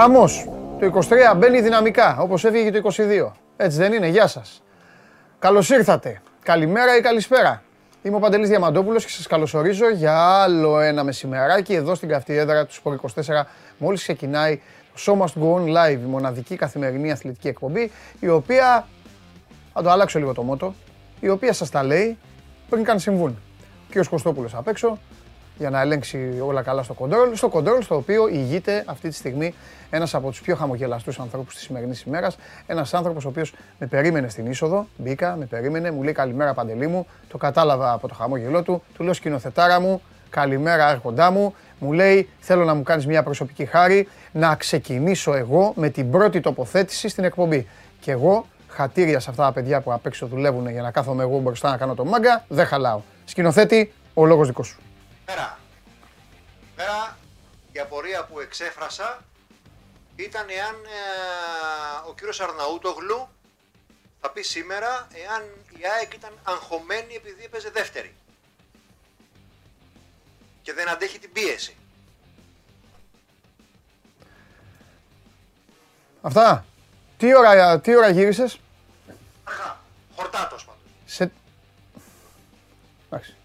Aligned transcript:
Χαμός. 0.00 0.48
Το 0.80 0.86
23 1.32 1.36
μπαίνει 1.36 1.60
δυναμικά, 1.60 2.16
όπως 2.20 2.44
έφυγε 2.44 2.70
το 2.70 2.90
22. 2.96 3.32
Έτσι 3.56 3.78
δεν 3.78 3.92
είναι, 3.92 4.06
γεια 4.06 4.26
σας. 4.26 4.62
Καλώς 5.38 5.70
ήρθατε. 5.70 6.20
Καλημέρα 6.42 6.96
ή 6.96 7.00
καλησπέρα. 7.00 7.62
Είμαι 8.02 8.16
ο 8.16 8.18
Παντελής 8.18 8.48
Διαμαντόπουλος 8.48 9.04
και 9.04 9.10
σας 9.10 9.26
καλωσορίζω 9.26 9.90
για 9.90 10.18
άλλο 10.18 10.80
ένα 10.80 11.04
μεσημεράκι 11.04 11.74
εδώ 11.74 11.94
στην 11.94 12.08
καυτή 12.08 12.36
έδρα 12.36 12.66
του 12.66 12.74
Σπορ 12.74 12.94
24. 12.94 13.46
Μόλις 13.78 14.02
ξεκινάει 14.02 14.60
το 14.94 15.00
Show 15.06 15.24
Must 15.24 15.42
Go 15.42 15.54
On 15.54 15.64
Live, 15.64 16.00
η 16.04 16.08
μοναδική 16.08 16.56
καθημερινή 16.56 17.10
αθλητική 17.10 17.48
εκπομπή, 17.48 17.90
η 18.20 18.28
οποία, 18.28 18.86
θα 19.72 19.82
το 19.82 19.90
αλλάξω 19.90 20.18
λίγο 20.18 20.34
το 20.34 20.42
μότο, 20.42 20.74
η 21.20 21.28
οποία 21.28 21.52
σας 21.52 21.70
τα 21.70 21.82
λέει 21.82 22.18
πριν 22.68 22.84
καν 22.84 22.98
συμβούν. 22.98 23.38
Ο 23.88 24.00
κ. 24.00 24.06
Κωστόπουλος 24.06 24.54
απ' 24.54 24.68
έξω, 24.68 24.98
για 25.58 25.70
να 25.70 25.80
ελέγξει 25.80 26.42
όλα 26.46 26.62
καλά 26.62 26.82
στο 26.82 26.94
κοντρόλ. 26.94 27.36
Στο 27.36 27.48
κοντρόλ 27.48 27.82
στο 27.82 27.96
οποίο 27.96 28.28
ηγείται 28.28 28.84
αυτή 28.86 29.08
τη 29.08 29.14
στιγμή 29.14 29.54
ένας 29.90 30.14
από 30.14 30.30
τους 30.30 30.40
πιο 30.40 30.56
χαμογελαστούς 30.56 31.18
ανθρώπους 31.18 31.54
της 31.54 31.62
σημερινής 31.62 32.02
ημέρας. 32.02 32.36
Ένας 32.66 32.94
άνθρωπος 32.94 33.24
ο 33.24 33.28
οποίος 33.28 33.54
με 33.78 33.86
περίμενε 33.86 34.28
στην 34.28 34.46
είσοδο. 34.46 34.86
Μπήκα, 34.96 35.36
με 35.36 35.44
περίμενε, 35.44 35.90
μου 35.90 36.02
λέει 36.02 36.12
καλημέρα 36.12 36.54
παντελή 36.54 36.86
μου. 36.86 37.06
Το 37.28 37.38
κατάλαβα 37.38 37.92
από 37.92 38.08
το 38.08 38.14
χαμόγελό 38.14 38.62
του. 38.62 38.82
Του 38.94 39.02
λέω 39.02 39.12
σκηνοθετάρα 39.12 39.80
μου, 39.80 40.02
καλημέρα 40.30 40.86
άρχοντά 40.86 41.30
μου. 41.30 41.54
Μου 41.78 41.92
λέει 41.92 42.28
θέλω 42.40 42.64
να 42.64 42.74
μου 42.74 42.82
κάνεις 42.82 43.06
μια 43.06 43.22
προσωπική 43.22 43.64
χάρη 43.64 44.08
να 44.32 44.54
ξεκινήσω 44.54 45.34
εγώ 45.34 45.72
με 45.76 45.88
την 45.88 46.10
πρώτη 46.10 46.40
τοποθέτηση 46.40 47.08
στην 47.08 47.24
εκπομπή. 47.24 47.68
Και 48.00 48.10
εγώ 48.10 48.46
χατήρια 48.68 49.20
σε 49.20 49.30
αυτά 49.30 49.44
τα 49.44 49.52
παιδιά 49.52 49.80
που 49.80 49.92
απ' 49.92 50.06
έξω 50.06 50.26
δουλεύουν 50.26 50.70
για 50.70 50.82
να 50.82 50.90
κάθομαι 50.90 51.22
εγώ 51.22 51.38
μπροστά 51.38 51.70
να 51.70 51.76
κάνω 51.76 51.94
το 51.94 52.04
μάγκα, 52.04 52.44
δεν 52.48 52.66
χαλάω. 52.66 53.00
Σκηνοθέτη, 53.24 53.92
ο 54.14 54.24
λόγος 54.24 54.46
δικός 54.46 54.66
σου. 54.66 54.78
Πέρα. 55.24 55.58
Πέρα 56.76 57.16
η 57.72 57.78
απορία 57.78 58.26
που 58.30 58.40
εξέφρασα 58.40 59.18
ήταν 60.18 60.48
εάν 60.48 60.74
ε, 60.74 62.08
ο 62.08 62.14
κύριος 62.14 62.40
Αρναούτογλου 62.40 63.28
θα 64.20 64.30
πει 64.30 64.42
σήμερα 64.42 65.08
εάν 65.12 65.42
η 65.78 65.86
ΑΕΚ 65.96 66.14
ήταν 66.14 66.32
αγχωμένη 66.42 67.14
επειδή 67.14 67.44
έπαιζε 67.44 67.70
δεύτερη 67.70 68.14
και 70.62 70.72
δεν 70.72 70.88
αντέχει 70.88 71.18
την 71.18 71.32
πίεση. 71.32 71.76
Αυτά. 76.20 76.64
Τι 77.16 77.36
ώρα, 77.36 77.80
τι 77.80 77.96
ώρα 77.96 78.08
γύρισες; 78.08 78.60
Αχα, 79.44 79.80
χορτάτος 80.16 80.64
πάντως. 80.64 80.80
Σε... 81.06 81.30
Εντάξει. 83.06 83.36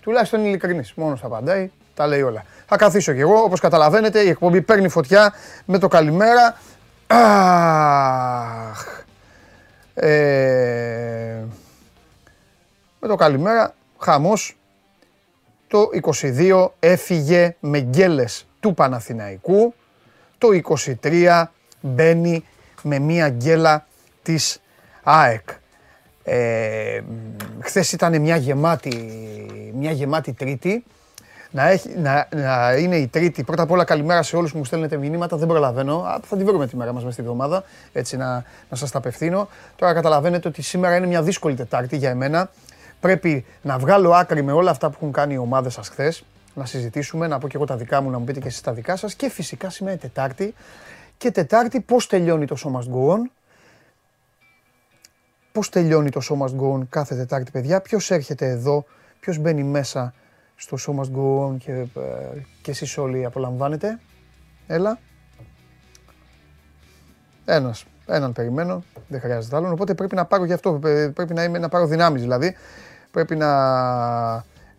Τουλάχιστον 0.00 0.44
ειλικρινής. 0.44 0.94
Μόνος 0.94 1.20
θα 1.20 1.26
απαντάει. 1.26 1.70
Τα 1.94 2.06
λέει 2.06 2.22
όλα. 2.22 2.44
Θα 2.70 2.76
καθίσω 2.76 3.12
κι 3.12 3.20
εγώ. 3.20 3.42
Όπως 3.42 3.60
καταλαβαίνετε 3.60 4.20
η 4.20 4.28
εκπομπή 4.28 4.62
παίρνει 4.62 4.88
φωτιά 4.88 5.32
με 5.64 5.78
το 5.78 5.88
καλημέρα. 5.88 6.56
Αχ. 7.06 8.86
Ε, 9.94 11.44
με 13.00 13.08
το 13.08 13.14
καλημέρα. 13.14 13.74
Χαμός. 13.98 14.56
Το 15.68 15.88
22 16.20 16.68
έφυγε 16.78 17.56
με 17.60 17.80
γκέλες 17.80 18.46
του 18.60 18.74
Παναθηναϊκού. 18.74 19.74
Το 20.38 20.48
23 21.02 21.44
μπαίνει 21.80 22.44
με 22.82 22.98
μία 22.98 23.28
γκέλα 23.28 23.86
της 24.22 24.60
ΑΕΚ. 25.02 25.48
Ε, 26.24 27.00
χθες 27.60 27.92
ήταν 27.92 28.20
μια 28.20 28.36
γεμάτη, 28.36 28.92
μια 29.74 29.90
γεμάτη 29.90 30.32
τρίτη. 30.32 30.84
Να, 31.50 31.68
έχει, 31.68 31.98
να, 31.98 32.28
να 32.34 32.76
είναι 32.76 32.96
η 32.96 33.06
τρίτη. 33.06 33.42
Πρώτα 33.42 33.62
απ' 33.62 33.70
όλα 33.70 33.84
καλημέρα 33.84 34.22
σε 34.22 34.36
όλους 34.36 34.52
που 34.52 34.58
μου 34.58 34.64
στέλνετε 34.64 34.96
μηνύματα. 34.96 35.36
Δεν 35.36 35.48
προλαβαίνω. 35.48 35.96
Α, 35.98 36.20
θα 36.24 36.36
τη 36.36 36.44
βρούμε 36.44 36.66
τη 36.66 36.76
μέρα 36.76 36.92
μας 36.92 37.02
μέσα 37.02 37.12
στη 37.12 37.22
εβδομάδα. 37.22 37.64
Έτσι 37.92 38.16
να, 38.16 38.44
να 38.70 38.76
σας 38.76 38.90
τα 38.90 38.98
απευθύνω. 38.98 39.48
Τώρα 39.76 39.94
καταλαβαίνετε 39.94 40.48
ότι 40.48 40.62
σήμερα 40.62 40.96
είναι 40.96 41.06
μια 41.06 41.22
δύσκολη 41.22 41.54
Τετάρτη 41.54 41.96
για 41.96 42.10
εμένα. 42.10 42.50
Πρέπει 43.00 43.44
να 43.62 43.78
βγάλω 43.78 44.12
άκρη 44.12 44.42
με 44.42 44.52
όλα 44.52 44.70
αυτά 44.70 44.88
που 44.88 44.94
έχουν 44.96 45.12
κάνει 45.12 45.34
οι 45.34 45.38
ομάδες 45.38 45.72
σας 45.72 45.88
χθες. 45.88 46.24
Να 46.54 46.64
συζητήσουμε, 46.64 47.26
να 47.26 47.38
πω 47.38 47.48
και 47.48 47.56
εγώ 47.56 47.64
τα 47.64 47.76
δικά 47.76 48.00
μου, 48.00 48.10
να 48.10 48.18
μου 48.18 48.24
πείτε 48.24 48.40
και 48.40 48.46
εσείς 48.46 48.60
τα 48.60 48.72
δικά 48.72 48.96
σας. 48.96 49.14
Και 49.14 49.28
φυσικά 49.30 49.70
σήμερα 49.70 49.92
είναι 49.92 50.00
Τετάρτη. 50.00 50.54
Και 51.16 51.30
Τετάρτη 51.30 51.80
πώς 51.80 52.06
τελειώνει 52.06 52.46
το 52.46 52.56
Show 52.64 52.78
Must 52.78 52.94
Go 52.94 53.14
On; 53.14 53.30
Πώς 55.52 55.68
τελειώνει 55.68 56.10
το 56.10 56.20
Show 56.28 56.44
Must 56.44 56.60
Go 56.60 56.78
On 56.78 56.86
κάθε 56.88 57.14
Τετάρτη, 57.14 57.50
παιδιά; 57.50 57.80
Ποιος 57.80 58.10
έρχεται 58.10 58.46
εδώ, 58.46 58.84
ποιος 59.20 59.38
μπαίνει 59.38 59.62
μέσα 59.62 60.14
στο 60.60 60.76
Show 60.80 61.00
Must 61.00 61.16
Go 61.16 61.48
On 61.48 61.56
και, 61.58 61.72
ε, 61.72 61.86
και 62.62 62.70
εσείς 62.70 62.98
όλοι 62.98 63.24
απολαμβάνετε. 63.24 64.00
Έλα. 64.66 64.98
Ένας. 67.44 67.84
Έναν 68.06 68.32
περιμένω. 68.32 68.82
Δεν 69.08 69.20
χρειάζεται 69.20 69.56
άλλον. 69.56 69.72
Οπότε 69.72 69.94
πρέπει 69.94 70.14
να 70.14 70.24
πάρω 70.24 70.44
γι' 70.44 70.52
αυτό. 70.52 70.80
ε, 70.84 71.08
Πρέπει 71.08 71.34
να, 71.34 71.44
είμαι, 71.44 71.58
να 71.58 71.68
πάρω 71.68 71.86
δυνάμεις 71.86 72.22
δηλαδή. 72.22 72.56
Πρέπει 73.10 73.36
να... 73.36 73.48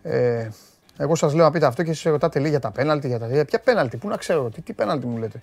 Ε, 0.03 0.49
εγώ 0.97 1.15
σας 1.15 1.33
λέω 1.33 1.43
να 1.45 1.51
πείτε 1.51 1.65
αυτό 1.65 1.83
και 1.83 1.91
εσείς 1.91 2.03
ρωτάτε 2.11 2.39
λίγο 2.39 2.49
για 2.51 2.59
τα 2.59 2.71
πέναλτι, 2.71 3.07
για 3.07 3.19
τα 3.19 3.27
δύο. 3.27 3.45
Ποια 3.45 3.59
πέναλτι, 3.59 3.97
πού 3.97 4.07
να 4.07 4.17
ξέρω, 4.17 4.49
τι, 4.49 4.61
τι 4.61 4.73
πέναλτι 4.73 5.05
μου 5.05 5.17
λέτε. 5.17 5.41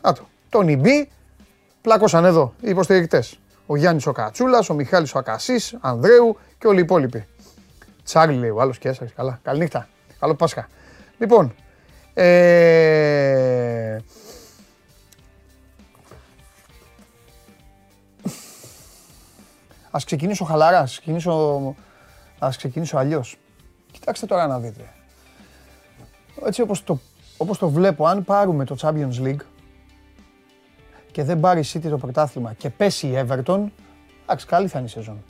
Α 0.00 0.12
το, 0.12 0.28
τον 0.48 0.68
Ιμπή 0.68 1.10
πλάκωσαν 1.82 2.24
εδώ 2.24 2.54
οι 2.60 2.70
υποστηρικτές. 2.70 3.38
Ο 3.66 3.76
Γιάννης 3.76 4.06
ο 4.06 4.12
Κατσούλας, 4.12 4.70
ο 4.70 4.74
Μιχάλης 4.74 5.14
ο 5.14 5.18
Ακασής, 5.18 5.76
Ανδρέου 5.80 6.36
και 6.58 6.66
όλοι 6.66 6.78
οι 6.78 6.82
υπόλοιποι. 6.82 7.26
Τσάρλι 8.08 8.38
λέει 8.38 8.50
ο 8.50 8.60
άλλος 8.60 8.78
και 8.78 8.88
έσαξε. 8.88 9.14
Καλά. 9.14 9.40
Καληνύχτα. 9.42 9.88
Καλό 10.18 10.34
Πάσχα. 10.34 10.68
Λοιπόν, 11.18 11.54
ε... 12.14 13.98
Ας 19.90 20.04
ξεκινήσω 20.04 20.44
χαλαρά, 20.44 20.78
ας 20.78 20.90
ξεκινήσω, 20.90 21.74
ας 22.38 22.56
ξεκινήσω 22.56 22.96
αλλιώς. 22.96 23.36
Κοιτάξτε 23.92 24.26
τώρα 24.26 24.46
να 24.46 24.58
δείτε. 24.58 24.92
Έτσι 26.44 26.62
όπως 26.62 26.84
το, 26.84 27.00
όπως 27.36 27.58
το 27.58 27.68
βλέπω, 27.68 28.06
αν 28.06 28.24
πάρουμε 28.24 28.64
το 28.64 28.76
Champions 28.80 29.22
League 29.22 29.40
και 31.12 31.24
δεν 31.24 31.40
πάρει 31.40 31.60
η 31.60 31.64
City 31.72 31.88
το 31.88 31.98
πρωτάθλημα 31.98 32.52
και 32.52 32.70
πέσει 32.70 33.06
η 33.06 33.26
Everton, 33.26 33.64
εντάξει, 34.22 34.46
καλή 34.46 34.68
θα 34.68 34.78
είναι 34.78 34.88
η 34.88 34.90
σεζόν. 34.90 35.24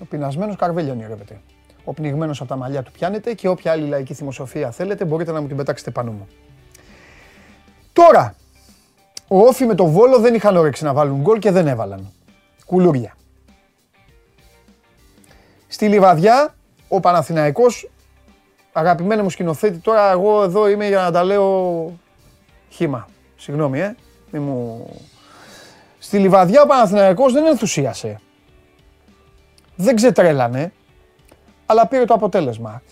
Ο 0.00 0.04
πεινασμένος 0.04 0.56
καρβέλιο 0.56 0.92
ονειρεύεται. 0.92 1.40
Ο 1.84 1.92
πνιγμένος 1.92 2.40
από 2.40 2.48
τα 2.48 2.56
μαλλιά 2.56 2.82
του 2.82 2.90
πιάνεται 2.92 3.34
και 3.34 3.48
όποια 3.48 3.72
άλλη 3.72 3.86
λαϊκή 3.88 4.14
θυμοσοφία 4.14 4.70
θέλετε 4.70 5.04
μπορείτε 5.04 5.32
να 5.32 5.40
μου 5.40 5.46
την 5.46 5.56
πετάξετε 5.56 5.90
πάνω 5.90 6.10
μου. 6.10 6.28
Τώρα, 7.92 8.34
ο 9.28 9.38
Όφη 9.38 9.66
με 9.66 9.74
το 9.74 9.86
Βόλο 9.86 10.18
δεν 10.18 10.34
είχαν 10.34 10.56
όρεξη 10.56 10.84
να 10.84 10.92
βάλουν 10.92 11.20
γκολ 11.20 11.38
και 11.38 11.50
δεν 11.50 11.66
έβαλαν. 11.66 12.12
Κουλούρια. 12.66 13.16
Στη 15.68 15.88
Λιβαδιά, 15.88 16.54
ο 16.88 17.00
Παναθηναϊκός, 17.00 17.90
αγαπημένο 18.72 19.22
μου 19.22 19.30
σκηνοθέτη, 19.30 19.78
τώρα 19.78 20.10
εγώ 20.10 20.42
εδώ 20.42 20.68
είμαι 20.68 20.86
για 20.86 21.00
να 21.00 21.10
τα 21.10 21.24
λέω 21.24 21.92
χήμα. 22.68 23.08
Συγγνώμη, 23.36 23.80
ε. 23.80 23.96
Μη 24.30 24.38
μου... 24.38 24.88
Στη 25.98 26.18
Λιβαδιά 26.18 26.62
ο 26.62 26.66
Παναθηναϊκός 26.66 27.32
δεν 27.32 27.46
ενθουσίασε. 27.46 28.20
Δεν 29.80 29.96
ξετρέλανε, 29.96 30.72
αλλά 31.66 31.86
πήρε 31.86 32.04
το 32.04 32.14
αποτέλεσμα. 32.14 32.82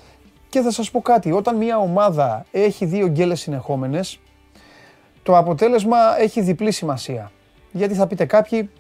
Και 0.49 0.61
θα 0.61 0.71
σας 0.71 0.91
πω 0.91 1.01
κάτι, 1.01 1.33
όταν 1.33 1.57
μια 1.57 1.79
ομάδα 1.79 2.45
έχει 2.51 2.85
δύο 2.85 3.07
γκέλες 3.07 3.41
συνεχόμενες, 3.41 4.21
το 5.23 5.37
αποτέλεσμα 5.37 5.97
έχει 6.19 6.41
διπλή 6.41 6.71
σημασία. 6.71 7.33
Γιατί 7.73 7.95
θα 7.95 8.07
πείτε 8.07 8.25
κάποιοι, 8.25 8.71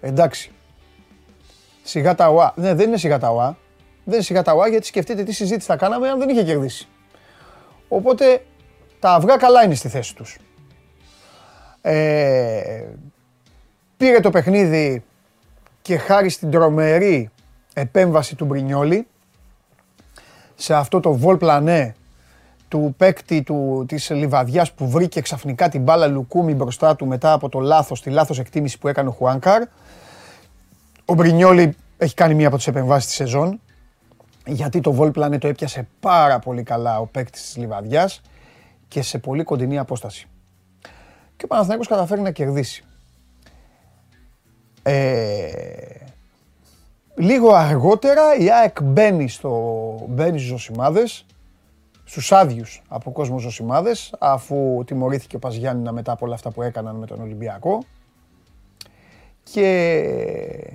εντάξει, 0.00 0.52
σιγά 1.82 2.14
τα 2.14 2.28
ΟΑ. 2.28 2.52
Ναι, 2.56 2.74
δεν 2.74 2.88
είναι 2.88 2.96
σιγά 2.96 3.18
τα 3.18 3.30
ΟΑ. 3.30 3.56
Δεν 4.04 4.14
είναι 4.14 4.22
σιγά 4.22 4.42
τα 4.42 4.52
ΟΑ 4.52 4.68
γιατί 4.68 4.86
σκεφτείτε 4.86 5.22
τι 5.22 5.32
συζήτηση 5.32 5.66
θα 5.66 5.76
κάναμε 5.76 6.08
αν 6.08 6.18
δεν 6.18 6.28
είχε 6.28 6.44
κερδίσει. 6.44 6.88
Οπότε 7.88 8.44
τα 8.98 9.14
αυγά 9.14 9.36
καλά 9.36 9.64
είναι 9.64 9.74
στη 9.74 9.88
θέση 9.88 10.14
τους. 10.14 10.38
Ε, 11.80 12.84
πήρε 13.96 14.20
το 14.20 14.30
παιχνίδι 14.30 15.04
και 15.82 15.96
χάρη 15.98 16.28
στην 16.28 16.50
τρομερή 16.50 17.30
επέμβαση 17.74 18.34
του 18.34 18.44
Μπρινιόλη 18.44 19.06
σε 20.54 20.74
αυτό 20.74 21.00
το 21.00 21.12
βολ 21.12 21.36
πλανέ 21.36 21.94
του 22.68 22.94
παίκτη 22.96 23.42
του, 23.42 23.84
της 23.88 24.10
Λιβαδιάς 24.10 24.72
που 24.72 24.88
βρήκε 24.88 25.20
ξαφνικά 25.20 25.68
την 25.68 25.82
μπάλα 25.82 26.06
Λουκούμι 26.06 26.54
μπροστά 26.54 26.96
του 26.96 27.06
μετά 27.06 27.32
από 27.32 27.48
το 27.48 27.60
λάθος, 27.60 28.02
τη 28.02 28.10
λάθος 28.10 28.38
εκτίμηση 28.38 28.78
που 28.78 28.88
έκανε 28.88 29.08
ο 29.08 29.12
Χουάνκαρ. 29.12 29.62
Ο 31.04 31.14
Μπρινιόλη 31.14 31.76
έχει 31.96 32.14
κάνει 32.14 32.34
μία 32.34 32.46
από 32.46 32.56
τις 32.56 32.66
επεμβάσεις 32.66 33.06
της 33.06 33.14
σεζόν 33.14 33.60
γιατί 34.46 34.80
το 34.80 34.92
βολ 34.92 35.10
πλανέ 35.10 35.38
το 35.38 35.48
έπιασε 35.48 35.88
πάρα 36.00 36.38
πολύ 36.38 36.62
καλά 36.62 36.98
ο 36.98 37.06
παίκτης 37.06 37.42
της 37.42 37.56
Λιβαδιάς 37.56 38.20
και 38.88 39.02
σε 39.02 39.18
πολύ 39.18 39.42
κοντινή 39.42 39.78
απόσταση. 39.78 40.26
Και 41.36 41.44
ο 41.44 41.46
Παναθηναϊκός 41.46 41.88
καταφέρει 41.88 42.20
να 42.20 42.30
κερδίσει. 42.30 42.84
Ε, 44.82 45.70
λίγο 47.14 47.52
αργότερα 47.52 48.34
η 48.34 48.50
ΑΕΚ 48.50 48.82
μπαίνει, 48.82 49.28
στο, 49.28 50.06
μπαίνει 50.08 50.38
στους 50.38 50.50
Ζωσιμάδες, 50.50 51.26
στους 52.04 52.32
άδειους 52.32 52.82
από 52.88 53.12
κόσμο 53.12 53.38
Ζωσιμάδες, 53.38 54.14
αφού 54.18 54.82
τιμωρήθηκε 54.86 55.36
ο 55.36 55.38
Παζιάννηνα 55.38 55.92
μετά 55.92 56.12
από 56.12 56.26
όλα 56.26 56.34
αυτά 56.34 56.50
που 56.50 56.62
έκαναν 56.62 56.96
με 56.96 57.06
τον 57.06 57.20
Ολυμπιακό. 57.20 57.82
Και 59.42 60.72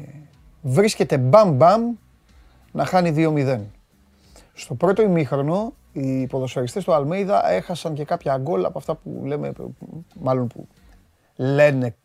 βρίσκεται 0.62 1.18
μπαμ 1.18 1.52
μπαμ 1.52 1.94
να 2.72 2.86
χάνει 2.86 3.14
2-0. 3.16 3.60
Στο 4.54 4.74
πρώτο 4.74 5.02
ημίχρονο 5.02 5.74
οι 5.92 6.28
ποδοσφαιριστές 6.28 6.84
του 6.84 6.94
Αλμέιδα 6.94 7.50
έχασαν 7.50 7.94
και 7.94 8.06
κάποια 8.06 8.38
γκολ 8.38 8.66
από 8.66 8.78
αυτά 8.78 8.96
που 8.96 9.22
λέμε, 9.26 9.52
μάλλον 10.20 10.48
που 10.48 10.68
λένε 11.36 11.96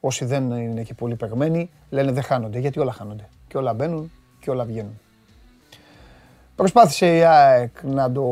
όσοι 0.00 0.24
δεν 0.24 0.50
είναι 0.50 0.82
και 0.82 0.94
πολύ 0.94 1.16
παιγμένοι, 1.16 1.70
λένε 1.90 2.12
δεν 2.12 2.22
χάνονται, 2.22 2.58
γιατί 2.58 2.80
όλα 2.80 2.92
χάνονται. 2.92 3.28
Και 3.48 3.56
όλα 3.56 3.74
μπαίνουν 3.74 4.12
και 4.40 4.50
όλα 4.50 4.64
βγαίνουν. 4.64 5.00
Προσπάθησε 6.54 7.16
η 7.16 7.24
ΑΕΚ 7.24 7.82
να 7.82 8.12
το 8.12 8.26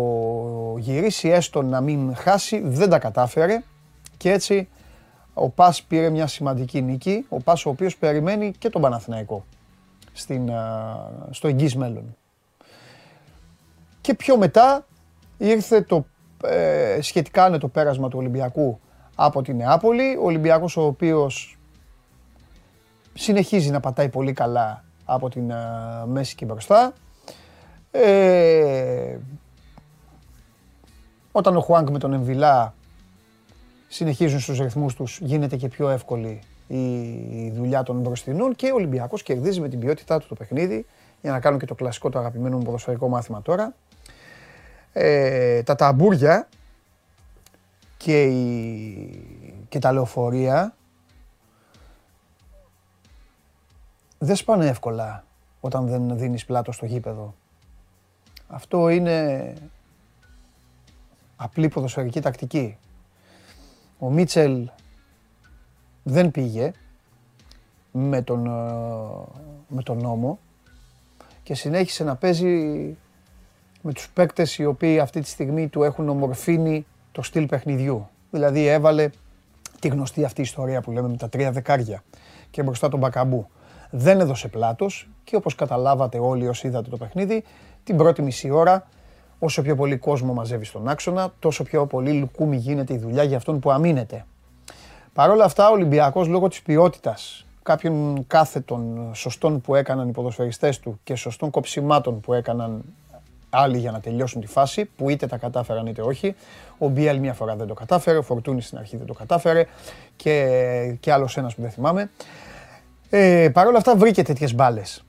γυρίσει, 0.78 1.28
έστω 1.28 1.62
να 1.62 1.80
μην 1.80 2.14
χάσει, 2.14 2.60
δεν 2.64 2.90
τα 2.90 2.98
κατάφερε 2.98 3.62
και 4.16 4.30
έτσι 4.32 4.68
ο 5.34 5.48
Πας 5.48 5.82
πήρε 5.82 6.08
μια 6.10 6.26
σημαντική 6.26 6.82
νίκη, 6.82 7.26
ο 7.28 7.40
Πας 7.40 7.66
ο 7.66 7.68
οποίος 7.68 7.96
περιμένει 7.96 8.52
και 8.58 8.70
τον 8.70 8.82
Παναθηναϊκό 8.82 9.44
στην, 10.12 10.50
στο 11.30 11.48
εγγύς 11.48 11.76
μέλλον. 11.76 12.16
Και 14.00 14.14
πιο 14.14 14.36
μετά 14.36 14.86
ήρθε 15.38 15.80
το 15.80 16.06
ε, 16.44 16.98
σχετικά 17.00 17.58
το 17.58 17.68
πέρασμα 17.68 18.08
του 18.08 18.18
Ολυμπιακού 18.18 18.80
από 19.14 19.42
την 19.42 19.56
Νεάπολη. 19.56 20.16
Ο 20.20 20.24
Ολυμπιακός 20.24 20.76
ο 20.76 20.82
οποίος 20.82 21.57
συνεχίζει 23.18 23.70
να 23.70 23.80
πατάει 23.80 24.08
πολύ 24.08 24.32
καλά 24.32 24.84
από 25.04 25.28
την 25.28 25.52
μέση 26.06 26.34
και 26.34 26.44
μπροστά. 26.44 26.92
Ε, 27.90 29.16
όταν 31.32 31.56
ο 31.56 31.60
Χουάνκ 31.60 31.90
με 31.90 31.98
τον 31.98 32.12
Εμβιλά 32.12 32.74
συνεχίζουν 33.88 34.40
στους 34.40 34.58
ρυθμούς 34.58 34.94
τους, 34.94 35.18
γίνεται 35.22 35.56
και 35.56 35.68
πιο 35.68 35.88
εύκολη 35.88 36.40
η 36.66 37.50
δουλειά 37.50 37.82
των 37.82 38.00
μπροστινών 38.00 38.54
και 38.54 38.70
ο 38.70 38.74
Ολυμπιακός 38.74 39.22
κερδίζει 39.22 39.60
με 39.60 39.68
την 39.68 39.78
ποιότητά 39.78 40.18
του 40.18 40.26
το 40.28 40.34
παιχνίδι 40.34 40.86
για 41.20 41.32
να 41.32 41.40
κάνω 41.40 41.58
και 41.58 41.66
το 41.66 41.74
κλασικό 41.74 42.10
το 42.10 42.18
αγαπημένο 42.18 42.56
μου 42.56 42.62
ποδοσφαιρικό 42.62 43.08
μάθημα 43.08 43.42
τώρα. 43.42 43.74
Ε, 44.92 45.62
τα 45.62 45.74
ταμπούρια 45.74 46.48
και, 47.96 48.22
η, 48.22 49.22
και 49.68 49.78
τα 49.78 49.92
λεωφορεία 49.92 50.74
δεν 54.18 54.36
σπάνε 54.36 54.66
εύκολα 54.66 55.24
όταν 55.60 55.86
δεν 55.86 56.18
δίνεις 56.18 56.44
πλάτο 56.44 56.72
στο 56.72 56.86
γήπεδο. 56.86 57.34
Αυτό 58.48 58.88
είναι 58.88 59.52
απλή 61.36 61.68
ποδοσφαιρική 61.68 62.20
τακτική. 62.20 62.76
Ο 63.98 64.10
Μίτσελ 64.10 64.70
δεν 66.02 66.30
πήγε 66.30 66.72
με 67.92 68.22
τον, 68.22 68.46
ε, 68.46 68.50
με 69.68 69.82
τον 69.82 70.00
νόμο 70.00 70.38
και 71.42 71.54
συνέχισε 71.54 72.04
να 72.04 72.16
παίζει 72.16 72.46
με 73.82 73.92
τους 73.92 74.08
παίκτες 74.10 74.58
οι 74.58 74.64
οποίοι 74.64 75.00
αυτή 75.00 75.20
τη 75.20 75.28
στιγμή 75.28 75.68
του 75.68 75.82
έχουν 75.82 76.08
ομορφύνει 76.08 76.86
το 77.12 77.22
στυλ 77.22 77.46
παιχνιδιού. 77.46 78.08
Δηλαδή 78.30 78.66
έβαλε 78.66 79.10
τη 79.80 79.88
γνωστή 79.88 80.24
αυτή 80.24 80.40
ιστορία 80.40 80.80
που 80.80 80.90
λέμε 80.90 81.08
με 81.08 81.16
τα 81.16 81.28
τρία 81.28 81.52
δεκάρια 81.52 82.02
και 82.50 82.62
μπροστά 82.62 82.88
τον 82.88 82.98
Μπακαμπού. 82.98 83.48
Δεν 83.90 84.20
έδωσε 84.20 84.48
πλάτος 84.48 85.08
και 85.24 85.36
όπως 85.36 85.54
καταλάβατε 85.54 86.18
όλοι 86.18 86.48
όσοι 86.48 86.66
είδατε 86.66 86.90
το 86.90 86.96
παιχνίδι, 86.96 87.44
την 87.84 87.96
πρώτη 87.96 88.22
μισή 88.22 88.50
ώρα 88.50 88.86
όσο 89.38 89.62
πιο 89.62 89.76
πολύ 89.76 89.96
κόσμο 89.96 90.32
μαζεύει 90.32 90.64
στον 90.64 90.88
άξονα, 90.88 91.32
τόσο 91.38 91.64
πιο 91.64 91.86
πολύ 91.86 92.12
λουκούμι 92.12 92.56
γίνεται 92.56 92.94
η 92.94 92.98
δουλειά 92.98 93.22
για 93.22 93.36
αυτόν 93.36 93.58
που 93.58 93.70
αμήνεται. 93.70 94.24
Παρ' 95.12 95.30
όλα 95.30 95.44
αυτά, 95.44 95.68
ο 95.68 95.72
Ολυμπιακός 95.72 96.28
λόγω 96.28 96.48
της 96.48 96.62
ποιότητας 96.62 97.46
κάποιων 97.62 98.24
κάθετων 98.26 99.10
σωστών 99.14 99.60
που 99.60 99.74
έκαναν 99.74 100.08
οι 100.08 100.12
ποδοσφαιριστές 100.12 100.80
του 100.80 101.00
και 101.04 101.14
σωστών 101.14 101.50
κοψιμάτων 101.50 102.20
που 102.20 102.32
έκαναν 102.32 102.84
άλλοι 103.50 103.78
για 103.78 103.90
να 103.90 104.00
τελειώσουν 104.00 104.40
τη 104.40 104.46
φάση, 104.46 104.84
που 104.84 105.10
είτε 105.10 105.26
τα 105.26 105.36
κατάφεραν 105.36 105.86
είτε 105.86 106.02
όχι. 106.02 106.34
Ο 106.78 106.88
Μπιέλ 106.88 107.18
μια 107.18 107.34
φορά 107.34 107.56
δεν 107.56 107.66
το 107.66 107.74
κατάφερε, 107.74 108.18
ο 108.18 108.22
Φορτούνης 108.22 108.66
στην 108.66 108.78
αρχή 108.78 108.96
δεν 108.96 109.06
το 109.06 109.12
κατάφερε 109.12 109.66
και, 110.16 110.96
και 111.00 111.12
άλλος 111.12 111.36
ένας 111.36 111.54
που 111.54 111.62
δεν 111.62 111.70
θυμάμαι. 111.70 112.10
Ε, 113.10 113.48
Παρ' 113.52 113.66
όλα 113.66 113.78
αυτά 113.78 113.96
βρήκε 113.96 114.22
τέτοιες 114.22 114.54
μπάλες. 114.54 115.04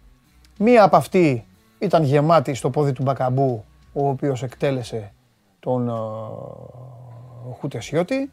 Μία 0.58 0.84
από 0.84 0.96
αυτή 0.96 1.46
ήταν 1.80 2.04
γεμάτη 2.04 2.54
στο 2.54 2.70
πόδι 2.70 2.92
του 2.92 3.04
Μπακαμπού, 3.04 3.64
ο 3.94 4.08
οποίος 4.08 4.44
εκτέλεσε 4.44 5.14
τον 5.60 5.90
uh, 5.90 7.56
Χουτεσιώτη 7.60 8.32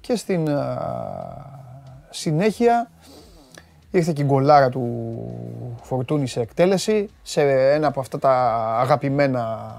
και 0.00 0.16
στην 0.16 0.46
uh, 0.48 0.54
συνέχεια 2.10 2.90
ήρθε 3.90 4.12
και 4.12 4.22
η 4.22 4.24
γκολάρα 4.24 4.68
του 4.68 5.14
Φορτούνη 5.82 6.26
σε 6.26 6.40
εκτέλεση, 6.40 7.08
σε 7.22 7.42
ένα 7.72 7.86
από 7.86 8.00
αυτά 8.00 8.18
τα 8.18 8.32
αγαπημένα, 8.80 9.74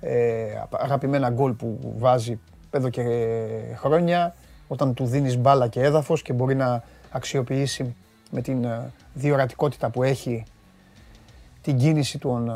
ε, 0.00 0.44
αγαπημένα 0.70 1.30
γκολ 1.30 1.52
που 1.52 1.94
βάζει 1.98 2.38
εδώ 2.70 2.88
και 2.88 3.02
χρόνια, 3.74 4.34
όταν 4.68 4.94
του 4.94 5.04
δίνεις 5.04 5.38
μπάλα 5.38 5.68
και 5.68 5.82
έδαφος 5.82 6.22
και 6.22 6.32
μπορεί 6.32 6.54
να 6.54 6.82
αξιοποιήσει 7.10 7.96
με 8.30 8.40
την 8.40 8.64
ε, 8.64 8.90
διορατικότητα 9.14 9.90
που 9.90 10.02
έχει 10.02 10.44
την 11.62 11.78
κίνηση 11.78 12.18
των 12.18 12.48
ε, 12.48 12.52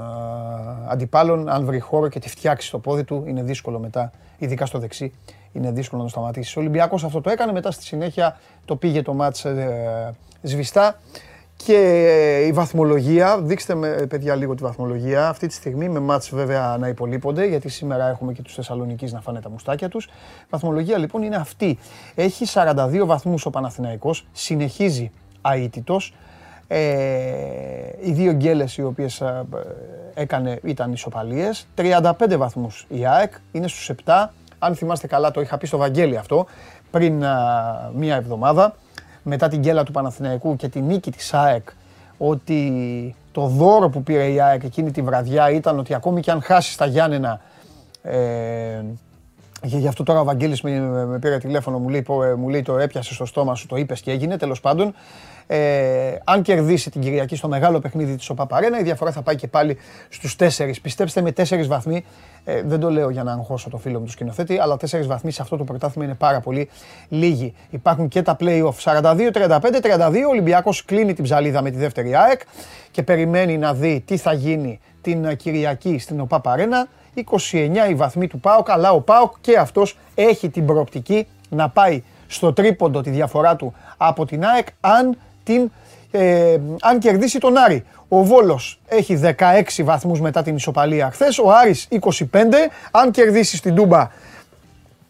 αντιπάλων, 0.89 1.49
αν 1.49 1.65
βρει 1.65 1.81
χώρο 1.81 2.09
και 2.09 2.19
τη 2.19 2.29
φτιάξει 2.29 2.67
στο 2.67 2.79
πόδι 2.79 3.05
του, 3.05 3.25
είναι 3.27 3.43
δύσκολο 3.43 3.79
μετά, 3.79 4.11
ειδικά 4.39 4.67
στο 4.67 4.79
δεξί, 4.79 5.13
είναι 5.53 5.71
δύσκολο 5.71 6.02
να 6.02 6.07
το 6.07 6.12
σταματήσει. 6.12 6.59
Ο 6.59 6.61
Ολυμπιακός 6.61 7.05
αυτό 7.05 7.21
το 7.21 7.31
έκανε, 7.31 7.52
μετά 7.52 7.71
στη 7.71 7.83
συνέχεια 7.85 8.38
το 8.64 8.76
πήγε 8.76 9.02
το 9.02 9.14
μάτς 9.14 9.45
ε, 9.45 10.14
σβηστά. 10.43 10.99
Και 11.57 12.45
η 12.47 12.52
βαθμολογία, 12.52 13.41
δείξτε 13.41 13.75
με 13.75 13.88
παιδιά 13.88 14.35
λίγο 14.35 14.55
τη 14.55 14.62
βαθμολογία, 14.62 15.29
αυτή 15.29 15.47
τη 15.47 15.55
στιγμή 15.55 15.88
με 15.88 16.00
μάτς 16.00 16.31
βέβαια 16.35 16.76
να 16.79 16.88
υπολείπονται, 16.88 17.47
γιατί 17.47 17.69
σήμερα 17.69 18.09
έχουμε 18.09 18.33
και 18.33 18.43
τους 18.43 18.55
Θεσσαλονικείς 18.55 19.12
να 19.12 19.21
φάνε 19.21 19.41
τα 19.41 19.50
μουστάκια 19.50 19.88
τους. 19.88 20.05
Η 20.05 20.47
βαθμολογία 20.50 20.99
λοιπόν 20.99 21.23
είναι 21.23 21.37
αυτή. 21.37 21.79
Έχει 22.14 22.45
42 22.55 23.02
βαθμούς 23.05 23.47
ο 23.47 23.50
Παναθηναϊκός, 23.50 24.26
συνεχίζει 24.33 25.11
αίτητος. 25.42 26.14
Ε, 26.68 26.80
οι 28.00 28.12
δύο 28.12 28.32
γκέλες 28.32 28.76
οι 28.76 28.82
οποίες 28.82 29.20
ε, 29.20 29.44
έκανε 30.14 30.58
ήταν 30.62 30.92
ισοπαλίες. 30.92 31.66
35 31.76 32.12
βαθμούς 32.37 32.87
η 32.88 33.06
ΑΕΚ, 33.06 33.32
είναι 33.52 33.68
στους 33.68 33.90
7. 34.04 34.28
Αν 34.58 34.75
θυμάστε 34.75 35.06
καλά 35.06 35.30
το 35.30 35.40
είχα 35.40 35.58
πει 35.58 35.66
στο 35.66 35.76
Βαγγέλη 35.76 36.16
αυτό 36.16 36.46
πριν 36.90 37.25
μία 37.94 38.14
εβδομάδα 38.14 38.75
μετά 39.22 39.49
την 39.49 39.61
γκέλα 39.61 39.84
του 39.84 39.92
Παναθηναϊκού 39.92 40.56
και 40.56 40.68
τη 40.68 40.80
νίκη 40.80 41.11
της 41.11 41.34
ΑΕΚ 41.34 41.68
ότι 42.18 43.14
το 43.32 43.46
δώρο 43.46 43.88
που 43.88 44.02
πήρε 44.02 44.26
η 44.26 44.40
ΑΕΚ 44.40 44.64
εκείνη 44.64 44.90
τη 44.90 45.02
βραδιά 45.02 45.50
ήταν 45.50 45.78
ότι 45.78 45.94
ακόμη 45.94 46.20
και 46.20 46.30
αν 46.30 46.42
χάσει 46.42 46.78
τα 46.78 46.87
Γιάννενα 46.87 47.40
ε, 48.02 48.82
γι' 49.62 49.88
αυτό 49.88 50.02
τώρα 50.02 50.21
ο 50.21 50.25
Βαγγέλης 50.25 50.62
με, 50.62 50.81
με 50.81 51.19
πήρε 51.19 51.38
τηλέφωνο, 51.38 51.78
μου 51.78 51.88
λέει, 51.88 52.04
ε, 52.31 52.35
μου 52.35 52.49
λέει 52.49 52.62
το 52.62 52.78
έπιασε 52.78 53.14
στο 53.14 53.25
στόμα 53.25 53.54
σου, 53.54 53.66
το 53.66 53.76
είπες 53.76 54.00
και 54.00 54.11
έγινε, 54.11 54.37
τέλος 54.37 54.61
πάντων. 54.61 54.95
Ε, 55.47 56.19
αν 56.25 56.42
κερδίσει 56.42 56.90
την 56.90 57.00
Κυριακή 57.00 57.37
στο 57.37 57.49
μεγάλο 57.49 57.78
παιχνίδι 57.78 58.16
της 58.16 58.31
ΟΠΑΠΑΡΕΝΑ, 58.31 58.78
η 58.78 58.83
διαφορά 58.83 59.12
θα 59.12 59.23
πάει 59.23 59.37
και 59.37 59.49
πάλι 59.49 59.76
στους 60.09 60.37
τέσσερις. 60.37 60.81
Πιστέψτε 60.81 61.21
με, 61.21 61.33
τέσσερις 61.33 61.66
βαθμοί, 61.66 62.04
ε, 62.45 62.62
δεν 62.62 62.81
το 62.81 62.90
λέω 62.90 63.11
για 63.11 63.23
να 63.23 63.33
αγχώσω 63.33 63.71
το 63.71 63.76
φίλο 63.76 63.99
μου 63.99 64.04
του 64.04 64.11
σκηνοθέτη, 64.11 64.59
αλλά 64.59 64.76
τέσσερις 64.76 65.07
βαθμοί 65.07 65.31
σε 65.31 65.42
αυτό 65.42 65.57
το 65.57 65.64
πρωτάθλημα 65.64 66.07
είναι 66.07 66.14
πάρα 66.14 66.40
πολύ 66.40 66.69
λίγοι. 67.09 67.54
Υπάρχουν 67.71 68.09
και 68.09 68.23
τα 68.23 68.37
play-off 68.40 68.75
42-35, 68.78 69.81
32, 69.81 70.25
ο 70.26 70.28
Ολυμπιακός 70.31 70.85
κλείνει 70.85 71.14
την 71.14 71.25
ψαλίδα 71.25 71.62
με 71.62 71.71
τη 71.71 71.78
δεύτερη 71.78 72.16
ΑΕΚ 72.16 72.40
και 72.90 73.02
περιμένει 73.02 73.59
να 73.59 73.75
δει 73.75 74.02
τι 74.07 74.16
θα 74.16 74.33
γίνει 74.33 74.81
την 75.00 75.37
Κυριακή 75.37 75.99
στην 75.99 76.21
ΟΠΑΠΑΡΕΝΑ. 76.21 76.88
29 77.14 77.90
οι 77.90 77.95
βαθμοί 77.95 78.26
του 78.26 78.40
ΠΑΟΚ, 78.40 78.71
αλλά 78.71 78.90
ο 78.90 79.00
ΠΑΟΚ 79.00 79.35
και 79.40 79.59
αυτός 79.59 79.99
έχει 80.14 80.49
την 80.49 80.66
προοπτική 80.66 81.26
να 81.49 81.69
πάει 81.69 82.02
στο 82.26 82.52
τρίποντο 82.52 83.00
τη 83.00 83.11
διαφορά 83.11 83.57
του 83.57 83.75
από 83.97 84.26
την 84.26 84.45
ΑΕΚ 84.45 84.66
αν, 84.81 85.19
την, 85.45 85.71
ε, 86.11 86.59
αν 86.81 86.99
κερδίσει 86.99 87.38
τον 87.38 87.57
Άρη. 87.57 87.85
Ο 88.09 88.25
Βόλος 88.25 88.81
έχει 88.88 89.16
16 89.16 89.83
βαθμούς 89.85 90.21
μετά 90.21 90.42
την 90.42 90.57
ισοπαλία 90.57 91.11
χθες, 91.11 91.38
ο 91.38 91.50
Άρης 91.50 91.88
25, 91.90 92.71
αν 92.90 93.11
κερδίσει 93.11 93.57
στην 93.57 93.75
Τούμπα 93.75 94.11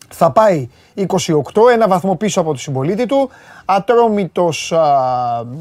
θα 0.08 0.30
πάει 0.30 0.68
28, 0.96 1.04
ένα 1.72 1.88
βαθμό 1.88 2.14
πίσω 2.14 2.40
από 2.40 2.52
το 2.52 2.58
συμπολίτη 2.58 3.06
του. 3.06 3.30
Ατρόμητος 3.64 4.72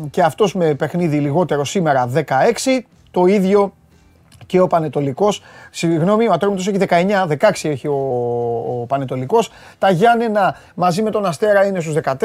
και 0.10 0.22
αυτός 0.22 0.54
με 0.54 0.74
παιχνίδι 0.74 1.18
λιγότερο 1.18 1.66
σήμερα 1.66 2.10
16, 2.14 2.86
το 3.12 3.26
ίδιο 3.26 3.74
και 4.52 4.60
ο 4.60 4.68
Πανετολικός. 4.68 5.42
Συγγνώμη, 5.70 6.28
ο 6.28 6.32
Ατρόμητο 6.34 6.64
έχει 6.70 6.78
19, 6.90 7.38
16 7.50 7.70
έχει 7.70 7.88
ο, 7.88 7.94
ο 8.82 8.86
Πανετολικός. 8.86 9.52
Τα 9.80 9.90
Γιάννενα 9.90 10.56
μαζί 10.76 11.02
με 11.02 11.10
τον 11.10 11.26
Αστέρα 11.26 11.66
είναι 11.66 11.80
στους 11.80 11.96
14. 12.04 12.16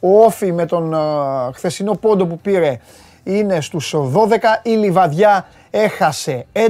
Ο 0.00 0.24
Όφη 0.24 0.52
με 0.52 0.66
τον 0.66 0.92
uh, 0.94 1.50
χθεσινό 1.52 1.94
πόντο 1.94 2.26
που 2.26 2.38
πήρε 2.38 2.78
είναι 3.24 3.60
στους 3.60 3.94
12. 3.96 4.00
Η 4.62 4.70
Λιβαδιά 4.70 5.46
έχασε 5.70 6.46
11. 6.52 6.60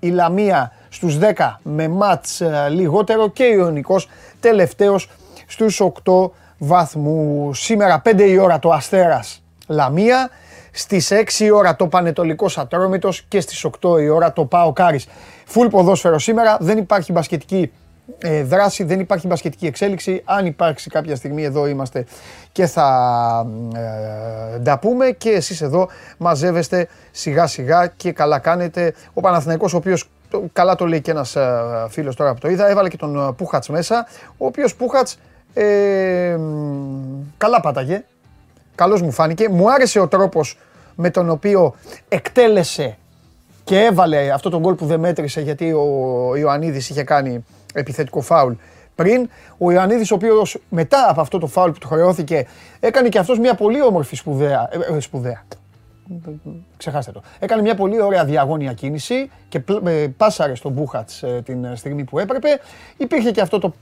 Η 0.00 0.08
Λαμία 0.08 0.72
στους 0.88 1.18
10 1.36 1.54
με 1.62 1.88
μάτς 1.88 2.40
ε, 2.40 2.66
λιγότερο 2.70 3.28
και 3.28 3.42
ο 3.42 3.52
Ιωνικός 3.52 4.08
τελευταίος 4.40 5.10
στους 5.46 5.82
8 6.04 6.30
βαθμούς. 6.58 7.60
Σήμερα 7.60 8.02
5 8.04 8.20
η 8.20 8.38
ώρα 8.38 8.58
το 8.58 8.70
Αστέρας 8.70 9.42
Λαμία, 9.66 10.30
στις 10.70 11.12
6 11.12 11.38
η 11.38 11.50
ώρα 11.50 11.76
το 11.76 11.86
Πανετολικός 11.86 12.58
Ατρόμητος 12.58 13.22
και 13.28 13.40
στις 13.40 13.66
8 13.80 14.00
η 14.00 14.08
ώρα 14.08 14.32
το 14.32 14.44
Πάο 14.44 14.72
Κάρις. 14.72 15.06
Φουλ 15.46 15.66
ποδόσφαιρο 15.66 16.18
σήμερα, 16.18 16.56
δεν 16.60 16.78
υπάρχει 16.78 17.12
μπασκετική 17.12 17.72
ε, 18.18 18.42
δράση, 18.42 18.84
δεν 18.84 19.00
υπάρχει 19.00 19.26
μπασκετική 19.26 19.66
εξέλιξη. 19.66 20.22
Αν 20.24 20.46
υπάρξει 20.46 20.90
κάποια 20.90 21.16
στιγμή 21.16 21.44
εδώ 21.44 21.66
είμαστε 21.66 22.04
και 22.52 22.66
θα 22.66 22.86
ε, 24.54 24.58
τα 24.58 24.78
πούμε 24.78 25.10
και 25.10 25.30
εσείς 25.30 25.60
εδώ 25.60 25.88
μαζεύεστε 26.18 26.88
σιγά 27.10 27.46
σιγά 27.46 27.86
και 27.86 28.12
καλά 28.12 28.38
κάνετε. 28.38 28.94
Ο 29.14 29.20
Παναθηναϊκός 29.20 29.74
ο 29.74 29.76
οποίος 29.76 30.08
καλά 30.52 30.74
το 30.74 30.86
λέει 30.86 31.00
και 31.00 31.10
ένας 31.10 31.36
ε, 31.36 31.86
φίλος 31.88 32.16
τώρα 32.16 32.34
που 32.34 32.40
το 32.40 32.48
είδα, 32.48 32.68
έβαλε 32.68 32.88
και 32.88 32.96
τον 32.96 33.28
ε, 33.28 33.32
Πούχατς 33.36 33.68
μέσα, 33.68 34.06
ο 34.36 34.46
οποίος 34.46 34.74
Πούχατς 34.74 35.18
ε, 35.54 36.38
καλά 37.36 37.60
πάταγε, 37.60 38.04
καλός 38.78 39.02
μου 39.02 39.10
φάνηκε. 39.10 39.48
Μου 39.48 39.72
άρεσε 39.72 40.00
ο 40.00 40.08
τρόπος 40.08 40.58
με 40.94 41.10
τον 41.10 41.30
οποίο 41.30 41.74
εκτέλεσε 42.08 42.96
και 43.64 43.80
έβαλε 43.80 44.30
αυτό 44.30 44.50
το 44.50 44.58
γκολ 44.58 44.74
που 44.74 44.86
δεν 44.86 45.00
μέτρησε 45.00 45.40
γιατί 45.40 45.72
ο 45.72 46.36
Ιωαννίδης 46.36 46.90
είχε 46.90 47.02
κάνει 47.02 47.44
επιθετικό 47.74 48.20
φάουλ 48.20 48.52
πριν. 48.94 49.28
Ο 49.58 49.70
Ιωαννίδης 49.72 50.10
ο 50.10 50.14
οποίος 50.14 50.58
μετά 50.68 51.06
από 51.10 51.20
αυτό 51.20 51.38
το 51.38 51.46
φάουλ 51.46 51.70
που 51.70 51.78
του 51.78 51.88
χρεώθηκε 51.88 52.46
έκανε 52.80 53.08
και 53.08 53.18
αυτός 53.18 53.38
μια 53.38 53.54
πολύ 53.54 53.82
όμορφη 53.82 54.16
σπουδαία, 54.16 54.68
ε, 54.72 54.96
ε 54.96 55.00
σπουδαία. 55.00 55.44
Ξεχάστε 56.76 57.12
το. 57.12 57.22
Έκανε 57.38 57.62
μια 57.62 57.74
πολύ 57.74 58.02
ωραία 58.02 58.24
διαγώνια 58.24 58.72
κίνηση 58.72 59.30
και 59.48 59.62
ε, 59.84 60.06
πάσαρε 60.16 60.54
στον 60.54 60.72
Μπούχατς 60.72 61.22
ε, 61.22 61.42
την 61.44 61.76
στιγμή 61.76 62.04
που 62.04 62.18
έπρεπε. 62.18 62.48
Υπήρχε 62.96 63.30
και 63.30 63.40
αυτό 63.40 63.58
το 63.58 63.74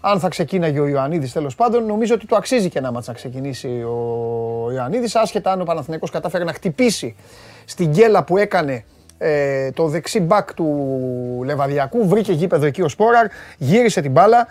αν 0.00 0.20
θα 0.20 0.28
ξεκίναγε 0.28 0.80
ο 0.80 0.86
Ιωαννίδης 0.86 1.32
τέλος 1.32 1.54
πάντων, 1.54 1.86
νομίζω 1.86 2.14
ότι 2.14 2.26
το 2.26 2.36
αξίζει 2.36 2.68
και 2.68 2.80
να 2.80 2.92
μάτς 2.92 3.06
να 3.06 3.12
ξεκινήσει 3.12 3.68
ο 3.68 4.70
Ιωαννίδης, 4.72 5.14
άσχετα 5.16 5.52
αν 5.52 5.60
ο 5.60 5.64
Παναθηναϊκός 5.64 6.10
κατάφερε 6.10 6.44
να 6.44 6.52
χτυπήσει 6.52 7.16
στην 7.64 7.88
γκέλα 7.88 8.24
που 8.24 8.36
έκανε 8.36 8.84
ε, 9.18 9.70
το 9.70 9.86
δεξί 9.86 10.20
μπακ 10.20 10.54
του 10.54 11.42
Λεβαδιακού, 11.44 12.08
βρήκε 12.08 12.32
γήπεδο 12.32 12.66
εκεί 12.66 12.82
ο 12.82 12.88
Σπόραρ, 12.88 13.26
γύρισε 13.58 14.00
την 14.00 14.10
μπάλα. 14.10 14.46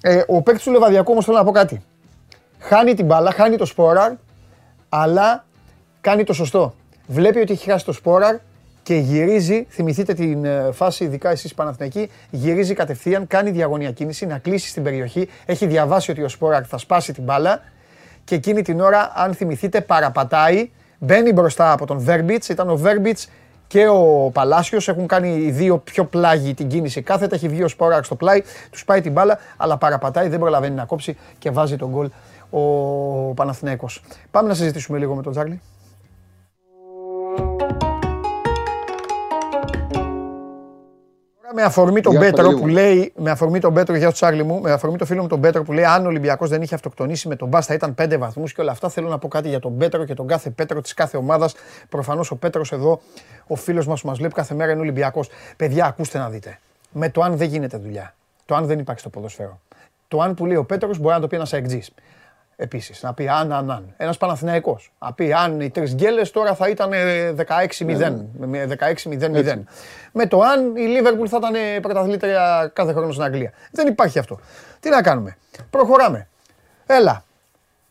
Ε, 0.00 0.22
ο 0.26 0.42
παίκτης 0.42 0.64
του 0.64 0.70
Λεβαδιακού 0.70 1.12
όμως 1.12 1.24
θέλω 1.24 1.36
να 1.36 1.44
πω 1.44 1.50
κάτι. 1.50 1.82
Χάνει 2.58 2.94
την 2.94 3.06
μπάλα, 3.06 3.30
χάνει 3.30 3.56
το 3.56 3.64
Σπόραρ, 3.64 4.12
αλλά 4.88 5.44
κάνει 6.00 6.24
το 6.24 6.32
σωστό. 6.32 6.74
Βλέπει 7.06 7.38
ότι 7.38 7.52
έχει 7.52 7.70
χάσει 7.70 7.84
το 7.84 7.92
Σπόραρ 7.92 8.36
και 8.88 8.94
γυρίζει, 8.94 9.66
θυμηθείτε 9.70 10.14
την 10.14 10.44
ε, 10.44 10.68
φάση, 10.72 11.04
ειδικά 11.04 11.30
εσείς 11.30 11.54
Παναθηναϊκοί, 11.54 12.10
γυρίζει 12.30 12.74
κατευθείαν, 12.74 13.26
κάνει 13.26 13.50
διαγωνία 13.50 13.90
κίνηση, 13.92 14.26
να 14.26 14.38
κλείσει 14.38 14.68
στην 14.68 14.82
περιοχή. 14.82 15.28
Έχει 15.46 15.66
διαβάσει 15.66 16.10
ότι 16.10 16.22
ο 16.22 16.28
Σπόραρ 16.28 16.62
θα 16.68 16.78
σπάσει 16.78 17.12
την 17.12 17.22
μπάλα 17.22 17.60
και 18.24 18.34
εκείνη 18.34 18.62
την 18.62 18.80
ώρα, 18.80 19.12
αν 19.14 19.34
θυμηθείτε, 19.34 19.80
παραπατάει, 19.80 20.70
μπαίνει 20.98 21.32
μπροστά 21.32 21.72
από 21.72 21.86
τον 21.86 21.98
Βέρμπιτς, 21.98 22.48
ήταν 22.48 22.70
ο 22.70 22.76
Βέρμπιτς 22.76 23.28
και 23.66 23.88
ο 23.88 24.30
Παλάσιος 24.32 24.88
έχουν 24.88 25.06
κάνει 25.06 25.36
οι 25.36 25.50
δύο 25.50 25.78
πιο 25.78 26.04
πλάγι 26.04 26.54
την 26.54 26.68
κίνηση 26.68 27.02
κάθετα, 27.02 27.34
έχει 27.34 27.48
βγει 27.48 27.62
ο 27.62 27.68
Σπόραρ 27.68 28.04
στο 28.04 28.14
πλάι, 28.14 28.42
τους 28.70 28.84
πάει 28.84 29.00
την 29.00 29.12
μπάλα, 29.12 29.38
αλλά 29.56 29.76
παραπατάει, 29.76 30.28
δεν 30.28 30.38
προλαβαίνει 30.38 30.74
να 30.74 30.84
κόψει 30.84 31.16
και 31.38 31.50
βάζει 31.50 31.76
τον 31.76 31.88
γκολ 31.88 32.10
ο 32.50 32.60
Παναθηναίκος. 33.34 34.02
Πάμε 34.30 34.48
να 34.48 34.54
συζητήσουμε 34.54 34.98
λίγο 34.98 35.14
με 35.14 35.22
τον 35.22 35.32
Τζάρλι. 35.32 35.60
Με 41.54 41.62
αφορμή 41.62 42.00
τον 42.00 42.18
Πέτρο 42.18 42.50
που 42.50 42.66
λέει, 42.66 43.12
με 43.16 43.30
αφορμή 43.30 43.60
τον 43.60 43.74
Πέτρο, 43.74 43.96
για 43.96 44.06
το 44.06 44.12
Τσάρλι 44.12 44.42
μου, 44.42 44.60
με 44.60 44.72
αφορμή 44.72 44.96
το 44.96 45.04
φίλο 45.04 45.22
μου 45.22 45.28
τον 45.28 45.40
Πέτρο 45.40 45.62
που 45.62 45.72
λέει 45.72 45.84
αν 45.84 46.04
ο 46.04 46.08
Ολυμπιακός 46.08 46.48
δεν 46.48 46.62
είχε 46.62 46.74
αυτοκτονήσει 46.74 47.28
με 47.28 47.36
τον 47.36 47.48
Μπα 47.48 47.62
θα 47.62 47.74
ήταν 47.74 47.94
πέντε 47.94 48.16
βαθμούς 48.16 48.52
και 48.52 48.60
όλα 48.60 48.70
αυτά. 48.70 48.88
Θέλω 48.88 49.08
να 49.08 49.18
πω 49.18 49.28
κάτι 49.28 49.48
για 49.48 49.58
τον 49.58 49.76
Πέτρο 49.76 50.04
και 50.04 50.14
τον 50.14 50.26
κάθε 50.26 50.50
Πέτρο 50.50 50.80
της 50.80 50.94
κάθε 50.94 51.16
ομάδας. 51.16 51.54
Προφανώς 51.88 52.30
ο 52.30 52.36
Πέτρος 52.36 52.72
εδώ, 52.72 53.00
ο 53.46 53.54
φίλος 53.54 53.86
μας 53.86 54.00
που 54.00 54.08
μας 54.08 54.18
βλέπει 54.18 54.34
κάθε 54.34 54.54
μέρα 54.54 54.72
είναι 54.72 54.80
Ολυμπιακός. 54.80 55.28
Παιδιά, 55.56 55.86
ακούστε 55.86 56.18
να 56.18 56.28
δείτε. 56.28 56.58
Με 56.90 57.08
το 57.10 57.22
αν 57.22 57.36
δεν 57.36 57.48
γίνεται 57.48 57.76
δουλειά. 57.76 58.14
Το 58.46 58.54
αν 58.54 58.66
δεν 58.66 58.78
υπάρχει 58.78 59.00
στο 59.00 59.08
ποδοσφαίρο. 59.08 59.60
Το 60.08 60.20
αν 60.20 60.34
που 60.34 60.46
λέει 60.46 60.56
ο 60.56 60.64
Πέτρος 60.64 60.98
μπορεί 60.98 61.14
να 61.14 61.20
το 61.20 61.26
πει 61.26 61.36
ένας 61.36 61.52
αεκτζή. 61.52 61.82
Επίσης, 62.60 63.02
να 63.02 63.14
πει 63.14 63.28
αν, 63.28 63.52
αν, 63.52 63.70
αν. 63.70 63.94
Ένας 63.96 64.16
Παναθηναϊκός. 64.16 64.92
Να 64.98 65.12
πει 65.12 65.32
αν 65.32 65.60
οι 65.60 65.70
τρεις 65.70 65.94
γκέλες 65.94 66.30
τώρα 66.30 66.54
θα 66.54 66.68
ήταν 66.68 66.90
16-0. 67.36 68.26
16-0-0. 68.40 69.64
Με 70.12 70.26
το 70.26 70.40
αν 70.40 70.76
η 70.76 70.80
Λίβερπουλ 70.86 71.26
θα 71.28 71.36
ήταν 71.36 71.80
πρωταθλήτρια 71.82 72.70
κάθε 72.74 72.92
χρόνο 72.92 73.12
στην 73.12 73.24
Αγγλία. 73.24 73.52
Δεν 73.72 73.86
υπάρχει 73.86 74.18
αυτό. 74.18 74.38
Τι 74.80 74.88
να 74.88 75.02
κάνουμε. 75.02 75.36
Προχωράμε. 75.70 76.28
Έλα. 76.86 77.24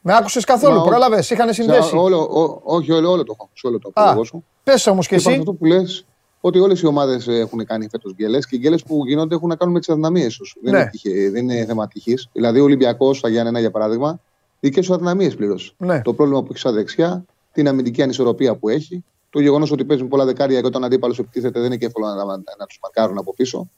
Με 0.01 0.15
άκουσες 0.15 0.43
καθόλου, 0.43 0.81
πρόλαβες, 0.81 1.29
είχαν 1.29 1.53
συνδέσει. 1.53 1.95
Όλο, 1.95 2.61
όχι, 2.63 2.91
όλο, 2.91 3.11
όλο 3.11 3.23
το 3.23 3.35
έχω. 3.39 3.49
Όλο 3.63 3.79
το 3.79 3.91
Α, 3.93 4.23
σου. 4.23 4.45
Πες 4.63 4.87
όμως 4.87 5.07
και 5.07 5.15
εσύ. 5.15 5.33
Αυτό 5.33 5.53
που 5.53 5.65
λες, 5.65 6.05
ότι 6.41 6.59
όλες 6.59 6.81
οι 6.81 6.85
ομάδες 6.85 7.27
έχουν 7.27 7.65
κάνει 7.65 7.87
φέτος 7.89 8.13
γκέλες 8.13 8.47
και 8.47 8.55
οι 8.55 8.59
γκέλες 8.59 8.83
που 8.83 9.05
γίνονται 9.05 9.35
έχουν 9.35 9.47
να 9.49 9.55
κάνουν 9.55 9.73
με 9.73 9.79
τις 9.79 9.89
αδυναμίες 9.89 10.37
τους. 10.37 10.55
Δεν, 10.61 10.73
ναι. 10.73 10.89
δεν 11.29 11.49
είναι 11.49 11.65
θέμα 11.65 11.87
τυχής. 11.87 12.29
Δηλαδή, 12.31 12.59
ο 12.59 12.63
Ολυμπιακός, 12.63 13.17
στα 13.17 13.29
Γιάννενα 13.29 13.59
για 13.59 13.71
παράδειγμα, 13.71 14.19
δικέ 14.59 14.81
σου 14.81 14.93
αδυναμίες 14.93 15.35
πλήρωσε. 15.35 15.73
Ναι. 15.77 16.01
Το 16.01 16.13
πρόβλημα 16.13 16.41
που 16.41 16.47
έχει 16.49 16.59
στα 16.59 16.71
δεξιά, 16.71 17.25
την 17.51 17.67
αμυντική 17.67 18.01
ανισορροπία 18.01 18.55
που 18.55 18.69
έχει, 18.69 19.03
το 19.29 19.39
γεγονός 19.39 19.71
ότι 19.71 19.85
παίζουν 19.85 20.07
πολλά 20.07 20.25
δεκάρια 20.25 20.59
και 20.59 20.65
όταν 20.65 20.83
αντίπαλος 20.83 21.19
επιτίθεται 21.19 21.59
δεν 21.59 21.71
είναι 21.71 21.85
εύκολο 21.85 22.07
να, 22.07 22.15
να, 22.15 22.35
να 22.35 22.65
τους 22.67 22.79
μαρκάρουν 22.81 23.17
από 23.17 23.33
πίσω. 23.33 23.69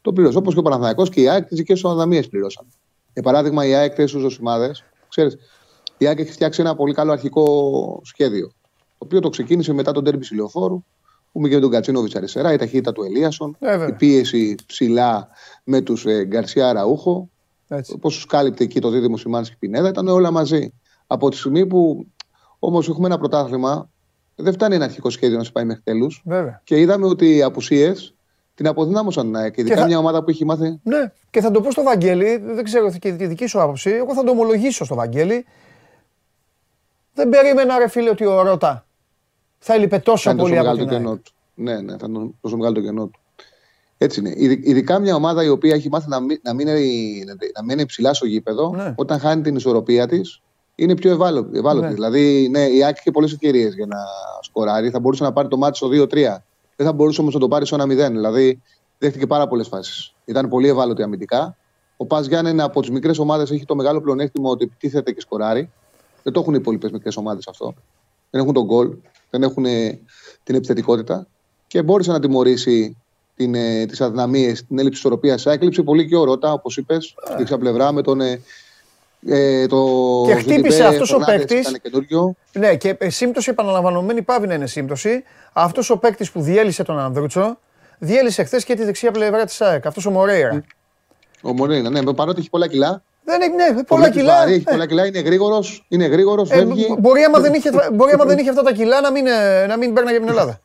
Το 0.00 0.12
πλήρωσε. 0.12 0.38
Όπως 0.38 0.52
και 0.52 0.58
ο 0.58 0.62
Παναθανιακό 0.62 1.06
και 1.06 1.20
η 1.20 1.28
ΑΕΚ 1.28 1.46
τις 1.46 1.56
δικές 1.56 1.80
τους 1.80 1.90
αδυναμίες 1.90 2.28
πλήρωσαν. 2.28 2.66
Για 3.12 3.22
παράδειγμα, 3.22 3.66
η 3.66 3.74
ΑΕΚ 3.74 3.92
θέσει 3.96 4.18
στους 4.18 4.38
ομάδες. 4.38 4.84
Ξέρεις, 5.08 5.36
η 5.98 6.06
ΑΕΚ 6.06 6.18
έχει 6.18 6.32
φτιάξει 6.32 6.60
ένα 6.60 6.74
πολύ 6.74 6.94
καλό 6.94 7.12
αρχικό 7.12 8.00
σχέδιο. 8.04 8.46
Το 8.98 9.04
οποίο 9.04 9.20
το 9.20 9.28
ξεκίνησε 9.28 9.72
μετά 9.72 9.92
τον 9.92 10.04
τέρμπι 10.04 10.24
Σιλιοφόρου, 10.24 10.82
που 11.32 11.40
με 11.40 11.48
τον 11.48 11.70
Κατσίνοβιτς 11.70 12.14
αριστερά, 12.14 12.52
η 12.52 12.56
ταχύτητα 12.56 12.92
του 12.92 13.02
Ελίασον, 13.02 13.56
ε, 13.58 13.86
η 13.86 13.92
πίεση 13.92 14.54
ψηλά 14.66 15.28
με 15.64 15.80
τους 15.80 16.06
ε, 16.06 16.24
Γκαρσιά 16.24 16.72
Ραούχο, 16.72 17.30
Πώς 18.00 18.18
του 18.18 18.26
κάλυπτε 18.26 18.64
εκεί 18.64 18.80
το 18.80 18.90
δίδυμο 18.90 19.16
Σιμάνσκι 19.16 19.52
και 19.52 19.58
Πινέδα, 19.66 19.88
ήταν 19.88 20.08
όλα 20.08 20.30
μαζί. 20.30 20.72
Από 21.06 21.30
τη 21.30 21.36
στιγμή 21.36 21.66
που 21.66 22.06
όμως 22.58 22.88
έχουμε 22.88 23.06
ένα 23.06 23.18
πρωτάθλημα, 23.18 23.90
δεν 24.34 24.52
φτάνει 24.52 24.74
ένα 24.74 24.84
αρχικό 24.84 25.10
σχέδιο 25.10 25.36
να 25.36 25.44
σε 25.44 25.52
πάει 25.52 25.64
μέχρι 25.64 25.82
τέλους. 25.82 26.24
Και 26.64 26.80
είδαμε 26.80 27.06
ότι 27.06 27.36
οι 27.36 27.42
απουσίες 27.42 28.14
την 28.54 28.66
αποδυνάμωσαν 28.66 29.30
ναι, 29.30 29.50
και 29.50 29.60
ειδικά 29.60 29.76
θα... 29.76 29.86
μια 29.86 29.98
ομάδα 29.98 30.24
που 30.24 30.30
έχει 30.30 30.44
μάθει. 30.44 30.80
Ναι, 30.82 31.12
και 31.30 31.40
θα 31.40 31.50
το 31.50 31.60
πω 31.60 31.70
στο 31.70 31.82
Βαγγέλη, 31.82 32.36
δεν 32.36 32.64
ξέρω 32.64 32.90
και 32.90 33.12
τη 33.12 33.26
δική 33.26 33.46
σου 33.46 33.60
άποψη. 33.60 33.90
Εγώ 33.90 34.14
θα 34.14 34.24
το 34.24 34.30
ομολογήσω 34.30 34.84
στο 34.84 34.94
Βαγγέλη. 34.94 35.46
Δεν 37.14 37.28
περίμενα, 37.28 37.78
ρε 37.78 37.88
φίλε, 37.88 38.10
ότι 38.10 38.24
ο 38.26 38.42
Ρώτα 38.42 38.86
θα 39.58 39.74
έλειπε 39.74 39.98
τόσο 39.98 40.34
πολύ 40.34 40.58
από 40.58 40.76
την 40.76 40.88
του. 40.88 41.22
Ναι, 41.54 41.80
ναι, 41.80 41.90
θα 41.90 41.94
ήταν 41.94 42.34
τόσο 42.40 42.56
μεγάλο 42.56 42.74
το 42.74 42.80
κενό 42.80 43.06
του. 43.06 43.20
Έτσι 43.98 44.20
είναι. 44.20 44.32
Ειδικά 44.62 44.98
μια 44.98 45.14
ομάδα 45.14 45.44
η 45.44 45.48
οποία 45.48 45.74
έχει 45.74 45.88
μάθει 45.88 46.08
να 46.08 46.20
μην, 46.20 46.40
να 46.42 46.54
μην, 46.54 46.66
να 47.54 47.62
μην 47.62 47.70
είναι 47.70 47.86
ψηλά 47.86 48.14
στο 48.14 48.26
γήπεδο, 48.26 48.72
ναι. 48.74 48.94
όταν 48.96 49.18
χάνει 49.18 49.42
την 49.42 49.56
ισορροπία 49.56 50.06
της, 50.06 50.42
είναι 50.74 50.94
πιο 50.94 51.10
ευάλωτη. 51.10 51.58
ευάλωτη. 51.58 51.86
Ναι. 51.86 51.92
Δηλαδή, 51.92 52.48
ναι, 52.50 52.60
η 52.60 52.84
Άκη 52.84 52.98
είχε 53.00 53.10
πολλές 53.10 53.32
ευκαιρίες 53.32 53.74
για 53.74 53.86
να 53.86 53.98
σκοράρει. 54.40 54.90
Θα 54.90 55.00
μπορούσε 55.00 55.22
να 55.22 55.32
πάρει 55.32 55.48
το 55.48 55.56
μάτι 55.56 55.76
στο 55.76 55.88
2-3. 55.88 56.08
Δεν 56.76 56.86
θα 56.86 56.92
μπορούσε 56.92 57.20
όμως 57.20 57.34
να 57.34 57.40
το 57.40 57.48
πάρει 57.48 57.66
στο 57.66 57.76
1-0. 57.80 57.88
Δηλαδή, 57.88 58.62
δέχτηκε 58.98 59.26
πάρα 59.26 59.48
πολλές 59.48 59.68
φάσεις. 59.68 60.14
Ήταν 60.24 60.48
πολύ 60.48 60.68
ευάλωτη 60.68 61.02
αμυντικά. 61.02 61.56
Ο 61.96 62.06
Πας 62.06 62.26
Γιάννη 62.26 62.62
από 62.62 62.80
τις 62.80 62.90
μικρές 62.90 63.18
ομάδες 63.18 63.50
έχει 63.50 63.64
το 63.64 63.74
μεγάλο 63.74 64.00
πλεονέκτημα 64.00 64.50
ότι 64.50 64.64
επιτίθεται 64.64 65.12
και 65.12 65.20
σκοράρει. 65.20 65.70
Δεν 66.22 66.32
το 66.32 66.40
έχουν 66.40 66.54
οι 66.54 66.58
υπόλοιπες 66.60 66.90
μικρές 66.90 67.16
ομάδες 67.16 67.48
αυτό. 67.48 67.74
Δεν 68.30 68.40
έχουν 68.40 68.52
τον 68.52 68.64
γκολ, 68.64 68.96
δεν 69.30 69.42
έχουν 69.42 69.64
την 70.42 70.54
επιθετικότητα 70.54 71.26
και 71.66 71.82
μπόρεσε 71.82 72.12
να 72.12 72.20
τιμωρήσει 72.20 72.96
την, 73.36 73.54
ε, 73.54 73.86
τις 73.86 74.00
αδυναμίες, 74.00 74.66
την 74.66 74.78
έλλειψη 74.78 74.98
ισορροπίας. 74.98 75.46
Έκλειψε 75.46 75.82
πολύ 75.82 76.08
και 76.08 76.16
ο 76.16 76.24
Ρώτα, 76.24 76.52
όπως 76.52 76.76
είπες, 76.76 77.14
στην 77.44 77.58
πλευρά 77.58 77.92
με 77.92 78.02
τον... 78.02 78.20
Ε, 78.20 78.40
ε, 79.28 79.66
το 79.66 80.22
και 80.26 80.34
χτύπησε 80.34 80.84
αυτός 80.84 81.12
ο 81.12 81.18
παίκτης. 81.26 81.76
Ναι, 82.52 82.76
και 82.76 82.96
ε, 82.98 83.10
σύμπτωση 83.10 83.50
επαναλαμβανωμένη 83.50 84.22
πάβει 84.22 84.46
να 84.46 84.54
είναι 84.54 84.66
σύμπτωση. 84.66 85.22
Αυτός 85.52 85.90
ο 85.90 85.98
παίκτης 85.98 86.30
που 86.30 86.40
διέλυσε 86.40 86.82
τον 86.82 86.98
Ανδρούτσο, 86.98 87.58
διέλυσε 87.98 88.44
χθες 88.44 88.64
και 88.64 88.74
τη 88.74 88.84
δεξιά 88.84 89.10
πλευρά 89.10 89.44
της 89.44 89.60
ΑΕΚ. 89.60 89.86
Αυτός 89.86 90.06
ο 90.06 90.10
Μορέιρα. 90.10 90.64
Ο 91.42 91.52
Μορέιρα, 91.52 91.90
ναι, 91.90 92.14
παρότι 92.14 92.40
έχει 92.40 92.50
πολλά 92.50 92.68
κιλά. 92.68 93.02
Δεν 93.24 93.40
έχει, 93.40 93.50
ναι, 93.50 93.82
πολλά 93.82 94.10
κιλά. 94.10 94.36
Βαρύ, 94.36 94.52
έχει 94.52 94.64
ε. 94.66 94.70
πολλά 94.70 94.86
κιλά, 94.86 95.06
είναι 95.06 95.20
γρήγορος. 95.20 95.86
Είναι 95.88 96.06
γρήγορος, 96.06 96.50
ε, 96.50 96.66
μπορεί, 96.98 97.22
άμα 97.22 97.40
δεν 97.40 97.52
είχε, 97.52 97.70
μπορεί 97.92 98.12
άμα 98.12 98.24
δεν 98.24 98.38
είχε 98.38 98.48
αυτά 98.48 98.62
τα 98.62 98.72
κιλά 98.72 99.00
να 99.00 99.10
μην, 99.10 99.24
να 99.68 99.76
μην 99.76 99.92
παίρνει 99.92 100.10
για 100.10 100.20
την 100.20 100.28
Ελλάδα. 100.28 100.60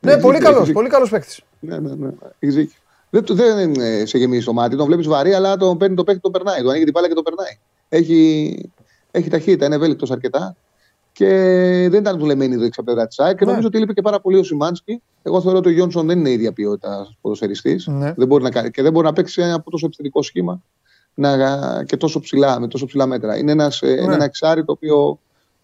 Ναι, 0.00 0.16
πολύ 0.16 0.38
καλός, 0.38 0.72
πολύ 0.72 0.88
καλός 0.88 1.10
παίκτης. 1.10 1.40
Ναι, 1.66 1.78
ναι, 1.78 1.94
ναι. 1.94 2.10
Έχεις 2.38 2.76
Δεν, 3.10 3.24
δεν 3.28 3.74
ε, 3.80 4.06
σε 4.06 4.18
γεμίζει 4.18 4.44
το 4.44 4.52
μάτι, 4.52 4.76
τον 4.76 4.86
βλέπεις 4.86 5.06
βαρύ, 5.06 5.32
αλλά 5.32 5.56
τον 5.56 5.78
παίρνει 5.78 5.96
το 5.96 6.04
παίκτη, 6.04 6.20
τον 6.20 6.32
περνάει. 6.32 6.60
Του 6.62 6.68
ανοίγει 6.68 6.84
την 6.84 6.92
μπάλα 6.92 7.08
και 7.08 7.14
τον 7.14 7.22
περνάει. 7.22 7.58
Έχει, 7.88 8.70
έχει 9.10 9.30
ταχύτητα, 9.30 9.66
είναι 9.66 9.74
ευέλικτος 9.74 10.10
αρκετά. 10.10 10.56
και 11.12 11.26
δεν 11.90 12.00
ήταν 12.00 12.18
δουλεμένη 12.18 12.54
εδώ 12.54 12.64
η 12.64 12.70
πλευρά 12.84 13.06
της 13.06 13.18
ΑΕΚ. 13.18 13.36
Και 13.36 13.44
ναι. 13.44 13.50
νομίζω 13.50 13.66
ότι 13.66 13.78
λείπει 13.78 13.94
και 13.94 14.02
πάρα 14.02 14.20
πολύ 14.20 14.38
ο 14.38 14.42
Σιμάνσκι. 14.42 15.02
Εγώ 15.22 15.40
θεωρώ 15.40 15.58
ότι 15.58 15.68
ο 15.68 15.70
Γιόνσον 15.70 16.06
δεν 16.06 16.18
είναι 16.18 16.30
ίδια 16.30 16.52
ποιότητα 16.52 17.16
ποδοσφαιριστής 17.20 17.86
ναι. 17.86 18.12
δεν 18.16 18.26
μπορεί 18.26 18.42
να, 18.42 18.68
και 18.68 18.82
δεν 18.82 18.92
μπορεί 18.92 19.06
να 19.06 19.12
παίξει 19.12 19.42
ένα 19.42 19.62
τόσο 19.70 19.86
επιθετικό 19.86 20.22
σχήμα 20.22 20.62
να, 21.14 21.84
και 21.84 21.96
τόσο 21.96 22.20
ψηλά, 22.20 22.60
με 22.60 22.68
τόσο 22.68 22.86
ψηλά 22.86 23.06
μέτρα. 23.06 23.36
Είναι, 23.36 23.52
ένας, 23.52 23.82
ναι. 23.82 23.90
είναι 23.90 24.14
ένα 24.14 24.24
εξάρι 24.24 24.64
το 24.64 24.72
οποίο 24.72 25.18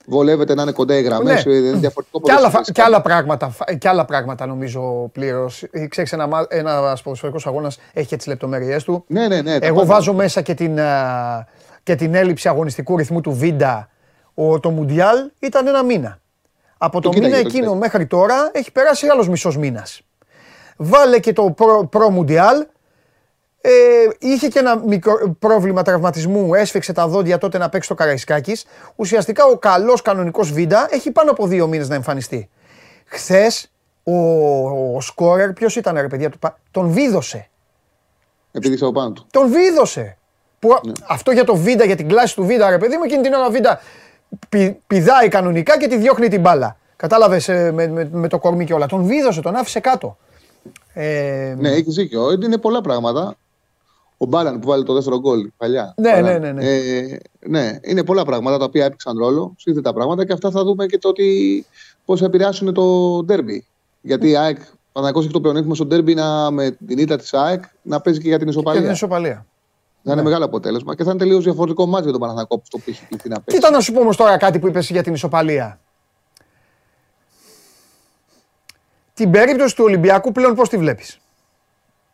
βολεύεται 0.06 0.54
να 0.54 0.62
είναι 0.62 0.72
κοντά 0.72 0.96
οι 0.96 1.02
γραμμές. 1.02 1.44
Ναι. 1.44 1.54
Είναι 1.54 1.76
διαφορετικό 1.76 2.20
και, 2.20 2.32
άλλα, 2.32 2.62
και, 2.72 2.82
άλλα 2.82 3.00
πράγματα, 3.02 3.54
και 3.78 3.88
άλλα 3.88 4.04
πράγματα 4.04 4.46
νομίζω 4.46 5.10
πλήρως. 5.12 5.64
Ξέρεις, 5.88 6.12
ένα, 6.12 6.46
ένας 6.48 7.02
ποδοσφαιρικός 7.02 7.46
αγώνας 7.46 7.78
έχει 7.92 8.16
τις 8.16 8.26
λεπτομέρειές 8.26 8.84
του. 8.84 9.04
Ναι, 9.06 9.28
ναι, 9.28 9.42
ναι, 9.42 9.56
Εγώ 9.60 9.86
βάζω 9.86 10.12
μέσα 10.12 10.40
και 10.40 10.54
την, 10.54 10.78
και 11.82 11.94
την 11.94 12.14
έλλειψη 12.14 12.48
αγωνιστικού 12.48 12.96
ρυθμού 12.96 13.20
του 13.20 13.32
Βίντα. 13.32 13.88
Ο, 14.34 14.60
το 14.60 14.70
Μουντιάλ 14.70 15.30
ήταν 15.38 15.66
ένα 15.66 15.84
μήνα. 15.84 16.18
Από 16.78 17.00
το, 17.00 17.10
το 17.10 17.18
μήνα 17.18 17.36
εκείνο 17.36 17.74
μέχρι 17.74 18.06
τώρα 18.06 18.50
έχει 18.52 18.72
περάσει 18.72 19.06
άλλος 19.06 19.28
μισός 19.28 19.56
μήνας. 19.56 20.00
Βάλε 20.76 21.18
και 21.18 21.32
το 21.32 21.54
προ 21.90 22.10
Μουντιάλ 22.10 22.66
ε, 23.64 23.70
είχε 24.18 24.48
και 24.48 24.58
ένα 24.58 24.76
μικρό 24.76 25.36
πρόβλημα 25.38 25.82
τραυματισμού, 25.82 26.54
έσφιξε 26.54 26.92
τα 26.92 27.06
δόντια 27.06 27.38
τότε 27.38 27.58
να 27.58 27.68
παίξει 27.68 27.88
το 27.88 27.94
Καραϊσκάκης. 27.94 28.64
Ουσιαστικά 28.96 29.44
ο 29.44 29.58
καλός 29.58 30.02
κανονικός 30.02 30.52
Βίντα 30.52 30.88
έχει 30.90 31.10
πάνω 31.10 31.30
από 31.30 31.46
δύο 31.46 31.66
μήνες 31.66 31.88
να 31.88 31.94
εμφανιστεί. 31.94 32.50
Χθες 33.04 33.70
ο, 34.02 34.16
ο 34.96 35.00
σκόρερ, 35.00 35.52
ποιος 35.52 35.76
ήταν 35.76 35.94
ρε 35.94 36.06
παιδιά 36.06 36.30
του, 36.30 36.38
τον 36.70 36.88
βίδωσε. 36.88 37.48
Επειδή 38.52 38.74
είσαι 38.74 38.90
πάνω 38.92 39.12
του. 39.12 39.26
Τον 39.30 39.50
βίδωσε. 39.50 40.16
Που, 40.58 40.68
ναι. 40.68 40.92
Αυτό 41.08 41.30
για 41.30 41.44
το 41.44 41.56
Βίντα, 41.56 41.84
για 41.84 41.96
την 41.96 42.08
κλάση 42.08 42.34
του 42.34 42.44
Βίντα, 42.44 42.70
ρε 42.70 42.78
παιδί 42.78 42.96
μου, 42.96 43.02
εκείνη 43.04 43.22
την 43.22 43.32
ώρα 43.32 43.50
Βίντα 43.50 43.80
πη, 44.48 44.80
πηδάει 44.86 45.28
κανονικά 45.28 45.78
και 45.78 45.88
τη 45.88 45.96
διώχνει 45.96 46.28
την 46.28 46.40
μπάλα. 46.40 46.76
Κατάλαβες 46.96 47.48
ε, 47.48 47.72
με, 47.72 47.86
με, 47.86 48.08
με, 48.12 48.28
το 48.28 48.38
κορμί 48.38 48.64
και 48.64 48.74
όλα. 48.74 48.86
Τον 48.86 49.04
βίδωσε, 49.04 49.40
τον 49.40 49.56
άφησε 49.56 49.80
κάτω. 49.80 50.16
Ε, 50.92 51.54
ναι, 51.58 51.70
έχεις 51.70 51.94
δίκιο. 51.94 52.32
Είναι 52.32 52.58
πολλά 52.58 52.80
πράγματα. 52.80 53.36
Ο 54.22 54.26
Μπάλαν 54.26 54.58
που 54.58 54.68
βάλει 54.68 54.84
το 54.84 54.92
δεύτερο 54.94 55.20
γκολ 55.20 55.50
παλιά. 55.56 55.94
Ναι, 55.96 56.20
ναι, 56.20 56.38
ναι. 56.38 56.52
Ναι. 56.52 56.64
Ε, 56.64 57.18
ναι, 57.46 57.78
είναι 57.82 58.04
πολλά 58.04 58.24
πράγματα 58.24 58.58
τα 58.58 58.64
οποία 58.64 58.84
έπαιξαν 58.84 59.18
ρόλο. 59.18 59.54
Σύνθετα 59.58 59.92
πράγματα 59.92 60.26
και 60.26 60.32
αυτά 60.32 60.50
θα 60.50 60.64
δούμε 60.64 60.86
και 60.86 60.98
το 60.98 61.08
ότι 61.08 61.66
πώς 62.04 62.20
θα 62.20 62.26
επηρεάσουν 62.26 62.74
το 62.74 62.84
ντέρμπι. 63.24 63.66
Γιατί 64.00 64.28
η 64.28 64.36
ΑΕΚ 64.36 64.58
Παναγικό 64.92 65.20
έχει 65.20 65.30
το 65.30 65.40
πλεονέκτημα 65.40 65.74
στο 65.74 65.84
ντέρμπι 65.84 66.14
να, 66.14 66.50
με 66.50 66.70
την 66.86 66.98
ήττα 66.98 67.16
της 67.16 67.34
ΑΕΚ 67.34 67.62
να 67.82 68.00
παίζει 68.00 68.20
και 68.20 68.28
για 68.28 68.38
την 68.38 68.48
ισοπαλία. 68.48 68.80
Και 68.80 68.86
την 68.86 68.94
ισοπαλία. 68.94 69.46
Θα 70.02 70.12
είναι 70.12 70.14
ναι. 70.14 70.22
μεγάλο 70.22 70.44
αποτέλεσμα 70.44 70.94
και 70.94 71.04
θα 71.04 71.10
είναι 71.10 71.18
τελείως 71.18 71.44
διαφορετικό 71.44 71.86
μάτι 71.86 72.02
για 72.02 72.12
τον 72.12 72.20
Παναθηναϊκό 72.20 72.58
που 72.58 72.64
το 72.70 72.78
έχει 72.84 73.06
κληθεί 73.08 73.28
να 73.28 73.40
παίξει. 73.40 73.60
Κοίτα 73.60 73.70
να 73.70 73.80
σου 73.80 73.92
πω 73.92 74.00
όμως 74.00 74.16
τώρα 74.16 74.36
κάτι 74.36 74.58
που 74.58 74.66
είπες 74.66 74.90
για 74.90 75.02
την 75.02 75.14
ισοπαλία; 75.14 75.80
Την 79.14 79.30
περίπτωση 79.30 79.76
του 79.76 79.84
Ολυμπιακού 79.84 80.32
πλέον 80.32 80.54
πώς 80.54 80.68
τη 80.68 80.76
βλέπεις; 80.76 81.20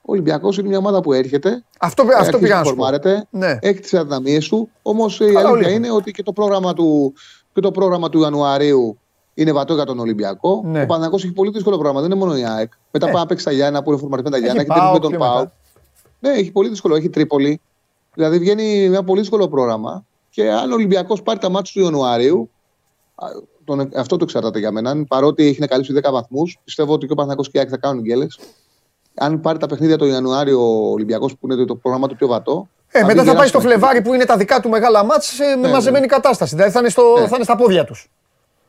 Ο 0.09 0.13
Ολυμπιακός 0.13 0.59
είναι 0.59 0.69
μια 0.69 0.79
ομάδα 0.79 1.01
που 1.01 1.13
έρχεται. 1.13 1.65
Αυτό, 1.79 2.05
αυτό 2.19 2.39
πήγα 2.39 2.59
να 2.59 2.65
σου 2.65 2.77
ναι. 3.31 3.59
Έχει 3.61 3.81
τις 3.81 3.95
αδυναμίες 3.95 4.49
του. 4.49 4.71
Όμως 4.83 5.21
η 5.21 5.37
αλήθεια 5.37 5.71
είναι 5.71 5.91
ότι 5.91 6.11
και 6.11 6.23
το 6.23 6.33
πρόγραμμα 6.33 6.75
του, 6.75 7.15
και 7.53 7.61
το 7.61 7.71
πρόγραμμα 7.71 8.09
του 8.09 8.21
Ιανουαρίου 8.21 8.99
είναι 9.35 9.53
βατό 9.53 9.75
για 9.75 9.85
τον 9.85 9.99
Ολυμπιακό. 9.99 10.63
Ναι. 10.65 10.83
Ο 10.83 10.87
Παναγό 10.87 11.17
έχει 11.17 11.33
πολύ 11.33 11.51
δύσκολο 11.51 11.77
πρόγραμμα. 11.77 12.01
Δεν 12.01 12.11
είναι 12.11 12.21
μόνο 12.21 12.37
η 12.37 12.45
ΑΕΚ. 12.45 12.73
Μετά 12.91 13.07
ναι. 13.07 13.13
πάει 13.13 13.23
να 13.23 13.29
παίξει 13.29 13.45
τα 13.45 13.53
Γιάννα 13.53 13.83
που 13.83 13.91
είναι 13.91 14.01
φορμαρισμένο 14.01 14.37
τα 14.37 14.43
Γιάννα. 14.43 14.61
Έχει, 14.61 14.89
έχει 14.91 15.01
τον 15.01 15.19
Πάου. 15.19 15.51
Ναι, 16.21 16.31
έχει 16.31 16.53
πολύ 16.53 16.69
δύσκολο. 16.69 16.95
Έχει 16.95 17.09
Τρίπολη. 17.09 17.61
Δηλαδή 18.15 18.39
βγαίνει 18.39 18.85
ένα 18.85 19.05
πολύ 19.05 19.21
δύσκολο 19.21 19.49
πρόγραμμα. 19.49 20.05
Και 20.31 20.51
αν 20.51 20.71
ο 20.71 20.75
Ολυμπιακός 20.75 21.23
πάρει 21.23 21.39
τα 21.39 21.49
μάτια 21.49 21.73
του 21.73 21.81
Ιανουαρίου, 21.81 22.51
τον, 23.65 23.91
αυτό 23.97 24.17
το 24.17 24.25
εξαρτάται 24.25 24.59
για 24.59 24.73
μένα. 24.73 25.05
Παρότι 25.09 25.47
έχει 25.47 25.61
να 25.61 25.67
καλύψει 25.67 25.93
10 26.03 26.11
βαθμούς, 26.13 26.59
πιστεύω 26.65 26.93
ότι 26.93 27.07
και 27.07 27.13
ο 27.13 27.17
Παναγό 27.17 27.43
και 27.43 27.51
η 27.53 27.59
ΑΕΚ 27.59 27.69
θα 27.71 27.77
κάνουν 27.77 28.03
γκέλες 28.03 28.39
αν 29.19 29.41
πάρει 29.41 29.59
τα 29.59 29.67
παιχνίδια 29.67 29.97
το 29.97 30.07
Ιανουάριο 30.07 30.61
ο 30.61 30.91
Ολυμπιακός 30.91 31.37
που 31.37 31.53
είναι 31.53 31.65
το 31.65 31.75
πρόγραμμα 31.75 32.09
του 32.09 32.17
πιο 32.17 32.27
βατό. 32.27 32.69
Ε, 32.91 33.03
μετά 33.03 33.25
θα 33.25 33.35
πάει 33.35 33.47
στο 33.47 33.61
Φλεβάρι 33.61 34.03
που 34.03 34.15
είναι 34.15 34.25
τα 34.25 34.37
δικά 34.37 34.61
του 34.61 34.69
μεγάλα 34.69 35.05
μάτς 35.05 35.39
με 35.39 35.67
ναι, 35.67 35.73
μαζεμένη 35.73 36.07
ναι. 36.07 36.13
κατάσταση. 36.13 36.55
Δηλαδή 36.55 36.73
θα 36.73 36.81
είναι, 36.81 36.89
στο, 36.89 37.03
ναι. 37.19 37.27
θα 37.27 37.35
είναι 37.35 37.45
στα 37.45 37.57
πόδια 37.57 37.85
τους. 37.85 38.11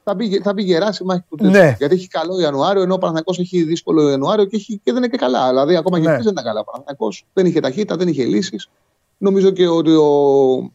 Θα 0.04 0.14
μπει, 0.14 0.42
θα 0.42 0.54
μπει 0.54 0.64
γεράσει 0.64 1.04
μάχη 1.04 1.24
του 1.30 1.38
ναι. 1.46 1.76
Γιατί 1.78 1.96
έχει 1.96 2.08
καλό 2.08 2.40
Ιανουάριο, 2.40 2.82
ενώ 2.82 2.94
ο 2.94 2.98
Παναθανικό 2.98 3.34
έχει 3.38 3.64
δύσκολο 3.64 4.10
Ιανουάριο 4.10 4.46
και, 4.46 4.56
έχει, 4.56 4.82
και 4.84 4.92
δεν 4.92 4.98
είναι 4.98 5.08
και 5.08 5.18
καλά. 5.18 5.50
Δηλαδή 5.50 5.76
ακόμα 5.76 5.98
ναι. 5.98 6.06
και 6.06 6.12
δεν 6.12 6.22
ήταν 6.22 6.44
καλά. 6.44 6.64
Ο 6.98 7.08
δεν 7.34 7.46
είχε 7.46 7.60
ταχύτητα, 7.60 7.96
δεν 7.96 8.08
είχε 8.08 8.24
λύσεις. 8.24 8.70
Νομίζω 9.18 9.50
και 9.50 9.68
ότι 9.68 9.92
ο, 9.92 10.72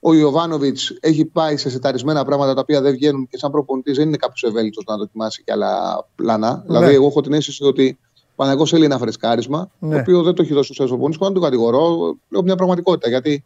ο 0.00 0.14
Ιωβάνοβιτς 0.14 0.96
έχει 1.00 1.24
πάει 1.24 1.56
σε 1.56 1.70
σεταρισμένα 1.70 2.24
πράγματα 2.24 2.54
τα 2.54 2.60
οποία 2.60 2.80
δεν 2.80 2.92
βγαίνουν 2.92 3.28
και 3.28 3.38
σαν 3.38 3.50
προπονητής 3.50 3.96
δεν 3.96 4.08
είναι 4.08 4.16
κάποιος 4.16 4.50
ευέλικτος 4.50 4.84
να 4.86 4.96
δοκιμάσει 4.96 5.42
και 5.44 5.52
άλλα 5.52 6.04
πλάνα. 6.14 6.62
Δηλαδή, 6.66 6.94
εγώ 6.94 7.06
έχω 7.06 7.20
την 7.20 7.32
αίσθηση 7.32 7.64
ότι 7.64 7.98
Παναγό 8.42 8.66
θέλει 8.66 8.84
ένα 8.84 8.98
φρεσκάρισμα, 8.98 9.70
ναι. 9.78 9.94
το 9.94 10.00
οποίο 10.00 10.22
δεν 10.22 10.34
το 10.34 10.42
έχει 10.42 10.52
δώσει 10.52 10.70
ο 10.72 10.74
Σέσο 10.74 10.96
να 10.96 11.32
τον 11.32 11.42
κατηγορώ. 11.42 12.16
Λέω 12.28 12.42
μια 12.42 12.56
πραγματικότητα. 12.56 13.08
Γιατί 13.08 13.44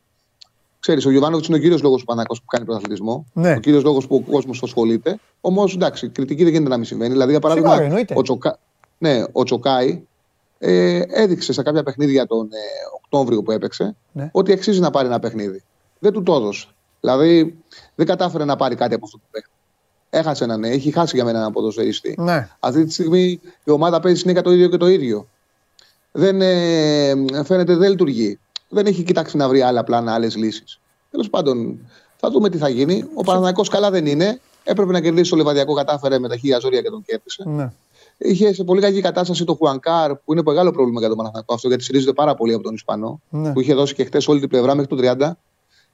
ξέρεις, 0.81 1.07
ο 1.07 1.11
Γιωβάνοβιτς 1.11 1.49
είναι 1.49 1.57
ο 1.57 1.61
κύριος 1.61 1.83
λόγος 1.83 1.99
του 1.99 2.05
Παναγό 2.05 2.35
που 2.35 2.45
κάνει 2.47 2.65
πρωταθλητισμό. 2.65 3.27
Ναι. 3.33 3.53
Ο 3.53 3.59
κύριος 3.59 3.83
λόγος 3.83 4.07
που 4.07 4.25
ο 4.27 4.31
κόσμος 4.33 4.63
ασχολείται. 4.63 5.19
Όμως 5.41 5.75
εντάξει, 5.75 6.09
κριτική 6.09 6.43
δεν 6.43 6.53
γίνεται 6.53 6.71
να 6.71 6.77
μην 6.77 6.85
συμβαίνει. 6.85 7.13
Δηλαδή, 7.13 7.31
για 7.31 7.41
παράδειγμα, 7.41 8.05
ο, 8.15 8.23
Τσοκα... 8.23 8.59
ναι, 8.99 9.25
ο 9.33 9.43
Τσοκάη 9.43 10.03
ε, 10.59 11.03
έδειξε 11.09 11.53
σε 11.53 11.63
κάποια 11.63 11.83
παιχνίδια 11.83 12.27
τον 12.27 12.49
ε, 12.53 12.59
Οκτώβριο 12.97 13.43
που 13.43 13.51
έπαιξε 13.51 13.97
ναι. 14.13 14.31
ότι 14.33 14.53
αξίζει 14.53 14.81
να 14.81 14.91
πάρει 14.91 15.07
ένα 15.07 15.19
παιχνίδι. 15.19 15.63
Δεν 15.99 16.13
του 16.13 16.23
το 16.23 16.35
έδωσε. 16.35 16.67
Δηλαδή, 17.01 17.59
δεν 17.95 18.07
κατάφερε 18.07 18.45
να 18.45 18.57
πάρει 18.57 18.75
κάτι 18.75 18.95
από 18.95 19.05
αυτό 19.05 19.19
το 19.19 19.25
παιχνίδι. 19.31 19.56
Έχασε 20.11 20.45
έναν, 20.45 20.61
ναι. 20.61 20.69
έχει 20.69 20.91
χάσει 20.91 21.17
για 21.17 21.25
μένα 21.25 21.39
έναν 21.39 21.53
ποδοσφαιριστή. 21.53 22.15
Ναι. 22.19 22.49
Αυτή 22.61 22.85
τη 22.85 22.93
στιγμή 22.93 23.41
η 23.65 23.71
ομάδα 23.71 24.01
παίζει 24.01 24.19
συνέχεια 24.19 24.43
το 24.43 24.53
ίδιο 24.53 24.69
και 24.69 24.77
το 24.77 24.89
ίδιο. 24.89 25.29
Δεν, 26.13 26.41
ε, 26.41 27.43
φαίνεται 27.45 27.77
δεν 27.77 27.91
λειτουργεί. 27.91 28.39
Δεν 28.69 28.87
έχει 28.87 29.03
κοιτάξει 29.03 29.37
να 29.37 29.49
βρει 29.49 29.61
άλλα 29.61 29.85
πλάνα, 29.85 30.15
άλλες 30.15 30.37
λύσεις. 30.37 30.81
Τέλος 31.11 31.31
πάντων, 31.31 31.79
θα 32.17 32.31
δούμε 32.31 32.51
τι 32.51 32.59
θα 32.59 32.69
γίνει. 32.69 33.05
Ο 33.15 33.23
Παναναναϊκό 33.23 33.63
καλά 33.65 33.91
δεν 33.91 34.07
είναι. 34.07 34.41
Έπρεπε 34.65 34.93
να 34.93 35.01
κερδίσει 35.01 35.31
το 35.31 35.37
Λεβαδιακό, 35.37 35.75
κατάφερε 35.75 36.19
με 36.19 36.29
τα 36.29 36.37
χίλια 36.37 36.59
ζώρια 36.59 36.81
και 36.81 36.91
τον 36.91 37.03
κέρδισε. 37.05 37.43
Ναι. 37.47 37.73
Είχε 38.19 38.53
σε 38.53 38.65
πολύ 38.65 38.81
κακή 38.81 39.01
κατάσταση 39.01 39.45
το 39.45 39.55
Χουανκάρ, 39.55 40.15
που 40.15 40.33
είναι 40.33 40.43
μεγάλο 40.45 40.71
πρόβλημα 40.71 40.99
για 40.99 41.09
τον 41.09 41.17
Παναθηναϊκό 41.17 41.55
αυτό, 41.55 41.69
γιατί 41.69 41.83
στηρίζεται 41.83 42.13
πάρα 42.13 42.35
πολύ 42.35 42.53
από 42.55 42.63
τον 42.63 42.75
Ισπανό, 42.75 43.21
ναι. 43.29 43.53
που 43.53 43.61
είχε 43.61 43.75
δώσει 43.75 43.95
και 43.95 44.05
χθες 44.05 44.29
όλη 44.29 44.41
την 44.41 44.49
πλευρά 44.49 44.75
μέχρι 44.75 44.97
το 44.97 45.15
30 45.19 45.31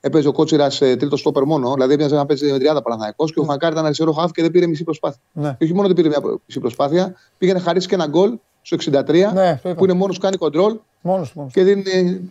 έπαιζε 0.04 0.28
ο 0.28 0.32
Κότσιρας 0.32 0.78
τρίτο 0.78 1.16
στόπερ 1.16 1.44
μόνο. 1.44 1.72
Δηλαδή 1.72 1.94
έπαιζε 1.94 2.14
να 2.14 2.26
παίζει 2.26 2.52
με 2.52 2.58
30 2.60 2.82
Παναθανικό 2.82 3.24
και 3.24 3.40
ο 3.40 3.44
Φανκάρ 3.44 3.72
ήταν 3.72 3.84
αριστερό 3.84 4.12
χάφ 4.12 4.30
και 4.30 4.42
δεν 4.42 4.50
πήρε 4.50 4.66
μισή 4.66 4.84
προσπάθεια. 4.84 5.20
Ναι. 5.32 5.54
Και 5.58 5.64
όχι 5.64 5.74
μόνο 5.74 5.86
δεν 5.86 5.96
πήρε 5.96 6.08
μια 6.08 6.20
μισή 6.46 6.60
προσπάθεια, 6.60 7.14
πήγαινε 7.38 7.58
να 7.58 7.64
χαρίσει 7.64 7.88
και 7.88 7.94
ένα 7.94 8.06
γκολ 8.06 8.38
στο 8.62 8.76
63 8.90 9.32
ναι, 9.34 9.60
που 9.74 9.84
είναι 9.84 9.92
μόνος 9.92 10.18
κάνει 10.18 10.36
κοντρόλ. 10.36 10.76
Μόνος 11.00 11.32
του. 11.32 11.50
Και, 11.52 11.62
δίνει, 11.62 11.82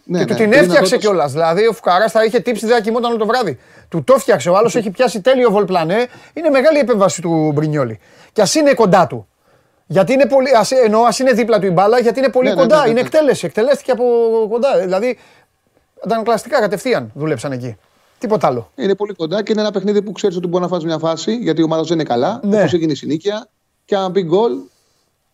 ναι, 0.03 0.19
και 0.19 0.25
του 0.25 0.34
ναι, 0.34 0.49
την 0.49 0.53
έφτιαξε 0.53 0.97
κιόλας. 0.97 1.31
Δηλαδή 1.31 1.67
ο 1.67 1.73
Φουκαράς 1.73 2.12
θα 2.12 2.23
είχε 2.23 2.39
τύψει, 2.39 2.65
δεν 2.65 2.75
θα 2.75 2.81
κοιμόταν 2.81 3.10
όλο 3.10 3.19
το 3.19 3.25
βράδυ. 3.25 3.60
Του 3.89 4.03
το 4.03 4.13
έφτιαξε. 4.17 4.49
Ο 4.49 4.57
άλλος 4.57 4.75
έχει 4.75 4.89
πιάσει 4.89 5.21
τέλειο 5.21 5.51
βολπλανέ. 5.51 6.07
Είναι 6.34 6.49
μεγάλη 6.49 6.79
επέμβαση 6.79 7.21
του 7.21 7.51
Μπρινιόλη. 7.53 7.99
Και 8.34 8.41
ας 8.41 8.55
είναι 8.55 8.73
κοντά 8.73 9.07
του. 9.07 9.27
Γιατί 9.86 10.13
είναι 10.13 10.25
πολύ, 10.25 10.55
ας, 10.55 10.71
ενώ 10.71 10.99
ας 10.99 11.19
είναι 11.19 11.31
δίπλα 11.31 11.60
του 11.60 11.65
η 11.65 11.69
μπάλα, 11.69 11.99
γιατί 11.99 12.19
είναι 12.19 12.29
πολύ 12.29 12.47
ναι, 12.47 12.53
ναι 12.53 12.62
κοντά. 12.62 12.88
είναι 12.88 12.99
εκτέλεση. 12.99 13.45
Εκτελέστηκε 13.45 13.91
από 13.91 14.03
κοντά. 14.49 14.79
Δηλαδή 14.79 15.17
Αντανακλαστικά 16.05 16.59
κατευθείαν 16.59 17.11
δούλεψαν 17.15 17.51
εκεί. 17.51 17.77
Τίποτα 18.17 18.47
άλλο. 18.47 18.71
Είναι 18.75 18.95
πολύ 18.95 19.13
κοντά 19.13 19.43
και 19.43 19.51
είναι 19.51 19.61
ένα 19.61 19.71
παιχνίδι 19.71 20.01
που 20.01 20.11
ξέρεις 20.11 20.37
ότι 20.37 20.47
μπορεί 20.47 20.63
να 20.63 20.69
φας 20.69 20.83
μια 20.83 20.97
φάση 20.97 21.35
γιατί 21.35 21.61
η 21.61 21.63
ομάδα 21.63 21.81
δεν 21.81 21.93
είναι 21.93 22.03
καλά. 22.03 22.39
Ναι. 22.43 22.57
Όπως 22.57 22.73
έγινε 22.73 22.91
η 22.91 22.95
συνήθεια. 22.95 23.47
Και 23.85 23.95
αν 23.95 24.11
μπει 24.11 24.21
γκολ, 24.21 24.51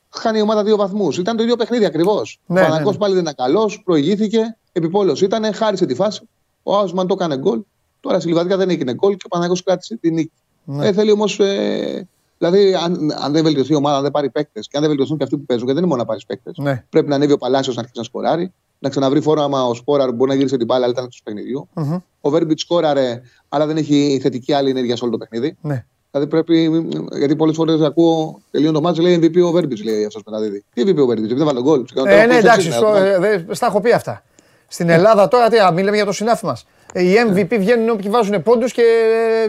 χάνει 0.10 0.38
η 0.38 0.42
ομάδα 0.42 0.64
δύο 0.64 0.76
βαθμούς. 0.76 1.18
Ήταν 1.18 1.38
το 1.38 1.44
ίδιο 1.44 1.56
παιχνίδι 1.56 1.86
ακριβώς. 1.86 2.40
Ναι, 2.46 2.62
ο 2.62 2.64
Παναγό 2.64 2.84
ναι, 2.84 2.92
ναι. 2.92 2.98
πάλι 2.98 3.14
δεν 3.14 3.22
ήταν 3.22 3.36
καλός, 3.36 3.82
προηγήθηκε, 3.86 4.58
επιπόλαιο 4.72 5.16
ήταν, 5.22 5.54
χάρισε 5.54 5.86
τη 5.86 5.96
φάση. 5.96 6.22
Ο 6.64 6.76
Άουσμαν 6.76 7.08
το 7.08 7.14
έκανε 7.20 7.38
γκολ. 7.38 7.62
Τώρα 8.00 8.20
στη 8.20 8.28
Λιβαδιά 8.28 8.58
δεν 8.58 8.70
έγινε 8.70 8.94
γκολ 8.94 9.12
και 9.12 9.26
ο 9.26 9.28
Παναγό 9.28 9.54
κράτησε 9.64 9.98
την 9.98 10.14
νίκη. 10.14 10.32
Ναι. 10.64 10.88
Ε, 10.88 10.94
θέλει 10.94 11.12
όμως. 11.12 11.40
Ε, 11.40 12.08
δηλαδή, 12.38 12.74
αν, 12.74 13.16
αν 13.22 13.32
δεν 13.32 13.44
βελτιωθεί 13.44 13.72
η 13.72 13.76
ομάδα, 13.76 13.96
αν 13.96 14.02
δεν 14.02 14.12
πάρει 14.12 14.30
παίκτες 14.30 14.68
και 14.68 14.78
αν 14.78 14.82
δεν 14.82 14.90
βελτιωθούν 14.90 15.18
και 15.18 15.24
αυτοί 15.24 15.38
που 15.38 15.46
παίζουν, 15.46 15.66
γιατί 15.66 15.80
δεν 15.82 15.90
είναι 15.90 15.98
μόνο 15.98 16.02
να 16.02 16.08
πάρεις 16.08 16.26
παίκτες. 16.26 16.58
Ναι. 16.58 16.84
Πρέπει 16.90 17.08
να 17.08 17.16
ανέβει 17.16 17.32
ο 17.32 17.38
Παλάσιος 17.38 17.76
να 17.76 17.82
αρχίσει 17.82 18.00
να 18.00 18.06
σκοράρει 18.06 18.54
να 18.80 18.90
ξαναβρει 18.90 19.22
φόρμα 19.22 19.68
ο 19.68 19.74
Σπόραρ 19.74 20.12
μπορεί 20.14 20.30
να 20.30 20.36
γυρίσει 20.36 20.58
την 20.58 20.66
μπάλα, 20.66 20.84
αλλά 20.84 20.92
ήταν 20.92 21.04
εκτό 21.04 21.18
παιχνιδιού. 21.24 21.70
Mm-hmm. 21.74 22.02
Ο 22.22 22.30
Βέρμπιτς 22.30 22.62
σκόραρε, 22.62 23.22
αλλά 23.50 23.66
δεν 23.66 23.78
έχει 23.78 24.20
θετική 24.22 24.54
άλλη 24.54 24.70
ενέργεια 24.70 24.96
σε 24.96 25.04
όλο 25.04 25.12
το 25.12 25.18
παιχνίδι. 25.18 25.58
Ναι. 25.62 25.86
Δηλαδή 26.12 26.30
πρέπει, 26.30 26.88
γιατί 27.18 27.36
πολλές 27.36 27.56
φορές 27.56 27.82
ακούω 27.82 28.42
τελείω 28.52 28.72
το 28.72 28.82
μάτσο, 28.82 29.02
λέει 29.02 29.20
MVP 29.22 29.44
ο 29.44 29.52
Βέρμπιτς, 29.52 29.84
λέει 29.84 30.06
αυτός 30.06 30.22
μεταδίδει. 30.26 30.64
Τι 30.74 30.84
MVP 30.86 30.98
ο 30.98 31.06
Βέρμπιτς, 31.06 31.34
δεν 31.34 31.46
βάλω 31.46 31.62
γκολ. 31.62 31.86
Ε, 32.06 32.26
ναι, 32.26 32.36
εντάξει, 32.36 32.72
στο, 32.72 32.96
ε, 32.96 33.46
στα 33.52 33.66
έχω 33.66 33.82
πει 33.82 33.92
αυτά. 33.92 34.24
Στην 34.68 34.90
Ελλάδα 34.90 35.28
τώρα, 35.28 35.50
τι, 35.50 35.74
μιλάμε 35.74 35.96
για 35.96 36.06
το 36.06 36.12
συνάφι 36.12 36.46
μας. 36.46 36.66
Ε, 36.94 37.02
οι 37.04 37.16
MVP 37.34 37.56
βγαίνουν 37.60 37.90
όποιοι 37.90 38.10
βάζουν 38.10 38.44
πόντους 38.44 38.72
και, 38.72 38.84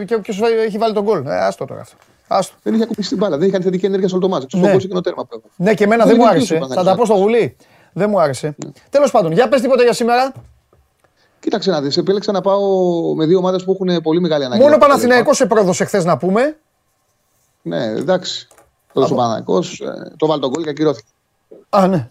και 0.05 0.15
όποιος 0.15 0.41
έχει 0.65 0.77
βάλει 0.77 0.93
τον 0.93 1.03
γκολ. 1.03 1.25
Ε, 1.25 1.45
άστο 1.45 1.65
τώρα 1.65 1.81
αυτό. 1.81 1.95
Άστο. 2.27 2.55
Δεν 2.63 2.73
είχε 2.73 2.83
ακουμπήσει 2.83 3.09
την 3.09 3.17
μπάλα, 3.17 3.37
δεν 3.37 3.47
είχε 3.47 3.61
θετική 3.61 3.85
ενέργεια 3.85 4.07
σε 4.07 4.15
όλο 4.15 4.23
το 4.23 4.29
μάτσο. 4.29 4.57
Ναι. 4.57 4.75
ναι, 5.55 5.73
και 5.73 5.83
εμένα 5.83 6.05
δεν 6.05 6.15
μου 6.19 6.27
άρεσε. 6.27 6.59
Θα 6.73 6.83
τα 6.83 6.95
πω 6.95 7.05
στο 7.05 7.13
γουλί. 7.13 7.55
Δεν 7.99 8.09
μου 8.09 8.21
άρεσε. 8.21 8.55
Ναι. 8.65 8.71
Τέλος 8.89 9.11
πάντων, 9.11 9.31
για 9.31 9.49
πες 9.49 9.61
τίποτα 9.61 9.83
για 9.83 9.93
σήμερα. 9.93 10.31
Κοίταξε 11.39 11.71
να 11.71 11.81
δεις. 11.81 11.97
Επέλεξα 11.97 12.31
να 12.31 12.41
πάω 12.41 12.61
με 13.15 13.25
δύο 13.25 13.37
ομάδες 13.37 13.63
που 13.63 13.71
έχουν 13.71 14.01
πολύ 14.01 14.21
μεγάλη 14.21 14.45
ανάγκη. 14.45 14.61
Μόνο 14.61 14.77
Παναθηναϊκός 14.77 15.37
σε 15.37 15.45
πρόδωσε 15.45 15.85
χθε 15.85 16.03
να 16.03 16.17
πούμε. 16.17 16.57
Ναι, 17.61 17.85
εντάξει. 17.85 18.47
Το 18.93 19.15
Παναγικό 19.15 19.57
ε, 19.57 20.15
το 20.17 20.27
βάλει 20.27 20.41
τον 20.41 20.51
κόλ 20.51 20.63
και 20.63 20.69
ακυρώθηκε. 20.69 21.07
Α, 21.69 21.87
ναι. 21.87 22.09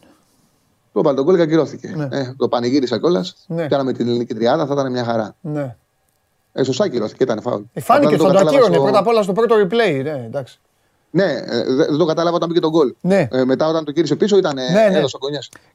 Το 0.92 1.02
βάλει 1.02 1.16
τον 1.16 1.24
κόλ 1.24 1.36
και 1.36 1.42
ακυρώθηκε. 1.42 1.92
Ναι. 1.96 2.08
Ε, 2.10 2.34
το 2.38 2.48
πανηγύρισα 2.48 2.98
κιόλας. 2.98 3.36
Ναι. 3.46 3.66
Κάναμε 3.66 3.92
την 3.92 4.08
ελληνική 4.08 4.34
τριάδα, 4.34 4.66
θα 4.66 4.72
ήταν 4.72 4.90
μια 4.90 5.04
χαρά. 5.04 5.34
Ναι. 5.40 5.76
Ε, 6.52 6.62
σωστά 6.62 6.84
ακυρώθηκε, 6.84 7.22
ήταν 7.22 7.40
φάουλ. 7.40 7.62
Ε, 7.72 7.80
φάνηκε 7.80 8.14
στον 8.14 8.32
το 8.32 8.38
ακύρωνε 8.38 8.74
στο... 8.74 8.82
πρώτα 8.82 8.98
απ' 8.98 9.06
όλα 9.06 9.22
στο 9.22 9.32
πρώτο 9.32 9.54
replay. 9.56 10.00
Ναι, 10.02 10.22
εντάξει. 10.26 10.60
Ναι, 11.10 11.24
ε, 11.24 11.62
δεν 11.74 11.96
το 11.98 12.04
κατάλαβα 12.04 12.36
όταν 12.36 12.48
μπήκε 12.48 12.60
τον 12.60 12.70
γκολ. 12.70 12.94
Ναι. 13.00 13.28
Ε, 13.32 13.44
μετά 13.44 13.68
όταν 13.68 13.84
το 13.84 13.92
κύρισε 13.92 14.16
πίσω 14.16 14.36
ήταν 14.36 14.54
ναι, 14.54 14.88
ναι. 14.88 14.98
έδωσε 14.98 15.18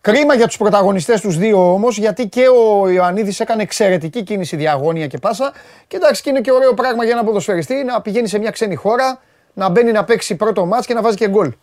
Κρίμα 0.01 0.35
για 0.35 0.47
τους 0.47 0.57
πρωταγωνιστές 0.57 1.21
τους 1.21 1.37
δύο 1.37 1.73
όμως, 1.73 1.97
γιατί 1.97 2.29
και 2.29 2.45
ο 2.47 2.89
Ιωαννίδης 2.89 3.39
έκανε 3.39 3.61
εξαιρετική 3.61 4.23
κίνηση 4.23 4.55
διαγώνια 4.55 5.07
και 5.07 5.17
πάσα. 5.17 5.53
Και 5.87 5.95
εντάξει, 5.95 6.21
και 6.21 6.29
είναι 6.29 6.41
και 6.41 6.51
ωραίο 6.51 6.73
πράγμα 6.73 7.03
για 7.03 7.13
ένα 7.13 7.23
ποδοσφαιριστή 7.23 7.83
να 7.83 8.01
πηγαίνει 8.01 8.27
σε 8.27 8.37
μια 8.37 8.49
ξένη 8.49 8.75
χώρα, 8.75 9.19
να 9.53 9.69
μπαίνει 9.69 9.91
να 9.91 10.03
παίξει 10.03 10.35
πρώτο 10.35 10.65
μάτς 10.65 10.85
και 10.85 10.93
να 10.93 11.01
βάζει 11.01 11.15
και 11.15 11.29
γκολ. 11.29 11.53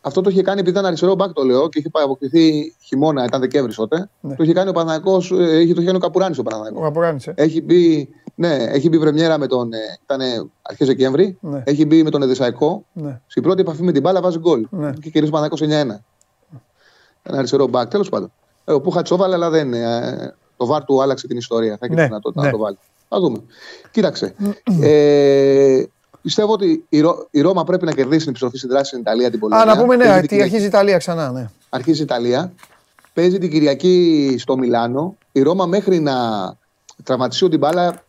Αυτό 0.00 0.20
το 0.20 0.30
είχε 0.30 0.42
κάνει 0.42 0.60
επειδή 0.60 0.76
ήταν 0.76 0.86
αριστερό 0.86 1.14
μπακ, 1.14 1.32
το 1.32 1.42
λέω, 1.42 1.68
και 1.68 1.78
είχε 1.78 1.90
αποκτηθεί 1.92 2.74
χειμώνα, 2.84 3.24
ήταν 3.24 3.40
Δεκέμβρης 3.40 3.76
τότε. 3.76 4.08
Ναι. 4.20 4.34
Το 4.34 4.42
είχε 4.42 4.52
κάνει 4.52 4.68
ο 4.68 4.72
Παναγικός, 4.72 5.30
ε, 5.30 5.60
είχε 5.60 5.74
το 5.74 5.80
είχε 5.80 5.90
ο 5.90 5.98
Καπουράνης 5.98 6.38
ο 6.38 6.42
Παναγικός. 6.42 6.80
Ο 6.80 6.84
Καπουράνης. 6.84 7.26
Ε. 7.26 7.34
Έχει 7.36 7.62
μπει, 7.62 8.08
ναι, 8.38 8.54
έχει 8.54 8.88
μπει 8.88 8.98
πρεμιέρα 8.98 9.38
με 9.38 9.46
τον. 9.46 9.72
Ε, 9.72 9.78
ήταν 10.04 10.50
αρχές 10.62 10.86
Δεκέμβρη. 10.86 11.38
Ναι. 11.40 11.62
Έχει 11.66 11.86
μπει 11.86 12.02
με 12.02 12.10
τον 12.10 12.22
Εδεσαϊκό. 12.22 12.84
Ναι. 12.92 13.20
Στην 13.26 13.42
πρώτη 13.42 13.60
επαφή 13.60 13.82
με 13.82 13.92
την 13.92 14.02
μπάλα 14.02 14.20
βάζει 14.20 14.38
γκολ. 14.38 14.66
Ναι. 14.70 14.92
Και 14.92 15.10
κυρίω 15.10 15.28
ο 15.28 15.30
Παναγικό 15.30 15.56
9-1. 15.66 15.68
Ένα 17.22 17.38
αριστερό 17.38 17.66
μπακ, 17.66 17.90
τέλος 17.90 18.08
πάντων. 18.08 18.32
Ε, 18.64 18.72
ο 18.72 18.80
Πούχα 18.80 19.02
τσόβαλε, 19.02 19.34
αλλά 19.34 19.50
δεν. 19.50 19.74
Ε, 19.74 20.34
το 20.56 20.66
βάρ 20.66 20.84
του 20.84 21.02
άλλαξε 21.02 21.26
την 21.26 21.36
ιστορία. 21.36 21.76
Θα 21.76 21.86
έχει 21.86 21.94
ναι. 21.94 22.04
δυνατότητα 22.04 22.40
ναι. 22.40 22.46
να 22.46 22.52
το 22.52 22.58
βάλει. 22.58 22.78
Θα 23.08 23.20
δούμε. 23.20 23.42
Κοίταξε. 23.90 24.34
ε, 24.80 25.82
Πιστεύω 26.22 26.52
ότι 26.52 26.84
η, 26.88 27.00
Ρώ, 27.00 27.26
η 27.30 27.40
Ρώμα 27.40 27.64
πρέπει 27.64 27.84
να 27.84 27.92
κερδίσει 27.92 28.18
την 28.18 28.28
επιστροφή 28.28 28.56
στην 28.56 28.68
δράση 28.68 28.86
στην 28.86 29.00
Ιταλία 29.00 29.30
την 29.30 29.38
Πολωνία. 29.40 29.62
Α, 29.62 29.74
να 29.74 29.80
πούμε 29.80 29.96
ναι, 29.96 30.08
αρχίζει, 30.08 30.42
αρχίζει 30.42 30.62
η 30.62 30.66
Ιταλία 30.66 30.96
ξανά. 30.96 31.32
Ναι. 31.32 31.50
Αρχίζει 31.68 32.00
η 32.00 32.02
Ιταλία. 32.02 32.52
Παίζει 33.14 33.38
την 33.38 33.50
Κυριακή 33.50 34.36
στο 34.38 34.56
Μιλάνο. 34.56 35.16
Η 35.32 35.42
Ρώμα 35.42 35.66
μέχρι 35.66 36.00
να 36.00 36.14
τραυματιστεί 37.02 37.48
την 37.48 37.58
μπάλα 37.58 38.04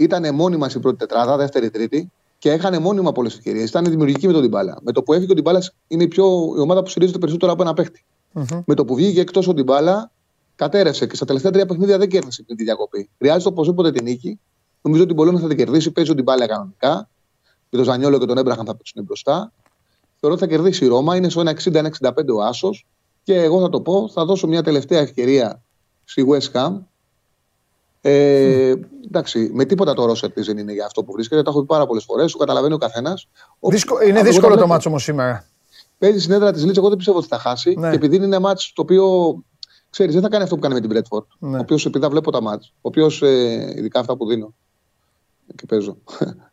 ήταν 0.00 0.34
μόνιμα 0.34 0.68
στην 0.68 0.80
πρώτη 0.80 0.96
τετράδα, 0.96 1.36
δεύτερη-τρίτη 1.36 2.10
και 2.38 2.50
έχανε 2.50 2.78
μόνιμα 2.78 3.12
πολλές 3.12 3.34
ευκαιρίες. 3.34 3.68
Ήταν 3.68 3.84
δημιουργική 3.84 4.26
με 4.26 4.32
τον 4.32 4.42
Τιμπάλα. 4.42 4.78
Με 4.82 4.92
το 4.92 5.02
που 5.02 5.12
έφυγε 5.12 5.32
ο 5.32 5.34
Τιμπάλα 5.34 5.62
είναι 5.88 6.02
η, 6.02 6.08
πιο, 6.08 6.24
η 6.56 6.60
ομάδα 6.60 6.82
που 6.82 6.88
στηρίζεται 6.88 7.18
περισσότερο 7.18 7.52
από 7.52 7.62
ένα 7.62 7.74
παίχτη. 7.74 8.04
Mm-hmm. 8.34 8.62
Με 8.66 8.74
το 8.74 8.84
που 8.84 8.94
βγήκε 8.94 9.20
εκτός 9.20 9.48
ο 9.48 9.54
Τιμπάλα, 9.54 10.10
κατέρευσε 10.56 11.06
και 11.06 11.16
στα 11.16 11.24
τελευταία 11.24 11.50
τρία 11.50 11.66
παιχνίδια 11.66 11.98
δεν 11.98 12.08
κέρδισε 12.08 12.42
την 12.42 12.56
διακοπή. 12.56 13.10
Χρειάζεται 13.18 13.48
οπωσδήποτε 13.48 13.90
την 13.90 14.04
νίκη. 14.04 14.40
Νομίζω 14.82 15.02
ότι 15.02 15.14
μπορεί 15.14 15.32
να 15.32 15.38
θα 15.38 15.48
την 15.48 15.56
κερδίσει. 15.56 15.90
Παίζει 15.90 16.10
ο 16.10 16.14
Τιμπάλα 16.14 16.46
κανονικά 16.46 17.08
και 17.70 17.76
τον 17.76 17.84
Ζανιόλο 17.84 18.18
και 18.18 18.26
τον 18.26 18.38
Έμπραχαν 18.38 18.66
θα 18.66 18.76
παίξουν 18.76 19.04
μπροστά. 19.04 19.52
Θεωρώ 20.20 20.36
ότι 20.36 20.44
θα 20.44 20.50
κερδίσει 20.50 20.84
η 20.84 20.88
Ρώμα. 20.88 21.16
Είναι 21.16 21.28
στο 21.28 21.42
1,60-1,65 21.46 22.12
ο 22.36 22.42
Άσος. 22.42 22.86
Και 23.22 23.34
εγώ 23.34 23.60
θα 23.60 23.68
το 23.68 23.80
πω, 23.80 24.08
θα 24.08 24.24
δώσω 24.24 24.46
μια 24.46 24.62
τελευταία 24.62 25.00
ευκαιρία 25.00 25.62
στη 26.04 26.24
West 26.28 26.52
Ham. 26.52 26.78
Ε, 28.00 28.72
mm. 28.72 28.80
Εντάξει, 29.06 29.50
με 29.52 29.64
τίποτα 29.64 29.94
το 29.94 30.04
Ρώσερ 30.04 30.32
της 30.32 30.46
δεν 30.46 30.58
είναι 30.58 30.72
για 30.72 30.84
αυτό 30.84 31.04
που 31.04 31.12
βρίσκεται. 31.12 31.42
Το 31.42 31.50
έχω 31.50 31.60
πει 31.60 31.66
πάρα 31.66 31.86
πολλές 31.86 32.04
φορές. 32.04 32.32
Το 32.32 32.38
καταλαβαίνει 32.38 32.74
ο 32.74 32.78
καθένας. 32.78 33.28
Είναι 34.06 34.22
δύσκολο 34.22 34.56
το 34.56 34.66
μάτσο 34.66 34.88
όμως 34.88 35.02
σήμερα. 35.02 35.44
Παίζει 35.98 36.18
στην 36.18 36.32
έδρα 36.32 36.52
της 36.52 36.64
Λίτσα. 36.64 36.80
Εγώ 36.80 36.88
δεν 36.88 36.96
πιστεύω 36.96 37.18
ότι 37.18 37.26
θα 37.26 37.38
χάσει. 37.38 37.74
Ναι. 37.78 37.90
Και 37.90 37.96
επειδή 37.96 38.16
είναι 38.16 38.24
ένα 38.24 38.40
μάτσο 38.40 38.72
το 38.74 38.82
οποίο 38.82 39.34
ξέρεις, 39.90 40.12
δεν 40.12 40.22
θα 40.22 40.28
κάνει 40.28 40.42
αυτό 40.42 40.54
που 40.54 40.60
κάνει 40.60 40.74
με 40.74 40.80
την 40.80 40.88
Μπρέτφορντ. 40.88 41.24
Ναι. 41.38 41.56
Ο 41.56 41.60
οποίος 41.60 41.86
επειδή 41.86 42.06
βλέπω 42.06 42.30
τα 42.30 42.42
μάτς, 42.42 42.72
ο 42.74 42.78
οποίος 42.80 43.22
ε, 43.22 43.72
ειδικά 43.76 44.00
αυτά 44.00 44.16
που 44.16 44.26
δίνω, 44.26 44.54
και 45.56 45.66
παίζω. 45.66 45.96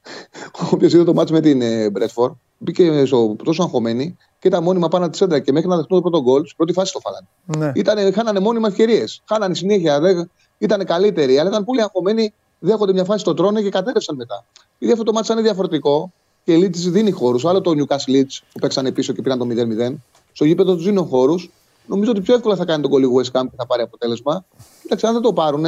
Όποιο 0.72 0.88
είδε 0.88 1.04
το 1.04 1.14
μάτσο 1.14 1.34
με 1.34 1.40
την 1.40 1.92
Μπρέτφορ, 1.92 2.32
μπήκε 2.58 3.06
στο 3.06 3.36
τόσο 3.44 3.64
αγχωμένη 3.64 4.18
και 4.40 4.48
ήταν 4.48 4.64
μόνιμα 4.64 4.88
πάνω 4.88 5.10
τη 5.10 5.18
σέντρα 5.18 5.40
και 5.40 5.52
μέχρι 5.52 5.68
να 5.68 5.76
δεχτούν 5.76 6.02
το 6.02 6.10
πρώτο 6.10 6.24
γκολ, 6.24 6.44
στην 6.44 6.58
πρώτη 6.58 6.74
φάση 6.74 6.94
το 6.94 7.00
φάλανε. 7.00 7.28
Ναι. 7.46 7.72
Ήτανε, 7.76 8.12
χάνανε 8.12 8.40
μόνιμα 8.40 8.68
ευκαιρίες. 8.68 9.22
Χάνανε 9.28 9.56
συνέχεια, 9.56 10.00
δεν, 10.00 10.32
ήταν 10.58 10.86
καλύτεροι, 10.86 11.40
αλλά 11.40 11.50
ήταν 11.50 11.66
πολύ 11.66 11.82
αγχωμένοι. 11.82 12.34
Δέχονται 12.60 12.94
μια 12.94 13.04
φάση 13.04 13.20
στο 13.20 13.34
τρόνο 13.34 13.62
και 13.62 13.70
κατέρευσαν 13.70 14.16
μετά. 14.16 14.46
Επειδή 14.76 14.92
αυτό 14.92 15.04
το 15.04 15.14
μάτσο 15.14 15.34
είναι 15.34 15.42
διαφορετικό 15.42 16.12
και 16.44 16.54
η 16.54 16.58
Λίτ 16.58 16.76
δίνει 16.76 17.12
χώρους, 17.12 17.46
άλλο 17.46 17.62
το 17.62 17.72
Newcastle 17.72 18.12
Leeds 18.12 18.40
που 18.54 18.60
παίξανε 18.60 18.92
πίσω 18.92 19.14
και 19.14 19.22
πήραν 19.22 19.38
το 19.38 19.48
0-0. 19.50 19.96
Στο 20.34 20.46
γήπεδο 20.46 20.76
τους 20.76 20.84
δίνουν 20.84 21.06
χώρους. 21.06 21.50
Νομίζω 21.86 22.12
ότι 22.12 22.22
πιο 22.22 22.34
εύκολα 22.34 22.56
θα 22.56 22.66
κάνει 22.66 22.82
τον 22.82 22.92
κολλή 22.92 23.08
West 23.16 23.40
Ham 23.40 23.44
και 23.44 23.56
θα 23.58 23.66
πάρει 23.66 23.82
αποτέλεσμα. 23.82 24.46
Κοίταξε, 24.82 25.08
αν 25.08 25.14
δεν 25.14 25.22
το 25.22 25.34
πάρουν, 25.34 25.66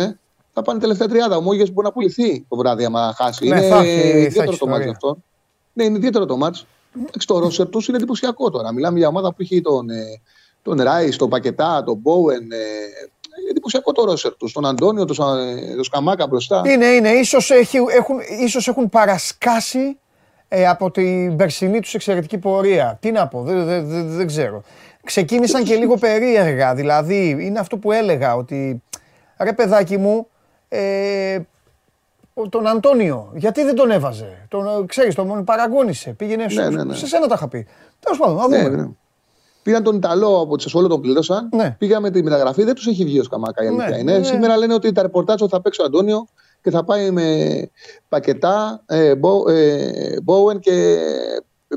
θα 0.53 0.61
πάνε 0.61 0.79
τελευταία 0.79 1.07
τριάδα. 1.07 1.37
Ο 1.37 1.41
Μόγες 1.41 1.71
μπορεί 1.71 1.87
να 1.87 1.93
πουληθεί 1.93 2.45
το 2.49 2.55
βράδυ, 2.55 2.85
άμα 2.85 3.13
χάσει. 3.17 3.47
Ναι, 3.47 3.65
είναι 3.65 4.19
ιδιαίτερο 4.19 4.57
το 4.57 4.67
μάτι 4.67 4.89
αυτό. 4.89 5.17
Ναι, 5.73 5.83
είναι 5.83 5.97
ιδιαίτερο 5.97 6.25
το 6.25 6.37
μάτι. 6.37 6.59
Το 7.25 7.39
ρόσερ 7.39 7.69
τους 7.69 7.87
είναι 7.87 7.97
εντυπωσιακό 7.97 8.49
τώρα. 8.49 8.73
Μιλάμε 8.73 8.97
για 8.97 9.07
ομάδα 9.07 9.29
που 9.29 9.37
έχει 9.39 9.61
τον, 9.61 9.89
ε, 9.89 10.21
τον 10.63 10.81
Ράι, 10.81 11.09
τον 11.09 11.29
Πακετά, 11.29 11.83
τον 11.83 11.97
Μπόουεν. 11.97 12.47
Ε, 13.49 13.51
εντυπωσιακό 13.51 13.91
το 13.91 14.03
ρόσερ 14.05 14.35
τους. 14.35 14.53
Τον 14.53 14.65
Αντώνιο, 14.65 15.05
τον, 15.05 15.37
ε, 15.37 15.75
τον 15.75 15.83
Σκαμάκα 15.83 16.27
μπροστά. 16.27 16.61
Είναι, 16.65 16.85
είναι. 16.85 17.09
Ίσως, 17.09 17.51
έχουν, 17.51 18.19
ίσως 18.41 18.67
έχουν 18.67 18.89
παρασκάσει 18.89 19.97
ε, 20.47 20.67
από 20.67 20.91
την 20.91 21.35
περσινή 21.35 21.79
τους 21.79 21.93
εξαιρετική 21.93 22.37
πορεία. 22.37 22.97
Τι 23.01 23.11
να 23.11 23.27
πω, 23.27 23.41
δεν, 23.41 23.65
δεν, 23.65 23.87
δεν, 23.87 24.09
δεν 24.09 24.27
ξέρω. 24.27 24.63
Ξεκίνησαν 25.03 25.63
και 25.63 25.75
λίγο 25.75 25.97
περίεργα. 25.97 26.73
Δηλαδή, 26.73 27.37
είναι 27.39 27.59
αυτό 27.59 27.77
που 27.77 27.91
έλεγα 27.91 28.35
ότι 28.35 28.83
ρε 29.39 29.53
παιδάκι 29.53 29.97
μου, 29.97 30.27
ε, 30.69 31.39
τον 32.49 32.67
Αντώνιο, 32.67 33.31
γιατί 33.35 33.63
δεν 33.63 33.75
τον 33.75 33.91
έβαζε; 33.91 34.45
Τον, 34.47 34.87
ξέρεις, 34.87 35.15
τον 35.15 35.43
παραγώνισε. 35.43 36.09
Πήγαινε 36.09 36.45
ναι, 36.53 36.69
ναι, 36.69 36.83
ναι. 36.83 36.95
σε 36.95 37.07
σένα 37.07 37.27
τα 37.27 37.33
είχα 37.37 37.47
πει. 37.47 37.67
Τέλος 37.99 38.17
πάντων, 38.17 38.35
να 38.35 38.43
δούμε. 38.43 38.95
Ναι, 39.69 39.77
ναι. 39.77 39.81
Πήραν 39.81 39.83
τον 39.83 39.95
Ιταλό 39.95 40.41
από 40.41 40.55
τη 40.55 40.63
Σεσόλο, 40.63 40.87
τον 40.87 41.01
πλήρωσαν. 41.01 41.49
Ναι. 41.55 41.75
Πήγαμε 41.79 42.09
τη 42.11 42.23
μεταγραφή, 42.23 42.63
δεν 42.63 42.75
τους 42.75 42.87
έχει 42.87 43.03
βγει 43.03 43.19
ο 43.19 43.23
Σκαμάκα. 43.23 43.63
Η 43.63 43.69
ναι, 43.69 43.97
είναι. 43.97 44.17
Ναι. 44.17 44.23
Σήμερα 44.23 44.57
λένε 44.57 44.73
ότι 44.73 44.91
τα 44.91 45.01
ρεπορτάζ 45.01 45.41
θα 45.49 45.61
παίξει 45.61 45.81
ο 45.81 45.83
Αντώνιο 45.85 46.27
και 46.61 46.69
θα 46.69 46.83
πάει 46.83 47.11
με 47.11 47.69
πακετά 48.09 48.83
ε, 48.85 49.15
Μπο, 49.15 49.49
ε, 49.49 50.21
Μπόεν 50.23 50.59
και 50.59 50.97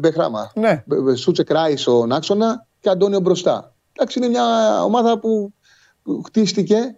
Μπεχράμα. 0.00 0.52
Ναι. 0.54 0.84
Σούτσε 1.14 1.42
Κράι 1.42 1.74
ο 1.86 2.06
άξονα 2.10 2.66
και 2.80 2.88
Αντώνιο 2.88 3.20
μπροστά. 3.20 3.74
Εντάξει, 3.92 4.18
είναι 4.18 4.28
μια 4.28 4.44
ομάδα 4.84 5.18
που 5.18 5.52
χτίστηκε 6.24 6.96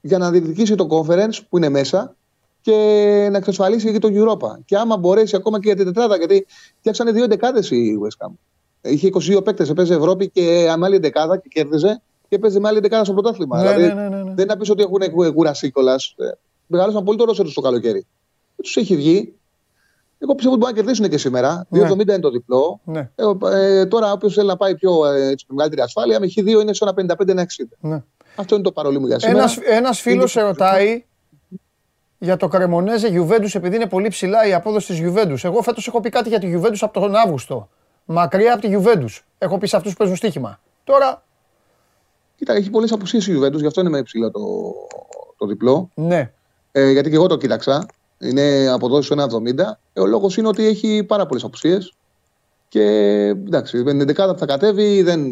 για 0.00 0.18
να 0.18 0.30
διεκδικήσει 0.30 0.74
το 0.74 0.86
conference 0.90 1.38
που 1.48 1.56
είναι 1.56 1.68
μέσα 1.68 2.14
και 2.60 3.28
να 3.30 3.36
εξασφαλίσει 3.36 3.92
και 3.92 3.98
το 3.98 4.08
Europa. 4.12 4.58
Και 4.64 4.76
άμα 4.76 4.96
μπορέσει 4.96 5.36
ακόμα 5.36 5.60
και 5.60 5.66
για 5.66 5.76
την 5.76 5.84
τετράδα, 5.84 6.16
γιατί 6.16 6.46
φτιάξανε 6.78 7.12
δύο 7.12 7.26
δεκάδες 7.26 7.70
η 7.70 7.98
West 8.02 8.26
Ham. 8.26 8.30
Είχε 8.82 9.08
22 9.12 9.44
παίκτες, 9.44 9.68
έπαιζε 9.68 9.94
Ευρώπη 9.94 10.28
και 10.28 10.74
με 10.78 10.86
άλλη 10.86 10.98
δεκάδα 10.98 11.38
και 11.38 11.48
κέρδιζε 11.52 12.02
και 12.28 12.36
έπαιζε 12.36 12.60
με 12.60 12.68
άλλη 12.68 12.80
δεκάδα 12.80 13.04
στο 13.04 13.12
πρωτάθλημα. 13.12 13.62
Ναι, 13.62 13.74
δηλαδή, 13.74 13.94
ναι, 13.94 14.08
ναι, 14.08 14.08
ναι. 14.08 14.22
Δεν 14.22 14.32
είναι 14.32 14.44
να 14.44 14.56
πεις 14.56 14.70
ότι 14.70 14.82
έχουν 14.82 15.32
κουραστεί 15.34 15.70
κιόλας. 15.70 16.14
Ε, 16.18 16.30
μεγαλώσαν 16.66 17.04
πολύ 17.04 17.18
το 17.18 17.24
ρόσερ 17.24 17.44
τους 17.44 17.54
το 17.54 17.60
καλοκαίρι. 17.60 18.06
Δεν 18.56 18.64
τους 18.64 18.76
έχει 18.76 18.96
βγει. 18.96 19.34
Εγώ 20.18 20.34
πιστεύω 20.34 20.54
ότι 20.54 20.64
μπορούν 20.64 20.76
να 20.76 20.82
κερδίσουν 20.82 21.08
και 21.08 21.18
σήμερα. 21.18 21.66
2,70 21.74 21.96
ναι. 21.96 22.02
είναι 22.02 22.18
το 22.18 22.30
διπλό. 22.30 22.80
Ναι. 22.84 23.10
Ε, 23.14 23.24
ε, 23.52 23.86
τώρα, 23.86 24.12
όποιος 24.12 24.34
θέλει 24.34 24.46
να 24.46 24.56
πάει 24.56 24.74
πιο 24.74 25.06
ε, 25.06 25.34
μεγαλύτερη 25.48 25.82
ασφάλεια, 25.82 26.20
με 26.20 26.26
χ2 26.36 26.46
είναι 26.46 26.74
σε 26.74 26.84
ένα 26.84 27.14
55-60. 27.16 27.44
Ναι. 27.80 28.02
Αυτό 28.36 28.54
είναι 28.54 28.64
το 28.64 28.72
παρολί 28.72 28.98
μου 28.98 29.06
για 29.06 29.18
σήμερα. 29.18 29.38
Ένας, 29.38 29.56
ένας 29.56 30.00
φίλος 30.00 30.30
σε 30.30 30.42
ρωτάει 30.42 31.04
για 32.18 32.36
το 32.36 32.48
Κρεμονέζε 32.48 33.08
Γιουβέντους 33.08 33.54
επειδή 33.54 33.76
είναι 33.76 33.86
πολύ 33.86 34.08
ψηλά 34.08 34.46
η 34.46 34.54
απόδοση 34.54 34.86
της 34.86 34.98
Γιουβέντους. 34.98 35.44
Εγώ 35.44 35.62
φέτος 35.62 35.86
έχω 35.86 36.00
πει 36.00 36.08
κάτι 36.08 36.28
για 36.28 36.38
τη 36.38 36.46
Γιουβέντους 36.46 36.82
από 36.82 37.00
τον 37.00 37.14
Αύγουστο. 37.14 37.68
Μακριά 38.12 38.52
από 38.52 38.62
τη 38.62 38.68
Γιουβέντους. 38.68 39.24
Έχω 39.38 39.58
πει 39.58 39.66
σε 39.66 39.76
αυτούς 39.76 39.92
που 39.92 39.98
παίζουν 39.98 40.16
στοίχημα. 40.16 40.60
Τώρα... 40.84 41.22
Κοίτα, 42.36 42.52
έχει 42.52 42.70
πολλές 42.70 42.92
απουσίες 42.92 43.26
η 43.26 43.30
Γιουβέντους, 43.30 43.60
γι' 43.60 43.66
αυτό 43.66 43.80
είναι 43.80 43.90
με 43.90 44.02
ψηλό 44.02 44.30
το, 44.30 44.40
το 45.36 45.46
διπλό. 45.46 45.90
Ναι. 45.94 46.32
Ε, 46.72 46.90
γιατί 46.90 47.08
και 47.08 47.14
εγώ 47.14 47.26
το 47.26 47.36
κοίταξα. 47.36 47.86
Είναι 48.18 48.68
αποδόση 48.68 49.14
1,70. 49.16 49.58
Ε, 49.92 50.00
ο 50.00 50.06
λόγος 50.06 50.36
είναι 50.36 50.48
ότι 50.48 50.66
έχει 50.66 51.04
πάρα 51.04 51.26
πολλές 51.26 51.44
απουσίες. 51.44 51.94
Και 52.68 52.84
εντάξει, 53.26 53.82
με 53.82 54.04
την 54.04 54.16
11 54.16 54.32
που 54.32 54.38
θα 54.38 54.46
κατέβει 54.46 55.02
δεν, 55.02 55.22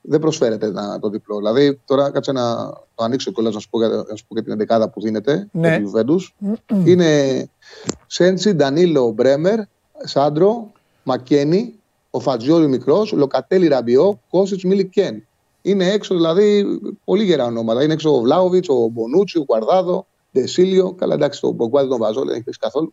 δεν 0.00 0.20
προσφέρεται 0.20 0.70
να, 0.70 0.98
το 0.98 1.08
διπλό. 1.08 1.36
Δηλαδή, 1.36 1.80
τώρα 1.84 2.10
κάτσε 2.10 2.32
να 2.32 2.70
το 2.94 3.04
ανοίξω 3.04 3.32
κιόλας 3.32 3.54
να 3.54 3.60
σου 3.60 3.68
πω, 3.68 3.78
να 3.78 4.16
σου 4.16 4.26
πω 4.28 4.34
και 4.34 4.42
την 4.42 4.52
εντεκάδα 4.52 4.88
που 4.88 5.00
δίνεται 5.00 5.48
ναι. 5.52 5.78
του 5.78 5.92
Juventus. 5.94 6.48
Είναι 6.84 7.48
Σέντσι, 8.06 8.52
Ντανίλο, 8.52 9.10
Μπρέμερ, 9.10 9.58
Σάντρο, 10.04 10.72
Μακένι, 11.02 11.79
ο 12.10 12.20
Φατζιόλι 12.20 12.68
μικρός, 12.68 13.12
Λοκατέλη 13.12 13.68
Ραμπιό, 13.68 14.20
Κόσιτς 14.30 14.64
Μιλικέν. 14.64 15.26
Είναι 15.62 15.90
έξω 15.90 16.14
δηλαδή 16.14 16.66
πολύ 17.04 17.24
γερά 17.24 17.44
ονόματα. 17.44 17.82
Είναι 17.82 17.92
έξω 17.92 18.16
ο 18.16 18.20
Βλάουβιτς, 18.20 18.68
ο 18.68 18.88
Μπονούτσι, 18.88 19.38
ο 19.38 19.44
Κουαρδάδο, 19.44 20.06
Ντεσίλιο. 20.32 20.92
Καλά, 20.92 21.14
εντάξει, 21.14 21.40
τον 21.40 21.54
Μπογκουάδη 21.54 21.88
τον 21.88 21.98
Βαζό, 21.98 22.24
δεν 22.24 22.34
έχει 22.34 22.42
πει 22.42 22.52
καθόλου. 22.52 22.92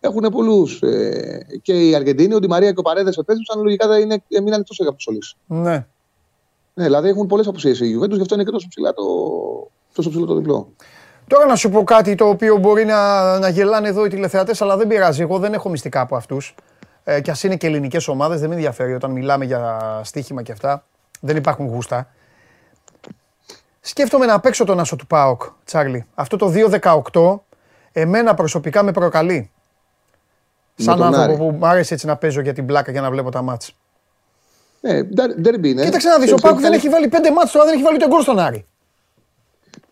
Έχουν 0.00 0.28
πολλούς. 0.32 0.82
Ε, 0.82 1.46
και 1.62 1.88
η 1.88 1.94
Αργεντινή, 1.94 2.34
ο 2.34 2.38
Ντι 2.38 2.48
Μαρία 2.48 2.72
και 2.72 2.78
ο 2.78 2.82
Παρέδε 2.82 3.08
επέστρεψαν. 3.08 3.62
Λογικά 3.62 3.88
δεν 3.88 4.00
είναι, 4.00 4.22
έμειναν 4.28 4.60
εκτό 4.60 4.96
για 4.96 5.22
Ναι. 5.46 5.86
Ναι, 6.74 6.84
δηλαδή 6.84 7.08
έχουν 7.08 7.26
πολλές 7.26 7.46
απουσίες 7.46 7.80
η 7.80 7.98
Juventus, 7.98 8.14
γι' 8.14 8.20
αυτό 8.20 8.34
είναι 8.34 8.44
και 8.44 8.50
τόσο, 8.50 8.68
ψηλά 8.68 8.92
το, 8.92 9.04
τόσο 9.94 10.10
ψηλό 10.10 10.26
το 10.26 10.34
διπλό. 10.34 10.68
Τώρα 11.26 11.46
να 11.46 11.54
σου 11.54 11.70
πω 11.70 11.84
κάτι 11.84 12.14
το 12.14 12.28
οποίο 12.28 12.56
μπορεί 12.56 12.84
να, 12.84 13.38
να 13.38 13.48
γελάνε 13.48 13.88
εδώ 13.88 14.04
οι 14.04 14.08
τηλεθεατές, 14.08 14.62
αλλά 14.62 14.76
δεν 14.76 14.86
πειράζει. 14.86 15.22
Εγώ 15.22 15.38
δεν 15.38 15.52
έχω 15.52 15.68
μυστικά 15.68 16.00
από 16.00 16.16
αυτούς. 16.16 16.54
Ε, 17.08 17.20
κι 17.20 17.30
ας 17.30 17.42
είναι 17.42 17.56
και 17.56 17.66
ελληνικές 17.66 18.08
ομάδες, 18.08 18.40
δεν 18.40 18.48
με 18.48 18.54
ενδιαφέρει 18.54 18.94
όταν 18.94 19.10
μιλάμε 19.10 19.44
για 19.44 20.00
στοίχημα 20.04 20.42
και 20.42 20.52
αυτά. 20.52 20.84
Δεν 21.20 21.36
υπάρχουν 21.36 21.66
γούστα. 21.66 22.08
Σκέφτομαι 23.80 24.26
να 24.26 24.40
παίξω 24.40 24.64
τον 24.64 24.80
άσο 24.80 24.96
του 24.96 25.06
ΠΑΟΚ, 25.06 25.42
Τσάρλι. 25.64 26.06
Αυτό 26.14 26.36
το 26.36 26.52
2-18 27.12 27.38
εμένα 27.92 28.34
προσωπικά 28.34 28.82
με 28.82 28.92
προκαλεί. 28.92 29.50
Σαν 30.76 31.02
άνθρωπο 31.02 31.36
που 31.36 31.56
μου 31.56 31.66
άρεσε 31.66 31.94
έτσι 31.94 32.06
να 32.06 32.16
παίζω 32.16 32.40
για 32.40 32.52
την 32.52 32.66
πλάκα 32.66 32.90
για 32.90 33.00
να 33.00 33.10
βλέπω 33.10 33.30
τα 33.30 33.42
μάτς. 33.42 33.74
Ναι, 34.80 35.02
ντερμπι 35.40 35.70
είναι. 35.70 35.84
Κοίταξε 35.84 36.08
να 36.08 36.18
δεις, 36.18 36.32
ο 36.32 36.36
ΠΑΟΚ 36.36 36.60
δεν 36.60 36.72
έχει 36.72 36.88
βάλει 36.88 37.08
πέντε 37.08 37.32
μάτς 37.32 37.52
τώρα, 37.52 37.64
δεν 37.64 37.74
έχει 37.74 37.82
βάλει 37.82 37.98
τον 37.98 38.08
γκολ 38.08 38.22
στον 38.22 38.38
Άρη. 38.38 38.66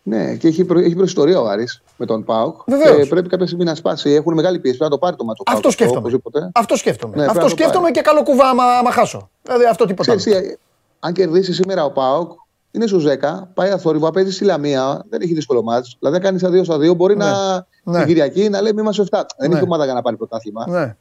Ναι, 0.07 0.35
και 0.35 0.47
έχει, 0.47 0.65
προ, 0.65 0.79
έχει 0.79 0.95
προϊστορία 0.95 1.39
ο 1.39 1.47
Άρης 1.47 1.81
με 1.97 2.05
τον 2.05 2.23
Πάουκ. 2.23 2.61
Και 2.65 3.05
πρέπει 3.09 3.29
κάποια 3.29 3.45
στιγμή 3.45 3.65
να 3.65 3.75
σπάσει. 3.75 4.09
Έχουν 4.09 4.33
μεγάλη 4.33 4.59
πίεση. 4.59 4.77
Πρέπει 4.77 4.91
να 4.91 4.97
το 4.97 5.05
πάρει 5.05 5.15
το 5.15 5.23
μάτσο. 5.23 5.43
Αυτό 5.45 5.71
σκέφτομαι. 5.71 6.19
Αυτό 6.53 6.75
σκέφτομαι. 6.75 7.15
Ναι, 7.15 7.25
αυτό 7.25 7.49
σκέφτομαι 7.49 7.91
και 7.91 8.01
καλό 8.01 8.23
κουβά 8.23 8.49
άμα, 8.49 8.63
άμα 8.63 8.91
χάσω. 8.91 9.29
Δηλαδή 9.41 9.65
αυτό 9.65 9.85
τίποτα. 9.85 10.15
Ξέρεις, 10.15 10.57
αν 10.99 11.13
κερδίσει 11.13 11.53
σήμερα 11.53 11.85
ο 11.85 11.91
Πάουκ, 11.91 12.31
είναι 12.71 12.87
στο 12.87 12.97
10, 12.97 13.41
πάει 13.53 13.69
αθόρυβο, 13.69 14.11
παίζει 14.11 14.31
στη 14.31 14.43
Λαμία, 14.43 15.05
δεν 15.09 15.21
έχει 15.21 15.33
δύσκολο 15.33 15.63
μάτσο. 15.63 15.97
Δηλαδή, 15.99 16.15
αν 16.15 16.23
κάνεις 16.23 16.41
στα 16.41 16.49
2 16.49 16.63
στα 16.63 16.91
2, 16.91 16.95
μπορεί 16.95 17.15
ναι. 17.17 17.25
να 17.25 17.65
ναι. 17.83 17.97
την 17.97 18.07
Κυριακή 18.07 18.49
να 18.49 18.61
λέει 18.61 18.73
μη 18.73 18.81
είμαστε 18.81 19.03
7. 19.11 19.21
Δεν 19.37 19.49
ναι. 19.49 19.55
έχει 19.55 19.63
ομάδα 19.63 19.85
για 19.85 19.93
να 19.93 20.01
πάρει 20.01 20.15
πρωτάθλημα. 20.17 20.65
Ναι. 20.69 20.95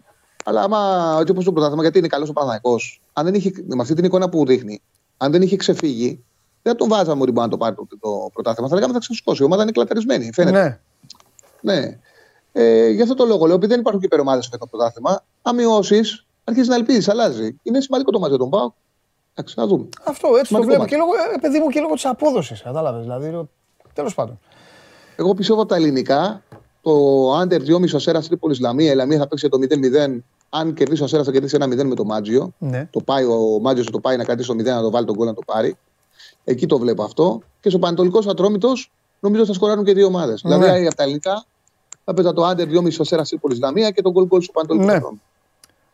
Αλλά 0.44 0.62
άμα 0.62 0.78
έτσι 1.20 1.32
όπω 1.32 1.42
το 1.42 1.52
πρωτάθλημα, 1.52 1.82
γιατί 1.82 1.98
είναι 1.98 2.06
καλός 2.06 2.28
ο 2.28 2.32
Παναγικός, 2.32 3.02
αν 3.12 3.24
δεν 3.24 3.34
είχε, 3.34 3.52
με 3.66 3.82
αυτή 3.82 3.94
την 3.94 4.04
εικόνα 4.04 4.28
που 4.28 4.46
δείχνει, 4.46 4.82
αν 5.16 5.32
δεν 5.32 5.42
είχε 5.42 5.56
ξεφύγει, 5.56 6.24
δεν 6.64 6.76
τον 6.76 6.88
βάζαμε 6.88 7.22
ότι 7.22 7.30
μπορεί 7.30 7.46
να 7.46 7.52
το 7.52 7.56
πάρει 7.56 7.74
το, 7.74 7.86
το 8.00 8.30
πρωτάθλημα. 8.32 8.68
Θα 8.68 8.74
λέγαμε 8.74 8.92
θα 8.92 8.98
ξεσκώσει. 8.98 9.42
Η 9.42 9.44
ομάδα 9.44 9.62
είναι 9.62 9.72
κλαταρισμένη. 9.72 10.30
Φαίνεται. 10.32 10.80
Ναι. 11.60 11.74
ναι. 11.74 11.98
Ε, 12.52 12.88
γι' 12.88 13.02
αυτό 13.02 13.14
το 13.14 13.24
λόγο 13.24 13.46
λέω: 13.46 13.54
Επειδή 13.54 13.72
δεν 13.72 13.80
υπάρχουν 13.80 14.00
και 14.00 14.06
υπερομάδες 14.06 14.44
στο 14.44 14.58
το 14.58 14.66
πρωτάθλημα, 14.66 15.24
αν 15.42 15.54
μειώσει, 15.54 16.00
αρχίζει 16.44 16.68
να 16.68 16.74
ελπίζεις, 16.74 17.08
αλλάζει. 17.08 17.56
Είναι 17.62 17.80
σημαντικό 17.80 18.10
το 18.10 18.18
μαζί 18.18 18.36
τον 18.36 18.50
Πάο. 18.50 18.72
Εντάξει, 19.34 19.54
να 19.58 19.66
δούμε. 19.66 19.88
Αυτό 20.04 20.28
έτσι 20.38 20.54
το 20.54 20.62
βλέπω. 20.62 20.86
Και 20.86 20.96
λόγω, 20.96 21.10
ε, 21.34 21.38
παιδί 21.40 21.58
μου, 21.58 21.68
και 21.68 21.80
λόγω 21.80 21.94
της 21.94 22.04
απόδοσης. 22.04 22.62
Κατάλαβες. 22.62 23.02
Δηλαδή, 23.02 23.48
τέλος 23.92 24.14
πάντων. 24.14 24.38
Εγώ 25.16 25.34
πιστεύω 25.34 25.60
από 25.60 25.68
τα 25.68 25.76
ελληνικά, 25.76 26.42
το 26.82 26.92
Άντερ 27.32 27.62
2,5 27.62 27.94
Ασέρα 27.94 28.22
Τρίπολης 28.22 28.60
Λαμία, 28.60 28.92
η 28.92 28.94
Λαμία 28.94 29.18
θα 29.18 29.28
παίξει 29.28 29.48
το 29.48 29.58
0-0. 29.58 30.24
Αν 30.48 30.74
κερδίσει 30.74 31.02
ο 31.02 31.04
Ασέρα 31.04 31.24
θα 31.24 31.30
κερδίσει 31.30 31.56
ένα 31.60 31.66
0 31.66 31.84
με 31.84 31.94
το 31.94 32.04
Μάτζιο. 32.04 32.52
Ναι. 32.58 32.88
Το 32.90 33.00
πάει, 33.00 33.24
ο 33.24 33.58
Μάτζιος 33.60 33.90
το 33.90 34.00
πάει 34.00 34.16
να 34.16 34.24
κρατήσει 34.24 34.48
το 34.48 34.54
0 34.54 34.64
να 34.64 34.80
το 34.80 34.90
βάλει 34.90 35.06
τον 35.06 35.16
κόλλο 35.16 35.28
να 35.28 35.34
το 35.34 35.42
πάρει. 35.46 35.76
Εκεί 36.44 36.66
το 36.66 36.78
βλέπω 36.78 37.02
αυτό. 37.02 37.40
Και 37.60 37.68
στο 37.68 37.78
Πανατολικό 37.78 38.30
Ατρόμητος 38.30 38.92
νομίζω 39.20 39.46
θα 39.46 39.52
σκοράρουν 39.52 39.84
και 39.84 39.92
δύο 39.92 40.06
ομάδες. 40.06 40.42
Ναι. 40.42 40.58
Δηλαδή 40.58 40.86
από 40.86 40.96
τα 40.96 41.02
ελληνικά 41.02 41.44
θα 42.04 42.14
παίζα 42.14 42.32
το 42.32 42.44
Άντερ 42.44 42.68
2,5 42.68 42.88
Ασέρα 42.98 43.22
Τρίπολη 43.22 43.58
Λαμία 43.58 43.90
και 43.90 44.02
τον 44.02 44.12
γκολ 44.12 44.26
γκολ 44.26 44.40
στο 44.40 44.52
Πανατολικό 44.52 44.86
ναι. 44.86 45.18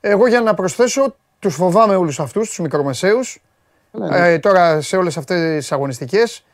Εγώ 0.01 0.27
για 0.27 0.41
να 0.41 0.55
προσθέσω, 0.55 1.15
τους 1.39 1.55
φοβάμαι 1.55 1.95
όλους 1.95 2.21
αυτούς, 2.21 2.49
τους 2.49 2.59
μικρομεσαίους. 2.59 3.43
Ναι. 3.91 4.33
Ε, 4.33 4.39
τώρα 4.39 4.81
σε 4.81 4.97
όλες 4.97 5.17
αυτές 5.17 5.57
τις 5.57 5.73
αγωνιστικές. 5.73 6.45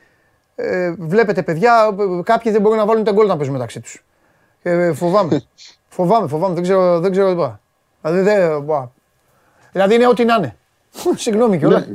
Ε, 0.55 0.95
βλέπετε 0.99 1.43
παιδιά, 1.43 1.97
κάποιοι 2.23 2.53
δεν 2.53 2.61
μπορούν 2.61 2.79
να 2.79 2.87
βάλουν 2.87 3.05
τον 3.05 3.15
γκολ 3.15 3.27
να 3.27 3.37
παίζουν 3.37 3.55
μεταξύ 3.55 3.81
τους. 3.81 4.05
Ε, 4.63 4.93
φοβάμαι. 4.93 5.43
φοβάμαι, 5.89 6.29
φοβάμαι, 6.29 6.55
δεν 6.55 6.63
ξέρω, 6.63 7.01
δεν 7.01 7.11
ξέρω 7.11 7.31
τι 7.31 7.37
πάω. 7.37 7.57
Δηλαδή, 8.03 8.21
δεν, 8.21 8.67
δηλαδή 9.73 9.95
είναι 9.95 10.07
ό,τι 10.07 10.25
να 10.25 10.35
είναι. 10.35 10.57
Συγγνώμη 11.17 11.59
κιόλας. 11.59 11.87
Ναι, 11.87 11.95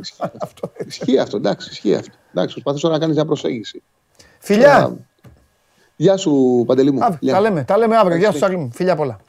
ισχύει 0.87 1.19
αυτό, 1.19 1.37
εντάξει, 1.37 1.69
ισχύει 1.71 1.95
αυτό. 1.95 2.13
Εντάξει, 2.33 2.53
προσπαθήσω 2.53 2.89
να 2.89 2.99
κάνεις 2.99 3.15
μια 3.15 3.25
προσέγγιση. 3.25 3.83
Φιλιά. 4.39 4.95
Γεια 5.95 6.17
σου, 6.17 6.63
Παντελή 6.67 6.91
μου. 6.91 6.99
Τα 7.25 7.39
λέμε, 7.41 7.63
τα 7.63 7.77
λέμε 7.77 7.97
αύριο. 7.97 8.17
Γεια 8.17 8.31
σου, 8.31 8.37
Τσάρλι 8.37 8.57
μου. 8.57 8.69
Φιλιά 8.73 8.95
πολλά. 8.95 9.19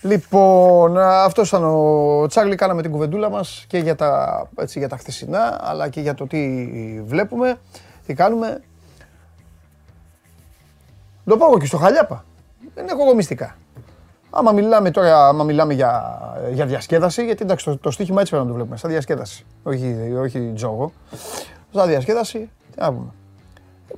Λοιπόν, 0.00 0.98
αυτός 0.98 1.48
ήταν 1.48 1.64
ο 1.64 2.26
Τσάρλι. 2.26 2.54
Κάναμε 2.54 2.82
την 2.82 2.90
κουβεντούλα 2.90 3.30
μας 3.30 3.64
και 3.68 3.78
για 3.78 3.96
τα, 3.96 4.42
έτσι, 4.58 4.78
για 4.78 4.88
τα 4.88 4.96
χθεσινά, 4.96 5.58
αλλά 5.60 5.88
και 5.88 6.00
για 6.00 6.14
το 6.14 6.26
τι 6.26 6.70
βλέπουμε, 7.04 7.58
τι 8.06 8.14
κάνουμε. 8.14 8.62
Το 11.24 11.36
πάω 11.36 11.58
και 11.58 11.66
στο 11.66 11.76
Χαλιάπα. 11.76 12.24
Δεν 12.74 12.88
έχω 12.88 13.02
εγώ 13.02 13.14
μυστικά. 13.14 13.56
Άμα 14.38 14.52
μιλάμε 14.52 14.90
τώρα 14.90 15.28
άμα 15.28 15.44
μιλάμε 15.44 15.74
για, 15.74 16.18
για 16.52 16.66
διασκέδαση, 16.66 17.24
γιατί 17.24 17.42
εντάξει 17.42 17.64
το, 17.64 17.78
το 17.78 17.90
στοίχημα 17.90 18.20
έτσι 18.20 18.30
πρέπει 18.30 18.46
να 18.46 18.52
το 18.52 18.56
βλέπουμε, 18.56 18.78
σαν 18.78 18.90
διασκέδαση. 18.90 19.44
Όχι, 19.62 20.14
όχι 20.20 20.52
τζόγο. 20.54 20.92
Σαν 21.74 21.88
διασκέδαση, 21.88 22.38
τι 22.70 22.80
να 22.80 22.92
πούμε. 22.92 23.10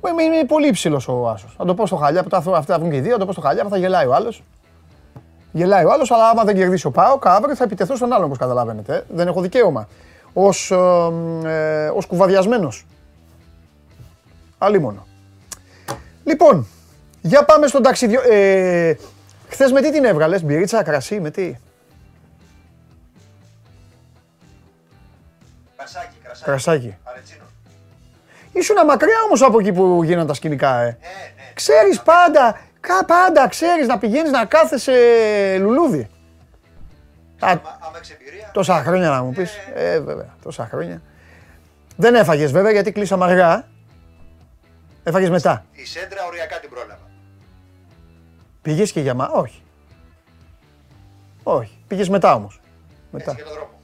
Είναι, 0.09 0.23
είναι 0.23 0.45
πολύ 0.45 0.67
υψηλός 0.67 1.07
ο 1.07 1.29
Άσος. 1.29 1.55
Θα 1.57 1.65
το 1.65 1.73
πω 1.73 1.85
στο 1.85 1.95
χαλιά, 1.95 2.23
που 2.23 2.35
αυτά 2.35 2.61
θα 2.61 2.79
βγουν 2.79 2.91
και 2.91 2.97
οι 2.97 2.99
δύο, 2.99 3.11
θα 3.11 3.17
το 3.17 3.25
πω 3.25 3.31
στο 3.31 3.41
χαλιά, 3.41 3.65
θα 3.69 3.77
γελάει 3.77 4.05
ο 4.05 4.13
άλλος. 4.13 4.43
Γελάει 5.51 5.85
ο 5.85 5.91
άλλος, 5.91 6.11
αλλά 6.11 6.29
άμα 6.29 6.43
δεν 6.43 6.55
κερδίσει 6.55 6.87
ο 6.87 6.91
Πάο, 6.91 7.19
αύριο 7.21 7.55
θα 7.55 7.63
επιτεθώ 7.63 7.95
στον 7.95 8.13
άλλον, 8.13 8.25
όπως 8.25 8.37
καταλαβαίνετε. 8.37 9.05
Δεν 9.09 9.27
έχω 9.27 9.41
δικαίωμα. 9.41 9.87
Ω 10.33 10.49
ε, 11.47 11.87
ως 11.95 12.05
κουβαδιασμένος. 12.05 12.85
μόνο. 14.81 15.05
Λοιπόν, 16.23 16.67
για 17.21 17.45
πάμε 17.45 17.67
στον 17.67 17.81
ταξίδιο. 17.81 18.21
Ε, 18.29 18.97
Χθες 19.49 19.71
με 19.71 19.81
τι 19.81 19.91
την 19.91 20.05
έβγαλες, 20.05 20.43
μπυρίτσα, 20.43 20.83
κρασί, 20.83 21.19
με 21.19 21.31
τι; 21.31 21.55
Κρασάκι, 25.75 26.15
κρασάκι. 26.23 26.45
Κρασάκι. 26.45 26.97
Ήσουν 28.51 28.85
μακριά 28.85 29.15
όμως 29.25 29.41
από 29.41 29.59
εκεί 29.59 29.71
που 29.71 30.03
γίνανε 30.03 30.27
τα 30.27 30.33
σκηνικά, 30.33 30.79
ε. 30.79 30.85
Ναι, 30.85 30.89
ναι. 30.91 31.51
Ξέρεις 31.53 32.01
πάντα, 32.01 32.59
κα, 32.79 33.05
πάντα 33.05 33.47
ξέρεις 33.47 33.87
να 33.87 33.97
πηγαίνεις 33.97 34.31
να 34.31 34.45
κάθεσαι 34.45 34.93
λουλούδι. 35.59 36.09
Άμα 37.39 37.61
Τόσα 38.51 38.83
χρόνια 38.83 39.09
να 39.09 39.23
μου 39.23 39.31
πεις. 39.31 39.55
Ε. 39.75 39.91
ε, 39.93 39.99
βέβαια, 39.99 40.35
τόσα 40.43 40.65
χρόνια. 40.65 41.01
Δεν 41.95 42.15
έφαγες 42.15 42.51
βέβαια 42.51 42.71
γιατί 42.71 42.91
κλείσαμε 42.91 43.25
αργά. 43.25 43.67
Έφαγες 45.03 45.29
μετά. 45.29 45.65
Η 45.71 45.85
σέντρα 45.85 46.25
οριακά 46.25 46.59
την 46.59 46.69
πρόλαβα. 46.69 46.98
Πήγες 48.61 48.91
και 48.91 49.01
για 49.01 49.13
μα, 49.13 49.27
όχι. 49.27 49.61
Όχι. 51.43 51.77
Πήγες 51.87 52.09
μετά 52.09 52.33
όμως. 52.33 52.59
Μετά. 53.11 53.31
Έτσι, 53.31 53.43
δρόμο. 53.43 53.79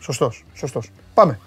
Σωστός, 0.00 0.44
σωστός. 0.54 0.90
Πάμε. 1.14 1.38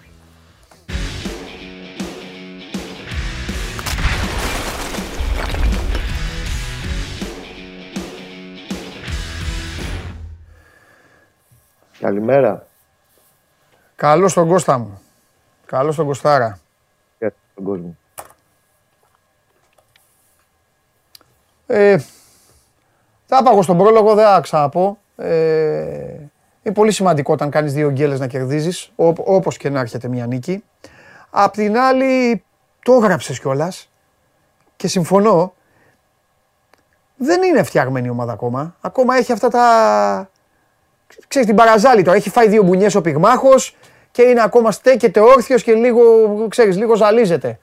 Καλημέρα. 12.00 12.68
Καλώς 13.96 14.34
τον 14.34 14.48
Κώστα 14.48 14.78
μου. 14.78 15.02
Καλώς 15.66 15.96
τον 15.96 16.06
Κωστάρα. 16.06 16.60
Για 17.20 17.34
τον 17.56 17.64
κόσμο. 17.64 17.98
Ε, 21.68 21.98
θα 23.30 23.44
πάω 23.44 23.62
στον 23.62 23.78
πρόλογο, 23.78 24.13
δεν 24.13 24.26
θα 24.26 24.40
ξαναπώ. 24.42 24.98
Ε, 25.16 25.28
είναι 26.63 26.74
πολύ 26.74 26.92
σημαντικό 26.92 27.34
όταν 27.34 27.50
κάνεις 27.50 27.74
δύο 27.74 27.90
γκέλες 27.90 28.20
να 28.20 28.28
κερδίζεις, 28.28 28.92
όπως 29.16 29.58
και 29.58 29.70
να 29.70 29.80
έρχεται 29.80 30.08
μια 30.08 30.26
νίκη. 30.26 30.63
Απ' 31.30 31.54
την 31.54 31.78
άλλη, 31.78 32.44
το 32.84 32.94
έγραψες 32.94 33.40
κιόλας 33.40 33.90
και 34.76 34.88
συμφωνώ, 34.88 35.54
δεν 37.16 37.44
είναι 37.44 37.63
φτιαγμένη 37.63 38.08
η 38.08 38.10
ομάδα 38.10 38.32
ακόμα. 38.32 38.76
Ακόμα 38.82 39.18
έχει 39.18 39.32
αυτά 39.32 39.48
τα... 39.48 40.30
Ξέρεις 41.28 41.48
την 41.48 41.58
παραζάλη 41.58 42.02
τώρα, 42.02 42.18
έχει 42.18 42.30
φάει 42.30 42.48
δύο 42.48 42.63
μπουνιές 42.63 42.96
ο 42.96 43.02
πυγμάχος 43.02 43.76
και 44.12 44.22
είναι 44.22 44.42
ακόμα 44.42 44.72
στέκεται 44.72 45.20
όρθιος 45.20 45.63
και 45.63 45.74
λίγο, 45.74 46.02
ξέρεις, 46.50 46.78
λίγο 46.78 46.96
ζαλίζεται. 46.96 47.60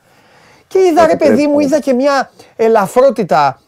Και 0.66 0.78
είδα 0.78 1.06
ρε 1.06 1.16
παιδί 1.16 1.46
μου, 1.46 1.60
είδα 1.60 1.80
και 1.80 1.92
μια 1.92 2.30
ελαφρότητα 2.56 3.60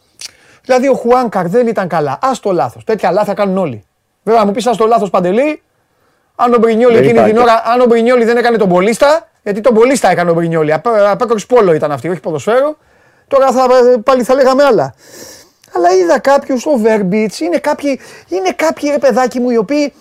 Δηλαδή 0.67 0.87
ο 0.87 0.93
Χουάνκαρ 0.93 1.47
δεν 1.47 1.67
ήταν 1.67 1.87
καλά. 1.87 2.11
Α 2.11 2.31
το 2.41 2.51
λάθος. 2.51 2.83
Τέτοια 2.83 3.11
λάθη 3.11 3.33
κάνουν 3.33 3.57
όλοι. 3.57 3.83
Βέβαια, 4.23 4.45
μου 4.45 4.51
πεις 4.51 4.67
ας 4.67 4.77
το 4.77 4.85
λάθος 4.85 5.09
παντελή. 5.09 5.61
Αν 6.35 6.53
ο 6.53 6.57
Μπρινιόλι 6.57 6.97
εκείνη 6.97 7.23
την 7.23 7.37
ώρα, 7.37 7.61
αν 7.65 7.81
ο 7.81 7.85
Μπρινιόλι 7.85 8.25
δεν 8.25 8.37
έκανε 8.37 8.57
τον 8.57 8.69
Πολίστα, 8.69 9.27
γιατί 9.43 9.61
τον 9.61 9.73
Πολίστα 9.73 10.09
έκανε 10.09 10.31
ο 10.31 10.33
Μπρινιόλι. 10.33 10.73
Απέκοψη 11.09 11.45
πόλο 11.45 11.73
ήταν 11.73 11.91
αυτή, 11.91 12.09
όχι 12.09 12.19
ποδοσφαίρο. 12.19 12.77
Τώρα 13.27 13.51
θα, 13.51 13.67
πάλι 14.03 14.23
θα 14.23 14.33
λέγαμε 14.33 14.63
άλλα. 14.63 14.93
Αλλά 15.75 15.91
είδα 15.93 16.19
κάποιους, 16.19 16.65
ο 16.65 16.77
Βέρμπιτς, 16.77 17.39
είναι 17.39 17.57
κάποιοι, 17.57 17.99
είναι 18.27 18.51
κάποιοι 18.51 18.89
ρε 18.89 18.97
παιδάκι 18.97 19.39
μου 19.39 19.49
οι 19.49 19.57
οποίοι. 19.57 19.93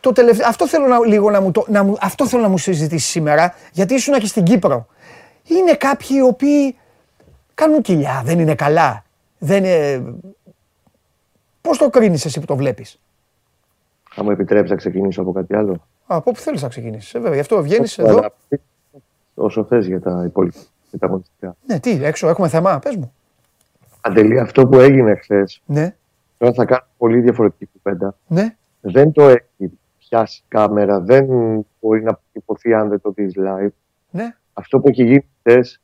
Το 0.00 0.12
τελευταίο, 0.12 0.48
αυτό, 0.48 0.68
θέλω 0.68 0.86
να, 0.86 0.98
λίγο 1.06 1.30
να 1.30 1.40
μου 1.40 1.50
το, 1.50 1.64
να 1.68 1.82
μου, 1.82 1.96
αυτό 2.00 2.26
θέλω 2.26 2.42
να 2.42 2.48
μου 2.48 2.58
συζητήσεις 2.58 3.10
σήμερα, 3.10 3.54
γιατί 3.72 3.94
ήσουν 3.94 4.18
και 4.18 4.26
στην 4.26 4.42
Κύπρο. 4.42 4.86
Είναι 5.44 5.72
κάποιοι 5.72 6.08
οι 6.10 6.22
οποίοι 6.22 6.78
κάνουν 7.54 7.82
κοιλιά, 7.82 8.22
δεν 8.24 8.38
είναι 8.38 8.54
καλά. 8.54 9.03
Δεν 9.44 9.64
είναι... 9.64 10.14
Πώς 11.60 11.78
το 11.78 11.90
κρίνεις 11.90 12.24
εσύ 12.24 12.40
που 12.40 12.46
το 12.46 12.56
βλέπεις; 12.56 13.00
Θα 14.10 14.22
μου 14.24 14.30
επιτρέψεις 14.30 14.70
να 14.70 14.76
ξεκινήσω 14.76 15.20
από 15.20 15.32
κάτι 15.32 15.56
άλλο; 15.56 15.72
Α, 15.72 16.16
από 16.16 16.30
όπου 16.30 16.40
θέλεις 16.40 16.62
να 16.62 16.68
ξεκινήσεις. 16.68 17.14
Ε, 17.14 17.18
βέβαια, 17.18 17.34
γι' 17.34 17.40
αυτό 17.40 17.62
βγαίνεις 17.62 17.98
εδώ. 17.98 18.30
Όσο 19.34 19.64
θες 19.64 19.86
για 19.86 20.00
τα 20.00 20.22
υπόλοιπα. 20.26 20.58
Για 20.90 20.98
τα 20.98 21.08
μονιστικά. 21.08 21.56
Ναι, 21.66 21.80
τι, 21.80 22.04
έξω 22.04 22.28
έχουμε 22.28 22.48
θέμα, 22.48 22.78
πες 22.78 22.96
μου. 22.96 23.12
Αντελεί 24.00 24.38
αυτό 24.38 24.66
που 24.66 24.78
έγινε 24.78 25.14
χθες. 25.14 25.62
Ναι. 25.66 25.96
Τώρα 26.38 26.52
θα 26.52 26.64
κάνω 26.64 26.84
πολύ 26.96 27.20
διαφορετική 27.20 27.68
κουβέντα. 27.72 28.16
Ναι. 28.26 28.56
δεν 28.80 29.12
το 29.12 29.28
έχει 29.28 29.78
πιάσει 29.98 30.42
κάμερα, 30.48 31.00
δεν 31.00 31.26
μπορεί 31.80 32.02
να 32.02 32.20
υποθεί 32.32 32.74
αν 32.74 32.88
δεν 32.88 33.00
το 33.00 33.10
δεις 33.10 33.34
live. 33.36 33.68
Ναι. 34.10 34.34
Αυτό 34.52 34.80
που 34.80 34.88
έχει 34.88 35.04
γίνει 35.04 35.26
χθες 35.38 35.80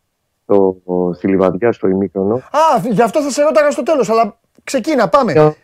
στη 1.14 1.26
Λιβαδιά, 1.26 1.72
στο 1.72 1.88
ημίκρονο. 1.88 2.34
Α, 2.34 2.88
γι' 2.90 3.02
αυτό 3.02 3.22
θα 3.22 3.30
σε 3.30 3.42
ρώταγα 3.42 3.70
στο 3.70 3.82
τέλος, 3.82 4.10
αλλά 4.10 4.38
ξεκίνα, 4.64 5.08
πάμε. 5.08 5.54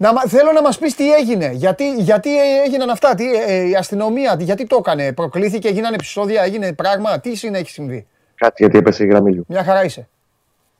Να, 0.00 0.10
θέλω 0.26 0.52
να 0.52 0.62
μας 0.62 0.78
πεις 0.78 0.94
τι 0.94 1.12
έγινε, 1.12 1.50
γιατί, 1.52 1.94
γιατί 1.94 2.30
έγιναν 2.64 2.90
αυτά, 2.90 3.14
τι, 3.14 3.34
ε, 3.34 3.68
η 3.68 3.74
αστυνομία, 3.74 4.36
γιατί 4.38 4.66
το 4.66 4.76
έκανε, 4.76 5.12
προκλήθηκε, 5.12 5.68
έγιναν 5.68 5.94
επεισόδια, 5.94 6.42
έγινε 6.42 6.72
πράγμα, 6.72 7.20
τι 7.20 7.34
συνέχει 7.36 7.70
συμβεί; 7.70 8.06
Κάτι 8.34 8.54
γιατί 8.58 8.78
έπεσε 8.78 9.04
η 9.04 9.06
γραμμή 9.06 9.42
Μια 9.46 9.64
χαρά 9.64 9.84
είσαι. 9.84 10.08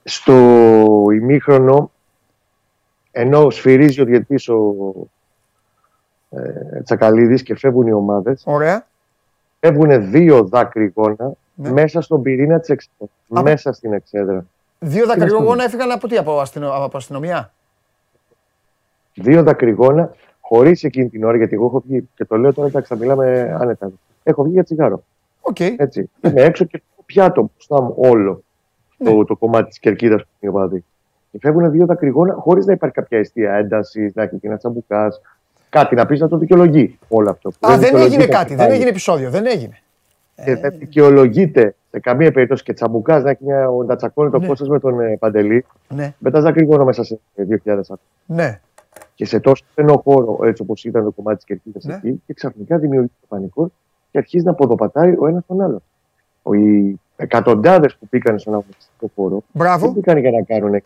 Στο 0.05 0.35
ημίχρονο, 1.13 1.91
ενώ 3.11 3.51
σφυρίζει 3.51 4.01
ο 4.01 4.05
διετής 4.05 4.49
ο 4.49 4.75
ε, 6.31 6.83
Τσακαλίδης 6.83 7.43
και 7.43 7.57
φεύγουν 7.57 7.87
οι 7.87 7.93
ομάδες, 7.93 8.43
Ωραία. 8.45 8.87
φεύγουν 9.61 10.11
δύο 10.11 10.45
δάκρυγόνα 10.45 11.33
ναι. 11.59 11.71
μέσα 11.71 12.01
στον 12.01 12.23
πυρήνα 12.23 12.61
της 12.61 12.69
εξέδρα. 12.69 13.43
Μέσα 13.43 13.73
στην 13.73 13.93
εξέδρα. 13.93 14.47
Δύο 14.79 15.07
δακρυγόνα 15.07 15.65
έφυγαν 15.65 15.91
από 15.91 16.09
τι, 16.09 16.17
από, 16.17 16.43
από 16.61 16.97
αστυνομία; 16.97 17.53
Δύο 19.15 19.43
δακρυγόνα 19.43 20.15
χωρίς 20.41 20.85
εκείνη 20.85 21.09
την 21.09 21.25
ώρα, 21.25 21.37
γιατί 21.37 21.55
εγώ 21.55 21.67
έχω 21.67 21.83
βγει 21.87 22.09
και 22.15 22.25
το 22.25 22.37
λέω 22.37 22.55
τώρα, 22.55 22.69
εντάξει, 22.69 22.89
θα 22.89 22.97
μιλάμε 22.97 23.57
άνετα. 23.61 23.91
Έχω 24.23 24.43
βγει 24.43 24.53
για 24.53 24.65
τσιγάρο. 24.65 25.03
Okay. 25.53 25.75
Έτσι. 25.77 26.11
Είμαι 26.21 26.43
έξω 26.43 26.65
και 26.65 26.83
πιάτο 27.07 27.51
μπροστά 27.55 27.83
μου 27.83 27.95
όλο 27.97 28.43
ναι. 28.97 29.11
το, 29.11 29.25
το 29.25 29.37
κομμάτι 29.37 29.69
της 29.69 29.79
κερκίδας 29.79 30.23
που 30.23 30.29
είναι 30.41 30.59
ο 30.59 30.69
Και 31.31 31.39
φεύγουν 31.41 31.71
δύο 31.71 31.87
δακρυγόνα 31.87 32.35
χωρίς 32.35 32.67
να 32.67 32.73
υπάρχει 32.73 32.95
κάποια 32.95 33.19
αιστεία 33.19 33.55
έντασης, 33.55 34.15
να 34.15 34.23
έχει 34.23 34.37
και 34.37 34.47
ένας 34.47 34.59
τσαμπουκάς. 34.59 35.21
Κάτι 35.69 35.95
να 35.95 36.07
πεις 36.07 36.21
να 36.21 36.29
το 36.29 36.37
δικαιολογεί 36.37 36.99
όλο 37.09 37.31
αυτό. 37.31 37.49
Α, 37.49 37.79
δεν, 37.79 37.79
δεν 37.79 37.97
έγινε 37.97 38.27
κάτι, 38.27 38.55
δεν 38.55 38.71
έγινε 38.71 38.89
επεισόδιο, 38.89 39.31
δεν 39.31 39.47
έγινε. 39.47 39.83
Και 40.45 40.57
δεν 40.57 40.79
δικαιολογείται 40.79 41.75
σε 41.91 42.01
καμία 42.01 42.33
περίπτωση 42.33 42.63
και 42.63 42.73
τσαμπουκά 42.73 43.21
να, 43.21 43.31
έχει 43.31 43.45
μια, 43.45 43.69
να 43.87 43.97
τσακώνει 43.97 44.31
το 44.31 44.39
ναι. 44.39 44.69
με 44.69 44.79
τον 44.79 45.01
ε, 45.01 45.17
Παντελή. 45.17 45.65
Ναι. 45.89 46.15
Μετά 46.19 46.41
δακρυγόνα 46.41 46.85
μέσα 46.85 47.05
σε 47.05 47.19
2.000 47.37 47.49
άτομα. 47.65 47.99
Ναι 48.27 48.61
και 49.19 49.25
σε 49.25 49.41
τόσο 49.41 49.65
στενό 49.73 49.97
χώρο, 50.05 50.39
έτσι 50.43 50.63
όπως 50.63 50.85
ήταν 50.85 51.05
το 51.05 51.11
κομμάτι 51.11 51.37
της 51.37 51.45
κερκίδας 51.45 51.85
ναι. 51.85 51.95
εκεί, 51.95 52.23
και 52.27 52.33
ξαφνικά 52.33 52.79
δημιουργείται 52.79 53.15
το 53.21 53.27
πανικός 53.29 53.69
και 54.11 54.19
αρχίζει 54.19 54.45
να 54.45 54.55
ποδοπατάει 54.55 55.15
ο 55.19 55.27
ένας 55.27 55.43
τον 55.47 55.61
άλλο. 55.61 55.83
Οι 56.53 56.99
εκατοντάδες 57.17 57.97
που 57.97 58.09
πήγαν 58.09 58.39
στον 58.39 58.53
αγωνιστικό 58.53 59.11
χώρο 59.15 59.43
Μπράβο. 59.53 59.93
δεν 59.93 60.03
πήγαν 60.03 60.19
για 60.19 60.31
να 60.31 60.43
κάνουν 60.43 60.83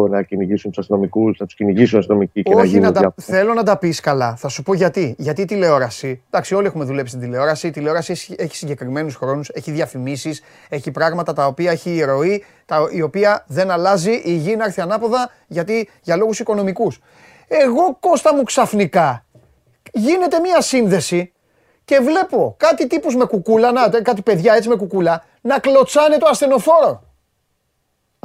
το 0.00 0.08
να 0.08 0.22
κυνηγήσουν 0.22 0.70
τους 0.70 0.78
αστυνομικούς, 0.78 1.38
να 1.38 1.46
τους 1.46 1.54
κυνηγήσουν 1.54 1.98
αστυνομικοί 1.98 2.42
και 2.42 2.54
Όχι, 2.54 2.58
να 2.58 2.64
γίνουν. 2.64 2.92
Να 3.02 3.12
θέλω 3.16 3.54
να 3.54 3.62
τα 3.62 3.78
πεις 3.78 4.00
καλά. 4.00 4.36
Θα 4.36 4.48
σου 4.48 4.62
πω 4.62 4.74
γιατί. 4.74 5.14
Γιατί 5.18 5.42
η 5.42 5.44
τηλεόραση. 5.44 6.22
Εντάξει, 6.30 6.54
όλοι 6.54 6.66
έχουμε 6.66 6.84
δουλέψει 6.84 7.16
στην 7.16 7.28
τηλεόραση. 7.28 7.66
Η 7.66 7.70
τηλεόραση 7.70 8.34
έχει 8.36 8.56
συγκεκριμένους 8.56 9.14
χρόνους, 9.14 9.48
έχει 9.48 9.70
διαφημίσεις, 9.70 10.42
έχει 10.68 10.90
πράγματα 10.90 11.32
τα 11.32 11.46
οποία 11.46 11.70
έχει 11.70 12.02
ροή, 12.02 12.44
τα, 12.66 12.88
η 12.90 13.02
οποία 13.02 13.44
δεν 13.48 13.70
αλλάζει. 13.70 14.20
Η 14.24 14.34
γη 14.34 14.56
να 14.56 14.64
έρθει 14.64 14.80
ανάποδα 14.80 15.30
γιατί, 15.46 15.88
για 16.02 16.16
λόγους 16.16 16.38
οικονομικούς. 16.38 17.00
Εγώ 17.48 17.96
Κώστα 18.00 18.34
μου 18.34 18.42
ξαφνικά 18.42 19.24
γίνεται 19.92 20.40
μια 20.40 20.60
σύνδεση 20.60 21.32
και 21.84 21.98
βλέπω 21.98 22.54
κάτι 22.58 22.86
τύπους 22.86 23.16
με 23.16 23.24
κουκούλα, 23.24 23.72
να, 23.72 23.88
κάτι 23.88 24.22
παιδιά 24.22 24.54
έτσι 24.54 24.68
με 24.68 24.76
κουκούλα, 24.76 25.24
να 25.40 25.58
κλωτσάνε 25.58 26.16
το 26.16 26.26
ασθενοφόρο. 26.30 27.02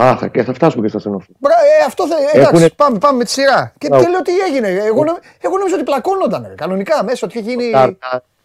Α, 0.02 0.18
θα, 0.18 0.28
και 0.28 0.44
θα 0.44 0.54
φτάσουμε 0.54 0.82
και 0.82 0.88
στο 0.88 0.98
ασθενοφόρο. 0.98 1.38
Μπρα, 1.40 1.54
ε, 1.54 1.86
αυτό 1.86 2.08
θα, 2.08 2.16
εντάξει, 2.18 2.40
Έχουνε... 2.40 2.70
πάμε, 2.76 2.98
πάμε 2.98 3.18
με 3.18 3.24
τη 3.24 3.32
σειρά. 3.32 3.74
Και 3.78 3.88
τι 3.88 4.10
λέω 4.10 4.22
τι 4.22 4.40
έγινε. 4.40 4.68
Εγώ, 4.68 5.04
εγώ 5.42 5.58
νομίζω 5.58 5.76
ότι 5.76 5.84
πλακώνονταν 5.84 6.54
κανονικά 6.56 7.04
μέσα, 7.04 7.26
ότι 7.26 7.38
είχε 7.38 7.50
γίνει... 7.50 7.66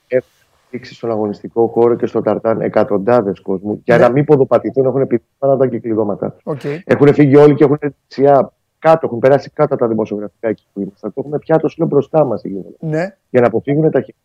Έχουν 0.09 0.25
δείξει 0.71 0.95
στον 0.95 1.11
αγωνιστικό 1.11 1.67
χώρο 1.67 1.95
και 1.95 2.07
στο 2.07 2.23
Ταρτάν 2.23 2.61
εκατοντάδες 2.61 3.41
κόσμου. 3.41 3.81
Για 3.85 3.97
ναι. 3.97 4.03
να 4.03 4.11
μην 4.11 4.25
ποδοπατηθούν 4.25 4.87
έχουν 4.87 5.07
πει 5.07 5.23
πάνω 5.39 5.57
τα 5.57 5.67
κυκλειδώματα. 5.67 6.37
Okay. 6.45 6.79
Έχουν 6.85 7.15
φύγει 7.15 7.37
όλοι 7.37 7.55
και 7.55 7.65
έχουν 7.65 7.79
δεξιά 7.81 8.53
κάτω, 8.79 9.01
έχουν 9.07 9.19
περάσει 9.19 9.51
κάτω 9.51 9.77
τα 9.77 9.87
δημοσιογραφικά 9.87 10.49
εκεί 10.49 10.65
που 10.73 10.81
είμαστε. 10.81 11.09
Το 11.09 11.15
έχουμε 11.17 11.39
πιάτο 11.39 11.69
λέω 11.79 11.87
μπροστά 11.87 12.25
μας 12.25 12.43
ναι. 12.79 13.17
Για 13.31 13.41
να 13.41 13.47
αποφύγουν 13.47 13.91
τα 13.91 14.01
χημικά. 14.01 14.19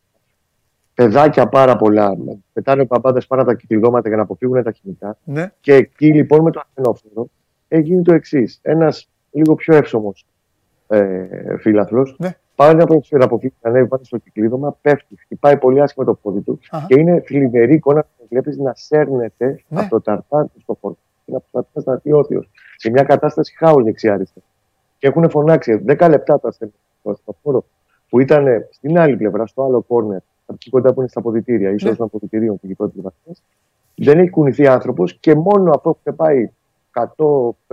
Παιδάκια 0.99 1.47
πάρα 1.47 1.75
πολλά. 1.75 2.17
Πετάνε 2.53 2.85
παπάδες 2.85 3.27
πάνω 3.27 3.43
τα 3.43 3.53
κυκλώματα 3.53 4.07
για 4.07 4.17
να 4.17 4.23
αποφύγουν 4.23 4.63
τα 4.63 4.71
χημικά. 4.71 5.17
Ναι. 5.23 5.51
Και 5.59 5.73
εκεί 5.73 6.13
λοιπόν 6.13 6.41
με 6.41 6.51
το 6.51 6.61
ασθενόφωνο 6.65 7.29
έγινε 7.67 8.01
το 8.01 8.13
εξής. 8.13 8.59
Ένας 8.61 9.09
λίγο 9.31 9.55
πιο 9.55 9.75
εύσωμος 9.75 10.25
ε, 10.87 11.57
φίλαθλο 11.57 12.15
ναι. 12.17 12.35
πάει 12.55 12.73
να 12.73 12.83
αποφύγει 13.23 13.53
να 13.61 13.69
ανέβει 13.69 13.87
πάνω 13.87 14.03
στο 14.03 14.17
κυκλίδωμα, 14.17 14.77
πέφτει, 14.81 15.15
χτυπάει 15.17 15.57
πολύ 15.57 15.81
άσχημα 15.81 16.05
το 16.05 16.13
πόδι 16.13 16.41
του 16.41 16.59
Αχα. 16.69 16.85
και 16.85 16.99
είναι 16.99 17.21
θλιβερή 17.25 17.73
εικόνα 17.73 18.01
που 18.17 18.25
βλέπεις 18.29 18.57
να 18.57 18.73
σέρνεται 18.75 19.63
ναι. 19.67 19.79
από 19.79 19.89
το 19.89 20.01
ταρτάν 20.01 20.51
του 20.53 20.59
στο 20.61 20.77
χώρο 20.81 20.97
και 21.25 21.31
να 21.31 21.39
προσπαθεί 21.39 21.67
να 21.73 21.81
σταθεί 21.81 22.13
όρθιο 22.13 22.43
σε 22.75 22.89
μια 22.89 23.03
κατάσταση 23.03 23.55
χάου 23.57 23.83
δεξιά-αριστερά. 23.83 24.45
Και 24.97 25.07
έχουν 25.07 25.29
φωνάξει 25.29 25.83
10 25.87 26.07
λεπτά 26.09 26.39
το 26.39 26.47
ασθενοφόρο 26.47 27.65
που 28.09 28.19
ήταν 28.19 28.45
στην 28.69 28.99
άλλη 28.99 29.15
πλευρά, 29.15 29.45
στο 29.45 29.63
άλλο 29.63 29.81
κόρνερ, 29.81 30.19
από 30.49 30.57
εκεί 30.61 30.69
κοντά 30.69 30.93
που 30.93 30.99
είναι 30.99 31.09
στα 31.09 31.19
αποδητήρια, 31.19 31.69
ίσως 31.69 31.89
ναι. 31.89 31.95
των 31.95 32.05
αποδητηρίων 32.05 32.59
του 32.59 32.75
πρώτη 32.77 33.01
βαθμία. 33.01 33.35
Δεν 33.95 34.19
έχει 34.19 34.29
κουνηθεί 34.29 34.67
άνθρωπος 34.67 35.17
και 35.19 35.35
μόνο 35.35 35.71
αυτό 35.75 35.97
που 36.03 36.15
πάει 36.15 36.49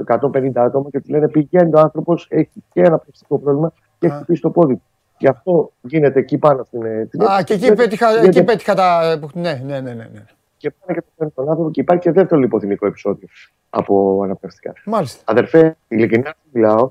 100, 0.04 0.30
150 0.34 0.50
άτομα 0.54 0.90
και 0.90 1.00
τους 1.00 1.08
λένε 1.08 1.28
πηγαίνει 1.28 1.74
ο 1.74 1.78
άνθρωπος, 1.78 2.26
έχει 2.30 2.64
και 2.72 2.80
ένα 2.80 2.98
πνευστικό 2.98 3.38
πρόβλημα 3.38 3.72
και 3.98 4.06
έχει 4.06 4.16
χτυπήσει 4.16 4.40
το 4.40 4.50
πόδι 4.50 4.74
του. 4.74 4.82
Γι' 5.18 5.28
αυτό 5.28 5.72
γίνεται 5.80 6.18
εκεί 6.18 6.38
πάνω 6.38 6.64
στην. 6.64 6.82
Α, 7.22 7.42
και 7.44 7.54
εκεί 7.54 7.74
πέτυχα, 7.74 8.08
εκεί 8.22 8.44
πέτυχα 8.44 8.74
τα. 8.74 9.18
Ναι, 9.34 9.62
ναι, 9.64 9.80
ναι. 9.80 9.92
ναι. 9.94 10.24
Και 10.56 10.70
πάνε 10.70 10.98
και 10.98 11.06
το 11.16 11.30
τον 11.34 11.48
άνθρωπο 11.48 11.70
και 11.70 11.80
υπάρχει 11.80 12.02
και 12.02 12.12
δεύτερο 12.12 12.40
λιποθυμικό 12.40 12.86
επεισόδιο 12.86 13.28
από 13.70 14.20
αναπνευστικά. 14.24 14.72
Μάλιστα. 14.84 15.22
Αδερφέ, 15.24 15.76
ειλικρινά 15.88 16.34
μιλάω. 16.52 16.90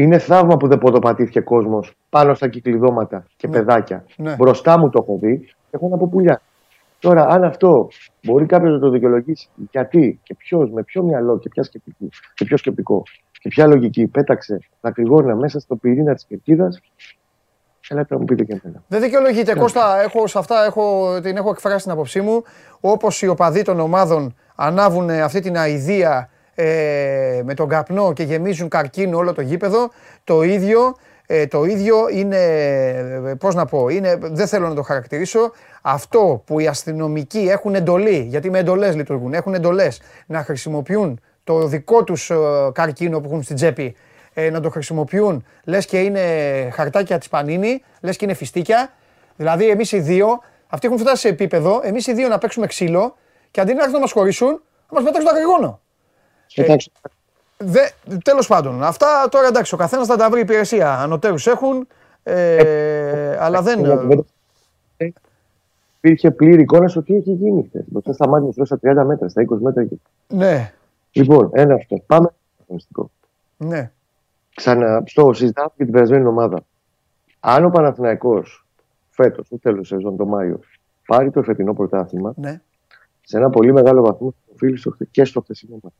Είναι 0.00 0.18
θαύμα 0.18 0.56
που 0.56 0.68
δεν 0.68 0.78
ποδοπατήθηκε 0.78 1.40
κόσμος 1.40 1.92
πάνω 2.10 2.34
στα 2.34 2.48
κυκλειδώματα 2.48 3.26
και 3.36 3.46
ναι. 3.46 3.52
παιδάκια. 3.52 4.04
Ναι. 4.16 4.34
Μπροστά 4.34 4.78
μου 4.78 4.90
το 4.90 4.98
έχω 5.02 5.18
δει 5.22 5.48
έχω 5.70 5.86
ένα 5.86 5.96
πουλιά. 5.96 6.40
Τώρα, 6.98 7.26
αν 7.26 7.44
αυτό 7.44 7.88
μπορεί 8.22 8.46
κάποιος 8.46 8.72
να 8.72 8.78
το 8.78 8.90
δικαιολογήσει, 8.90 9.48
γιατί 9.70 10.20
και 10.22 10.34
ποιος, 10.34 10.70
με 10.70 10.82
ποιο 10.82 11.02
μυαλό 11.02 11.38
και 11.38 11.48
ποια 11.48 11.62
σκεπτική 11.62 12.08
και 12.34 12.44
ποιο 12.44 12.56
σκεπτικό 12.56 13.02
και 13.32 13.48
ποια 13.48 13.66
λογική 13.66 14.06
πέταξε 14.06 14.58
τα 14.80 14.90
κρυγόνα 14.90 15.34
μέσα 15.34 15.60
στο 15.60 15.76
πυρήνα 15.76 16.14
της 16.14 16.24
κερκίδας, 16.24 16.80
Ελάτε 17.88 18.14
να 18.14 18.20
μου 18.20 18.26
πείτε 18.26 18.44
και 18.44 18.60
εμένα. 18.62 18.82
Δεν 18.88 19.00
δικαιολογείται. 19.00 19.54
Κώστα, 19.54 20.00
έχω, 20.02 20.26
σε 20.26 20.38
αυτά 20.38 20.64
έχω, 20.64 21.18
την 21.22 21.36
έχω 21.36 21.50
εκφράσει 21.50 21.82
την 21.82 21.92
απόψή 21.92 22.20
μου. 22.20 22.42
Όπως 22.80 23.22
οι 23.22 23.26
οπαδοί 23.28 23.62
των 23.62 23.80
ομάδων 23.80 24.34
ανάβουν 24.54 25.10
αυτή 25.10 25.40
την 25.40 25.56
αηδία 25.58 26.30
ε, 26.60 27.42
με 27.44 27.54
τον 27.54 27.68
καπνό 27.68 28.12
και 28.12 28.22
γεμίζουν 28.22 28.68
καρκίνο 28.68 29.16
όλο 29.16 29.32
το 29.34 29.40
γήπεδο, 29.40 29.90
το 30.24 30.42
ίδιο, 30.42 30.96
ε, 31.26 31.46
το 31.46 31.64
ίδιο 31.64 31.96
είναι, 32.12 33.36
πώς 33.38 33.54
να 33.54 33.64
πω, 33.64 33.88
είναι, 33.88 34.18
δεν 34.20 34.46
θέλω 34.46 34.68
να 34.68 34.74
το 34.74 34.82
χαρακτηρίσω, 34.82 35.52
αυτό 35.82 36.42
που 36.46 36.60
οι 36.60 36.66
αστυνομικοί 36.66 37.48
έχουν 37.50 37.74
εντολή, 37.74 38.26
γιατί 38.28 38.50
με 38.50 38.58
εντολές 38.58 38.96
λειτουργούν, 38.96 39.34
έχουν 39.34 39.54
εντολές 39.54 40.00
να 40.26 40.42
χρησιμοποιούν 40.44 41.20
το 41.44 41.66
δικό 41.66 42.04
τους 42.04 42.30
ε, 42.30 42.36
καρκίνο 42.72 43.20
που 43.20 43.28
έχουν 43.28 43.42
στην 43.42 43.56
τσέπη 43.56 43.96
ε, 44.34 44.50
να 44.50 44.60
το 44.60 44.70
χρησιμοποιούν 44.70 45.44
λες 45.64 45.86
και 45.86 45.98
είναι 46.00 46.20
χαρτάκια 46.72 47.18
της 47.18 47.28
Πανίνη, 47.28 47.82
λες 48.00 48.16
και 48.16 48.24
είναι 48.24 48.34
φιστίκια. 48.34 48.92
Δηλαδή 49.36 49.68
εμείς 49.68 49.92
οι 49.92 50.00
δύο, 50.00 50.26
αυτοί 50.66 50.86
έχουν 50.86 50.98
φτάσει 50.98 51.20
σε 51.20 51.28
επίπεδο, 51.28 51.80
εμείς 51.82 52.06
οι 52.06 52.12
δύο 52.12 52.28
να 52.28 52.38
παίξουμε 52.38 52.66
ξύλο 52.66 53.16
και 53.50 53.60
αντί 53.60 53.72
να 53.72 53.78
έρθουν 53.78 53.94
να 53.94 54.00
μας 54.00 54.12
χωρίσουν, 54.12 54.48
να 54.48 55.00
μας 55.00 55.02
πετάξουν 55.02 55.28
τα 55.28 55.34
γρηγόνο. 55.34 55.80
Ε, 56.54 56.76
δε, 57.56 57.80
τέλος 58.24 58.46
πάντων, 58.46 58.82
αυτά 58.82 59.28
τώρα 59.30 59.46
εντάξει, 59.46 59.74
ο 59.74 59.76
καθένας 59.76 60.06
θα 60.06 60.16
τα 60.16 60.30
βρει 60.30 60.40
υπηρεσία. 60.40 60.98
Ανωτέρους 60.98 61.46
έχουν, 61.46 61.86
ε, 62.22 63.36
αλλά 63.40 63.62
δεν... 63.62 63.78
Υπήρχε 66.02 66.30
πλήρη 66.30 66.62
εικόνα 66.62 66.88
στο 66.88 67.02
τι 67.02 67.14
έχει 67.14 67.32
γίνει 67.32 67.66
χθε. 67.68 67.84
Μπροστά 67.86 68.12
στα 68.12 68.28
μάτια 68.28 68.52
μου, 68.56 68.64
στα 68.64 68.78
30 68.82 69.06
μέτρα, 69.06 69.28
στα 69.28 69.44
20 69.50 69.58
μέτρα. 69.60 69.86
Ναι. 70.28 70.72
Λοιπόν, 71.12 71.50
ένα 71.52 71.74
αυτό. 71.74 72.02
Πάμε 72.06 72.28
στο 72.76 73.10
Ναι 73.56 73.90
ξαναστό 74.60 75.32
συζητάμε 75.32 75.70
και 75.76 75.84
την 75.84 75.92
περασμένη 75.92 76.26
ομάδα. 76.26 76.64
Αν 77.40 77.64
ο 77.64 77.70
Παναθηναϊκός 77.70 78.66
φέτο, 79.10 79.42
το 79.48 79.58
τέλο 79.58 79.84
σεζόν, 79.84 80.16
το 80.16 80.26
Μάιο, 80.26 80.60
πάρει 81.06 81.30
το 81.30 81.42
φετινό 81.42 81.74
πρωτάθλημα, 81.74 82.32
ναι. 82.36 82.60
σε 83.20 83.36
ένα 83.36 83.50
πολύ 83.50 83.72
μεγάλο 83.72 84.02
βαθμό 84.02 84.34
οφείλει 84.52 84.76
στο, 84.76 84.96
και 85.10 85.24
στο 85.24 85.40
χθεσινό 85.40 85.78
μα. 85.82 85.90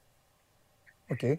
Okay. 1.15 1.35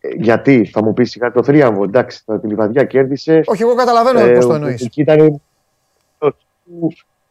Ε, 0.00 0.08
γιατί, 0.16 0.64
θα 0.64 0.84
μου 0.84 0.92
πεις 0.92 1.10
σιγά 1.10 1.32
το 1.32 1.42
θρίαμβο, 1.42 1.84
εντάξει, 1.84 2.24
τη 2.40 2.46
λιβαδιά 2.46 2.84
κέρδισε. 2.84 3.40
Όχι, 3.44 3.62
εγώ 3.62 3.74
καταλαβαίνω 3.74 4.20
ε, 4.20 4.32
πώς 4.32 4.46
το 4.46 4.54
εννοείς. 4.54 4.88
Ήταν. 4.94 5.40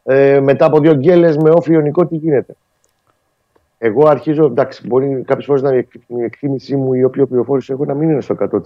Ε, 0.04 0.40
μετά 0.40 0.66
από 0.66 0.80
δύο 0.80 0.94
γκέλες 0.94 1.36
με 1.36 1.50
όφη 1.50 1.72
ιονικό, 1.72 2.06
τι 2.06 2.16
γίνεται; 2.16 2.54
Εγώ 3.78 4.08
αρχίζω, 4.08 4.44
εντάξει, 4.44 4.86
μπορεί 4.86 5.22
κάποιες 5.26 5.46
φορές 5.46 5.62
να 5.62 5.74
η 5.74 5.86
εκτίμησή 6.24 6.76
μου 6.76 6.94
ή 6.94 7.04
όποια 7.04 7.26
πληροφόρηση 7.26 7.72
έχω 7.72 7.84
να 7.84 7.94
μην 7.94 8.10
είναι 8.10 8.20
στο 8.20 8.34
100%. 8.34 8.60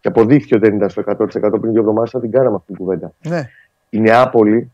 Και 0.00 0.08
αποδείχθηκε 0.08 0.54
ότι 0.54 0.66
δεν 0.66 0.76
ήταν 0.76 0.90
στο 0.90 1.02
100% 1.06 1.60
πριν 1.60 1.72
δύο 1.72 1.80
εβδομάδες, 1.80 2.10
θα 2.10 2.20
την 2.20 2.30
κάναμε 2.30 2.56
αυτή 2.56 2.66
την 2.66 2.76
κουβέντα. 2.76 3.12
Ναι. 3.28 3.48
Η 3.90 4.00
Νεάπολη, 4.00 4.70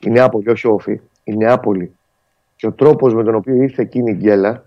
η 0.00 0.10
Νεάπολη, 0.10 0.50
όχι 0.50 0.68
όφη, 0.68 1.00
η 1.24 1.36
Νεάπολη 1.36 1.96
και 2.56 2.66
ο 2.66 2.72
τρόπος 2.72 3.14
με 3.14 3.24
τον 3.24 3.34
οποίο 3.34 3.54
ήρθε 3.54 3.82
εκείνη 3.82 4.10
η 4.10 4.14
γκέλα, 4.14 4.64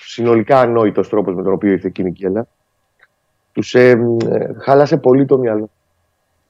συνολικά 0.00 0.60
ανόητος 0.60 1.08
τρόπος 1.08 1.34
με 1.34 1.42
τον 1.42 1.52
οποίο 1.52 1.70
ήρθε 1.70 1.86
εκείνη 1.86 2.08
η 2.08 2.12
γκέλα, 2.12 2.46
τους 3.52 3.74
ε, 3.74 3.90
ε, 4.30 4.52
χάλασε 4.58 4.96
πολύ 4.96 5.24
το 5.24 5.38
μυαλό 5.38 5.70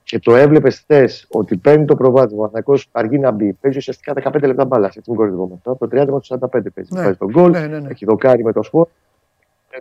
και 0.08 0.18
το 0.18 0.36
έβλεπες 0.36 0.78
χθες 0.78 1.26
ότι 1.30 1.56
παίρνει 1.56 1.84
το 1.84 1.96
προβάδισμα, 1.96 2.42
ο 2.42 2.44
Αθηνακό 2.44 2.78
αργεί 2.92 3.18
να 3.18 3.30
μπει, 3.30 3.52
παίζει 3.52 3.78
ουσιαστικά 3.78 4.12
15 4.22 4.42
λεπτά 4.42 4.64
μπάλα. 4.64 4.86
Έτσι 4.86 5.10
μην 5.10 5.52
αυτό. 5.54 5.70
Από 5.70 5.88
το 5.88 6.00
30 6.00 6.06
με 6.06 6.20
το 6.20 6.48
45 6.58 6.62
παίζει. 6.74 6.90
Ναι. 6.92 7.02
Βάζει 7.02 7.16
τον 7.16 7.30
γκολ, 7.30 7.50
ναι, 7.50 7.66
ναι, 7.66 7.78
ναι. 7.78 7.88
έχει 7.90 8.04
δοκάρι 8.04 8.44
με 8.44 8.52
το 8.52 8.62
σπορ. 8.62 8.86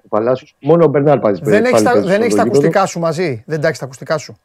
Του 0.02 0.08
Παλάσιου. 0.08 0.48
Μόνο 0.60 0.86
ο 0.86 0.88
Μπερνάρ 0.88 1.20
πάει. 1.20 1.34
Δεν 1.42 1.66
έχεις 1.66 1.82
τα, 1.82 2.02
δεν 2.02 2.22
έχεις 2.22 2.36
τα 2.36 2.42
ακουστικά 2.42 2.86
σου 2.86 3.00
μαζί; 3.00 3.44
Δεν 3.46 3.62
τα 3.62 3.68
έχεις 3.68 3.80
τα 3.80 3.86
ακουστικά 3.86 4.18
σου; 4.18 4.38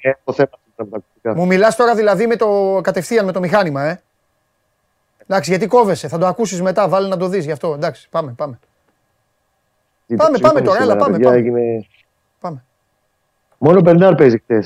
Έχω 0.00 0.32
θέμα 0.32 0.50
με 0.76 0.84
τα 0.84 0.96
ακουστικά. 0.96 1.34
Μου 1.34 1.46
μιλάς 1.46 1.76
τώρα 1.76 1.94
δηλαδή 1.94 2.26
με 2.26 2.36
το, 2.36 2.80
κατευθείαν 2.82 3.24
με 3.24 3.32
το 3.32 3.40
μηχάνημα, 3.40 3.82
ε. 3.82 4.02
Εντάξει, 5.30 5.50
γιατί 5.50 5.66
κόβεσαι, 5.66 6.08
θα 6.08 6.18
το 6.18 6.26
ακούσεις 6.26 6.62
μετά, 6.62 6.88
βάλει 6.88 7.08
να 7.08 7.16
το 7.16 7.28
δεις 7.28 7.44
γι' 7.44 7.52
αυτό. 7.52 7.72
Εντάξει, 7.74 8.08
πάμε, 8.10 8.34
πάμε. 8.36 8.58
Πάμε, 10.16 10.38
πάμε 10.38 10.60
τώρα, 10.60 10.82
έλα, 10.82 10.96
πάμε. 10.96 11.18
Πάμε. 12.40 12.64
Μόνο 13.58 13.78
ο 13.78 13.80
Μπερνάρ 13.80 14.14
παίζει 14.14 14.38
χθε 14.38 14.64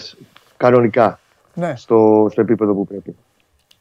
κανονικά 0.56 1.18
ναι. 1.54 1.76
στο, 1.76 2.28
στο 2.30 2.40
επίπεδο 2.40 2.74
που 2.74 2.86
πρέπει. 2.86 3.16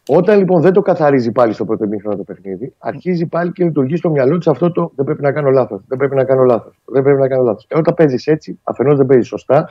Όταν 0.07 0.37
λοιπόν 0.37 0.61
δεν 0.61 0.73
το 0.73 0.81
καθαρίζει 0.81 1.31
πάλι 1.31 1.53
στο 1.53 1.65
πρώτο 1.65 1.87
μήχρονο 1.87 2.17
το 2.17 2.23
παιχνίδι, 2.23 2.73
αρχίζει 2.77 3.25
πάλι 3.25 3.51
και 3.51 3.63
λειτουργεί 3.63 3.95
στο 3.95 4.09
μυαλό 4.09 4.37
της 4.37 4.47
αυτό 4.47 4.71
το 4.71 4.91
δεν 4.95 5.05
πρέπει 5.05 5.21
να 5.21 5.31
κάνω 5.31 5.49
λάθος. 5.49 5.81
Δεν 5.87 5.97
πρέπει 5.97 6.15
να 6.15 6.23
κάνω 6.23 6.43
λάθος. 6.43 6.79
Δεν 6.85 7.03
πρέπει 7.03 7.19
να 7.19 7.27
κάνω 7.27 7.43
λάθος. 7.43 7.65
Ε, 7.67 7.77
όταν 7.77 7.93
παίζεις 7.93 8.27
έτσι, 8.27 8.59
αφενός 8.63 8.97
δεν 8.97 9.05
παίζεις 9.05 9.27
σωστά, 9.27 9.69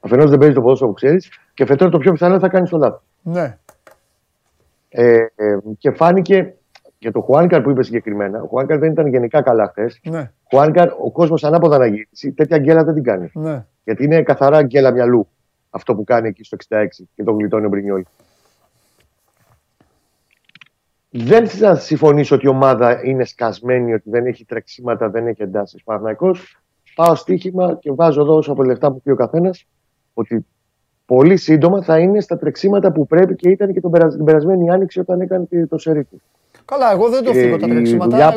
αφενός 0.00 0.30
δεν 0.30 0.38
παίζεις 0.38 0.56
το 0.56 0.62
ποδόσφαιρο 0.62 0.90
που 0.90 0.96
ξέρεις, 0.96 1.30
και 1.54 1.62
αφετέρου 1.62 1.90
το 1.90 1.98
πιο 1.98 2.12
πιθανό 2.12 2.38
θα 2.38 2.48
κάνεις 2.48 2.70
το 2.70 2.76
λάθος. 2.76 3.02
Ναι. 3.22 3.58
Ε, 4.94 5.26
ε, 5.34 5.58
και 5.78 5.90
φάνηκε 5.90 6.54
για 6.98 7.12
τον 7.12 7.22
Χουάνκαρ 7.22 7.62
που 7.62 7.70
είπε 7.70 7.82
συγκεκριμένα. 7.82 8.42
Ο 8.42 8.46
Χουάνκαρ 8.46 8.78
δεν 8.78 8.92
ήταν 8.92 9.06
γενικά 9.06 9.42
καλά 9.42 9.66
χθες. 9.66 10.00
Ναι. 10.02 10.30
Χουάνκαρ, 10.50 10.88
ο 10.88 11.10
κόσμος 11.12 11.44
ανάποδα 11.44 11.78
να 11.78 11.86
γυρίσει. 11.86 12.32
Τέτοια 12.32 12.58
γκέλα 12.58 12.84
δεν 12.84 12.94
την 12.94 13.02
κάνει. 13.02 13.30
Ναι. 13.34 13.64
Γιατί 13.84 14.04
είναι 14.04 14.22
καθαρά 14.22 14.62
γκέλα 14.62 14.90
μυαλού 14.90 15.28
αυτό 15.70 15.94
που 15.94 16.04
κάνει 16.04 16.28
εκεί 16.28 16.44
στο 16.44 16.56
66 16.68 16.84
και 17.14 17.22
τον 17.22 17.36
γλιτώνει 17.36 17.66
ο 17.66 17.68
Μπρινιόλ. 17.68 18.02
Δεν 21.10 21.48
θα 21.48 21.74
συμφωνήσω 21.74 22.34
ότι 22.34 22.46
η 22.46 22.48
ομάδα 22.48 23.04
είναι 23.04 23.24
σκασμένη, 23.24 23.94
ότι 23.94 24.10
δεν 24.10 24.26
έχει 24.26 24.44
τρεξίματα, 24.44 25.08
δεν 25.08 25.26
έχει 25.26 25.42
εντάσεις. 25.42 25.82
Παναγικό, 25.82 26.30
πάω 26.94 27.14
στοίχημα 27.14 27.78
και 27.80 27.92
βάζω 27.92 28.20
εδώ 28.20 28.36
όσο 28.36 28.52
από 28.52 28.62
λεφτά 28.62 28.92
που 28.92 29.02
πει 29.02 29.10
ο 29.10 29.14
καθένας, 29.16 29.66
ότι 30.14 30.46
πολύ 31.14 31.36
σύντομα 31.36 31.82
θα 31.82 31.98
είναι 31.98 32.20
στα 32.20 32.38
τρεξίματα 32.38 32.92
που 32.92 33.06
πρέπει 33.06 33.34
και 33.34 33.48
ήταν 33.48 33.72
και 33.72 33.80
τον 33.80 33.92
την 34.10 34.24
περασμένη 34.24 34.70
άνοιξη 34.70 35.00
όταν 35.00 35.20
έκανε 35.20 35.46
το 35.68 35.78
σερί 35.78 36.08
Καλά, 36.64 36.92
εγώ 36.92 37.08
δεν 37.08 37.24
το 37.24 37.32
φύγω 37.32 37.56
τα 37.56 37.68
τρεξίματα. 37.68 38.34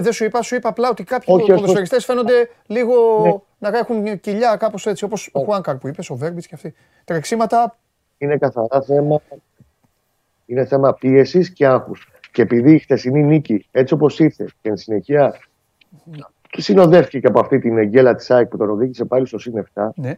Δεν 0.00 0.12
σου 0.12 0.24
είπα, 0.24 0.42
σου 0.42 0.54
είπα 0.54 0.68
απλά 0.68 0.90
ότι 0.90 1.04
κάποιοι 1.04 1.44
ποδοσφαιριστές 1.46 2.04
φαίνονται 2.04 2.48
λίγο 2.66 2.94
ναι. 3.22 3.68
να 3.70 3.78
έχουν 3.78 4.20
κοιλιά 4.20 4.56
κάπως 4.56 4.86
έτσι, 4.86 5.04
όπως 5.04 5.30
ο 5.32 5.40
Χουάνκαρ 5.40 5.76
που 5.76 5.88
είπες, 5.88 6.10
ο 6.10 6.16
Βέρμπιτς 6.16 6.46
και 6.46 6.54
αυτοί. 6.54 6.74
Τρεξίματα. 7.04 7.76
Είναι 8.18 8.36
καθαρά 8.36 8.82
θέμα. 8.82 9.20
Είναι 10.46 10.64
θέμα 10.64 10.94
πίεσης 10.94 11.52
και 11.52 11.66
άγχους. 11.66 12.08
Και 12.32 12.42
επειδή 12.42 12.74
η 12.74 12.78
χτεσινή 12.78 13.22
νίκη, 13.22 13.66
έτσι 13.70 13.94
όπως 13.94 14.18
ήρθε 14.18 14.48
και 14.62 14.68
εν 14.68 14.76
συνεχεία 14.76 15.34
και 16.50 16.60
συνοδεύτηκε 16.60 17.20
και 17.20 17.26
από 17.26 17.40
αυτή 17.40 17.58
την 17.58 17.78
εγγέλα 17.78 18.14
της 18.14 18.30
ΑΕΚ 18.30 18.46
που 18.46 18.56
τον 18.56 18.70
οδήγησε 18.70 19.04
πάλι 19.04 19.26
στο 19.26 19.38
ΣΥΝ 19.38 19.66
7, 19.74 19.88
ναι. 19.94 20.16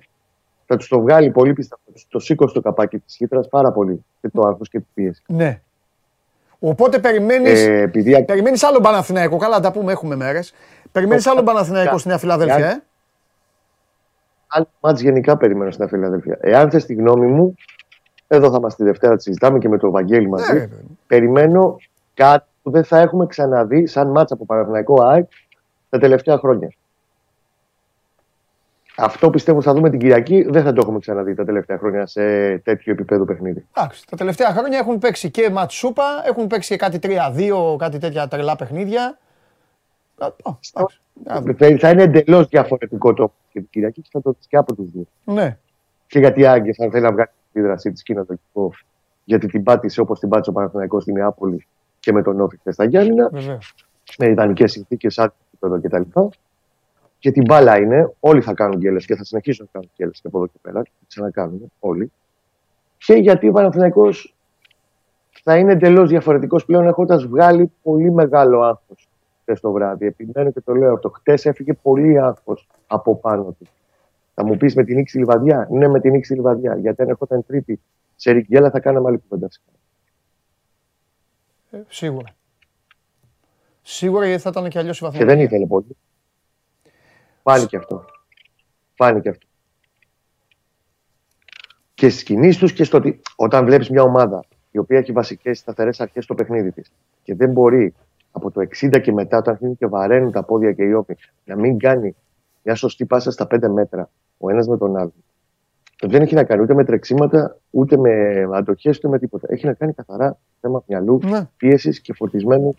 Θα 0.66 0.76
τους 0.76 0.88
το 0.88 1.00
βγάλει 1.00 1.30
πολύ 1.30 1.52
πιστεύω. 1.52 1.82
Το 2.08 2.18
σήκω 2.18 2.46
στο 2.46 2.60
καπάκι 2.60 2.98
της 2.98 3.16
χύτρα 3.16 3.40
πάρα 3.40 3.72
πολύ 3.72 4.04
και 4.20 4.28
το 4.28 4.46
άγχος 4.46 4.68
και 4.68 4.78
την 4.78 4.88
πίεση. 4.94 5.22
Ναι. 5.26 5.60
Οπότε 6.58 6.98
περιμένει. 6.98 7.48
Ε, 7.48 7.80
επειδή... 7.80 8.24
Περιμένεις 8.24 8.62
άλλο 8.62 8.80
Παναθηναϊκό. 8.80 9.36
Καλά, 9.36 9.60
τα 9.60 9.72
πούμε, 9.72 9.92
έχουμε 9.92 10.16
μέρες. 10.16 10.54
Περιμένεις 10.92 11.26
άλλο 11.26 11.42
Παναθηναϊκό 11.42 11.98
στη 11.98 12.08
Νέα 12.08 12.18
Φιλαδέλφια, 12.18 12.66
ε; 12.66 12.82
Άλλο 14.46 14.68
μάτς 14.80 15.00
γενικά 15.00 15.36
περιμένω 15.36 15.70
στην 15.70 15.84
Νέα 15.84 15.98
Φιλαδέλφια. 15.98 16.38
Εάν 16.40 16.70
θες 16.70 16.84
τη 16.84 16.94
γνώμη 16.94 17.26
μου, 17.26 17.54
εδώ 18.26 18.50
θα 18.50 18.56
είμαστε 18.58 18.82
τη 18.82 18.88
Δευτέρα, 18.88 19.16
τη 19.16 19.22
συζητάμε 19.22 19.58
και 19.58 19.68
με 19.68 19.78
το 19.78 19.90
Βαγγέλη 19.90 20.28
μαζί. 20.28 20.52
Ναι, 20.52 20.68
περιμένω 21.06 21.76
κάτι 22.14 22.46
που 22.62 22.70
δεν 22.70 22.84
θα 22.84 22.98
έχουμε 22.98 23.26
ξαναδεί 23.26 23.86
σαν 23.86 24.10
μάτσα 24.10 24.34
από 24.34 24.44
Παναθηναϊκό 24.44 25.02
ΑΕΚ 25.02 25.28
τα 25.88 25.98
τελευταία 25.98 26.38
χρόνια. 26.38 26.68
Αυτό 28.98 29.30
πιστεύω 29.30 29.62
θα 29.62 29.72
δούμε 29.72 29.90
την 29.90 29.98
Κυριακή. 29.98 30.42
Δεν 30.42 30.62
θα 30.62 30.72
το 30.72 30.80
έχουμε 30.82 30.98
ξαναδεί 30.98 31.34
τα 31.34 31.44
τελευταία 31.44 31.78
χρόνια 31.78 32.06
σε 32.06 32.58
τέτοιο 32.58 32.92
επίπεδο 32.92 33.24
παιχνίδι. 33.24 33.66
Εντάξει, 33.74 34.06
τα 34.10 34.16
τελευταία 34.16 34.52
χρόνια 34.52 34.78
έχουν 34.78 34.98
παίξει 34.98 35.30
και 35.30 35.50
ματσούπα, 35.50 36.04
έχουν 36.26 36.46
παίξει 36.46 36.76
κάτι 36.76 36.98
3-2, 37.02 37.76
κάτι 37.78 37.98
τέτοια 37.98 38.28
τρελά 38.28 38.56
παιχνίδια. 38.56 39.18
Θα 41.78 41.90
είναι 41.90 42.02
εντελώς 42.02 42.48
διαφορετικό 42.48 43.12
το 43.12 43.32
και 43.52 43.60
την 43.60 43.68
Κυριακή 43.70 44.00
και 44.00 44.08
θα 44.12 44.22
το 44.22 44.34
δεις 44.38 44.46
και 44.46 44.56
από 44.56 44.74
τους 44.74 44.90
δύο. 44.90 45.04
Ναι. 45.24 45.58
Και 46.06 46.18
γιατί 46.18 46.40
η 46.40 46.46
Άγκε 46.46 46.72
θα 46.72 46.88
θέλει 46.90 47.02
να 47.02 47.12
βγάλει 47.12 47.28
τη 47.52 47.60
δρασή 47.60 47.92
της 47.92 48.02
και 48.02 48.14
γιατί 49.24 49.46
την 49.46 49.62
πάτησε 49.62 50.00
όπως 50.00 50.18
την 50.18 50.28
πάτησε 50.28 50.50
ο 50.50 50.52
Παναθηναϊκός 50.52 51.02
στην 51.02 51.14
Νεάπολη 51.14 51.66
και 52.00 52.12
με 52.12 52.22
τον 52.22 52.40
Όφη 52.40 52.58
στα 52.70 52.84
Γιάννηνα. 52.84 53.30
Με 54.18 54.26
ιδανικέ 54.26 54.66
συνθήκες, 54.66 55.18
άτυπο 55.18 55.80
κτλ. 55.82 56.20
Και 57.26 57.32
την 57.32 57.44
μπάλα 57.44 57.78
είναι, 57.78 58.12
όλοι 58.20 58.40
θα 58.40 58.54
κάνουν 58.54 58.78
γκέλες 58.78 59.06
και 59.06 59.16
θα 59.16 59.24
συνεχίσουν 59.24 59.64
να 59.64 59.70
κάνουν 59.72 59.90
γκέλες 59.96 60.20
και 60.20 60.26
από 60.26 60.38
εδώ 60.38 60.46
και 60.46 60.58
πέρα. 60.62 60.82
Θα 60.82 61.04
ξανακάνουν 61.06 61.72
όλοι. 61.78 62.12
Και 62.96 63.14
γιατί 63.14 63.48
ο 63.48 63.52
Παναθυναϊκό 63.52 64.08
θα 65.42 65.56
είναι 65.56 65.72
εντελώς 65.72 66.08
διαφορετικός 66.08 66.64
πλέον 66.64 66.86
έχοντας 66.86 67.26
βγάλει 67.26 67.72
πολύ 67.82 68.12
μεγάλο 68.12 68.62
άγχος 68.62 69.08
χθες 69.40 69.60
το 69.60 69.72
βράδυ. 69.72 70.06
Επιμένω 70.06 70.50
και 70.50 70.60
το 70.60 70.74
λέω 70.74 70.92
αυτό. 70.92 71.08
Χθε 71.08 71.38
έφυγε 71.42 71.72
πολύ 71.72 72.20
άγχος 72.20 72.68
από 72.86 73.16
πάνω 73.16 73.42
του. 73.58 73.66
Θα 74.34 74.44
μου 74.44 74.56
πεις 74.56 74.74
με 74.74 74.84
την 74.84 74.96
νίκη 74.96 75.18
Λιβαδιά; 75.18 75.68
Ναι, 75.70 75.88
με 75.88 76.00
την 76.00 76.10
νίκη 76.12 76.34
Λιβαδιά. 76.34 76.76
Γιατί 76.76 77.02
αν 77.02 77.08
ερχόταν 77.08 77.46
τρίτη 77.46 77.80
σε 78.16 78.30
ρικγέλα 78.30 78.70
θα 78.70 78.80
κάναμε 78.80 79.08
άλλη 79.08 79.18
κουβέντα. 79.18 79.48
Ε, 81.70 81.78
σίγουρα. 81.88 82.34
Σίγουρα 83.82 84.26
γιατί 84.26 84.42
θα 84.42 84.50
ήταν 84.50 84.68
και 84.68 84.78
αλλιώς 84.78 85.00
η 85.00 85.04
βαθμολογία. 85.04 85.34
Και 85.34 85.38
δεν 85.38 85.46
ήθελε 85.46 85.66
πολύ. 85.66 85.96
Πάλι 87.46 87.66
και 87.66 87.76
αυτό. 87.76 88.04
Πάλι 88.96 89.20
και 89.20 89.28
αυτό. 89.28 89.46
Και 91.94 92.08
στις 92.08 92.22
κινήσεις 92.22 92.58
τους 92.58 92.72
και 92.72 92.84
στο 92.84 92.96
ότι 92.96 93.20
όταν 93.36 93.64
βλέπεις 93.64 93.90
μια 93.90 94.02
ομάδα 94.02 94.44
η 94.70 94.78
οποία 94.78 94.98
έχει 94.98 95.12
βασικές 95.12 95.58
σταθερές 95.58 96.00
αρχές 96.00 96.24
στο 96.24 96.34
παιχνίδι 96.34 96.72
της 96.72 96.92
και 97.22 97.34
δεν 97.34 97.50
μπορεί 97.50 97.94
από 98.30 98.50
το 98.50 98.60
60 98.80 99.00
και 99.02 99.12
μετά, 99.12 99.38
όταν 99.38 99.52
αρχίζουν 99.52 99.76
και 99.76 99.86
βαραίνουν 99.86 100.32
τα 100.32 100.42
πόδια 100.42 100.72
και 100.72 100.82
οι 100.82 100.92
όποι, 100.92 101.16
να 101.44 101.56
μην 101.56 101.78
κάνει 101.78 102.16
μια 102.62 102.74
σωστή 102.74 103.04
πάσα 103.04 103.30
στα 103.30 103.46
5 103.50 103.68
μέτρα 103.68 104.10
ο 104.38 104.50
ένας 104.50 104.68
με 104.68 104.76
τον 104.76 104.96
άλλο. 104.96 105.12
Δεν 106.02 106.22
έχει 106.22 106.34
να 106.34 106.44
κάνει 106.44 106.62
ούτε 106.62 106.74
με 106.74 106.84
τρεξίματα, 106.84 107.58
ούτε 107.70 107.96
με 107.96 108.42
αντοχές, 108.52 108.96
ούτε 108.96 109.08
με 109.08 109.18
τίποτα. 109.18 109.46
Έχει 109.50 109.66
να 109.66 109.72
κάνει 109.72 109.92
καθαρά 109.92 110.38
θέμα 110.60 110.82
μυαλού, 110.86 111.20
ναι. 111.24 111.48
πίεσης 111.56 112.00
και 112.00 112.12
φορτισμένη 112.12 112.74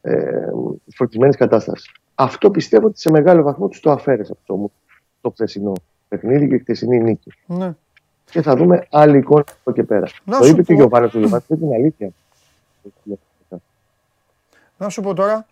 ε, 0.00 1.36
κατάστασης. 1.36 1.92
Αυτό 2.18 2.50
πιστεύω 2.50 2.86
ότι 2.86 3.00
σε 3.00 3.10
μεγάλο 3.10 3.42
βαθμό 3.42 3.68
τους 3.68 3.80
το 3.80 3.90
αφαίρεσε 3.90 4.32
από 4.32 4.40
το, 4.46 4.70
το 5.20 5.30
χθεσινό 5.30 5.72
παιχνίδι 6.08 6.48
και 6.48 6.58
χθεσινή 6.58 7.00
νίκη. 7.00 7.32
Ναι. 7.46 7.74
Και 8.30 8.42
θα 8.42 8.56
δούμε 8.56 8.86
άλλη 8.90 9.18
εικόνα 9.18 9.44
από 9.60 9.72
και 9.72 9.82
πέρα. 9.82 10.06
Να 10.24 10.38
το 10.38 10.46
είπε 10.46 10.62
και 10.62 10.72
ο 10.72 10.74
Γιωβάνος 10.74 11.10
του 11.10 11.18
Γιωβάνος, 11.18 11.44
είναι 11.48 11.74
αλήθεια. 11.74 12.10
Να 14.76 14.88
σου 14.88 15.02
πω 15.02 15.14
τώρα, 15.14 15.46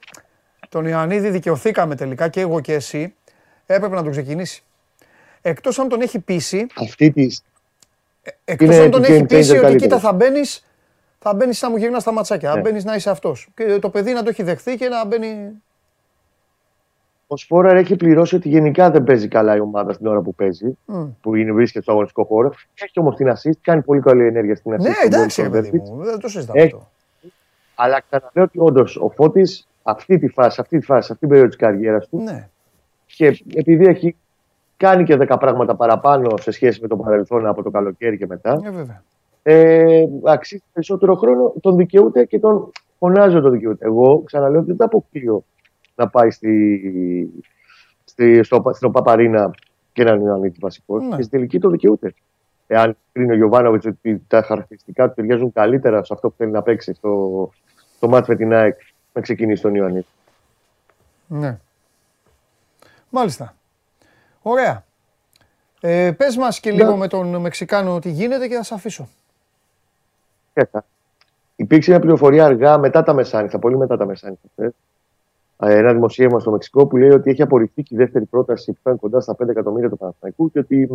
τον 0.69 0.87
Ιωαννίδη 0.87 1.31
δικαιωθήκαμε 1.31 1.95
τελικά 1.95 2.29
και 2.29 2.41
εγώ 2.41 2.61
και 2.61 2.73
εσύ. 2.73 3.15
Έπρεπε 3.67 3.95
να 3.95 4.03
τον 4.03 4.11
ξεκινήσει. 4.11 4.63
Εκτός 5.43 5.79
αν 5.79 5.89
τον 5.89 6.01
έχει 6.01 6.19
πείσει. 6.19 6.67
Αυτή 6.75 7.11
τη. 7.11 7.27
Ε, 8.23 8.31
Εκτός 8.45 8.77
αν 8.77 8.91
τον 8.91 9.05
έχει 9.05 9.25
πείσει 9.25 9.59
ότι 9.59 9.77
κοίτα 9.77 9.99
θα 9.99 10.13
μπαίνεις 10.13 10.65
θα 11.19 11.35
μπαίνεις 11.35 11.63
να 11.63 11.71
μου 11.71 11.77
γυρνάς 11.77 12.03
στα 12.03 12.13
ματσάκια. 12.13 12.55
Ναι. 12.55 12.61
μπαίνεις 12.61 12.85
να 12.85 12.95
είσαι 12.95 13.11
αυτός. 13.11 13.49
Και 13.55 13.79
το 13.79 13.91
παιδί 13.91 14.13
να 14.13 14.23
το 14.23 14.29
έχει 14.29 14.43
δεχθεί 14.43 14.77
και 14.77 14.89
να 14.89 15.05
μπαίνει. 15.05 15.63
Ο 17.35 17.37
Σπόρα 17.37 17.71
έχει 17.71 17.97
πληρώσει 17.97 18.37
ότι 18.37 18.49
γενικά 18.49 18.91
δεν 18.91 19.05
παίζει 19.05 19.29
καλά 19.29 19.57
η 19.57 19.61
ομάδα 19.61 19.93
στην 19.93 20.07
ώρα 20.07 20.21
που 20.21 20.35
παίζει, 20.35 20.79
mm. 20.87 21.09
που 21.21 21.35
είναι, 21.35 21.53
βρίσκεται 21.53 21.83
στο 21.83 21.93
αγωνιστικό 21.93 22.25
χώρο. 22.25 22.53
Έχει 22.75 23.01
όμως 23.01 23.17
την 23.17 23.33
assist, 23.33 23.59
κάνει 23.61 23.83
πολύ 23.83 24.01
καλή 24.01 24.27
ενέργεια 24.27 24.57
στην 24.57 24.73
assist. 24.73 24.81
Ναι, 24.81 24.93
εντάξει, 25.05 25.51
παιδί 25.51 25.79
μου, 25.79 26.05
δεν 26.05 26.19
το 26.19 26.29
συζητάω 26.29 26.63
αυτό. 26.65 26.89
Αλλά 27.75 28.03
ξαναλέω 28.09 28.45
ότι 28.45 28.59
όντως 28.59 28.97
ο 28.97 29.11
Φώτης 29.11 29.69
αυτή 29.83 30.19
τη 30.19 30.29
φάση, 30.29 30.61
αυτή 30.61 30.79
τη 30.79 30.85
φάση, 30.85 31.09
αυτή 31.13 31.19
την 31.19 31.29
περίοδο 31.29 31.49
της 31.49 31.57
καριέρας 31.57 32.09
του. 32.09 32.21
Ναι. 32.23 32.49
Και 33.07 33.43
επειδή 33.55 33.87
έχει 33.87 34.17
κάνει 34.77 35.05
και 35.05 35.17
10 35.21 35.37
πράγματα 35.41 35.75
παραπάνω 35.75 36.37
σε 36.41 36.51
σχέση 36.51 36.81
με 36.81 36.89
το 36.89 36.97
παρελθόν 36.97 37.47
από 37.47 37.63
το 37.63 37.71
καλοκαίρι 37.71 38.19
και 38.19 38.27
μετά. 38.27 38.61
Ε, 38.65 38.71
βέβαια. 38.71 39.03
Ε, 39.43 40.05
αξίζει 40.25 40.63
περισσότερο 40.73 41.15
χρόνο, 41.15 41.53
τον 41.61 41.77
δικαιούται 41.77 42.25
και 42.25 42.39
τον 42.39 42.71
φωνάζω 42.99 43.41
το 43.41 43.51
δικαιούται. 43.51 43.87
Εγώ 43.87 44.23
ξαναλέω 44.25 44.59
ότι 44.59 44.69
δεν 44.69 44.77
τα 44.77 44.85
αποκλείω 44.85 45.45
να 45.95 46.09
πάει 46.09 46.31
στη, 46.31 47.31
στη, 48.05 48.43
στο, 48.43 48.71
στην 48.73 48.91
Παπαρίνα 48.91 49.55
και 49.93 50.05
να 50.05 50.13
είναι 50.13 50.33
ο 50.33 50.41
βασικός. 50.61 51.03
Ναι. 51.03 51.17
Και 51.17 51.23
στην 51.23 51.31
τελική 51.31 51.59
το 51.59 51.69
δικαιούται. 51.69 52.15
Εάν 52.67 52.97
κρίνει 53.13 53.33
ο 53.33 53.37
Γιωβάνοβιτς 53.37 53.87
ότι 53.87 54.23
τα 54.27 54.43
χαρακτηριστικά 54.43 55.09
του 55.09 55.15
ταιριάζουν 55.15 55.53
καλύτερα 55.53 56.05
σε 56.05 56.13
αυτό 56.15 56.29
που 56.29 56.35
θέλει 56.37 56.51
να 56.51 56.63
παίξει 56.63 56.95
στο, 56.95 57.51
στο 57.97 58.09
μάτι 58.09 58.31
με 58.31 58.37
την 58.37 58.53
ΑΕΚ, 58.53 58.79
να 59.13 59.21
ξεκινήσει 59.21 59.63
τον 59.63 59.75
Ιωαννίδη. 59.75 60.07
Ναι. 61.27 61.59
Μάλιστα. 63.11 63.55
Ωραία. 64.43 64.85
Ε, 65.81 66.13
πες 66.17 66.37
μας 66.37 66.61
και 66.61 66.71
λίγο 66.71 66.91
ναι. 66.91 66.97
με 66.97 67.09
τον 67.09 67.37
Μεξικάνο 67.37 67.99
τι 67.99 68.11
γίνεται 68.11 68.49
και 68.49 68.55
θα 68.55 68.63
σε 68.63 68.75
αφήσω. 68.75 69.09
Έτα. 70.53 70.85
Υπήρξε 71.57 71.91
μια 71.91 72.01
πληροφορία 72.01 72.45
αργά 72.45 72.79
μετά 72.79 73.03
τα 73.03 73.13
μεσάνυχτα, 73.13 73.59
πολύ 73.59 73.77
μετά 73.77 73.97
τα 73.97 74.07
μεσάνυχτα. 74.07 74.73
Ε, 75.67 75.79
ένα 75.79 75.93
δημοσίευμα 75.93 76.39
στο 76.41 76.51
Μεξικό 76.51 76.87
που 76.87 76.97
λέει 76.97 77.11
ότι 77.11 77.31
έχει 77.31 77.43
απορριφθεί 77.43 77.83
και 77.83 77.95
η 77.95 77.99
δεύτερη 77.99 78.25
πρόταση 78.25 78.73
που 78.73 78.79
ήταν 78.81 78.97
κοντά 78.97 79.21
στα 79.21 79.37
5 79.43 79.49
εκατομμύρια 79.49 79.89
του 79.89 79.97
Παναθηναϊκού 79.97 80.51
και 80.51 80.59
ότι 80.59 80.89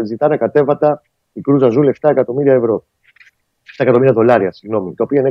ε, 0.00 0.04
ζητάνε 0.04 0.36
κατέβατα 0.36 1.02
η 1.32 1.40
Κρούζα 1.40 1.68
Ζούλ 1.68 1.88
7 2.00 2.10
εκατομμύρια 2.10 2.52
ευρώ. 2.52 2.86
7 3.64 3.68
εκατομμύρια 3.76 4.12
δολάρια, 4.12 4.52
συγγνώμη, 4.52 4.94
το 4.94 5.02
οποίο 5.02 5.20
είναι 5.20 5.30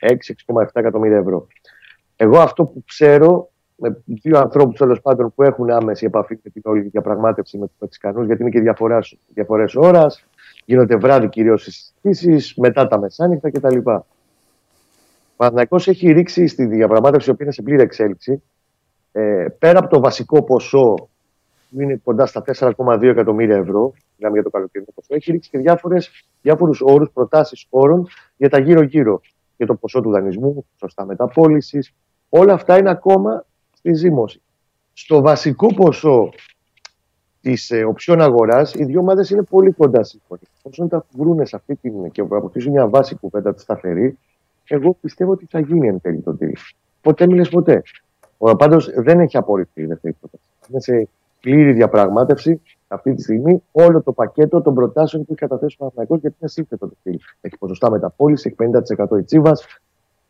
6,6-6,7 0.00 0.66
εκατομμύρια 0.72 1.16
ευρώ. 1.16 1.46
Εγώ 2.16 2.38
αυτό 2.38 2.64
που 2.64 2.84
ξέρω 2.86 3.48
με 3.76 4.02
δύο 4.06 4.38
ανθρώπους 4.38 4.78
τέλος 4.78 5.00
πάντων 5.00 5.32
που 5.34 5.42
έχουν 5.42 5.70
άμεση 5.70 6.04
επαφή 6.04 6.38
με 6.42 6.50
την 6.50 6.62
όλη 6.64 6.80
διαπραγμάτευση 6.80 7.58
με 7.58 7.66
του 7.66 7.74
Μεξικανού, 7.78 8.22
γιατί 8.22 8.42
είναι 8.42 8.50
και 8.50 8.60
διαφορές 9.28 9.74
ώρας, 9.74 10.26
γίνονται 10.64 10.96
βράδυ 10.96 11.28
κυρίως 11.28 11.62
συζητήσεις, 11.62 12.54
μετά 12.56 12.86
τα 12.86 12.98
μεσάνυχτα 12.98 13.50
κτλ. 13.50 13.78
Ο 15.44 15.46
Παναθυναϊκό 15.46 15.90
έχει 15.90 16.12
ρίξει 16.12 16.46
στη 16.46 16.66
διαπραγμάτευση, 16.66 17.34
που 17.34 17.42
είναι 17.42 17.52
σε 17.52 17.62
πλήρη 17.62 17.82
εξέλιξη, 17.82 18.42
ε, 19.12 19.46
πέρα 19.58 19.78
από 19.78 19.88
το 19.88 20.00
βασικό 20.00 20.42
ποσό 20.42 20.94
που 21.70 21.80
είναι 21.80 22.00
κοντά 22.04 22.26
στα 22.26 22.42
4,2 22.42 23.02
εκατομμύρια 23.02 23.56
ευρώ, 23.56 23.92
μιλάμε 24.16 24.34
για 24.34 24.42
το 24.42 24.50
καλοκαιρινό 24.50 24.90
ποσό, 24.94 25.14
έχει 25.14 25.32
ρίξει 25.32 25.50
και 25.50 25.58
διάφορους 26.40 26.80
όρους, 26.80 27.10
προτάσεις 27.10 27.66
όρων 27.70 28.08
για 28.36 28.48
τα 28.48 28.60
γύρω-γύρω. 28.60 29.20
Για 29.56 29.66
το 29.66 29.74
ποσό 29.74 30.00
του 30.00 30.10
δανεισμού, 30.10 30.66
σωστά 30.76 31.04
μεταπόλησης. 31.04 31.94
Όλα 32.28 32.52
αυτά 32.52 32.78
είναι 32.78 32.90
ακόμα 32.90 33.44
στη 33.72 33.94
ζήμωση. 33.94 34.42
Στο 34.92 35.20
βασικό 35.20 35.74
ποσό 35.74 36.32
της 37.40 37.70
ε, 37.70 37.84
οψιών 37.84 38.20
αγοράς, 38.20 38.74
οι 38.74 38.84
δύο 38.84 39.00
ομάδες 39.00 39.30
είναι 39.30 39.42
πολύ 39.42 39.72
κοντά 39.72 40.02
σύμφωνοι. 40.04 40.40
Όσο 40.62 40.86
τα 40.86 41.06
βρουν 41.16 41.46
σε 41.46 41.56
αυτή 41.56 41.74
την 41.74 42.10
και 42.10 42.20
αποκτήσουν 42.20 42.72
μια 42.72 42.88
βάση 42.88 43.14
κουβέντα 43.14 43.54
τη 43.54 43.60
σταθερή, 43.60 44.18
εγώ 44.66 44.96
πιστεύω 45.00 45.32
ότι 45.32 45.46
θα 45.50 45.60
γίνει 45.60 45.88
εν 45.88 46.00
τέλει 46.00 46.20
το 46.20 46.36
deal. 46.40 46.52
Ποτέ 47.00 47.26
μιλε 47.26 47.44
ποτέ. 47.44 47.82
Πάντως 48.58 48.90
δεν 48.96 49.20
έχει 49.20 49.36
απορριφθεί 49.36 49.82
η 49.82 49.86
δεύτερη 49.86 50.16
πρόταση. 50.20 50.42
Είναι 50.68 50.80
σε 50.80 51.08
πλήρη 51.40 51.72
διαπραγμάτευση 51.72 52.60
αυτή 52.88 53.14
τη 53.14 53.22
στιγμή 53.22 53.62
όλο 53.72 54.02
το 54.02 54.12
πακέτο 54.12 54.62
των 54.62 54.74
προτάσεων 54.74 55.24
που 55.24 55.32
έχει 55.32 55.40
καταθέσει 55.40 55.76
ο 55.78 55.90
Παναγιώ 55.90 56.16
γιατί 56.16 56.36
είναι 56.40 56.50
σύνθετο 56.50 56.86
το 56.88 56.94
deal. 57.04 57.16
Έχει 57.40 57.58
ποσοστά 57.58 57.90
μεταπόληση, 57.90 58.54
έχει 58.58 58.70
50% 59.08 59.18
η 59.18 59.22
Τσίβα. 59.22 59.52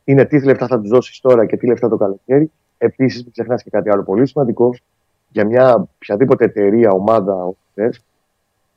Είναι 0.04 0.24
τι 0.24 0.44
λεφτά 0.44 0.66
θα 0.66 0.80
τους 0.80 0.88
δώσεις 0.88 1.20
τώρα 1.20 1.46
και 1.46 1.56
τι 1.56 1.66
λεφτά 1.66 1.88
το 1.88 1.96
καλοκαίρι. 1.96 2.50
Επίσης, 2.78 3.22
μην 3.22 3.32
ξεχνάς 3.32 3.62
και 3.62 3.70
κάτι 3.70 3.90
άλλο 3.90 4.02
πολύ 4.02 4.26
σημαντικό. 4.26 4.74
Για 5.30 5.46
μια 5.46 5.88
οποιαδήποτε 5.94 6.44
εταιρεία, 6.44 6.90
ομάδα, 6.90 7.52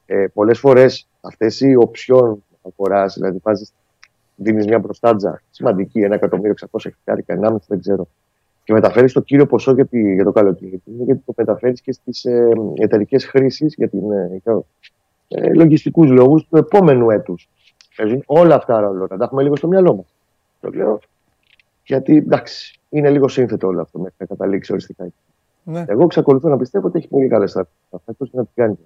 ε, 0.05 0.27
πολλές 0.33 0.59
φορές 0.59 1.07
αυτές 1.21 1.61
οι 1.61 1.75
οψιών 1.75 2.43
αγοράς, 2.61 3.13
δηλαδή 3.13 3.39
βάζεις 3.43 3.73
δίνεις 4.37 4.65
μια 4.65 4.79
μπροστάτζα 4.79 5.41
σημαντική, 5.49 5.99
ένα 5.99 6.15
εκατομμύριο, 6.15 6.53
600 6.71 6.79
χιλιάρικα, 6.79 7.39
1,5 7.41 7.55
δεν 7.67 7.79
ξέρω, 7.79 8.07
και 8.67 8.73
μεταφέρεις 8.73 9.13
το 9.13 9.21
κύριο 9.21 9.45
ποσό 9.45 9.71
για, 9.71 9.85
τη, 9.85 10.13
για 10.13 10.23
το 10.23 10.31
καλοκαίρι, 10.31 10.81
είναι 10.85 11.03
γιατί 11.03 11.21
το 11.25 11.33
μεταφέρεις 11.37 11.81
και 11.81 11.91
στις 11.91 12.25
ε, 12.25 12.49
εταιρικές 12.75 13.25
χρήσεις 13.25 13.73
για, 13.77 13.89
την, 13.89 14.11
ε, 14.11 14.39
για 14.43 14.61
ε, 15.27 15.53
λογιστικούς 15.53 16.09
λόγους 16.09 16.47
του 16.47 16.57
επόμενου 16.57 17.09
έτους. 17.09 17.49
Παίζουν 17.95 18.23
όλα 18.25 18.55
αυτά 18.55 18.79
ρόλο. 18.79 19.07
Να 19.09 19.17
τα 19.17 19.23
έχουμε 19.23 19.43
λίγο 19.43 19.55
στο 19.55 19.67
μυαλό 19.67 19.95
μας. 19.95 20.05
Το 20.61 20.69
λέω 20.69 20.99
γιατί 21.83 22.17
εντάξει, 22.17 22.79
είναι 22.89 23.09
λίγο 23.09 23.27
σύνθετο 23.27 23.67
όλο 23.67 23.81
αυτό 23.81 23.99
μέχρι 23.99 24.15
να 24.17 24.25
καταλήξει 24.25 24.71
οριστικά. 24.71 25.07
Ναι. 25.63 25.85
Εγώ 25.87 26.03
εξακολουθώ 26.03 26.49
να 26.49 26.57
πιστεύω 26.57 26.87
ότι 26.87 26.97
έχει 26.97 27.07
πολύ 27.07 27.27
καλές 27.27 27.51
θα 27.51 27.67
και 28.17 28.27
να 28.31 28.45
την 28.45 28.53
κάνει. 28.55 28.77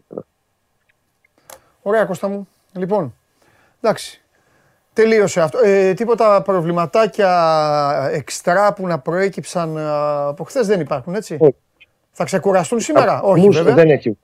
Ωραία, 1.82 2.06
Κώστα 2.06 2.28
μου. 2.28 2.48
Λοιπόν, 2.74 3.14
εντάξει. 3.82 4.21
Τελείωσε 4.94 5.42
αυτό. 5.42 5.60
Ε, 5.64 5.94
τίποτα 5.94 6.42
προβληματάκια 6.42 8.10
εξτρά 8.12 8.74
που 8.74 8.88
να 8.88 9.00
προέκυψαν 9.00 9.78
ε, 9.78 9.90
από 10.28 10.44
χθες 10.44 10.68
δεν 10.68 10.80
υπάρχουν, 10.80 11.16
έτσι; 11.16 11.38
Θα 12.12 12.24
ξεκουραστούν 12.24 12.80
σήμερα; 12.80 13.22
Όχι, 13.22 13.50
βέβαια. 13.50 13.74
Δεν 13.74 13.90
έχει. 13.90 14.18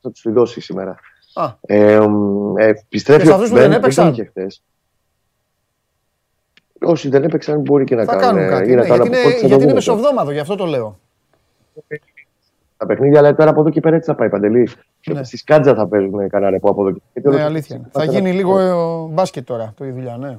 Θα 0.00 0.10
τους 0.10 0.22
δώσει 0.26 0.60
σήμερα. 0.60 0.96
Α. 1.34 1.52
Ε, 1.60 1.98
ε, 2.56 2.68
επιστρέφει 2.68 3.20
και 3.20 3.26
σε 3.26 3.32
αυτούς 3.32 3.48
που 3.48 3.54
δεν 3.56 3.72
έπαιξαν; 3.72 4.32
Όσοι 6.80 7.08
δεν 7.08 7.24
έπαιξαν 7.24 7.60
μπορεί 7.60 7.84
και 7.84 7.94
να 7.94 8.04
θα 8.04 8.16
κάνουν. 8.16 8.48
κάτι. 8.48 8.74
Ναι, 8.74 8.84
γιατί 8.84 9.06
είναι, 9.06 9.38
γιατί 9.42 9.62
είναι 9.62 9.72
μεσοβδόμαδο, 9.72 10.30
γι' 10.30 10.38
αυτό 10.38 10.56
το 10.56 10.64
λέω. 10.64 10.98
Τα 12.76 12.86
παιχνίδια, 12.86 13.18
αλλά 13.18 13.34
τώρα 13.34 13.50
από 13.50 13.60
εδώ 13.60 13.70
και 13.70 13.80
πέρα 13.80 13.96
έτσι 13.96 14.10
θα 14.10 14.16
πάει 14.16 14.28
παντελή. 14.28 14.68
Ναι. 15.06 15.24
Στη 15.24 15.36
Σκάτζα 15.36 15.74
θα 15.74 15.88
παίζουν 15.88 16.28
κανένα 16.28 16.50
ρεπό 16.50 16.70
από 16.70 16.88
εδώ 16.88 16.98
και 17.12 17.20
πέρα. 17.20 17.36
Ναι, 17.36 17.42
αλήθεια. 17.42 17.88
Θα 17.92 18.04
γίνει 18.04 18.32
λίγο 18.32 18.56
μπάσκετ 19.12 19.46
τώρα 19.46 19.72
το 19.76 19.84
η 19.84 19.90
δουλειά, 19.90 20.16
ναι. 20.16 20.38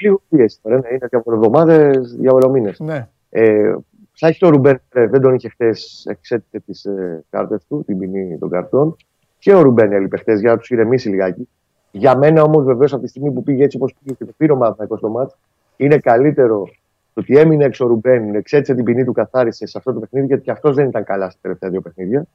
Λίγο 0.00 0.20
πίεση 0.28 0.58
τώρα, 0.62 0.76
ναι. 0.76 0.88
Είναι 0.90 1.06
διαβολοβδομάδε, 1.10 1.90
διαβολομήνε. 2.18 2.72
Ναι. 2.78 3.08
Ε, 3.30 3.74
θα 4.16 4.28
έχει 4.28 4.38
το 4.38 4.48
Ρουμπέν, 4.48 4.80
ε, 4.92 5.06
δεν 5.06 5.20
τον 5.20 5.34
είχε 5.34 5.48
χτε, 5.48 5.70
εξέτειτε 6.04 6.58
τις 6.66 6.84
ε, 6.84 7.24
κάρτες 7.30 7.64
του, 7.68 7.84
την 7.86 7.98
ποινή 7.98 8.38
των 8.38 8.50
καρτών. 8.50 8.96
Και 9.38 9.54
ο 9.54 9.62
Ρουμπέν 9.62 9.92
έλειπε 9.92 10.16
χτε 10.16 10.34
για 10.34 10.50
να 10.50 10.58
τους 10.58 10.70
ηρεμήσει 10.70 11.08
λιγάκι. 11.08 11.48
Για 11.90 12.16
μένα 12.16 12.42
όμως, 12.42 12.64
βεβαίως, 12.64 12.92
από 12.92 13.02
τη 13.02 13.08
στιγμή 13.08 13.30
που 13.30 13.42
πήγε 13.42 13.64
έτσι 13.64 13.76
όπως 13.76 13.94
πήγε 14.02 14.16
και 14.18 14.24
το 14.24 14.32
πήρε 14.36 14.52
ο 14.52 14.96
στο 14.96 15.08
μάτς, 15.08 15.36
είναι 15.76 15.98
καλύτερο 15.98 16.68
το 17.14 17.20
ότι 17.20 17.38
έμεινε 17.38 17.64
έξω 17.64 17.84
ο 17.84 17.88
Ρουμπέν, 17.88 18.34
εξέτησε 18.34 18.74
την 18.74 18.84
ποινή 18.84 19.04
του, 19.04 19.12
καθάρισε 19.12 19.66
σε 19.66 19.78
αυτό 19.78 19.92
το 19.92 20.00
παιχνίδι, 20.00 20.26
γιατί 20.26 20.42
και 20.42 20.50
αυτός 20.50 20.74
δεν 20.74 20.88
ήταν 20.88 21.04
καλά 21.04 21.30
στα 21.30 21.38
τελευταία 21.42 21.70
δύο 21.70 21.80
παιχνίδια. 21.80 22.26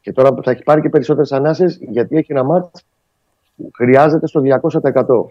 Και 0.00 0.12
τώρα 0.12 0.34
θα 0.42 0.50
έχει 0.50 0.62
πάρει 0.62 0.80
και 0.80 0.88
περισσότερες 0.88 1.32
ανάσες, 1.32 1.78
γιατί 1.80 2.16
έχει 2.16 2.32
ένα 2.32 2.42
μάτς 2.42 2.84
που 3.56 3.70
χρειάζεται 3.74 4.26
στο 4.26 4.40
200%. 4.40 5.26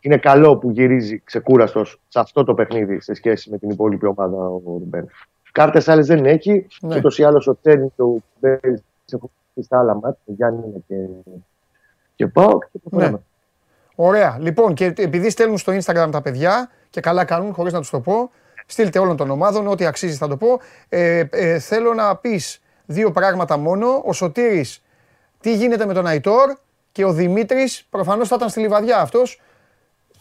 Είναι 0.00 0.16
καλό 0.16 0.56
που 0.56 0.70
γυρίζει 0.70 1.18
ξεκούραστος 1.24 2.00
σε 2.08 2.20
αυτό 2.20 2.44
το 2.44 2.54
παιχνίδι 2.54 3.00
σε 3.00 3.14
σχέση 3.14 3.50
με 3.50 3.58
την 3.58 3.70
υπόλοιπη 3.70 4.06
ομάδα 4.06 4.46
ο 4.46 4.62
Ρουμπέν. 4.64 5.08
Κάρτες 5.52 5.88
άλλες 5.88 6.06
δεν 6.06 6.24
έχει. 6.24 6.66
Ναι. 6.80 6.96
Ούτως 6.96 7.18
ή 7.18 7.24
άλλως 7.24 7.46
ο 7.46 7.58
Τσέρνι 7.60 7.92
και 7.96 8.02
ο 8.02 8.22
Μπέρι 8.40 8.82
έχουν 9.12 9.30
στα 9.60 9.78
άλλα 9.78 9.94
μάτια. 9.94 10.18
Γιάννη 10.24 10.84
και, 10.86 10.94
και 12.14 12.26
πάω. 12.26 12.58
Και 12.58 12.78
ναι. 12.90 13.12
Ωραία. 13.94 14.36
Λοιπόν, 14.40 14.74
και 14.74 14.84
επειδή 14.84 15.30
στέλνουν 15.30 15.58
στο 15.58 15.72
Instagram 15.72 16.08
τα 16.12 16.22
παιδιά 16.22 16.70
και 16.90 17.00
καλά 17.00 17.24
κάνουν, 17.24 17.52
χωρίς 17.52 17.72
να 17.72 17.78
τους 17.78 17.90
το 17.90 18.00
πω, 18.00 18.30
στείλτε 18.66 18.98
όλων 18.98 19.16
των 19.16 19.30
ομάδων, 19.30 19.66
ό,τι 19.66 19.86
αξίζει 19.86 20.16
θα 20.16 20.28
το 20.28 20.36
πω. 20.36 20.60
Ε, 20.88 21.24
ε, 21.30 21.58
θέλω 21.58 21.94
να 21.94 22.16
πεις 22.16 22.60
δύο 22.86 23.10
πράγματα 23.10 23.56
μόνο. 23.56 24.02
Ο 24.04 24.12
Σωτήρης, 24.12 24.82
τι 25.40 25.54
γίνεται 25.54 25.86
με 25.86 25.94
τον 25.94 26.06
Αϊτόρ; 26.06 26.56
Και 26.92 27.04
ο 27.04 27.12
Δημήτρης, 27.12 27.86
προφανώς 27.90 28.28
θα 28.28 28.34
ήταν 28.36 28.48
στη 28.48 28.60
λιβαδιά 28.60 28.98
αυτός. 28.98 29.40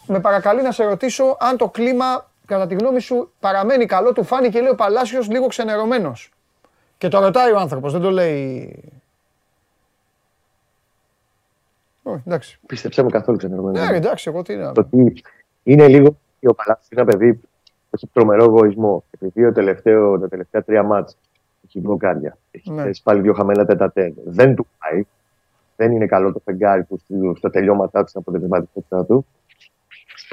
Με 0.06 0.20
παρακαλεί 0.20 0.62
να 0.62 0.72
σε 0.72 0.84
ρωτήσω 0.84 1.38
αν 1.40 1.58
το 1.58 1.70
κλίμα, 1.70 2.32
κατά 2.46 2.68
τη 2.68 2.76
γνώμη 2.76 3.00
σου, 3.00 3.32
παραμένει 3.40 3.86
καλό. 3.86 4.14
Του 4.14 4.24
φάνηκε, 4.24 4.60
λέει 4.60 4.72
ο 4.72 4.76
Παλάσιος, 4.76 5.30
λίγο 5.30 5.48
ξενερωμένος. 5.48 6.32
Και 6.98 7.08
το 7.08 7.20
ρωτάει 7.20 7.52
ο 7.52 7.60
άνθρωπος, 7.60 7.92
δεν 7.92 8.02
το 8.02 8.12
λέει 8.12 8.76
όχι, 12.04 12.22
εντάξει. 12.26 12.60
Πίστεψέ 12.66 13.04
με 13.04 13.10
καθόλου 13.10 13.38
ξενερωμένο. 13.38 13.86
Ναι, 13.86 13.96
εντάξει, 13.96 14.30
εγώ 14.30 14.42
τι 14.42 14.54
είναι. 14.54 14.72
είναι 15.64 15.88
λίγο 15.88 16.18
ο 16.48 16.54
Παλάσιο 16.54 16.88
είναι 16.92 17.02
ένα 17.02 17.12
παιδί 17.12 17.34
που 17.34 17.48
έχει 17.90 18.10
τρομερό 18.14 18.44
εγωισμό. 18.44 19.04
Επειδή 19.12 19.46
ο 19.46 19.52
τελευταίο, 19.52 20.20
τα 20.20 20.28
τελευταία 20.28 20.64
τρία 20.64 20.84
μάτς 20.84 21.18
έχει 21.68 21.80
μπλοκάρια. 21.80 22.38
Έχει 22.52 22.72
ναι. 22.72 22.90
πάλι 23.04 23.22
δύο 23.22 23.34
χαμένα 23.34 23.66
τετατέ. 23.66 24.14
Δεν 24.26 24.56
του 24.56 24.68
πάει. 24.80 25.06
Δεν 25.76 25.92
είναι 25.92 26.06
καλό 26.06 26.34
το 26.34 26.42
φεγγάρι 26.46 26.84
που 26.84 27.00
στα 27.38 27.50
τελειώματά 27.50 28.02
του, 28.02 28.08
στην 28.08 28.20
αποτελεσματικότητά 28.20 29.06
του. 29.06 29.26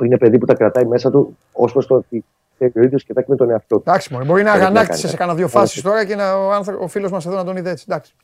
Είναι 0.04 0.18
παιδί 0.18 0.38
που 0.38 0.46
τα 0.46 0.54
κρατάει 0.54 0.84
μέσα 0.84 1.10
του 1.10 1.36
ως 1.52 1.72
προς 1.72 1.86
το 1.86 1.94
ότι 1.94 2.24
θέλει 2.58 2.72
ο 2.76 2.82
ίδιος 2.82 3.04
και 3.04 3.12
τα 3.12 3.24
με 3.26 3.36
τον 3.36 3.50
εαυτό 3.50 3.76
του. 3.76 3.82
Εντάξει, 3.86 4.16
μπορεί 4.24 4.42
να 4.42 4.52
αγανάκτησες 4.52 5.10
σε 5.10 5.16
κάνα 5.16 5.34
δύο 5.34 5.48
φάσεις 5.48 5.82
τώρα 5.82 6.04
και 6.04 6.14
να, 6.14 6.34
ο, 6.34 6.62
ο 6.80 6.88
φίλος 6.88 7.10
μας 7.10 7.26
εδώ 7.26 7.36
να 7.36 7.44
τον 7.44 7.56
είδε 7.56 7.70
έτσι. 7.70 7.84
Εντάξει 7.88 8.14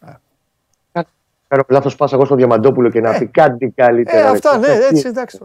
κάνω 1.55 1.67
λάθος 1.69 1.97
πάσα 1.97 2.17
εγώ 2.17 2.25
στο 2.25 2.35
Διαμαντόπουλο 2.35 2.91
και 2.91 3.01
να 3.01 3.15
ε. 3.15 3.19
πει 3.19 3.27
κάτι 3.27 3.73
καλύτερα. 3.77 4.27
Ε, 4.27 4.31
αυτά, 4.31 4.59
ναι, 4.59 4.67
έτσι, 4.91 5.07
εντάξει. 5.07 5.39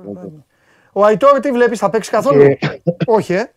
Ο 0.94 1.06
Αϊτόρ 1.06 1.40
τι 1.40 1.52
βλέπεις, 1.52 1.80
θα 1.80 1.90
παίξει 1.90 2.12
καθόλου; 2.12 2.44
Όχι, 3.06 3.34
ε. 3.34 3.52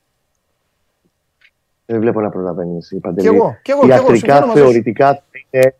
Δεν 1.86 2.00
βλέπω 2.00 2.20
να 2.20 2.28
προλαβαίνεις 2.28 2.90
η 2.90 2.98
Παντελή. 2.98 3.28
Και 3.28 3.34
εγώ, 3.34 3.56
και 3.62 3.72
εγώ, 3.72 3.86
Ιατρικά, 3.86 4.42
θεωρητικά 4.42 5.22
είναι. 5.50 5.74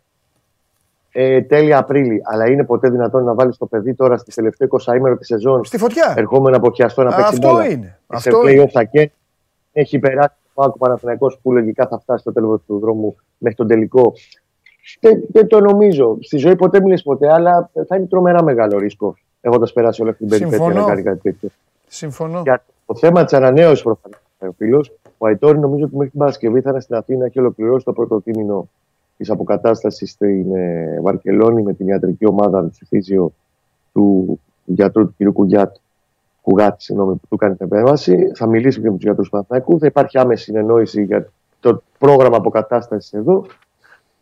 ε, 1.11 1.41
τέλη 1.41 1.73
Απρίλη. 1.73 2.21
Αλλά 2.23 2.49
είναι 2.49 2.63
ποτέ 2.63 2.89
δυνατόν 2.89 3.23
να 3.23 3.33
βάλεις 3.33 3.57
το 3.57 3.65
παιδί 3.65 3.93
τώρα 3.93 4.17
στη 4.17 4.33
τελευταία 4.33 4.67
20 4.71 4.95
ημέρα 4.95 5.17
της 5.17 5.27
σεζόν. 5.27 5.63
Στη 5.63 5.77
φωτιά. 5.77 6.13
Ερχόμενο 6.17 6.57
από 6.57 6.71
χιαστό 6.71 7.03
να 7.03 7.15
παίξει 7.15 7.31
Αυτό 7.33 7.63
είναι. 7.63 7.99
Σε 8.07 8.29
Αυτό 8.29 8.67
θα 8.71 8.83
και 8.83 9.11
έχει 9.71 9.99
περάσει 9.99 10.35
ο 10.53 10.63
Άκου 10.63 10.77
Παναθηναϊκός 10.77 11.39
που 11.41 11.51
λογικά 11.51 11.87
θα 11.87 11.99
φτάσει 11.99 12.21
στο 12.21 12.33
τέλος 12.33 12.61
του 12.67 12.79
δρόμου 12.79 13.15
μέχρι 13.37 13.57
τον 13.57 13.67
τελικό. 13.67 14.13
Δεν, 14.99 15.23
δεν 15.31 15.47
το 15.47 15.59
νομίζω. 15.59 16.17
Στη 16.21 16.37
ζωή 16.37 16.55
ποτέ 16.55 16.81
μιλήσει 16.81 17.03
ποτέ, 17.03 17.31
αλλά 17.31 17.69
θα 17.87 17.95
είναι 17.95 18.05
τρομερά 18.05 18.43
μεγάλο 18.43 18.77
ρίσκο 18.77 19.15
έχοντας 19.45 19.73
περάσει 19.73 20.01
όλη 20.01 20.09
αυτή 20.11 20.25
την 20.25 20.37
περιπέτεια 20.37 20.73
να 20.73 20.83
κάνει 20.83 21.01
κάτι 21.03 21.19
τέτοιο. 21.19 21.49
Συμφωνώ. 21.87 22.41
Για 22.41 22.63
το 22.85 22.95
θέμα 22.95 23.23
της 23.23 23.33
ανανέωσης 23.33 23.83
προφανώς, 23.83 24.19
ο 24.37 24.51
φίλος, 24.57 24.91
ο 25.17 25.25
Αϊτόρη 25.25 25.59
νομίζω 25.59 25.85
ότι 25.85 25.93
μέχρι 25.93 26.09
την 26.09 26.19
Παρασκευή 26.19 26.61
θα 26.61 26.69
είναι 26.69 26.79
στην 26.79 26.95
Αθήνα 26.95 27.29
και 27.29 27.39
ολοκληρώσει 27.39 27.85
το 27.85 27.93
πρώτο 27.93 28.19
κείμενο 28.19 28.69
της 29.17 29.29
αποκατάστασης 29.29 30.11
στην 30.11 30.55
ε, 30.55 30.99
Βαρκελόνη 31.01 31.63
με 31.63 31.73
την 31.73 31.87
ιατρική 31.87 32.25
ομάδα 32.25 32.65
της 32.65 32.81
φύσιο 32.87 33.33
του 33.93 34.39
γιατρού 34.65 35.05
του 35.05 35.15
κ. 35.17 35.33
Κουγιάτ, 35.33 35.75
Κουγάτη, 36.41 36.83
συγγνώμη, 36.83 37.15
που 37.15 37.27
του 37.29 37.35
κάνει 37.35 37.55
την 37.55 37.65
επέμβαση. 37.65 38.31
Θα 38.35 38.47
μιλήσει 38.47 38.81
και 38.81 38.89
με 38.89 38.95
τους 38.95 39.03
γιατρούς 39.03 39.25
του 39.25 39.31
Παναθηναϊκού. 39.31 39.79
Θα 39.79 39.85
υπάρχει 39.85 40.17
άμεση 40.17 40.43
συνεννόηση 40.43 41.03
για 41.03 41.31
το 41.59 41.81
πρόγραμμα 41.97 42.37
αποκατάστασης 42.37 43.13
εδώ. 43.13 43.45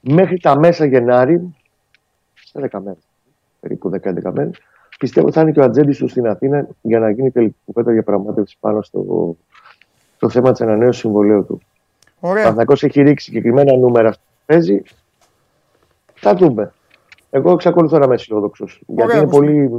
Μέχρι 0.01 0.39
τα 0.39 0.59
μέσα 0.59 0.85
Γενάρη, 0.85 1.55
σε 2.33 2.69
10 2.71 2.79
μέρες, 2.79 3.03
περίπου 3.59 3.89
10-11 3.89 4.31
μέρες, 4.31 4.61
πιστεύω 4.99 5.27
ότι 5.27 5.35
θα 5.35 5.41
είναι 5.41 5.51
και 5.51 5.59
ο 5.59 5.63
ατζέντης 5.63 5.97
του 5.97 6.07
στην 6.07 6.27
Αθήνα 6.27 6.67
για 6.81 6.99
να 6.99 7.09
γίνει 7.09 7.31
τελική 7.31 7.55
κουβέντα 7.65 7.93
για 7.93 8.03
πραγματεύση 8.03 8.57
πάνω 8.59 8.81
στο 8.81 9.35
το 10.19 10.29
θέμα 10.29 10.51
της 10.51 10.61
ανανέωσης 10.61 11.01
συμβολέου 11.01 11.45
του. 11.45 11.61
Ο 12.19 12.27
Παναθυνακό 12.27 12.73
έχει 12.73 13.01
ρίξει 13.01 13.25
συγκεκριμένα 13.25 13.77
νούμερα 13.77 14.11
στο 14.11 14.21
παίζει. 14.45 14.81
Θα 16.13 16.35
δούμε. 16.35 16.73
Εγώ 17.29 17.51
εξακολουθώ 17.51 17.97
να 17.97 18.05
είμαι 18.05 18.13
αισιόδοξος. 18.13 18.81
Γιατί 18.87 19.17
είναι 19.17 19.27
πολύ 19.27 19.69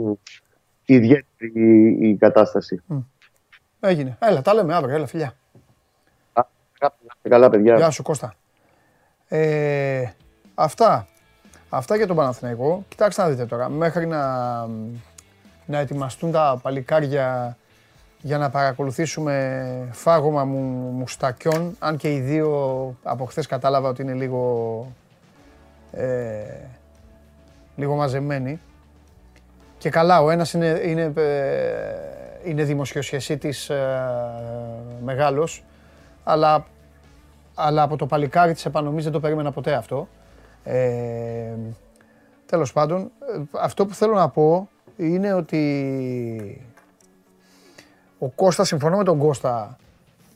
ιδιαίτερη 0.85 1.89
η 2.01 2.16
κατάσταση. 2.16 2.83
Έγινε. 3.81 4.18
Έλα, 4.20 4.43
τα 4.43 4.55
λέμε 4.55 4.75
αύριο. 4.75 4.95
Έλα, 4.95 5.07
φιλιά. 5.07 5.37
Καλά, 7.23 7.51
παιδιά. 7.51 7.77
Γεια 7.77 7.91
σου, 7.91 8.03
Κώστα. 8.03 8.35
Ε, 9.35 10.05
αυτά. 10.55 11.07
Αυτά 11.68 11.97
για 11.97 12.07
τον 12.07 12.16
Παναθηναϊκό. 12.16 12.85
Κοιτάξτε 12.89 13.22
να 13.22 13.28
δείτε 13.28 13.47
τώρα. 13.47 13.68
Μέχρι 13.68 14.07
να, 14.07 14.26
να 15.66 15.78
ετοιμαστούν 15.78 16.30
τα 16.30 16.59
παλικάρια 16.62 17.57
για 18.20 18.39
να 18.39 18.51
παρακολουθήσουμε 18.51 19.89
φάγωμα 19.93 20.45
μου, 20.45 20.61
μουστακιών, 20.91 21.76
αν 21.78 21.97
και 21.97 22.14
οι 22.14 22.20
δύο 22.20 22.51
από 23.03 23.24
χθες 23.24 23.47
κατάλαβα 23.47 23.89
ότι 23.89 24.03
είναι 24.03 24.12
λίγο, 24.12 24.87
ε, 25.93 26.43
λίγο 27.76 27.95
μαζεμένοι. 27.95 28.61
Και 29.78 29.91
καλά, 29.91 30.22
ο 30.22 30.30
ένας 30.30 30.53
είναι, 30.53 30.80
είναι, 30.85 31.12
ε, 31.16 32.51
είναι 32.51 32.62
δημοσιοσχεσίτης 32.64 33.70
ε, 33.70 34.01
μεγάλος, 35.05 35.64
αλλά, 36.24 36.66
αλλά 37.55 37.82
από 37.82 37.96
το 37.96 38.07
παλικάρι 38.07 38.53
της 38.53 38.64
επανομής 38.64 39.05
δεν 39.05 39.12
το 39.12 39.20
περίμενα 39.20 39.53
ποτέ 39.53 39.74
αυτό. 39.74 40.09
Ε, 40.64 41.55
τέλος 42.46 42.72
πάντων, 42.72 43.00
ε, 43.00 43.40
αυτό 43.61 43.86
που 43.86 43.94
θέλω 43.94 44.14
να 44.14 44.28
πω 44.28 44.68
είναι 44.96 45.32
ότι 45.32 46.66
ο 48.18 48.28
Κώστας, 48.28 48.68
συμφωνώ 48.68 48.96
με 48.96 49.05
τον 49.05 49.18
Κώστα 49.18 49.76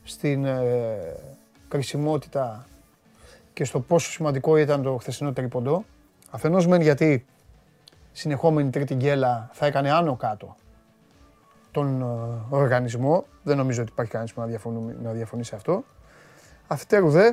στην 0.03 0.45
ε, 0.45 0.61
κρισιμότητα 1.67 2.65
και 3.53 3.63
στο 3.63 3.79
πόσο 3.79 4.11
σημαντικό 4.11 4.57
ήταν 4.57 4.81
το 4.81 4.97
χθεσινό 4.97 5.33
τρίποντο. 5.33 5.83
Αφενός 6.29 6.67
μεν 6.67 6.81
γιατί 6.81 7.25
συνεχόμενη 8.11 8.69
τρίτη 8.69 8.95
γκέλα 8.95 9.49
θα 9.53 9.65
έκανε 9.65 9.91
άνω 9.91 10.15
κάτω 10.15 10.55
τον 11.71 12.01
ε, 12.01 12.55
οργανισμό. 12.55 13.25
Δεν 13.43 13.57
νομίζω 13.57 13.81
ότι 13.81 13.91
υπάρχει 13.91 14.11
κανείς 14.11 14.33
που 14.33 14.39
να 14.39 14.45
διαφωνεί, 14.45 14.95
να 15.03 15.11
διαφωνεί 15.11 15.43
σε 15.43 15.55
αυτό. 15.55 15.83
Αφετέρου 16.67 17.09
δε, 17.09 17.27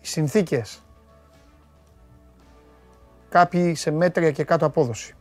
οι 0.00 0.06
συνθήκες 0.06 0.82
κάποιοι 3.28 3.74
σε 3.74 3.90
μέτρια 3.90 4.30
και 4.30 4.44
κάτω 4.44 4.66
απόδοση 4.66 5.14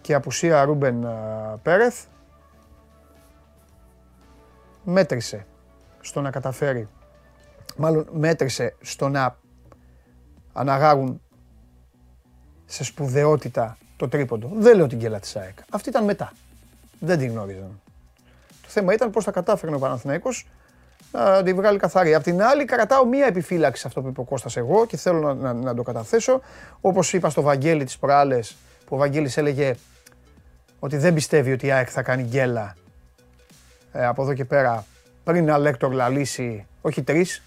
και 0.00 0.14
απουσία 0.14 0.64
Ρούμπεν 0.64 1.06
Πέρεθ 1.62 2.04
μέτρησε 4.84 5.46
στο 6.00 6.20
να 6.20 6.30
καταφέρει, 6.30 6.88
μάλλον 7.76 8.08
μέτρησε 8.12 8.76
στο 8.80 9.08
να 9.08 9.38
αναγάγουν 10.52 11.20
σε 12.64 12.84
σπουδαιότητα 12.84 13.78
το 13.96 14.08
τρίποντο. 14.08 14.50
Δεν 14.54 14.76
λέω 14.76 14.86
την 14.86 14.98
κέλα 14.98 15.20
της 15.20 15.36
ΑΕΚ. 15.36 15.58
Αυτή 15.70 15.88
ήταν 15.88 16.04
μετά. 16.04 16.32
Δεν 17.00 17.18
την 17.18 17.30
γνώριζαν. 17.30 17.80
Το 18.76 18.82
θέμα 18.82 18.94
ήταν 18.94 19.10
πώς 19.10 19.24
θα 19.24 19.30
κατάφερνε 19.30 19.76
ο 19.76 19.78
Παναθηναϊκός 19.78 20.46
να 21.12 21.42
τη 21.42 21.52
βγάλει 21.52 21.78
καθαρή. 21.78 22.14
Απ' 22.14 22.22
την 22.22 22.42
άλλη, 22.42 22.64
κρατάω 22.64 23.06
μία 23.06 23.26
επιφύλαξη 23.26 23.80
σε 23.80 23.86
αυτό 23.88 24.02
που 24.02 24.08
είπε 24.08 24.20
ο 24.20 24.24
Κώστας 24.24 24.56
εγώ 24.56 24.86
και 24.86 24.96
θέλω 24.96 25.34
να, 25.34 25.52
να, 25.52 25.74
το 25.74 25.82
καταθέσω. 25.82 26.40
Όπως 26.80 27.12
είπα 27.12 27.30
στο 27.30 27.42
Βαγγέλη 27.42 27.84
τις 27.84 27.98
προάλλες, 27.98 28.56
που 28.86 28.96
ο 28.96 28.98
Βαγγέλης 28.98 29.36
έλεγε 29.36 29.74
ότι 30.78 30.96
δεν 30.96 31.14
πιστεύει 31.14 31.52
ότι 31.52 31.66
η 31.66 31.70
ΑΕΚ 31.70 31.88
θα 31.90 32.02
κάνει 32.02 32.22
γκέλα 32.22 32.76
ε, 33.92 34.06
από 34.06 34.22
εδώ 34.22 34.34
και 34.34 34.44
πέρα 34.44 34.84
πριν 35.24 35.50
Αλέκτορ 35.50 35.92
λαλήσει, 35.92 36.66
όχι 36.80 37.02
τρεις, 37.02 37.42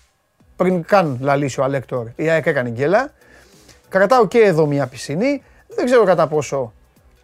πριν 0.56 0.84
καν 0.84 1.18
λαλήσει 1.22 1.60
ο 1.60 1.64
Αλέκτορ, 1.64 2.08
η 2.16 2.30
ΑΕΚ 2.30 2.46
έκανε 2.46 2.70
γκέλα. 2.70 3.12
Κρατάω 3.90 4.28
και 4.28 4.40
εδώ 4.40 4.66
μια 4.66 4.88
πισινή. 4.88 5.44
Δεν 5.68 5.86
ξέρω 5.86 6.04
κατά 6.04 6.28
πόσο 6.28 6.74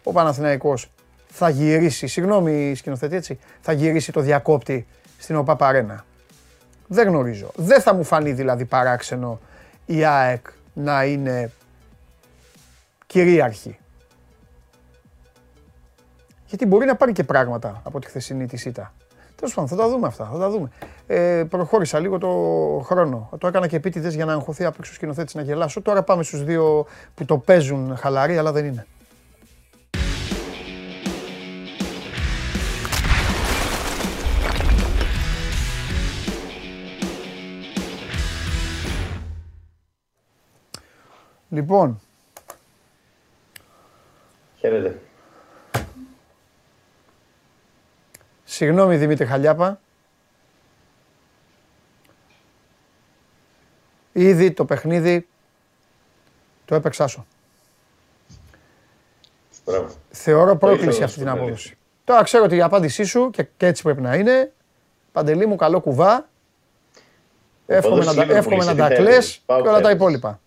ο 0.02 0.12
Παναθηναϊκός 0.12 0.90
θα 1.38 1.48
γυρίσει, 1.48 2.06
συγγνώμη 2.06 2.74
σκηνοθετή 2.74 3.16
έτσι, 3.16 3.38
θα 3.60 3.72
γυρίσει 3.72 4.12
το 4.12 4.20
διακόπτη 4.20 4.86
στην 5.18 5.36
ΟΠΑ 5.36 5.56
Παρένα. 5.56 6.04
Δεν 6.86 7.08
γνωρίζω. 7.08 7.50
Δεν 7.56 7.80
θα 7.80 7.94
μου 7.94 8.04
φανεί 8.04 8.32
δηλαδή 8.32 8.64
παράξενο 8.64 9.40
η 9.86 10.04
ΑΕΚ 10.04 10.46
να 10.72 11.04
είναι 11.04 11.52
κυρίαρχη. 13.06 13.78
Γιατί 16.46 16.66
μπορεί 16.66 16.86
να 16.86 16.96
πάρει 16.96 17.12
και 17.12 17.24
πράγματα 17.24 17.80
από 17.84 18.00
τη 18.00 18.06
χθεσινή 18.06 18.46
της 18.46 18.60
ΣΥΤΑ. 18.60 18.92
Τέλος 19.36 19.54
πάντων, 19.54 19.70
θα 19.70 19.76
τα 19.76 19.88
δούμε 19.88 20.06
αυτά. 20.06 20.28
Θα 20.32 20.38
τα 20.38 20.50
δούμε. 20.50 20.68
Ε, 21.06 21.44
προχώρησα 21.48 21.98
λίγο 21.98 22.18
το 22.18 22.28
χρόνο. 22.84 23.30
Το 23.38 23.46
έκανα 23.46 23.66
και 23.66 23.76
επίτηδες 23.76 24.14
για 24.14 24.24
να 24.24 24.32
αγχωθεί 24.32 24.64
απ' 24.64 24.78
έξω 24.78 24.92
σκηνοθέτης 24.92 25.34
να 25.34 25.42
γελάσω. 25.42 25.82
Τώρα 25.82 26.02
πάμε 26.02 26.22
στους 26.22 26.44
δύο 26.44 26.86
που 27.14 27.24
το 27.24 27.38
παίζουν 27.38 27.96
χαλαροί, 27.96 28.38
αλλά 28.38 28.52
δεν 28.52 28.64
είναι. 28.64 28.86
Λοιπόν. 41.56 42.00
Χαίρετε. 44.58 45.00
Συγγνώμη 48.44 48.96
Δημήτρη 48.96 49.26
Χαλιάπα. 49.26 49.80
Ήδη 54.12 54.52
το 54.52 54.64
παιχνίδι 54.64 55.28
το 56.64 56.74
έπαιξά 56.74 57.06
σου. 57.06 57.26
Θεωρώ 60.10 60.56
πρόκληση 60.56 61.02
αυτή 61.02 61.18
την 61.18 61.28
απόδοση. 61.28 61.76
Τώρα 62.04 62.22
ξέρω 62.22 62.44
ότι 62.44 62.56
η 62.56 62.62
απάντησή 62.62 63.04
σου 63.04 63.30
και, 63.30 63.46
έτσι 63.56 63.82
πρέπει 63.82 64.00
να 64.00 64.14
είναι. 64.14 64.52
Παντελή 65.12 65.46
μου 65.46 65.56
καλό 65.56 65.80
κουβά. 65.80 66.28
Εύχομαι 67.66 68.04
να, 68.04 68.22
εύχομαι 68.22 68.64
να 68.64 68.74
τα 68.74 68.88
κλαις 68.88 69.42
και 69.46 69.68
όλα 69.68 69.80
τα 69.80 69.90
υπόλοιπα. 69.90 70.40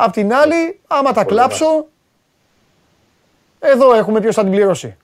Απ' 0.00 0.12
την 0.12 0.34
άλλη, 0.34 0.80
άμα 0.86 1.12
τα 1.12 1.24
κλάψω, 1.24 1.86
εδώ 3.58 3.94
έχουμε 3.94 4.20
ποιος 4.20 4.34
θα 4.34 4.42
την 4.42 4.50
πληρώσει. 4.50 4.96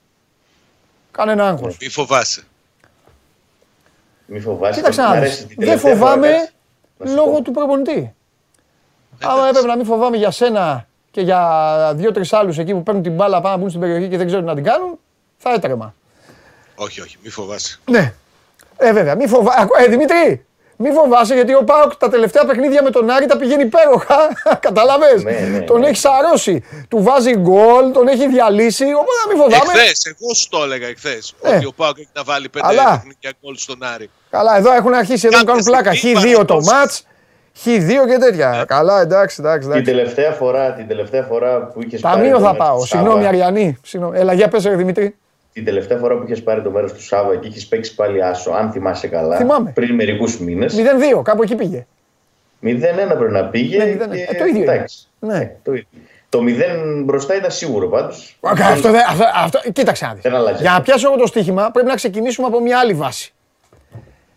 Κανένα 1.10 1.48
άγχος. 1.48 1.76
Μη 1.80 1.88
φοβάσαι. 1.88 2.42
Μη 4.26 4.40
φοβάσαι. 4.40 4.80
Κοίταξε 4.80 5.02
να 5.02 5.20
Δεν 5.56 5.78
φοβάμαι 5.78 6.50
λόγω 6.98 7.42
του 7.42 7.50
προπονητή. 7.50 8.14
Άμα 9.22 9.48
έπρεπε 9.48 9.66
να 9.66 9.76
μην 9.76 9.84
φοβάμαι 9.84 10.16
για 10.16 10.30
σένα 10.30 10.86
και 11.10 11.20
για 11.20 11.92
δύο-τρεις 11.94 12.32
άλλους 12.32 12.58
εκεί 12.58 12.72
που 12.72 12.82
παίρνουν 12.82 13.02
την 13.02 13.14
μπάλα 13.14 13.40
πάνω 13.40 13.54
να 13.54 13.60
μπουν 13.60 13.68
στην 13.68 13.80
περιοχή 13.80 14.08
και 14.08 14.16
δεν 14.16 14.26
ξέρουν 14.26 14.44
να 14.44 14.54
την 14.54 14.64
κάνουν, 14.64 14.98
θα 15.36 15.52
έτρεμα. 15.52 15.94
Όχι, 16.74 17.00
όχι, 17.00 17.18
μη 17.22 17.28
φοβάσαι. 17.28 17.78
Ναι. 17.90 18.14
Ε, 18.76 18.92
βέβαια, 18.92 19.16
μη 19.16 19.26
φοβάσαι. 19.26 19.66
Ε, 19.78 19.86
Δημήτρη, 19.86 20.46
μη 20.76 20.90
φοβάσαι 20.90 21.34
γιατί 21.34 21.54
ο 21.54 21.64
Πάοκ 21.64 21.96
τα 21.96 22.08
τελευταία 22.08 22.44
παιχνίδια 22.44 22.82
με 22.82 22.90
τον 22.90 23.10
Άρη 23.10 23.26
τα 23.26 23.36
πηγαίνει 23.36 23.62
υπέροχα. 23.62 24.16
Καταλαβέ. 24.66 25.22
Ναι, 25.22 25.30
ναι, 25.30 25.60
τον 25.60 25.80
ναι. 25.80 25.88
έχει 25.88 25.96
σαρώσει. 25.96 26.64
Του 26.88 27.02
βάζει 27.02 27.36
γκολ, 27.36 27.92
τον 27.92 28.08
έχει 28.08 28.28
διαλύσει. 28.28 28.84
Οπότε 28.84 29.20
μην 29.28 29.36
φοβάμαι. 29.36 29.72
Εχθές, 29.72 30.04
εγώ 30.04 30.34
σου 30.34 30.48
το 30.48 30.62
έλεγα 30.62 30.86
εχθές. 30.86 31.34
Ε. 31.42 31.56
Ότι 31.56 31.66
ο 31.66 31.72
Πάοκ 31.76 31.98
έχει 31.98 32.08
να 32.12 32.22
βάλει 32.22 32.48
πέντε 32.48 32.66
Αλλά... 32.66 32.90
παιχνίδια 32.90 33.32
γκολ 33.40 33.56
στον 33.56 33.82
Άρη. 33.94 34.10
Καλά, 34.30 34.56
εδώ 34.56 34.72
έχουν 34.72 34.94
αρχίσει 34.94 35.26
εδώ 35.26 35.38
να 35.38 35.44
κάνουν 35.44 35.64
πλάκα. 35.64 35.92
Χ2 35.92 36.46
το 36.46 36.54
ματ. 36.54 36.90
Χ2 37.64 38.08
και 38.08 38.18
τέτοια. 38.18 38.64
Καλά, 38.66 39.00
εντάξει, 39.00 39.36
εντάξει. 39.40 39.68
Την 39.68 39.84
τελευταία 39.84 40.30
φορά, 40.30 40.72
την 40.72 40.88
τελευταία 40.88 41.22
φορά 41.22 41.66
που 41.66 41.82
είχες 41.82 42.00
πάρει. 42.00 42.16
Ταμείο 42.16 42.38
θα 42.38 42.54
πάω. 42.56 42.84
Συγγνώμη, 42.84 43.26
Αριανή. 43.26 43.76
Έλα, 44.12 44.32
για 44.32 44.48
πες, 44.48 44.62
Δημητρή. 44.62 45.16
Την 45.54 45.64
τελευταία 45.64 45.98
φορά 45.98 46.16
που 46.16 46.24
είχες 46.24 46.42
πάρει 46.42 46.62
το 46.62 46.70
μέρος 46.70 46.92
του 46.92 47.02
Σάβα 47.02 47.36
και 47.36 47.46
είχες 47.48 47.66
παίξει 47.66 47.94
πάλι 47.94 48.24
άσο, 48.24 48.50
αν 48.50 48.70
θυμάσαι 48.72 49.08
καλά. 49.08 49.36
Θυμάμαι. 49.36 49.70
Πριν 49.74 49.94
μερικούς 49.94 50.40
μήνες. 50.40 50.76
0-2, 51.18 51.22
κάπου 51.22 51.42
εκεί 51.42 51.54
πήγε. 51.54 51.86
0-1 52.62 52.68
πρέπει 53.18 53.32
να 53.32 53.44
πήγε. 53.44 53.84
Ναι, 53.84 54.16
και... 54.16 54.26
ε, 54.30 54.34
το 54.38 54.44
ίδιο. 54.44 54.62
Εντάξει. 54.62 55.08
Ναι. 55.18 55.36
Ε, 55.36 55.56
το 55.62 55.72
ίδιο. 55.72 55.86
Το 56.28 56.38
0 56.38 57.02
μπροστά 57.04 57.36
ήταν 57.36 57.50
σίγουρο 57.50 57.88
πάντως. 57.88 58.38
Αυτό, 58.40 58.88
αυτό, 59.08 59.24
αυτό, 59.34 59.60
κοίταξε 59.72 60.06
να 60.06 60.14
δεις. 60.14 60.60
Για 60.60 60.70
να 60.70 60.82
πιάσω 60.82 61.08
εγώ 61.08 61.16
το 61.16 61.26
στοίχημα 61.26 61.70
πρέπει 61.70 61.88
να 61.88 61.94
ξεκινήσουμε 61.94 62.46
από 62.46 62.60
μια 62.60 62.78
άλλη 62.78 62.94
βάση. 62.94 63.32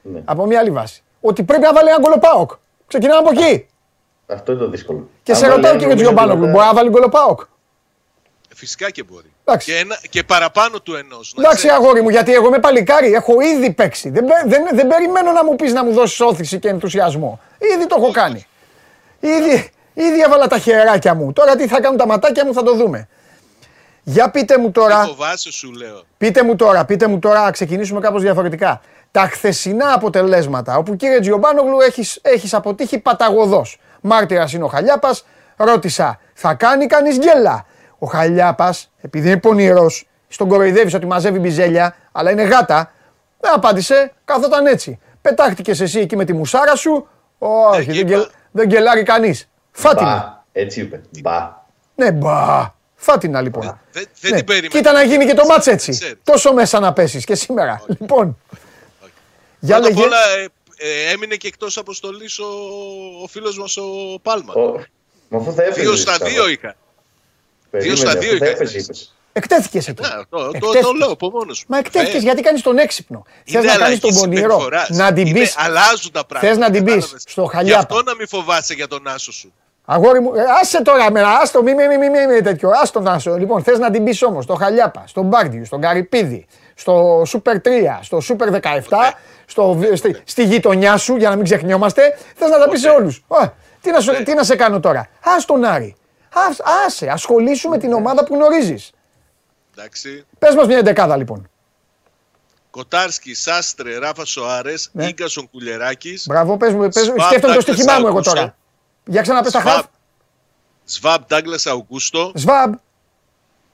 Ναι. 0.02 0.22
Από 0.26 0.46
μια 0.46 0.60
άλλη 0.60 0.70
βάση. 0.70 1.04
Ότι 1.22 1.44
πρέπει 1.44 1.64
να 1.64 1.74
βάλει 1.74 1.90
ένα 1.90 2.00
γκολοπάοκ. 2.00 2.52
Ξεκινάμε 2.88 3.28
από 3.28 3.42
εκεί. 3.42 3.68
Αυτό 4.28 4.52
είναι 4.52 4.62
το 4.62 4.70
δύσκολο. 4.70 5.10
Και 5.24 5.34
σε 5.34 5.48
ρωτάω 5.48 5.76
και 5.76 5.86
για 5.86 5.96
τον 5.96 5.98
Γιωμπάνογλου. 5.98 6.46
Μπορεί 6.46 6.66
να 6.66 6.74
βάλει 6.74 6.90
γκολοπάοκ. 6.90 7.40
Φυσικά 8.60 8.90
και 8.90 9.04
μπορεί. 9.04 9.34
Και, 9.58 9.76
ένα, 9.76 10.00
και 10.10 10.24
παραπάνω 10.24 10.80
του 10.80 10.96
ενός. 10.96 11.36
Εντάξει, 11.38 11.68
αγόρι 11.70 12.02
μου, 12.02 12.10
γιατί 12.10 12.34
εγώ 12.34 12.48
είμαι 12.48 12.60
παλικάρι. 12.60 13.14
Έχω 13.14 13.42
ήδη 13.42 13.72
παίξει. 13.72 14.10
Δεν, 14.10 14.26
δεν, 14.46 14.64
δεν 14.74 14.88
περιμένω 14.88 15.32
να 15.32 15.44
μου 15.44 15.56
πεις 15.56 15.74
να 15.74 15.84
μου 15.84 15.92
δώσεις 15.94 16.20
όθηση 16.20 16.60
και 16.60 16.68
ενθουσιασμό. 16.68 17.40
Ήδη 17.76 17.88
το 17.88 17.96
έχω 18.00 18.12
κάνει. 18.12 18.48
Ήδη, 19.20 19.70
ήδη 19.94 20.22
έβαλα 20.22 20.48
τα 20.48 20.58
χεράκια 20.58 21.14
μου. 21.14 21.34
Τώρα 21.34 21.56
τι 21.56 21.68
θα 21.68 21.82
κάνουν 21.82 21.98
τα 21.98 22.08
ματάκια 22.08 22.46
μου 22.46 22.54
θα 22.54 22.64
το 22.64 22.76
δούμε. 22.76 23.08
Για 24.04 24.30
πείτε 24.30 24.58
μου 24.58 24.72
τώρα. 24.72 25.04
φοβάσαι, 25.04 25.52
σου 25.52 25.72
λέω. 25.72 26.04
Πείτε 26.18 26.44
μου 26.44 26.56
τώρα, 26.56 26.86
πείτε 26.86 27.08
μου 27.08 27.20
τώρα, 27.20 27.44
να 27.44 27.52
ξεκινήσουμε 27.52 28.00
κάπως 28.00 28.22
διαφορετικά. 28.22 28.82
Τα 29.12 29.22
χθεσινά 29.22 29.94
αποτελέσματα, 29.94 30.78
όπου 30.78 30.96
κύριε 30.96 31.20
Τζιομπάνογλου 31.20 31.80
έχεις, 31.80 32.20
έχεις 32.22 32.54
αποτύχει 32.54 33.00
παταγωδός. 33.00 33.80
Μάρτυρας 34.02 34.54
είναι 34.54 34.64
ο 34.64 34.68
Χαλιάπας, 34.68 35.26
ρώτησα, 35.56 36.20
θα 36.34 36.54
κάνει 36.54 36.88
κανείς 36.88 37.18
γκέλα; 37.18 37.66
Ο 38.00 38.06
Χαλιάπας, 38.06 38.92
επειδή 39.02 39.28
είναι 39.28 39.40
πονηρός, 39.40 40.08
στον 40.28 40.48
κοροϊδεύεις 40.48 40.94
ότι 40.94 41.06
μαζεύει 41.06 41.40
μπιζέλια, 41.40 41.96
αλλά 42.12 42.32
είναι 42.32 42.44
γάτα, 42.44 42.92
δεν 43.40 43.54
απάντησε, 43.54 44.14
καθόταν 44.26 44.66
έτσι. 44.66 45.00
Πετάχτηκες 45.22 45.82
εσύ 45.82 46.00
εκεί 46.00 46.16
με 46.16 46.26
τη 46.26 46.34
μουσάρα 46.34 46.76
σου, 46.76 47.08
όχι, 47.38 47.92
δεν, 47.92 48.06
γκελ, 48.06 48.28
δεν 48.52 48.68
γκελάρει 48.68 49.04
κανείς. 49.04 49.50
Φάτινα. 49.72 50.46
Έτσι 50.52 50.82
είπε. 50.82 51.02
Μπα. 51.22 51.66
Ναι, 51.96 52.12
μπα. 52.12 52.76
Φάτινα 52.96 53.42
λοιπόν. 53.42 53.80
Δεν, 53.92 54.06
δεν 54.22 54.32
ναι. 54.32 54.38
την 54.38 54.46
περίμενα. 54.46 54.74
Κοίτα 54.74 54.92
να 54.92 55.04
γίνει 55.04 55.26
και 55.26 55.34
το 55.34 55.46
μάτς 55.46 55.68
έτσι. 55.68 56.18
Τόσο 56.24 56.54
μέσα 56.54 56.80
να 56.80 56.94
πέσεις 56.94 57.26
και 57.26 57.36
σήμερα. 57.36 57.82
Λοιπόν. 57.88 58.38
Για 59.60 59.80
Πρώτα 59.80 59.94
απ' 59.94 60.00
όλα 60.00 60.18
ε, 60.38 60.48
ε, 60.78 61.12
έμεινε 61.12 61.36
και 61.36 61.48
εκτός 61.48 61.78
αποστολής 61.78 62.40
ο, 62.40 62.46
ο 63.24 63.28
φίλος 63.28 63.60
μας 63.60 63.78
ο 63.78 63.84
Πάλμα. 64.22 64.54
Μα 65.30 65.40
αφού 65.40 65.54
θα 65.54 65.64
έφυγε. 65.64 65.86
Δύο 65.86 65.96
στα 65.96 66.18
δύο 66.18 66.50
είχα. 66.50 66.76
Δύο 67.80 67.96
στα 67.96 68.16
δύο 68.16 68.36
είχα. 68.36 68.46
Εκτέθηκες 69.38 69.88
εκεί. 69.88 70.02
Ναι, 70.02 70.10
το, 70.30 70.52
το, 70.52 70.72
το, 70.82 70.92
λέω 70.98 71.12
από 71.12 71.30
μόνος 71.30 71.66
Μα 71.68 71.78
εκτέθηκες 71.78 72.24
γιατί 72.24 72.42
κάνεις 72.42 72.62
τον 72.62 72.78
έξυπνο. 72.78 73.26
Θες 73.46 73.64
να 73.64 73.76
κάνεις 73.76 74.00
τον 74.00 74.14
πονηρό. 74.14 74.70
Να 74.88 75.14
την 75.14 75.34
πεις. 75.34 75.56
Αλλάζουν 75.58 76.12
τα 76.12 76.26
πράγματα. 76.26 76.54
Θες 76.54 76.58
να 76.58 76.72
την 76.72 76.84
πεις 76.84 77.14
στο 77.26 77.46
χαλιά. 77.46 77.72
Γι' 77.72 77.78
αυτό 77.78 78.02
να 78.04 78.16
μην 78.16 78.28
φοβάσαι 78.28 78.74
για 78.74 78.88
τον 78.88 79.08
άσο 79.08 79.32
σου. 79.32 79.54
Αγόρι 79.90 80.20
μου, 80.20 80.34
ε, 80.36 80.42
άσε 80.62 80.82
τώρα 80.82 81.12
μέρα, 81.12 81.30
άστο, 81.42 81.62
μη, 81.62 81.74
μη, 81.74 81.88
μη, 81.88 81.98
μη, 81.98 82.28
μη 82.28 82.42
τέτοιο, 82.42 82.70
άστο 82.82 83.00
να 83.00 83.20
σου. 83.20 83.38
Λοιπόν, 83.38 83.64
θες 83.64 83.80
να 83.80 83.92
την 83.92 84.04
πεις 84.04 84.24
όμως 84.24 84.44
στο 84.44 84.54
Χαλιάπα, 84.54 85.04
στον 85.08 85.26
Μπάρντιου, 85.26 85.66
στον 85.66 85.82
Καρυπίδη, 85.82 86.46
στο 86.76 87.22
Super 87.22 87.54
3, 87.54 88.00
στο 88.02 88.22
Super 88.28 88.52
17, 88.52 88.60
στο, 89.46 89.80
στη, 89.94 90.22
στη 90.24 90.44
γειτονιά 90.44 90.98
σου, 90.98 91.16
για 91.16 91.30
να 91.30 91.36
μην 91.36 91.44
ξεχνιόμαστε, 91.44 92.18
θες 92.36 92.50
να 92.50 92.60
τα 92.60 92.70
πεις 92.70 92.82
σε 92.82 92.90
όλους. 92.90 93.24
Τι, 93.82 93.92
να, 93.92 94.24
τι 94.24 94.34
να 94.34 94.44
σε 94.44 94.56
κάνω 94.56 94.80
τώρα. 94.80 95.00
Α 95.00 95.32
τον 95.46 95.64
Άρη. 95.64 95.96
Ας, 95.96 96.07
άσε, 96.86 97.08
ασχολήσου 97.10 97.70
με 97.70 97.78
την 97.78 97.94
ομάδα 97.94 98.24
που 98.24 98.36
γνωρίζεις. 98.36 98.92
Εντάξει. 99.76 100.26
Πες 100.40 100.56
μας 100.56 100.68
μια 100.68 100.78
εντεκάδα 100.78 101.18
λοιπόν. 101.18 101.50
Κοτάρσκι, 102.70 103.34
Σάστρε, 103.34 103.98
Ράφα 103.98 104.26
Σοάρες, 104.26 104.90
ναι. 104.92 105.12
γκασον 105.12 105.50
Κουλεράκη. 105.50 106.20
Μπράβο, 106.26 106.58
πες 106.58 106.74
μου, 106.74 106.90
πες, 106.90 107.12
σκέφτομαι 107.28 107.54
το 107.54 107.62
στοίχημά 107.62 108.00
μου 108.00 108.08
εγώ 108.08 108.22
τώρα. 108.22 108.56
Για 109.06 109.22
ξαναπες 109.22 109.52
τα 109.52 109.62
χαφ. 109.62 109.86
Σβάμπ, 110.86 111.24
Ντάγκλας 111.28 111.66
Αουγκούστο. 111.66 112.32
Σβάμπ. 112.36 112.74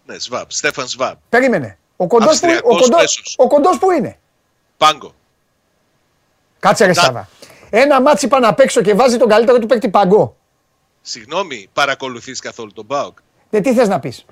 Ναι, 0.06 0.20
Σβάμπ, 0.20 0.46
Στέφαν 0.48 0.88
Σβάμπ. 0.88 1.18
Περίμενε. 1.30 1.78
Ο 1.96 2.08
κοντός, 2.08 2.40
που, 2.40 2.48
ο, 2.64 2.78
κοντός, 2.78 3.36
ο 3.38 3.48
κοντός 3.48 3.78
που 3.78 3.92
είναι; 3.92 4.20
Πάγκο. 4.78 5.14
Κάτσε 6.60 6.86
ρε 6.86 6.94
Σάβα. 6.94 7.30
Ένα 7.70 8.02
μάτσι 8.02 8.28
πάνω 8.28 8.48
απ' 8.48 8.60
έξω 8.60 8.82
και 8.82 8.94
βάζει 8.94 9.18
τον 9.18 9.28
καλύτερο 9.28 9.60
του 9.60 9.68
παίκτη 9.68 9.90
Παγκό. 9.90 10.36
Συγγνώμη, 11.06 11.70
παρακολουθείς 11.74 12.40
καθόλου 12.40 12.72
τον 12.74 12.86
Μπάουκ; 12.86 13.18
Ναι, 13.50 13.62
τι 13.62 13.74
θες 13.74 13.88
να 13.88 14.00
πεις; 14.00 14.26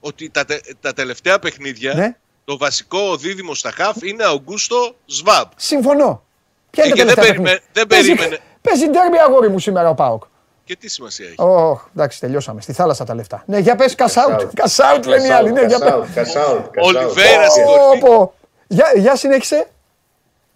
Ότι 0.00 0.30
τα, 0.30 0.44
τα 0.80 0.92
τελευταία 0.92 1.38
παιχνίδια 1.38 1.94
ναι. 1.94 2.16
το 2.44 2.56
βασικό 2.56 3.16
δίδυμο 3.16 3.54
στα 3.54 3.70
χαφ 3.70 4.02
είναι 4.02 4.24
Αουγκούστο 4.24 4.94
Σβάμπ. 5.06 5.50
Συμφωνώ. 5.56 6.22
Ποια 6.70 6.84
είναι 6.84 7.00
ε, 7.00 7.04
τα 7.04 7.14
δεν, 7.14 7.24
περιμέ, 7.24 7.60
δεν 7.72 7.86
περίμενε. 7.86 8.38
Παίζει 8.60 8.86
ντέρμπι 8.86 9.18
αγόρι 9.18 9.48
μου 9.48 9.58
σήμερα 9.58 9.88
ο 9.88 9.94
Πάοκ. 9.94 10.22
Και 10.64 10.76
τι 10.76 10.88
σημασία 10.88 11.26
έχει; 11.26 11.34
Oh, 11.38 11.76
εντάξει, 11.94 12.20
τελειώσαμε. 12.20 12.60
Στη 12.60 12.72
θάλασσα 12.72 13.04
τα 13.04 13.14
λεφτά. 13.14 13.42
Ναι, 13.46 13.58
για 13.58 13.76
πες 13.76 13.94
κασάουτ. 13.94 14.42
Κασάουτ 14.54 15.06
λένε 15.06 15.26
οι 15.26 15.30
άλλοι. 15.30 15.52
Ναι, 15.52 15.64
για 15.64 15.78
πες. 16.14 16.36
Ολιβέρας 16.80 17.52
στην 17.52 17.64
κορυφή. 17.64 18.30
Για, 18.66 18.92
για 18.96 19.16
συνέχισε. 19.16 19.66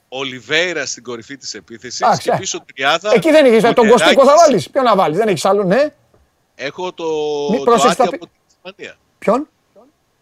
Ολιβέρα 0.09 0.87
στην 0.87 1.03
κορυφή 1.03 1.37
της 1.37 1.55
επίθεσης 1.55 2.19
και 2.19 2.33
πίσω 2.39 2.65
τριάδα. 2.75 3.13
Εκεί 3.15 3.31
δεν 3.31 3.45
έχει. 3.45 3.75
Τον 3.75 3.89
Κωστίκο 3.89 4.25
θα 4.25 4.35
βάλεις. 4.37 4.71
Ποιον 4.71 4.85
να 4.85 4.97
βάλεις. 4.97 5.19
Δεν 5.19 5.29
έχεις 5.29 5.45
άλλο, 5.45 5.65
ναι. 5.65 5.89
Έχω 6.55 6.93
το. 6.93 7.05
Μη 7.51 7.65
το 7.65 7.73
άτι 7.73 8.03
από 8.03 8.19
την 8.19 8.29
Ισπανία. 8.49 8.97
Ποιον; 9.19 9.49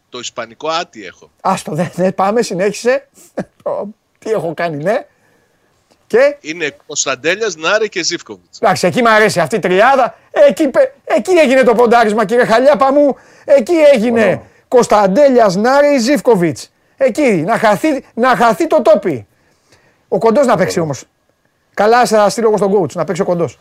Το 0.08 0.18
ισπανικό 0.18 0.68
άτι 0.68 1.04
έχω. 1.04 1.30
Άστο, 1.40 1.72
δεν 1.94 2.14
πάμε, 2.14 2.42
συνέχισε. 2.42 3.08
Τι 4.18 4.30
έχω 4.30 4.54
κάνει, 4.54 4.82
ναι. 4.82 5.06
Και... 6.06 6.36
Είναι 6.40 6.76
Κωνσταντέλιας, 6.86 7.56
Νάρε 7.56 7.86
και 7.86 8.02
Ζήφκοβιτς. 8.02 8.58
Εντάξει, 8.60 8.86
εκεί 8.86 9.02
μου 9.02 9.08
αρέσει 9.08 9.40
αυτή 9.40 9.56
η 9.56 9.58
τριάδα. 9.58 10.18
Εκεί, 10.48 10.70
εκεί 11.04 11.30
έγινε 11.30 11.62
το 11.62 11.74
ποντάρισμα, 11.74 12.24
κύριε 12.24 12.44
Χαλιάπα 12.44 12.92
μου. 12.92 13.16
Εκεί 13.44 13.74
έγινε 13.94 14.42
Κωνσταντέλιας, 14.68 15.56
Νάρε, 15.56 15.98
Ζήφκοβιτς. 15.98 16.70
Εκεί 16.96 17.22
να 17.22 17.58
χαθεί, 17.58 18.04
να 18.14 18.36
χαθεί 18.36 18.66
το 18.66 18.82
τόπι. 18.82 19.26
Ο 20.14 20.18
κοντός 20.18 20.46
να 20.46 20.56
παίξει 20.56 20.80
όμως. 20.80 21.04
Καλά, 21.74 22.06
θα 22.06 22.28
στείλω 22.28 22.48
εγώ 22.48 22.56
στον 22.56 22.72
coach 22.72 22.92
να 22.92 23.04
παίξει 23.04 23.22
ο 23.22 23.24
κοντός. 23.24 23.58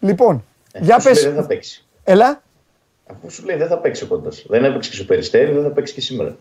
Λοιπόν, 0.00 0.44
ε, 0.72 0.78
για 0.82 1.00
πε. 1.02 1.12
Δεν 1.12 1.34
θα 1.34 1.46
παίξει. 1.46 1.84
Έλα. 2.04 2.42
Αφού 3.10 3.30
σου 3.30 3.44
λέει 3.44 3.56
δεν 3.56 3.68
θα 3.68 3.78
παίξει 3.78 4.04
ο 4.04 4.06
κοντός. 4.06 4.44
Δεν 4.48 4.64
έπαιξε 4.64 4.90
και 4.90 4.96
στο 4.96 5.04
περιστέρι, 5.04 5.52
δεν 5.52 5.62
θα 5.62 5.68
παίξει 5.68 5.94
και 5.94 6.00
σήμερα. 6.00 6.36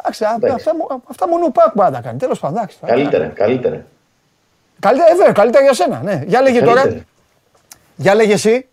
Εντάξει, 0.00 0.24
αυτά, 0.24 0.54
αυτά 1.08 1.28
μόνο 1.28 1.44
ο 1.44 1.50
Πάκ 1.50 1.72
μπορεί 1.74 1.90
να 1.90 1.96
τα 1.96 2.02
κάνει. 2.02 2.18
Τέλος 2.18 2.38
πάντων. 2.38 2.66
Καλύτερα, 2.86 3.26
καλύτερα. 3.26 3.86
Καλύτερα, 4.80 5.10
ε, 5.10 5.14
βέβαια, 5.16 5.32
καλύτερα 5.32 5.64
για 5.64 5.74
σένα. 5.74 6.02
Ναι. 6.02 6.22
Για 6.26 6.40
λέγε 6.40 6.62
τώρα. 6.62 7.04
Για 7.96 8.14
λέγε 8.14 8.32
εσύ. 8.32 8.66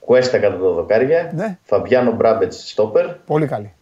Κουέστα 0.00 0.38
κατά 0.38 0.58
το 0.58 0.72
δοκάρια. 0.72 1.30
Ναι. 1.34 1.58
Φαμπιάνο 1.64 2.12
Μπράμπετς 2.12 2.70
στόπερ. 2.70 3.06
Πολύ 3.06 3.46
καλή. 3.46 3.74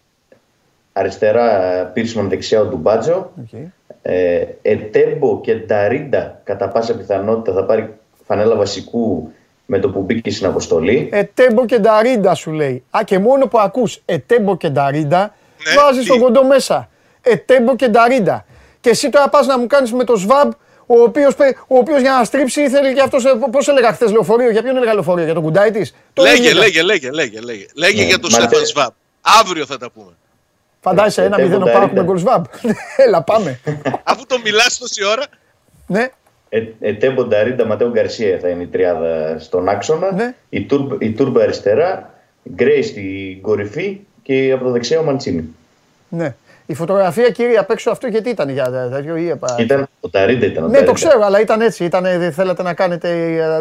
Αριστερά 0.92 1.84
Πίρσμαν 1.94 2.28
δεξιά 2.28 2.60
ο 2.60 2.64
Ντουμπάτζο. 2.64 3.32
Okay. 3.40 3.66
Ε, 4.02 4.44
Ετέμπο 4.62 5.40
και 5.40 5.54
Νταρίντα 5.54 6.40
κατά 6.44 6.68
πάσα 6.68 6.96
πιθανότητα 6.96 7.52
θα 7.52 7.64
πάρει 7.64 7.94
φανέλα 8.26 8.56
βασικού 8.56 9.32
με 9.66 9.78
το 9.78 9.90
που 9.90 10.00
μπήκε 10.00 10.30
στην 10.30 10.46
αποστολή. 10.46 11.08
Ετέμπο 11.12 11.66
και 11.66 11.78
Νταρίντα 11.78 12.34
σου 12.34 12.50
λέει. 12.50 12.84
Α, 12.90 13.00
και 13.04 13.18
μόνο 13.18 13.46
που 13.46 13.58
ακούς 13.58 14.02
Ετέμπο 14.04 14.56
και 14.56 14.68
Νταρίντα 14.68 15.34
ναι, 15.66 15.74
βάζεις 15.74 16.06
τον 16.06 16.20
κοντό 16.20 16.44
μέσα. 16.44 16.88
Ετέμπο 17.22 17.76
και 17.76 17.88
Νταρίντα. 17.88 18.44
Και 18.80 18.90
εσύ 18.90 19.10
τώρα 19.10 19.28
πας 19.28 19.46
να 19.46 19.58
μου 19.58 19.66
κάνεις 19.66 19.92
με 19.92 20.04
το 20.04 20.16
Σβαμπ, 20.16 20.48
ο 20.86 21.02
οποίος 21.02 21.34
ο 21.66 21.76
οποίος 21.76 22.00
για 22.00 22.12
να 22.12 22.24
στρίψει 22.24 22.68
θέλει 22.68 22.94
και 22.94 23.00
αυτός. 23.00 23.24
Πώς 23.50 23.68
έλεγα 23.68 23.92
χθες 23.92 24.12
λεωφορείο, 24.12 24.50
για 24.50 24.62
ποιον 24.62 24.76
έλεγα 24.76 24.92
λεωφορείο, 24.92 25.24
για 25.24 25.34
τον 25.34 25.42
κουντάι 25.42 25.70
της; 25.70 25.94
Λέγε, 26.18 26.52
λέγε, 26.52 26.82
λέγε, 26.82 27.10
λέγε, 27.10 27.40
λέγε. 27.40 27.66
Λέγε 27.74 28.00
ναι, 28.00 28.06
για 28.06 28.18
τον 28.18 28.30
Στέφαν 28.30 28.66
Σβαμπ. 28.66 28.88
Αύριο 29.40 29.66
θα 29.66 29.78
τα 29.78 29.90
πούμε. 29.90 30.12
Φαντάζεσαι 30.84 31.24
ένα 31.24 31.40
μηδέν 31.40 31.62
ο 31.62 31.66
Πάοκ 31.66 31.92
με 31.92 32.02
γκολ 32.02 32.18
Σβαμπ. 32.18 32.42
Έλα, 33.06 33.22
πάμε. 33.22 33.60
Αφού 34.02 34.26
το 34.26 34.38
μιλάς 34.44 34.78
τόση 34.78 35.04
ώρα. 35.04 35.24
Ναι. 35.86 36.08
Ετέμπο 36.80 37.24
Νταρίντα 37.24 37.66
Ματέο 37.66 37.90
Γκαρσία 37.90 38.38
θα 38.38 38.48
είναι 38.48 38.62
η 38.62 38.66
τριάδα 38.66 39.38
στον 39.38 39.68
άξονα. 39.68 40.12
Ναι. 40.12 40.34
Η, 40.98 41.12
Τούρμπα 41.12 41.42
αριστερά, 41.42 42.14
Γκρέι 42.54 42.82
στην 42.82 43.40
κορυφή 43.40 44.00
και 44.22 44.52
από 44.54 44.64
το 44.64 44.70
δεξιά 44.70 44.98
ο 44.98 45.02
Μαντσίνη. 45.02 45.54
Ναι. 46.08 46.34
Η 46.66 46.74
φωτογραφία 46.74 47.30
κύριε 47.30 47.58
απ' 47.58 47.70
έξω 47.70 47.90
αυτό 47.90 48.06
γιατί 48.06 48.28
ήταν 48.28 48.48
για 48.48 48.88
τέτοιο 48.92 49.16
ή 49.16 49.28
επα... 49.28 49.56
Ήταν 49.58 49.88
ο 50.00 50.08
Ταρίντα 50.08 50.46
ήταν. 50.46 50.64
Ο 50.64 50.68
ναι, 50.68 50.82
το 50.82 50.92
ξέρω, 50.92 51.24
αλλά 51.24 51.40
ήταν 51.40 51.60
έτσι. 51.60 51.84
Ήταν, 51.84 52.32
θέλατε 52.32 52.62
να 52.62 52.74
κάνετε 52.74 53.10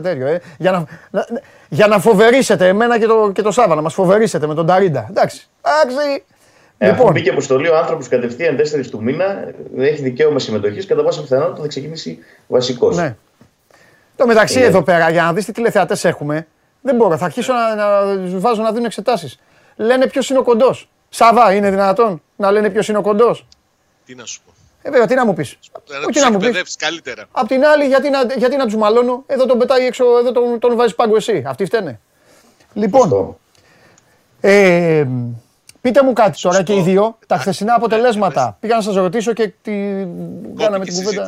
τέτοιο. 0.04 0.28
Ε, 0.28 0.42
για, 0.58 0.72
να, 0.72 0.86
να, 1.10 1.26
για 1.70 1.88
να 1.88 2.00
φοβερήσετε 2.00 2.68
εμένα 2.68 3.00
και 3.00 3.06
το, 3.06 3.32
και 3.34 3.42
το 3.42 3.52
Σάβα, 3.52 3.76
να 3.76 3.82
μας 3.82 3.94
φοβερήσετε 3.94 4.48
με 4.48 4.54
τον 4.54 4.66
Ταρίντα. 4.66 5.08
Εντάξει. 5.10 5.48
Εντάξει. 5.84 6.24
Ε, 6.84 6.86
λοιπόν. 6.86 7.02
Αφού 7.02 7.12
μπήκε 7.12 7.30
αποστολή 7.30 7.68
ο 7.68 7.78
άνθρωπος 7.78 8.08
κατευθείαν 8.08 8.58
4 8.58 8.86
του 8.90 9.04
μήνα, 9.04 9.54
έχει 9.78 10.02
δικαίωμα 10.02 10.40
συμμετοχής. 10.40 10.86
Κατά 10.86 11.04
πάσα 11.04 11.22
πιθανότητα 11.22 11.62
θα 11.62 11.68
ξεκινήσει 11.68 12.20
βασικός. 12.48 12.98
Ναι. 12.98 13.16
Το 14.16 14.26
μεταξύ 14.26 14.60
εδώ 14.60 14.84
πέρα, 14.84 15.10
για 15.10 15.24
να 15.24 15.34
δεις 15.34 15.46
τι 15.46 15.52
τηλεθεατές 15.52 16.06
έχουμε, 16.06 16.48
δεν 16.82 16.96
μπορώ. 16.96 17.18
Θα 17.18 17.26
αρχίσω 17.26 17.54
να, 17.54 17.76
να 17.76 18.16
βάζω 18.40 18.62
να 18.62 18.72
δίνω 18.72 18.86
εξετάσεις. 18.86 19.40
Λένε 19.76 20.08
ποιος 20.08 20.30
είναι 20.30 20.40
ο 20.40 20.44
κοντός. 20.44 20.90
Σαβά, 21.10 21.54
είναι 21.54 21.70
δυνατόν 21.70 22.22
να 22.36 22.52
λένε 22.52 22.70
ποιος 22.70 22.88
είναι 22.88 22.98
ο 22.98 23.02
κοντός; 23.02 23.48
Τι 24.06 24.16
να 24.16 24.26
σου 24.26 24.42
πω. 24.46 24.52
Ε, 24.82 24.90
βέβαια, 24.90 25.08
τι 25.08 25.16
να 25.16 25.26
μου 25.26 25.34
πεις. 25.34 25.58
Τι 26.12 26.20
να 26.20 26.32
μου 26.32 26.38
πεις. 26.38 26.76
καλύτερα. 26.78 27.26
Απ' 27.32 27.48
την 27.48 27.66
άλλη, 27.66 27.86
γιατί 27.86 28.10
να, 28.10 28.22
γιατί 28.38 28.56
να 28.56 28.66
τους 28.66 28.76
μαλώνω, 28.76 29.24
εδώ 29.28 29.46
τον 29.46 29.58
πετάει 29.58 29.86
έξω, 29.86 30.06
εδώ 30.20 30.32
τον, 30.32 30.60
τον 30.60 30.76
βάζει 30.76 30.96
πάγκο 30.96 31.16
εσύ. 31.16 31.44
Αυτοί 31.46 31.66
φταίνε. 31.66 32.00
Λοιπόν. 32.74 33.38
Ε, 34.42 35.06
πείτε 35.82 36.04
μου 36.04 36.14
κάτι 36.14 36.42
τώρα 36.42 36.64
και 36.64 36.76
οι 36.76 36.82
δύο, 36.82 37.18
τα 37.28 37.38
χθεσινά 37.38 37.74
αποτελέσματα. 37.74 38.58
Πήγα 38.60 38.76
να 38.76 38.82
σας 38.82 38.96
ρωτήσω 38.96 39.34
και 39.34 39.54
τη... 39.62 39.72
κάναμε 40.58 40.86
την 40.86 40.96
κουβέντα. 40.96 41.28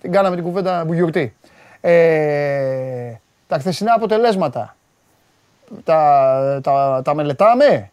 Την 0.00 0.12
κάναμε 0.12 0.36
την 0.36 0.44
κουβέντα 0.44 0.84
μπουγιουρτή. 0.84 1.36
Ε, 1.80 3.12
τα 3.46 3.58
χθεσινά 3.58 3.92
αποτελέσματα. 3.94 4.76
Τα, 5.84 6.60
τα, 6.62 7.02
τα 7.04 7.14
μελετάμε; 7.14 7.90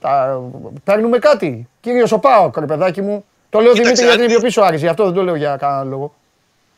Τα, 0.00 0.42
παίρνουμε 0.84 1.18
κάτι; 1.18 1.68
Κύριος 1.80 2.12
ο 2.12 2.18
Πάοκ, 2.18 2.56
ρε 2.56 2.66
παιδάκι 2.66 3.02
μου. 3.02 3.24
Το 3.50 3.60
λέω 3.60 3.72
Δημήτρη 3.72 4.04
γιατί 4.04 4.18
είναι 4.18 4.26
πιο 4.26 4.40
πίσω 4.40 4.62
Άρης, 4.62 4.80
γι' 4.80 4.88
αυτό 4.88 5.04
δεν 5.04 5.14
το 5.14 5.22
λέω 5.22 5.34
για 5.34 5.56
κανένα 5.56 5.84
λόγο. 5.84 6.14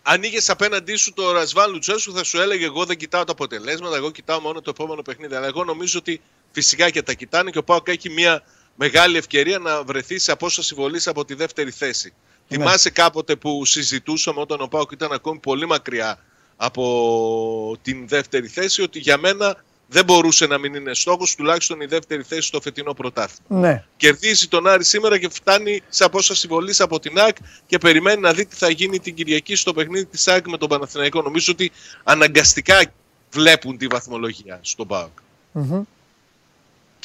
Αν 0.02 0.22
είχες 0.22 0.50
απέναντί 0.50 0.96
σου 0.96 1.12
το 1.12 1.32
Ρασβάν 1.32 1.70
Λουτσέσου, 1.70 2.12
θα 2.12 2.24
σου 2.24 2.40
έλεγε: 2.40 2.64
Εγώ 2.64 2.84
δεν 2.84 2.96
κοιτάω 2.96 3.24
τα 3.24 3.32
αποτελέσματα, 3.32 3.96
εγώ 3.96 4.10
κοιτάω 4.10 4.40
μόνο 4.40 4.60
το 4.60 4.70
επόμενο 4.70 5.02
παιχνίδι. 5.02 5.34
Αλλά 5.34 5.46
εγώ 5.46 5.64
νομίζω 5.64 5.98
ότι 5.98 6.20
φυσικά 6.56 6.90
και 6.90 7.02
τα 7.02 7.12
κοιτάνε 7.12 7.50
και 7.50 7.58
ο 7.58 7.62
Πάοκ 7.62 7.88
έχει 7.88 8.10
μια 8.10 8.42
μεγάλη 8.74 9.16
ευκαιρία 9.16 9.58
να 9.58 9.82
βρεθεί 9.82 10.18
σε 10.18 10.32
απόσταση 10.32 10.74
βολής 10.74 11.06
από 11.06 11.24
τη 11.24 11.34
δεύτερη 11.34 11.70
θέση. 11.70 12.12
Ναι. 12.48 12.56
Θυμάσαι 12.56 12.90
κάποτε 12.90 13.36
που 13.36 13.64
συζητούσαμε 13.64 14.40
όταν 14.40 14.60
ο 14.60 14.66
Πάοκ 14.66 14.92
ήταν 14.92 15.12
ακόμη 15.12 15.38
πολύ 15.38 15.66
μακριά 15.66 16.18
από 16.56 17.76
την 17.82 18.08
δεύτερη 18.08 18.46
θέση 18.46 18.82
ότι 18.82 18.98
για 18.98 19.18
μένα 19.18 19.64
δεν 19.88 20.04
μπορούσε 20.04 20.46
να 20.46 20.58
μην 20.58 20.74
είναι 20.74 20.94
στόχος 20.94 21.34
τουλάχιστον 21.34 21.80
η 21.80 21.86
δεύτερη 21.86 22.22
θέση 22.22 22.46
στο 22.46 22.60
φετινό 22.60 22.94
πρωτάθλημα. 22.94 23.60
Ναι. 23.60 23.84
Κερδίζει 23.96 24.48
τον 24.48 24.66
Άρη 24.66 24.84
σήμερα 24.84 25.18
και 25.18 25.28
φτάνει 25.28 25.82
σε 25.88 26.04
απόσταση 26.04 26.46
βολής 26.46 26.80
από 26.80 27.00
την 27.00 27.18
ΑΕΚ 27.18 27.36
και 27.66 27.78
περιμένει 27.78 28.20
να 28.20 28.32
δει 28.32 28.46
τι 28.46 28.56
θα 28.56 28.70
γίνει 28.70 28.98
την 28.98 29.14
Κυριακή 29.14 29.54
στο 29.54 29.72
παιχνίδι 29.72 30.06
της 30.06 30.28
ΑΕΚ 30.28 30.48
με 30.48 30.58
τον 30.58 30.68
Παναθηναϊκό. 30.68 31.22
Νομίζω 31.22 31.52
ότι 31.52 31.72
αναγκαστικά 32.04 32.92
βλέπουν 33.30 33.78
τη 33.78 33.86
βαθμολογία 33.86 34.58
στον 34.62 34.86
ΠΑΟΚ. 34.86 35.18
mm 35.54 35.82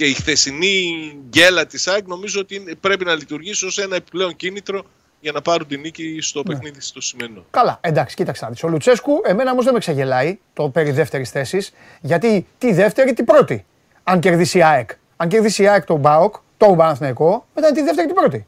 Και 0.02 0.08
η 0.08 0.14
χθεσινή 0.14 1.18
γκέλα 1.30 1.66
της 1.66 1.88
ΑΕΚ 1.88 2.08
νομίζω 2.08 2.40
ότι 2.40 2.78
πρέπει 2.80 3.06
να 3.06 3.14
λειτουργήσει 3.14 3.66
ως 3.66 3.78
ένα 3.78 3.96
επιπλέον 3.96 4.36
κίνητρο 4.36 4.86
για 5.20 5.32
να 5.32 5.42
πάρουν 5.42 5.68
την 5.68 5.80
νίκη 5.80 6.18
στο 6.22 6.42
ναι. 6.46 6.54
παιχνίδι 6.54 6.82
στο 6.82 7.02
σημερινό. 7.02 7.46
Καλά, 7.52 7.80
εντάξει, 7.82 8.16
κοίταξε 8.16 8.46
να 8.46 8.68
Ο 8.68 8.68
Λουτσέσκου, 8.68 9.22
εμένα 9.24 9.52
όμως 9.52 9.64
δεν 9.64 9.74
με 9.74 9.80
ξεγελάει 9.80 10.40
το 10.54 10.70
περί 10.70 10.92
δεύτερης 10.92 11.30
θέσης, 11.30 11.74
γιατί 12.02 12.48
τη 12.58 12.74
δεύτερη, 12.74 13.14
τη 13.14 13.24
πρώτη. 13.24 13.66
Αν 14.04 14.20
κερδίσει 14.20 14.58
η 14.58 14.64
ΑΕΚ. 14.64 14.92
Αν 15.18 15.30
κερδίσει 15.30 15.64
η 15.64 15.68
ΑΕΚ 15.68 15.86
τον 15.86 16.00
Μπάοκ, 16.00 16.36
τον 16.58 16.78
Παναθηναϊκό, 16.78 17.48
μετά 17.56 17.68
είναι 17.68 17.78
τη 17.78 17.84
δεύτερη 17.84 18.08
τη 18.08 18.14
πρώτη. 18.14 18.48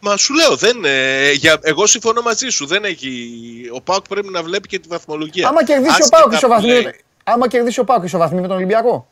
Μα 0.00 0.16
σου 0.16 0.34
λέω, 0.34 0.56
δεν, 0.56 0.84
ε, 0.84 1.32
για, 1.32 1.58
εγώ 1.62 1.86
συμφωνώ 1.86 2.22
μαζί 2.22 2.48
σου. 2.48 2.66
Δεν 2.66 2.84
έχει, 2.84 3.10
ο 3.74 3.80
Πάοκ 3.80 4.08
πρέπει 4.08 4.28
να 4.28 4.42
βλέπει 4.42 4.68
και 4.68 4.78
τη 4.78 4.88
βαθμολογία. 4.88 5.48
Άμα 5.48 5.64
κερδίσει 5.64 6.02
ο 6.02 6.08
Πάοκ 6.08 6.32
ισοβαθμί, 6.32 6.90
άμα 7.32 7.48
κερδίσει 7.48 7.80
ο 7.80 7.84
Πάοκ 7.84 8.04
ισοβαθμί 8.04 8.40
με 8.40 8.46
τον 8.46 8.56
Ολυμπιακό; 8.56 9.06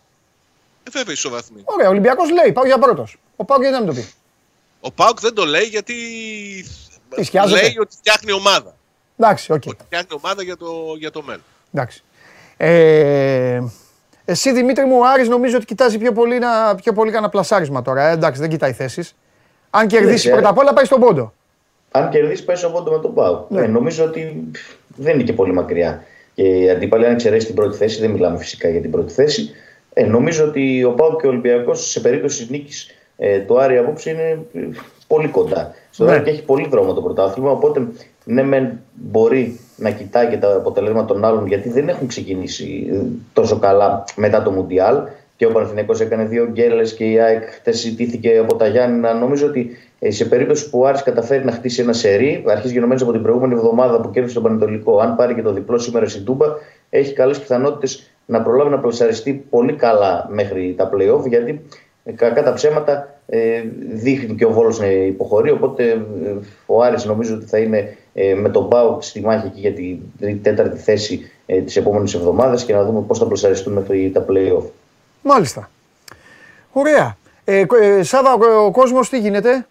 Ε, 0.83 0.91
βέβαια 0.91 1.12
ισοβαθμί. 1.12 1.62
Ωραία, 1.64 1.87
ο 1.87 1.91
Ολυμπιακός 1.91 2.31
λέει, 2.31 2.53
πάω 2.53 2.67
για 2.67 2.79
πρώτος. 2.79 3.19
Ο 3.37 3.45
Πάοκ 3.45 3.61
γιατί 3.61 3.75
να 3.75 3.83
μην 3.83 3.95
το 3.95 4.01
πει; 4.01 4.09
Ο 4.81 4.91
Πάοκ 4.91 5.20
δεν 5.21 5.35
το 5.35 5.45
λέει 5.45 5.64
γιατί 5.64 5.95
λέει 7.49 7.77
ότι 7.81 7.97
φτιάχνει 7.97 8.33
ομάδα. 8.33 8.75
Εντάξει, 9.19 9.53
OK. 9.53 9.62
Okay. 9.62 9.71
Ότι 9.71 9.85
φτιάχνει 9.85 10.09
ομάδα 10.23 10.43
για 10.43 10.57
το, 10.57 10.67
για 10.99 11.11
το 11.11 11.23
μέλλον. 11.23 11.45
Εντάξει. 11.73 12.03
Ε, 12.57 13.62
εσύ 14.25 14.53
Δημήτρη 14.53 14.85
μου, 14.85 14.99
ο 14.99 15.07
Άρης 15.07 15.29
νομίζω 15.29 15.57
ότι 15.57 15.64
κοιτάζει 15.64 15.99
πιο 15.99 16.12
πολύ, 16.12 16.39
να, 16.39 16.75
πιο 16.75 16.93
πολύ 16.93 17.11
κανένα 17.11 17.31
πλασάρισμα 17.31 17.83
τώρα. 17.83 18.09
Ε, 18.09 18.12
εντάξει, 18.12 18.41
δεν 18.41 18.51
κοιτάει 18.51 18.73
θέσεις. 18.73 19.14
Αν 19.71 19.87
κερδίσει 19.87 20.29
ναι, 20.29 20.35
πρώτα 20.35 20.49
απ' 20.49 20.59
όλα 20.59 20.73
πάει 20.73 20.85
στον 20.85 21.01
πόντο. 21.01 21.33
Αν 21.91 22.11
κερδίσει 22.11 22.45
πάει 22.45 22.57
στον 22.57 22.73
πόντο 22.73 22.91
με 22.91 22.99
τον 22.99 23.14
Πάουκ. 23.14 23.51
Ναι. 23.51 23.62
Ε, 23.62 23.67
νομίζω 23.67 24.05
ότι 24.05 24.51
δεν 24.87 25.14
είναι 25.14 25.23
και 25.23 25.33
πολύ 25.33 25.53
μακριά. 25.53 26.05
Και 26.37 26.43
η 26.43 26.70
αντίπαλη, 26.70 27.07
αν 27.07 27.12
εξαιρέσει 27.12 27.47
την 27.47 27.55
πρώτη 27.55 27.76
θέση, 27.76 28.01
δεν 28.01 28.11
μιλάμε 28.11 28.39
φυσικά 28.39 28.68
για 28.68 28.80
την 28.80 28.91
πρώτη 28.91 29.12
θέση. 29.12 29.51
Ε, 29.93 30.05
νομίζω 30.05 30.45
ότι 30.45 30.84
ο 30.84 30.91
Πάουκ 30.91 31.20
και 31.20 31.26
ο 31.26 31.30
Ολυμπιακός 31.30 31.91
σε 31.91 32.01
περίπτωση 32.01 32.47
νίκης 32.51 32.91
ε, 33.16 33.41
το 33.41 33.57
Άρη 33.57 33.78
απόψε 33.78 34.11
είναι 34.11 34.39
πολύ 35.07 35.28
κοντά. 35.28 35.74
Στο 35.91 36.05
ναι. 36.05 36.20
και 36.20 36.30
έχει 36.30 36.43
πολύ 36.43 36.68
δρόμο 36.68 36.93
το 36.93 37.03
πρωτάθλημα. 37.03 37.51
Οπότε 37.51 37.87
ναι, 38.24 38.43
μεν 38.43 38.80
μπορεί 38.93 39.61
να 39.76 39.91
κοιτάει 39.91 40.26
και 40.26 40.37
τα 40.37 40.55
αποτελέσματα 40.55 41.07
των 41.07 41.24
άλλων 41.24 41.47
γιατί 41.47 41.68
δεν 41.68 41.89
έχουν 41.89 42.07
ξεκινήσει 42.07 42.89
ε, 42.93 42.97
τόσο 43.32 43.59
καλά 43.59 44.05
μετά 44.16 44.43
το 44.43 44.51
Μουντιάλ. 44.51 44.97
Και 45.37 45.47
ο 45.47 45.53
Παναθηναϊκός 45.53 46.01
έκανε 46.01 46.24
δύο 46.24 46.49
γκέλες 46.51 46.95
και 46.95 47.05
η 47.05 47.20
ΑΕΚ 47.20 47.43
χτες 47.45 47.78
ζητήθηκε 47.78 48.39
από 48.39 48.57
τα 48.57 48.66
Γιάννη. 48.66 49.01
Νομίζω 49.01 49.47
ότι 49.47 49.76
ε, 49.99 50.11
σε 50.11 50.24
περίπτωση 50.24 50.70
που 50.70 50.78
ο 50.80 50.87
Άρης 50.87 51.03
καταφέρει 51.03 51.45
να 51.45 51.53
χτίσει 51.53 51.80
ένα 51.80 51.93
σερί, 51.93 52.45
αρχής 52.47 52.72
γενομένε 52.72 53.01
από 53.03 53.12
την 53.12 53.22
προηγούμενη 53.22 53.55
εβδομάδα 53.55 54.01
που 54.01 54.11
κέρδισε 54.11 54.34
τον 54.34 54.43
Πανετολικό, 54.43 54.99
αν 54.99 55.16
πάρει 55.16 55.34
και 55.34 55.43
το 55.43 55.53
διπλό 55.53 55.78
σήμερα 55.78 56.09
στην 56.09 56.24
Τούμπα, 56.24 56.47
έχει 56.91 57.12
καλές 57.12 57.39
πιθανότητες 57.39 58.11
να 58.26 58.43
προλάβει 58.43 58.70
να 58.70 58.78
πλασαριστεί 58.78 59.45
πολύ 59.51 59.72
καλά 59.72 60.28
μέχρι 60.30 60.74
τα 60.76 60.91
playoff. 60.95 61.28
Γιατί 61.28 61.62
ε, 62.05 62.12
κακά 62.12 62.43
τα 62.43 62.53
ψέματα 62.53 63.20
ε, 63.26 63.62
δείχνει 63.93 64.34
και 64.34 64.45
ο 64.45 64.51
Βόλος 64.51 64.78
να 64.78 64.87
υποχωρεί 64.87 65.51
οπότε 65.51 65.91
ε, 65.91 65.99
ο 66.66 66.82
Άρης 66.82 67.05
νομίζω 67.05 67.34
ότι 67.34 67.47
θα 67.47 67.59
είναι 67.59 67.97
με 68.41 68.49
τον 68.49 68.68
Πάο 68.68 69.01
στη 69.01 69.20
μάχη 69.20 69.47
εκεί 69.47 69.61
για 69.61 69.72
την 69.72 70.43
τέταρτη 70.43 70.78
θέση 70.78 71.30
ε, 71.47 71.61
τις 71.61 71.76
επόμενες 71.76 72.14
εβδομάδες 72.14 72.64
και 72.64 72.72
να 72.72 72.84
δούμε 72.84 73.01
πώς 73.01 73.18
θα 73.18 73.26
προσαριστούν 73.26 73.72
μέχρι 73.72 74.11
τα 74.14 74.24
play-off. 74.28 74.64
Μάλιστα. 75.27 75.70
Ωραία. 76.72 77.16
Ε, 77.45 77.64
Σάβα, 78.03 78.33
ο 78.35 78.70
κόσμος 78.70 79.09
τι 79.09 79.18
γίνεται; 79.18 79.66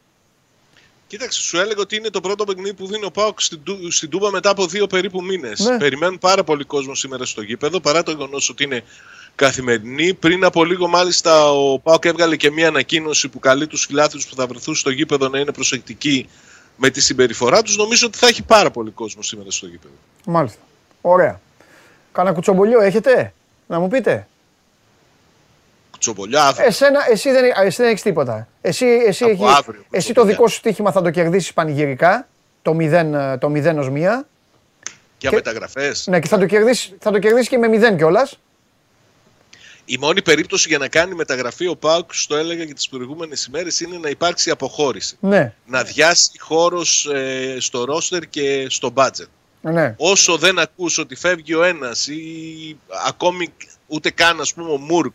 Κοίταξε, 1.08 1.42
σου 1.42 1.58
έλεγα 1.58 1.82
ότι 1.82 1.96
είναι 1.96 2.10
το 2.10 2.22
πρώτο 2.22 2.44
παιχνίδι 2.44 2.74
που 2.74 2.88
δίνει 2.88 3.06
ο 3.06 3.12
Πάοκ 3.12 3.42
στην, 3.42 3.62
στην 3.90 4.10
Τούμπα 4.10 4.32
μετά 4.32 4.50
από 4.50 4.66
δύο 4.66 4.88
περίπου 4.88 5.24
μήνες. 5.24 5.60
Ναι. 5.60 5.78
Περιμένουν 5.78 6.20
πάρα 6.20 6.44
πολύ 6.44 6.64
κόσμο 6.64 6.96
σήμερα 6.96 7.26
στο 7.26 7.42
γήπεδο 7.42 7.80
παρά 7.80 8.04
το 8.04 8.12
γεγονός 8.12 8.50
ότι 8.50 8.64
είναι 8.64 8.84
καθημερινή. 9.36 10.14
Πριν 10.14 10.44
από 10.44 10.66
λίγο, 10.66 10.88
μάλιστα, 10.88 11.52
ο 11.52 11.80
Πάοκ 11.80 12.06
έβγαλε 12.06 12.36
και 12.36 12.52
μία 12.52 12.68
ανακοίνωση 12.68 13.30
που 13.30 13.40
καλεί 13.40 13.68
τους 13.68 13.86
φιλάθλους 13.86 14.28
που 14.28 14.36
θα 14.36 14.48
βρεθούν 14.48 14.76
στο 14.76 14.90
γήπεδο 14.90 15.28
να 15.28 15.40
είναι 15.40 15.52
προσεκτικοί 15.52 16.30
με 16.76 16.90
τη 16.90 17.02
συμπεριφορά 17.02 17.62
τους. 17.62 17.78
Νομίζω 17.78 18.08
ότι 18.08 18.18
θα 18.18 18.28
έχει 18.28 18.44
πάρα 18.44 18.72
πολύ 18.72 18.92
κόσμο 18.92 19.22
σήμερα 19.22 19.52
στο 19.52 19.68
γήπεδο. 19.68 19.94
Μάλιστα. 20.26 20.60
Ωραία. 21.02 21.42
Κάνα 22.12 22.32
κουτσομπολιό 22.32 22.82
έχετε, 22.82 23.34
να 23.68 23.80
μου 23.80 23.88
πείτε. 23.88 24.28
Κουτσομπολιό, 26.06 26.40
αύριο. 26.40 26.68
Εσένα, 26.68 27.00
εσύ 27.12 27.32
δεν, 27.32 27.44
εσύ 27.64 27.82
δεν 27.82 27.92
έχεις 27.92 28.02
τίποτα. 28.02 28.48
Εσύ, 28.62 28.86
εσύ, 28.86 29.26
έχει, 29.26 29.44
αύριο, 29.46 29.84
εσύ 29.90 30.14
το 30.14 30.24
δικό 30.24 30.48
σου 30.48 30.56
στοίχημα 30.56 30.92
θα 30.92 31.02
το 31.02 31.10
κερδίσεις 31.10 31.54
πανηγυρικά, 31.54 32.28
το 32.62 32.76
0, 32.80 33.38
το 33.40 33.48
0 33.48 33.76
ως 33.78 33.88
1. 33.88 33.92
Για 33.92 35.30
και, 35.30 35.36
μεταγραφές. 35.36 36.08
Ναι, 36.08 36.20
και 36.20 36.28
θα 36.28 36.38
το 36.38 36.46
κερδίσεις 36.46 36.94
θα 37.00 37.12
το 37.12 37.20
κερδίσεις 37.20 37.50
και 37.50 37.58
με 37.58 37.68
0 37.68 37.96
κιόλας. 37.96 38.40
Η 39.86 39.98
μόνη 39.98 40.22
περίπτωση 40.22 40.68
για 40.68 40.78
να 40.78 40.88
κάνει 40.88 41.16
μεταγραφή 41.16 41.68
ο 41.68 41.76
Πάουκ, 41.76 42.12
το 42.28 42.36
έλεγα 42.36 42.66
και 42.66 42.74
τις 42.74 42.90
προηγούμενες 42.90 43.46
ημέρες, 43.46 43.80
είναι 43.80 43.98
να 43.98 44.10
υπάρξει 44.10 44.50
αποχώρηση. 44.50 45.18
Ναι. 45.20 45.54
Να 45.66 45.84
διάσει 45.84 46.32
χώρος 46.40 47.06
ε, 47.06 47.58
στο 47.60 47.84
ρόστερ 47.84 48.28
και 48.30 48.68
στο 48.70 48.90
μπάτζετ. 48.90 49.28
Ναι. 49.62 49.96
Όσο 49.98 50.38
δεν 50.38 50.60
ακούς 50.60 50.98
ότι 50.98 51.16
φεύγει 51.16 51.54
ο 51.54 51.64
ένας 51.64 52.08
ή 52.08 52.78
ακόμη 53.08 53.54
ούτε 53.88 54.12
καν 54.12 54.42
ας 54.42 54.54
πούμε 54.54 54.72
ο 54.72 54.78
Μουρκ 54.78 55.14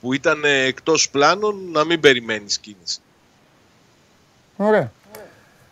που 0.00 0.12
ήταν 0.12 0.44
ε, 0.44 0.62
εκτός 0.62 1.10
πλάνων, 1.10 1.56
να 1.72 1.84
μην 1.84 2.00
περιμένεις 2.00 2.58
κίνηση. 2.58 3.00
Ωραία. 4.56 4.92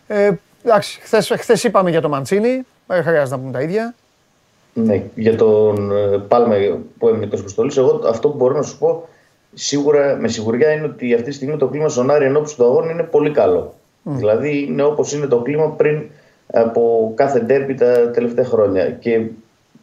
Ε, 0.07 0.31
εντάξει, 0.63 0.99
χθες, 1.37 1.63
είπαμε 1.63 1.89
για 1.89 2.01
το 2.01 2.09
Μαντσίνη, 2.09 2.65
δεν 2.87 3.03
χρειάζεται 3.03 3.35
να 3.35 3.41
πούμε 3.41 3.51
τα 3.51 3.61
ίδια. 3.61 3.95
Ναι, 4.73 5.03
για 5.15 5.35
τον 5.35 5.91
ε, 5.91 6.17
Πάλμα 6.17 6.55
που 6.97 7.07
έμεινε 7.07 7.23
εκτός 7.23 7.39
αποστολής, 7.39 7.77
εγώ 7.77 8.01
αυτό 8.07 8.29
που 8.29 8.37
μπορώ 8.37 8.55
να 8.55 8.61
σου 8.61 8.77
πω 8.77 9.07
σίγουρα, 9.53 10.15
με 10.15 10.27
σιγουριά 10.27 10.71
είναι 10.71 10.85
ότι 10.85 11.13
αυτή 11.13 11.25
τη 11.25 11.35
στιγμή 11.35 11.57
το 11.57 11.67
κλίμα 11.67 11.89
στον 11.89 12.11
Άρη 12.11 12.25
ενώπιση 12.25 12.55
του 12.55 12.63
αγώνα 12.63 12.91
είναι 12.91 13.03
πολύ 13.03 13.31
καλό. 13.31 13.73
Δηλαδή 14.03 14.65
είναι 14.69 14.83
όπως 14.83 15.13
είναι 15.13 15.25
το 15.25 15.41
κλίμα 15.41 15.71
πριν 15.71 16.03
από 16.53 17.11
κάθε 17.15 17.39
ντέρπι 17.39 17.73
τα 17.73 18.11
τελευταία 18.11 18.45
χρόνια. 18.45 18.89
Και 18.91 19.21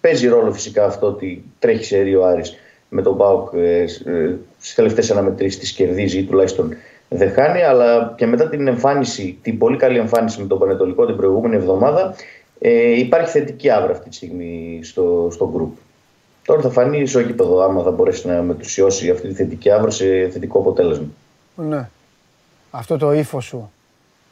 παίζει 0.01 0.29
ρόλο 0.29 0.53
φυσικά 0.53 0.85
αυτό 0.85 1.07
ότι 1.07 1.45
τρέχει 1.59 1.85
σε 1.85 2.17
ο 2.17 2.27
Άρης 2.27 2.57
με 2.95 3.03
τον 3.03 3.15
Μπάουκ 3.15 3.53
ε, 3.55 3.83
ε, 3.83 3.87
στι 4.61 4.75
τελευταίες 4.75 5.11
αναμετρήσεις 5.11 5.61
τη 5.61 5.75
κερδίζει 5.75 6.19
ή 6.19 6.25
τουλάχιστον 6.25 6.75
δεν 7.09 7.33
χάνει. 7.33 7.63
Αλλά 7.63 8.15
και 8.17 8.27
μετά 8.27 8.49
την 8.49 8.67
εμφάνιση, 8.67 9.39
την 9.43 9.59
πολύ 9.59 9.77
καλή 9.77 9.99
εμφάνιση 9.99 10.41
με 10.41 10.47
τον 10.47 10.59
Πανετολικό 10.59 11.07
την 11.07 11.17
προηγούμενη 11.17 11.57
εβδομάδα, 11.57 12.15
ε, 12.59 12.99
υπάρχει 12.99 13.31
θετική 13.31 13.71
άβρα 13.71 13.93
αυτή 13.93 14.09
τη 14.09 14.15
στιγμή 14.15 14.81
στο, 14.83 15.29
στο 15.33 15.53
group. 15.57 15.79
Τώρα 16.45 16.61
θα 16.61 16.71
φανεί 16.71 17.07
στο 17.07 17.21
γήπεδο 17.21 17.61
άμα 17.61 17.83
θα 17.83 17.91
μπορέσει 17.91 18.27
να 18.27 18.43
μετουσιώσει 18.43 19.11
αυτή 19.11 19.29
τη 19.29 19.35
θετική 19.35 19.71
άβρα 19.71 19.91
σε 19.91 20.29
θετικό 20.33 20.59
αποτέλεσμα. 20.59 21.07
Ναι. 21.55 21.89
Αυτό 22.71 22.99
το 22.99 23.13
ύφο 23.13 23.41
σου. 23.41 23.73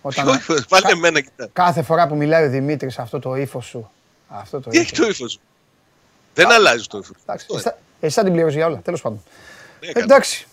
Όταν... 0.02 0.26
Βάλε 0.68 0.90
εμένα 0.90 1.20
κοιτά. 1.20 1.48
Κάθε 1.52 1.82
φορά 1.82 2.08
που 2.08 2.16
μιλάει 2.16 2.46
ο 2.46 2.50
Δημήτρης 2.50 2.98
αυτό 2.98 3.18
το 3.18 3.34
ύφο 3.36 3.60
σου. 3.60 3.90
Αυτό 4.28 4.60
το 4.60 4.70
Τι 4.70 4.78
έχει 4.78 4.92
το 4.92 5.06
ύφο. 5.06 5.24
Δεν 6.34 6.52
αλλάζει 6.52 6.86
το 6.86 6.98
ύφο. 6.98 7.12
Εσύ 8.04 8.14
θα 8.14 8.24
την 8.24 8.32
πληρώσει 8.32 8.56
για 8.56 8.66
όλα, 8.66 8.80
τέλος 8.84 9.00
πάντων. 9.00 9.22
Ναι, 9.80 10.02
Εντάξει. 10.02 10.46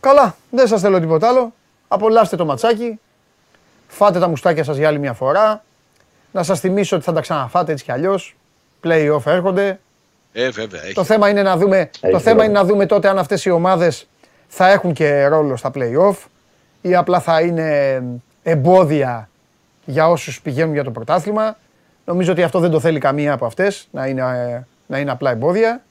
Καλά, 0.00 0.36
δεν 0.50 0.66
σας 0.66 0.80
θέλω 0.80 1.00
τίποτα 1.00 1.28
άλλο. 1.28 1.52
Απολαύστε 1.88 2.36
το 2.36 2.44
ματσάκι. 2.44 3.00
Φάτε 3.88 4.18
τα 4.18 4.28
μουστάκια 4.28 4.64
σας 4.64 4.76
για 4.76 4.88
άλλη 4.88 4.98
μια 4.98 5.12
φορά. 5.12 5.64
Να 6.32 6.42
σας 6.42 6.60
θυμίσω 6.60 6.96
ότι 6.96 7.04
θα 7.04 7.12
τα 7.12 7.20
ξαναφάτε 7.20 7.72
έτσι 7.72 7.84
κι 7.84 7.92
αλλιώς. 7.92 8.36
Play-off 8.84 9.26
έρχονται. 9.26 9.80
Ε, 10.32 10.50
βέβαια. 10.50 10.82
Έχει. 10.84 10.92
Το 10.94 11.04
θέμα 11.04 11.28
είναι 11.28 11.42
να 11.42 11.56
δούμε, 11.56 11.90
το 12.10 12.18
θέμα 12.18 12.44
είναι 12.44 12.52
να 12.52 12.64
δούμε 12.64 12.86
τότε 12.86 13.08
αν 13.08 13.18
αυτές 13.18 13.44
οι 13.44 13.50
ομάδες 13.50 14.08
θα 14.48 14.68
έχουν 14.68 14.92
και 14.92 15.26
ρόλο 15.26 15.56
στα 15.56 15.70
play-off 15.74 16.16
ή 16.80 16.94
απλά 16.94 17.20
θα 17.20 17.40
είναι 17.40 18.02
εμπόδια 18.42 19.28
για 19.84 20.08
όσους 20.08 20.40
πηγαίνουν 20.40 20.72
για 20.72 20.84
το 20.84 20.90
πρωτάθλημα. 20.90 21.56
Νομίζω 22.04 22.32
ότι 22.32 22.42
αυτό 22.42 22.58
δεν 22.58 22.70
το 22.70 22.80
θέλει 22.80 22.98
καμία 22.98 23.32
από 23.32 23.46
αυτές, 23.46 23.88
να 23.90 24.06
είναι, 24.06 24.66
να 24.86 24.98
είναι 24.98 25.10
απλά 25.10 25.30
εμπόδια. 25.30 25.82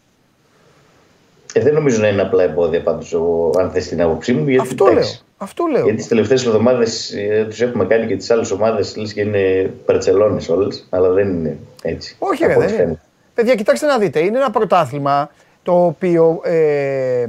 Ε, 1.53 1.59
δεν 1.59 1.73
νομίζω 1.73 2.01
να 2.01 2.07
είναι 2.07 2.21
απλά 2.21 2.43
εμπόδια 2.43 2.81
πάντως, 2.81 3.15
αν 3.59 3.71
θες 3.71 3.87
την 3.87 4.01
άποψή 4.01 4.33
μου. 4.33 4.47
Γιατί, 4.47 4.67
αυτό, 4.67 4.85
λέω, 4.85 5.03
αυτό 5.37 5.65
λέω. 5.65 5.83
Γιατί 5.83 5.97
τις 5.97 6.07
τελευταίες 6.07 6.45
εβδομάδες 6.45 7.13
ε, 7.13 7.45
τους 7.49 7.61
έχουμε 7.61 7.85
κάνει 7.85 8.07
και 8.07 8.15
τις 8.15 8.31
άλλες 8.31 8.51
ομάδες 8.51 8.95
λες 8.95 9.13
και 9.13 9.21
είναι 9.21 9.73
παρτσελώνε 9.85 10.41
όλες, 10.49 10.87
αλλά 10.89 11.09
δεν 11.09 11.29
είναι 11.29 11.57
έτσι. 11.81 12.15
Όχι, 12.19 12.45
ρε, 12.45 12.55
δεν 12.57 12.73
είναι. 12.73 13.01
Παιδιά, 13.33 13.55
κοιτάξτε 13.55 13.85
να 13.85 13.97
δείτε. 13.97 14.19
Είναι 14.19 14.37
ένα 14.37 14.51
πρωτάθλημα 14.51 15.31
το 15.63 15.85
οποίο 15.85 16.41
ε, 16.43 17.27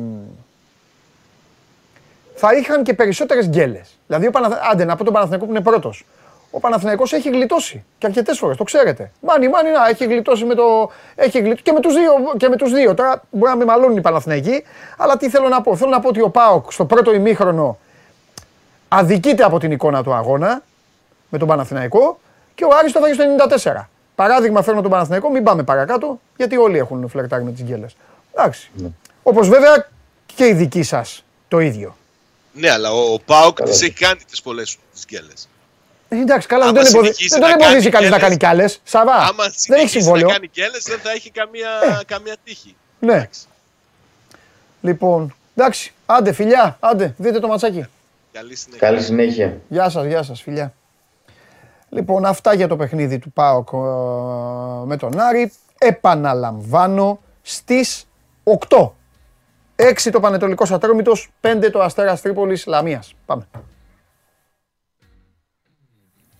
θα 2.34 2.54
είχαν 2.54 2.82
και 2.82 2.94
περισσότερες 2.94 3.48
γκέλες. 3.48 3.98
Δηλαδή, 4.06 4.26
ο 4.26 4.30
Παναθ... 4.30 4.52
άντε 4.72 4.84
να 4.84 4.96
πω 4.96 5.04
τον 5.04 5.12
Παναθηναϊκό 5.12 5.44
που 5.44 5.50
είναι 5.50 5.60
πρώτος. 5.60 6.04
Ο 6.50 6.60
Παναθηναϊκός 6.60 7.12
έχει 7.12 7.30
γλιτώσει 7.30 7.84
και 7.98 8.06
αρκετές 8.06 8.38
φορές, 8.38 8.56
το 8.56 8.64
ξέρετε. 8.64 9.10
Μάνι, 9.20 9.48
μάνι, 9.48 9.70
να 9.70 9.88
έχει 9.88 10.04
γλιτώσει 10.04 10.44
με 10.44 10.54
το. 10.54 10.90
Έχει 11.14 11.38
γλιτώσει 11.38 11.62
και 11.62 11.72
με 11.72 11.80
τους 11.80 11.94
δύο, 11.94 12.12
και 12.36 12.48
με 12.48 12.56
τους 12.56 12.72
δύο. 12.72 12.94
Τώρα 12.94 13.22
μπορεί 13.30 13.50
να 13.52 13.56
με 13.56 13.64
μαλώνουν 13.64 13.96
οι 13.96 14.00
Παναθηναϊκοί, 14.00 14.64
αλλά 14.96 15.16
τι 15.16 15.30
θέλω 15.30 15.48
να 15.48 15.60
πω. 15.60 15.76
Θέλω 15.76 15.90
να 15.90 16.00
πω 16.00 16.08
ότι 16.08 16.20
ο 16.20 16.28
Πάοκ 16.28 16.72
στο 16.72 16.84
πρώτο 16.84 17.14
ημίχρονο 17.14 17.78
αδικείται 18.88 19.42
από 19.42 19.58
την 19.58 19.70
εικόνα 19.70 20.02
του 20.02 20.12
αγώνα 20.12 20.62
με 21.28 21.38
τον 21.38 21.48
Παναθηναϊκό 21.48 22.20
και 22.54 22.64
ο 22.64 22.68
Άρης 22.78 22.92
το 22.92 23.00
στο 23.14 23.24
94. 23.72 23.84
Παράδειγμα 24.14 24.62
φέρνω 24.62 24.80
τον 24.80 24.90
Παναθηναϊκό, 24.90 25.30
μην 25.30 25.44
πάμε 25.44 25.62
παρακάτω, 25.62 26.20
γιατί 26.36 26.56
όλοι 26.56 26.78
έχουν 26.78 27.08
φλερτάρει 27.08 27.44
με 27.44 27.52
τις 27.52 27.62
γκέλε. 27.62 27.86
Εντάξει. 28.34 28.70
Ναι. 28.74 28.88
Όπως 29.22 29.48
βέβαια 29.48 29.88
και 30.26 30.46
οι 30.46 30.52
δικοί 30.52 30.82
σας 30.82 31.24
το 31.48 31.58
ίδιο. 31.58 31.96
Ναι, 32.52 32.70
αλλά 32.70 32.92
ο, 32.92 33.12
ο 33.12 33.18
Πάοκ 33.18 33.62
τι 33.62 33.70
έχει 33.70 33.90
κάνει 33.90 34.20
τις 34.30 34.42
πολλές 34.42 34.78
τις 34.92 35.04
γκέλε. 35.06 35.32
Ε, 36.12 36.20
εντάξει, 36.20 36.46
καλά, 36.46 36.72
δεν 36.72 36.92
τον 36.92 37.50
εμποδίζει 37.50 37.88
κανεί 37.88 38.08
να 38.08 38.18
κάνει 38.18 38.36
κι 38.36 38.46
άλλες. 38.46 38.80
Σαβά. 38.84 39.14
Άμα 39.14 39.44
δεν 39.66 39.78
έχει 39.78 39.88
συμβόλαιο. 39.88 40.26
να 40.26 40.32
κάνει 40.32 40.48
κι 40.48 40.62
άλλε, 40.62 40.78
δεν 40.84 40.98
θα 40.98 41.10
έχει 41.10 41.30
καμία, 41.30 41.68
ε. 42.00 42.04
καμία 42.06 42.36
τύχη. 42.44 42.76
Ναι. 42.98 43.14
Εντάξει. 43.14 43.40
Λοιπόν, 44.80 45.34
εντάξει, 45.56 45.92
άντε 46.06 46.32
φιλιά, 46.32 46.76
άντε, 46.80 47.14
δείτε 47.18 47.38
το 47.38 47.46
ματσάκι. 47.46 47.86
Καλή 48.32 48.56
συνέχεια. 48.56 48.88
Καλή 48.88 49.02
συνέχεια. 49.02 49.60
Γεια 49.68 49.88
σας, 49.88 50.06
γεια 50.06 50.22
σας, 50.22 50.42
φιλιά. 50.42 50.74
Λοιπόν, 51.88 52.24
αυτά 52.24 52.54
για 52.54 52.68
το 52.68 52.76
παιχνίδι 52.76 53.18
του 53.18 53.32
ΠΑΟΚ 53.32 53.68
ε, 53.72 53.76
με 54.86 54.96
τον 54.96 55.20
Άρη. 55.20 55.52
Επαναλαμβάνω 55.78 57.20
στις 57.42 58.06
8. 58.68 58.90
6 59.76 60.10
το 60.12 60.20
Πανετολικός 60.20 60.70
Ατρόμητος, 60.70 61.30
5 61.40 61.70
το 61.72 61.82
Αστέρας 61.82 62.20
Τρίπολης 62.20 62.66
Λαμίας. 62.66 63.14
Πάμε. 63.26 63.46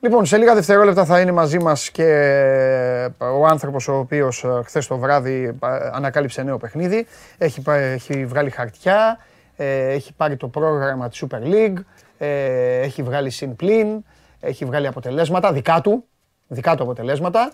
Λοιπόν, 0.00 0.26
σε 0.26 0.36
λίγα 0.36 0.54
δευτερόλεπτα 0.54 1.04
θα 1.04 1.20
είναι 1.20 1.32
μαζί 1.32 1.58
μας 1.58 1.90
και 1.90 3.10
ο 3.18 3.46
άνθρωπος 3.46 3.88
ο 3.88 3.98
οποίος 3.98 4.44
ε, 4.44 4.60
χθες 4.64 4.86
το 4.86 4.98
βράδυ 4.98 5.44
ε, 5.44 5.66
ανακάλυψε 5.92 6.42
νέο 6.42 6.56
παιχνίδι. 6.56 7.06
Έχει, 7.38 7.62
έχει 7.68 8.26
βγάλει 8.26 8.50
χαρτιά, 8.50 9.18
ε, 9.56 9.92
έχει 9.92 10.12
πάρει 10.12 10.36
το 10.36 10.48
πρόγραμμα 10.48 11.08
της 11.08 11.24
Super 11.24 11.42
League, 11.42 11.76
έχει 12.82 13.02
βγάλει 13.02 13.30
συμπλήν, 13.30 14.04
έχει 14.40 14.64
βγάλει 14.64 14.86
αποτελέσματα 14.86 15.52
δικά 15.52 15.80
του, 15.80 16.04
δικά 16.46 16.74
του 16.74 16.82
αποτελέσματα 16.82 17.52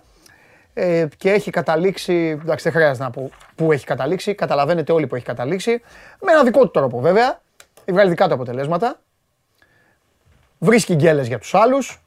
και 1.17 1.31
έχει 1.31 1.51
καταλήξει, 1.51 2.39
εντάξει 2.41 2.63
δεν 2.63 2.73
χρειάζεται 2.73 3.03
να 3.03 3.09
πω 3.09 3.29
που 3.55 3.71
έχει 3.71 3.85
καταλήξει, 3.85 4.35
καταλαβαίνετε 4.35 4.91
όλοι 4.91 5.07
που 5.07 5.15
έχει 5.15 5.25
καταλήξει, 5.25 5.81
με 6.21 6.31
ένα 6.31 6.43
δικό 6.43 6.61
του 6.61 6.71
τρόπο 6.71 6.99
βέβαια, 6.99 7.41
έχει 7.75 7.91
βγάλει 7.91 8.09
δικά 8.09 8.27
του 8.27 8.33
αποτελέσματα, 8.33 8.99
βρίσκει 10.59 10.95
γκέλες 10.95 11.27
για 11.27 11.39
τους 11.39 11.55
άλλους, 11.55 12.04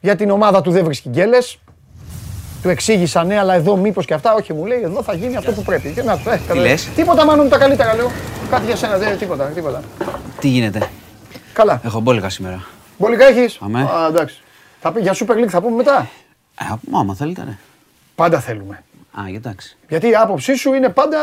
για 0.00 0.16
την 0.16 0.30
ομάδα 0.30 0.60
του 0.60 0.70
δεν 0.70 0.84
βρίσκει 0.84 1.08
γκέλες. 1.08 1.58
Του 2.62 2.68
εξήγησα 2.68 3.24
ναι, 3.24 3.38
αλλά 3.38 3.54
εδώ 3.54 3.76
μήπως 3.76 4.04
και 4.06 4.14
αυτά. 4.14 4.34
Όχι, 4.34 4.52
μου 4.52 4.66
λέει 4.66 4.80
εδώ 4.82 5.02
θα 5.02 5.14
γίνει 5.14 5.36
αυτό 5.36 5.52
που 5.52 5.62
πρέπει. 5.62 5.92
Και 5.92 6.02
να, 6.02 6.12
ε, 6.12 6.40
Τι 6.52 6.58
λες; 6.58 6.88
Τίποτα 6.94 7.24
μάλλον 7.24 7.48
τα 7.48 7.58
καλύτερα 7.58 7.94
λέω. 7.94 8.10
Κάτι 8.50 8.66
για 8.66 8.76
σένα, 8.76 8.98
δεν 8.98 9.18
τίποτα, 9.18 9.44
τίποτα. 9.44 9.82
Τι 10.40 10.48
γίνεται; 10.48 10.88
Καλά. 11.52 11.80
Έχω 11.84 12.00
μπόλικα 12.00 12.28
σήμερα. 12.28 12.64
Μπόλικα 12.98 13.26
έχεις; 13.26 13.58
Αμέ. 13.60 13.80
Α, 13.80 14.06
εντάξει. 14.08 14.42
Θα 14.80 14.92
πει 14.92 15.00
για 15.00 15.14
Super 15.14 15.32
League 15.32 15.48
θα 15.48 15.60
πούμε 15.60 15.76
μετά. 15.76 16.10
Ε, 16.60 16.64
άμα 16.92 17.14
θέλετε, 17.14 17.44
ναι. 17.44 17.58
Πάντα 18.14 18.40
θέλουμε. 18.40 18.82
Α, 19.12 19.22
εντάξει. 19.34 19.76
Γιατί 19.88 20.08
η 20.08 20.14
άποψή 20.14 20.54
σου 20.54 20.74
είναι 20.74 20.88
πάντα, 20.88 21.18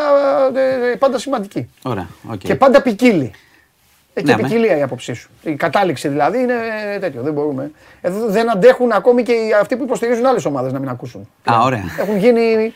ε, 0.91 0.95
πάντα 0.95 1.19
σημαντική. 1.19 1.69
Ωραία, 1.81 2.07
okay. 2.31 2.37
Και 2.37 2.55
πάντα 2.55 2.81
ποικίλει. 2.81 3.31
Έχει 4.17 4.25
ναι, 4.25 4.35
ποικιλία 4.35 4.77
η 4.77 4.81
άποψή 4.81 5.13
σου. 5.13 5.29
Η 5.43 5.55
κατάληξη 5.55 6.07
δηλαδή 6.07 6.39
είναι 6.39 6.53
τέτοιο. 6.99 7.21
Δεν 7.21 7.33
μπορούμε. 7.33 7.71
Εδώ 8.01 8.27
δεν 8.27 8.51
αντέχουν 8.51 8.91
ακόμη 8.91 9.23
και 9.23 9.33
αυτοί 9.61 9.75
που 9.75 9.83
υποστηρίζουν 9.83 10.25
άλλες 10.25 10.45
ομάδες 10.45 10.71
να 10.71 10.79
μην 10.79 10.89
ακούσουν. 10.89 11.27
Α, 11.51 11.61
ωραία. 11.63 11.83
Έχουν 11.99 12.17
γίνει 12.17 12.73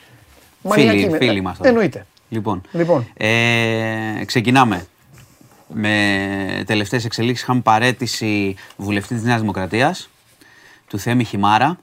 μανιακοί. 0.61 0.99
Φίλοι, 0.99 1.17
φίλοι 1.17 1.41
μας. 1.41 1.57
Εννοείται. 1.61 2.05
Λοιπόν, 2.29 2.61
λοιπόν. 2.71 3.07
Ε, 3.17 4.25
ξεκινάμε. 4.25 4.85
Με 5.73 6.63
τελευταίες 6.65 7.05
εξελίξεις 7.05 7.43
είχαμε 7.43 7.61
παρέτηση 7.61 8.55
βουλευτής 8.77 9.17
της 9.17 9.25
Νέας 9.25 9.39
Δημοκρατίας, 9.39 10.09
του 10.87 10.99
Θέμη 10.99 11.23
Χιμάρα. 11.23 11.77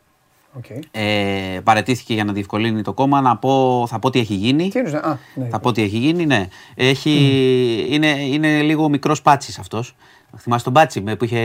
Okay. 0.58 0.78
Ε, 0.90 1.60
παρετήθηκε 1.64 2.14
για 2.14 2.24
να 2.24 2.32
διευκολύνει 2.32 2.82
το 2.82 2.92
κόμμα. 2.92 3.20
Να 3.20 3.36
πω, 3.36 3.84
θα 3.88 3.98
πω 3.98 4.10
τι 4.10 4.18
έχει 4.18 4.34
γίνει. 4.34 4.68
Τι 4.68 4.78
α, 4.78 5.18
ναι, 5.34 5.48
θα 5.48 5.60
πω 5.60 5.72
τι 5.72 5.82
έχει 5.82 5.98
γίνει, 5.98 6.26
ναι. 6.26 6.48
Έχει, 6.74 7.10
mm. 7.88 7.92
είναι, 7.92 8.06
είναι 8.06 8.60
λίγο 8.60 8.88
μικρός 8.88 9.22
πάτσι 9.22 9.56
αυτός. 9.60 9.94
Θυμάσαι 10.36 10.64
τον 10.64 10.72
Πάτσι 10.72 11.00
που 11.00 11.24
είχε 11.24 11.40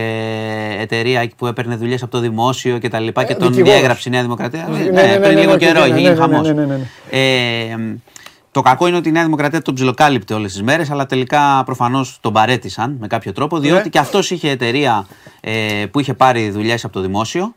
εταιρεία 0.80 1.30
που 1.38 1.48
έπαιρνε 1.48 1.76
δουλειές 1.76 2.04
από 2.04 2.12
το 2.12 2.20
δημόσιο 2.20 2.78
και 2.78 2.90
τα 2.90 3.00
λοιπά 3.00 3.22
ε, 3.22 3.26
και 3.26 3.36
τον 3.36 3.54
διέγραψε 3.54 4.10
η 4.10 4.12
Νέα 4.12 4.22
Δημοκρατία. 4.22 4.68
Ναι, 4.68 4.78
ναι, 4.78 4.90
ναι, 4.90 5.02
ναι 5.02 5.20
πριν 5.20 5.38
λίγο 5.38 5.58
καιρό, 5.58 5.86
είχε 5.86 6.00
γίνει 6.00 6.16
χαμός. 6.16 6.54
Το 8.52 8.62
κακό 8.62 8.88
είναι 8.88 8.98
ότι 8.98 9.10
η 9.10 9.12
Νέα 9.12 9.24
Δημοκρατία 9.24 9.62
τον 9.62 9.74
ψιλοκάλυπτε 9.74 10.34
όλες 10.34 10.52
τις 10.52 10.64
μέρες, 10.64 10.92
αλλά 10.92 11.06
τελικά 11.06 11.64
προφανώς 11.66 12.18
τον 12.22 12.34
παρέτησαν 12.34 12.98
με 13.00 13.08
κάποιο 13.08 13.32
τρόπο, 13.32 13.60
διότι 13.60 13.90
και 13.90 14.00
αυτός 14.00 14.32
είχε 14.32 14.50
εταιρεία 14.50 15.08
ε, 15.42 15.86
που 15.92 16.00
είχε 16.00 16.14
πάρει 16.14 16.50
δουλειές 16.50 16.84
από 16.84 16.94
το 16.94 17.02
δημόσιο 17.02 17.56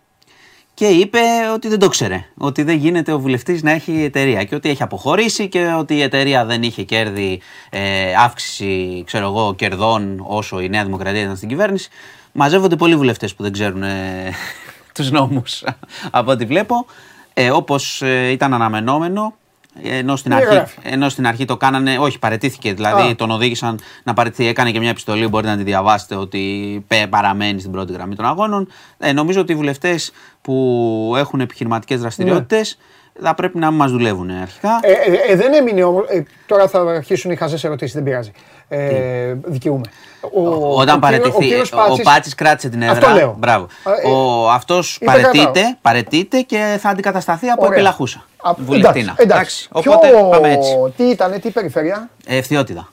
και 0.76 0.86
είπε 0.86 1.18
ότι 1.54 1.68
δεν 1.68 1.78
το 1.78 1.88
ξέρε. 1.88 2.24
Ότι 2.36 2.62
δεν 2.62 2.76
γίνεται 2.76 3.12
ο 3.12 3.18
βουλευτής 3.18 3.62
να 3.62 3.70
έχει 3.70 4.02
εταιρεία 4.02 4.44
και 4.44 4.54
ότι 4.54 4.68
έχει 4.68 4.82
αποχωρήσει 4.82 5.48
και 5.48 5.66
ότι 5.66 5.94
η 5.94 6.02
εταιρεία 6.02 6.44
δεν 6.44 6.62
είχε 6.62 6.82
κέρδη, 6.82 7.40
ε, 7.70 8.14
αύξηση 8.14 9.02
ξέρω 9.06 9.26
εγώ, 9.26 9.54
κερδών 9.54 10.24
όσο 10.26 10.60
η 10.60 10.68
Νέα 10.68 10.84
Δημοκρατία 10.84 11.22
ήταν 11.22 11.36
στην 11.36 11.48
κυβέρνηση. 11.48 11.88
Μαζεύονται 12.32 12.76
πολλοί 12.76 12.96
βουλευτές 12.96 13.34
που 13.34 13.42
δεν 13.42 13.52
ξέρουν 13.52 13.82
ε, 13.82 14.32
τους 14.94 15.10
νόμους 15.10 15.64
από 16.10 16.30
ό,τι 16.30 16.44
βλέπω. 16.44 16.86
Ε, 17.34 17.50
Όπως 17.50 18.02
ε, 18.02 18.30
ήταν 18.30 18.54
αναμενόμενο, 18.54 19.34
ενώ 19.82 20.16
στην, 20.16 20.34
αρχή, 20.34 20.62
ενώ 20.82 21.08
στην 21.08 21.26
αρχή 21.26 21.44
το 21.44 21.56
κάνανε, 21.56 21.98
όχι 21.98 22.18
παρετήθηκε, 22.18 22.74
δηλαδή 22.74 23.14
τον 23.14 23.30
οδήγησαν 23.30 23.78
να 24.02 24.14
παρετηθεί, 24.14 24.46
έκανε 24.46 24.70
και 24.70 24.78
μια 24.78 24.90
επιστολή, 24.90 25.28
μπορείτε 25.28 25.50
να 25.50 25.56
τη 25.56 25.62
διαβάσετε, 25.62 26.14
ότι 26.14 26.84
παραμένει 27.10 27.60
στην 27.60 27.72
πρώτη 27.72 27.92
γραμμή 27.92 28.14
των 28.14 28.24
αγώνων. 28.24 28.68
Ε, 28.98 29.12
νομίζω 29.12 29.40
ότι 29.40 29.52
οι 29.52 29.56
βουλευτές 29.56 30.12
που 30.40 31.14
έχουν 31.16 31.40
επιχειρηματικές 31.40 32.00
δραστηριότητες 32.00 32.78
ναι. 33.14 33.26
θα 33.26 33.34
πρέπει 33.34 33.58
να 33.58 33.70
μας 33.70 33.90
δουλεύουν 33.90 34.30
αρχικά. 34.30 34.80
Ε, 34.82 34.92
ε, 34.92 35.32
ε 35.32 35.36
δεν 35.36 35.52
έμεινε 35.52 35.82
όμως. 35.82 36.04
Ε, 36.08 36.22
τώρα 36.46 36.68
θα 36.68 36.80
αρχίσουν 36.80 37.30
οι 37.30 37.36
χαζές 37.36 37.64
ερωτήσεις, 37.64 37.94
δεν 37.94 38.02
πειράζει. 38.02 38.30
Ε, 38.68 39.34
δικαιούμαι. 39.44 39.84
Ο, 40.32 40.80
Όταν 40.80 41.00
παρετηθεί. 41.00 41.54
Ο, 41.54 41.66
ο, 41.90 41.96
Πάτση 42.02 42.34
κράτησε 42.34 42.68
την 42.68 42.82
έδρα. 42.82 42.92
Αυτό 42.92 43.10
λέω. 43.10 43.36
Μπράβο. 43.38 43.66
Ε, 44.02 44.08
ο, 44.08 44.50
αυτός 44.50 44.98
παρετείται, 45.04 45.76
παρετείται 45.82 46.40
και 46.40 46.78
θα 46.80 46.88
αντικατασταθεί 46.88 47.48
από 47.48 47.66
επιλαχούσα. 47.66 48.24
Βουλευτήνα. 48.56 49.14
Εντάξει. 49.16 49.68
εντάξει. 49.68 49.68
Οπότε 49.72 50.10
πάμε 50.30 50.52
έτσι. 50.52 50.70
Τι 50.96 51.04
ήταν, 51.04 51.40
τι 51.40 51.50
περιφέρεια; 51.50 52.08
Ευθιότητα. 52.26 52.88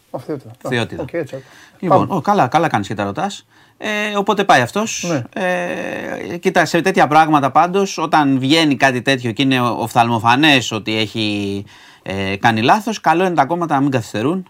Ευθιότητα. 0.63 1.05
Okay, 1.11 1.24
λοιπόν, 1.80 2.21
καλά, 2.21 2.47
καλά 2.47 2.67
κάνεις 2.67 2.88
και 2.88 2.93
τα 2.93 3.03
ρωτάς. 3.03 3.45
Ε, 3.78 4.17
οπότε 4.17 4.43
πάει 4.43 4.61
αυτός. 4.61 5.05
Ναι. 5.07 5.43
Ε, 6.32 6.38
κοίτα, 6.38 6.65
σε 6.65 6.82
τέτοια 6.82 7.07
πράγματα 7.07 7.51
πάντως, 7.51 7.97
όταν 7.97 8.39
βγαίνει 8.39 8.76
κάτι 8.76 9.01
τέτοιο 9.01 9.32
και 9.32 9.41
είναι 9.41 9.61
οφθαλμοφανές 9.61 10.71
ότι 10.71 10.97
έχει 10.97 11.65
ε, 12.03 12.36
κάνει 12.36 12.61
λάθος, 12.61 13.01
καλό 13.01 13.26
είναι 13.26 13.36
τα 13.36 13.45
κόμματα 13.45 13.76
να 13.76 13.82
μην 13.82 13.91
καθυστερούν 13.91 14.47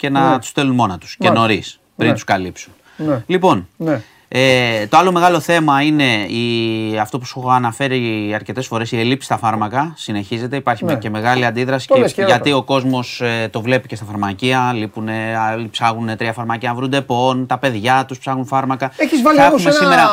και 0.00 0.08
να 0.08 0.30
ναι. 0.30 0.38
τους 0.38 0.48
στέλνουν 0.48 0.74
μόνα 0.74 0.98
τους 0.98 1.16
και 1.16 1.30
νωρίς 1.30 1.80
πριν 1.96 2.08
ναι. 2.08 2.14
τους 2.14 2.24
καλύψουν. 2.24 2.72
Ναι. 2.96 3.22
Λοιπόν, 3.26 3.68
ναι. 3.76 4.02
Ε, 4.32 4.86
το 4.86 4.96
άλλο 4.96 5.12
μεγάλο 5.12 5.40
θέμα 5.40 5.82
είναι 5.82 6.04
η, 6.26 6.98
αυτό 6.98 7.18
που 7.18 7.24
σου 7.24 7.38
έχω 7.38 7.50
αναφέρει 7.50 8.32
αρκετές 8.34 8.66
φορές, 8.66 8.92
η 8.92 9.00
ελλείψη 9.00 9.24
στα 9.24 9.36
φάρμακα. 9.38 9.92
Συνεχίζεται. 9.96 10.56
Υπάρχει 10.56 10.84
ναι. 10.84 10.94
και 10.94 11.10
μεγάλη 11.10 11.44
αντίδραση 11.44 11.86
και, 12.14 12.22
γιατί 12.22 12.52
ο 12.52 12.62
κόσμος 12.62 13.20
ε, 13.20 13.48
το 13.50 13.60
βλέπει 13.60 13.88
και 13.88 13.96
στα 13.96 14.04
φαρμακεία. 14.04 14.72
Λείπουν, 14.74 15.08
άλλοι 15.48 15.68
ψάχνουν 15.68 16.16
τρία 16.16 16.32
φαρμακεία 16.32 16.68
να 16.68 16.74
βρουν 16.74 17.06
πόν, 17.06 17.46
τα 17.46 17.58
παιδιά 17.58 18.04
τους 18.08 18.18
ψάχνουν 18.18 18.46
φάρμακα. 18.46 18.92
Έχεις 18.96 19.22
βάλει 19.22 19.40
όμως 19.40 19.66
ένα 19.66 19.74
σήμερα... 19.74 20.08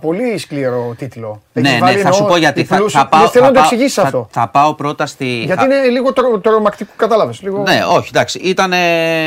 πολύ 0.00 0.38
σκληρό 0.38 0.94
τίτλο. 0.98 1.42
ναι, 1.52 1.78
ναι, 1.82 1.92
θα 1.92 2.12
σου 2.12 2.24
πω 2.24 2.36
γιατί. 2.36 2.64
Θα, 2.64 2.80
θα, 2.88 3.06
πάω, 3.06 3.28
θέλω 3.28 3.44
να 3.44 3.52
το 3.52 3.60
εξηγήσεις 3.60 3.98
αυτό. 3.98 4.28
Θα 4.30 4.48
πάω 4.48 4.74
πρώτα 4.74 5.06
στη. 5.06 5.42
Γιατί 5.44 5.64
είναι 5.64 5.88
λίγο 5.88 6.12
τρομακτικό, 6.40 6.90
κατάλαβες. 6.96 7.42
Λίγο... 7.42 7.62
Ναι, 7.62 7.80
όχι, 7.96 8.08
εντάξει. 8.08 8.38
Ήταν 8.38 8.72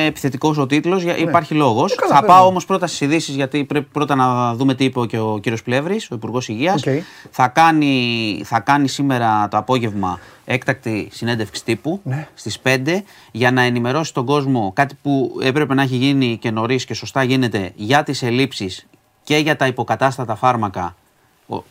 επιθετικός 0.07 0.57
ο 0.57 0.65
τίτλος, 0.65 1.03
ναι. 1.03 1.11
υπάρχει 1.11 1.53
λόγος. 1.53 1.91
Ε, 1.91 1.95
θα 2.13 2.23
πάω 2.23 2.45
όμως 2.45 2.65
πρώτα 2.65 2.87
στις 2.87 3.01
ειδήσεις 3.01 3.35
γιατί 3.35 3.63
πρέπει 3.63 3.87
πρώτα 3.91 4.15
να 4.15 4.30
δούμε 4.55 4.75
τι 4.75 4.83
είπε 4.83 5.05
και 5.05 5.19
ο 5.19 5.39
κύριος 5.41 5.63
Πλεύρης, 5.63 6.11
ο 6.11 6.15
Υπουργός 6.15 6.47
Υγείας. 6.47 6.83
Θα, 7.31 7.47
κάνει, 7.47 8.41
θα 8.45 8.59
κάνει 8.59 8.87
σήμερα 8.87 9.47
το 9.47 9.57
απόγευμα 9.57 10.19
έκτακτη 10.45 11.09
συνέντευξη 11.11 11.63
τύπου 11.63 11.99
ναι. 12.03 12.27
στις 12.33 12.59
5 12.63 13.01
για 13.31 13.51
να 13.51 13.61
ενημερώσει 13.61 14.13
τον 14.13 14.25
κόσμο 14.25 14.71
κάτι 14.75 14.95
που 15.01 15.39
έπρεπε 15.43 15.73
να 15.73 15.81
έχει 15.81 15.95
γίνει 15.95 16.37
και 16.37 16.51
νωρίς 16.51 16.85
και 16.85 16.93
σωστά 16.93 17.23
γίνεται 17.23 17.71
για 17.75 18.03
τις 18.03 18.23
ελλείψεις 18.23 18.87
και 19.23 19.37
για 19.37 19.55
τα 19.55 19.67
υποκατάστατα 19.67 20.35
φάρμακα. 20.35 20.95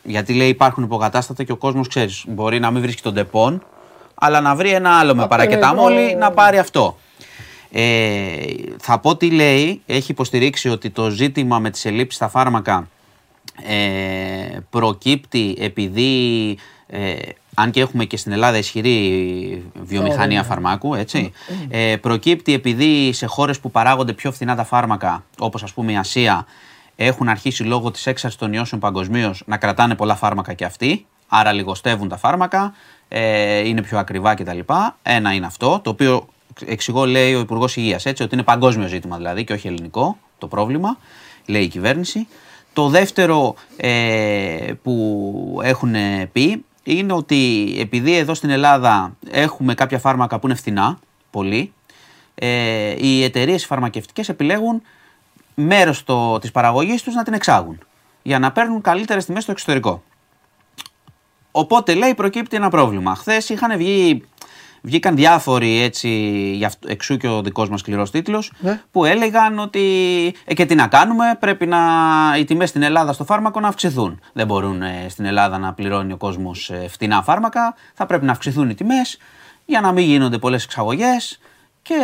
Γιατί 0.02 0.34
λέει 0.34 0.48
υπάρχουν 0.48 0.84
υποκατάστατα 0.84 1.44
και 1.44 1.52
ο 1.52 1.56
κόσμος 1.56 1.88
ξέρεις, 1.88 2.24
μπορεί 2.28 2.60
να 2.60 2.70
μην 2.70 2.82
βρίσκει 2.82 3.02
τον 3.02 3.14
τεπών, 3.14 3.62
αλλά 4.14 4.40
να 4.40 4.54
βρει 4.54 4.70
ένα 4.70 4.98
άλλο 4.98 5.14
με 5.14 5.26
παρακεταμόλη 5.26 6.14
να 6.14 6.30
πάρει 6.30 6.58
αυτό. 6.58 6.96
Ε, 7.72 8.40
θα 8.78 8.98
πω 8.98 9.16
τι 9.16 9.30
λέει, 9.30 9.82
έχει 9.86 10.10
υποστηρίξει 10.10 10.68
ότι 10.68 10.90
το 10.90 11.10
ζήτημα 11.10 11.58
με 11.58 11.70
τις 11.70 11.84
ελλείψεις 11.84 12.16
στα 12.16 12.28
φάρμακα 12.28 12.88
ε, 13.66 14.58
προκύπτει 14.70 15.56
επειδή 15.58 16.56
ε, 16.86 17.16
αν 17.54 17.70
και 17.70 17.80
έχουμε 17.80 18.04
και 18.04 18.16
στην 18.16 18.32
Ελλάδα 18.32 18.58
ισχυρή 18.58 19.64
βιομηχανία 19.82 20.42
φαρμάκου, 20.42 20.94
έτσι, 20.94 21.32
ε, 21.68 21.96
προκύπτει 21.96 22.54
επειδή 22.54 23.12
σε 23.12 23.26
χώρες 23.26 23.60
που 23.60 23.70
παράγονται 23.70 24.12
πιο 24.12 24.32
φθηνά 24.32 24.56
τα 24.56 24.64
φάρμακα, 24.64 25.24
όπως 25.38 25.62
ας 25.62 25.72
πούμε 25.72 25.92
η 25.92 25.96
Ασία, 25.96 26.46
έχουν 26.96 27.28
αρχίσει 27.28 27.62
λόγω 27.62 27.90
της 27.90 28.06
έξαρσης 28.06 28.38
των 28.38 28.52
ιώσεων 28.52 28.80
παγκοσμίως 28.80 29.42
να 29.46 29.56
κρατάνε 29.56 29.94
πολλά 29.94 30.14
φάρμακα 30.14 30.52
και 30.52 30.64
αυτοί, 30.64 31.06
άρα 31.28 31.52
λιγοστεύουν 31.52 32.08
τα 32.08 32.16
φάρμακα, 32.16 32.74
ε, 33.08 33.68
είναι 33.68 33.82
πιο 33.82 33.98
ακριβά 33.98 34.34
κτλ. 34.34 34.58
Ένα 35.02 35.32
είναι 35.32 35.46
αυτό, 35.46 35.80
το 35.84 35.90
οποίο 35.90 36.26
εξηγώ, 36.66 37.04
λέει 37.04 37.34
ο 37.34 37.40
Υπουργός 37.40 37.76
Υγείας, 37.76 38.06
έτσι, 38.06 38.22
ότι 38.22 38.34
είναι 38.34 38.42
παγκόσμιο 38.42 38.88
ζήτημα 38.88 39.16
δηλαδή 39.16 39.44
και 39.44 39.52
όχι 39.52 39.66
ελληνικό 39.66 40.18
το 40.38 40.46
πρόβλημα, 40.46 40.98
λέει 41.46 41.62
η 41.62 41.68
κυβέρνηση. 41.68 42.28
Το 42.72 42.88
δεύτερο 42.88 43.54
ε, 43.76 44.72
που 44.82 45.60
έχουν 45.62 45.94
πει 46.32 46.64
είναι 46.82 47.12
ότι 47.12 47.74
επειδή 47.78 48.16
εδώ 48.16 48.34
στην 48.34 48.50
Ελλάδα 48.50 49.16
έχουμε 49.30 49.74
κάποια 49.74 49.98
φάρμακα 49.98 50.38
που 50.38 50.46
είναι 50.46 50.56
φθηνά, 50.56 50.98
πολύ, 51.30 51.72
ε, 52.34 52.94
οι 52.98 53.22
εταιρείες 53.22 53.66
φαρμακευτικές 53.66 54.28
επιλέγουν 54.28 54.82
μέρος 55.54 56.04
το, 56.04 56.38
της 56.38 56.50
παραγωγής 56.50 57.02
τους 57.02 57.14
να 57.14 57.22
την 57.22 57.32
εξάγουν 57.32 57.78
για 58.22 58.38
να 58.38 58.52
παίρνουν 58.52 58.80
καλύτερες 58.80 59.24
τιμές 59.24 59.42
στο 59.42 59.52
εξωτερικό. 59.52 60.02
Οπότε 61.50 61.94
λέει 61.94 62.14
προκύπτει 62.14 62.56
ένα 62.56 62.70
πρόβλημα. 62.70 63.14
Χθες 63.14 63.48
είχαν 63.48 63.76
βγει 63.76 64.24
Βγήκαν 64.82 65.16
διάφοροι 65.16 65.82
έτσι, 65.82 66.08
εξού 66.86 67.16
και 67.16 67.28
ο 67.28 67.42
δικός 67.42 67.68
μας 67.68 67.80
σκληρός 67.80 68.10
τίτλος, 68.10 68.52
ναι. 68.60 68.80
που 68.90 69.04
έλεγαν 69.04 69.58
ότι 69.58 69.80
ε, 70.44 70.54
και 70.54 70.66
τι 70.66 70.74
να 70.74 70.86
κάνουμε, 70.86 71.36
πρέπει 71.40 71.66
να, 71.66 71.78
οι 72.38 72.44
τιμές 72.44 72.68
στην 72.68 72.82
Ελλάδα 72.82 73.12
στο 73.12 73.24
φάρμακο 73.24 73.60
να 73.60 73.68
αυξηθούν. 73.68 74.20
Δεν 74.32 74.46
μπορούν 74.46 74.82
ε, 74.82 75.06
στην 75.08 75.24
Ελλάδα 75.24 75.58
να 75.58 75.72
πληρώνει 75.72 76.12
ο 76.12 76.16
κόσμος 76.16 76.70
ε, 76.70 76.88
φτηνά 76.88 77.22
φάρμακα, 77.22 77.74
θα 77.94 78.06
πρέπει 78.06 78.24
να 78.24 78.32
αυξηθούν 78.32 78.70
οι 78.70 78.74
τιμές 78.74 79.18
για 79.64 79.80
να 79.80 79.92
μην 79.92 80.04
γίνονται 80.04 80.38
πολλές 80.38 80.64
εξαγωγές. 80.64 81.40
Και 81.82 81.94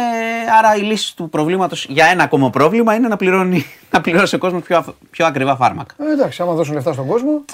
άρα 0.58 0.76
η 0.76 0.80
λύση 0.80 1.16
του 1.16 1.28
προβλήματος 1.28 1.86
για 1.88 2.06
ένα 2.06 2.22
ακόμα 2.22 2.50
πρόβλημα 2.50 2.94
είναι 2.94 3.08
να, 3.08 3.16
πληρώνει, 3.16 3.64
να 3.90 4.00
πληρώσει 4.00 4.34
ο 4.34 4.38
κόσμος 4.38 4.62
πιο, 4.62 4.96
πιο 5.10 5.26
ακριβά 5.26 5.56
φάρμακα. 5.56 5.94
Ε, 5.98 6.12
εντάξει, 6.12 6.42
άμα 6.42 6.52
δώσουν 6.52 6.74
λεφτά 6.74 6.92
στον 6.92 7.06
κόσμο. 7.06 7.44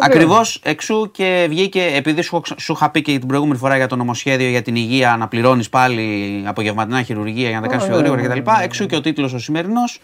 Ακριβώς 0.00 0.60
εξού 0.64 1.10
και 1.10 1.46
βγήκε, 1.48 1.90
επειδή 1.94 2.22
σου, 2.22 2.42
σου 2.56 2.72
είχα 2.72 2.90
πει 2.90 3.02
και 3.02 3.18
την 3.18 3.28
προηγούμενη 3.28 3.58
φορά 3.58 3.76
για 3.76 3.86
το 3.86 3.96
νομοσχέδιο 3.96 4.48
για 4.48 4.62
την 4.62 4.76
υγεία 4.76 5.16
να 5.16 5.28
πληρώνεις 5.28 5.68
πάλι 5.68 6.42
απογευματινά 6.46 7.02
χειρουργία 7.02 7.48
για 7.48 7.60
να 7.60 7.62
τα 7.62 7.68
κάνεις 7.68 7.84
πιο 7.84 7.94
ναι, 7.94 8.00
γρήγορα 8.00 8.22
ναι, 8.22 8.28
κτλ. 8.28 8.50
Ναι, 8.50 8.64
εξού 8.64 8.86
και 8.86 8.96
ο 8.96 9.00
τίτλος 9.00 9.32
ο 9.32 9.38
σημερινός 9.38 10.00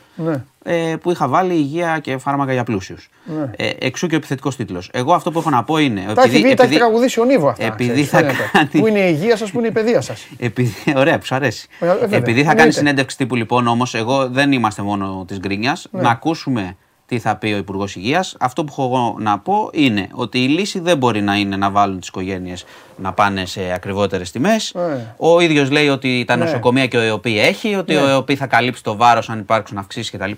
ε, 0.62 0.94
που 1.02 1.10
είχα 1.10 1.28
βάλει 1.28 1.54
υγεία 1.54 1.98
και 1.98 2.18
φάρμακα 2.18 2.52
για 2.52 2.64
πλούσιους. 2.64 3.10
Ε, 3.56 3.70
εξού 3.78 4.06
και 4.06 4.14
ο 4.14 4.16
επιθετικός 4.16 4.56
τίτλος. 4.56 4.90
Εγώ 4.92 5.14
αυτό 5.14 5.30
που 5.30 5.38
έχω 5.38 5.50
να 5.50 5.64
πω 5.64 5.78
είναι. 5.78 6.02
Τα 6.14 6.22
επειδή, 6.22 6.44
έχει 6.46 6.54
τα 6.54 6.64
έχει 6.64 6.74
τραγουδήσει 6.74 7.20
ο 7.20 7.24
Νίβο 7.24 7.48
αυτά. 7.48 7.64
Επειδή 7.64 8.04
θα 8.04 8.22
κάνει... 8.22 8.68
Πού 8.78 8.86
είναι 8.86 8.98
η 8.98 9.16
υγεία 9.18 9.36
σας, 9.36 9.50
πού 9.50 9.58
είναι 9.58 9.68
η 9.68 9.72
παιδεία 9.72 10.00
σας. 10.00 10.26
Επειδή... 10.38 10.74
Ωραία, 10.96 11.18
που 11.18 11.24
σου 11.24 11.34
αρέσει. 11.34 11.68
Ε, 12.10 12.16
επειδή 12.16 12.44
θα 12.44 12.54
κάνει 12.54 12.72
συνέντευξη 12.72 13.16
τύπου 13.16 13.36
λοιπόν 13.36 13.66
όμως, 13.66 13.94
εγώ 13.94 14.28
δεν 14.28 14.52
είμαστε 14.52 14.82
μόνο 14.82 15.24
της 15.28 15.38
γκρίνιας, 15.38 15.86
να 15.90 16.10
ακούσουμε 16.10 16.76
τι 17.06 17.18
θα 17.18 17.36
πει 17.36 17.52
ο 17.52 17.56
Υπουργός 17.56 17.96
Υγείας. 17.96 18.36
Αυτό 18.40 18.64
που 18.64 18.72
έχω 18.72 18.84
εγώ 18.84 19.16
να 19.18 19.38
πω 19.38 19.70
είναι 19.72 20.08
ότι 20.12 20.44
η 20.44 20.48
λύση 20.48 20.80
δεν 20.80 20.96
μπορεί 20.98 21.22
να 21.22 21.36
είναι 21.36 21.56
να 21.56 21.70
βάλουν 21.70 21.98
τις 21.98 22.08
οικογένειες 22.08 22.64
να 22.96 23.12
πάνε 23.12 23.46
σε 23.46 23.72
ακριβότερες 23.74 24.30
τιμές. 24.30 24.72
Ναι. 24.74 25.14
Ο 25.16 25.40
ίδιος 25.40 25.70
λέει 25.70 25.88
ότι 25.88 26.24
τα 26.26 26.36
ναι. 26.36 26.44
νοσοκομεία 26.44 26.86
και 26.86 26.96
ο 26.96 27.00
ΕΟΠΗ 27.00 27.38
έχει, 27.40 27.74
ότι 27.74 27.94
ναι. 27.94 28.00
ο 28.00 28.08
ΕΟΠΗ 28.08 28.36
θα 28.36 28.46
καλύψει 28.46 28.82
το 28.82 28.96
βάρος 28.96 29.30
αν 29.30 29.38
υπάρξουν 29.38 29.78
αυξήσεις 29.78 30.10
κτλ. 30.10 30.32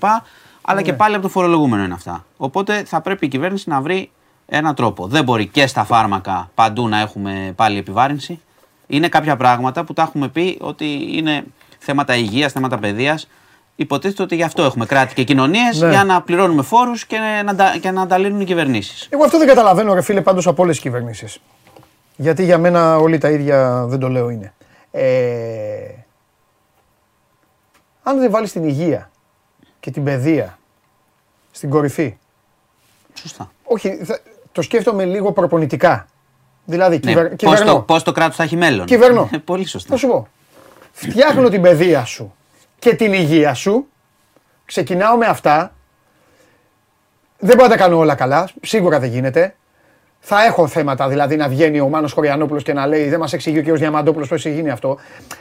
Αλλά 0.63 0.83
και 0.83 0.93
πάλι 0.93 1.15
από 1.15 1.23
το 1.23 1.29
φορολογούμενο 1.29 1.85
είναι 1.85 1.95
αυτά. 1.95 2.25
Οπότε 2.37 2.85
θα 2.85 3.01
πρέπει 3.01 3.27
η 3.27 3.29
κυβέρνηση 3.29 3.69
να 3.69 3.81
βρει 3.81 4.11
έναν 4.47 4.75
τρόπο. 4.75 5.07
Δεν 5.07 5.25
μπορεί 5.25 5.47
και 5.47 5.67
στα 5.67 5.85
φάρμακα 5.85 6.51
παντού 6.55 6.89
να 6.89 7.01
έχουμε 7.01 7.53
πάλι 7.57 7.79
επιβάρυνση. 7.79 8.41
Είναι 8.87 9.09
κάποια 9.09 9.37
πράγματα 9.37 9.85
που 9.85 9.93
τα 9.93 10.03
έχουμε 10.03 10.29
πει 10.29 10.59
ότι 10.61 11.09
είναι 11.13 11.45
θέματα 11.79 12.17
υγείας, 12.17 12.53
θέματα 12.53 12.79
παιδείας 12.79 13.29
Υποτίθεται 13.79 14.23
ότι 14.23 14.35
γι' 14.35 14.43
αυτό 14.43 14.63
έχουμε 14.63 14.87
κράτη 14.87 15.15
και 15.15 15.25
κοινωνίες 15.25 15.81
ναι. 15.81 15.91
για 15.91 16.05
να 16.05 16.23
πληρώνουμε 16.23 16.63
φόρους 16.63 17.07
και 17.07 17.19
να, 17.19 17.79
και 17.79 17.91
να 17.91 18.03
ανταλύνουν 18.03 18.41
οι 18.41 18.45
κυβερνήσεις. 18.45 19.09
Εγώ 19.11 19.25
αυτό 19.25 19.39
δεν 19.39 19.47
καταλαβαίνω, 19.47 19.95
ρε 19.95 20.03
φίλε, 20.03 20.21
πάντως 20.21 20.47
από 20.47 20.63
όλες 20.63 20.75
τις 20.75 20.85
κυβερνήσεις. 20.85 21.41
Γιατί 22.17 22.45
για 22.45 22.59
μένα 22.59 22.97
όλοι 22.97 23.19
τα 23.19 23.31
ίδια 23.31 23.87
δεν 23.87 23.99
το 23.99 24.09
λέω 24.09 24.29
είναι. 24.31 24.55
Ε, 24.91 25.07
αν 28.03 28.19
δεν 28.19 28.31
βάλεις 28.31 28.53
την 28.53 28.65
υγεία 28.65 29.11
και 29.81 29.91
την 29.91 30.05
παιδεία 30.05 30.59
στην 31.51 31.71
κορυφή. 31.71 32.17
Σωστά. 33.15 33.53
Όχι, 33.65 33.99
το 34.53 34.63
σκέφτομαι 34.63 35.05
λίγο 35.05 35.33
προπονητικά. 35.33 36.07
Δηλαδή, 36.65 37.01
ναι, 37.05 37.13
κυβερνώ. 37.29 37.65
Πώς 37.65 37.73
το, 37.73 37.81
πώς 37.81 38.03
το 38.03 38.13
κράτος 38.13 38.37
θα 38.37 38.43
έχει 38.43 38.57
μέλλον. 38.57 38.87
Κυβερνώ. 38.87 39.31
Πολύ 39.45 39.67
σωστά. 39.67 39.91
Θα 39.91 39.97
σου 39.97 40.07
πω. 40.07 40.29
Φτιάχνω 40.93 41.49
την 41.49 41.63
παιδεία 41.63 42.05
σου 42.05 42.35
και 42.79 42.95
την 42.95 43.13
υγεία 43.13 43.55
σου. 43.55 43.87
Ξεκινάω 44.65 45.17
με 45.17 45.27
αυτά. 45.27 45.73
Δεν 47.39 47.57
μπορώ 47.57 47.69
να 47.69 47.77
τα 47.77 47.83
κάνω 47.83 47.99
όλα 47.99 48.15
καλά. 48.15 48.49
Σίγουρα 48.63 48.99
δεν 48.99 49.11
γίνεται. 49.11 49.55
Θα 50.21 50.45
έχω 50.45 50.67
θέματα, 50.67 51.09
δηλαδή 51.09 51.37
να 51.37 51.49
βγαίνει 51.49 51.81
ο 51.81 51.89
Μάνος 51.89 52.13
Χωριανόπουλος 52.13 52.63
και 52.63 52.73
να 52.73 52.87
λέει 52.87 53.09
Δεν 53.09 53.19
μας 53.19 53.33
εξηγεί 53.33 53.59
ο 53.59 53.63
κ. 53.63 53.77
Διαμαντόπουλος 53.77 54.29
πώς 54.29 54.47
έχει 54.47 54.55
γίνει 54.55 54.71
αυτό. 54.71 54.99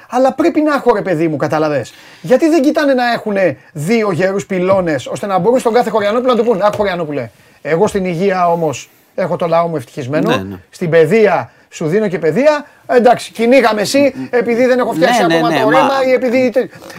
Αλλά 0.10 0.34
πρέπει 0.34 0.62
να 0.62 0.74
έχω 0.74 0.94
ρε 0.94 1.02
παιδί 1.02 1.28
μου, 1.28 1.38
καταλαβέ. 1.38 1.86
Γιατί 2.22 2.50
δεν 2.50 2.62
κοιτάνε 2.62 2.94
να 2.94 3.12
έχουν 3.12 3.36
δύο 3.74 4.12
γερούς 4.12 4.46
πυλώνες 4.46 5.08
ώστε 5.08 5.26
να 5.26 5.38
μπορούν 5.38 5.60
στον 5.60 5.74
κάθε 5.74 5.90
Χωριανόπουλο 5.90 6.34
να 6.34 6.40
του 6.40 6.46
πούνε 6.46 6.64
Αχ, 6.64 6.76
Χωριανόπουλε. 6.76 7.30
Εγώ 7.62 7.88
στην 7.88 8.06
υγεία 8.06 8.52
όμως 8.52 8.90
έχω 9.16 9.36
το 9.36 9.48
λαό 9.48 9.68
μου 9.68 9.76
ευτυχισμένο. 9.76 10.30
Ναι, 10.30 10.44
ναι. 10.44 10.56
Στην 10.70 10.90
παιδεία 10.90 11.52
σου 11.70 11.86
δίνω 11.88 12.08
και 12.08 12.20
παιδεία. 12.20 12.66
Εντάξει, 12.88 13.32
κυνήγαμε 13.32 13.82
εσύ 13.82 14.14
επειδή 14.30 14.66
δεν 14.66 14.80
έχω 14.80 14.92
φτιάξει 14.94 15.22
Ναι, 15.22 15.28
ναι, 15.28 15.34
ακόμα 15.36 15.50
ναι, 15.50 15.60
το 15.60 15.66
μα- 15.66 15.72
ρέμα 15.72 15.94
ή 16.08 16.12
επειδή. 16.12 16.54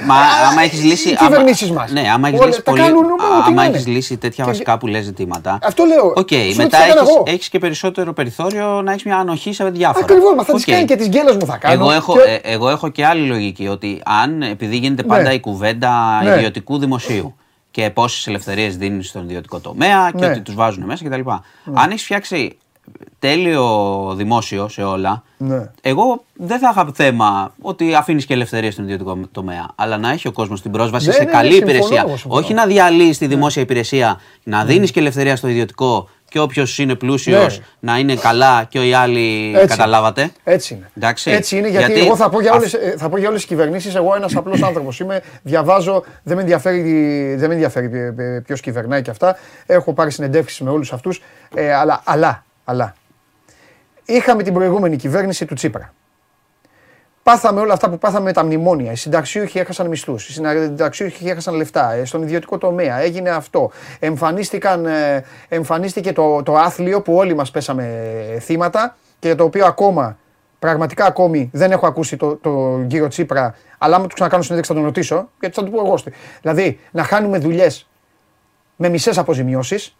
Μα 0.06 0.14
άμα 0.50 0.62
έχεις 0.62 0.82
λύσει. 0.84 1.08
Οι 1.10 1.16
άμα- 1.18 1.28
κυβερνήσεις 1.28 1.70
μας. 1.70 1.90
Ναι, 1.92 2.10
άμα 2.14 2.28
έχεις 2.28 2.44
λύσει, 2.44 2.62
πολύ, 2.62 2.82
άμα 3.46 3.64
έχεις 3.64 3.86
λύσει 3.86 4.16
τέτοια 4.16 4.44
Και- 4.44 4.50
βασικά 4.50 4.78
που 4.78 4.86
λες 4.86 5.04
ζητήματα. 5.04 5.58
Αυτό 5.62 5.84
λέω. 5.84 6.12
Οκ, 6.16 6.28
Σου 6.28 6.36
λέω 6.36 6.46
μετά 6.56 6.64
τι 6.68 6.70
θα 6.76 6.84
έκανα 6.84 7.00
έχεις, 7.00 7.14
εγώ. 7.14 7.22
έχεις 7.26 7.48
και 7.48 7.58
περισσότερο 7.58 8.12
περιθώριο 8.12 8.82
να 8.82 8.90
έχεις 8.92 9.04
μια 9.04 9.16
ανοχή 9.16 9.52
σε 9.52 9.64
διάφορα. 9.70 10.04
Ακριβώς, 10.04 10.34
μα 10.36 10.44
θα 10.44 10.52
Οκ. 10.52 10.58
τι 10.60 10.70
κάνει 10.72 10.84
και 10.84 10.96
τις 10.96 11.08
γκέλες 11.08 11.36
μου 11.36 11.46
θα 11.46 11.56
κάνω. 11.56 11.74
Εγώ 11.82 11.92
έχω, 11.92 12.12
και- 12.12 12.40
ε, 12.42 12.52
εγώ 12.52 12.68
έχω 12.70 12.88
και 12.88 13.06
άλλη 13.06 13.26
λογική 13.26 13.68
ότι 13.68 14.00
αν 14.04 14.42
επειδή 14.42 14.76
γίνεται 14.76 15.02
πάντα 15.02 15.22
Ναι. 15.22 15.32
η 15.34 15.40
κουβέντα 15.40 16.20
Ναι. 16.24 16.30
ιδιωτικού 16.34 16.78
δημοσίου 16.78 17.36
και 17.70 17.90
πόσες 17.90 18.26
ελευθερίες 18.26 18.76
δίνεις 18.76 19.08
στον 19.08 19.22
ιδιωτικό 19.24 19.58
τομέα 19.58 20.10
και 20.16 20.24
Ναι. 20.24 20.30
ότι 20.30 20.40
τους 20.40 20.54
βάζουν 20.54 20.84
μέσα 20.84 21.04
κτλ. 21.04 21.30
Αν 21.74 21.90
έχεις 21.90 22.02
φτιάξει 22.04 22.56
τέλειο 23.18 23.66
δημόσιο 24.16 24.68
σε 24.68 24.82
όλα, 24.82 25.22
Ναι. 25.36 25.70
εγώ 25.80 26.24
δεν 26.32 26.58
θα 26.58 26.68
είχα 26.72 26.90
θέμα 26.94 27.52
ότι 27.60 27.94
αφήνεις 27.94 28.26
και 28.26 28.34
ελευθερία 28.34 28.70
στον 28.72 28.84
ιδιωτικό 28.84 29.18
τομέα. 29.32 29.66
Αλλά 29.74 29.98
να 29.98 30.10
έχει 30.10 30.28
ο 30.28 30.32
κόσμος 30.32 30.62
την 30.62 30.70
πρόσβαση 30.70 31.06
Ναι, 31.06 31.12
σε 31.12 31.22
ναι, 31.24 31.30
καλή 31.30 31.48
ναι, 31.48 31.54
συμφωνώ, 31.54 31.72
υπηρεσία. 31.72 32.00
εγώ 32.06 32.16
συμφωνώ. 32.16 32.40
Όχι 32.40 32.54
να 32.54 32.66
διαλύεις 32.66 33.18
τη 33.18 33.26
δημόσια 33.26 33.62
υπηρεσία, 33.62 34.20
να 34.42 34.64
δίνεις 34.64 34.90
και 34.90 35.00
ελευθερία 35.00 35.36
στο 35.36 35.48
ιδιωτικό 35.48 36.08
και 36.28 36.38
όποιος 36.40 36.78
είναι 36.78 36.94
πλούσιος 36.94 37.58
Ναι. 37.58 37.64
να 37.92 37.98
είναι 37.98 38.14
καλά 38.14 38.64
και 38.68 38.78
οι 38.88 38.94
άλλοι 38.94 39.52
Έτσι. 39.54 39.66
καταλάβατε. 39.66 40.30
Έτσι 40.44 40.74
είναι. 40.74 40.90
Εντάξει. 40.96 41.30
Έτσι 41.30 41.56
είναι 41.58 41.68
γιατί, 41.68 41.92
Γιατί 41.92 42.06
εγώ 42.06 42.16
θα 42.16 42.28
πω 42.28 42.40
για 42.40 42.50
αυ- 42.50 42.58
όλες, 42.60 42.74
ε, 42.74 42.94
θα 42.98 43.08
πω 43.08 43.18
για 43.18 43.28
όλες 43.28 43.40
τις 43.40 43.48
κυβερνήσεις, 43.48 43.94
εγώ 43.94 44.14
ένας 44.14 44.36
απλός 44.36 44.62
άνθρωπος 44.68 45.00
είμαι, 45.00 45.22
διαβάζω, 45.42 46.04
δεν 46.22 46.36
με 46.36 46.42
ενδιαφέρει, 46.42 46.80
δεν 47.38 47.48
με 47.48 47.54
ενδιαφέρει 47.54 47.88
ποι- 47.88 48.12
ποι- 48.12 48.42
ποιος 48.46 48.60
κυβερνάει 48.60 49.02
και 49.02 49.10
αυτά, 49.10 49.36
έχω 49.66 49.92
πάρει 49.92 50.10
συνεντεύξεις 50.10 50.60
με 50.60 50.70
όλους 50.70 50.92
αυτούς, 50.92 51.22
ε, 51.54 51.74
αλλά, 51.74 52.00
αλλά, 52.04 52.44
αλλά, 52.68 52.94
είχαμε 54.04 54.42
την 54.42 54.52
προηγούμενη 54.54 54.96
κυβέρνηση 54.96 55.44
του 55.44 55.54
Τσίπρα. 55.54 55.94
Πάθαμε 57.22 57.60
όλα 57.60 57.72
αυτά 57.72 57.90
που 57.90 57.98
πάθαμε 57.98 58.24
με 58.24 58.32
τα 58.32 58.44
μνημόνια. 58.44 58.92
Οι 58.92 58.94
συνταξιούχοι 58.96 59.58
έχασαν 59.58 59.86
μισθούς. 59.88 60.28
Οι 60.28 60.32
συνταξιούχοι 60.32 61.28
έχασαν 61.28 61.54
λεφτά. 61.54 61.92
ε, 61.92 62.04
Στον 62.04 62.22
ιδιωτικό 62.22 62.58
τομέα 62.58 62.98
έγινε 63.00 63.30
αυτό. 63.30 63.70
Εμφανίστηκαν, 63.98 64.86
ε, 64.86 65.24
εμφανίστηκε 65.48 66.12
το, 66.12 66.42
το 66.42 66.54
άθλιο 66.56 67.02
που 67.02 67.14
όλοι 67.14 67.34
μας 67.34 67.50
πέσαμε 67.50 67.84
ε, 68.34 68.38
θύματα 68.38 68.96
και 69.18 69.34
το 69.34 69.44
οποίο 69.44 69.66
ακόμα, 69.66 70.18
πραγματικά 70.58 71.04
ακόμη 71.04 71.50
δεν 71.52 71.70
έχω 71.72 71.86
ακούσει 71.86 72.16
το, 72.16 72.36
το 72.36 72.84
κύριο 72.86 73.08
Τσίπρα. 73.08 73.54
Αλλά 73.78 73.96
άμα 73.96 74.06
του 74.06 74.14
ξανακάνω 74.14 74.42
συνέντευξη 74.42 74.72
θα 74.72 74.78
τον 74.78 74.88
ρωτήσω, 74.88 75.30
γιατί 75.40 75.54
θα 75.54 75.64
του 75.64 75.70
πω 75.70 75.80
εγώ. 75.86 75.96
στη- 75.96 76.12
Δηλαδή, 76.40 76.78
να 76.90 77.02
χάνουμε 77.02 77.38
δουλειές 77.38 77.88
με 78.76 78.88
μισές 78.88 79.18
αποζημιώσεις. 79.18 79.96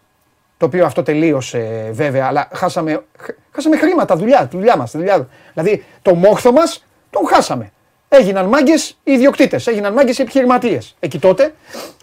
Το 0.57 0.65
οποίο 0.65 0.85
αυτό 0.85 1.03
τελείωσε 1.03 1.89
βέβαια, 1.93 2.25
αλλά 2.25 2.47
χάσαμε, 2.53 3.03
χ- 3.19 3.29
χάσαμε 3.51 3.77
χρήματα, 3.77 4.15
δουλειά, 4.15 4.47
δουλειά 4.51 4.77
μας, 4.77 4.91
δουλειά. 4.91 5.27
Δηλαδή 5.53 5.85
το 6.01 6.15
μόχθο 6.15 6.51
μας 6.51 6.85
τον 7.09 7.27
χάσαμε. 7.27 7.71
Έγιναν 8.09 8.45
μάγκες 8.45 8.89
οι 9.03 9.11
ιδιοκτήτες, 9.11 9.67
έγιναν 9.67 9.93
μάγκες 9.93 10.17
οι 10.17 10.21
επιχειρηματίες. 10.21 10.95
Εκεί 10.99 11.19
τότε 11.19 11.53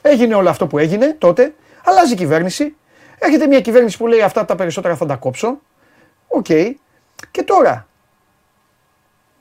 έγινε 0.03 0.35
όλο 0.35 0.49
αυτό 0.49 0.67
που 0.67 0.79
έγινε 0.79 1.15
τότε, 1.19 1.55
αλλάζει 1.85 2.13
η 2.13 2.17
κυβέρνηση. 2.17 2.75
Έρχεται 3.19 3.47
μια 3.47 3.61
κυβέρνηση 3.61 3.97
που 3.97 4.07
λέει 4.07 4.21
αυτά 4.23 4.45
τα 4.45 4.55
περισσότερα 4.55 4.97
θα 4.97 5.07
τα 5.07 5.17
κόψω. 5.17 5.59
Οκ. 6.29 6.47
Και 7.31 7.43
τώρα 7.45 7.87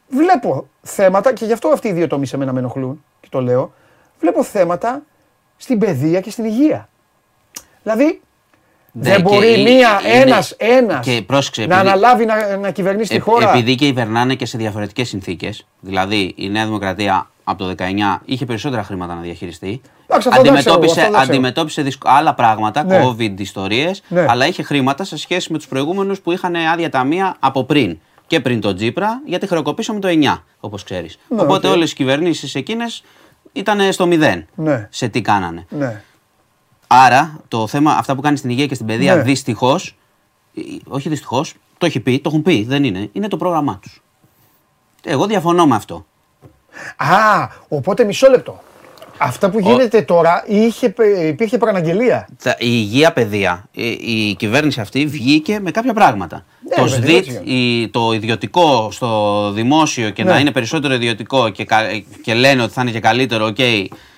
βλέπω 0.07 0.67
θέματα, 0.81 1.33
και 1.33 1.45
γι' 1.45 1.53
αυτό 1.53 1.67
αυτοί 1.67 1.87
οι 1.87 1.91
δύο 1.91 2.07
τομείς 2.07 2.33
εμένα 2.33 2.53
με 2.53 2.59
ενοχλούν, 2.59 3.03
και 3.19 3.27
το 3.31 3.41
λέω. 3.41 3.73
Βλέπω 4.19 4.43
θέματα 4.43 5.03
στην 5.57 5.79
παιδεία 5.79 6.21
και 6.21 6.29
στην 6.31 6.45
υγεία. 6.45 6.89
Δηλαδή, 7.83 8.05
Ναι, 8.05 8.19
δεν 8.95 9.15
και 9.15 9.21
μπορεί 9.21 9.59
είναι- 9.59 9.71
μία, 9.71 10.01
είναι- 10.05 10.13
ένας, 10.21 10.51
ένας 10.57 11.05
και 11.05 11.21
πρόσεξε, 11.25 11.65
να 11.65 11.75
επειδή- 11.75 11.89
αναλάβει 11.89 12.25
να, 12.25 12.57
να 12.57 12.71
κυβερνήσει 12.71 13.09
τη 13.09 13.15
Ε, 13.15 13.19
χώρα. 13.19 13.49
Επειδή 13.49 13.75
και 13.75 13.85
κυβερνάνε 13.85 14.35
και 14.35 14.45
σε 14.45 14.57
διαφορετικές 14.57 15.07
συνθήκες. 15.07 15.65
Δηλαδή 15.79 16.33
η 16.37 16.49
Νέα 16.49 16.65
Δημοκρατία 16.65 17.27
από 17.43 17.57
το 17.63 17.69
19 17.77 18.21
είχε 18.25 18.45
περισσότερα 18.45 18.83
χρήματα 18.83 19.15
να 19.15 19.21
διαχειριστεί. 19.21 19.81
Εντάξει, 20.07 20.27
αυτό 20.27 20.41
δεν 20.41 20.53
ξέρω, 20.53 20.73
αντιμετώπισε 20.75 20.99
αυτό 20.99 21.11
δεν 21.11 21.21
ξέρω. 21.21 21.33
αντιμετώπισε 21.33 21.81
δυσκ- 21.81 22.07
άλλα 22.07 22.33
πράγματα, 22.33 22.83
Ναι. 22.83 23.01
COVID 23.05 23.33
ιστορίες, 23.39 24.01
Ναι. 24.07 24.25
αλλά 24.29 24.47
είχε 24.47 24.63
χρήματα 24.63 25.03
σε 25.03 25.17
σχέση 25.17 25.51
με 25.51 25.57
τους 25.57 25.67
προηγούμενους 25.67 26.19
που 26.21 26.31
είχαν 26.31 26.55
άδεια 26.55 26.89
ταμεία 26.89 27.35
από 27.39 27.63
πριν. 27.63 27.97
Και 28.27 28.39
πριν 28.39 28.61
τον 28.61 28.75
Τζίπρα, 28.75 29.21
γιατί 29.25 29.47
χρεοκοπήσαμε 29.47 29.99
το 29.99 30.07
9, 30.07 30.43
όπως 30.59 30.83
ξέρεις. 30.83 31.17
Ναι, 31.27 31.41
Οπότε 31.41 31.67
οκ. 31.67 31.73
όλες 31.73 31.91
οι 31.91 31.95
κυβερνήσεις 31.95 32.55
εκείνες 32.55 33.03
ήταν 33.53 33.91
στο 33.93 34.05
μηδέν 34.07 34.45
Ναι. 34.55 34.87
σε 34.91 35.07
τι 35.07 35.21
κάνανε. 35.21 35.65
Ναι. 35.69 36.01
Άρα 36.95 37.39
το 37.47 37.67
θέμα, 37.67 37.91
αυτά 37.91 38.15
που 38.15 38.21
κάνεις 38.21 38.39
στην 38.39 38.51
υγεία 38.51 38.65
και 38.65 38.75
στην 38.75 38.85
παιδεία, 38.85 39.15
Ναι. 39.15 39.21
δυστυχώς, 39.21 39.95
όχι 40.87 41.09
δυστυχώς, 41.09 41.53
το 41.77 41.85
έχει 41.85 41.99
πει, 41.99 42.19
το 42.19 42.29
έχουν 42.29 42.41
πει, 42.41 42.63
δεν 42.63 42.83
είναι, 42.83 43.09
είναι 43.13 43.27
το 43.27 43.37
πρόγραμμά 43.37 43.79
τους. 43.81 44.01
Εγώ 45.03 45.25
διαφωνώ 45.25 45.65
με 45.67 45.75
αυτό. 45.75 46.05
Α, 46.95 47.47
οπότε 47.67 48.03
μισό 48.03 48.29
λεπτό. 48.29 48.61
Αυτά 49.17 49.49
που 49.49 49.59
γίνεται 49.59 50.01
τώρα 50.01 50.43
είχε, 50.47 50.89
πε- 50.89 51.23
υπήρχε 51.27 51.57
προαναγγελία. 51.57 52.27
Τα- 52.43 52.51
Η 52.59 52.65
υγεία 52.69 53.13
παιδεία, 53.13 53.65
η, 53.71 53.89
η 54.29 54.35
κυβέρνηση 54.35 54.81
αυτή 54.81 55.05
βγήκε 55.05 55.59
με 55.59 55.71
κάποια 55.71 55.93
πράγματα. 55.93 56.45
Ναι, 56.69 56.75
το 56.75 56.83
ρε 56.83 56.99
παιδί, 56.99 57.07
ΣΔΙΤ, 57.13 57.27
έτσι 57.27 57.41
η- 57.53 57.87
το 57.89 58.11
ιδιωτικό 58.11 58.91
στο 58.91 59.51
δημόσιο 59.51 60.09
και 60.09 60.23
Ναι. 60.23 60.31
να 60.31 60.39
είναι 60.39 60.51
περισσότερο 60.51 60.93
ιδιωτικό 60.93 61.49
και, 61.49 61.65
κα- 61.65 61.97
και 62.23 62.33
λένε 62.33 62.61
ότι 62.63 62.73
θα 62.73 62.81
είναι 62.81 62.91
και 62.91 62.99
καλύτερο, 62.99 63.45
οκ, 63.45 63.57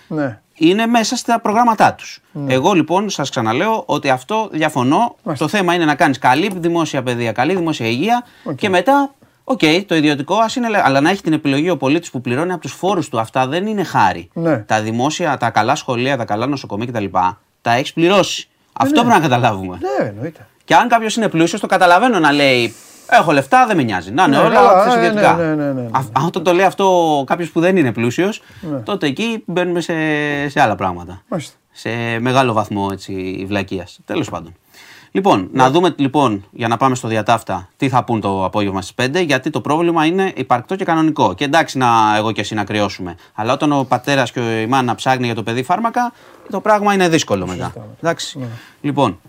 Ναι. 0.07 0.39
Είναι 0.57 0.85
μέσα 0.85 1.15
στα 1.15 1.39
προγράμματά 1.39 1.93
τους. 1.93 2.21
Εγώ 2.47 2.73
λοιπόν 2.73 3.09
σας 3.09 3.29
ξαναλέω 3.29 3.83
ότι 3.85 4.09
αυτό 4.09 4.49
διαφωνώ. 4.51 5.15
Μάλιστα. 5.23 5.45
Το 5.45 5.51
θέμα 5.51 5.73
είναι 5.73 5.85
να 5.85 5.95
κάνεις 5.95 6.19
καλή 6.19 6.51
δημόσια 6.55 7.03
παιδεία, 7.03 7.31
καλή 7.31 7.55
δημόσια 7.55 7.87
υγεία 7.87 8.23
Οκ. 8.43 8.55
και 8.55 8.69
μετά, 8.69 9.13
οκ, 9.43 9.59
το 9.85 9.95
ιδιωτικό 9.95 10.35
ας 10.35 10.55
είναι, 10.55 10.67
αλλά 10.83 11.01
να 11.01 11.09
έχει 11.09 11.21
την 11.21 11.33
επιλογή 11.33 11.69
ο 11.69 11.77
πολίτης 11.77 12.09
που 12.09 12.21
πληρώνει 12.21 12.51
από 12.51 12.61
τους 12.61 12.71
φόρους 12.73 13.09
του. 13.09 13.19
Αυτά 13.19 13.47
δεν 13.47 13.67
είναι 13.67 13.83
χάρη. 13.83 14.29
Ναι. 14.33 14.57
Τα 14.57 14.81
δημόσια, 14.81 15.37
τα 15.37 15.49
καλά 15.49 15.75
σχολεία, 15.75 16.17
τα 16.17 16.25
καλά 16.25 16.47
νοσοκομεία 16.47 16.85
κτλ. 16.85 17.05
Τα 17.61 17.73
έχεις 17.73 17.93
πληρώσει. 17.93 18.47
Αυτό 18.73 18.95
ναι. 18.95 19.01
πρέπει 19.01 19.21
να 19.21 19.27
καταλάβουμε. 19.27 19.77
Ναι, 19.81 20.07
εννοείται. 20.07 20.47
Και 20.63 20.75
αν 20.75 20.87
κάποιος 20.87 21.15
είναι 21.15 21.29
πλούσιος, 21.29 21.61
το 21.61 21.67
καταλαβαίνω 21.67 22.19
να 22.19 22.31
λέει 22.31 22.75
Έχω 23.09 23.31
λεφτά, 23.31 23.65
δεν 23.67 23.75
με 23.75 23.83
νοιάζει. 23.83 24.11
Να 24.11 24.23
είναι 24.23 24.37
Ναι, 24.37 24.43
όλα 24.43 24.53
καλά, 24.55 24.79
χθες 24.81 24.95
ναι, 24.95 24.99
ιδιωτικά. 25.05 25.33
ναι, 25.35 25.43
ναι, 25.45 25.53
ναι, 25.55 25.71
ναι. 25.71 25.87
Α- 25.91 26.03
Αν 26.23 26.31
το, 26.31 26.41
το 26.41 26.53
λέει 26.53 26.65
αυτό 26.65 27.23
κάποιος 27.27 27.49
που 27.51 27.59
δεν 27.59 27.77
είναι 27.77 27.91
πλούσιος, 27.91 28.41
Ναι. 28.71 28.77
τότε 28.77 29.07
εκεί 29.07 29.43
μπαίνουμε 29.45 29.81
σε, 29.81 29.93
σε 30.49 30.61
άλλα 30.61 30.75
πράγματα. 30.75 31.21
Μάλιστα. 31.27 31.53
Σε 31.71 31.89
μεγάλο 32.19 32.53
βαθμό 32.53 32.87
έτσι, 32.91 33.45
βλακείας. 33.47 33.99
Τέλος 34.05 34.29
πάντων. 34.29 34.53
Λοιπόν, 35.11 35.39
Ναι. 35.39 35.63
να 35.63 35.69
δούμε 35.71 35.93
λοιπόν, 35.97 36.45
για 36.51 36.67
να 36.67 36.77
πάμε 36.77 36.95
στο 36.95 37.07
διατάφτα, 37.07 37.69
τι 37.77 37.89
θα 37.89 38.03
πούν 38.03 38.21
το 38.21 38.45
απόγευμα 38.45 38.81
στις 38.81 38.93
5, 39.05 39.19
γιατί 39.25 39.49
το 39.49 39.61
πρόβλημα 39.61 40.05
είναι 40.05 40.31
υπαρκτό 40.35 40.75
και 40.75 40.83
κανονικό. 40.83 41.33
Και 41.33 41.43
εντάξει, 41.43 41.77
να, 41.77 41.87
εγώ 42.17 42.31
και 42.31 42.41
εσύ 42.41 42.53
να 42.53 42.63
κρυώσουμε. 42.63 43.15
Αλλά 43.33 43.53
όταν 43.53 43.71
ο 43.71 43.83
πατέρας 43.83 44.31
και 44.31 44.61
η 44.61 44.65
μάνα 44.67 44.95
ψάχνει 44.95 45.25
για 45.25 45.35
το 45.35 45.43
παιδί 45.43 45.63
φάρμακα, 45.63 46.11
το 46.51 46.59
πράγμα 46.59 46.93
είναι 46.93 47.09
δύσκολο 47.09 47.47
μετά. 47.47 47.73
Εντάξει. 48.01 48.39
Ναι. 48.39 48.45
Λοιπόν, 48.81 49.19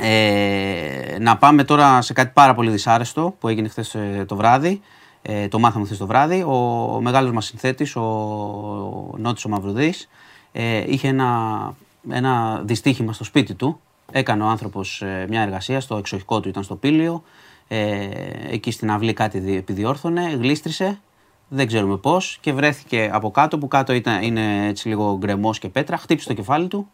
ε, 0.00 1.16
να 1.20 1.36
πάμε 1.36 1.64
τώρα 1.64 2.02
σε 2.02 2.12
κάτι 2.12 2.30
πάρα 2.34 2.54
πολύ 2.54 2.70
δυσάρεστο 2.70 3.34
που 3.40 3.48
έγινε 3.48 3.68
χθες 3.68 3.96
το 4.26 4.36
βράδυ. 4.36 4.80
Ε, 5.22 5.48
το 5.48 5.58
μάθαμε 5.58 5.84
χθες 5.84 5.98
το 5.98 6.06
βράδυ. 6.06 6.42
Ο, 6.42 6.82
ο 6.94 7.00
μεγάλος 7.00 7.32
μας 7.32 7.44
συνθέτης, 7.44 7.96
ο, 7.96 8.00
ο 8.00 9.14
Νότης 9.16 9.44
ο 9.44 9.48
Μαυρουδής, 9.48 10.08
ε, 10.52 10.84
είχε 10.86 11.08
ένα, 11.08 11.74
ένα 12.10 12.62
δυστύχημα 12.64 13.12
στο 13.12 13.24
σπίτι 13.24 13.54
του. 13.54 13.80
Έκανε 14.12 14.42
ο 14.42 14.46
άνθρωπος 14.46 15.02
ε, 15.02 15.26
μια 15.28 15.42
εργασία, 15.42 15.80
στο 15.80 15.96
εξοχικό 15.96 16.40
του 16.40 16.48
ήταν 16.48 16.62
στο 16.62 16.76
πήλιο. 16.76 17.22
Ε, 17.68 18.08
εκεί 18.50 18.70
στην 18.70 18.90
αυλή 18.90 19.12
κάτι 19.12 19.38
δι- 19.38 19.56
επιδιόρθωνε, 19.56 20.36
γλίστρισε, 20.40 21.00
δεν 21.48 21.66
ξέρουμε 21.66 21.96
πώς 21.96 22.38
και 22.40 22.52
βρέθηκε 22.52 23.10
από 23.12 23.30
κάτω 23.30 23.58
που 23.58 23.68
κάτω 23.68 23.92
ήταν, 23.92 24.22
είναι 24.22 24.66
έτσι 24.66 24.88
λίγο 24.88 25.16
γκρεμός 25.18 25.58
και 25.58 25.68
πέτρα, 25.68 25.96
χτύπησε 25.96 26.28
το 26.28 26.34
κεφάλι 26.34 26.68
του 26.68 26.88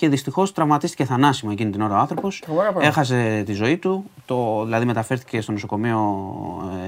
και 0.00 0.08
δυστυχώς 0.08 0.52
τραυματίστηκε 0.52 1.04
θανάσιμα 1.04 1.52
εκείνη 1.52 1.70
την 1.70 1.80
ώρα 1.80 1.94
ο 1.94 1.98
άνθρωπος. 1.98 2.42
Σοβαρά 2.46 2.62
πράγματα. 2.68 2.86
Έχασε 2.88 3.42
τη 3.46 3.52
ζωή 3.52 3.76
του. 3.76 4.04
Το, 4.26 4.62
δηλαδή 4.64 4.84
μεταφέρθηκε 4.84 5.40
στο 5.40 5.52
νοσοκομείο, 5.52 5.98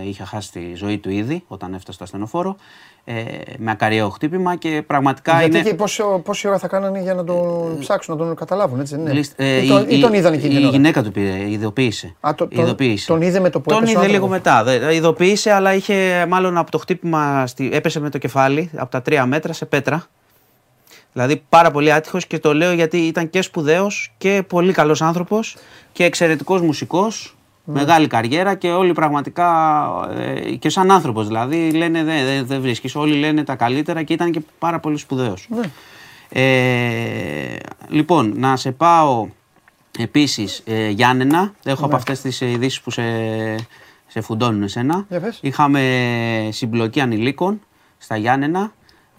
ε, 0.05 0.09
είχε 0.09 0.24
χάσει 0.24 0.52
τη 0.52 0.74
ζωή 0.74 0.98
του 0.98 1.10
ήδη 1.10 1.44
όταν 1.48 1.74
έφτασε 1.74 1.93
στο 1.93 2.05
ασθενοφόρο. 2.05 2.56
Ε, 3.05 3.14
με 3.59 3.70
ακαριαίο 3.70 4.09
χτύπημα 4.09 4.56
και 4.56 4.82
πραγματικά 4.86 5.39
Γιατί 5.40 5.59
είναι. 5.59 5.68
και 5.68 5.74
πόση, 5.74 6.02
πόση 6.24 6.48
ώρα 6.48 6.59
θα 6.59 6.68
κάνανε 6.68 7.01
για 7.02 7.14
να 7.14 7.24
τον 7.24 7.78
ψάξουν, 7.78 8.16
να 8.18 8.24
τον 8.26 8.34
καταλάβουν, 8.34 8.80
έτσι 8.80 8.94
δεν 8.94 9.05
είναι. 9.05 9.12
Γλίσ- 9.12 9.40
ε, 9.40 9.64
ή, 9.64 9.68
τον, 9.68 9.82
η- 9.89 9.97
ή 9.97 10.01
τον 10.01 10.12
είδαν 10.12 10.32
η- 10.32 10.36
εκείνη 10.36 10.52
Η 10.52 10.56
την 10.56 10.66
ώρα; 10.66 10.76
γυναίκα 10.76 11.02
του 11.02 11.12
πήρε, 11.12 11.51
ειδοποίησε. 11.51 12.14
Α, 12.20 12.34
το- 12.34 12.48
τον- 12.48 12.64
Ειδοποίησε. 12.64 13.06
τον 13.06 13.22
είδε 13.22 13.40
με 13.40 13.51
το 13.51 13.60
που 13.60 13.68
Τον 13.68 13.78
έπεσε 13.82 13.97
ο 13.97 14.01
είδε 14.02 14.10
λίγο 14.12 14.24
άνθρωπος; 14.24 14.52
μετά. 14.52 14.78
Δε- 14.86 14.94
ειδοποίησε, 14.94 15.52
αλλά 15.52 15.74
είχε 15.74 16.26
μάλλον 16.28 16.59
από 16.59 16.70
το 16.70 16.78
χτύπημα. 16.78 17.47
Στη, 17.47 17.70
έπεσε 17.72 18.01
με 18.01 18.10
το 18.10 18.18
κεφάλι 18.18 18.70
από 18.76 18.90
τα 18.90 19.02
τρία 19.02 19.26
μέτρα 19.26 19.52
σε 19.52 19.64
πέτρα. 19.66 20.05
Δηλαδή 21.12 21.43
πάρα 21.48 21.70
πολύ 21.70 21.93
άτυχος 21.93 22.26
και 22.26 22.39
το 22.39 22.55
λέω 22.55 22.72
γιατί 22.72 22.98
ήταν 22.98 23.30
και 23.30 23.43
σπουδαίος 23.43 24.12
και 24.18 24.44
πολύ 24.48 24.72
καλός 24.72 25.02
άνθρωπος 25.02 25.56
και 25.93 26.05
εξαιρετικός 26.05 26.60
μουσικός. 26.60 27.36
Ναι. 27.64 27.80
Μεγάλη 27.80 28.06
καριέρα 28.06 28.55
και 28.55 28.70
όλοι 28.70 28.93
πραγματικά 28.93 29.48
ε, 30.16 30.40
και 30.55 30.68
σαν 30.68 30.90
άνθρωπος 30.90 31.26
δηλαδή 31.26 31.70
λένε 31.70 32.05
δεν 32.05 32.24
δε, 32.24 32.43
δεν 32.43 32.60
βρίσκεις. 32.60 32.94
Όλοι 32.94 33.14
λένε 33.14 33.44
τα 33.44 33.55
καλύτερα 33.55 34.02
και 34.02 34.12
ήταν 34.12 34.30
και 34.30 34.40
πάρα 34.59 34.80
πολύ 34.80 34.97
σπουδαίος. 34.98 35.48
Ναι. 35.48 35.70
Ε, 36.28 37.56
λοιπόν, 37.89 38.32
να 38.36 38.56
σε 38.56 38.72
πάω 38.72 39.26
επίσης 39.98 40.62
ε, 40.66 40.89
Γιάννενα. 40.89 41.52
Έχω 41.64 41.80
Ναι. 41.80 41.86
από 41.86 41.97
αυτές 41.97 42.20
τις 42.20 42.40
ειδήσεις 42.40 42.80
που 42.80 42.90
σε, 42.90 43.02
σε 44.06 44.20
φουντώνουν 44.20 44.62
εσένα. 44.62 45.06
Είχαμε 45.40 46.48
συμπλοκή 46.52 47.01
ανηλίκων 47.01 47.60
στα 47.98 48.16
Γιάννενα. 48.16 48.72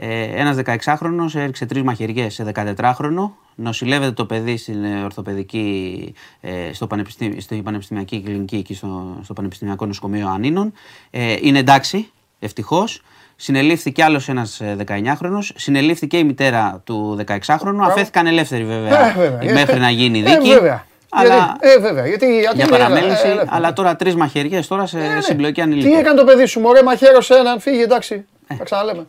Ε, 0.06 0.24
Ένας 0.36 0.58
16χρονο 0.66 1.36
έριξε 1.36 1.66
τρεις 1.66 1.84
μαχαιριές 1.84 2.34
σε 2.34 2.52
14χρονο. 2.54 3.30
Νοσηλεύεται 3.56 4.12
το 4.12 4.26
παιδί 4.26 4.58
στην 4.58 4.84
ε, 4.84 5.04
ορθοπαιδική, 5.04 6.14
ε, 6.42 6.74
στο 6.74 6.88
πανεπιστήμι, 6.88 7.42
στην 7.42 7.64
πανεπιστημιακή 7.64 8.22
κλινική 8.22 8.56
εκεί 8.56 8.74
στο, 8.74 9.18
στο 9.24 9.34
Πανεπιστημιακό 9.34 9.86
Νοσοκομείο 9.86 10.28
Ανίνων. 10.28 10.74
Ε, 11.10 11.36
είναι 11.42 11.60
εντάξει, 11.60 12.12
ευτυχώς. 12.40 13.02
Συνελήφθηκε 13.36 14.04
άλλος 14.04 14.30
ένας 14.30 14.62
19χρονο. 14.86 15.40
Συνελήφθηκε 15.56 16.18
η 16.18 16.24
μητέρα 16.24 16.82
του 16.84 17.26
16χρονου. 17.28 17.82
Αφέθηκαν 17.82 18.28
ελεύθεροι 18.28 18.66
βέβαια, 18.66 19.10
ε, 19.10 19.14
βέβαια 19.18 19.54
μέχρι 19.54 19.80
να 19.80 19.90
γίνει 19.90 20.22
δίκη. 20.22 20.50
Ε, 20.50 20.54
βέβαια. 20.54 20.86
Αλλά... 21.10 21.36
Γιατί, 21.36 21.78
ε, 21.78 21.80
βέβαια, 21.80 22.08
γιατί, 22.08 22.40
γιατί 22.40 22.58
για 22.58 22.68
παραμέληση, 22.68 23.28
ε, 23.28 23.44
αλλά 23.46 23.74
τώρα 23.74 23.96
τρεις 23.96 24.16
μαχαιριές 24.16 24.68
τώρα 24.68 24.86
σε 24.86 25.00
ε, 25.00 25.14
ναι. 25.14 25.22
συμπλοκή 25.22 25.62
ανηλίκων. 25.62 25.92
Τι 25.92 25.98
έκανε 25.98 26.18
το 26.18 26.24
παιδί 26.24 26.46
σου, 26.46 26.60
Μωρέ, 26.60 26.84
μαχαίρωσε 26.84 27.34
έναν, 27.34 27.60
φύγει, 27.60 27.82
εντάξει. 27.82 28.26
Ε. 28.48 28.56
Θα 28.56 28.64
ξαναλέμε. 28.64 29.06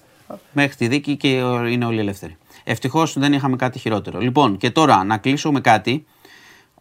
Μέχρι 0.53 0.75
τη 0.77 0.89
δίκη 0.89 1.17
και 1.17 1.29
είναι 1.71 1.85
όλοι 1.85 2.01
ελεύθεροι. 2.01 2.37
Ευτυχώς 2.65 3.19
δεν 3.19 3.33
είχαμε 3.33 3.57
κάτι 3.57 3.79
χειρότερο. 3.79 4.19
Λοιπόν, 4.19 4.57
και 4.57 4.71
τώρα 4.71 5.05
να 5.05 5.17
κλείσω 5.19 5.53
με 5.53 5.61
κάτι, 5.61 6.07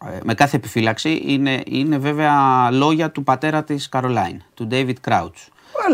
ε, 0.06 0.18
με 0.24 0.34
κάθε 0.34 0.56
επιφύλαξη, 0.56 1.22
είναι, 1.26 1.62
είναι 1.66 1.98
βέβαια 1.98 2.70
λόγια 2.70 3.10
του 3.10 3.22
πατέρα 3.22 3.64
της 3.64 3.88
Καρολάιν, 3.88 4.42
του 4.54 4.68
David 4.70 4.94
Crouch. 5.08 5.48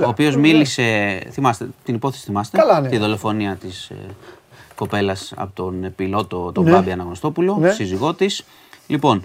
ο 0.04 0.08
οποίος 0.08 0.36
μίλησε, 0.36 1.18
θυμάστε, 1.30 1.68
την 1.84 1.94
υπόθεση 1.94 2.24
θυμάστε, 2.24 2.58
Καλά, 2.58 2.80
ναι. 2.80 2.88
τη 2.88 2.98
δολοφονία 2.98 3.56
της 3.56 3.90
ε, 3.90 3.94
κοπέλας 4.74 5.32
από 5.36 5.54
τον 5.54 5.92
πιλότο, 5.96 6.52
τον 6.54 6.64
ναι. 6.64 6.70
Μπάμπη 6.70 6.92
Αναγνωστόπουλο, 6.92 7.56
ναι. 7.60 7.70
σύζυγό 7.70 8.14
της. 8.14 8.44
Λοιπόν, 8.86 9.24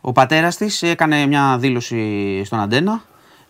ο 0.00 0.12
πατέρας 0.12 0.56
της 0.56 0.82
έκανε 0.82 1.26
μια 1.26 1.56
δήλωση 1.60 2.42
στον 2.44 2.60
Αντένα 2.60 3.02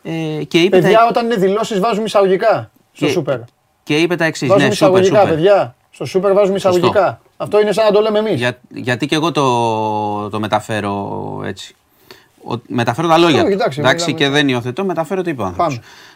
ε, 0.03 0.45
και 0.45 0.61
είπε. 0.61 0.81
Παιδιά, 0.81 0.99
τα... 0.99 1.07
όταν 1.09 1.25
είναι 1.25 1.35
δηλώσεις, 1.35 1.81
βάζουμε 1.81 2.05
εισαγωγικά 2.05 2.71
στο 2.93 3.09
σούπερ. 3.09 3.39
Και 3.85 3.97
είπε 3.97 4.17
τα 4.17 4.25
εξής. 4.25 4.49
Βάζουμε 4.49 4.67
ναι, 4.67 4.73
εισαγωγικά, 4.73 5.21
σούπερ, 5.21 5.35
παιδιά. 5.35 5.75
Στο 5.91 6.05
σούπερ 6.05 6.33
βάζουμε 6.33 6.57
εισαγωγικά. 6.57 7.21
Αυτό 7.37 7.61
είναι 7.61 7.73
σαν 7.73 7.85
να 7.85 7.91
το 7.91 8.01
λέμε 8.01 8.19
εμείς. 8.19 8.35
Για, 8.35 8.59
γιατί 8.69 9.07
και 9.07 9.15
εγώ 9.15 9.33
το, 9.33 10.29
το 10.29 10.41
μεταφέρω 10.41 11.43
έτσι. 11.45 11.75
Ο, 12.49 12.55
μεταφέρω 12.67 13.09
τα 13.09 13.19
λόγια. 13.19 13.41
Εντάξει, 13.41 13.81
εντάξει 13.81 14.15
και 14.15 14.29
δεν 14.29 14.49
υιοθετώ, 14.49 14.85
μεταφέρω 14.85 15.23
το 15.23 15.31
είπε 15.31 15.53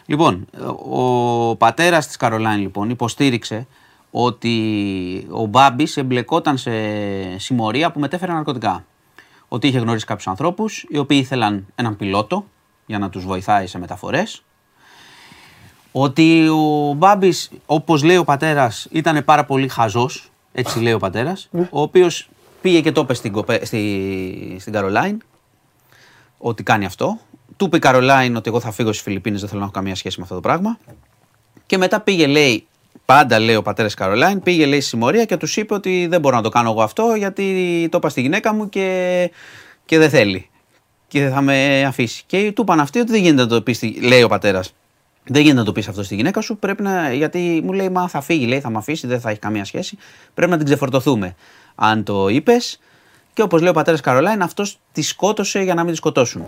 Λοιπόν, 0.05 0.47
ο 0.89 1.55
πατέρας 1.55 2.07
της 2.07 2.17
Καρολάιν 2.17 2.59
λοιπόν 2.59 2.89
υποστήριξε 2.89 3.67
ότι 4.11 5.27
ο 5.31 5.45
Μπάμπης 5.45 5.97
εμπλεκόταν 5.97 6.57
σε 6.57 6.71
συμμορία 7.37 7.91
που 7.91 7.99
μετέφερε 7.99 8.31
ναρκωτικά. 8.31 8.85
Ότι 9.47 9.67
είχε 9.67 9.79
γνωρίσει 9.79 10.05
κάποιους 10.05 10.27
ανθρώπους 10.27 10.85
οι 10.89 10.97
οποίοι 10.97 11.19
ήθελαν 11.21 11.65
έναν 11.75 11.95
πιλότο 11.95 12.45
για 12.85 12.99
να 12.99 13.09
τους 13.09 13.25
βοηθάει 13.25 13.67
σε 13.67 13.79
μεταφορές 13.79 14.43
ότι 15.91 16.47
ο 16.47 16.93
Μπάμπης, 16.93 17.49
όπως 17.65 18.03
λέει 18.03 18.17
ο 18.17 18.23
πατέρας, 18.23 18.87
ήταν 18.91 19.23
πάρα 19.25 19.45
πολύ 19.45 19.67
χαζός. 19.67 20.31
Έτσι 20.51 20.79
λέει 20.79 20.93
ο 20.93 20.99
πατέρας. 20.99 21.47
Ναι. 21.51 21.69
ο 21.71 21.81
οποίος 21.81 22.29
πήγε 22.61 22.81
και 22.81 22.91
το 22.91 23.01
είπε 23.01 23.13
στην, 23.13 23.43
στη... 23.61 24.57
στην 24.59 24.73
Καρολάιν 24.73 25.21
ότι 26.37 26.63
κάνει 26.63 26.85
αυτό. 26.85 27.19
Του 27.57 27.65
είπε 27.65 27.77
η 27.77 27.79
Καρολάιν 27.79 28.35
ότι 28.35 28.49
εγώ 28.49 28.59
θα 28.59 28.71
φύγω 28.71 28.91
στις 28.91 29.03
Φιλιππίνες, 29.03 29.39
δεν 29.39 29.49
θέλω 29.49 29.59
να 29.59 29.65
έχω 29.65 29.75
καμία 29.75 29.95
σχέση 29.95 30.17
με 30.17 30.23
αυτό 30.23 30.35
το 30.35 30.41
πράγμα. 30.41 30.77
Και 31.65 31.77
μετά 31.77 31.99
πήγε, 31.99 32.27
λέει, 32.27 32.67
πάντα 33.05 33.39
λέει 33.39 33.55
ο 33.55 33.61
πατέρας 33.61 33.93
Καρολάιν, 33.93 34.41
πήγε 34.41 34.65
λέει 34.65 34.79
στη 34.79 34.89
συμμορία 34.89 35.25
και 35.25 35.37
τους 35.37 35.57
είπε 35.57 35.73
ότι 35.73 36.07
δεν 36.09 36.19
μπορώ 36.19 36.35
να 36.35 36.41
το 36.41 36.49
κάνω 36.49 36.69
εγώ 36.69 36.81
αυτό 36.81 37.13
γιατί 37.17 37.87
το 37.91 37.97
είπα 37.97 38.09
στη 38.09 38.21
γυναίκα 38.21 38.53
μου 38.53 38.69
και, 38.69 39.31
και 39.85 39.97
δεν 39.97 40.09
θέλει. 40.09 40.49
Και 41.07 41.27
θα 41.27 41.41
με 41.41 41.83
αφήσει. 41.83 42.23
Και 42.25 42.51
του 42.51 42.61
είπαν 42.61 42.79
αυτοί 42.79 42.99
ότι 42.99 43.11
δεν 43.11 43.21
γίνεται 43.21 43.41
να 43.41 43.47
το 43.47 43.61
πει, 43.61 43.99
λέει 44.01 44.23
ο 44.23 44.27
πατέρας. 44.27 44.73
Δεν 45.31 45.41
γίνεται 45.41 45.59
να 45.59 45.65
το 45.65 45.71
πεις 45.71 45.87
αυτό 45.87 46.03
στη 46.03 46.15
γυναίκα 46.15 46.41
σου. 46.41 46.57
Πρέπει 46.57 46.81
να, 46.83 47.13
γιατί 47.13 47.61
μου 47.63 47.73
λέει, 47.73 47.89
Μα 47.89 48.07
θα 48.07 48.21
φύγει, 48.21 48.45
λέει, 48.45 48.59
θα 48.59 48.69
με 48.69 48.77
αφήσει, 48.77 49.07
δεν 49.07 49.19
θα 49.19 49.29
έχει 49.29 49.39
καμία 49.39 49.65
σχέση. 49.65 49.97
Πρέπει 50.33 50.51
να 50.51 50.57
την 50.57 50.65
ξεφορτωθούμε. 50.65 51.35
Αν 51.75 52.03
το 52.03 52.27
είπες, 52.27 52.79
και 53.33 53.41
όπως 53.41 53.61
λέει 53.61 53.69
ο 53.69 53.73
πατέρας 53.73 54.01
Καρολάιν, 54.01 54.41
αυτός 54.41 54.79
τη 54.91 55.01
σκότωσε 55.01 55.59
για 55.59 55.73
να 55.73 55.83
μην 55.83 55.91
τη 55.91 55.97
σκοτώσουν. 55.97 56.47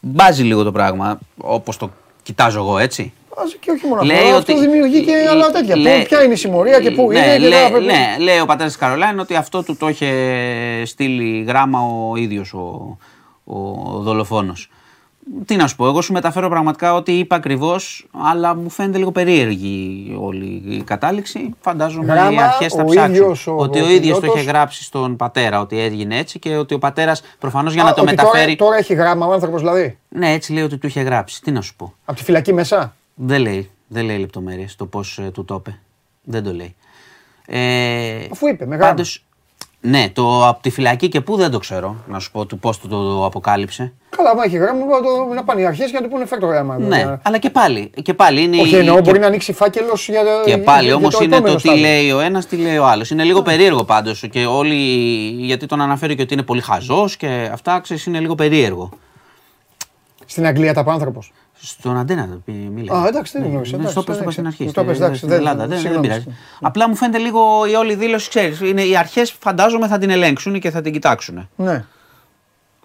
Μπάζει 0.00 0.42
λίγο 0.42 0.62
το 0.62 0.72
πράγμα, 0.72 1.18
όπως 1.36 1.76
το 1.76 1.90
κοιτάζω 2.22 2.58
εγώ, 2.58 2.78
έτσι. 2.78 3.12
Μπάζει 3.36 3.56
και 3.56 3.70
όχι 3.70 3.86
μόνο 3.86 4.02
λέει 4.02 4.18
αυτό. 4.18 4.36
Αυτό 4.36 4.58
δημιουργεί 4.58 5.04
και 5.04 5.26
άλλα 5.30 5.50
τέτοια. 5.50 5.76
Λέει, 5.76 6.02
ποια 6.02 6.22
είναι 6.22 6.32
η 6.32 6.36
συμμορία 6.36 6.80
και 6.80 6.90
πού 6.90 7.12
ναι, 7.12 7.18
είναι. 7.18 7.32
Και 7.32 7.38
λέει, 7.38 7.70
ναι, 7.84 8.16
λέει 8.18 8.38
ο 8.38 8.46
πατέρας 8.46 8.76
Καρολάιν 8.76 9.18
ότι 9.18 9.34
αυτό 9.34 9.62
του 9.62 9.76
το 9.76 9.88
είχε 9.88 10.82
στείλει 10.84 11.44
γράμμα 11.46 11.80
ο 11.80 12.16
ίδιος 12.16 12.52
ο, 12.54 12.98
ο 13.44 13.62
δολοφόνος. 14.00 14.70
Τι 15.44 15.56
να 15.56 15.66
σου 15.66 15.76
πω, 15.76 15.86
εγώ 15.86 16.00
σου 16.00 16.12
μεταφέρω 16.12 16.48
πραγματικά 16.48 16.94
ότι 16.94 17.12
είπα 17.18 17.36
ακριβώς, 17.36 18.06
αλλά 18.12 18.54
μου 18.54 18.70
φαίνεται 18.70 18.98
λίγο 18.98 19.12
περίεργη 19.12 20.16
όλη 20.20 20.62
η 20.66 20.82
κατάληξη. 20.82 21.50
Φαντάζομαι 21.60 22.12
Γράμμα, 22.12 22.32
οι 22.32 22.44
αρχές 22.44 22.72
θα 22.72 22.84
ψάξουν. 22.84 23.58
ότι 23.58 23.80
ο 23.80 23.88
ίδιος 23.88 24.20
το 24.20 24.26
είχε 24.26 24.40
γράψει 24.40 24.82
στον 24.84 25.16
πατέρα, 25.16 25.60
ότι 25.60 25.78
έγινε 25.80 26.18
έτσι 26.18 26.38
και 26.38 26.56
ότι 26.56 26.74
ο 26.74 26.78
πατέρας 26.78 27.22
προφανώς 27.38 27.74
για 27.74 27.82
να 27.82 27.94
το 27.94 28.04
μεταφέρει. 28.04 28.56
Τώρα, 28.56 28.70
τώρα 28.70 28.76
έχει 28.76 28.94
γράμμα 28.94 29.26
ο 29.26 29.32
άνθρωπος 29.32 29.60
δηλαδή; 29.60 29.98
Ναι, 30.08 30.32
έτσι 30.32 30.52
λέει 30.52 30.62
ότι 30.62 30.78
του 30.78 30.86
είχε 30.86 31.00
γράψει. 31.00 31.42
Τι 31.42 31.50
να 31.50 31.60
σου 31.60 31.76
πω. 31.76 31.94
Από 32.04 32.18
τη 32.18 32.24
φυλακή 32.24 32.52
μέσα; 32.52 32.96
Δεν 33.14 33.40
λέει, 33.40 33.70
δεν 33.86 34.04
λέει 34.04 34.18
λεπτομέρειες 34.18 34.76
το 34.76 34.86
πώς 34.86 35.18
ε, 35.18 35.30
του 35.30 35.44
το 35.44 35.54
είπε. 35.54 35.78
Δεν 36.22 36.44
το 36.44 36.52
λέει. 36.52 36.74
Ε, 37.46 38.26
Αφού 38.32 38.46
είπε, 38.46 38.66
μεγάλο. 38.66 38.88
Πάντως, 38.88 39.25
ναι, 39.86 40.10
το 40.12 40.48
από 40.48 40.62
τη 40.62 40.70
φυλακή 40.70 41.08
και 41.08 41.20
πού 41.20 41.36
δεν 41.36 41.50
το 41.50 41.58
ξέρω, 41.58 41.96
να 42.08 42.18
σου 42.18 42.30
πω 42.30 42.46
του 42.46 42.58
πώς 42.58 42.78
του 42.78 42.88
το 42.88 43.24
αποκάλυψε. 43.24 43.92
Καλά, 44.16 44.34
μα 44.34 44.42
έχει 44.44 44.56
γράμμα 44.56 44.80
το, 44.80 45.34
να 45.34 45.44
πάνε 45.44 45.60
οι 45.60 45.66
αρχές 45.66 45.90
για 45.90 46.00
να 46.00 46.06
του 46.06 46.12
πούνε 46.12 46.26
φέρ 46.26 46.38
το 46.38 46.46
γράμμα. 46.46 46.78
Ναι, 46.78 47.18
αλλά 47.22 47.38
και 47.38 47.50
πάλι. 47.50 47.90
Και 48.02 48.14
πάλι 48.14 48.42
είναι 48.42 48.60
Όχι, 48.60 48.74
εννοώ, 48.74 49.00
μπορεί 49.00 49.18
να 49.18 49.26
ανοίξει 49.26 49.52
φάκελος 49.52 50.08
για 50.08 50.22
Και 50.44 50.58
πάλι 50.58 50.92
όμως 50.92 51.20
είναι 51.20 51.40
το 51.40 51.54
τι 51.54 51.78
λέει 51.78 52.10
ο 52.10 52.20
ένας, 52.20 52.46
τι 52.46 52.56
λέει 52.56 52.76
ο 52.76 52.86
άλλος. 52.86 53.10
Είναι 53.10 53.24
λίγο 53.24 53.42
περίεργο 53.42 53.84
πάντως 53.84 54.24
και 54.30 54.46
όλοι. 54.46 54.74
Γιατί 55.38 55.66
τον 55.66 55.80
αναφέρει 55.80 56.14
και 56.14 56.22
ότι 56.22 56.34
είναι 56.34 56.42
πολύ 56.42 56.60
χαζός 56.60 57.16
και 57.16 57.50
αυτά 57.52 57.80
ξέρεις 57.80 58.06
είναι 58.06 58.20
λίγο 58.20 58.34
περίεργο. 58.34 58.90
Στην 60.26 60.46
Αγγλία 60.46 60.74
τα 60.74 60.84
άνθρωπος. 60.86 61.32
Στον 61.68 61.96
Αντένα 61.96 62.40
μίλησε. 62.44 62.94
Α, 62.94 63.06
εντάξει, 63.06 63.38
δεν 63.38 63.48
γνώρισα. 63.48 63.76
Δεν 63.76 63.94
το 63.94 64.18
είπα 64.20 64.30
στην 64.30 64.46
αρχή. 64.46 64.70
Το 64.70 64.84
πες, 64.84 64.96
εντάξει, 64.96 65.18
στην 65.18 65.30
Ελλάδα. 65.30 65.66
Δεν 65.66 66.00
πειράζει. 66.00 66.26
Απλά 66.60 66.88
μου 66.88 66.94
φαίνεται 66.94 67.18
λίγο 67.18 67.66
η 67.66 67.74
όλη 67.74 67.94
δήλωση, 67.94 68.28
ξέρεις. 68.28 68.60
Οι 68.60 68.96
αρχές 68.96 69.30
φαντάζομαι 69.30 69.88
θα 69.88 69.98
την 69.98 70.10
ελέγξουν 70.10 70.60
και 70.60 70.70
θα 70.70 70.80
την 70.80 70.92
κοιτάξουν. 70.92 71.48
Ναι. 71.56 71.84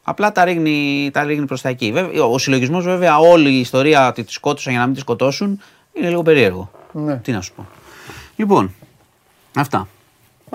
Απλά 0.03 0.32
τα 0.32 0.44
ρίχνει, 0.44 1.10
τα 1.14 1.24
ρίχνει 1.24 1.45
προς 1.45 1.62
τα 1.62 1.70
εκεί. 1.70 1.94
Ο 2.32 2.38
συλλογισμός, 2.38 2.84
βέβαια, 2.84 3.18
όλη 3.18 3.49
η 3.49 3.60
ιστορία 3.60 4.08
ότι 4.08 4.24
της 4.24 4.34
σκότωσαν 4.34 4.72
για 4.72 4.82
να 4.82 4.88
μην 4.88 4.95
τη 4.95 5.02
σκοτώσουν 5.02 5.62
είναι 5.94 6.08
λίγο 6.08 6.22
περίεργο. 6.22 6.72
Ναι. 6.91 7.16
Τι 7.16 7.32
να 7.32 7.41
σου 7.41 7.53
πω. 7.53 7.68
Λοιπόν, 8.36 8.74
αυτά. 9.56 9.88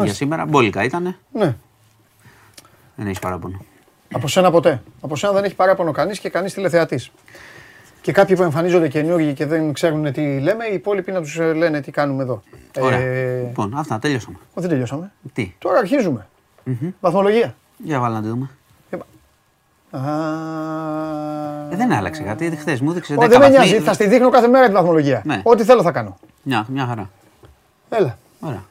Για 0.02 0.14
σήμερα 0.14 0.44
μπόλικα 0.46 0.84
ήτανε. 0.84 1.16
Ναι. 1.32 1.56
Δεν 2.94 3.06
έχεις 3.06 3.18
παράπονο. 3.18 3.64
Από 4.12 4.28
σένα 4.28 4.50
ποτέ. 4.50 4.82
Από 5.00 5.16
σένα 5.16 5.32
δεν 5.32 5.44
έχει 5.44 5.54
παράπονο 5.54 5.92
κανείς 5.92 6.18
και 6.18 6.28
κανείς 6.28 6.54
τηλεθεατής. 6.54 7.10
Και 8.06 8.12
κάποιοι 8.12 8.36
που 8.36 8.42
εμφανίζονται 8.42 8.88
καινούργοι 8.88 9.32
και 9.32 9.46
δεν 9.46 9.72
ξέρουν 9.72 10.12
τι 10.12 10.40
λέμε, 10.40 10.64
οι 10.64 10.74
υπόλοιποι 10.74 11.12
να 11.12 11.20
τους 11.20 11.38
ε, 11.38 11.52
λένε 11.52 11.80
τι 11.80 11.90
κάνουμε 11.90 12.22
εδώ. 12.22 12.42
Ωραία. 12.78 12.98
Ε... 12.98 13.40
Λοιπόν, 13.46 13.72
αυτά, 13.76 13.98
τελειώσαμε. 13.98 14.36
δεν 14.54 14.68
τελειώσαμε. 14.68 15.12
Τι; 15.32 15.54
Τώρα 15.58 15.78
αρχίζουμε. 15.78 16.26
Mm-hmm. 16.66 16.92
Βαθμολογία. 17.00 17.54
Για 17.76 18.00
βάλω 18.00 18.14
να 18.14 18.22
τη 18.22 18.28
δούμε. 18.28 18.50
Ε, 21.70 21.76
δεν 21.76 21.92
άλλαξε 21.92 22.22
κάτι. 22.22 22.56
Χθες 22.56 22.80
μου 22.80 22.90
έδειξε. 22.90 23.14
Δεν 23.14 23.40
με 23.40 23.48
νοιάζει. 23.48 23.78
Θα 23.78 23.92
στη 23.92 24.06
δείχνω 24.06 24.30
κάθε 24.30 24.48
μέρα 24.48 24.66
τη 24.66 24.72
βαθμολογία. 24.72 25.22
Ναι. 25.24 25.40
Ό,τι 25.44 25.64
θέλω 25.64 25.82
θα 25.82 25.92
κάνω. 25.92 26.16
Μια, 26.42 26.66
μια 26.68 26.86
χαρά. 26.86 27.10
Έλα. 27.88 28.18
Ωραία. 28.40 28.64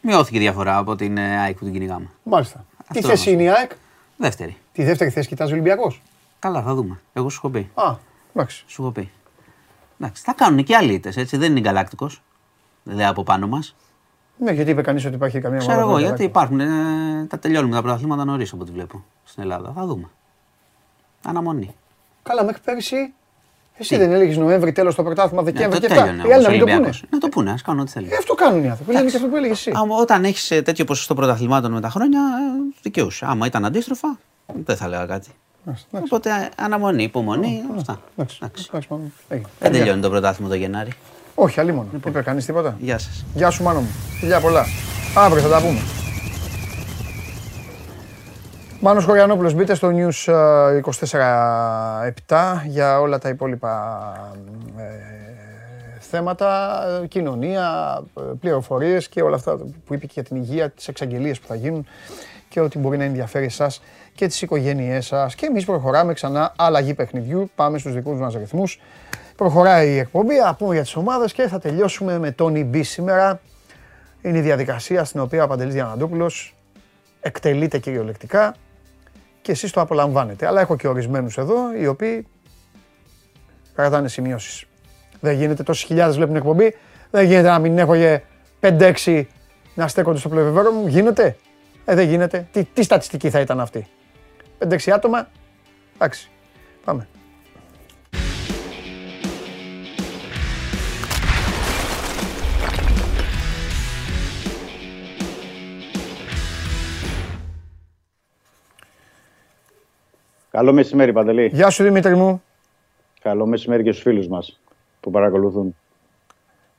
Μειώθηκε 0.00 0.36
η 0.36 0.40
διαφορά 0.40 0.76
από 0.76 0.96
την 0.96 1.16
ε, 1.16 1.38
ΑΕΚ 1.38 1.56
που 1.56 1.64
την 1.64 1.72
κυνηγάμε. 1.72 2.10
Μάλιστα. 2.22 2.64
Τι 2.92 3.02
θέση 3.02 3.30
είναι 3.30 3.42
η 3.42 3.48
ΑΕΚ; 3.48 3.70
Δεύτερη. 4.16 4.56
Τη 4.72 4.84
δεύτερη 4.84 5.10
θέση 5.10 5.28
κοιτάζει 5.28 5.50
ο 5.50 5.54
Ολυμπιακός. 5.54 6.02
Καλά, 6.38 6.62
θα 6.62 6.74
δούμε. 6.74 7.00
Εγώ 7.12 7.28
σου 7.28 7.40
έχω 7.42 7.50
πει. 7.50 7.70
Α, 7.74 7.96
εντάξει. 8.34 8.64
Σου 8.66 8.82
έχω 8.82 8.90
πει. 8.90 9.10
Εντάξει, 10.00 10.22
θα 10.22 10.32
κάνουν 10.32 10.64
και 10.64 10.76
άλλοι 10.76 11.00
έτσι. 11.04 11.36
Δεν 11.36 11.50
είναι 11.50 11.60
γκαλάκτικο. 11.60 12.10
Δεν 12.82 13.06
από 13.06 13.22
πάνω 13.22 13.46
μας. 13.46 13.74
Ναι, 14.38 14.52
γιατί 14.52 14.70
είπε 14.70 14.82
κανείς 14.82 15.04
ότι 15.04 15.14
υπάρχει 15.14 15.40
καμία 15.40 15.58
Ξέρω 15.58 15.80
εγώ, 15.80 15.98
γιατί 15.98 16.24
υπάρχουν. 16.24 16.60
Ε, 16.60 16.66
τα 17.28 17.38
τελειώνουμε 17.38 17.74
τα 17.74 17.82
πρωταθλήματα 17.82 18.24
νωρίς 18.24 18.52
από 18.52 18.62
ό,τι 18.62 18.72
βλέπω 18.72 19.04
στην 19.24 19.42
Ελλάδα. 19.42 19.72
Θα 19.72 19.86
δούμε. 19.86 20.10
Αναμονή. 21.24 21.74
Καλά, 22.22 22.44
μέχρι 22.44 22.62
πέρυσι. 22.64 23.12
Εσύ 23.78 23.94
Τι; 23.94 24.00
δεν 24.00 24.12
έλεγες 24.12 24.36
Νοέμβρη, 24.36 24.72
τέλος 24.72 24.94
το 24.94 25.02
πρωτάθλημα, 25.02 25.42
ναι, 25.42 25.50
Δεκέμβρη 25.50 25.80
και 25.80 25.86
αυτά. 25.86 26.04
Οι 26.28 26.32
άλλοι 26.32 26.42
να 26.42 26.50
μην 26.50 26.58
το 26.60 26.66
πούνε. 26.66 26.90
Να 27.10 27.18
το 27.18 27.28
πούνε, 27.28 27.50
ας 27.50 27.62
κάνουν 27.62 27.80
ό,τι 27.80 27.90
θέλουν. 27.90 28.10
Ε, 28.10 28.16
αυτό 28.16 28.34
κάνουν 28.34 28.64
οι 28.64 28.68
άνθρωποι. 28.70 28.92
Λένε 28.92 29.10
και 29.10 29.16
αυτό 29.16 29.28
που 29.28 29.36
έλεγες 29.36 29.58
εσύ. 29.58 29.72
Άμα, 29.74 29.96
όταν 29.96 30.24
έχεις 30.24 30.50
ε, 30.50 30.62
τέτοιο 30.62 30.84
ποσοστό 30.84 31.14
πρωταθλημάτων 31.14 31.72
με 31.72 31.80
τα 31.80 31.90
χρόνια, 31.90 32.20
ε, 32.20 32.74
δικαιούσε. 32.82 33.26
Άμα 33.28 33.46
ήταν 33.46 33.64
αντίστροφα, 33.64 34.18
δεν 34.64 34.76
θα 34.76 34.84
έλεγα 34.84 35.06
κάτι. 35.06 35.28
Οπότε 35.90 36.30
αναμονή, 36.56 37.02
υπομονή. 37.02 37.62
Αυτά. 37.76 38.00
Δεν 39.58 39.72
τελειώνει 39.72 40.00
το 40.00 40.10
πρωτάθλημα 40.10 40.50
το 40.50 40.56
Γενάρη. 40.56 40.92
Όχι, 41.34 41.60
αλλή 41.60 41.72
μόνο. 41.72 41.88
Λοιπόν. 41.92 42.12
Είπε 42.12 42.22
κανείς 42.22 42.44
τίποτα; 42.44 42.76
Γεια 42.80 42.98
σας. 42.98 43.24
Γεια 43.34 43.50
σου, 43.50 43.62
μάνο 43.62 43.80
μου. 43.80 43.88
Φιλιά 44.20 44.40
πολλά. 44.40 44.64
Αύριο 45.16 45.42
θα 45.42 45.48
τα 45.48 45.60
πούμε. 45.60 45.78
Μάνος 48.80 49.04
Χωριανόπουλος, 49.04 49.54
μπείτε 49.54 49.74
στο 49.74 49.90
News 49.92 50.32
24-7 52.26 52.62
για 52.66 53.00
όλα 53.00 53.18
τα 53.18 53.28
υπόλοιπα 53.28 54.12
ε, 54.78 54.82
θέματα, 55.98 56.80
κοινωνία, 57.08 57.98
πληροφορίες 58.40 59.08
και 59.08 59.22
όλα 59.22 59.36
αυτά 59.36 59.56
που 59.86 59.94
είπε 59.94 60.06
και 60.06 60.12
για 60.14 60.22
την 60.22 60.36
υγεία, 60.36 60.70
τις 60.70 60.88
εξαγγελίες 60.88 61.40
που 61.40 61.46
θα 61.46 61.54
γίνουν 61.54 61.86
και 62.48 62.60
ότι 62.60 62.78
μπορεί 62.78 62.96
να 62.96 63.04
ενδιαφέρει 63.04 63.44
εσάς 63.44 63.82
και 64.18 64.26
τις 64.26 64.42
οικογένειές 64.42 65.06
σας. 65.06 65.34
Και 65.34 65.46
εμείς 65.46 65.64
προχωράμε 65.64 66.12
ξανά 66.12 66.52
αλλαγή 66.56 66.94
παιχνιδιού, 66.94 67.50
πάμε 67.54 67.78
στους 67.78 67.94
δικούς 67.94 68.18
μας 68.18 68.34
ρυθμούς. 68.34 68.80
Προχωράει 69.36 69.92
η 69.92 69.98
εκπομπή, 69.98 70.34
θα 70.34 70.54
πούμε 70.54 70.74
για 70.74 70.82
τις 70.82 70.96
ομάδες 70.96 71.32
και 71.32 71.46
θα 71.48 71.58
τελειώσουμε 71.58 72.18
με 72.18 72.30
τον 72.30 72.54
Ιμπή 72.54 72.82
σήμερα. 72.82 73.40
Είναι 74.22 74.38
η 74.38 74.40
διαδικασία 74.40 75.04
στην 75.04 75.20
οποία 75.20 75.44
ο 75.44 75.46
Παντελής 75.46 75.74
Διαμαντούπουλος 75.74 76.54
εκτελείται 77.20 77.78
κυριολεκτικά 77.78 78.54
και 79.42 79.52
εσείς 79.52 79.70
το 79.70 79.80
απολαμβάνετε. 79.80 80.46
Αλλά 80.46 80.60
έχω 80.60 80.76
και 80.76 80.88
ορισμένους 80.88 81.38
εδώ, 81.38 81.56
οι 81.80 81.86
οποίοι 81.86 82.26
κρατάνε 83.74 84.08
σημειώσεις. 84.08 84.64
Δεν 85.20 85.34
γίνεται 85.34 85.62
τόσες 85.62 85.84
χιλιάδες 85.84 86.16
βλέπουν 86.16 86.36
εκπομπή, 86.36 86.74
δεν 87.10 87.24
γίνεται 87.24 87.48
να 87.48 87.58
μην 87.58 87.78
έχω 87.78 87.94
5-6 88.60 89.24
να 89.74 89.88
στέκονται 89.88 90.18
στο 90.18 90.28
πλευρό 90.28 90.70
μου. 90.70 90.86
Γίνεται; 90.86 91.36
Ε, 91.84 91.94
δεν 91.94 92.08
γίνεται. 92.08 92.48
Τι, 92.52 92.64
τι 92.64 92.82
στατιστική 92.82 93.30
θα 93.30 93.40
ήταν 93.40 93.60
αυτή; 93.60 93.86
5-6 94.58 94.90
άτομα. 94.90 95.28
Εντάξει. 95.94 96.30
Πάμε. 96.84 97.08
Καλό 110.50 110.72
μεσημέρι, 110.72 111.12
Παντελή. 111.12 111.50
Γεια 111.52 111.70
σου, 111.70 111.82
Δημήτρη 111.82 112.16
μου. 112.16 112.42
Καλό 113.22 113.46
μεσημέρι 113.46 113.82
και 113.82 113.90
στους 113.90 114.02
φίλους 114.02 114.28
μας 114.28 114.60
που 115.00 115.10
παρακολουθούν. 115.10 115.76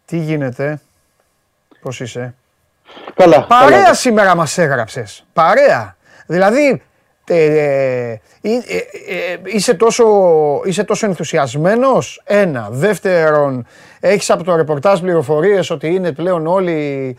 Τι 0.05 0.17
γίνεται, 0.17 0.81
πώς 1.81 1.99
είσαι; 1.99 2.35
Καλά. 3.13 3.45
Παρέα 3.45 3.81
καλά. 3.81 3.93
σήμερα 3.93 4.35
μας 4.35 4.57
έγραψες. 4.57 5.25
Παρέα. 5.33 5.97
Δηλαδή, 6.25 6.65
ε, 6.65 6.67
ε, 6.67 6.73
ε, 6.73 6.79
είσαι, 9.43 9.73
τόσο, 9.73 10.05
είσαι 10.65 10.83
τόσο 10.83 11.05
ενθουσιασμένος, 11.05 12.21
ένα. 12.25 12.67
Δεύτερον, 12.71 13.65
έχεις 13.99 14.29
από 14.29 14.43
το 14.43 14.55
ρεπορτάζ 14.55 14.99
πληροφορίες 14.99 15.69
ότι 15.69 15.87
είναι 15.87 16.11
πλέον 16.11 16.47
όλοι 16.47 17.17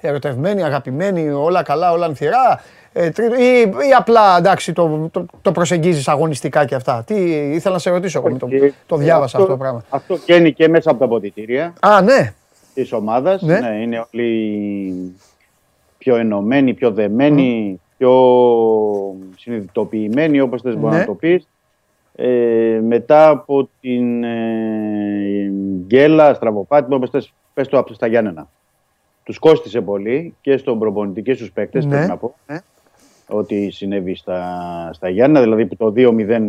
ερωτευμένοι, 0.00 0.62
αγαπημένοι, 0.62 1.30
όλα 1.30 1.62
καλά, 1.62 1.92
όλα 1.92 2.06
ανθυρά; 2.06 2.62
Ε, 2.96 3.06
ή, 3.38 3.60
ή 3.60 3.92
απλά 3.98 4.36
εντάξει 4.38 4.72
το, 4.72 5.08
το, 5.12 5.26
το 5.42 5.52
προσεγγίζεις 5.52 6.08
αγωνιστικά 6.08 6.64
και 6.64 6.74
αυτά; 6.74 7.04
Τι 7.06 7.14
ήθελα 7.54 7.74
να 7.74 7.80
σε 7.80 7.90
ρωτήσω 7.90 8.22
εγώ, 8.26 8.36
το, 8.36 8.48
το 8.86 8.96
διάβασα 8.96 9.24
αυτό, 9.24 9.38
αυτό 9.38 9.50
το 9.50 9.56
πράγμα. 9.56 9.84
Αυτό 9.88 10.16
βγαίνει 10.16 10.52
και 10.52 10.68
μέσα 10.68 10.90
από 10.90 10.98
τα 10.98 11.04
αποδητήρια. 11.04 11.72
Α, 11.80 12.02
ναι. 12.02 12.32
Της 12.74 12.92
ομάδας. 12.92 13.42
Ναι. 13.42 13.58
ναι. 13.58 13.80
είναι 13.82 14.06
όλοι 14.12 15.16
πιο 15.98 16.16
ενωμένοι, 16.16 16.74
πιο 16.74 16.90
δεμένοι, 16.90 17.80
πιο 17.96 18.12
συνειδητοποιημένοι 19.36 20.40
όπως 20.40 20.62
θες 20.62 20.76
μπορεί 20.76 20.92
να 20.92 20.98
ναι. 20.98 21.04
το 21.04 21.14
πεις. 21.14 21.48
Ε, 22.16 22.80
μετά 22.86 23.28
από 23.28 23.68
την 23.80 24.24
ε, 24.24 25.52
γκέλα, 25.86 26.34
στραβοπάτημα, 26.34 26.96
όπως 26.96 27.10
θες, 27.10 27.32
πες 27.54 27.68
το 27.68 27.84
στα 27.90 28.06
Γιάννενα. 28.06 28.48
Τους 29.22 29.38
κόστισε 29.38 29.80
πολύ 29.80 30.34
και 30.40 30.56
στον 30.56 30.78
προπονητή 30.78 31.22
και 31.22 31.34
στους 31.34 31.52
παίκτες, 31.52 31.84
ναι. 31.84 31.90
πρέπει 31.90 32.08
να 32.08 32.16
πω. 32.16 32.34
Ναι 32.46 32.58
ό,τι 33.26 33.70
συνέβη 33.70 34.14
στα, 34.14 34.90
στα 34.92 35.08
Γιάννα. 35.08 35.40
Δηλαδή 35.40 35.66
το 35.66 35.92
2-0 35.96 36.48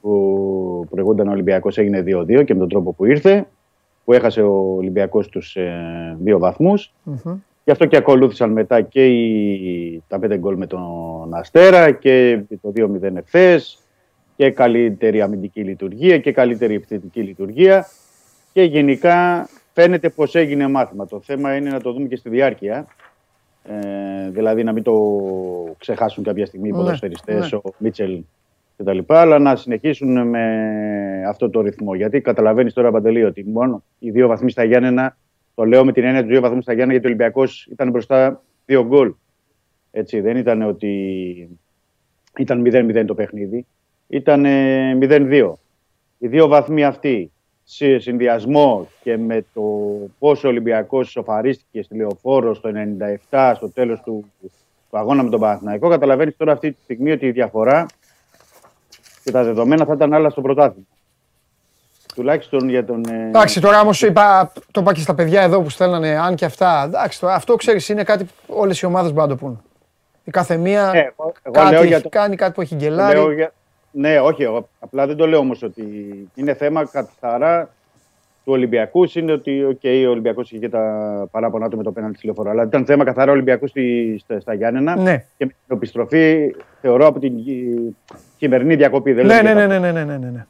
που 0.00 0.86
προηγούνταν 0.90 1.28
ο 1.28 1.30
Ολυμπιακός 1.30 1.78
έγινε 1.78 2.04
2-2 2.06 2.44
και 2.44 2.54
με 2.54 2.60
τον 2.60 2.68
τρόπο 2.68 2.92
που 2.92 3.04
ήρθε, 3.04 3.46
που 4.04 4.12
έχασε 4.12 4.42
ο 4.42 4.74
Ολυμπιακός 4.76 5.28
τους 5.28 5.56
ε, 5.56 6.16
δύο 6.20 6.38
βαθμούς. 6.38 6.92
Mm-hmm. 7.06 7.34
Γι' 7.66 7.72
αυτό 7.72 7.86
και 7.86 7.96
ακολούθησαν 7.96 8.50
μετά 8.50 8.80
και 8.80 9.06
οι, 9.06 10.02
τα 10.08 10.18
5 10.22 10.36
γκολ 10.38 10.56
με 10.56 10.66
τον 10.66 11.34
Αστέρα 11.34 11.90
και 11.90 12.40
το 12.62 12.72
2-0 12.76 13.14
εχθές 13.16 13.82
και 14.36 14.50
καλύτερη 14.50 15.20
αμυντική 15.20 15.60
λειτουργία 15.60 16.18
και 16.18 16.32
καλύτερη 16.32 16.74
επιθετική 16.74 17.20
λειτουργία 17.20 17.86
και 18.52 18.62
γενικά 18.62 19.48
φαίνεται 19.72 20.08
πως 20.08 20.34
έγινε 20.34 20.68
μάθημα. 20.68 21.06
Το 21.06 21.20
θέμα 21.20 21.56
είναι 21.56 21.70
να 21.70 21.80
το 21.80 21.92
δούμε 21.92 22.08
και 22.08 22.16
στη 22.16 22.28
διάρκεια 22.28 22.86
ε, 23.64 24.30
δηλαδή 24.30 24.64
να 24.64 24.72
μην 24.72 24.82
το 24.82 24.94
ξεχάσουν 25.78 26.24
κάποια 26.24 26.46
στιγμή 26.46 26.68
οι 26.68 26.72
ναι, 26.72 26.78
ποδοσφαιριστές, 26.78 27.52
ναι. 27.52 27.58
ο 27.58 27.72
Μίτσελ 27.78 28.22
κτλ. 28.76 28.98
Αλλά 29.06 29.38
να 29.38 29.56
συνεχίσουν 29.56 30.28
με 30.28 30.44
αυτό 31.28 31.50
το 31.50 31.60
ρυθμό. 31.60 31.94
Γιατί 31.94 32.20
καταλαβαίνεις 32.20 32.72
τώρα, 32.72 32.90
Παντελή, 32.90 33.24
ότι 33.24 33.44
μόνο 33.44 33.82
οι 33.98 34.10
δύο 34.10 34.28
βαθμοί 34.28 34.50
στα 34.50 34.64
Γιάννενα, 34.64 35.16
το 35.56 35.64
λέω 35.64 35.84
με 35.84 35.92
την 35.92 36.04
έννοια 36.04 36.22
του 36.22 36.28
δύο 36.28 36.40
βαθμού 36.40 36.60
στα 36.60 36.72
Γιάννενα, 36.72 36.92
γιατί 36.92 37.06
ο 37.06 37.08
Ολυμπιακός 37.08 37.66
ήταν 37.66 37.90
μπροστά 37.90 38.42
δύο 38.66 38.84
γκολ. 38.86 39.14
Έτσι, 39.90 40.20
δεν 40.20 40.36
ήταν 40.36 40.62
ότι 40.62 41.58
ήταν 42.38 42.62
0-0 42.66 43.04
το 43.06 43.14
παιχνίδι. 43.14 43.66
Ήταν 44.06 44.44
0-2. 45.00 45.52
Οι 46.18 46.28
δύο 46.28 46.46
βαθμοί 46.46 46.84
αυτοί 46.84 47.30
σε 47.64 47.98
συνδυασμό 47.98 48.88
και 49.02 49.16
με 49.16 49.44
το 49.54 49.62
πόσο 50.18 50.48
ο 50.48 50.50
Ολυμπιακός 50.50 51.10
σοφαρίστηκε 51.10 51.82
στη 51.82 51.96
Λεωφόρο 51.96 52.54
στο 52.54 52.70
97 53.30 53.52
στο 53.56 53.70
τέλος 53.70 54.00
του, 54.00 54.32
του 54.90 54.98
αγώνα 54.98 55.22
με 55.22 55.30
τον 55.30 55.40
Παναθηναϊκό 55.40 55.88
καταλαβαίνεις 55.88 56.36
τώρα 56.36 56.52
αυτή 56.52 56.72
τη 56.72 56.82
στιγμή 56.82 57.10
ότι 57.10 57.26
η 57.26 57.30
διαφορά 57.30 57.86
και 59.24 59.30
τα 59.30 59.44
δεδομένα 59.44 59.84
θα 59.84 59.92
ήταν 59.92 60.12
άλλα 60.12 60.30
στο 60.30 60.40
πρωτάθλημα. 60.40 60.86
Τουλάχιστον 62.16 62.68
για 62.68 62.84
τον. 62.84 63.04
Ε, 63.08 63.26
εντάξει, 63.26 63.60
τώρα 63.60 63.80
όμως 63.80 64.02
είπα, 64.02 64.52
το 64.70 64.80
είπα 64.80 64.92
και 64.92 65.00
στα 65.00 65.14
παιδιά 65.14 65.42
εδώ 65.42 65.60
που 65.60 65.70
στέλνανε, 65.70 66.18
αν 66.18 66.34
και 66.34 66.44
αυτά. 66.44 66.82
Εντάξει, 66.86 67.20
τώρα, 67.20 67.34
αυτό 67.34 67.54
ξέρεις, 67.54 67.88
είναι 67.88 68.02
κάτι 68.02 68.24
που 68.24 68.54
όλες 68.56 68.80
οι 68.80 68.86
ομάδες 68.86 69.12
μπορούν 69.12 69.28
να 69.28 69.36
το 69.36 69.44
πούν. 69.44 69.62
Η 70.24 70.30
κάθε 70.30 70.56
μία 70.56 70.90
ε, 70.94 70.98
εγώ, 70.98 71.32
κάτι 71.50 71.74
έχει 71.74 72.02
το... 72.02 72.08
κάνει, 72.08 72.36
κάτι 72.36 72.52
που 72.52 72.60
έχει 72.60 72.74
γκελάρει. 72.74 73.34
για, 73.34 73.52
ναι, 73.90 74.20
όχι, 74.20 74.42
εγώ, 74.42 74.68
απλά 74.78 75.06
δεν 75.06 75.16
το 75.16 75.26
λέω 75.26 75.38
όμως 75.38 75.62
ότι 75.62 75.84
είναι 76.34 76.54
θέμα 76.54 76.84
καθαρά 76.86 77.68
του 78.44 78.52
Ολυμπιακού. 78.52 79.08
Είναι 79.14 79.32
ότι 79.32 79.78
okay, 79.82 80.04
ο 80.06 80.10
Ολυμπιακός 80.10 80.50
είχε 80.50 80.58
και 80.58 80.68
τα 80.68 81.28
παράπονα 81.30 81.68
του 81.68 81.76
με 81.76 81.82
το 81.82 81.92
πέναντι 81.92 82.18
τη 82.18 82.26
λεωφορά. 82.26 82.50
Αλλά 82.50 82.62
ήταν 82.62 82.84
θέμα 82.84 83.04
καθαρά 83.04 83.32
Ολυμπιακού 83.32 83.66
στη, 83.66 84.16
στα, 84.24 84.40
στα 84.40 84.54
Γιάννενα. 84.54 84.96
Ναι. 84.96 85.24
Και 85.36 85.44
με 85.44 85.52
την 85.66 85.76
επιστροφή 85.76 86.54
θεωρώ 86.80 87.06
από 87.06 87.18
την 87.18 87.32
χειμερινή 88.38 88.74
διακοπή. 88.74 89.12
Δεν 89.12 89.26
ναι, 89.26 89.42
ναι, 89.42 89.54
ναι, 89.54 89.66
ναι, 89.66 89.78
ναι, 89.78 90.04
ναι, 90.04 90.16
ναι, 90.16 90.46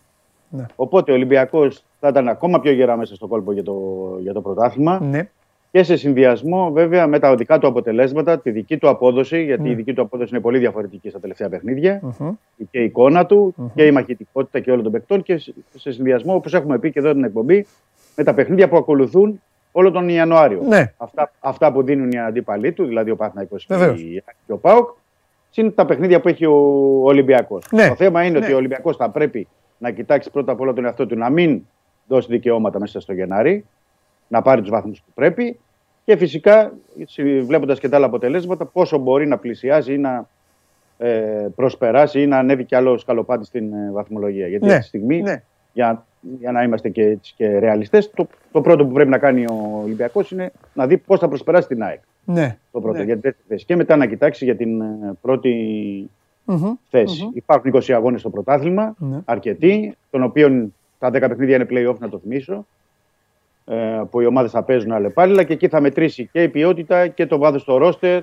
ναι. 0.49 0.61
ναι. 0.61 0.67
Οπότε 0.77 1.11
ο 1.11 1.15
Ολυμπιακός 1.15 1.85
θα 2.01 2.09
ήταν 2.09 2.29
ακόμα 2.29 2.61
πιο 2.61 2.73
γερά 2.73 2.97
μέσα 2.97 3.15
στο 3.15 3.27
κόλπο 3.27 3.53
για 3.53 3.63
το, 3.63 3.75
για 4.21 4.33
το 4.33 4.41
πρωτάθλημα. 4.41 5.01
Ναι 5.01 5.29
και 5.77 5.83
σε 5.83 5.97
συνδυασμό 5.97 6.71
βέβαια 6.73 7.07
με 7.07 7.19
τα 7.19 7.31
οδικά 7.31 7.59
του 7.59 7.67
αποτελέσματα, 7.67 8.39
τη 8.39 8.51
δική 8.51 8.77
του 8.77 8.89
απόδοση, 8.89 9.43
γιατί 9.43 9.63
mm. 9.65 9.71
η 9.71 9.75
δική 9.75 9.93
του 9.93 10.03
απόδοση 10.03 10.31
είναι 10.33 10.41
πολύ 10.43 10.59
διαφορετική 10.59 11.09
στα 11.09 11.21
τελευταία 11.21 11.49
παιχνίδια, 11.49 12.01
mm-hmm. 12.03 12.31
και 12.71 12.79
η 12.79 12.85
εικόνα 12.85 13.27
του 13.27 13.55
mm-hmm. 13.59 13.71
και 13.75 13.87
η 13.87 13.91
μαχητικότητα 13.91 14.61
και 14.61 14.71
όλων 14.71 14.83
των 14.83 14.93
παικτών 14.93 15.23
και 15.23 15.37
σε 15.77 15.93
συνδυασμό, 15.93 16.35
όπως 16.35 16.55
έχουμε 16.55 16.79
πει 16.79 16.93
και 16.93 16.99
εδώ 16.99 17.13
την 17.13 17.25
εκπομπή, 17.25 17.67
με 18.17 18.25
τα 18.25 18.35
παιχνίδια 18.35 18.69
που 18.69 18.77
ακολουθούν 18.77 19.41
όλο 19.73 19.91
τον 19.91 20.09
Ιανουάριο. 20.09 20.63
Ναι. 20.69 20.93
Αυτά, 20.97 21.33
αυτά 21.41 21.73
που 21.73 21.83
δίνουν 21.83 22.11
οι 22.11 22.19
αντίπαλοι 22.19 22.73
του, 22.73 22.85
δηλαδή 22.85 23.11
ο 23.11 23.17
Παθναϊκός 23.17 23.67
και 24.47 24.53
ο 24.53 24.57
ΠΑΟΚ, 24.57 24.89
είναι 25.55 25.71
τα 25.71 25.85
παιχνίδια 25.85 26.21
που 26.21 26.29
έχει 26.29 26.47
ο 26.47 26.55
Ολυμπιακός. 27.03 27.65
Ναι. 27.71 27.89
Το 27.89 27.95
θέμα 27.95 28.25
είναι 28.25 28.39
ναι. 28.39 28.45
ότι 28.45 28.55
ο 28.55 28.57
Ολυμπιακός 28.57 28.97
θα 28.97 29.11
πρέπει 29.11 29.49
να 29.79 29.91
κοιτάξει 29.91 30.31
πρώτα 30.31 30.53
απ' 30.53 30.61
όλα 30.61 30.73
τον 30.73 30.85
εαυτό 30.85 31.07
του 31.07 31.17
να 31.17 31.31
μην 31.31 31.63
δώσει 32.07 32.29
δικαιώματα 32.31 32.79
μέσα 32.81 33.01
στο 33.01 33.13
Γενάρη, 33.13 33.65
να 34.29 34.43
πάρει 34.43 34.61
τους 34.61 34.71
βαθμούς 34.71 35.01
που 35.01 35.11
πρέπει 35.15 35.59
και 36.05 36.17
φυσικά 36.17 36.73
βλέποντας 37.45 37.81
και 37.81 37.89
τα 37.89 37.97
άλλα 37.97 38.07
αποτελέσματα 38.07 38.65
πόσο 38.65 38.99
μπορεί 38.99 39.27
να 39.27 39.39
πλησιάσει 39.39 39.93
ή 39.93 39.99
να 39.99 40.29
ε, 40.99 41.47
προσπεράσει 41.55 42.21
ή 42.21 42.27
να 42.27 42.39
ανέβει 42.39 42.65
κι 42.65 42.75
άλλο 42.75 42.99
σκαλοπάτι 42.99 43.45
στην 43.45 43.73
ε, 43.73 43.91
βαθμολογία. 43.93 44.47
Γιατί 44.47 44.65
ναι, 44.65 44.71
αυτή 44.71 44.83
τη 44.83 44.89
στιγμή, 44.89 45.21
ναι. 45.21 45.43
για, 45.73 46.07
για 46.39 46.53
να 46.53 46.63
είμαστε 46.63 46.89
και, 46.89 47.19
και 47.37 47.59
ρεαλιστές, 47.59 48.11
το, 48.11 48.27
το 48.53 48.61
πρώτο 48.61 48.87
που 48.87 48.93
πρέπει 48.93 49.11
να 49.11 49.19
κάνει 49.19 49.45
ο 49.45 49.81
Ολυμπιακός 49.83 50.31
είναι 50.31 50.53
να 50.75 50.87
δει 50.87 50.97
πώς 50.99 51.19
θα 51.19 51.29
προσπεράσει 51.29 51.69
την 51.69 51.83
ΑΕΚ. 51.83 52.01
Ναι, 52.25 52.59
το 52.73 52.81
πρώτο, 52.81 52.99
ναι. 52.99 53.05
για 53.05 53.19
την 53.19 53.35
θέση. 53.49 53.65
Και 53.65 53.77
μετά 53.77 53.97
να 53.97 54.07
κοιτάξει 54.07 54.45
για 54.45 54.57
την 54.57 54.81
ε, 54.81 54.87
πρωτη 55.21 56.11
mm-hmm, 56.47 56.73
θέση. 56.89 57.25
Mm-hmm. 57.29 57.37
Υπάρχουν 57.37 57.73
20 57.75 57.93
αγώνες 57.93 58.21
στο 58.21 58.31
πρωτάθλημα, 58.31 58.95
ναι. 58.99 59.21
αρκετοί, 59.25 59.97
των 60.11 60.23
οποίων 60.23 60.75
τα 60.99 61.09
10 61.09 61.13
παιχνίδια 61.13 61.55
είναι 61.55 61.67
playoff, 61.71 61.99
να 61.99 62.09
το 62.09 62.19
θυμίσω. 62.19 62.67
Ε, 63.69 64.03
που 64.11 64.21
οι 64.21 64.27
ομάδες 64.27 64.51
θα 64.51 64.63
παίζουν 64.63 64.93
αλλεπάλληλα 64.93 65.43
και 65.43 65.53
εκεί 65.53 65.69
θα 65.69 65.81
μετρήσει 65.81 66.29
και 66.33 66.43
η 66.43 66.49
ποιότητα 66.49 67.09
και 67.09 67.27
το 67.27 67.39
βάθος 67.39 67.63
στο 67.63 67.77
ρόστερ 67.77 68.23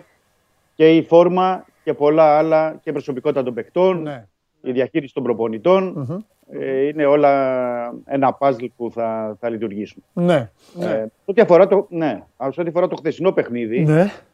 και 0.76 0.96
η 0.96 1.04
φόρμα 1.04 1.66
και 1.84 1.94
πολλά 1.94 2.38
άλλα 2.38 2.80
και 2.84 2.92
προσωπικότητα 2.92 3.44
των 3.44 3.54
παιχτών, 3.54 4.02
ναι. 4.02 4.26
η 4.62 4.72
διαχείριση 4.72 5.14
των 5.14 5.24
προπονητων 5.24 6.08
Ε, 6.50 6.88
είναι 6.88 7.06
όλα 7.06 7.94
ένα 8.06 8.34
παζλ 8.34 8.66
που 8.78 8.92
θα, 8.92 9.38
θα 9.40 9.50
λειτουργήσουν. 9.50 10.04
Ναι. 10.14 10.50
ναι. 10.74 10.86
Ε, 10.86 11.06
ό,τι 11.26 11.42
αφορά 11.42 11.68
το, 11.68 11.88
ναι, 11.90 12.24
ό,τι 12.38 12.68
αφορά 12.68 12.88
το 12.88 12.96
χθεσινό 12.96 13.32
παιχνίδι, 13.32 13.86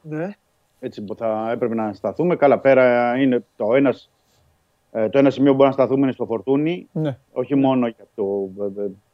ναι. 0.02 0.36
Ναι. 0.80 0.88
έτσι 0.88 1.02
που 1.02 1.16
θα 1.16 1.52
έπρεπε 1.52 1.76
να 1.76 1.94
σταθούμε. 1.94 2.36
Καλά, 2.36 2.60
πέρα 2.60 3.16
είναι 3.18 3.44
το 3.56 3.76
ένας 3.76 4.10
ε, 4.92 5.10
το 5.10 5.18
ένα 5.18 5.30
σημείο 5.30 5.52
που 5.52 5.58
μπορούμε 5.58 5.76
να 5.76 5.84
σταθούμε 5.84 6.04
είναι 6.04 6.12
στο 6.12 6.26
φορτούνι. 6.26 6.88
Ναι. 6.92 7.18
Όχι 7.32 7.56
μόνο 7.56 7.88
για 7.88 8.06
το, 8.16 8.50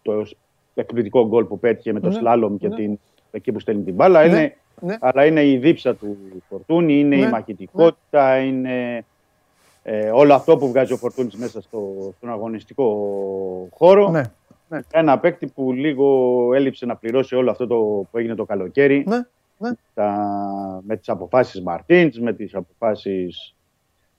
το 0.01 0.25
εκπληκτικό 0.73 1.27
γκολ 1.27 1.45
που 1.45 1.59
πέτυχε 1.59 1.93
με 1.93 1.99
το 1.99 2.07
ναι. 2.07 2.13
σλάλομ 2.13 2.57
και 2.57 2.67
ναι. 2.67 2.75
την, 2.75 2.99
εκεί 3.31 3.51
που 3.51 3.59
στέλνει 3.59 3.83
την 3.83 3.93
μπάλα. 3.93 4.27
Ναι. 4.27 4.27
Είναι, 4.27 4.55
ναι. 4.81 4.95
Αλλά 4.99 5.25
είναι 5.25 5.45
η 5.45 5.57
δίψα 5.57 5.95
του 5.95 6.17
φορτούνι, 6.49 6.99
είναι 6.99 7.15
η 7.15 7.19
ναι. 7.19 7.29
μαχητικότητα, 7.29 8.37
είναι 8.37 9.05
ε, 9.83 10.09
όλο 10.09 10.33
αυτό 10.33 10.57
που 10.57 10.67
βγάζει 10.67 10.93
ο 10.93 10.97
Φορτούνης 10.97 11.35
μέσα 11.35 11.61
στο, 11.61 12.13
στον 12.17 12.29
αγωνιστικό 12.29 12.87
χώρο. 13.71 14.09
Ναι. 14.09 14.23
Ναι. 14.69 14.79
Ένα 14.91 15.19
παίκτη 15.19 15.47
που 15.47 15.71
λίγο 15.71 16.49
έλειψε 16.53 16.85
να 16.85 16.95
πληρώσει 16.95 17.35
όλο 17.35 17.51
αυτό 17.51 17.67
το 17.67 17.75
που 18.11 18.17
έγινε 18.17 18.35
το 18.35 18.45
καλοκαίρι. 18.45 19.03
Ναι. 19.07 19.25
Ναι. 19.57 19.69
Τα, 19.93 20.81
με 20.83 20.97
τις 20.97 21.09
αποφάσεις 21.09 21.61
Μαρτίντς, 21.61 22.19
με 22.19 22.33
τις 22.33 22.55
αποφάσεις 22.55 23.55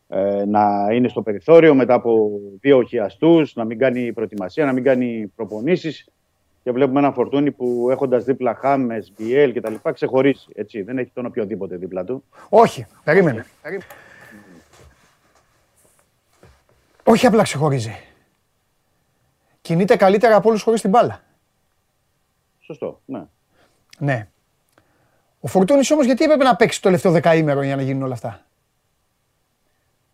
ε, 0.08 0.44
να 0.44 0.88
είναι 0.92 1.08
στο 1.08 1.22
περιθώριο 1.22 1.74
μετά 1.74 1.94
από 1.94 2.30
δύο 2.60 2.76
οχιαστούς, 2.76 3.54
να 3.54 3.64
μην 3.64 3.78
κάνει 3.78 4.12
προετοιμασία, 4.12 4.64
να 4.64 4.72
μην 4.72 4.82
κάνει 4.82 5.32
προπονήσεις 5.36 6.08
και 6.62 6.72
βλέπουμε 6.72 6.98
ένα 6.98 7.12
φορτούνι 7.12 7.50
που 7.52 7.88
έχοντας 7.90 8.24
δίπλα 8.24 8.54
Χάμες, 8.54 9.12
Μπιέλ 9.16 9.52
και 9.52 9.60
τα 9.60 9.70
λοιπά 9.70 9.92
ξεχωρίσει, 9.92 10.48
έτσι, 10.54 10.82
δεν 10.82 10.98
έχει 10.98 11.10
τον 11.14 11.26
οποιοδήποτε 11.26 11.76
δίπλα 11.76 12.04
του. 12.04 12.24
Όχι, 12.48 12.86
περίμενε. 13.04 13.46
Όχι 17.04 17.26
απλά 17.26 17.42
ξεχωρίζει. 17.42 17.94
Κινείται 19.60 19.96
καλύτερα 19.96 20.36
από 20.36 20.48
όλους 20.48 20.62
χωρίς 20.62 20.80
την 20.80 20.90
μπάλα. 20.90 21.22
Σωστό, 22.60 23.00
ναι. 23.04 23.26
Ναι. 23.98 24.28
Ο 25.46 25.48
Φορτούνης 25.48 25.90
όμως 25.90 26.06
γιατί 26.06 26.24
έπρεπε 26.24 26.44
να 26.44 26.56
παίξει 26.56 26.80
το 26.80 26.88
τελευταίο 26.88 27.12
δεκαήμερο 27.12 27.62
για 27.62 27.76
να 27.76 27.82
γίνουν 27.82 28.02
όλα 28.02 28.12
αυτά; 28.12 28.40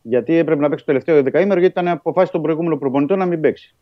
Γιατί 0.02 0.36
έπρεπε 0.36 0.60
να 0.60 0.68
παίξει 0.68 0.84
το 0.84 0.90
τελευταίο 0.92 1.22
δεκαήμερο, 1.22 1.60
γιατί 1.60 1.80
ήταν 1.80 1.92
αποφάσει 1.92 2.32
των 2.32 2.42
προηγούμενων 2.42 2.78
προπονητών 2.78 3.18
να 3.18 3.26
μην 3.26 3.40
παίξει. 3.40 3.74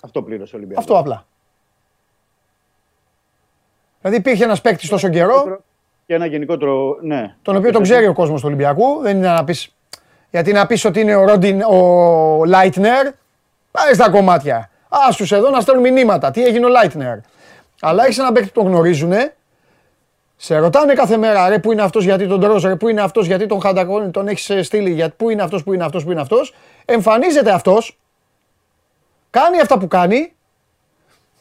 Αυτό 0.00 0.22
πλήρωσε 0.22 0.54
ο 0.54 0.58
Ολυμπιακός. 0.58 0.84
Αυτό 0.84 0.98
απλά. 0.98 1.26
Δηλαδή 4.00 4.18
υπήρχε 4.18 4.44
ένας 4.44 4.60
παίκτης 4.60 4.88
τόσο 4.88 5.08
καιρό. 5.08 5.60
Και 6.06 6.14
ένα 6.14 6.26
γενικότερο, 6.26 6.98
ναι. 7.00 7.36
Τον 7.42 7.56
οποίο 7.56 7.72
τον 7.72 7.82
ξέρει 7.82 8.06
ο 8.06 8.12
κόσμος 8.12 8.40
του 8.40 8.46
Ολυμπιακού. 8.46 9.00
Δεν 9.00 9.16
είναι 9.16 9.28
να 9.28 9.44
πει. 9.44 9.56
Γιατί 10.30 10.52
να 10.52 10.66
πεις 10.66 10.84
ότι 10.84 11.00
είναι 11.00 11.14
ο, 11.14 11.24
Ρόντιν, 11.24 11.62
ο 11.62 12.44
Λάιτνερ, 12.44 13.12
πάει 13.70 13.94
στα 13.94 14.10
κομμάτια. 14.10 14.70
Άσου 14.88 15.34
εδώ 15.34 15.50
να 15.50 15.60
στέλνουν 15.60 15.92
μηνύματα. 15.92 16.30
Τι 16.30 16.44
έγινε 16.44 16.66
ο 16.66 16.68
Λάιτνερ; 16.68 17.18
Αλλά 17.86 18.04
έχεις 18.04 18.18
ένα 18.18 18.32
παίκτη 18.32 18.50
που 18.50 18.62
τον 18.62 18.72
γνωρίζουν. 18.72 19.12
Σε 20.36 20.56
ρωτάνε 20.56 20.94
κάθε 20.94 21.16
μέρα, 21.16 21.48
ρε, 21.48 21.58
πού 21.58 21.72
είναι 21.72 21.82
αυτός, 21.82 22.04
γιατί 22.04 22.26
τον 22.26 22.40
τρως, 22.40 22.62
ρε, 22.62 22.76
πού 22.76 22.88
είναι 22.88 23.00
αυτός, 23.00 23.26
γιατί 23.26 23.46
τον 23.46 23.60
χαντακώνει, 23.60 24.10
τον 24.10 24.28
έχεις 24.28 24.66
στείλει, 24.66 24.90
γιατί 24.90 25.14
πού 25.16 25.30
είναι 25.30 25.42
αυτός, 25.42 25.62
πού 25.62 25.72
είναι 25.72 25.84
αυτός, 25.84 26.04
πού 26.04 26.10
είναι 26.10 26.20
αυτός. 26.20 26.54
Εμφανίζεται 26.84 27.52
αυτός, 27.52 27.98
κάνει 29.30 29.60
αυτά 29.60 29.78
που 29.78 29.88
κάνει 29.88 30.34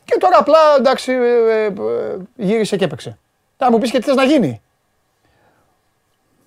και 0.05 0.17
τώρα 0.19 0.37
απλά 0.37 0.59
εντάξει 0.77 1.11
ε, 1.11 1.51
ε, 1.51 1.65
ε, 1.65 1.71
γύρισε 2.35 2.77
και 2.77 2.85
έπαιξε. 2.85 3.17
Θα 3.57 3.71
μου 3.71 3.77
πεις 3.77 3.91
και 3.91 3.99
τι 3.99 4.05
θες 4.05 4.15
να 4.15 4.23
γίνει. 4.23 4.61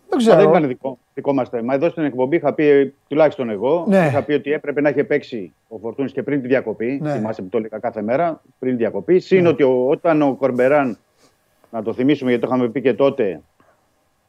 Δεν 0.08 0.18
ξέρω. 0.18 0.36
Δεν 0.36 0.48
ήταν 0.48 0.66
δικό, 0.66 0.98
δικό 1.16 1.32
μα 1.32 1.44
θέμα. 1.44 1.74
Εδώ 1.74 1.88
στην 1.88 2.04
εκπομπή 2.04 2.36
είχα 2.36 2.54
πει, 2.54 2.94
τουλάχιστον 3.08 3.50
εγώ, 3.50 3.84
ναι. 3.88 4.06
είχα 4.06 4.22
πει 4.22 4.32
ότι 4.32 4.52
έπρεπε 4.52 4.80
να 4.80 4.88
είχε 4.88 5.04
παίξει 5.04 5.52
ο 5.68 5.78
Φορτούνης 5.78 6.12
και 6.12 6.22
πριν 6.22 6.40
τη 6.40 6.46
διακοπή. 6.46 6.98
Ναι. 7.02 7.12
Θυμάσαι 7.12 7.42
που 7.42 7.48
το 7.48 7.58
έλεγα 7.58 7.78
κάθε 7.78 8.02
μέρα, 8.02 8.42
πριν 8.58 8.72
τη 8.72 8.78
διακοπή. 8.78 9.18
Συν 9.18 9.42
ναι. 9.42 9.48
ότι 9.48 9.62
ο, 9.62 9.86
όταν 9.88 10.22
ο 10.22 10.34
Κορμπεράν, 10.34 10.98
να 11.70 11.82
το 11.82 11.92
θυμίσουμε 11.92 12.30
γιατί 12.30 12.46
το 12.46 12.54
είχαμε 12.54 12.70
πει 12.70 12.80
και 12.80 12.94
τότε, 12.94 13.40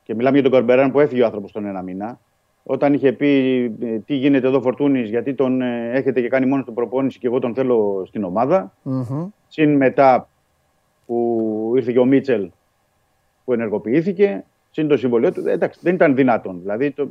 και 0.03 0.15
μιλάμε 0.15 0.39
για 0.39 0.49
τον 0.49 0.59
Κορμπεράν 0.59 0.91
που 0.91 0.99
έφυγε 0.99 1.21
ο 1.21 1.25
άνθρωπος 1.25 1.51
τον 1.51 1.65
ένα 1.65 1.81
μήνα. 1.81 2.19
Όταν 2.63 2.93
είχε 2.93 3.11
πει 3.11 3.63
ε, 3.81 3.97
τι 3.97 4.15
γίνεται 4.15 4.47
εδώ 4.47 4.61
Φορτούνης, 4.61 5.09
γιατί 5.09 5.33
τον 5.33 5.61
ε, 5.61 5.91
έχετε 5.93 6.21
και 6.21 6.27
κάνει 6.27 6.45
μόνος 6.45 6.65
του 6.65 6.73
προπόνηση 6.73 7.19
και 7.19 7.27
εγώ 7.27 7.39
τον 7.39 7.53
θέλω 7.53 8.03
στην 8.07 8.23
ομάδα. 8.23 8.73
Mm-hmm. 8.85 9.27
Συν 9.47 9.75
μετά 9.75 10.29
που 11.05 11.73
ήρθε 11.75 11.91
και 11.91 11.99
ο 11.99 12.05
Μίτσελ 12.05 12.49
που 13.45 13.53
ενεργοποιήθηκε, 13.53 14.43
συν 14.77 14.87
το 14.87 14.97
συμβολίο 14.97 15.31
του. 15.31 15.47
Εντάξει, 15.47 15.79
δεν 15.81 15.93
ήταν 15.93 16.15
δυνατόν. 16.15 16.59
Δηλαδή 16.59 16.91
το, 16.91 17.09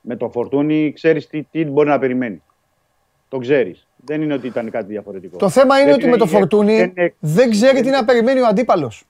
με 0.00 0.16
το 0.16 0.28
φορτούνι 0.28 0.92
ξέρεις 0.92 1.26
τι, 1.26 1.42
τι 1.42 1.64
μπορεί 1.64 1.88
να 1.88 1.98
περιμένει. 1.98 2.42
Το 3.28 3.38
ξέρεις. 3.38 3.86
Δεν 3.96 4.22
είναι 4.22 4.34
ότι 4.34 4.46
ήταν 4.46 4.70
κάτι 4.70 4.86
διαφορετικό. 4.86 5.36
Το 5.36 5.48
θέμα 5.48 5.80
είναι 5.80 5.92
ότι 5.92 6.08
με 6.08 6.16
το 6.16 6.26
φορτούνι 6.26 6.92
δεν, 7.18 7.50
ξέρει 7.50 7.80
τι 7.80 7.90
να 7.90 8.04
περιμένει 8.04 8.40
ο 8.40 8.46
αντίπαλος. 8.46 9.04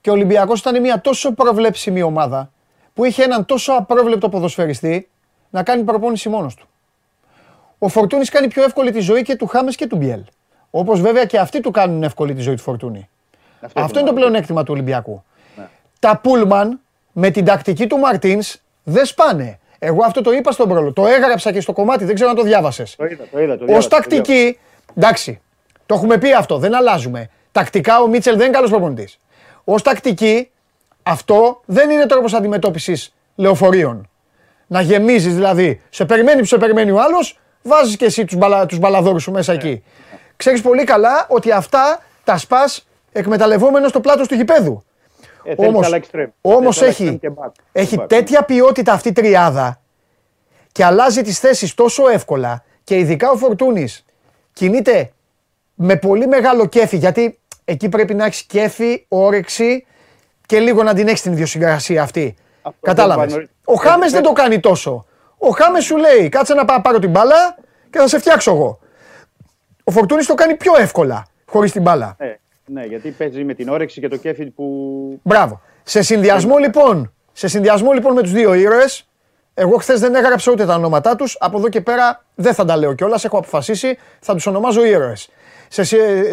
Και 0.00 0.10
ο 0.10 0.12
Ολυμπιακός 0.12 0.60
ήταν 0.60 0.80
μια 0.80 1.00
τόσο 1.00 1.32
προβλέψιμη 1.32 2.02
ομάδα 2.02 2.52
που 2.94 3.04
είχε 3.04 3.22
έναν 3.22 3.44
τόσο 3.44 3.72
απρόβλεπτο 3.72 4.28
ποδοσφαιριστή 4.28 5.08
να 5.50 5.62
κάνει 5.62 5.82
προπόνηση 5.82 6.28
μόνος 6.28 6.54
του. 6.54 6.66
Ο 7.78 7.88
Φορτούνης 7.88 8.30
κάνει 8.30 8.48
πιο 8.48 8.62
εύκολη 8.62 8.90
τη 8.90 9.00
ζωή 9.00 9.22
και 9.22 9.36
του 9.36 9.46
Χάμες 9.46 9.76
και 9.76 9.86
του 9.86 9.96
Μπιέλ. 9.96 10.22
Όπως 10.70 11.00
βέβαια 11.00 11.24
και 11.24 11.38
αυτοί 11.38 11.60
του 11.60 11.70
κάνουν 11.70 12.02
εύκολη 12.02 12.34
τη 12.34 12.40
ζωή 12.40 12.54
του 12.54 12.62
Φορτούνη. 12.62 13.08
Αυτό, 13.60 13.80
Αυτό 13.80 13.98
είναι 13.98 14.08
το 14.08 14.14
πλεονέκτημα 14.14 14.62
του 14.62 14.72
Ολυμπιακού 14.72 15.24
τα 16.02 16.18
Πούλμαν 16.22 16.80
με 17.12 17.30
την 17.30 17.44
τακτική 17.44 17.86
του 17.86 17.98
Μαρτίνς 17.98 18.56
δεν 18.82 19.04
σπάνε. 19.04 19.58
Εγώ 19.78 20.04
αυτό 20.04 20.20
το 20.20 20.32
είπα 20.32 20.52
στον 20.52 20.68
πρόλογο. 20.68 20.92
Το 20.92 21.06
έγραψα 21.06 21.52
και 21.52 21.60
στο 21.60 21.72
κομμάτι, 21.72 22.04
δεν 22.04 22.14
ξέρω 22.14 22.30
αν 22.30 22.36
το 22.36 22.42
διάβασες. 22.42 22.96
Το 22.96 23.04
είδα, 23.04 23.24
το 23.32 23.40
είδα. 23.40 23.58
Το 23.58 23.76
Ω 23.76 23.86
τακτική, 23.88 24.58
εντάξει, 24.94 25.40
το 25.86 25.94
έχουμε 25.94 26.18
πει 26.18 26.32
αυτό, 26.32 26.58
δεν 26.58 26.74
αλλάζουμε. 26.74 27.30
Τακτικά 27.52 28.00
ο 28.00 28.06
Μίτσελ 28.06 28.36
δεν 28.36 28.46
είναι 28.46 28.54
καλός 28.54 28.70
προπονητής. 28.70 29.18
Ω 29.64 29.74
τακτική, 29.74 30.50
αυτό 31.02 31.60
δεν 31.64 31.90
είναι 31.90 32.06
τρόπος 32.06 32.34
αντιμετώπισης 32.34 33.14
λεωφορείων. 33.34 34.08
Να 34.66 34.80
γεμίζεις 34.80 35.34
δηλαδή, 35.34 35.80
σε 35.90 36.04
περιμένει 36.04 36.40
που 36.40 36.46
σε 36.46 36.56
περιμένει 36.56 36.90
ο 36.90 37.00
άλλος, 37.00 37.38
βάζεις 37.62 37.96
και 37.96 38.04
εσύ 38.04 38.24
τους 38.24 38.36
μπαλα, 38.36 38.66
μπαλαδόρους 38.78 39.22
σου 39.22 39.30
μέσα 39.30 39.52
εκεί. 39.52 39.68
Ναι. 39.68 40.18
Ξέρεις 40.36 40.60
πολύ 40.60 40.84
καλά 40.84 41.26
ότι 41.28 41.50
αυτά 41.50 42.02
τα 42.24 42.36
σπα 42.36 42.70
εκμεταλλευόμενος 43.12 43.90
στο 43.90 44.00
πλάτος 44.00 44.28
του 44.28 44.34
γηπέδου. 44.34 44.84
Ε, 45.44 45.54
όμως, 45.56 45.92
όμως 46.40 46.82
έχει, 46.82 47.20
έχει 47.72 47.98
τέτοια 48.06 48.44
ποιότητα 48.44 48.92
αυτή 48.92 49.08
η 49.08 49.12
τριάδα 49.12 49.80
και 50.72 50.84
αλλάζει 50.84 51.22
τις 51.22 51.38
θέσεις 51.38 51.74
τόσο 51.74 52.08
εύκολα 52.08 52.64
και 52.84 52.98
ειδικά 52.98 53.30
ο 53.30 53.36
Φορτούνης 53.36 54.04
κινείται 54.52 55.12
με 55.74 55.96
πολύ 55.96 56.26
μεγάλο 56.26 56.66
κέφι 56.66 56.96
γιατί 56.96 57.38
εκεί 57.64 57.88
πρέπει 57.88 58.14
να 58.14 58.24
έχεις 58.24 58.42
κέφι, 58.42 59.04
όρεξη 59.08 59.86
και 60.46 60.60
λίγο 60.60 60.82
να 60.82 60.94
την 60.94 61.08
έχεις 61.08 61.22
την 61.22 61.32
ιδιοσυγκρασία 61.32 62.02
αυτή. 62.02 62.34
Κατάλαβες. 62.80 63.46
Ο 63.64 63.74
Χάμες 63.74 64.12
δεν 64.12 64.22
το 64.22 64.32
κάνει 64.32 64.60
τόσο. 64.60 65.06
Ο 65.38 65.48
Χάμες 65.48 65.84
σου 65.84 65.96
λέει: 65.96 66.28
Κάτσε 66.28 66.54
να 66.54 66.64
πάρω 66.64 66.98
την 66.98 67.10
μπάλα 67.10 67.56
και 67.90 67.98
θα 67.98 68.08
σε 68.08 68.18
φτιάξω 68.18 68.50
εγώ. 68.50 68.78
Ο 69.84 69.90
Φορτούνης 69.90 70.26
το 70.26 70.34
κάνει 70.34 70.54
πιο 70.54 70.72
εύκολα 70.76 71.26
χωρίς 71.46 71.72
την 71.72 71.82
μπάλα. 71.82 72.16
Ε, 72.18 72.34
ναι, 72.66 72.84
γιατί 72.84 73.10
παίζει 73.10 73.44
με 73.44 73.54
την 73.54 73.68
όρεξη 73.68 74.00
και 74.00 74.08
το 74.08 74.16
κέφι 74.16 74.44
που. 74.44 75.20
Μπράβο. 75.22 75.60
Σε 75.82 76.02
συνδυασμό 76.02 76.56
λοιπόν, 76.56 77.12
σε 77.32 77.48
συνδυασμό, 77.48 77.92
λοιπόν 77.92 78.12
με 78.12 78.22
τους 78.22 78.32
δύο 78.32 78.54
ήρωες, 78.54 79.08
εγώ 79.54 79.76
χθες 79.76 80.00
δεν 80.00 80.14
έγραψα 80.14 80.52
ούτε 80.52 80.66
τα 80.66 80.74
ονόματά 80.74 81.16
τους. 81.16 81.36
Από 81.40 81.58
εδώ 81.58 81.68
και 81.68 81.80
πέρα 81.80 82.24
δεν 82.34 82.54
θα 82.54 82.64
τα 82.64 82.76
λέω 82.76 82.94
κιόλας. 82.94 83.24
Έχω 83.24 83.38
αποφασίσει, 83.38 83.98
θα 84.20 84.34
τους 84.34 84.46
ονομάζω 84.46 84.84
ήρωες. 84.84 85.28
Σε, 85.68 85.84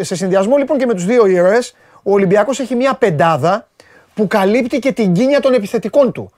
σε 0.04 0.14
συνδυασμό 0.14 0.56
λοιπόν 0.56 0.78
και 0.78 0.86
με 0.86 0.94
τους 0.94 1.04
δύο 1.04 1.26
ήρωες, 1.26 1.76
ο 2.02 2.12
Ολυμπιακός 2.12 2.60
έχει 2.60 2.74
μια 2.74 2.94
πεντάδα 2.94 3.68
που 4.14 4.26
καλύπτει 4.26 4.78
και 4.78 4.92
την 4.92 5.12
κίνια 5.12 5.40
των 5.40 5.54
επιθετικών 5.54 6.12
του. 6.12 6.32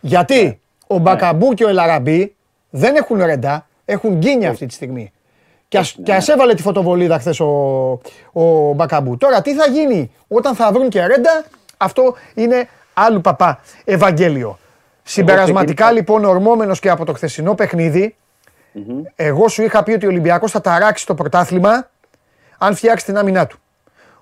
Γιατί 0.00 0.42
ναι. 0.44 0.58
ο 0.86 0.98
Μπακαμπού 0.98 1.48
ναι. 1.48 1.54
και 1.54 1.64
ο 1.64 1.68
Ελαραμπή 1.68 2.34
δεν 2.70 2.94
έχουν 2.96 3.22
ρεντά, 3.22 3.68
έχουν 3.84 4.14
γκίνια 4.14 4.50
αυτή 4.50 4.66
τη 4.66 4.74
στιγμή. 4.74 5.12
Και 5.72 5.78
ας, 5.78 5.96
ναι. 5.96 6.04
και 6.04 6.32
έβαλε 6.32 6.54
τη 6.54 6.62
φωτοβολίδα 6.62 7.18
χθες 7.18 7.40
ο, 7.40 7.46
ο 8.32 8.72
Μπακαμπού. 8.72 9.16
Τώρα 9.16 9.42
τι 9.42 9.54
θα 9.54 9.66
γίνει 9.66 10.12
όταν 10.28 10.54
θα 10.54 10.72
βρουν 10.72 10.88
και 10.88 11.06
ρέντα, 11.06 11.44
αυτό 11.76 12.16
είναι 12.34 12.68
άλλου 12.92 13.20
παπά 13.20 13.60
Ευαγγέλιο. 13.84 14.58
Συμπερασματικά 15.02 15.92
λοιπόν 15.92 16.24
ορμόμενος 16.24 16.80
και 16.80 16.90
από 16.90 17.04
το 17.04 17.12
χθεσινό 17.12 17.54
εγώ 19.16 19.48
σου 19.48 19.62
είχα 19.62 19.82
πει 19.82 19.92
ότι 19.92 20.06
ο 20.06 20.08
Ολυμπιακός 20.08 20.50
θα 20.50 20.60
ταράξει 20.60 21.06
το 21.06 21.14
πρωτάθλημα 21.14 21.90
αν 22.58 22.74
φτιάξει 22.74 23.04
την 23.04 23.18
άμυνά 23.18 23.46
του. 23.46 23.58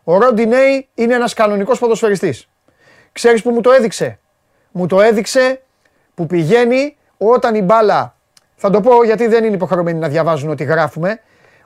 Ο 0.05 0.19
Ροντινέη 0.19 0.89
είναι 0.95 1.15
ένας 1.15 1.35
κανονικός 1.35 1.79
ποδοσφαιριστής. 1.79 2.49
Ξέρεις 3.13 3.43
που 3.43 3.51
μου 3.51 3.61
το 3.61 3.71
έδειξε; 3.71 4.19
Μου 4.71 4.87
το 4.87 5.01
έδειξε 5.01 5.63
που 6.15 6.27
πηγαίνει 6.27 6.97
όταν 7.19 7.55
η 7.55 7.63
μπάλα, 7.63 8.15
θα 8.57 8.71
το 8.71 8.81
πω 8.81 9.05
γιατί 9.05 9.27
δεν 9.27 9.45
είναι 9.45 9.55
υποχρεωμένοι 9.55 9.99
να 9.99 10.09
διαβάζουν 10.09 10.51
ότι 10.51 10.65
γράφουμε, 10.65 11.21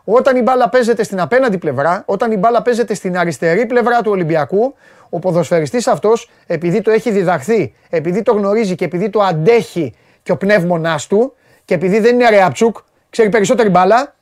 όταν 0.04 0.36
η 0.36 0.42
μπάλα 0.42 0.68
παίζεται 0.68 1.02
στην 1.02 1.20
απέναντι 1.20 1.58
πλευρά, 1.58 2.02
όταν 2.06 2.32
η 2.32 2.36
μπάλα 2.36 2.62
παίζεται 2.62 2.94
στην 2.94 3.18
αριστερή 3.18 3.66
πλευρά 3.66 4.02
του 4.02 4.10
Ολυμπιακού, 4.10 4.74
ο 5.08 5.18
ποδοσφαιριστής 5.18 5.86
αυτός, 5.86 6.30
επειδή 6.46 6.80
το 6.80 6.90
έχει 6.90 7.10
διδαχθεί, 7.10 7.74
επειδή 7.90 8.22
το 8.22 8.32
γνωρίζει 8.32 8.74
και 8.74 8.84
επειδή 8.84 9.10
το 9.10 9.20
αντέχει 9.20 9.94
και 10.22 10.32
ο 10.32 10.36
πνεύμονάς 10.36 11.06
του 11.06 11.34
και 11.64 11.74
επειδή 11.74 11.98
δεν 11.98 12.14
είναι 12.14 12.28
ρεαψούκ, 12.28 12.76
ξέρει 13.10 13.28
περισσότερη 13.28 13.68
μπάλα, 13.68 14.14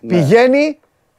ναι. 0.00 0.14
πηγαίνει, 0.14 0.78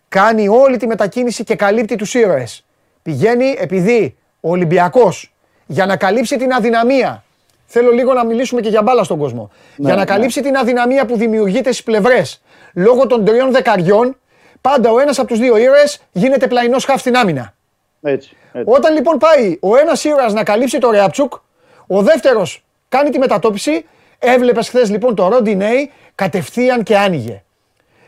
κάνει 0.09 0.47
όλη 0.47 0.77
τη 0.77 0.87
μετακίνηση 0.87 1.43
και 1.43 1.55
καλύπτει 1.55 1.95
τους 1.95 2.13
ήρωες. 2.13 2.65
Πηγαίνει 3.01 3.55
επειδή 3.57 4.17
ο 4.39 4.49
Ολυμπιακός 4.49 5.33
για 5.65 5.85
να 5.85 5.97
καλύψει 5.97 6.37
την 6.37 6.53
αδυναμία. 6.53 7.23
Θέλω 7.65 7.91
λίγο 7.91 8.13
να 8.13 8.25
μιλήσουμε 8.25 8.61
και 8.61 8.69
για 8.69 8.81
μπάλα 8.81 9.03
στον 9.03 9.17
κόσμο. 9.17 9.51
Ναι, 9.75 9.85
για 9.85 9.93
να 9.95 9.99
ναι. 9.99 10.05
καλύψει 10.05 10.41
την 10.41 10.55
αδυναμία 10.55 11.05
που 11.05 11.17
δημιουργείται 11.17 11.71
στις 11.71 11.83
πλευρές 11.83 12.41
λόγω 12.73 13.07
των 13.07 13.25
τριών 13.25 13.51
δεκαριών, 13.51 14.17
πάντα 14.61 14.91
ο 14.91 14.99
ένας 14.99 15.19
από 15.19 15.27
τους 15.27 15.39
δύο 15.39 15.57
ήρωες 15.57 16.01
γίνεται 16.11 16.47
πλαϊνός 16.47 16.85
χαφ 16.85 16.99
στην 16.99 17.15
άμυνα. 17.15 17.53
Έτσι, 18.01 18.35
έτσι. 18.53 18.73
Όταν 18.75 18.93
λοιπόν 18.93 19.17
πάει 19.17 19.57
ο 19.61 19.77
ένας 19.77 20.03
ήρωας 20.03 20.33
να 20.33 20.43
καλύψει 20.43 20.77
το 20.77 20.91
Ρεαπτσούκ, 20.91 21.33
ο 21.87 22.01
δεύτερος 22.01 22.63
κάνει 22.89 23.09
τη 23.09 23.19
μετατόπιση. 23.19 23.85
Έβλεπες 24.19 24.67
χθες 24.67 24.89
λοιπόν 24.89 25.15
το 25.15 25.27
Ρόντι 25.27 25.55
Νέι 25.55 25.91
κατευθείαν 26.15 26.83
και 26.83 26.97
άνοιγε. 26.97 27.43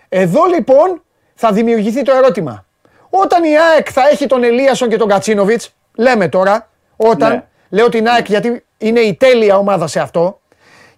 Εδώ 0.09 0.45
λοιπόν 0.45 1.03
θα 1.35 1.51
δημιουργηθεί 1.51 2.01
το 2.01 2.11
ερώτημα. 2.13 2.65
Όταν 3.09 3.43
η 3.43 3.57
ΑΕΚ 3.57 3.87
θα 3.91 4.01
έχει 4.11 4.27
τον 4.27 4.43
Ελίασον 4.43 4.89
και 4.89 4.97
τον 4.97 5.07
Κατσίνοβιτς, 5.07 5.73
λέμε 5.95 6.27
τώρα, 6.27 6.69
όταν, 6.95 7.31
Ναι. 7.31 7.43
λέω 7.69 7.89
την 7.89 8.07
ΑΕΚ 8.07 8.27
γιατί 8.27 8.63
είναι 8.77 8.99
η 8.99 9.13
τέλεια 9.13 9.57
ομάδα 9.57 9.87
σε 9.87 9.99
αυτό, 9.99 10.39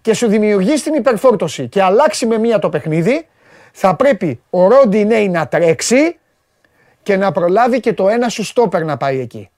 και 0.00 0.14
σου 0.14 0.26
δημιουργήσει 0.26 0.82
την 0.84 0.94
υπερφόρτωση 0.94 1.68
και 1.68 1.82
αλλάξει 1.82 2.26
με 2.26 2.38
μία 2.38 2.58
το 2.58 2.68
παιχνίδι, 2.68 3.26
θα 3.78 3.96
πρέπει 3.96 4.40
ο 4.50 4.68
Ρόντι 4.68 5.04
Νέι 5.04 5.28
να 5.28 5.48
τρέξει 5.48 6.18
και 7.02 7.16
να 7.16 7.32
προλάβει 7.32 7.80
και 7.80 7.92
το 7.92 8.08
ένα 8.08 8.28
σου 8.28 8.44
στόπερ 8.44 8.84
να 8.84 8.96
πάει 8.96 9.20
εκεί. 9.20 9.50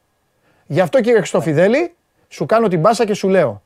Γι' 0.67 0.81
αυτό 0.81 1.01
κύριε 1.01 1.19
Χριστοφιδέλη, 1.19 1.95
σου 2.29 2.47
κάνω 2.47 2.69
την 2.69 2.81
μπάσα 2.81 3.05
και 3.05 3.15
σου 3.15 3.29
λέω, 3.29 3.63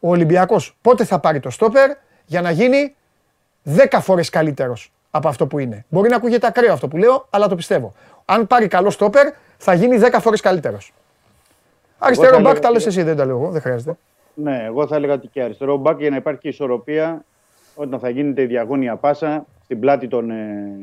ο 0.00 0.08
Ολυμπιακός 0.08 0.76
πότε 0.80 1.04
θα 1.04 1.18
πάρει 1.18 1.40
το 1.40 1.50
στόπερ 1.50 1.90
για 2.26 2.40
να 2.40 2.50
γίνει 2.50 2.94
10 3.64 3.98
φορές 4.00 4.28
καλύτερος 4.30 4.92
από 5.10 5.28
αυτό 5.28 5.46
που 5.46 5.58
είναι. 5.58 5.84
Μπορεί 5.88 6.08
να 6.08 6.16
ακούγεται 6.16 6.46
ακραίο 6.46 6.72
αυτό 6.72 6.88
που 6.88 6.96
λέω, 6.96 7.26
αλλά 7.30 7.48
το 7.48 7.54
πιστεύω. 7.54 7.94
Αν 8.24 8.46
πάρει 8.46 8.68
καλό 8.68 8.90
στόπερ, 8.90 9.32
θα 9.56 9.74
γίνει 9.74 9.98
10 9.98 10.18
φορές 10.20 10.40
καλύτερος. 10.40 10.92
Αριστερό 11.98 12.34
θα 12.34 12.40
μπακ 12.40 12.46
έλεγα 12.46 12.60
τα 12.60 12.70
λες 12.70 12.82
και- 12.82 12.88
εσύ, 12.88 13.02
δεν 13.02 13.16
τα 13.16 13.24
λέω 13.24 13.36
εγώ, 13.38 13.50
δεν 13.50 13.60
χρειάζεται. 13.60 13.96
Ναι, 14.34 14.62
εγώ 14.64 14.86
θα 14.86 14.96
έλεγα 14.96 15.12
ότι 15.12 15.26
και 15.26 15.42
αριστερό 15.42 15.76
μπακ 15.76 16.00
για 16.00 16.10
να 16.10 16.16
υπάρχει 16.16 16.40
και 16.40 16.48
ισορροπία 16.48 17.24
όταν 17.74 17.98
θα 18.00 18.08
γίνεται 18.08 18.42
η 18.42 18.46
διαγώνια 18.46 18.96
πάσα 18.96 19.44
στην 19.64 19.80
πλάτη 19.80 20.08
των 20.08 20.30
ε, 20.30 20.76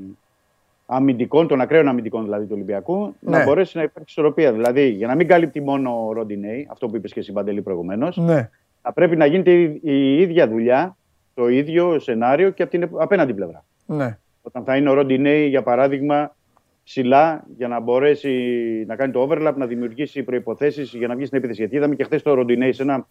αμυντικών, 0.85 1.47
των 1.47 1.61
ακραίων 1.61 1.87
αμυντικών 1.87 2.23
δηλαδή 2.23 2.43
του 2.45 2.51
Ολυμπιακού, 2.53 3.15
Ναι. 3.19 3.37
να 3.37 3.43
μπορέσει 3.43 3.77
να 3.77 3.83
υπάρχει 3.83 4.09
ισορροπία. 4.09 4.51
Δηλαδή 4.51 4.89
για 4.89 5.07
να 5.07 5.15
μην 5.15 5.27
καλύπτει 5.27 5.61
μόνο 5.61 6.07
ο 6.07 6.11
Ροντινέη, 6.13 6.67
αυτό 6.71 6.87
που 6.87 6.95
είπες 6.95 7.13
και 7.13 7.19
εσύ 7.19 7.31
Παντελή 7.31 7.61
προηγουμένως, 7.61 8.17
Ναι. 8.17 8.49
θα 8.81 8.93
πρέπει 8.93 9.15
να 9.15 9.25
γίνεται 9.25 9.51
η, 9.51 9.79
η 9.83 10.21
ίδια 10.21 10.47
δουλειά, 10.47 10.95
το 11.33 11.47
ίδιο 11.47 11.99
σενάριο 11.99 12.49
και 12.49 12.63
από 12.63 12.71
την 12.71 12.89
απέναντι 12.97 13.33
πλευρά. 13.33 13.65
Ναι. 13.85 14.17
Όταν 14.41 14.63
θα 14.63 14.75
είναι 14.77 14.89
ο 14.89 14.93
Ροντινέη, 14.93 15.47
για 15.47 15.61
παράδειγμα, 15.63 16.35
ψηλά 16.83 17.43
για 17.57 17.67
να 17.67 17.79
μπορέσει 17.79 18.31
να 18.87 18.95
κάνει 18.95 19.11
το 19.11 19.27
overlap, 19.29 19.53
να 19.55 19.65
δημιουργήσει 19.65 20.23
προποθέσει 20.23 20.81
για 20.81 21.07
να 21.07 21.15
βγει 21.15 21.25
στην 21.25 21.37
επίθεση. 21.37 21.59
Γιατί 21.59 21.75
είδαμε 21.75 21.95
και 21.95 22.03
χθες 22.03 22.21
το 22.21 22.33
Ροντινέη 22.33 22.71
σε 22.73 22.81
ένα 22.81 23.07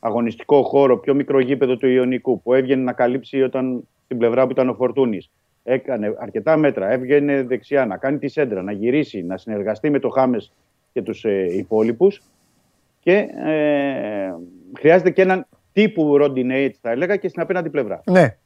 αγωνιστικό 0.00 0.62
χώρο, 0.62 0.98
πιο 0.98 1.14
μικρό 1.14 1.40
γήπεδο 1.40 1.76
του 1.76 1.86
Ιωνικού, 1.86 2.42
που 2.42 2.54
έβγαινε 2.54 2.82
να 2.82 2.92
καλύψει 2.92 3.42
όταν 3.42 3.88
στην 4.04 4.18
πλευρά 4.18 4.44
που 4.44 4.50
ήταν 4.50 4.68
ο 4.68 4.74
Φορτούνης. 4.74 5.30
Έκανε 5.62 6.16
αρκετά 6.18 6.56
μέτρα, 6.56 6.90
έβγαινε 6.90 7.42
δεξιά 7.42 7.86
να 7.86 7.96
κάνει 7.96 8.18
τη 8.18 8.28
σέντρα, 8.28 8.62
να 8.62 8.72
γυρίσει, 8.72 9.22
να 9.22 9.36
συνεργαστεί 9.36 9.90
με 9.90 9.98
το 9.98 10.08
Χάμες 10.08 10.52
και 10.92 11.02
τους 11.02 11.24
ε, 11.24 11.46
υπόλοιπους. 11.56 12.22
Και 13.00 13.26
ε, 13.44 14.34
χρειάζεται 14.78 15.10
και 15.10 15.22
έναν 15.22 15.46
τύπου 15.72 16.16
Ροντινέη, 16.16 16.64
έτσι 16.64 16.78
θα 16.82 16.90
έλεγα, 16.90 17.16
και 17.16 17.28
στην 17.28 17.42
απέναντι 17.42 17.70
πλευρά. 17.70 18.02
Ναι. 18.04 18.36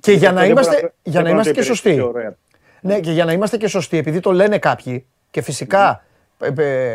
Και 0.00 0.12
για 0.12 0.28
Αυτό 0.28 0.40
να 0.40 0.40
δεν 0.40 0.50
είμαστε, 0.50 0.74
μπορεί 0.80 0.92
για 1.02 1.12
να 1.12 1.12
δεν 1.12 1.22
μπορεί 1.22 1.32
είμαστε 1.32 1.52
και 1.52 1.58
το 1.58 1.64
σωστοί. 1.64 1.88
υπηρετήσει 1.88 2.18
ωραία. 2.18 2.36
Ναι, 2.80 3.00
και 3.00 3.10
για 3.10 3.24
να 3.24 3.32
είμαστε 3.32 3.56
και 3.56 3.66
σωστοί, 3.66 3.96
επειδή 3.96 4.20
το 4.20 4.32
λένε 4.32 4.58
κάποιοι 4.58 5.06
και 5.30 5.42
φυσικά 5.42 6.04
ε, 6.40 6.46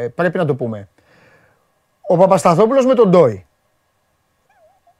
ε, 0.03 0.07
πρέπει 0.07 0.37
να 0.37 0.45
το 0.45 0.55
πούμε. 0.55 0.87
Ο 2.07 2.17
Παπασταθόπουλος 2.17 2.85
με 2.85 2.93
τον 2.93 3.09
Ντόι. 3.09 3.45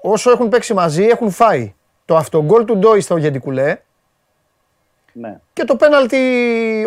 Όσο 0.01 0.31
έχουν 0.31 0.49
παίξει 0.49 0.73
μαζί, 0.73 1.03
έχουν 1.03 1.29
φάει 1.31 1.73
το 2.05 2.15
αυτογκόλ 2.15 2.65
του 2.65 2.77
Ντόι 2.77 3.01
στο 3.01 3.17
Γεντικουλέ 3.17 3.77
Ναι. 5.13 5.39
και 5.53 5.63
το 5.63 5.75
πέναλτι. 5.75 6.17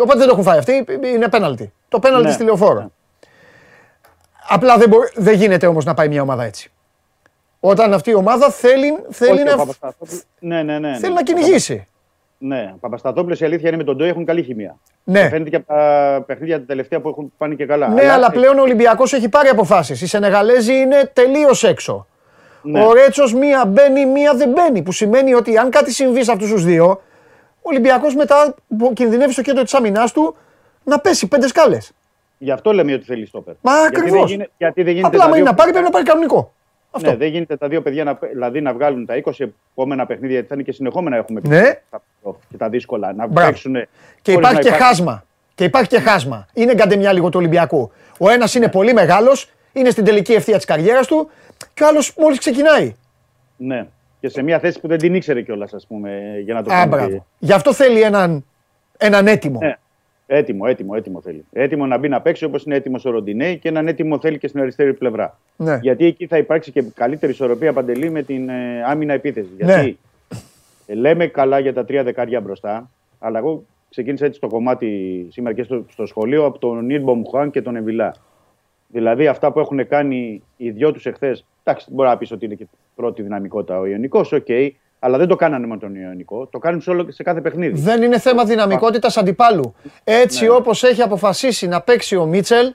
Οπότε 0.01 0.17
δεν 0.17 0.27
το 0.27 0.31
έχουν 0.31 0.43
φάει 0.43 0.57
αυτοί, 0.57 0.85
είναι 1.03 1.29
πέναλτι. 1.29 1.73
Το 1.89 1.99
πέναλτι 1.99 2.27
Ναι. 2.27 2.33
στη 2.33 2.43
λεωφόρο. 2.43 2.91
Απλά 4.47 4.77
δεν, 4.77 4.89
μπορεί- 4.89 5.11
δεν 5.15 5.35
γίνεται 5.35 5.67
όμως 5.67 5.85
να 5.85 5.93
πάει 5.93 6.07
μια 6.07 6.21
ομάδα 6.21 6.43
έτσι. 6.43 6.71
Όταν 7.59 7.93
αυτή 7.93 8.09
η 8.09 8.13
ομάδα 8.13 8.49
θέλει, 8.49 8.97
θέλει, 9.09 9.31
Όχι, 9.31 9.41
ο 9.41 9.45
να, 9.45 9.55
Παπασταθόπουλος- 9.57 10.23
Ναι, 10.39 10.63
ναι, 10.63 10.79
ναι. 10.79 10.93
θέλει 10.97 11.07
ναι. 11.13 11.19
να 11.19 11.23
κυνηγήσει. 11.23 11.87
Ναι, 12.37 12.71
ο 12.75 12.77
Παπασταθόπουλος 12.79 13.39
η 13.39 13.45
αλήθεια 13.45 13.67
είναι 13.67 13.77
με 13.77 13.83
τον 13.83 13.97
Ντόι 13.97 14.07
έχουν 14.07 14.25
καλή 14.25 14.43
χημεία. 14.43 14.75
Ναι. 15.03 15.29
Φαίνεται 15.29 15.49
και 15.49 15.55
από 15.55 15.65
τα 15.67 16.23
παιχνίδια 16.27 16.59
τα 16.59 16.65
τελευταία 16.65 16.99
που 17.01 17.09
έχουν 17.09 17.33
πάνε 17.37 17.55
και 17.55 17.65
καλά. 17.65 17.87
Ναι, 17.87 18.11
αλλά 18.11 18.31
πλέον 18.31 18.57
ο 18.57 18.61
Ολυμπιακός 18.61 19.13
έχει 19.13 19.29
πάρει 19.29 19.47
αποφάσεις. 19.49 20.01
Οι 20.01 20.07
Σενεγαλέζοι 20.07 20.73
είναι 20.73 21.09
τελείως 21.13 21.63
έξω. 21.63 22.07
Ναι. 22.63 22.85
Ο 22.85 22.93
Ρέτσος 22.93 23.33
μία 23.33 23.65
μπαίνει, 23.65 24.05
μία 24.05 24.33
δεν 24.33 24.49
μπαίνει. 24.49 24.81
Που 24.81 24.91
σημαίνει 24.91 25.33
ότι 25.33 25.57
αν 25.57 25.69
κάτι 25.69 25.91
συμβεί 25.93 26.23
σε 26.23 26.31
αυτούς 26.31 26.49
τους 26.49 26.63
δύο, 26.63 26.85
ο 27.55 27.69
Ολυμπιακός 27.69 28.15
μετά 28.15 28.55
που 28.77 28.93
κινδυνεύει 28.93 29.31
στο 29.31 29.41
κέντρο 29.41 29.63
της 29.63 29.73
άμυνάς 29.73 30.11
του 30.11 30.35
να 30.83 30.99
πέσει 30.99 31.27
πέντε 31.27 31.47
σκάλες. 31.47 31.91
Γι' 32.37 32.51
αυτό 32.51 32.71
λέμε 32.73 32.93
ότι 32.93 33.03
θέλει 33.05 33.25
στόπερ. 33.25 33.53
Μα 33.61 33.71
Γιατί 33.79 33.95
δεν 33.95 34.03
ακριβώς. 34.03 34.29
γίνε- 34.29 34.49
Γιατί 34.57 34.83
δεν 34.83 34.91
γίνεται 34.93 35.07
Απλά 35.07 35.19
τα 35.19 35.25
άμα 35.25 35.35
είναι 35.35 35.43
δύο- 35.43 35.51
να 35.51 35.57
πάρει 35.57 35.71
πρέπει 35.71 35.85
να 35.85 35.91
πάρει 35.91 36.05
κανονικό. 36.05 36.53
Αυτό. 36.91 37.09
Ναι, 37.09 37.15
δεν 37.15 37.27
γίνεται 37.27 37.57
τα 37.57 37.67
δύο 37.67 37.81
παιδιά 37.81 38.03
να, 38.03 38.19
δηλαδή 38.31 38.61
να 38.61 38.73
βγάλουν 38.73 39.05
τα 39.05 39.15
20 39.15 39.43
επόμενα 39.73 40.05
παιχνίδια, 40.05 40.33
γιατί 40.33 40.47
θα 40.47 40.53
είναι 40.55 40.63
και 40.63 40.71
συνεχόμενα 40.71 41.15
έχουμε 41.15 41.41
πει. 41.41 41.47
Ναι. 41.49 41.73
Τα, 41.89 42.01
και 42.49 42.57
τα 42.57 42.69
δύσκολα. 42.69 43.13
Να 43.13 43.27
Μπράβο. 43.27 43.47
παίξουν. 43.47 43.75
Και 44.21 44.31
υπάρχει 44.31 44.59
και 44.61 44.71
χάσμα. 44.71 45.23
Και 45.55 45.63
υπάρχει 45.63 45.89
και 45.89 45.99
χάσμα. 45.99 46.47
Είναι 46.53 46.73
γκαντεμιά 46.73 47.13
λίγο 47.13 47.29
του 47.29 47.37
Ολυμπιακού. 47.39 47.91
Ο 48.19 48.29
ένας 48.29 48.53
Ναι. 48.53 48.61
είναι 48.61 48.71
πολύ 48.71 48.93
μεγάλος, 48.93 49.49
είναι 49.73 49.89
στην 49.89 50.03
τελική 50.05 50.33
ευθεία 50.33 50.55
της 50.55 50.65
καριέρας 50.65 51.07
του 51.07 51.29
και 51.73 51.83
ο 51.83 51.87
άλλος 51.87 52.13
μόλις 52.17 52.39
ξεκινάει. 52.39 52.95
Ναι. 53.57 53.87
Και 54.19 54.29
σε 54.29 54.41
μια 54.41 54.59
θέση 54.59 54.79
που 54.79 54.87
δεν 54.87 54.97
την 54.97 55.15
ήξερε 55.15 55.41
κιόλας, 55.41 55.73
ας 55.73 55.87
πούμε, 55.87 56.39
για 56.43 56.53
να 56.53 56.63
το 56.63 56.73
Α, 56.73 56.83
πούμε. 56.83 56.97
και- 56.97 57.03
μπράβο. 57.05 57.25
Γι' 57.39 57.53
αυτό 57.53 57.73
θέλει 57.73 58.01
έναν, 58.01 58.45
έναν 58.97 59.27
έτοιμο. 59.27 59.59
Ναι. 59.61 59.77
Έτοιμο, 60.27 60.63
έτοιμο, 60.67 60.93
έτοιμο 60.95 61.21
θέλει. 61.21 61.45
Έτοιμο 61.53 61.85
να 61.85 61.97
μπει 61.97 62.09
να 62.09 62.21
παίξει 62.21 62.45
όπως 62.45 62.63
είναι 62.63 62.75
έτοιμος 62.75 63.05
ο 63.05 63.09
Ροντινέη 63.09 63.57
και 63.57 63.67
έναν 63.69 63.87
έτοιμο 63.87 64.19
θέλει 64.19 64.37
και 64.37 64.47
στην 64.47 64.61
αριστερή 64.61 64.93
πλευρά. 64.93 65.39
Ναι. 65.55 65.79
Γιατί 65.81 66.05
εκεί 66.05 66.27
θα 66.27 66.37
υπάρξει 66.37 66.71
και 66.71 66.81
καλύτερη 66.93 67.31
ισορροπία 67.31 67.73
παντελή 67.73 68.09
με 68.09 68.23
την 68.23 68.49
ε, 68.49 68.83
άμυνα 68.85 69.13
επίθεση. 69.13 69.49
Ναι. 69.57 69.73
Γιατί 69.73 69.99
ε, 70.85 70.93
λέμε 70.95 71.27
καλά 71.27 71.59
για 71.59 71.73
τα 71.73 71.85
τρία 71.85 72.03
δεκάρια 72.03 72.41
μπροστά, 72.41 72.89
αλλά 73.19 73.39
εγώ 73.39 73.63
ξεκίνησα 73.89 74.25
έτσι 74.25 74.39
το 74.39 74.47
κομμάτι 74.47 75.27
σήμερα 75.31 75.55
και 75.55 75.63
στο, 75.63 75.85
στο 75.89 76.05
σχολείο 76.05 76.45
από 76.45 76.57
τον 76.59 76.85
Νίρμπο 76.85 77.13
Μουχάν 77.13 77.51
και 77.51 77.61
τον 77.61 77.75
Εμβιλά. 77.75 78.15
Δηλαδή 78.87 79.27
αυτά 79.27 79.51
που 79.51 79.59
έχουν 79.59 79.87
κάνει 79.87 80.43
οι 80.57 80.69
δυο 80.69 80.91
τους 80.91 81.05
εχθές. 81.05 81.45
Εντάξει, 81.63 81.87
μπορεί 81.91 82.09
να 82.09 82.17
πεις 82.17 82.31
ότι 82.31 82.45
είναι 82.45 82.55
και 82.55 82.65
πρώτη 82.95 83.21
δυναμικότητα 83.21 83.79
ο 83.79 83.85
Ιωνικός, 83.85 84.31
οκ, 84.31 84.47
αλλά 84.99 85.17
δεν 85.17 85.27
το 85.27 85.35
κάνανε 85.35 85.67
με 85.67 85.77
τον 85.77 85.95
Ιωνικό. 85.95 86.45
Το 86.45 86.57
κάνουν 86.59 86.81
σε, 86.81 86.89
όλο, 86.89 87.11
σε 87.11 87.23
κάθε 87.23 87.41
παιχνίδι. 87.41 87.79
Δεν 87.81 88.01
είναι 88.01 88.19
θέμα 88.19 88.45
δυναμικότητας 88.45 89.17
αντιπάλου. 89.17 89.75
Έτσι 90.03 90.43
Ναι. 90.43 90.49
όπως 90.49 90.83
έχει 90.83 91.01
αποφασίσει 91.01 91.67
να 91.67 91.81
παίξει 91.81 92.15
ο 92.15 92.25
Μίτσελ, 92.25 92.73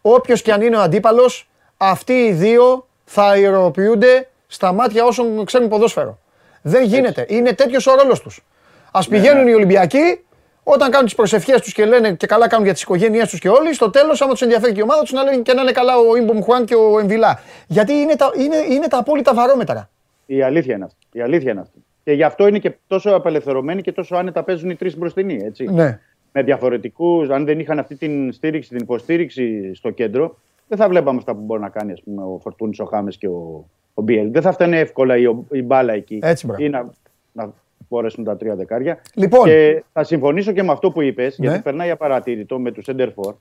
όποιος 0.00 0.42
και 0.42 0.52
αν 0.52 0.62
είναι 0.62 0.76
ο 0.76 0.80
αντίπαλος, 0.80 1.50
αυτοί 1.76 2.12
οι 2.12 2.32
δύο 2.32 2.86
θα 3.04 3.36
ιεροποιούνται 3.38 4.28
στα 4.46 4.72
μάτια 4.72 5.04
όσων 5.04 5.44
ξέρουν 5.44 5.68
ποδόσφαιρο. 5.68 6.18
Δεν 6.62 6.84
γίνεται. 6.84 7.26
Είναι 7.28 7.52
τέτοιος 7.52 7.86
ο 7.86 7.94
ρόλος 7.94 8.20
τους. 8.20 8.44
Α 8.92 9.00
Ναι, 9.08 9.16
πηγαίνουν 9.16 9.48
οι 9.48 9.54
Ολυμπιακοί, 9.54 10.24
όταν 10.72 10.90
κάνουν 10.90 11.06
τις 11.06 11.14
προσευχές 11.14 11.60
τους 11.60 11.72
και 11.72 11.84
λένε 11.84 12.12
και 12.12 12.26
καλά 12.26 12.48
κάνουν 12.48 12.64
για 12.64 12.72
τις 12.72 12.82
οικογένειές 12.82 13.28
τους 13.28 13.38
και 13.38 13.48
όλοι, 13.48 13.74
στο 13.74 13.90
τέλος, 13.90 14.20
άμα 14.20 14.32
τους 14.32 14.42
ενδιαφέρει 14.42 14.72
και 14.72 14.80
η 14.80 14.82
ομάδα 14.82 15.00
τους, 15.00 15.12
να 15.12 15.22
λένε 15.22 15.36
και 15.42 15.52
να 15.52 15.62
είναι 15.62 15.72
καλά 15.72 15.98
ο 15.98 16.16
Ιμπομ 16.16 16.40
Χουάν 16.40 16.64
και 16.64 16.74
ο 16.74 16.98
Εμβιλά. 16.98 17.40
Γιατί 17.66 17.92
είναι 17.92 18.16
τα, 18.16 18.30
είναι, 18.36 18.56
είναι 18.74 18.88
τα 18.88 18.98
απόλυτα 18.98 19.34
βαρόμετρα. 19.34 19.90
Η 20.26 20.42
αλήθεια 20.42 20.74
είναι 20.74 20.84
αυτή. 20.84 21.06
Η 21.12 21.20
αλήθεια 21.20 21.50
είναι 21.50 21.60
αυτή. 21.60 21.84
Και 22.04 22.12
γι' 22.12 22.22
αυτό 22.22 22.46
είναι 22.46 22.58
και 22.58 22.72
τόσο 22.86 23.10
απελευθερωμένοι 23.10 23.82
και 23.82 23.92
τόσο 23.92 24.16
άνετα 24.16 24.42
παίζουν 24.42 24.70
οι 24.70 24.74
τρεις 24.74 24.96
μπροστινοί. 24.96 25.40
Έτσι. 25.44 25.64
Ναι. 25.64 26.00
Με 26.32 26.42
διαφορετικούς, 26.42 27.28
αν 27.28 27.44
δεν 27.44 27.58
είχαν 27.58 27.78
αυτή 27.78 27.96
την 27.96 28.32
στήριξη, 28.32 28.68
την 28.68 28.78
υποστήριξη 28.78 29.74
στο 29.74 29.90
κέντρο, 29.90 30.38
δεν 30.68 30.78
θα 30.78 30.88
βλέπαμε 30.88 31.18
αυτά 31.18 31.34
που 31.34 31.40
μπορεί 31.40 31.60
να 31.60 31.68
κάνει 31.68 31.92
ας 31.92 32.02
πούμε, 32.02 32.22
ο 32.22 32.38
Φορτούνης, 32.42 32.80
ο 32.80 32.84
Χάμες 32.84 33.16
και 33.16 33.28
ο, 33.28 33.68
ο 33.94 34.02
Μπιέλ. 34.02 34.30
Δεν 34.30 34.42
θα 34.42 34.52
φτάνε 34.52 34.78
εύκολα 34.78 35.16
η, 35.16 35.22
η 35.50 35.62
μπάλα 35.62 35.92
εκεί. 35.92 36.18
Έτσι, 36.22 36.46
μπράβο. 36.46 36.64
ή 36.64 36.68
να, 36.68 36.90
να 37.32 37.52
μπορέσουν 37.90 38.24
τα 38.24 38.36
τρία 38.36 38.54
δεκάρια. 38.56 39.00
Λοιπόν. 39.14 39.44
Και 39.44 39.84
θα 39.92 40.04
συμφωνήσω 40.04 40.52
και 40.52 40.62
με 40.62 40.72
αυτό 40.72 40.90
που 40.90 41.00
είπες, 41.02 41.38
Ναι. 41.38 41.46
γιατί 41.46 41.62
περνάει 41.62 41.90
απαρατήρητο 41.90 42.58
με 42.58 42.72
τους 42.72 42.84
Σέντερφορ. 42.84 43.34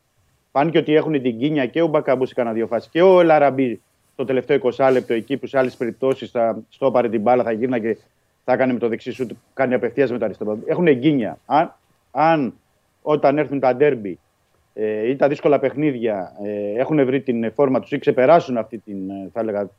Πάνε 0.51 0.69
και 0.71 0.77
ότι 0.77 0.95
έχουν 0.95 1.21
την 1.21 1.37
κίνια 1.37 1.65
και 1.65 1.81
ο 1.81 1.87
Μπακαμπού 1.87 2.25
σε 2.25 2.33
κανένα 2.33 2.55
δύο 2.55 2.67
φάσεις 2.67 2.89
και 2.89 3.01
ο 3.01 3.23
Λαραμπή 3.23 3.81
το 4.15 4.25
τελευταίο 4.25 4.57
20 4.77 4.89
λεπτό 4.91 5.13
εκεί 5.13 5.37
που 5.37 5.47
σε 5.47 5.57
άλλες 5.57 5.75
περιπτώσεις 5.75 6.31
θα 6.31 6.63
στόπαρε 6.69 7.09
την 7.09 7.21
μπάλα, 7.21 7.43
θα 7.43 7.51
γύρνα 7.51 7.79
και 7.79 7.97
θα 8.45 8.53
έκανε 8.53 8.73
με 8.73 8.79
το 8.79 8.87
δεξί 8.87 9.11
σου, 9.11 9.27
κάνει 9.53 9.73
απευθείας 9.73 10.11
με 10.11 10.17
το 10.17 10.25
αριστερό. 10.25 10.57
Έχουν 10.65 10.91
γκίνια. 10.91 11.39
Αν, 11.45 11.75
αν 12.11 12.53
όταν 13.01 13.37
έρθουν 13.37 13.59
τα 13.59 13.75
ντέρμπι 13.75 14.19
ε, 14.73 15.09
ή 15.09 15.15
τα 15.15 15.27
δύσκολα 15.27 15.59
παιχνίδια 15.59 16.31
ε, 16.43 16.79
έχουν 16.79 17.05
βρει 17.05 17.21
την 17.21 17.51
φόρμα 17.51 17.79
τους 17.79 17.91
ή 17.91 17.97
ξεπεράσουν 17.99 18.57
αυτή 18.57 18.77
την, 18.77 19.09
ε, 19.09 19.29
θα 19.33 19.39
έλεγα, 19.39 19.69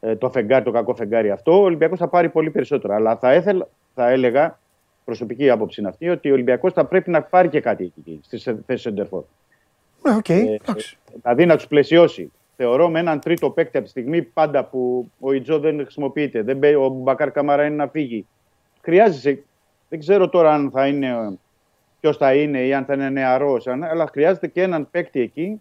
ε, 0.00 0.16
το 0.16 0.30
φεγγάρι, 0.30 0.64
το 0.64 0.70
κακό 0.70 0.94
φεγγάρι 0.94 1.30
αυτό, 1.30 1.60
ο 1.60 1.62
Ολυμπιακός 1.62 1.98
θα 1.98 2.08
πάρει 2.08 2.28
πολύ 2.28 2.50
περισσότερο. 2.50 2.94
Αλλά 2.94 3.16
θα, 3.16 3.30
έθελα, 3.30 3.68
θα 3.94 4.10
έλεγα, 4.10 4.58
προσωπική 5.04 5.50
άποψη 5.50 5.80
είναι 5.80 5.88
αυτή, 5.88 6.08
ότι 6.08 6.30
ο 6.30 6.32
Ολυμπιακός 6.32 6.72
θα 6.72 6.84
πρέπει 6.84 7.10
να 7.10 7.22
πάρει 7.22 7.48
και 7.48 7.60
κάτι 7.60 7.92
εκεί 7.98 8.20
στις 8.22 8.42
θέσεις 8.42 8.80
Σεντερφόρ. 8.80 9.22
Ναι, 10.02 10.16
okay, 10.16 10.30
ε, 10.30 10.56
δηλαδή 11.12 11.46
να 11.46 11.56
τους 11.56 11.66
πλαισιώσει. 11.66 12.32
Θεωρώ 12.56 12.88
με 12.88 12.98
έναν 12.98 13.20
τρίτο 13.20 13.50
παίκτη 13.50 13.76
από 13.76 13.84
τη 13.84 13.90
στιγμή 13.90 14.22
πάντα 14.22 14.64
που 14.64 15.10
ο 15.20 15.32
Ιτζό 15.32 15.58
δεν 15.58 15.80
χρησιμοποιείται, 15.80 16.42
δεν, 16.42 16.76
ο 16.76 16.88
Μπακάρ 16.88 17.30
Καμαρά 17.30 17.64
είναι 17.64 17.74
να 17.74 17.88
φύγει. 17.88 18.26
Χρειάζεται, 18.82 19.42
δεν 19.88 19.98
ξέρω 19.98 20.28
τώρα 20.28 20.54
αν 20.54 20.70
θα 20.70 20.86
είναι 20.86 21.38
ποιος 22.00 22.16
θα 22.16 22.34
είναι 22.34 22.66
ή 22.66 22.74
αν 22.74 22.84
θα 22.84 22.94
είναι 22.94 23.10
νεαρός, 23.10 23.66
αλλά 23.66 24.06
χρειάζεται 24.12 24.46
και 24.46 24.62
έναν 24.62 24.88
παίκτη 24.90 25.20
εκεί 25.20 25.60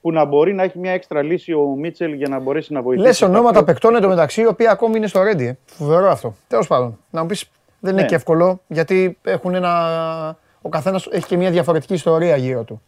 που 0.00 0.12
να 0.12 0.24
μπορεί 0.24 0.52
να 0.54 0.62
έχει 0.62 0.78
μια 0.78 0.92
έξτρα 0.92 1.22
λύση 1.22 1.52
ο 1.52 1.66
Μίτσελ 1.78 2.12
για 2.12 2.28
να 2.28 2.38
μπορέσει 2.38 2.72
να 2.72 2.82
βοηθήσει. 2.82 3.06
Λες 3.06 3.22
ονόματα 3.22 3.64
παικτών 3.64 3.96
εντωμεταξύ, 3.96 4.40
οι 4.40 4.46
οποίοι 4.46 4.68
ακόμη 4.68 4.96
είναι 4.96 5.06
στο 5.06 5.22
Ρέντι. 5.22 5.44
Ε. 5.44 5.56
Φοβερό 5.66 6.10
αυτό. 6.10 6.34
Τέλος 6.48 6.66
πάντων. 6.66 6.98
Να 7.10 7.20
μου 7.20 7.26
πεις, 7.26 7.50
δεν 7.80 7.92
είναι 7.92 8.00
ναι. 8.00 8.06
και 8.06 8.14
εύκολο 8.14 8.60
γιατί 8.66 9.18
έχουν 9.22 9.54
ένα. 9.54 10.38
Ο 10.62 10.68
καθένας 10.68 11.08
έχει 11.10 11.26
και 11.26 11.36
μια 11.36 11.50
διαφορετική 11.50 11.94
ιστορία 11.94 12.36
γύρω 12.36 12.62
του. 12.62 12.82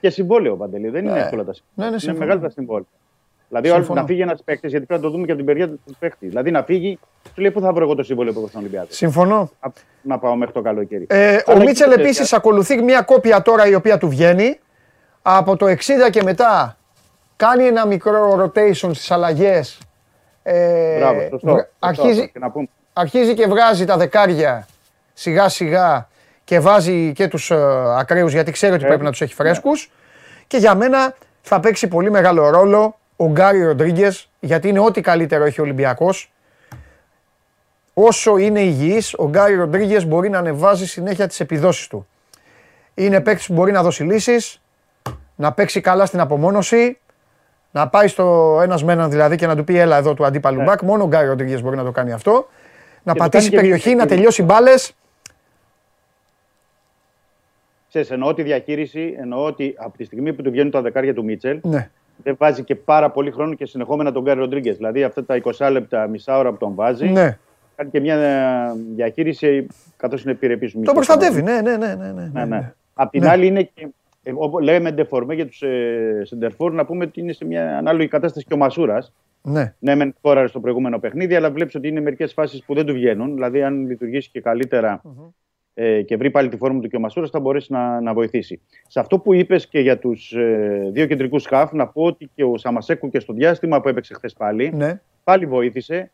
Και 0.00 0.10
συμβόλαιο, 0.10 0.56
Παντελή. 0.56 0.88
Δεν 0.88 1.04
είναι 1.04 1.12
ναι. 1.12 1.20
εύκολα 1.20 1.44
τα 1.44 1.52
συμβόλαια. 1.52 1.90
Ναι, 1.90 1.96
ναι, 1.96 2.02
είναι 2.02 2.18
μεγάλα 2.18 2.40
τα 2.40 2.50
συμβόλαια. 2.50 2.86
Δηλαδή, 3.48 3.68
Συμφωνώ. 3.68 4.00
να 4.00 4.06
φύγει 4.06 4.20
ένας 4.20 4.42
παίκτης, 4.44 4.70
γιατί 4.70 4.86
πρέπει 4.86 5.02
να 5.02 5.06
το 5.06 5.12
δούμε 5.12 5.26
και 5.26 5.32
από 5.32 5.44
την 5.44 5.52
παιδιά 5.52 5.68
του 5.68 5.96
παίκτη. 5.98 6.26
Δηλαδή, 6.26 6.50
να 6.50 6.62
φύγει, 6.62 6.98
σου 7.34 7.40
λέει 7.40 7.50
πού 7.50 7.60
θα 7.60 7.72
βρω 7.72 7.84
εγώ 7.84 7.94
το 7.94 8.02
συμβόλαιο 8.02 8.32
που 8.32 8.38
έχω 8.38 8.48
στον 8.48 8.60
Ολυμπιάδη; 8.60 8.92
Συμφωνώ. 8.92 9.50
Να 10.02 10.18
πάω 10.18 10.36
μέχρι 10.36 10.54
το 10.54 10.60
καλοκαίρι. 10.60 11.06
Ε, 11.08 11.38
ο 11.46 11.56
Μίτσελ 11.56 11.92
επίσης 11.92 12.32
ακολουθεί 12.32 12.82
μια 12.82 13.02
κόπια 13.02 13.42
τώρα 13.42 13.68
η 13.68 13.74
οποία 13.74 13.98
του 13.98 14.08
βγαίνει 14.08 14.58
από 15.26 15.56
το 15.56 15.66
60 15.66 16.10
και 16.10 16.22
μετά 16.22 16.76
κάνει 17.36 17.66
ένα 17.66 17.86
μικρό 17.86 18.42
rotation 18.42 18.90
στις 18.94 19.10
αλλαγές. 19.10 19.78
Ε, 20.42 20.98
Μπράβο, 20.98 21.20
σωστό, 21.30 21.66
αρχίζει, 21.78 22.30
και 22.30 22.68
αρχίζει 22.92 23.34
και 23.34 23.46
βγάζει 23.46 23.84
τα 23.84 23.96
δεκάρια 23.96 24.66
σιγά 25.12 25.48
σιγά 25.48 26.08
και 26.44 26.60
βάζει 26.60 27.12
και 27.12 27.28
τους 27.28 27.50
ε, 27.50 27.56
ακραίους 27.98 28.32
γιατί 28.32 28.50
ξέρει 28.50 28.74
ότι 28.74 28.84
ε, 28.84 28.86
πρέπει 28.86 29.02
να 29.04 29.10
τους 29.10 29.20
έχει 29.20 29.34
φρέσκους. 29.34 29.90
Ναι. 29.90 30.44
Και 30.46 30.56
για 30.56 30.74
μένα 30.74 31.14
θα 31.42 31.60
παίξει 31.60 31.88
πολύ 31.88 32.10
μεγάλο 32.10 32.50
ρόλο 32.50 32.98
ο 33.16 33.26
Γκάρι 33.26 33.64
Ροντρίγκες 33.64 34.28
γιατί 34.40 34.68
είναι 34.68 34.80
ό,τι 34.80 35.00
καλύτερο 35.00 35.44
έχει 35.44 35.60
ο 35.60 35.62
Ολυμπιακός. 35.62 36.32
Όσο 37.94 38.36
είναι 38.36 38.60
υγιής, 38.60 39.14
ο 39.14 39.28
Γκάρι 39.28 39.54
Ροντρίγκες 39.54 40.06
μπορεί 40.06 40.28
να 40.28 40.38
ανεβάζει 40.38 40.86
συνέχεια 40.86 41.26
τις 41.26 41.40
επιδόσεις 41.40 41.86
του. 41.86 42.06
Είναι 42.94 43.20
παίκτης 43.20 43.46
που 43.46 43.52
μπορεί 43.52 43.72
να 43.72 43.82
δώσει 43.82 44.02
λύσεις, 44.02 44.60
να 45.44 45.52
παίξει 45.52 45.80
καλά 45.80 46.06
στην 46.06 46.20
απομόνωση, 46.20 46.98
να 47.70 47.88
πάει 47.88 48.08
στο 48.08 48.58
ένας 48.62 48.84
με 48.84 48.92
έναν 48.92 49.10
δηλαδή 49.10 49.36
και 49.36 49.46
να 49.46 49.56
του 49.56 49.64
πει 49.64 49.78
έλα 49.78 49.96
εδώ 49.96 50.14
του 50.14 50.24
αντίπαλου 50.24 50.58
ναι. 50.58 50.64
μπακ. 50.64 50.82
Μόνο 50.82 51.02
ο 51.02 51.06
Γκάρι 51.06 51.26
Ροντρίγκες 51.26 51.62
μπορεί 51.62 51.76
να 51.76 51.84
το 51.84 51.90
κάνει 51.90 52.12
αυτό. 52.12 52.48
Να 53.02 53.14
πατήσει 53.14 53.50
περιοχή, 53.50 53.94
να 53.94 54.06
τελειώσει 54.06 54.42
μπάλες. 54.42 54.92
Ξέρεις, 57.88 58.10
εννοώ 58.10 58.34
τη 58.34 58.42
διαχείριση, 58.42 59.16
εννοώ 59.18 59.44
ότι 59.44 59.74
από 59.78 59.96
τη 59.96 60.04
στιγμή 60.04 60.32
που 60.32 60.42
του 60.42 60.50
βγαίνουν 60.50 60.70
τα 60.70 60.80
δεκάρια 60.80 61.14
του 61.14 61.24
Μίτσελ, 61.24 61.58
ναι. 61.62 61.90
δεν 62.22 62.34
βάζει 62.38 62.64
και 62.64 62.74
πάρα 62.74 63.10
πολύ 63.10 63.30
χρόνο 63.30 63.54
και 63.54 63.66
συνεχόμενα 63.66 64.12
τον 64.12 64.22
Γκάρι 64.22 64.38
Ροντρίγκες. 64.38 64.76
Δηλαδή 64.76 65.02
αυτά 65.02 65.24
τα 65.24 65.40
20 65.58 65.68
λεπτά, 65.70 66.06
μισά 66.06 66.38
ώρα 66.38 66.50
που 66.50 66.56
τον 66.56 66.74
βάζει, 66.74 67.08
ναι. 67.08 67.38
κάνει 67.76 67.90
και 67.90 68.00
μια 68.00 68.16
διαχείριση 68.94 69.66
καθώς 69.96 70.22
είναι 70.22 70.32
επιρρεπής 70.32 70.72
Το 70.84 70.92
προστατεύει, 70.92 71.42
ναι, 71.42 71.60
ναι, 71.60 71.76
ναι. 71.76 71.94
ναι, 71.94 72.12
ναι, 72.12 72.30
ναι. 72.32 72.44
ναι. 72.44 72.72
Απ' 72.94 73.10
την 73.10 73.26
άλλη 73.26 73.46
είναι 73.46 73.62
και 73.62 73.86
ε, 74.24 74.32
λέμε 74.62 74.90
ντεφορμέ 74.92 75.34
για 75.34 75.46
τους 75.46 75.62
ε, 75.62 76.22
Σεντερφόρ, 76.24 76.72
να 76.72 76.84
πούμε 76.84 77.04
ότι 77.04 77.20
είναι 77.20 77.32
σε 77.32 77.44
μια 77.44 77.78
ανάλογη 77.78 78.08
κατάσταση 78.08 78.46
και 78.46 78.54
ο 78.54 78.56
Μασούρας. 78.56 79.12
Ναι. 79.42 79.74
Ναι, 79.78 79.94
μεν 79.94 80.14
χώραρε 80.22 80.46
στο 80.46 80.60
προηγούμενο 80.60 80.98
παιχνίδι, 80.98 81.34
αλλά 81.34 81.50
βλέπεις 81.50 81.74
ότι 81.74 81.88
είναι 81.88 82.00
μερικές 82.00 82.32
φάσεις 82.32 82.64
που 82.64 82.74
δεν 82.74 82.86
του 82.86 82.92
βγαίνουν. 82.92 83.34
Δηλαδή, 83.34 83.62
αν 83.62 83.86
λειτουργήσει 83.86 84.30
και 84.30 84.40
καλυτερα 84.40 85.02
ε, 85.74 86.02
και 86.02 86.16
βρει 86.16 86.30
πάλι 86.30 86.48
τη 86.48 86.56
φόρμα 86.56 86.80
του 86.80 86.88
και 86.88 86.96
ο 86.96 87.00
Μασούρας, 87.00 87.30
θα 87.30 87.40
μπορέσει 87.40 87.72
να, 87.72 88.00
να 88.00 88.14
βοηθήσει. 88.14 88.60
Σε 88.88 89.00
αυτό 89.00 89.18
που 89.18 89.34
είπες 89.34 89.68
και 89.68 89.80
για 89.80 89.98
τους 89.98 90.32
ε, 90.32 90.88
δύο 90.92 91.06
κεντρικούς 91.06 91.46
χαφ, 91.46 91.72
να 91.72 91.86
πω 91.86 92.02
ότι 92.02 92.30
και 92.34 92.44
ο 92.44 92.56
Σαμασέκου 92.56 93.10
και 93.10 93.20
στο 93.20 93.32
διάστημα 93.32 93.80
που 93.80 93.88
έπαιξε 93.88 94.14
χθες 94.14 94.32
πάλι, 94.32 94.72
ναι. 94.74 95.00
πάλι 95.24 95.46
βοήθησε. 95.46 96.10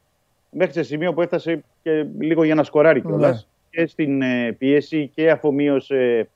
Μέχρι 0.51 0.73
σε 0.73 0.83
σημείο 0.83 1.13
που 1.13 1.23
έφτασε 1.23 1.65
και 1.83 2.07
λίγο 2.19 2.45
για 2.45 2.55
να 2.55 2.63
σκοράρει 2.63 3.01
κιόλας. 3.01 3.49
Ναι. 3.71 3.83
Και 3.83 3.89
στην 3.89 4.23
ε, 4.23 4.53
πίεση 4.59 5.11
και 5.15 5.31
αφομοίωσε 5.31 6.29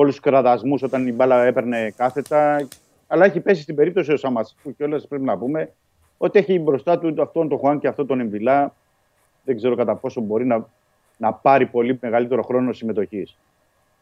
όλους 0.00 0.14
τους 0.14 0.20
κραδασμούς 0.20 0.82
όταν 0.82 1.06
η 1.06 1.12
μπάλα 1.12 1.44
έπαιρνε 1.44 1.92
κάθετα. 1.96 2.68
Αλλά 3.06 3.24
έχει 3.24 3.40
πέσει 3.40 3.62
στην 3.62 3.74
περίπτωση 3.74 4.12
ο 4.12 4.16
Σαμασικού 4.16 4.76
και 4.76 4.84
όλα 4.84 5.00
πρέπει 5.08 5.24
να 5.24 5.38
πούμε 5.38 5.72
ότι 6.16 6.38
έχει 6.38 6.58
μπροστά 6.58 6.98
του 6.98 7.22
αυτόν 7.22 7.48
τον 7.48 7.58
Χουάν 7.58 7.78
και 7.78 7.88
αυτόν 7.88 8.06
τον 8.06 8.20
Εμβιλά. 8.20 8.74
Δεν 9.44 9.56
ξέρω 9.56 9.76
κατά 9.76 9.94
πόσο 9.94 10.20
μπορεί 10.20 10.46
να, 10.46 10.66
να 11.16 11.32
πάρει 11.32 11.66
πολύ 11.66 11.98
μεγαλύτερο 12.00 12.42
χρόνο 12.42 12.72
συμμετοχής. 12.72 13.38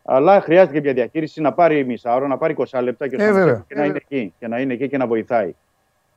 Αλλά 0.04 0.40
χρειάζεται 0.40 0.80
μια 0.80 0.92
διαχείριση 0.92 1.40
να 1.40 1.52
πάρει 1.52 1.84
μισά 1.84 2.14
ώρα, 2.14 2.26
να 2.26 2.36
πάρει 2.36 2.54
20 2.70 2.80
λεπτά 2.82 3.08
και, 3.08 3.16
ε, 3.16 3.64
και 3.68 3.74
να 3.74 3.84
είναι 3.84 3.96
εκεί 3.96 4.34
και 4.38 4.48
να 4.48 4.60
είναι 4.60 4.72
εκεί 4.72 4.88
και 4.88 4.96
να 4.96 5.06
βοηθάει. 5.06 5.54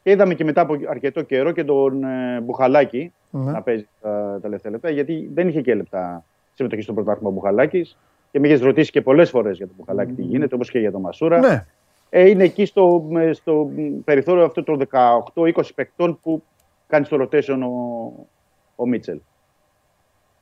Και 0.03 0.11
είδαμε 0.11 0.33
και 0.33 0.43
μετά 0.43 0.61
από 0.61 0.77
αρκετό 0.89 1.21
καιρό 1.21 1.51
και 1.51 1.63
τον 1.63 2.03
ε, 2.03 2.39
Μπουχαλάκη 2.41 3.13
ναι. 3.29 3.51
να 3.51 3.61
παίζει 3.61 3.87
τα 4.01 4.39
τελευταία 4.41 4.71
λεπτά, 4.71 4.89
γιατί 4.89 5.29
δεν 5.33 5.47
είχε 5.47 5.61
και 5.61 5.75
λεπτά 5.75 6.23
συμμετοχή 6.53 6.81
στο 6.81 6.93
πρωτάθλημα 6.93 7.29
Μπουχαλάκης 7.29 7.97
και 8.31 8.39
με 8.39 8.47
έχεις 8.47 8.61
ρωτήσει 8.61 8.91
και 8.91 9.01
πολλές 9.01 9.29
φορές 9.29 9.57
για 9.57 9.67
το 9.67 9.73
Μπουχαλάκι 9.77 10.11
τι 10.11 10.21
γίνεται, 10.21 10.55
όπως 10.55 10.69
και 10.71 10.79
για 10.79 10.91
τον 10.91 11.01
Μασούρα. 11.01 11.39
Ναι. 11.39 11.65
Ε, 12.09 12.29
είναι 12.29 12.43
εκεί 12.43 12.65
στο, 12.65 13.07
στο 13.31 13.69
περιθώριο 14.03 14.43
αυτό 14.43 14.63
των 14.63 14.87
18-20 15.33 15.51
παικτών 15.75 16.19
που 16.21 16.43
κάνει 16.87 17.05
στο 17.05 17.17
rotation 17.21 17.59
ο, 17.59 18.27
ο 18.75 18.87
Μίτσελ. 18.87 19.19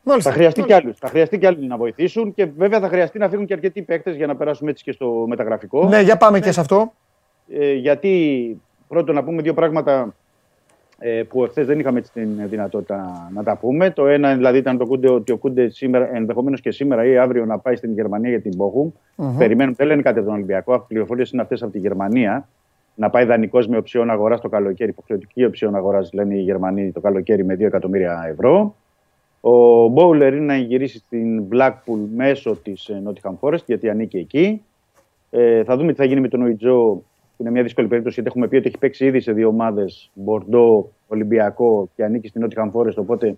Μάλιστα, 0.04 0.30
θα 0.30 0.36
χρειαστεί 0.36 0.62
κι 0.62 0.74
άλλου. 0.74 0.96
Θα 0.96 1.08
χρειαστεί 1.08 1.38
κι 1.38 1.46
άλλοι 1.46 1.68
να 1.68 1.78
βοηθήσουν 1.78 2.34
και 2.34 2.46
βέβαια 2.46 2.80
θα 2.80 2.88
χρειαστεί 2.88 3.18
να 3.20 3.30
φύγουν 3.30 3.46
και 3.46 3.54
αρκετοί 3.54 3.82
παίκτες 3.82 4.16
για 4.16 4.28
να 4.28 4.36
περάσουμε 4.36 4.72
έτσι 4.72 4.84
και 4.84 4.92
στο 4.92 5.26
μεταγραφικό. 5.28 5.88
Ναι, 5.88 6.02
για 6.02 6.18
πάμε 6.18 6.40
και 6.40 6.52
σε 6.52 6.60
αυτό. 6.60 6.94
Ε, 7.50 7.74
γιατί 7.74 8.62
πρώτον 8.88 9.16
να 9.16 9.24
πούμε 9.24 9.42
δύο 9.42 9.54
πράγματα 9.54 10.02
ε, 10.02 10.14
που 11.30 11.44
εχθές 11.44 11.66
δεν 11.66 11.80
είχαμε 11.80 12.02
την 12.02 12.30
δυνατότητα 12.46 13.30
να 13.34 13.44
τα 13.44 13.58
πούμε. 13.58 13.90
Το 13.90 14.08
ένα 14.08 14.36
δηλαδή 14.36 14.58
ήταν 14.58 14.78
το 14.78 14.86
Κούντε, 14.86 15.10
ότι 15.10 15.32
ο 15.32 15.38
Κούντε 15.38 15.72
ενδεχομένως 16.14 16.62
και 16.62 16.72
σήμερα 16.72 17.06
ή 17.06 17.18
αύριο 17.18 17.46
να 17.46 17.58
πάει 17.60 17.76
στην 17.76 17.94
Γερμανία 17.94 18.30
για 18.30 18.42
την 18.42 18.56
Μπόχουμ. 18.56 18.90
Mm-hmm. 19.18 19.36
Περιμένουν, 19.38 19.74
δεν 19.76 19.88
λένε 19.88 20.02
κάτι 20.02 20.18
από 20.18 20.28
τον 20.28 20.36
Ολυμπιακό. 20.36 20.74
Οι 20.74 20.82
πληροφορίες 20.88 21.32
είναι 21.32 21.42
αυτές 21.42 21.62
από 21.64 21.72
τη 21.72 21.80
Γερμανία. 21.80 22.48
Να 22.96 23.10
πάει 23.10 23.26
δανεικός 23.26 23.68
με 23.68 23.78
οψιόν 23.78 24.10
αγορά 24.10 24.40
το 24.40 24.50
καλοκαίρι, 24.50 24.90
υποχρεωτική 24.90 25.46
οψιόν 25.46 25.76
αγοράς, 25.76 26.14
λένε 26.14 26.36
οι 26.36 26.42
Γερμανοί 26.42 26.92
το 26.92 27.00
καλοκαίρι 27.00 27.46
με 27.46 27.54
2 27.54 27.60
εκατομμύρια 27.62 28.26
ευρώ. 28.32 28.76
Ο 29.42 29.88
Μπόουλερ 29.88 30.34
είναι 30.34 30.46
να 30.46 30.56
γυρίσει 30.56 30.98
στην 30.98 31.44
Blackpool 31.52 32.00
μέσω 32.16 32.56
της 32.64 32.92
Nottingham 33.08 33.34
Forest, 33.40 33.66
γιατί 33.66 33.90
ανήκει 33.90 34.18
εκεί. 34.18 34.62
Ε, 35.30 35.64
θα 35.64 35.78
δούμε 35.78 35.92
τι 35.92 35.98
θα 35.98 36.06
γίνει 36.06 36.22
με 36.22 36.28
τον 36.28 36.48
Οιτζό 36.48 37.04
είναι 37.40 37.52
μια 37.52 37.64
δύσκολη 37.64 37.88
περίπτωση 37.88 38.16
γιατί 38.16 38.30
έχουμε 38.30 38.48
πει 38.48 38.56
ότι 38.56 38.68
έχει 38.68 38.78
παίξει 38.78 39.06
ήδη 39.06 39.20
σε 39.20 39.32
δύο 39.32 39.48
ομάδες, 39.48 40.12
Μπορντό, 40.14 40.92
Ολυμπιακό 41.08 41.90
και 41.96 42.04
ανήκει 42.04 42.28
στην 42.28 42.42
Νότια 42.42 42.70
Φορέστ. 42.72 42.98
Οπότε 42.98 43.38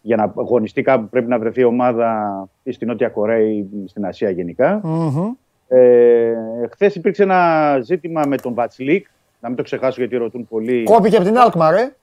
για 0.00 0.16
να 0.16 0.22
αγωνιστεί 0.22 0.82
κάπου 0.82 1.08
πρέπει 1.08 1.28
να 1.28 1.38
βρεθεί 1.38 1.64
ομάδα 1.64 2.48
ή 2.62 2.72
στην 2.72 2.88
Νότια 2.88 3.08
Κορέα 3.08 3.40
ή 3.40 3.64
στην 3.86 4.04
Ασία 4.04 4.30
γενικά. 4.30 4.80
Mm-hmm. 4.84 5.36
Ε, 5.68 6.34
Χθες 6.70 6.94
υπήρξε 6.94 7.22
ένα 7.22 7.78
ζήτημα 7.82 8.22
με 8.26 8.36
τον 8.36 8.54
Βατσλίκ. 8.54 9.06
Να 9.40 9.48
μην 9.48 9.56
το 9.56 9.62
ξεχάσω 9.62 10.00
γιατί 10.00 10.16
ρωτούν 10.16 10.48
πολύ. 10.48 10.82
Κόπηκε 10.82 11.16
από 11.16 11.24
την 11.24 11.38
Αλκμαρ, 11.38 11.74
ε. 11.74 11.96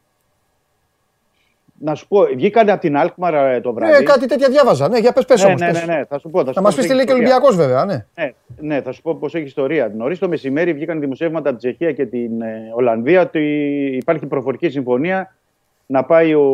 Να 1.81 1.95
σου 1.95 2.07
πω, 2.07 2.23
βγήκαν 2.35 2.69
από 2.69 2.81
την 2.81 2.97
Αλκμαρ 2.97 3.33
ε, 3.33 3.61
το 3.61 3.73
βράδυ. 3.73 3.93
Ναι, 3.93 4.03
κάτι 4.03 4.27
τέτοια 4.27 4.49
διάβαζα. 4.49 4.89
Ναι, 4.89 4.99
για 4.99 5.13
πες, 5.13 5.25
πες 5.25 5.43
ναι, 5.43 5.53
ναι, 5.53 5.71
ναι, 5.71 5.83
ναι, 5.85 6.05
θα 6.05 6.19
σου 6.19 6.29
πω. 6.29 6.43
Θα, 6.43 6.53
θα 6.53 6.61
μας 6.61 6.75
πεις 6.75 6.87
τι 6.87 6.93
λέει 6.93 7.05
και 7.05 7.11
ο 7.11 7.15
Ολυμπιακός, 7.15 7.55
βέβαια. 7.55 7.85
Ναι. 7.85 8.05
ναι. 8.15 8.31
Ναι, 8.59 8.81
θα 8.81 8.91
σου 8.91 9.01
πω 9.01 9.15
πώς 9.15 9.35
έχει 9.35 9.45
ιστορία. 9.45 9.91
Νωρίς 9.95 10.19
το 10.19 10.27
μεσημέρι 10.27 10.73
βγήκαν 10.73 10.99
δημοσιεύματα 10.99 11.49
από 11.49 11.59
τη 11.59 11.67
Τσεχία 11.67 11.91
και 11.91 12.05
την 12.05 12.41
ε, 12.41 12.71
Ολλανδία 12.75 13.21
ότι 13.21 13.41
υπάρχει 14.01 14.25
προφορική 14.25 14.69
συμφωνία 14.69 15.35
να 15.85 16.03
πάει 16.03 16.33
ο 16.33 16.45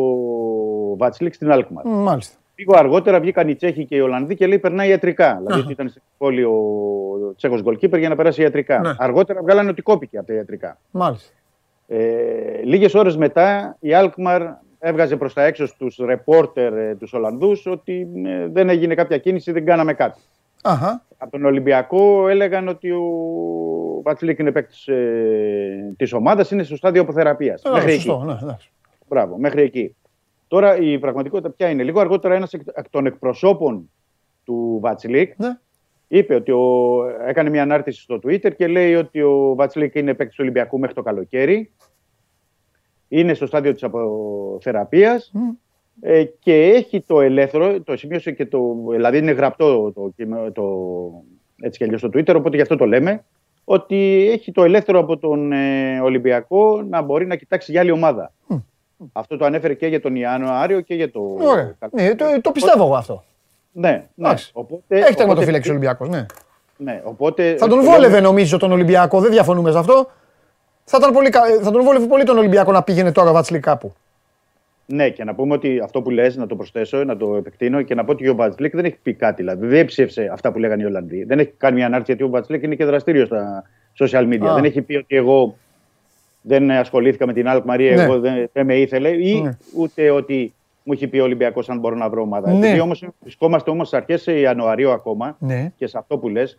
Βατσλίκ 0.96 1.34
στην 1.34 1.50
Αλκμαρ. 1.50 1.86
Μάλιστα. 1.86 2.36
Λίγο 2.54 2.74
αργότερα 2.76 3.20
βγήκαν 3.20 3.48
οι 3.48 3.54
Τσέχοι 3.54 3.84
και 3.84 3.96
οι 3.96 4.00
Ολλανδοί 4.00 4.34
και 4.34 4.46
λέει 4.46 4.58
περνάει 4.58 4.88
ιατρικά. 4.88 5.42
Δηλαδή 5.46 5.72
ήταν 5.72 5.88
στην 5.88 6.02
πόλη 6.18 6.44
ο 6.44 7.34
Τσέχος 7.36 7.62
Γκολκίπερ 7.62 7.98
για 7.98 8.08
να 8.08 8.16
περάσει 8.16 8.42
ιατρικά. 8.42 8.78
Ναι. 8.78 8.94
Αργότερα 8.98 9.42
βγάλανε 9.42 9.70
ότι 9.70 9.82
κόπηκε 9.82 10.18
από 10.18 10.26
τα 10.26 10.34
ιατρικά. 10.34 10.78
Μάλιστα. 10.90 11.32
Ε, 11.88 11.96
Λίγες 12.64 12.94
ώρες 12.94 13.16
μετά 13.16 13.76
η 13.80 13.94
Αλκμαρ 13.94 14.42
έβγαζε 14.78 15.16
προς 15.16 15.32
τα 15.34 15.44
έξω 15.44 15.66
στους 15.66 15.96
ρεπόρτερ 15.96 16.72
ε, 16.72 16.94
τους 16.94 17.12
Ολλανδούς 17.12 17.66
ότι 17.66 18.08
ε, 18.26 18.46
δεν 18.48 18.68
έγινε 18.68 18.94
κάποια 18.94 19.18
κίνηση, 19.18 19.52
δεν 19.52 19.64
κάναμε 19.64 19.94
κάτι. 19.94 20.20
Αχα. 20.62 21.04
Από 21.18 21.30
τον 21.30 21.44
Ολυμπιακό 21.44 22.28
έλεγαν 22.28 22.68
ότι 22.68 22.90
ο 22.90 23.02
Βατσλίκ 24.02 24.38
είναι 24.38 24.52
παίκτης 24.52 24.86
ε, 24.86 25.94
της 25.96 26.12
ομάδας, 26.12 26.50
είναι 26.50 26.62
στο 26.62 26.76
στάδιο 26.76 27.02
αποθεραπείας. 27.02 27.62
Ε, 27.62 27.70
μέχρι 27.70 27.92
σωστό, 27.92 28.24
εκεί. 28.28 28.44
Ναι, 28.44 28.50
ναι. 28.50 28.56
Μπράβο, 29.08 29.38
μέχρι 29.38 29.62
εκεί. 29.62 29.96
Τώρα 30.48 30.76
η 30.76 30.98
πραγματικότητα 30.98 31.50
ποια 31.50 31.68
είναι. 31.68 31.82
Λίγο 31.82 32.00
αργότερα 32.00 32.34
ένας 32.34 32.52
εκ 32.52 32.90
των 32.90 33.06
εκπροσώπων 33.06 33.90
του 34.44 34.78
Βατσλίκ 34.82 35.38
ναι. 35.38 35.58
είπε 36.08 36.34
ότι 36.34 36.50
ο, 36.50 37.04
έκανε 37.26 37.50
μια 37.50 37.62
ανάρτηση 37.62 38.00
στο 38.00 38.20
Twitter 38.22 38.54
και 38.56 38.66
λέει 38.66 38.94
ότι 38.94 39.22
ο 39.22 39.54
Βατσλίκ 39.54 39.94
είναι 39.94 40.14
παίκτης 40.14 40.36
του 40.36 40.42
Ολυμπιακού 40.44 40.78
μέχρι 40.78 40.94
το 40.94 41.02
καλοκαίρι 41.02 41.70
είναι 43.08 43.34
στο 43.34 43.46
στάδιο 43.46 43.72
της 43.72 43.82
αποθεραπείας 43.82 45.32
ε, 46.00 46.24
και 46.24 46.64
έχει 46.64 47.00
το 47.00 47.20
ελεύθερο, 47.20 47.80
το 47.80 47.96
σημείωσε 47.96 48.32
και 48.32 48.46
το, 48.46 48.60
δηλαδή 48.90 49.18
είναι 49.18 49.32
γραπτό 49.32 49.92
το, 49.92 50.12
το, 50.16 50.52
το 50.52 50.64
έτσι 51.60 51.78
και 51.78 51.84
αλλιώς 51.84 52.00
στο 52.00 52.08
Twitter, 52.12 52.34
οπότε 52.36 52.56
γι' 52.56 52.62
αυτό 52.62 52.76
το 52.76 52.86
λέμε, 52.86 53.24
ότι 53.64 54.28
έχει 54.32 54.52
το 54.52 54.64
ελεύθερο 54.64 54.98
από 54.98 55.16
τον 55.16 55.52
ε, 55.52 56.00
Ολυμπιακό 56.00 56.82
να 56.82 57.02
μπορεί 57.02 57.26
να 57.26 57.36
κοιτάξει 57.36 57.70
για 57.70 57.80
άλλη 57.80 57.90
ομάδα. 57.90 58.32
Αυτό 59.12 59.36
το 59.36 59.44
ανέφερε 59.44 59.74
και 59.74 59.86
για 59.86 60.00
τον 60.00 60.16
Ιανουάριο 60.16 60.80
και 60.80 60.94
για 60.94 61.10
το. 61.10 61.36
Ωραία. 61.40 61.76
Ναι, 61.90 62.14
το, 62.14 62.24
το 62.40 62.52
πιστεύω 62.52 62.84
εγώ 62.84 62.94
αυτό. 62.94 63.24
Ναι, 63.72 64.06
ναι. 64.14 64.34
Οπότε, 64.52 64.98
Έχει 64.98 65.14
τερματοφύλαξη 65.14 65.68
ο 65.68 65.72
Ολυμπιακός. 65.72 66.08
Ναι. 66.08 66.26
Ναι, 66.76 67.02
οπότε, 67.04 67.56
θα 67.56 67.68
τον 67.68 67.84
βόλευε 67.84 68.20
νομίζω 68.20 68.58
τον 68.58 68.72
Ολυμπιακό, 68.72 69.20
δεν 69.20 69.30
διαφωνούμε 69.30 69.70
σε 69.70 69.78
αυτό. 69.78 70.10
Θα, 70.88 70.98
ήταν 71.00 71.12
πολύ, 71.12 71.30
θα 71.62 71.70
τον 71.70 71.84
βόλευε 71.84 72.06
πολύ 72.06 72.24
τον 72.24 72.38
Ολυμπιακό 72.38 72.72
να 72.72 72.82
πήγαινε 72.82 73.12
τώρα 73.12 73.32
Βατσλή 73.32 73.60
κάπου. 73.60 73.94
Ναι, 74.86 75.08
και 75.10 75.24
να 75.24 75.34
πούμε 75.34 75.54
ότι 75.54 75.80
αυτό 75.84 76.02
που 76.02 76.10
λες, 76.10 76.36
να 76.36 76.46
το 76.46 76.56
προσθέσω, 76.56 77.04
να 77.04 77.16
το 77.16 77.36
επεκτείνω 77.36 77.82
και 77.82 77.94
να 77.94 78.04
πω 78.04 78.12
ότι 78.12 78.28
ο 78.28 78.34
Βατσλίκ 78.34 78.74
δεν 78.74 78.84
έχει 78.84 78.96
πει 79.02 79.14
κάτι. 79.14 79.42
Δηλαδή 79.42 79.66
δεν 79.66 79.84
ψήφισε 79.84 80.28
αυτά 80.32 80.52
που 80.52 80.58
λέγανε 80.58 80.82
οι 80.82 80.86
Ολλανδοί. 80.86 81.24
Δεν 81.24 81.38
έχει 81.38 81.52
κάνει 81.56 81.76
μια 81.76 81.86
ανάρτηση 81.86 82.12
γιατί 82.12 82.28
ο 82.28 82.34
Βατσλίκ 82.34 82.62
είναι 82.62 82.74
και 82.74 82.84
δραστήριο 82.84 83.24
στα 83.24 83.62
social 83.98 84.32
media. 84.32 84.54
Δεν 84.54 84.64
έχει 84.64 84.82
πει 84.82 84.96
ότι 84.96 85.16
εγώ 85.16 85.56
δεν 86.40 86.70
ασχολήθηκα 86.70 87.26
με 87.26 87.32
την 87.32 87.48
Αλκ 87.48 87.64
Μαρία, 87.64 87.96
ναι. 87.96 88.02
εγώ 88.02 88.20
δεν, 88.20 88.48
δεν, 88.52 88.66
με 88.66 88.74
ήθελε, 88.74 89.08
ή 89.08 89.40
ναι. 89.40 89.56
ούτε 89.76 90.10
ότι 90.10 90.54
μου 90.82 90.92
έχει 90.92 91.06
πει 91.06 91.18
ο 91.18 91.24
Ολυμπιακός 91.24 91.68
αν 91.68 91.78
μπορώ 91.78 91.96
να 91.96 92.08
βρω 92.08 92.22
ομάδα. 92.22 92.50
Ναι. 92.50 92.66
Επειδή 92.66 92.80
όμως 92.80 93.04
βρισκόμαστε 93.20 93.70
όμως 93.70 93.86
στις 93.86 93.98
αρχές 93.98 94.26
Ιανουαρίου 94.26 94.90
ακόμα 94.90 95.36
ναι. 95.38 95.72
και 95.76 95.86
σε 95.86 95.98
αυτό 95.98 96.18
που 96.18 96.28
λες, 96.28 96.58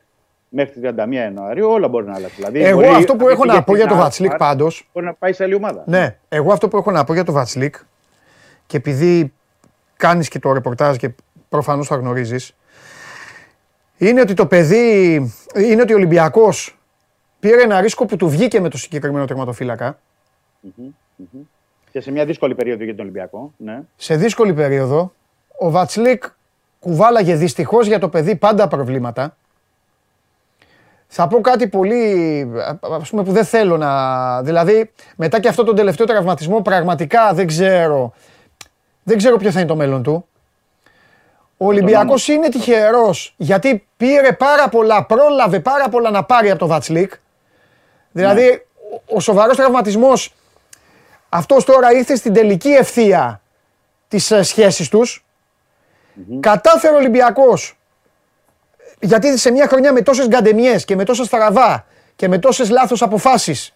μέχρι 0.49 0.81
31 0.83 1.11
Ιανουαρίου 1.11 1.67
όλα 1.69 1.87
μπορεί 1.87 2.05
να 2.05 2.13
αλλάξει. 2.15 2.35
Δηλαδή, 2.35 2.63
εγώ 2.63 2.79
μπορεί, 2.79 2.87
αυτό 2.87 3.15
που 3.15 3.29
έχω 3.29 3.45
να 3.45 3.63
πω 3.63 3.75
για 3.75 3.87
το 3.87 3.95
Βατσλικ 3.95 4.35
πάντω. 4.35 4.67
Μπορεί 4.93 5.05
να 5.05 5.13
πάει 5.13 5.33
σε 5.33 5.43
άλλη 5.43 5.53
ομάδα. 5.53 5.83
Ναι, 5.85 6.17
εγώ 6.29 6.51
αυτό 6.51 6.67
που 6.67 6.77
έχω 6.77 6.91
να 6.91 7.03
πω 7.03 7.13
για 7.13 7.23
το 7.23 7.31
Βατσλικ 7.31 7.75
και 8.65 8.77
επειδή 8.77 9.33
κάνεις 9.97 10.27
και 10.27 10.39
το 10.39 10.53
ρεπορτάζ 10.53 10.95
και 10.95 11.09
προφανώς 11.49 11.87
θα 11.87 11.95
γνωρίζεις, 11.95 12.55
είναι 13.97 14.21
ότι 14.21 14.33
το 14.33 14.45
παιδί, 14.45 15.13
είναι 15.55 15.81
ότι 15.81 15.93
ο 15.93 15.95
Ολυμπιακός 15.95 16.77
πήρε 17.39 17.61
ένα 17.61 17.81
ρίσκο 17.81 18.05
που 18.05 18.15
του 18.15 18.29
βγήκε 18.29 18.59
με 18.59 18.69
το 18.69 18.77
συγκεκριμένο 18.77 19.25
τερματοφύλακα. 19.25 19.99
Και 21.91 21.99
σε 21.99 22.11
μια 22.11 22.25
δύσκολη 22.25 22.55
περίοδο 22.55 22.83
για 22.83 22.95
τον 22.95 23.05
Ολυμπιακό. 23.05 23.53
Ναι. 23.57 23.81
Σε 23.95 24.15
δύσκολη 24.15 24.53
περίοδο, 24.53 25.13
ο 25.57 25.69
Βατσλίκ 25.69 26.23
κουβάλαγε 26.79 27.35
δυστυχώς 27.35 27.87
για 27.87 27.99
το 27.99 28.09
παιδί 28.09 28.35
πάντα 28.35 28.67
προβλήματα. 28.67 29.37
Θα 31.07 31.27
πω 31.27 31.41
κάτι 31.41 31.67
πολύ, 31.67 32.47
ας 33.01 33.09
πούμε, 33.09 33.23
που 33.23 33.31
δεν 33.31 33.45
θέλω 33.45 33.77
να... 33.77 34.41
Δηλαδή, 34.41 34.91
μετά 35.15 35.39
και 35.39 35.47
αυτό 35.47 35.63
τον 35.63 35.75
τελευταίο 35.75 36.05
τραυματισμό, 36.05 36.61
πραγματικά 36.61 37.33
δεν 37.33 37.47
ξέρω, 37.47 38.13
δεν 39.03 39.17
ξέρω 39.17 39.37
ποιο 39.37 39.51
θα 39.51 39.59
είναι 39.59 39.67
το 39.67 39.75
μέλλον 39.75 40.03
του. 40.03 40.27
Ο 41.57 41.65
Ολυμπιακός 41.65 42.27
είναι 42.27 42.49
τυχερός, 42.49 43.33
γιατί 43.37 43.87
πήρε 43.97 44.31
πάρα 44.31 44.69
πολλά, 44.69 45.05
πρόλαβε 45.05 45.59
πάρα 45.59 45.89
πολλά 45.89 46.09
να 46.09 46.23
πάρει 46.23 46.49
από 46.49 46.59
το 46.59 46.67
Βατσλίκ. 46.67 47.13
Δηλαδή, 48.11 48.43
ναι. 48.43 48.57
ο 49.15 49.19
σοβαρός 49.19 49.55
τραυματισμός, 49.55 50.33
αυτός 51.29 51.63
τώρα 51.63 51.91
ήρθε 51.91 52.15
στην 52.15 52.33
τελική 52.33 52.69
ευθεία 52.69 53.41
της 54.07 54.31
ε, 54.31 54.43
σχέσης 54.43 54.89
τους. 54.89 55.25
Κατάφερε 56.39 56.93
ο 56.93 56.97
Ολυμπιακός 56.97 57.76
γιατί 58.99 59.37
σε 59.37 59.51
μια 59.51 59.67
χρονιά 59.67 59.93
με 59.93 60.01
τόσες 60.01 60.27
γκαντεμιές 60.27 60.85
και 60.85 60.95
με 60.95 61.03
τόσα 61.03 61.23
στραβά 61.23 61.85
και 62.15 62.27
με 62.27 62.37
τόσες 62.37 62.69
λάθος 62.69 63.01
αποφάσεις 63.01 63.73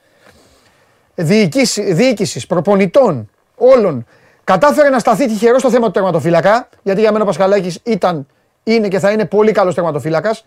διοίκησης, 1.16 2.48
προπονητών, 2.48 3.30
όλων, 3.56 4.06
κατάφερε 4.44 4.90
να 4.90 5.00
σταθεί 5.00 5.28
τυχερό 5.28 5.60
στο 5.60 5.70
θέμα 5.70 5.86
του 5.86 5.92
τερματοφύλακα. 5.92 6.70
Γιατί 6.82 7.02
για 7.02 7.12
μένα 7.12 7.24
ο 7.24 7.28
Πασχαλάκης 7.28 7.80
ήταν, 7.84 8.28
είναι 8.64 8.88
και 8.88 9.00
θα 9.00 9.12
είναι 9.12 9.26
πολύ 9.26 9.52
καλός 9.52 9.76
τερματοφύλακας. 9.76 10.46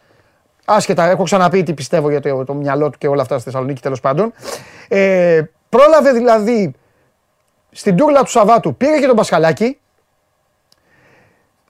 Άσχετα, 0.64 1.04
έχω 1.04 1.22
ξαναπεί 1.22 1.62
τι 1.62 1.74
πιστεύω 1.74 2.10
για 2.10 2.20
το, 2.20 2.44
το 2.44 2.54
μυαλό 2.54 2.90
του 2.90 2.98
και 2.98 3.08
όλα 3.08 3.22
αυτά 3.22 3.34
στη 3.34 3.44
Θεσσαλονίκη 3.44 3.82
τέλος 3.82 4.00
πάντων. 4.00 4.32
Ε, 4.88 5.42
πρόλαβε 5.68 6.12
δηλαδή 6.12 6.74
στην 7.70 7.96
τούρλα 7.96 8.22
του 8.22 8.30
Σαββάτου, 8.30 8.76
πήρε 8.76 8.98
και 9.00 9.06
τον 9.06 9.16
Πασχαλάκη. 9.16 9.78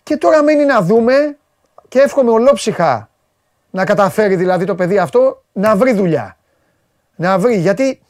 Και 0.02 0.16
τώρα 0.16 0.42
μένει 0.42 0.64
να 0.64 0.80
δούμε 0.80 1.36
και 1.94 2.00
εύχομαι 2.00 2.30
ολόψυχα 2.30 3.10
να 3.70 3.84
καταφέρει 3.84 4.36
δηλαδή 4.36 4.64
το 4.64 4.74
παιδί 4.74 4.98
αυτό 4.98 5.42
να 5.52 5.76
βρει 5.76 5.92
δουλειά. 5.92 6.36
Να 7.16 7.38
βρει, 7.38 7.56
γιατί 7.56 8.00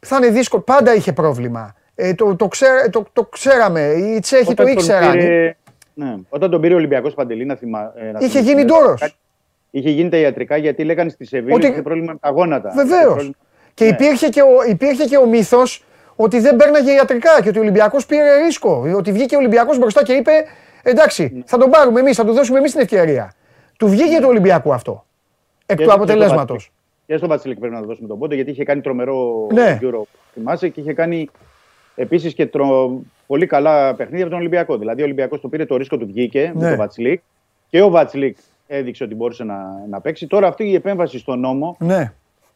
θα 0.00 0.16
είναι 0.16 0.28
δύσκολο. 0.28 0.62
Πάντα 0.62 0.94
είχε 0.94 1.12
πρόβλημα. 1.12 1.74
Ε, 1.94 2.14
το, 2.14 2.36
το, 2.36 2.48
το, 2.90 3.06
το 3.12 3.24
ξέραμε. 3.24 3.80
Οι 3.80 4.18
Τσέχοι 4.18 4.54
το 4.54 4.66
ήξεραν. 4.66 5.12
Πήρε, 5.12 5.56
ναι. 5.94 6.14
Όταν 6.28 6.50
τον 6.50 6.60
πήρε 6.60 6.74
ο 6.74 6.76
Ολυμπιακός 6.76 7.14
Παντελή 7.14 7.44
να 7.44 7.54
θυμά. 7.54 7.92
Ε, 7.96 8.10
να 8.10 8.18
είχε 8.22 8.40
γίνει 8.40 8.64
ντόρο. 8.64 8.94
Είχε 9.70 9.90
γίνει 9.90 10.08
τα 10.08 10.16
ιατρικά 10.16 10.56
γιατί 10.56 10.84
λέγανε 10.84 11.10
στη 11.10 11.26
Σεβίλη 11.26 11.54
ότι 11.54 11.66
είχε 11.66 11.82
πρόβλημα 11.82 12.12
με 12.12 12.18
τα 12.18 12.30
γόνατα. 12.30 12.72
Βεβαίως. 12.74 13.30
Και 13.74 13.84
ναι. 13.84 13.90
υπήρχε 13.90 14.28
και 14.28 14.42
ο, 14.42 14.62
υπήρχε 14.68 15.04
και 15.04 15.16
ο 15.16 15.26
μύθος 15.26 15.84
ότι 16.16 16.40
δεν 16.40 16.56
παίρναγε 16.56 16.92
ιατρικά 16.92 17.42
και 17.42 17.48
ότι 17.48 17.58
ο 17.58 17.60
Ολυμπιακός 17.60 18.06
πήρε 18.06 18.36
ρίσκο. 18.44 18.92
Ότι 18.96 19.12
βγήκε 19.12 19.34
ο 19.34 19.38
Ολυμπιακός 19.38 19.78
μπροστά 19.78 20.02
και 20.02 20.12
είπε 20.12 20.32
Εντάξει, 20.86 21.30
ναι. 21.34 21.42
θα 21.46 21.58
τον 21.58 21.70
πάρουμε 21.70 22.00
εμείς, 22.00 22.16
θα 22.16 22.24
του 22.24 22.32
δώσουμε 22.32 22.58
εμείς 22.58 22.70
την 22.72 22.80
ευκαιρία. 22.80 23.32
Του 23.78 23.88
βγήκε 23.88 24.18
του 24.20 24.28
Ολυμπιακού 24.28 24.72
αυτό. 24.72 25.04
Εκ 25.66 25.80
του 25.80 25.92
αποτελέσματος. 25.92 26.72
Και 27.06 27.16
στο 27.16 27.26
Βασιλικ 27.26 27.58
πρέπει 27.58 27.74
να 27.74 27.80
το 27.80 27.86
δώσουμε 27.86 28.08
τον 28.08 28.18
πόντο 28.18 28.34
γιατί 28.34 28.50
είχε 28.50 28.64
κάνει 28.64 28.80
τρομερό 28.80 29.46
ναι. 29.52 29.78
Euro, 29.82 30.02
θυμάσαι, 30.34 30.68
και 30.68 30.80
είχε 30.80 30.92
κάνει 30.92 31.28
επίσης 31.94 32.34
και 32.34 32.46
τρο... 32.46 33.00
πολύ 33.26 33.46
καλά 33.46 33.94
παιχνίδια 33.94 34.22
από 34.22 34.30
τον 34.30 34.40
Ολυμπιακό. 34.40 34.78
Δηλαδή 34.78 35.00
ο 35.00 35.04
Ολυμπιακός 35.04 35.40
το 35.40 35.48
πήρε 35.48 35.64
το 35.64 35.76
ρίσκο 35.76 35.96
του 35.96 36.06
βγήκε 36.06 36.52
ναι. 36.54 36.62
με 36.62 36.68
τον 36.68 36.76
Βασιλικ 36.76 37.20
και 37.70 37.82
ο 37.82 37.90
Βασιλικ 37.90 38.36
έδειξε 38.66 39.04
ότι 39.04 39.14
μπορούσε 39.14 39.44
να, 39.44 39.56
να 39.88 40.00
παίξει. 40.00 40.26
Τώρα 40.26 40.46
αυτή 40.46 40.64
η 40.64 40.74
επέμβαση 40.74 41.18
στον 41.18 41.40
νόμο 41.40 41.76
ναι. 41.78 42.12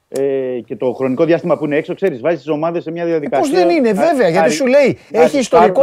ε, 0.09 0.61
και 0.65 0.77
το 0.77 0.93
χρονικό 0.93 1.25
διάστημα 1.25 1.59
που 1.59 1.65
είναι 1.65 1.77
έξω, 1.77 1.95
ξέρεις, 1.95 2.21
βάζεις 2.21 2.39
τις 2.39 2.49
ομάδες 2.49 2.83
σε 2.83 2.91
μια 2.91 3.05
διαδικασία. 3.05 3.39
Πώς 3.39 3.51
δεν 3.51 3.77
είναι, 3.77 3.93
βέβαια, 3.93 4.29
γιατί 4.29 4.51
σου 4.51 4.67
λέει 4.67 4.99
έχει 5.11 5.39
ιστορικό, 5.39 5.83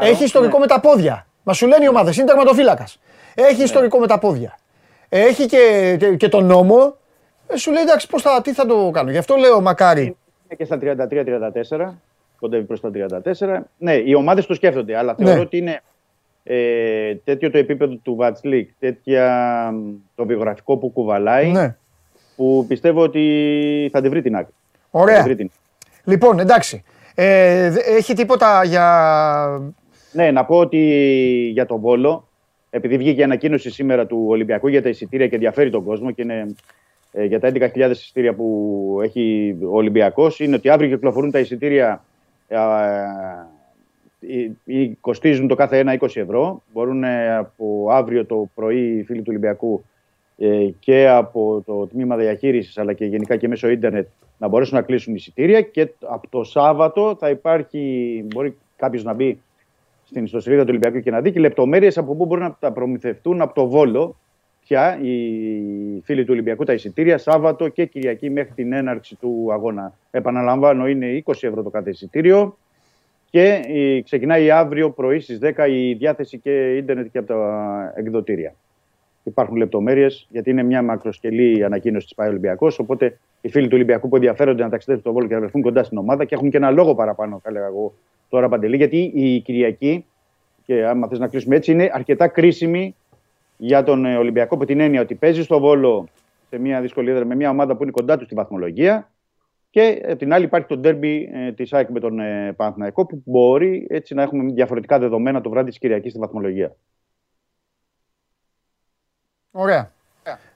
έχει 0.00 0.24
ιστορικό 0.24 0.52
ναι. 0.52 0.58
με 0.58 0.66
τα 0.66 0.80
πόδια. 0.80 1.26
Μα 1.48 1.54
σου 1.54 1.66
λένε 1.66 1.84
οι 1.84 1.88
ομάδες, 1.88 2.16
είναι 2.16 2.26
τερματοφύλακας. 2.26 3.00
Έχει 3.34 3.56
ναι. 3.56 3.62
ιστορικό 3.62 3.98
με 3.98 4.06
τα 4.06 4.18
πόδια. 4.18 4.58
Έχει 5.08 5.46
και, 5.46 5.96
και, 5.98 6.16
και 6.16 6.28
τον 6.28 6.44
νόμο. 6.44 6.96
Ε, 7.46 7.56
σου 7.56 7.72
λέει 7.72 7.82
εντάξει, 7.82 8.06
πώς 8.06 8.22
θα, 8.22 8.40
τι 8.42 8.52
θα 8.52 8.66
το 8.66 8.90
κάνω. 8.90 9.10
Γι' 9.10 9.18
αυτό 9.18 9.36
λέω 9.36 9.60
μακάρι. 9.60 10.02
Είναι 10.02 10.16
και 10.56 10.64
στα 10.64 10.78
33-34. 11.70 11.94
Κοντεύει 12.40 12.64
προς 12.64 12.80
τα 12.80 12.90
34. 12.94 13.60
Ναι, 13.78 13.94
οι 13.94 14.14
ομάδες 14.14 14.46
το 14.46 14.54
σκέφτονται, 14.54 14.96
αλλά 14.96 15.14
θεωρώ 15.14 15.34
ναι. 15.34 15.40
ότι 15.40 15.56
είναι 15.56 15.80
ε, 16.42 17.14
τέτοιο 17.14 17.50
το 17.50 17.58
επίπεδο 17.58 17.94
του 17.94 18.14
Βατσλίκ, 18.14 18.70
τέτοια 18.78 19.74
το 20.14 20.26
βιογραφικό 20.26 20.76
που 20.76 20.88
κουβαλάει, 20.88 21.50
ναι. 21.50 21.76
που 22.36 22.64
πιστεύω 22.68 23.02
ότι 23.02 23.88
θα 23.92 24.00
τη 24.00 24.08
βρει 24.08 24.22
την 24.22 24.36
άκρη. 24.36 24.54
Ωραία. 24.90 25.36
Λοιπόν, 26.04 26.38
εντάξει. 26.38 26.84
Ε, 27.14 27.72
έχει 27.96 28.14
τίποτα 28.14 28.64
για 28.64 29.72
ναι, 30.12 30.30
να 30.30 30.44
πω 30.44 30.56
ότι 30.56 30.78
για 31.52 31.66
τον 31.66 31.80
Βόλο, 31.80 32.28
επειδή 32.70 32.96
βγήκε 32.96 33.20
η 33.20 33.24
ανακοίνωση 33.24 33.70
σήμερα 33.70 34.06
του 34.06 34.24
Ολυμπιακού 34.28 34.68
για 34.68 34.82
τα 34.82 34.88
εισιτήρια 34.88 35.28
και 35.28 35.34
ενδιαφέρει 35.34 35.70
τον 35.70 35.84
κόσμο 35.84 36.10
και 36.10 36.22
είναι 36.22 36.54
ε, 37.12 37.24
για 37.24 37.40
τα 37.40 37.50
11.000 37.54 37.90
εισιτήρια 37.90 38.34
που 38.34 38.98
έχει 39.02 39.56
ο 39.62 39.76
Ολυμπιακός, 39.76 40.40
είναι 40.40 40.54
ότι 40.54 40.68
αύριο 40.68 40.88
κυκλοφορούν 40.88 41.30
τα 41.30 41.38
εισιτήρια. 41.38 42.04
Ε, 42.48 42.58
ε, 44.66 44.90
κοστίζουν 45.00 45.48
το 45.48 45.54
κάθε 45.54 45.78
ένα 45.78 45.98
20 46.00 46.16
ευρώ. 46.16 46.62
Μπορούν 46.72 47.04
από 47.38 47.86
αύριο 47.90 48.24
το 48.26 48.48
πρωί 48.54 48.98
οι 48.98 49.02
φίλοι 49.02 49.18
του 49.18 49.28
Ολυμπιακού 49.28 49.84
και 50.78 51.08
από 51.08 51.62
το 51.66 51.86
τμήμα 51.86 52.16
διαχείρισης 52.16 52.78
αλλά 52.78 52.92
και 52.92 53.04
γενικά 53.04 53.36
και 53.36 53.48
μέσω 53.48 53.68
ίντερνετ 53.68 54.06
να 54.38 54.48
μπορέσουν 54.48 54.76
να 54.76 54.82
κλείσουν 54.82 55.14
εισιτήρια. 55.14 55.60
Και 55.60 55.88
από 56.00 56.28
το 56.28 56.44
Σάββατο 56.44 57.16
θα 57.18 57.30
υπάρχει, 57.30 58.24
μπορεί 58.26 58.56
κάποιος 58.76 59.04
να 59.04 59.12
μπει 59.12 59.40
στην 60.08 60.24
ιστοσελίδα 60.24 60.62
του 60.62 60.68
Ολυμπιακού 60.70 61.00
και 61.00 61.10
να 61.10 61.20
δει 61.20 61.32
και 61.32 61.40
λεπτομέρειες 61.40 61.98
από 61.98 62.14
πού 62.14 62.24
μπορούν 62.24 62.44
να 62.44 62.56
τα 62.60 62.72
προμηθευτούν 62.72 63.40
από 63.40 63.54
το 63.54 63.66
Βόλο 63.68 64.16
πια 64.60 64.98
οι 65.02 65.12
φίλοι 66.04 66.24
του 66.24 66.32
Ολυμπιακού 66.32 66.64
τα 66.64 66.72
εισιτήρια 66.72 67.18
Σάββατο 67.18 67.68
και 67.68 67.84
Κυριακή 67.84 68.30
μέχρι 68.30 68.52
την 68.54 68.72
έναρξη 68.72 69.16
του 69.16 69.48
αγώνα. 69.52 69.94
Επαναλαμβάνω, 70.10 70.88
είναι 70.88 71.22
20 71.26 71.32
ευρώ 71.40 71.62
το 71.62 71.70
κάθε 71.70 71.90
εισιτήριο 71.90 72.58
και 73.30 73.60
ξεκινάει 74.04 74.50
αύριο 74.50 74.90
πρωί 74.90 75.20
στις 75.20 75.38
10 75.42 75.68
η 75.68 75.92
διάθεση 75.92 76.38
και 76.38 76.76
ίντερνετ 76.76 77.06
και 77.12 77.18
από 77.18 77.26
τα 77.26 77.92
εκδοτήρια. 77.96 78.54
Υπάρχουν 79.28 79.56
λεπτομέρειες, 79.56 80.26
γιατί 80.30 80.50
είναι 80.50 80.62
μια 80.62 80.82
μακροσκελή 80.82 81.64
ανακοίνωση 81.64 82.06
της 82.06 82.14
ΠΑΕ 82.14 82.28
Ολυμπιακός. 82.28 82.78
Οπότε 82.78 83.18
οι 83.40 83.48
φίλοι 83.48 83.66
του 83.66 83.74
Ολυμπιακού 83.74 84.08
που 84.08 84.16
ενδιαφέρονται 84.16 84.62
να 84.62 84.68
ταξιδέψουν 84.68 85.04
στο 85.04 85.12
Βόλο 85.12 85.28
και 85.28 85.34
να 85.34 85.40
βρεθούν 85.40 85.62
κοντά 85.62 85.82
στην 85.82 85.98
ομάδα 85.98 86.24
και 86.24 86.34
έχουν 86.34 86.50
και 86.50 86.56
ένα 86.56 86.70
λόγο 86.70 86.94
παραπάνω, 86.94 87.40
θα 87.42 87.48
έλεγα 87.50 87.66
εγώ, 87.66 87.94
τώρα 88.28 88.48
Παντελή, 88.48 88.76
γιατί 88.76 89.12
η 89.14 89.40
Κυριακή, 89.40 90.04
και 90.64 90.84
άμα 90.84 91.08
θες 91.08 91.18
να 91.18 91.28
κλείσουμε 91.28 91.56
έτσι, 91.56 91.72
είναι 91.72 91.90
αρκετά 91.92 92.28
κρίσιμη 92.28 92.94
για 93.56 93.82
τον 93.82 94.04
ε, 94.04 94.16
Ολυμπιακό 94.16 94.54
από 94.54 94.64
την 94.64 94.80
έννοια 94.80 95.00
ότι 95.00 95.14
παίζει 95.14 95.42
στο 95.42 95.60
Βόλο 95.60 96.08
σε 96.48 96.58
μια 96.58 96.80
δυσκολία 96.80 97.24
με 97.24 97.34
μια 97.34 97.50
ομάδα 97.50 97.76
που 97.76 97.82
είναι 97.82 97.92
κοντά 97.92 98.16
του 98.16 98.24
στη 98.24 98.34
βαθμολογία 98.34 99.10
και 99.70 100.02
από 100.04 100.16
την 100.16 100.32
άλλη 100.32 100.44
υπάρχει 100.44 100.66
το 100.66 100.76
ντέρμπι 100.76 101.30
ε, 101.32 101.52
της 101.52 101.72
ΑΕΚ 101.72 101.88
με 101.88 102.00
τον 102.00 102.18
ε, 102.18 102.52
Παναθηναϊκό 102.56 103.06
που 103.06 103.22
μπορεί 103.24 103.86
έτσι 103.90 104.14
να 104.14 104.22
έχουμε 104.22 104.52
διαφορετικά 104.52 104.98
δεδομένα 104.98 105.40
το 105.40 105.50
βράδυ 105.50 105.68
της 105.68 105.78
Κυριακής 105.78 106.10
στη 106.10 106.20
βαθμολογία. 106.20 106.76
Ωραία. 109.60 109.90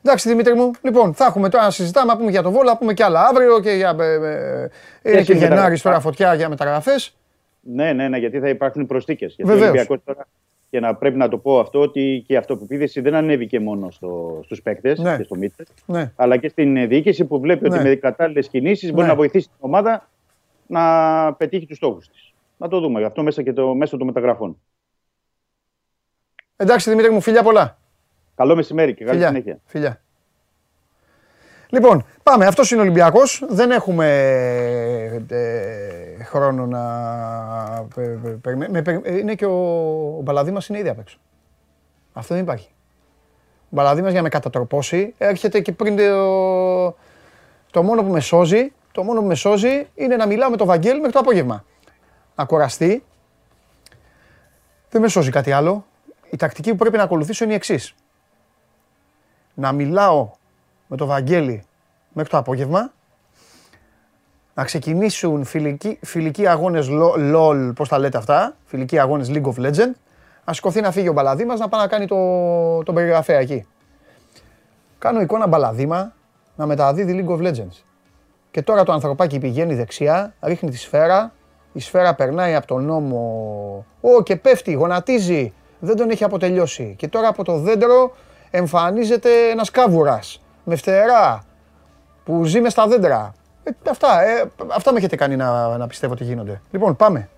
Εντάξει 0.03 0.29
Δημήτρη 0.29 0.55
μου, 0.55 0.71
λοιπόν, 0.83 1.15
θα 1.15 1.25
έχουμε 1.25 1.49
τώρα 1.49 1.65
να 1.65 1.71
συζητάμε, 1.71 2.13
να 2.13 2.19
πούμε 2.19 2.31
για 2.31 2.43
το 2.43 2.51
Βόλο, 2.51 2.69
να 2.69 2.77
πούμε 2.77 2.95
κι 2.95 3.03
άλλα 3.03 3.27
αύριο 3.27 3.61
και 3.61 3.71
για. 3.71 3.97
Ε, 4.01 4.69
είναι 5.03 5.23
και 5.23 5.33
Γενάρη 5.33 5.81
τώρα 5.81 6.01
φωτιά 6.01 6.35
για 6.35 6.49
μεταγραφές. 6.49 7.17
Ναι, 7.61 7.93
ναι, 7.93 8.09
ναι, 8.09 8.19
γιατί 8.19 8.41
θα 8.41 8.49
υπάρχουν 8.49 8.87
προστίκε. 8.87 9.27
Γιατί 9.27 9.53
ο 9.53 9.55
Ολυμπιακός 9.55 9.99
τώρα 10.05 10.27
και 10.71 10.81
να 10.81 10.95
πρέπει 10.95 11.17
να 11.17 11.29
το 11.29 11.39
πω 11.39 11.59
αυτό 11.59 11.81
ότι 11.81 12.25
και 12.27 12.33
η 12.33 12.37
αυτοπεποίθηση 12.37 13.01
δεν 13.01 13.15
ανέβηκε 13.15 13.61
μόνο 13.61 13.91
στο, 13.91 14.41
στους 14.45 14.63
παίκτες 14.63 14.99
ναι. 14.99 15.17
και 15.17 15.23
στο 15.23 15.37
Μίτσερ, 15.37 15.67
ναι. 15.87 16.13
αλλά 16.17 16.37
και 16.37 16.49
στην 16.49 16.89
διοίκηση 16.89 17.25
που 17.25 17.41
βλέπει 17.41 17.67
ότι 17.67 17.77
ναι. 17.77 17.83
με 17.83 17.95
κατάλληλες 17.95 18.49
κινήσεις 18.49 18.91
μπορεί 18.91 19.03
ναι. 19.03 19.09
να 19.09 19.15
βοηθήσει 19.15 19.47
την 19.47 19.57
ομάδα 19.61 20.09
να 20.67 21.33
πετύχει 21.33 21.67
τους 21.67 21.77
στόχους 21.77 22.09
της. 22.09 22.33
Να 22.57 22.69
το 22.69 22.81
δούμε 22.81 23.05
αυτό 23.05 23.23
μέσα 23.23 23.43
και 23.43 23.53
το, 23.53 23.75
μέσω 23.75 23.97
των 23.97 24.07
μεταγραφών. 24.07 24.57
Εντάξει 26.57 26.91
Δημήτρη 26.91 27.11
μου, 27.13 27.21
φιλιά 27.21 27.43
πολλά. 27.43 27.77
Καλό 28.35 28.57
μεσημέρι 28.57 28.95
και 28.95 29.05
καλή 29.05 29.17
φιλιά. 29.17 29.29
συνέχεια. 29.29 29.59
Φιλιά. 29.65 30.01
Λοιπόν, 31.69 32.05
πάμε. 32.23 32.47
Αυτός 32.47 32.71
είναι 32.71 32.81
ο 32.81 32.83
Ολυμπιακός. 32.85 33.45
Δεν 33.49 33.71
έχουμε 33.71 34.07
ε, 35.29 36.25
χρόνο 36.25 36.67
να. 36.67 36.83
περιμένουμε. 38.41 39.01
είναι 39.05 39.35
και 39.35 39.47
ο, 39.47 39.59
ο 40.19 40.21
Μπαλαδί 40.23 40.51
μα 40.51 40.61
είναι 40.69 40.79
ήδη 40.79 40.89
απ' 40.89 40.99
έξω. 40.99 41.19
Αυτό 42.13 42.35
δεν 42.35 42.43
υπάρχει. 42.43 42.69
Ο 43.61 43.69
Μπαλαδί 43.69 44.03
μα 44.03 44.07
για 44.07 44.17
να 44.17 44.23
με 44.23 44.29
κατατροπώσει 44.29 45.15
έρχεται 45.19 45.61
και 45.61 45.73
πριν 45.73 45.97
το, 45.97 46.97
το 47.71 47.83
μόνο 47.83 48.03
που 48.03 48.11
με 48.11 48.21
σώζει, 48.21 48.73
το 48.93 49.03
μόνο 49.03 49.21
που 49.21 49.27
με 49.27 49.35
σώζει 49.35 49.87
είναι 49.95 50.17
να 50.17 50.27
μιλάω 50.27 50.51
με 50.51 50.57
τον 50.57 50.67
Βαγγέλη 50.67 50.97
μέχρι 50.97 51.13
το 51.13 51.19
απόγευμα. 51.19 51.65
Να 52.35 52.45
κοραστεί. 52.45 53.05
Δεν 54.91 55.01
με 55.01 55.09
σώζει 55.09 55.31
κάτι 55.31 55.53
άλλο. 55.53 55.87
Η 56.31 56.37
τακτική 56.37 56.71
που 56.71 56.77
πρέπει 56.77 56.97
να 56.97 57.03
ακολουθήσω 57.03 57.45
είναι 57.45 57.53
η 57.53 57.57
εξής. 57.57 57.95
Να 59.55 59.73
μιλάω 59.73 60.31
με 60.87 60.97
το 60.97 61.07
Βαγγέλη 61.07 61.65
μέχρι 62.13 62.31
το 62.31 62.37
απόγευμα. 62.37 62.93
Να 64.55 64.65
ξεκινήσουν 64.65 65.45
φιλικοί, 65.45 65.99
φιλικοί 66.03 66.47
αγώνες 66.47 66.89
LOL, 67.17 67.73
πώς 67.75 67.89
τα 67.89 67.99
λέτε 67.99 68.19
αυτά, 68.19 68.57
φιλικοί 68.65 68.99
αγώνες 68.99 69.31
League 69.31 69.47
of 69.47 69.67
Legends. 69.67 69.93
Να 70.45 70.53
σηκωθεί 70.53 70.81
να 70.81 70.91
φύγει 70.91 71.09
ο 71.09 71.13
Μπαλαδήμας 71.13 71.59
να 71.59 71.69
πάει 71.69 71.81
να 71.81 71.87
κάνει 71.87 72.07
το, 72.07 72.17
τον 72.83 72.95
περιγραφέα 72.95 73.39
εκεί. 73.39 73.67
Κάνω 74.99 75.21
εικόνα 75.21 75.47
Μπαλαδήμα 75.47 76.13
να 76.57 76.67
μεταδίδει 76.67 77.25
League 77.27 77.39
of 77.39 77.49
Legends. 77.49 77.83
Και 78.51 78.63
τώρα 78.63 78.85
το 78.85 78.93
ανθρωπάκι 78.93 79.39
πηγαίνει 79.39 79.75
δεξιά, 79.75 80.35
ρίχνει 80.41 80.71
τη 80.71 80.77
σφαίρα, 80.77 81.33
η 81.73 81.81
σφαίρα 81.81 82.15
περνάει 82.15 82.55
από 82.55 82.67
τον 82.67 82.85
νόμο, 82.85 83.87
Ω 84.01 84.23
και 84.23 84.37
πέφτει, 84.37 84.73
γονατίζει, 84.73 85.53
δεν 85.81 85.97
τον 85.97 86.11
έχει 86.11 86.25
αποτελειώσει. 86.25 86.95
Και 86.99 87.09
τώρα 87.09 87.29
από 87.29 87.45
το 87.45 87.59
δέντρο 87.59 88.15
εμφανίζεται 88.55 89.51
ένας 89.51 89.71
κάβουρας 89.71 90.41
με 90.65 90.77
φτερά 90.77 91.43
που 92.25 92.45
ζει 92.45 92.61
μες 92.61 92.73
στα 92.73 92.87
δέντρα. 92.87 93.35
Ε, 93.63 93.71
αυτά, 93.91 94.23
ε, 94.23 94.51
αυτά 94.69 94.93
με 94.93 94.99
έχετε 94.99 95.17
κάνει 95.17 95.37
να, 95.37 95.77
να 95.77 95.87
πιστεύω 95.87 96.13
ότι 96.13 96.25
γίνονται. 96.25 96.61
Λοιπόν, 96.71 96.97
πάμε. 96.97 97.29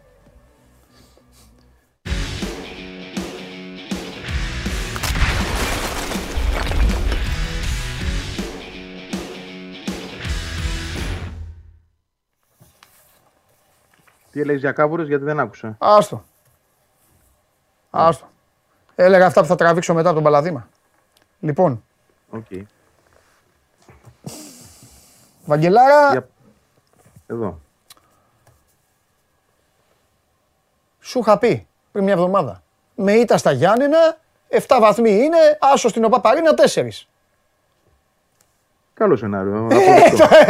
Τι 14.31 14.41
έλεγες 14.41 14.61
για 14.61 14.73
κάβουρες, 14.73 15.09
γιατί 15.09 15.25
δεν 15.25 15.41
άκουσα. 15.41 15.77
Άστο. 15.79 16.25
Άστο. 17.91 18.27
Έλεγα 18.95 19.27
αυτά 19.27 19.41
που 19.41 19.47
θα 19.47 19.55
τραβήξω 19.55 19.95
μετά 19.95 20.07
από 20.09 20.15
τον 20.15 20.25
Παλαδήμα. 20.25 20.69
Λοιπόν. 21.45 21.85
Okay. 22.33 22.63
Βαγγελάρα. 25.45 26.29
Εδώ. 27.27 27.61
Σου 31.01 31.19
είχα 31.19 31.39
πει 31.39 31.67
πριν 31.93 32.05
μια 32.05 32.13
εβδομάδα. 32.13 32.63
Με 32.95 33.13
ήττα 33.13 33.37
στα 33.39 33.53
Γιάννενα, 33.53 34.19
7 34.49 34.79
βαθμοί 34.81 35.11
είναι, 35.11 35.59
άσο 35.61 35.89
στην 35.89 36.05
Οπαπαρίνα 36.05 36.55
4. 36.55 37.07
Καλό 38.95 39.17
σενάριο. 39.17 39.69
Ε, 39.71 39.77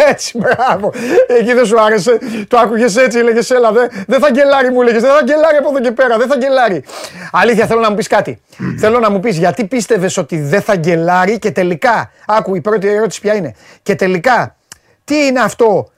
έτσι, 0.10 0.38
μπράβο. 0.38 0.92
Εκεί 1.26 1.52
δεν 1.52 1.66
σου 1.66 1.80
άρεσε. 1.80 2.18
Το 2.48 2.58
άκουγες 2.58 2.96
έτσι, 2.96 3.18
έλεγες 3.18 3.50
Έλα, 3.50 3.72
δεν 4.06 4.20
θα 4.20 4.30
γκελάρει, 4.30 4.70
μου 4.70 4.82
έλεγες. 4.82 5.02
Δεν 5.02 5.10
θα 5.10 5.22
γκελάρει 5.22 5.56
από 5.56 5.68
εδώ 5.68 5.80
και 5.80 5.92
πέρα. 5.92 6.18
Δεν 6.18 6.28
θα 6.28 6.36
γκελάρει. 6.36 6.84
Αλήθεια, 7.32 7.66
θέλω 7.66 7.80
να 7.80 7.90
μου 7.90 7.96
πεις 7.96 8.06
κάτι. 8.06 8.40
θέλω 8.82 8.98
να 8.98 9.10
μου 9.10 9.20
πεις 9.20 9.38
γιατί 9.38 9.64
πίστευες 9.66 10.16
ότι 10.16 10.40
δεν 10.40 10.60
θα 10.62 10.76
γκελάρει 10.76 11.38
και 11.38 11.50
τελικά. 11.50 12.10
Άκου, 12.26 12.54
η 12.54 12.60
πρώτη 12.60 12.88
ερώτηση 12.88 13.20
ποια 13.20 13.34
είναι. 13.34 13.54
Και 13.82 13.94
τελικά, 13.94 14.56
τι 15.04 15.26
είναι 15.26 15.40
αυτό 15.40 15.88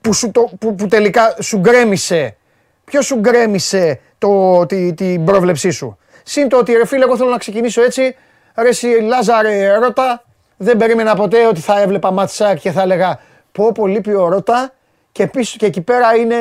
που, 0.00 0.12
σου, 0.12 0.30
το, 0.30 0.50
που, 0.60 0.74
που 0.74 0.86
τελικά 0.86 1.36
σου 1.40 1.58
γκρέμισε. 1.58 2.36
Ποιος 2.84 3.06
σου 3.06 3.16
γκρέμισε 3.16 4.00
το, 4.18 4.66
τη, 4.66 4.94
την 4.94 5.24
πρόβλεψή 5.24 5.70
σου; 5.70 5.98
Συν 6.22 6.48
το 6.48 6.56
ότι 6.56 6.72
ρε 6.72 6.86
φίλε, 6.86 7.04
εγώ 7.04 7.16
θέλω 7.16 7.30
να 7.30 7.38
ξεκινήσω 7.38 7.82
έτσι. 7.82 8.16
Ρε 8.54 8.68
εσύ 8.68 8.86
Λάζαρε 8.86 9.78
Ρότα, 9.78 10.25
δεν 10.56 10.76
περίμενα 10.76 11.14
ποτέ 11.14 11.46
ότι 11.46 11.60
θα 11.60 11.80
έβλεπα 11.80 12.10
ματσάκ 12.10 12.58
και 12.58 12.70
θα 12.70 12.82
έλεγα 12.82 13.18
πω 13.52 13.72
πω 13.72 13.86
λείπει 13.86 14.14
ο 14.14 14.28
Ρότα 14.28 14.72
και, 15.12 15.26
πίσω, 15.26 15.56
και 15.58 15.66
εκεί 15.66 15.80
πέρα 15.80 16.14
είναι, 16.14 16.34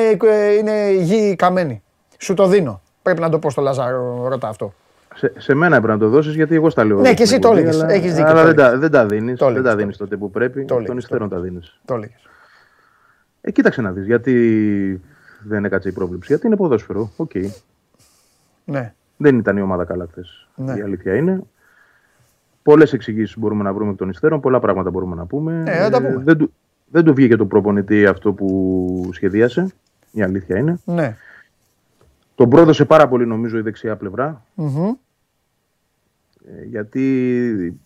είναι 0.59 0.91
γη 0.91 1.35
καμένη. 1.35 1.83
Σου 2.17 2.33
το 2.33 2.47
δίνω. 2.47 2.81
Πρέπει 3.01 3.21
να 3.21 3.29
το 3.29 3.39
πω 3.39 3.49
στο 3.49 3.61
Λάζαρο 3.61 4.27
Ρότα 4.27 4.47
αυτό. 4.47 4.73
Σε, 5.15 5.33
σε 5.37 5.53
μένα 5.53 5.81
πρέπει 5.81 5.93
να 5.93 6.05
το 6.05 6.09
δώσεις 6.09 6.35
γιατί 6.35 6.55
εγώ 6.55 6.69
στα 6.69 6.83
λέω. 6.83 6.99
Ναι, 6.99 7.13
και 7.13 7.23
εσύ 7.23 7.39
το 7.39 7.51
έλεγες. 7.51 7.81
Έχεις 7.81 8.13
δίκιο. 8.13 8.29
Αλλά 8.29 8.45
δεν 8.45 8.55
τα, 8.55 8.77
δεν 8.77 8.91
τα 8.91 9.05
δίνεις. 9.05 9.39
Δεν 9.39 9.63
τα 9.63 9.75
δίνεις 9.75 9.97
τότε 9.97 10.17
που 10.17 10.31
πρέπει. 10.31 10.65
Εκ 10.65 10.83
των 10.83 10.97
υστέρων 10.97 11.29
τα 11.29 11.39
δίνεις. 11.39 11.79
Το 11.85 11.93
έλεγες. 11.93 12.27
Ε, 13.41 13.51
κοίταξε 13.51 13.81
να 13.81 13.91
δεις 13.91 14.05
γιατί 14.05 15.01
δεν 15.43 15.65
έκατσε 15.65 15.89
η 15.89 15.91
πρόβλεψη. 15.91 16.27
Γιατί 16.31 16.47
είναι 16.47 16.55
ποδόσφαιρο. 16.55 17.11
OK. 17.15 17.31
Okay. 17.33 17.47
Ναι. 18.63 18.93
Δεν 19.17 19.37
ήταν 19.37 19.57
η 19.57 19.61
ομάδα 19.61 19.85
καλά 19.85 20.07
χθες. 20.11 20.47
Ναι. 20.55 20.77
Η 20.77 20.81
αλήθεια 20.81 21.15
είναι. 21.15 21.41
Πολλές 22.65 22.93
εξηγήσεις 22.93 23.37
μπορούμε 23.37 23.63
να 23.63 23.73
βρούμε 23.73 23.91
εκ 23.91 23.97
των 23.97 24.09
υστέρων, 24.09 24.39
πολλά 24.39 24.59
πράγματα 24.59 24.89
μπορούμε 24.89 25.15
να 25.15 25.25
πούμε. 25.25 25.63
Ε, 25.67 25.89
τα 25.89 26.01
πούμε. 26.01 26.23
δεν, 26.23 26.37
του, 26.37 26.53
δεν 26.91 27.03
του 27.03 27.13
βγήκε 27.13 27.35
το 27.35 27.45
προπονητή 27.45 28.05
αυτό 28.05 28.33
που 28.33 29.09
σχεδίασε. 29.11 29.67
Η 30.11 30.21
αλήθεια 30.21 30.57
είναι. 30.57 30.79
Ναι. 30.85 31.15
Τον 32.35 32.49
πρόδωσε 32.49 32.85
πάρα 32.85 33.07
πολύ 33.07 33.25
νομίζω 33.25 33.57
η 33.57 33.61
δεξιά 33.61 33.97
Ε, 36.45 36.63
γιατί 36.65 37.79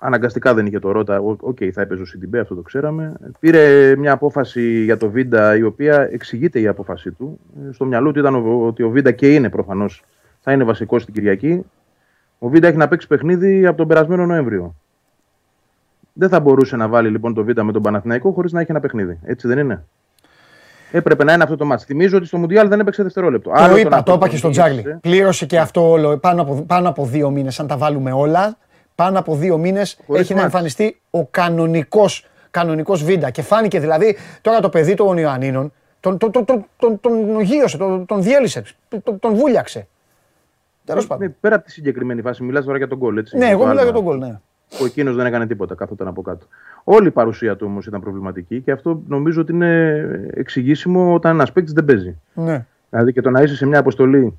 αναγκαστικά 0.00 0.54
δεν 0.54 0.66
είχε 0.66 0.78
το 0.78 0.90
Ρότα. 0.90 1.20
OK, 1.20 1.40
okay, 1.40 1.70
θα 1.70 1.80
έπαιζε 1.80 2.02
ο 2.02 2.04
Σιντιμπέ, 2.04 2.40
αυτό 2.40 2.54
το 2.54 2.62
ξέραμε. 2.62 3.14
Πήρε 3.40 3.96
μια 3.96 4.12
απόφαση 4.12 4.84
για 4.84 4.96
το 4.96 5.10
Βίντα 5.10 5.56
η 5.56 5.62
οποία 5.62 6.08
εξηγείται 6.12 6.60
η 6.60 6.66
απόφασή 6.66 7.10
του. 7.10 7.38
Ε, 7.68 7.72
στο 7.72 7.84
μυαλό 7.84 8.12
του 8.12 8.18
ήταν 8.18 8.64
ότι 8.66 8.82
ο 8.82 8.90
Βίντα 8.90 9.12
και 9.12 9.34
είναι 9.34 9.50
προφανώς 9.50 10.04
θα 10.40 10.52
είναι 10.52 10.64
βασικός 10.64 11.02
στην 11.02 11.14
Κυριακή. 11.14 11.64
Ο 12.44 12.48
Βίντα 12.48 12.68
έχει 12.68 12.76
να 12.76 12.88
παίξει 12.88 13.06
παιχνίδι 13.06 13.66
από 13.66 13.76
τον 13.76 13.86
περασμένο 13.88 14.26
Νοέμβριο. 14.26 14.74
Δεν 16.12 16.28
θα 16.28 16.40
μπορούσε 16.40 16.76
να 16.76 16.88
βάλει 16.88 17.08
λοιπόν 17.08 17.34
το 17.34 17.44
Βίντα 17.44 17.62
με 17.62 17.72
τον 17.72 17.82
Παναθηναϊκό 17.82 18.30
χωρίς 18.32 18.52
να 18.52 18.60
έχει 18.60 18.70
ένα 18.70 18.80
παιχνίδι. 18.80 19.18
Έτσι 19.24 19.48
δεν 19.48 19.58
είναι; 19.58 19.84
Έπρεπε 20.90 21.24
να 21.24 21.32
είναι 21.32 21.42
αυτό 21.42 21.56
το 21.56 21.64
μάτι. 21.64 21.84
Θυμίζω 21.84 22.16
ότι 22.16 22.26
στο 22.26 22.38
Μουντιάλ 22.38 22.68
δεν 22.68 22.80
έπαιξε 22.80 23.02
δευτερόλεπτο. 23.02 23.50
Το 23.50 23.56
Άλλο 23.62 23.76
είπα, 23.76 24.02
το 24.02 24.12
είπα 24.12 24.28
και 24.28 24.36
στον 24.36 24.50
Τζάρλι. 24.50 24.98
Πλήρωσε 25.00 25.46
και 25.46 25.58
αυτό 25.58 25.90
όλο 25.90 26.18
πάνω 26.18 26.42
από, 26.42 26.54
πάνω 26.54 26.88
από 26.88 27.04
δύο 27.04 27.30
μήνες. 27.30 27.60
Αν 27.60 27.66
τα 27.66 27.76
βάλουμε 27.76 28.12
όλα, 28.12 28.56
πάνω 28.94 29.18
από 29.18 29.36
δύο 29.36 29.58
μήνες 29.58 29.98
έχει 30.12 30.34
να 30.34 30.42
εμφανιστεί 30.42 31.00
ο 31.10 31.26
κανονικός 31.26 32.26
κανονικός 32.50 33.04
Βίντα. 33.04 33.30
Και 33.30 33.42
φάνηκε 33.42 33.80
δηλαδή 33.80 34.16
τώρα 34.40 34.60
το 34.60 34.68
παιδί 34.68 34.94
των 34.94 35.18
Ιωαννίνων 35.18 35.72
τον, 36.00 36.18
τον, 36.18 36.30
τον, 36.30 36.44
τον, 36.44 36.66
τον, 36.76 37.00
τον 37.00 37.40
γύρωσε, 37.40 37.76
τον, 37.76 38.06
τον 38.06 38.22
διέλυσε, 38.22 38.62
τον, 39.04 39.18
τον 39.18 39.34
βούλιαξε. 39.34 39.86
Τέλος 40.84 41.02
ναι, 41.02 41.08
πάντων. 41.08 41.34
πέρα 41.40 41.54
από 41.54 41.64
τη 41.64 41.70
συγκεκριμένη 41.70 42.22
φάση, 42.22 42.42
μιλάς 42.42 42.64
τώρα 42.64 42.78
για 42.78 42.88
τον 42.88 42.98
γκολ, 42.98 43.16
έτσι. 43.16 43.36
Ναι, 43.36 43.48
εγώ 43.48 43.66
μιλάω 43.66 43.84
για 43.84 43.92
τον 43.92 44.02
γκολ, 44.02 44.18
ναι. 44.18 44.40
Ο 44.80 44.84
εκείνος 44.84 45.16
δεν 45.16 45.26
έκανε 45.26 45.46
τίποτα, 45.46 45.74
κάθονταν 45.74 46.08
από 46.08 46.22
κάτω. 46.22 46.46
Όλη 46.84 47.06
η 47.06 47.10
παρουσία 47.10 47.56
του 47.56 47.66
όμως 47.68 47.86
ήταν 47.86 48.00
προβληματική 48.00 48.60
και 48.60 48.70
αυτό 48.70 49.02
νομίζω 49.06 49.40
ότι 49.40 49.52
είναι 49.52 50.30
εξηγήσιμο 50.34 51.14
όταν 51.14 51.34
ένας 51.34 51.52
παίκτης 51.52 51.72
δεν 51.72 51.84
παίζει. 51.84 52.18
Ναι. 52.34 52.66
Δηλαδή 52.90 53.12
και 53.12 53.20
το 53.20 53.30
να 53.30 53.42
είσαι 53.42 53.56
σε 53.56 53.66
μια 53.66 53.78
αποστολή 53.78 54.38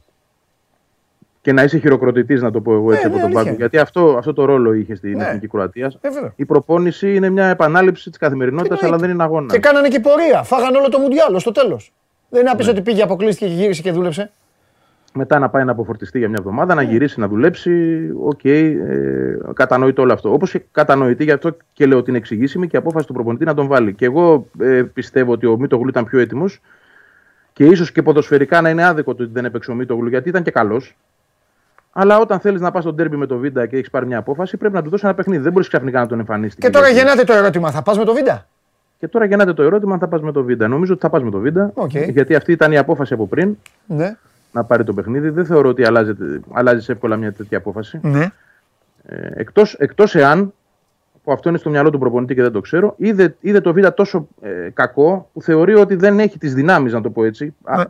και 1.42 1.54
να 1.54 1.64
είσαι 1.64 1.78
χειροκροτητής, 1.78 2.42
να 2.42 2.52
το 2.52 2.62
πω 2.62 2.74
εγώ 2.74 2.92
έτσι 2.92 3.08
ναι, 3.08 3.14
από 3.14 3.16
ναι, 3.16 3.22
τον 3.22 3.32
πάγκο. 3.32 3.56
Γιατί 3.56 3.78
αυτό, 3.78 4.16
αυτό 4.18 4.34
το 4.34 4.46
ρόλο 4.46 4.74
είχε 4.74 4.96
στην 4.96 5.18
ναι. 5.18 5.24
Εθνική 5.24 5.48
Κροατίας. 5.48 5.98
Ε, 6.02 6.10
η 6.36 6.46
προπόνηση 6.46 7.16
είναι 7.16 7.30
μια 7.30 7.48
επανάληψη 7.48 8.10
της 8.10 8.20
καθημερινότητας, 8.20 8.84
αλλά 8.84 8.98
δεν 8.98 9.10
είναι 9.10 9.24
αγώνα. 9.24 9.54
Και 9.54 9.60
κάνανε 9.60 9.88
και 9.88 10.00
πορεία. 10.00 10.44
Φάγανε 10.44 10.78
όλο 10.78 10.90
το 10.90 11.00
Μουντιάλο 11.00 11.40
στο 11.40 11.52
τέλος. 11.52 11.94
Δεν 12.30 12.42
είναι 12.42 12.52
να 12.64 12.70
ότι 12.70 12.82
πήγε, 12.82 13.04
αποκλείστηκε 13.04 13.48
και 13.48 13.54
γύρισε 13.54 13.82
και 13.82 13.92
δούλεψε 13.92 14.32
μετά 15.14 15.40
να 15.40 15.50
πάει 15.50 15.64
να 15.64 15.72
αποφορτιστεί 15.72 16.18
για 16.18 16.28
μια 16.28 16.38
εβδομάδα, 16.40 16.76
να 16.76 16.84
ναι. 16.84 16.90
γυρίσει 16.90 17.20
να 17.20 17.28
δουλέψει. 17.28 17.72
OK, 18.20 18.40
okay, 18.44 18.74
ε, 18.90 19.54
κατανοείται 19.54 20.02
όλο 20.02 20.14
αυτό. 20.14 20.34
Όπως 20.34 20.56
κατανοητή, 20.72 21.24
γι' 21.24 21.32
αυτό 21.32 21.58
και 21.74 21.86
λέω 21.86 21.98
ότι 21.98 22.10
είναι 22.10 22.20
εξηγήσιμη 22.20 22.68
και 22.68 22.78
απόφαση 22.78 23.08
του 23.08 23.14
προπονητή 23.14 23.46
να 23.46 23.54
τον 23.54 23.68
βάλει. 23.68 23.94
Και 23.94 24.06
εγώ 24.06 24.48
ε, 24.60 24.84
πιστεύω 24.94 25.32
ότι 25.32 25.46
ο 25.46 25.58
Μίτογλου 25.58 25.90
ήταν 25.90 26.06
πιο 26.06 26.20
έτοιμος 26.20 26.62
και 27.54 27.66
ίσως 27.66 27.92
και 27.92 28.02
ποδοσφαιρικά 28.02 28.62
να 28.62 28.70
είναι 28.70 28.86
άδικο 28.86 29.16
το 29.16 29.24
ότι 29.24 29.32
δεν 29.34 29.46
έπαιξε 29.46 29.72
ο 29.72 29.74
Μίτογλου 29.74 30.10
γιατί 30.10 30.30
ήταν 30.30 30.44
και 30.44 30.52
καλός. 30.52 30.98
Αλλά 31.92 32.20
όταν 32.20 32.40
θέλεις 32.40 32.62
να 32.62 32.72
πας 32.72 32.84
στον 32.84 32.96
ντέρμπι 32.96 33.16
με 33.16 33.26
το 33.26 33.38
Βίντα 33.38 33.66
και 33.66 33.76
έχεις 33.76 33.90
πάρει 33.90 34.06
μια 34.06 34.18
απόφαση, 34.18 34.58
πρέπει 34.58 34.74
να 34.74 34.82
του 34.82 34.90
δώσεις 34.90 35.06
ένα 35.06 35.16
παιχνίδι. 35.16 35.44
Δεν 35.44 35.52
μπορείς 35.52 35.68
ξαφνικά 35.68 36.00
να 36.00 36.08
τον 36.08 36.20
εμφανίσεις. 36.20 36.56
Και 36.60 36.70
τώρα 36.70 36.90
γεννάται 36.90 37.24
το 37.24 37.34
ερώτημα, 37.34 37.72
θα 37.72 37.82
πας 37.82 37.98
με 37.98 38.06
το 38.06 38.14
Βίντα; 38.14 38.48
Και 39.00 39.08
τώρα 39.08 39.26
γεννάται 39.26 39.54
το 39.54 39.64
ερώτημα 39.64 39.94
αν 39.94 40.00
θα 40.00 40.08
πας 40.08 40.22
με 40.22 40.32
το 40.32 40.44
Βίντα. 40.44 40.68
Νομίζω 40.68 40.94
ότι 40.94 41.02
θα 41.02 41.10
πας 41.10 41.24
με 41.24 41.32
το 41.32 41.40
Βίντα. 41.40 41.72
Okay. 41.76 42.12
Γιατί 42.12 42.36
αυτή 42.36 42.52
ήταν 42.52 42.72
η 42.72 42.78
απόφαση 42.78 43.14
από 43.14 43.28
πριν 43.28 43.58
ναι. 43.86 44.18
Να 44.54 44.64
πάρει 44.64 44.84
το 44.84 44.94
παιχνίδι. 44.94 45.30
Δεν 45.30 45.46
θεωρώ 45.46 45.70
ότι 45.70 45.84
αλλάζει 46.52 46.92
εύκολα 46.92 47.16
μια 47.16 47.34
τέτοια 47.34 47.58
απόφαση. 47.58 48.00
Ναι. 48.04 48.32
Ε, 49.04 49.30
εκτός, 49.34 49.74
εκτός 49.74 50.16
εάν, 50.16 50.54
που 51.24 51.32
αυτό 51.32 51.50
είναι 51.50 51.58
στο 51.58 51.70
μυαλό 51.70 51.90
του 51.90 52.00
προπονητή 52.00 52.36
και 52.36 52.42
δεν 52.42 52.52
το 52.52 52.62
ξέρω, 52.62 52.94
είδε, 52.98 53.36
είδε 53.40 53.62
το 53.62 53.74
Β' 53.74 53.88
τόσο 53.88 54.28
ε, 54.42 54.70
κακό 54.74 55.30
που 55.34 55.42
θεωρεί 55.42 55.74
ότι 55.74 55.96
δεν 55.96 56.20
έχει 56.20 56.38
τις 56.38 56.54
δυνάμεις, 56.54 56.94
να 56.94 57.02
το 57.02 57.10
πω 57.10 57.24
έτσι. 57.24 57.56
Ναι. 57.76 57.84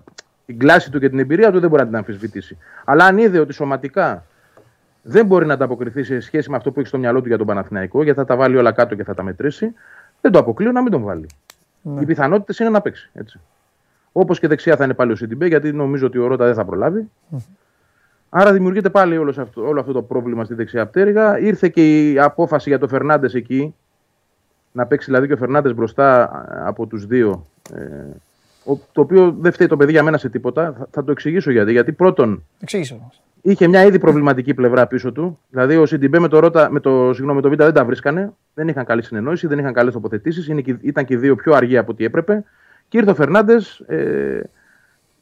την 0.45 0.59
κλάση 0.59 0.91
του 0.91 0.99
και 0.99 1.09
την 1.09 1.19
εμπειρία 1.19 1.51
του 1.51 1.59
δεν 1.59 1.69
μπορεί 1.69 1.81
να 1.81 1.87
την 1.87 1.97
αμφισβητήσει. 1.97 2.57
Αλλά 2.85 3.05
αν 3.05 3.17
είδε 3.17 3.39
ότι 3.39 3.53
σωματικά 3.53 4.25
δεν 5.01 5.25
μπορεί 5.25 5.45
να 5.45 5.53
ανταποκριθεί 5.53 6.03
σε 6.03 6.19
σχέση 6.19 6.49
με 6.49 6.55
αυτό 6.55 6.71
που 6.71 6.79
έχει 6.79 6.87
στο 6.87 6.97
μυαλό 6.97 7.21
του 7.21 7.27
για 7.27 7.37
τον 7.37 7.47
Παναθηναϊκό, 7.47 8.03
γιατί 8.03 8.19
θα 8.19 8.25
τα 8.25 8.35
βάλει 8.35 8.57
όλα 8.57 8.71
κάτω 8.71 8.95
και 8.95 9.03
θα 9.03 9.13
τα 9.13 9.23
μετρήσει, 9.23 9.73
δεν 10.21 10.31
το 10.31 10.39
αποκλείω 10.39 10.71
να 10.71 10.81
μην 10.81 10.91
τον 10.91 11.03
βάλει. 11.03 11.27
Ναι. 11.81 12.01
Οι 12.01 12.05
πιθανότητες 12.05 12.59
είναι 12.59 12.69
να 12.69 12.81
παίξει. 12.81 13.09
Έτσι. 13.13 13.39
Όπως 14.15 14.39
και 14.39 14.47
δεξιά 14.47 14.75
θα 14.75 14.83
είναι 14.83 14.93
πάλι 14.93 15.11
ο 15.11 15.15
Σιντιμπέ, 15.15 15.47
γιατί 15.47 15.71
νομίζω 15.71 16.05
ότι 16.05 16.17
ο 16.17 16.27
Ρότα 16.27 16.45
δεν 16.45 16.53
θα 16.53 16.65
προλάβει. 16.65 17.09
Άρα 18.29 18.53
δημιουργείται 18.53 18.89
πάλι 18.89 19.17
όλος 19.17 19.37
αυτό, 19.37 19.67
όλο 19.67 19.79
αυτό 19.79 19.91
το 19.91 20.01
πρόβλημα 20.01 20.43
στη 20.45 20.53
δεξιά 20.53 20.87
πτέρυγα. 20.87 21.39
Ήρθε 21.39 21.69
και 21.69 22.11
η 22.11 22.19
απόφαση 22.19 22.69
για 22.69 22.79
το 22.79 22.87
Φερνάντες 22.87 23.33
εκεί. 23.33 23.75
Να 24.71 24.85
παίξει 24.85 25.05
δηλαδή 25.05 25.27
και 25.27 25.33
ο 25.33 25.37
Φερνάντες 25.37 25.73
μπροστά 25.73 26.31
από 26.65 26.85
τους 26.85 27.05
δύο. 27.05 27.47
Ε, 27.73 27.83
το 28.91 29.01
οποίο 29.01 29.35
δεν 29.39 29.51
φταίει 29.51 29.67
το 29.67 29.77
παιδί 29.77 29.91
για 29.91 30.03
μένα 30.03 30.17
σε 30.17 30.29
τίποτα. 30.29 30.73
Θα, 30.77 30.87
θα 30.91 31.03
το 31.03 31.11
εξηγήσω 31.11 31.51
γιατί. 31.51 31.71
Γιατί 31.71 31.91
πρώτον. 31.91 32.43
Εξήγησε 32.59 32.99
Είχε 33.41 33.67
μια 33.67 33.85
ήδη 33.85 33.99
προβληματική 33.99 34.53
πλευρά 34.53 34.87
πίσω 34.87 35.11
του. 35.11 35.39
Δηλαδή 35.49 35.75
ο 35.75 35.85
Σιντιμπέ 35.85 36.19
με 36.19 36.27
το, 36.27 36.39
Ρώτα, 36.39 36.71
με 36.71 36.79
το, 36.79 37.13
συγγνώμη, 37.13 37.41
το 37.41 37.49
Β 37.49 37.55
δεν 37.55 37.73
τα 37.73 37.85
βρίσκανε. 37.85 38.33
Δεν 38.53 38.67
είχαν 38.67 38.85
καλή 38.85 39.03
συνεννόηση, 39.03 39.47
δεν 39.47 39.59
είχαν 39.59 39.73
καλές 39.73 39.93
τοποθετήσεις. 39.93 40.47
Ήταν 40.81 41.05
και 41.05 41.13
οι 41.13 41.17
δύο 41.17 41.35
πιο 41.35 41.53
αργοί 41.53 41.77
από 41.77 41.91
ό,τι 41.91 42.03
έπρεπε. 42.03 42.43
Και 42.93 42.99
ήρθε 42.99 43.11
ο 43.11 43.15
Φερνάντες 43.15 43.79
ε, 43.79 44.49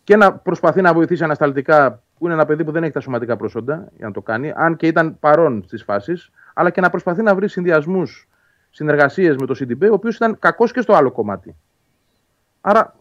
και 0.03 0.15
να 0.15 0.33
προσπαθεί 0.33 0.81
να 0.81 0.93
βοηθήσει 0.93 1.23
ανασταλτικά 1.23 2.03
που 2.17 2.25
είναι 2.25 2.33
ένα 2.33 2.45
παιδί 2.45 2.63
που 2.63 2.71
δεν 2.71 2.83
έχει 2.83 2.91
τα 2.91 2.99
σωματικά 2.99 3.35
προσόντα 3.35 3.87
για 3.97 4.07
να 4.07 4.13
το 4.13 4.21
κάνει, 4.21 4.53
αν 4.55 4.75
και 4.75 4.87
ήταν 4.87 5.19
παρόν 5.19 5.63
στις 5.65 5.83
φάσεις, 5.83 6.31
αλλά 6.53 6.69
και 6.69 6.81
να 6.81 6.89
προσπαθεί 6.89 7.21
να 7.21 7.35
βρει 7.35 7.47
συνδυασμούς, 7.47 8.27
συνεργασίες 8.69 9.35
με 9.35 9.45
το 9.45 9.55
CDB, 9.59 9.89
ο 9.89 9.93
οποίος 9.93 10.15
ήταν 10.15 10.39
κακός 10.39 10.71
και 10.71 10.81
στο 10.81 10.93
άλλο 10.93 11.11
κομμάτι. 11.11 11.55
Άρα, 12.61 12.95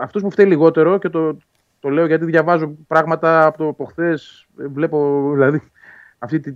αυτός 0.00 0.22
που 0.22 0.30
φταίει 0.30 0.46
λιγότερο, 0.46 0.98
και 0.98 1.08
το, 1.08 1.36
το 1.80 1.88
λέω 1.88 2.06
γιατί 2.06 2.24
διαβάζω 2.24 2.76
πράγματα 2.86 3.46
από, 3.46 3.58
το, 3.58 3.68
από 3.68 3.84
χθες, 3.84 4.46
βλέπω 4.54 5.30
δηλαδή 5.32 5.62
αυτή 6.18 6.40
τη, 6.40 6.54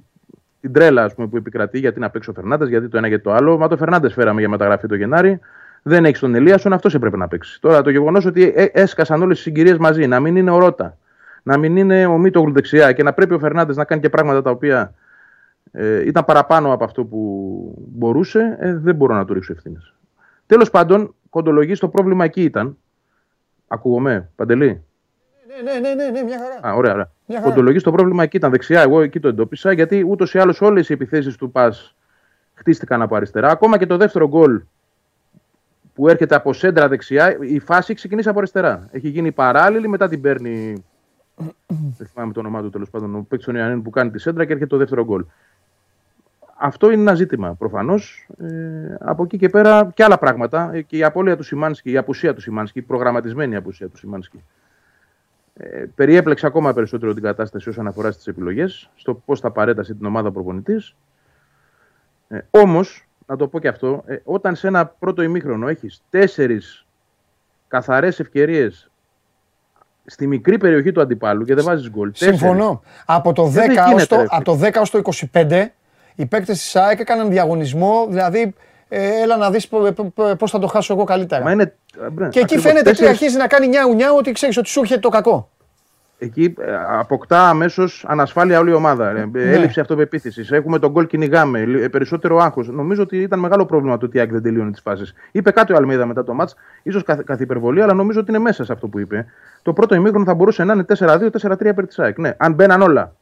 την 0.60 0.72
τρέλα 0.72 1.04
ας 1.04 1.14
πούμε, 1.14 1.26
που 1.26 1.36
επικρατεί 1.36 1.78
γιατί 1.78 2.00
να 2.00 2.10
παίξει 2.10 2.30
ο 2.30 2.32
Φερνάντες, 2.32 2.68
γιατί 2.68 2.88
το 2.88 2.96
ένα 2.96 3.08
και 3.08 3.18
το 3.18 3.32
άλλο. 3.32 3.58
Μα 3.58 3.68
το 3.68 3.76
Φερνάντες 3.76 4.12
φέραμε 4.12 4.40
για 4.40 4.48
μεταγραφή 4.48 4.86
το 4.86 4.94
Γενάρη. 4.94 5.40
Δεν 5.88 6.04
έχεις 6.04 6.20
τον 6.20 6.34
Ελίασον, 6.34 6.72
αυτός 6.72 6.94
έπρεπε 6.94 7.16
να 7.16 7.28
παίξει. 7.28 7.60
Τώρα 7.60 7.82
το 7.82 7.90
γεγονός 7.90 8.24
ότι 8.24 8.52
ε, 8.56 8.64
έσκασαν 8.72 9.22
όλες 9.22 9.34
τις 9.36 9.44
συγκυρίες 9.44 9.78
μαζί, 9.78 10.06
να 10.06 10.20
μην 10.20 10.36
είναι 10.36 10.50
ο 10.50 10.58
Ρότα, 10.58 10.98
να 11.42 11.58
μην 11.58 11.76
είναι 11.76 12.06
ο 12.06 12.18
Μίτογλου 12.18 12.52
δεξιά 12.52 12.92
και 12.92 13.02
να 13.02 13.12
πρέπει 13.12 13.34
ο 13.34 13.38
Φερνάντες 13.38 13.76
να 13.76 13.84
κάνει 13.84 14.00
και 14.00 14.08
πράγματα 14.08 14.42
τα 14.42 14.50
οποία 14.50 14.94
ε, 15.72 16.06
ήταν 16.06 16.24
παραπάνω 16.24 16.72
από 16.72 16.84
αυτό 16.84 17.04
που 17.04 17.18
μπορούσε, 17.88 18.56
ε, 18.60 18.74
δεν 18.74 18.94
μπορώ 18.94 19.14
να 19.14 19.24
του 19.24 19.34
ρίξω 19.34 19.52
ευθύνες. 19.52 19.94
Τέλος 20.46 20.70
πάντων, 20.70 21.14
κοντολογή 21.30 21.74
το 21.74 21.88
πρόβλημα 21.88 22.24
εκεί 22.24 22.42
ήταν. 22.42 22.76
Ακούγομαι, 23.68 24.30
Παντελή; 24.36 24.82
Ναι, 25.62 25.72
ναι, 25.72 25.78
ναι, 25.78 25.94
ναι, 25.94 26.10
ναι, 26.10 26.22
μια 26.22 26.38
χαρά. 26.38 26.74
Α, 26.74 26.76
ωραία, 26.76 26.92
ωραία. 26.92 27.40
Κοντολογή 27.40 27.78
το 27.78 27.90
πρόβλημα 27.90 28.22
εκεί 28.22 28.36
ήταν 28.36 28.50
δεξιά. 28.50 28.82
Εγώ 28.82 29.00
εκεί 29.00 29.20
το 29.20 29.28
εντόπισα 29.28 29.72
γιατί 29.72 30.04
ούτως 30.08 30.34
ή 30.34 30.38
άλλως 30.38 30.60
όλες 30.60 30.88
οι 30.88 30.92
επιθέσεις 30.92 31.36
του 31.36 31.50
Πας 31.50 31.96
χτίστηκαν 32.54 33.02
από 33.02 33.16
αριστερά. 33.16 33.48
Ακόμα 33.48 33.78
και 33.78 33.86
το 33.86 33.96
δεύτερο 33.96 34.28
γκολ 34.28 34.62
που 35.96 36.08
έρχεται 36.08 36.34
από 36.34 36.52
σέντρα 36.52 36.88
δεξιά, 36.88 37.36
η 37.40 37.58
φάση 37.58 37.94
ξεκινήσει 37.94 38.28
από 38.28 38.38
αριστερά. 38.38 38.88
Έχει 38.90 39.08
γίνει 39.08 39.32
παράλληλη, 39.32 39.88
μετά 39.88 40.08
την 40.08 40.20
παίρνει 40.20 40.84
δεν 41.98 42.06
θυμάμαι 42.06 42.32
το 42.32 42.40
όνομά 42.40 42.62
του 42.62 42.70
τέλος 42.70 42.90
πάντων. 42.90 43.14
Ο 43.14 43.26
παίκτης 43.28 43.46
των 43.46 43.54
Ιωαννίνων 43.54 43.82
που 43.82 43.90
κάνει 43.90 44.10
τη 44.10 44.18
σέντρα 44.18 44.44
και 44.44 44.52
έρχεται 44.52 44.70
το 44.70 44.76
δεύτερο 44.76 45.04
γκολ. 45.04 45.24
Αυτό 46.58 46.90
είναι 46.90 47.00
ένα 47.00 47.14
ζήτημα 47.14 47.54
προφανώς. 47.54 48.28
Ε, 48.38 48.96
από 49.00 49.22
εκεί 49.22 49.38
και 49.38 49.48
πέρα 49.48 49.90
και 49.94 50.04
άλλα 50.04 50.18
πράγματα. 50.18 50.70
Ε, 50.72 50.82
και 50.82 50.96
η 50.96 51.04
απώλεια 51.04 51.36
του 51.36 51.42
Σιμάνσκι, 51.42 51.90
η 51.90 51.96
απουσία 51.96 52.34
του 52.34 52.40
Σιμάνσκι, 52.40 52.78
η 52.78 52.82
προγραμματισμένη 52.82 53.56
απουσία 53.56 53.88
του 53.88 53.96
Σιμάνσκι. 53.96 54.44
Ε, 55.54 55.84
περιέπλεξε 55.94 56.46
ακόμα 56.46 56.72
περισσότερο 56.72 57.14
την 57.14 57.22
κατάσταση 57.22 57.68
όσον 57.68 57.86
αφορά 57.86 58.10
στις 58.10 58.26
επιλογές, 58.26 58.90
στο 58.94 59.14
πώς 59.14 59.40
θα 59.40 59.50
παρέτασε 59.50 59.94
την 59.94 60.06
ομάδα 60.06 60.32
προπονητής. 60.32 60.94
Ε, 62.28 62.38
Όμως, 62.50 63.05
να 63.26 63.36
το 63.36 63.48
πω 63.48 63.58
και 63.58 63.68
αυτό, 63.68 64.02
ε, 64.06 64.16
όταν 64.24 64.56
σε 64.56 64.66
ένα 64.66 64.86
πρώτο 64.86 65.22
ημίχρονο 65.22 65.68
έχεις 65.68 66.02
τέσσερις 66.10 66.86
καθαρές 67.68 68.20
ευκαιρίες 68.20 68.90
στη 70.04 70.26
μικρή 70.26 70.58
περιοχή 70.58 70.92
του 70.92 71.00
αντιπάλου 71.00 71.44
και 71.44 71.54
δεν 71.54 71.64
βάζεις 71.64 71.90
γκολ. 71.90 72.10
Συμφωνώ. 72.14 72.82
Από 73.06 73.32
το, 73.32 73.52
10 73.54 73.94
ως 73.94 74.06
το, 74.06 74.24
από 74.28 74.44
το 74.44 74.60
10 74.62 74.72
ως 74.80 74.90
το 74.90 75.00
25 75.32 75.66
οι 76.14 76.26
παίκτες 76.26 76.58
της 76.58 76.70
ΣΑΕΚ 76.70 77.00
έκαναν 77.00 77.28
διαγωνισμό, 77.28 78.06
δηλαδή 78.08 78.54
ε, 78.88 79.22
έλα 79.22 79.36
να 79.36 79.50
δεις 79.50 79.68
πώς 80.38 80.50
θα 80.50 80.58
το 80.58 80.66
χάσω 80.66 80.92
εγώ 80.92 81.04
καλύτερα. 81.04 81.42
Μα 81.42 81.52
είναι, 81.52 81.74
και 82.30 82.40
εκεί 82.40 82.58
φαίνεται 82.58 82.90
ότι 82.90 83.06
αρχίζει 83.06 83.36
να 83.36 83.46
κάνει 83.46 83.68
νιάου 83.68 83.94
νιάου 83.94 84.16
ότι 84.16 84.32
ξέρεις 84.32 84.56
ότι 84.56 84.68
σου 84.68 84.80
έρχεται 84.80 85.00
το 85.00 85.08
κακό 85.08 85.50
εκεί 86.18 86.54
ε, 86.58 86.76
αποκτά 86.88 87.48
αμέσως 87.48 88.04
ανασφάλεια 88.08 88.58
όλη 88.58 88.70
η 88.70 88.74
ομάδα. 88.74 89.10
Ε, 89.10 89.28
ναι. 89.32 89.42
Έλλειψη 89.42 89.80
αυτοπεποίθησης. 89.80 90.50
Έχουμε 90.50 90.78
τον 90.78 90.90
γκολ 90.90 91.06
κυνηγάμε. 91.06 91.60
Ε, 91.60 91.88
περισσότερο 91.88 92.36
άγχος. 92.36 92.68
Νομίζω 92.68 93.02
ότι 93.02 93.16
ήταν 93.16 93.38
μεγάλο 93.38 93.66
πρόβλημα 93.66 93.98
το 93.98 94.06
ότι 94.06 94.18
η 94.18 94.24
δεν 94.24 94.42
τελείωνε 94.42 94.70
τις 94.70 94.80
φάσεις. 94.80 95.14
Είπε 95.32 95.50
κάτι 95.50 95.72
ο 95.72 95.76
Αλμίδα 95.76 96.06
μετά 96.06 96.24
το 96.24 96.34
μάτς, 96.34 96.56
ίσως 96.82 97.02
καθ, 97.02 97.40
υπερβολή, 97.40 97.82
αλλά 97.82 97.94
νομίζω 97.94 98.20
ότι 98.20 98.30
είναι 98.30 98.38
μέσα 98.38 98.64
σε 98.64 98.72
αυτό 98.72 98.88
που 98.88 98.98
είπε. 98.98 99.26
Το 99.62 99.72
πρώτο 99.72 99.94
ημίχρονο 99.94 100.24
θα 100.24 100.34
μπορούσε 100.34 100.64
να 100.64 100.72
είναι 100.72 100.84
4-2-4-3 100.98 101.66
υπέρ 101.66 101.86
της 101.86 101.98
ΑΕΚ. 101.98 102.18
Ναι, 102.18 102.34
αν 102.36 102.52
μπαίναν 102.52 102.82
όλα. 102.82 103.12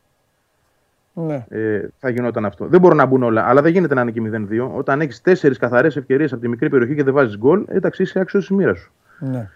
Ναι. 1.12 1.44
Ε, 1.48 1.88
θα 1.98 2.08
γινόταν 2.10 2.44
αυτό. 2.44 2.66
Δεν 2.66 2.80
μπορούν 2.80 2.96
να 2.96 3.06
μπουν 3.06 3.22
όλα, 3.22 3.48
αλλά 3.48 3.62
δεν 3.62 3.72
γίνεται 3.72 3.94
να 3.94 4.00
είναι 4.00 4.10
και 4.10 4.20
0-2. 4.20 4.70
Όταν 4.74 5.00
έχεις 5.00 5.20
τέσσερις 5.20 5.58
καθαρές 5.58 5.96
ευκαιρίες 5.96 6.32
από 6.32 6.40
τη 6.40 6.48
μικρή 6.48 6.68
περιοχή 6.68 6.94
και 6.94 7.04
δεν 7.04 7.14
βάζεις 7.14 7.36
γκολ, 7.38 7.64
εντάξει, 7.68 8.02
είσαι 8.02 8.20
άξιος 8.20 8.46
της 8.46 8.56
μοίρας 8.56 8.78
σου. 8.78 8.92
Ναι 9.18 9.48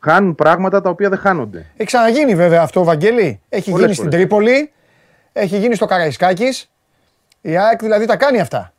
χάνουν 0.00 0.34
πράγματα 0.34 0.80
τα 0.80 0.90
οποία 0.90 1.08
δεν 1.08 1.18
χάνονται. 1.18 1.58
Έχει 1.76 1.84
ξαναγίνει 1.84 2.34
βέβαια 2.34 2.62
αυτό, 2.62 2.84
Βαγγέλη. 2.84 3.40
Έχει 3.48 3.70
γίνει 3.70 3.94
στην 3.94 4.10
Τρίπολη, 4.10 4.72
έχει 5.32 5.58
γίνει 5.58 5.74
στο 5.74 5.86
Καραϊσκάκης. 5.86 6.70
Η 7.40 7.56
ΑΕΚ 7.56 7.80
δηλαδή 7.80 8.06
τα 8.06 8.16
κάνει 8.16 8.40
αυτά. 8.40 8.72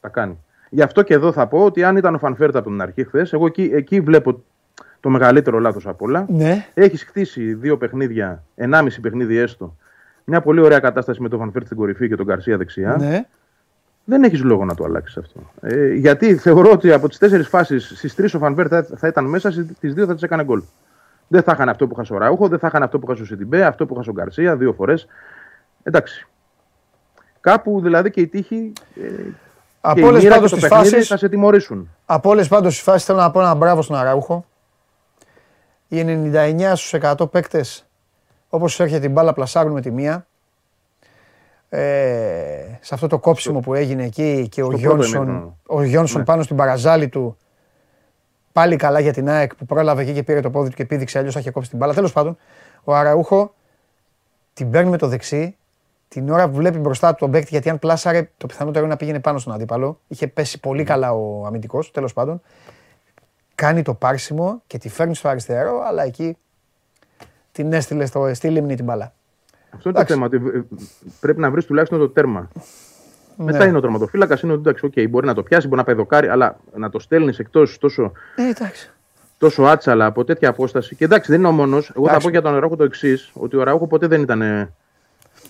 Τα 0.00 0.08
κάνει. 0.08 0.38
Γι' 0.70 0.82
αυτό 0.82 1.02
και 1.02 1.14
εδώ 1.14 1.32
θα 1.32 1.46
πω 1.46 1.64
ότι 1.64 1.84
αν 1.84 1.96
ήταν 1.96 2.14
ο 2.14 2.18
Φανφέρτα 2.18 2.58
από 2.58 2.68
την 2.68 2.80
αρχή 2.80 3.04
χθες, 3.04 3.32
εγώ 3.32 3.46
εκεί, 3.46 3.70
εκεί 3.74 4.00
βλέπω 4.00 4.42
το 5.00 5.08
μεγαλύτερο 5.08 5.58
λάθος 5.58 5.86
από 5.86 6.04
όλα. 6.04 6.26
Ναι. 6.28 6.66
Έχεις 6.74 7.04
χτίσει 7.04 7.54
δύο 7.54 7.76
παιχνίδια, 7.76 8.42
ενάμιση 8.54 9.00
παιχνίδι 9.00 9.36
έστω. 9.36 9.76
Μια 10.24 10.40
πολύ 10.40 10.60
ωραία 10.60 10.78
κατάσταση 10.78 11.22
με 11.22 11.28
τον 11.28 11.38
Φανφέρτα 11.38 11.66
στην 11.66 11.78
κορυφή 11.78 12.08
και 12.08 12.16
τον 12.16 12.26
Καρσία 12.26 12.56
δεξιά. 12.56 12.96
Ναι 12.98 13.24
δεν 14.04 14.22
έχεις 14.22 14.42
λόγο 14.42 14.64
να 14.64 14.74
το 14.74 14.84
αλλάξεις 14.84 15.16
αυτό. 15.16 15.40
Ε, 15.60 15.94
γιατί 15.94 16.36
θεωρώ 16.36 16.70
ότι 16.70 16.92
από 16.92 17.08
τις 17.08 17.18
τέσσερις 17.18 17.48
φάσεις, 17.48 17.92
στις 17.96 18.14
τρεις 18.14 18.34
ο 18.34 18.38
Φανβέρ 18.38 18.66
θα, 18.70 18.86
θα, 18.96 19.06
ήταν 19.08 19.24
μέσα, 19.24 19.50
στις 19.50 19.94
δύο 19.94 20.06
θα 20.06 20.14
τις 20.14 20.22
έκανε 20.22 20.44
γκολ. 20.44 20.62
Δεν 21.28 21.42
θα 21.42 21.52
είχαν 21.52 21.68
αυτό 21.68 21.86
που 21.86 22.00
είχα 22.00 22.14
ο 22.14 22.18
Ραούχο, 22.18 22.48
δεν 22.48 22.58
θα 22.58 22.66
είχαν 22.66 22.82
αυτό 22.82 22.98
που 22.98 23.12
είχα 23.12 23.22
ο 23.22 23.24
Σιντιμπέ, 23.24 23.64
αυτό 23.64 23.86
που 23.86 23.94
είχα 24.00 24.10
ο 24.10 24.12
Γκαρσία 24.12 24.56
δύο 24.56 24.72
φορές. 24.72 25.06
Εντάξει. 25.82 26.26
Κάπου 27.40 27.80
δηλαδή 27.80 28.10
και 28.10 28.20
η 28.20 28.26
τύχη. 28.26 28.72
Ε, 28.94 29.30
από 29.80 30.06
όλες 30.06 30.24
πάντως 30.28 30.52
τις 30.52 30.66
φάσει. 30.66 31.02
Θα 31.02 31.16
σε 31.16 31.28
τιμωρήσουν. 31.28 31.88
Από 32.06 32.30
όλες 32.30 32.48
πάντως 32.48 32.74
τις 32.74 32.82
φάσεις 32.82 33.04
θέλω 33.04 33.18
να 33.18 33.30
πω 33.30 33.40
ένα 33.40 33.54
μπράβο 33.54 33.82
στον 33.82 33.96
Αραούχο. 33.96 34.44
Οι 35.88 36.04
99 36.32 36.72
στους 36.74 36.92
100 36.92 37.30
παίκτες, 37.30 37.86
όπως 38.48 38.80
έρχεται 38.80 39.00
την 39.00 39.12
μπάλα, 39.12 39.32
πλασάρουν 39.32 39.72
με 39.72 39.80
τη 39.80 39.90
μία 39.90 40.26
ε, 41.74 42.78
σε 42.80 42.94
αυτό 42.94 43.06
το 43.06 43.18
κόψιμο 43.18 43.60
που 43.60 43.74
έγινε 43.74 44.04
εκεί 44.04 44.48
και 44.50 44.62
ο 44.62 44.72
Γιόνσον, 44.72 45.56
ο 45.66 45.82
Γιόνσον 45.82 46.18
ναι. 46.18 46.24
πάνω 46.24 46.42
στην 46.42 46.56
παραζάλη 46.56 47.08
του 47.08 47.36
πάλι 48.52 48.76
καλά 48.76 49.00
για 49.00 49.12
την 49.12 49.28
ΑΕΚ 49.28 49.54
που 49.54 49.66
πρόλαβε 49.66 50.02
εκεί 50.02 50.12
και 50.12 50.22
πήρε 50.22 50.40
το 50.40 50.50
πόδι 50.50 50.68
του 50.68 50.76
και 50.76 50.84
πήδηξε 50.84 51.18
αλλιώς 51.18 51.34
θα 51.34 51.40
είχε 51.40 51.50
κόψει 51.50 51.68
την 51.68 51.78
μπάλα. 51.78 51.94
Τέλος 51.94 52.12
πάντων, 52.12 52.36
ο 52.84 52.94
Αραούχο 52.94 53.54
την 54.54 54.70
παίρνει 54.70 54.90
με 54.90 54.98
το 54.98 55.08
δεξί 55.08 55.56
την 56.08 56.30
ώρα 56.30 56.48
που 56.48 56.56
βλέπει 56.56 56.78
μπροστά 56.78 57.10
του 57.10 57.16
τον 57.18 57.30
παίκτη, 57.30 57.48
γιατί 57.50 57.70
αν 57.70 57.78
πλάσαρε, 57.78 58.30
το 58.36 58.46
πιθανότερο 58.46 58.84
είναι 58.84 58.92
να 58.92 58.98
πήγαινε 58.98 59.20
πάνω 59.20 59.38
στον 59.38 59.52
αντίπαλο. 59.52 60.00
Είχε 60.08 60.26
πέσει 60.26 60.60
πολύ 60.60 60.84
καλά 60.84 61.12
ο 61.12 61.46
αμυντικός, 61.46 61.90
τέλος 61.90 62.12
πάντων. 62.12 62.40
Κάνει 63.54 63.82
το 63.82 63.94
πάρσιμο 63.94 64.62
και 64.66 64.78
τη 64.78 64.88
φέρνει 64.88 65.14
στο 65.14 65.28
αριστερό, 65.28 65.82
αλλά 65.86 66.02
εκεί 66.02 66.36
την 67.52 67.72
έστειλε 67.72 68.06
στο, 68.06 68.34
στη 68.34 68.48
λίμνη 68.48 68.74
την 68.74 68.84
μπάλα. 68.84 69.12
Αυτό 69.74 69.88
είναι 69.88 69.98
το 69.98 70.04
θέμα. 70.04 70.26
Ότι 70.26 70.36
ε, 70.36 70.62
πρέπει 71.20 71.40
να 71.40 71.50
βρεις 71.50 71.64
τουλάχιστον 71.64 71.98
το 71.98 72.08
τέρμα. 72.08 72.48
Ναι. 73.36 73.44
Μετά 73.44 73.66
είναι 73.66 73.76
ο 73.76 73.80
τερματοφύλακας. 73.80 74.42
Είναι 74.42 74.52
ότι 74.52 74.60
εντάξει, 74.60 74.90
okay, 74.90 75.10
μπορεί 75.10 75.26
να 75.26 75.34
το 75.34 75.42
πιάσει, 75.42 75.66
μπορεί 75.66 75.78
να 75.78 75.86
πεδοκάρει, 75.86 76.28
αλλά 76.28 76.56
να 76.76 76.90
το 76.90 76.98
στέλνεις 76.98 77.38
εκτός 77.38 77.78
τόσο. 77.78 78.12
Ε, 78.36 78.48
εντάξει. 78.48 78.90
Τόσο 79.38 79.62
άτσαλα 79.62 80.06
από 80.06 80.24
τέτοια 80.24 80.48
απόσταση. 80.48 80.94
Και 80.96 81.04
εντάξει, 81.04 81.30
δεν 81.30 81.40
είναι 81.40 81.48
ο 81.48 81.52
μόνος. 81.52 81.92
Εγώ 81.96 82.08
θα 82.08 82.18
πω 82.18 82.28
για 82.28 82.42
τον 82.42 82.58
Ραούχο 82.58 82.76
το 82.76 82.84
εξής: 82.84 83.30
Ότι 83.34 83.56
ο 83.56 83.62
Ραούχο 83.62 83.86
ποτέ 83.86 84.06
δεν 84.06 84.20
ήταν 84.20 84.70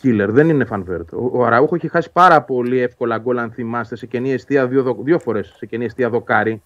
killer, 0.02 0.26
δεν 0.28 0.48
είναι 0.48 0.64
φανβέρτ. 0.64 1.12
Ο, 1.12 1.30
ο 1.32 1.44
Αραούχο 1.44 1.74
έχει 1.74 1.88
χάσει 1.88 2.10
πάρα 2.12 2.42
πολύ 2.42 2.80
εύκολα 2.80 3.18
γκολ, 3.18 3.38
αν 3.38 3.50
θυμάστε, 3.50 3.96
σε 3.96 4.06
κενή 4.06 4.32
αιστεία 4.32 4.66
δύο, 4.66 4.96
δύο 5.02 5.18
φορές. 5.18 5.54
Σε 5.56 5.66
κενή 5.66 5.84
αιστεία 5.84 6.10
δοκάρι, 6.10 6.62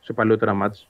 σε 0.00 0.12
παλαιότερα 0.12 0.54
μάτς. 0.54 0.88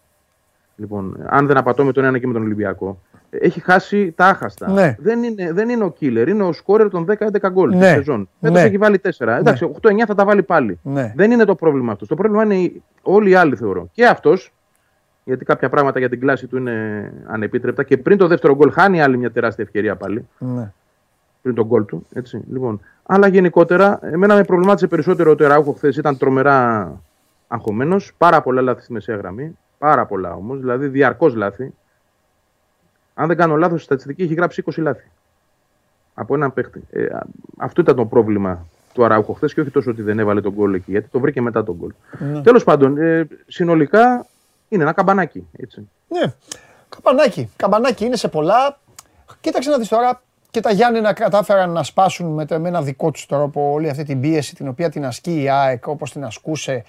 Λοιπόν, 0.76 1.16
αν 1.26 1.46
δεν 1.46 1.56
απατώ 1.56 1.84
με 1.84 1.92
τον 1.92 2.04
ένα 2.04 2.18
και 2.18 2.26
με 2.26 2.32
τον 2.32 2.42
Ολυμπιακό. 2.42 3.00
Έχει 3.30 3.60
χάσει 3.60 4.12
τα 4.12 4.26
άχαστα. 4.26 4.70
Ναι. 4.70 4.96
Δεν, 4.98 5.22
είναι, 5.22 5.52
δεν 5.52 5.68
είναι 5.68 5.84
ο 5.84 5.94
killer, 6.00 6.24
είναι 6.28 6.42
ο 6.42 6.52
σκόρερ 6.52 6.90
των 6.90 7.06
10-11 7.18 7.50
γκολ 7.50 7.70
ναι. 7.70 7.78
τη 7.78 7.86
σεζόν. 7.86 8.28
Ναι. 8.38 8.60
έχει 8.60 8.78
βάλει 8.78 9.00
4. 9.02 9.10
Ναι. 9.26 9.36
Εντάξει, 9.36 9.70
8-9 9.82 9.90
θα 10.06 10.14
τα 10.14 10.24
βάλει 10.24 10.42
πάλι. 10.42 10.78
Ναι. 10.82 11.12
Δεν 11.16 11.30
είναι 11.30 11.44
το 11.44 11.54
πρόβλημα 11.54 11.92
αυτός. 11.92 12.08
Το 12.08 12.14
πρόβλημα 12.14 12.54
είναι 12.54 12.72
όλοι 13.02 13.30
οι 13.30 13.34
άλλοι, 13.34 13.56
θεωρώ. 13.56 13.88
Και 13.92 14.06
αυτός, 14.06 14.52
γιατί 15.24 15.44
κάποια 15.44 15.68
πράγματα 15.68 15.98
για 15.98 16.08
την 16.08 16.20
κλάση 16.20 16.46
του 16.46 16.56
είναι 16.56 17.12
ανεπίτρεπτα 17.26 17.82
και 17.82 17.96
πριν 17.96 18.18
το 18.18 18.26
δεύτερο 18.26 18.54
γκολ 18.54 18.72
χάνει 18.72 19.02
άλλη 19.02 19.16
μια 19.16 19.30
τεράστια 19.30 19.64
ευκαιρία 19.64 19.96
πάλι. 19.96 20.28
Ναι. 20.38 20.72
Πριν 21.42 21.54
τον 21.54 21.66
γκολ 21.66 21.84
του. 21.84 22.06
Έτσι. 22.12 22.44
Λοιπόν, 22.50 22.80
αλλά 23.02 23.26
γενικότερα, 23.26 23.98
εμένα 24.02 24.34
με 24.34 24.44
προβλημάτισε 24.44 24.86
περισσότερο 24.86 25.30
ότι 25.30 25.44
ο 25.44 25.46
Ραούχο 25.48 25.72
χθες 25.72 25.96
ήταν 25.96 26.18
τρομερά 26.18 26.92
αγχωμένος. 27.48 28.12
Πάρα 28.18 28.42
πολλά 28.42 28.60
λάθη 28.60 28.82
στη 28.82 28.92
μεσαία 28.92 29.16
γραμμή. 29.16 29.58
Πάρα 29.78 30.06
πολλά 30.06 30.34
όμως, 30.34 30.58
δηλαδή 30.60 30.86
διαρκώς 30.86 31.34
λάθη. 31.34 31.72
Αν 33.20 33.26
δεν 33.26 33.36
κάνω 33.36 33.56
λάθος, 33.56 33.82
στη 33.82 33.84
στατιστική 33.84 34.22
έχει 34.22 34.34
γράψει 34.34 34.64
20 34.66 34.82
λάθη. 34.82 35.10
Από 36.14 36.34
έναν 36.34 36.52
παίχτη. 36.52 36.82
Ε, 36.90 37.06
αυτό 37.56 37.80
ήταν 37.80 37.96
το 37.96 38.04
πρόβλημα 38.04 38.66
του 38.92 39.04
Αράουχο 39.04 39.32
χθες 39.32 39.54
και 39.54 39.60
όχι 39.60 39.70
τόσο 39.70 39.90
ότι 39.90 40.02
δεν 40.02 40.18
έβαλε 40.18 40.40
τον 40.40 40.52
γκολ 40.52 40.74
εκεί, 40.74 40.90
γιατί 40.90 41.08
το 41.08 41.20
βρήκε 41.20 41.40
μετά 41.40 41.64
τον 41.64 41.76
γκολ. 41.76 41.92
Ναι. 42.18 42.42
Τέλος 42.42 42.64
πάντων, 42.64 42.98
ε, 42.98 43.28
συνολικά 43.46 44.26
είναι 44.68 44.82
ένα 44.82 44.92
καμπανάκι. 44.92 45.46
Έτσι. 45.56 45.88
Ναι, 46.08 46.32
καμπανάκι. 46.88 47.50
Καμπανάκι 47.56 48.04
είναι 48.04 48.16
σε 48.16 48.28
πολλά. 48.28 48.78
Κοίταξε 49.40 49.70
να 49.70 49.78
δεις 49.78 49.88
τώρα. 49.88 50.22
Και 50.50 50.60
τα 50.60 50.72
Γιάννενα 50.72 51.12
κατάφεραν 51.12 51.70
να 51.70 51.82
σπάσουν 51.82 52.26
με, 52.26 52.58
με 52.58 52.68
ένα 52.68 52.82
δικό 52.82 53.10
τους 53.10 53.26
τρόπο 53.26 53.70
όλη 53.72 53.88
αυτή 53.88 54.04
την 54.04 54.20
πίεση 54.20 54.54
την 54.54 54.68
οποία 54.68 54.90
την 54.90 55.04
ασκεί 55.04 55.42
η 55.42 55.48
ΑΕΚ 55.50 55.86
όπως 55.86 56.12
την 56.12 56.24
ασκούσε, 56.24 56.84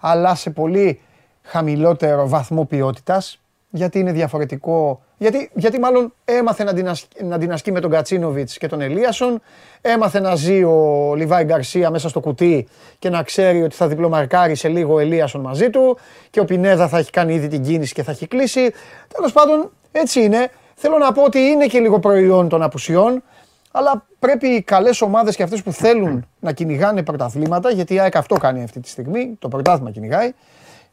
αλλά 0.00 0.34
σε 0.34 0.50
πολύ 0.50 1.00
χαμηλότερο 1.42 2.28
βαθμό 2.28 2.64
ποιότητας. 2.64 3.38
Γιατί 3.76 3.98
είναι 3.98 4.12
διαφορετικό. 4.12 5.02
Γιατί, 5.16 5.50
γιατί 5.54 5.78
μάλλον 5.78 6.14
έμαθε 6.24 6.64
να 6.64 6.72
την, 6.74 6.88
ασκεί, 6.88 7.24
να 7.24 7.38
την 7.38 7.52
ασκεί 7.52 7.72
με 7.72 7.80
τον 7.80 7.90
Κατσίνοβιτς 7.90 8.58
και 8.58 8.66
τον 8.66 8.80
Ελίασον. 8.80 9.40
Έμαθε 9.80 10.20
να 10.20 10.34
ζει 10.34 10.64
ο 10.64 11.12
Λιβάη 11.16 11.44
Γκαρσία 11.44 11.90
μέσα 11.90 12.08
στο 12.08 12.20
κουτί 12.20 12.68
και 12.98 13.10
να 13.10 13.22
ξέρει 13.22 13.62
ότι 13.62 13.74
θα 13.74 13.88
διπλομαρκάρει 13.88 14.54
σε 14.54 14.68
λίγο 14.68 14.94
ο 14.94 14.98
Ελίασον 14.98 15.40
μαζί 15.40 15.70
του. 15.70 15.98
Και 16.30 16.40
ο 16.40 16.44
Πινέδα 16.44 16.88
θα 16.88 16.98
έχει 16.98 17.10
κάνει 17.10 17.34
ήδη 17.34 17.48
την 17.48 17.62
κίνηση 17.62 17.94
και 17.94 18.02
θα 18.02 18.10
έχει 18.10 18.26
κλείσει. 18.26 18.72
Τέλος 19.14 19.32
πάντων, 19.32 19.70
έτσι 19.92 20.22
είναι. 20.22 20.50
Θέλω 20.74 20.98
να 20.98 21.12
πω 21.12 21.22
ότι 21.22 21.38
είναι 21.38 21.66
και 21.66 21.78
λίγο 21.78 21.98
προϊόν 21.98 22.48
των 22.48 22.62
απουσιών. 22.62 23.22
Αλλά 23.70 24.06
πρέπει 24.18 24.48
οι 24.48 24.62
καλές 24.62 25.00
ομάδες 25.00 25.36
και 25.36 25.42
αυτές 25.42 25.62
που 25.62 25.72
θέλουν 25.72 26.26
να 26.40 26.52
κυνηγάνε 26.52 27.02
πρωταθλήματα, 27.02 27.70
γιατί 27.70 27.94
η 27.94 28.00
ΑΕΚ 28.00 28.16
αυτό 28.16 28.36
κάνει 28.36 28.62
αυτή 28.62 28.80
τη 28.80 28.88
στιγμή, 28.88 29.36
το 29.38 29.48
πρωτάθλημα 29.48 29.90
κυνηγάει 29.90 30.32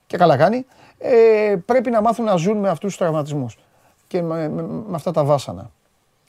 και 0.07 0.17
καλά 0.17 0.37
κάνει, 0.37 0.65
ε, 1.01 1.55
πρέπει 1.65 1.89
να 1.89 2.01
μάθουν 2.01 2.25
να 2.25 2.35
ζουν 2.35 2.57
με 2.57 2.69
αυτούς 2.69 2.89
τους 2.89 2.97
τραυματισμούς 2.97 3.57
και 4.07 4.21
με, 4.21 4.49
με, 4.49 4.61
με, 4.61 4.95
αυτά 4.95 5.11
τα 5.11 5.23
βάσανα. 5.23 5.71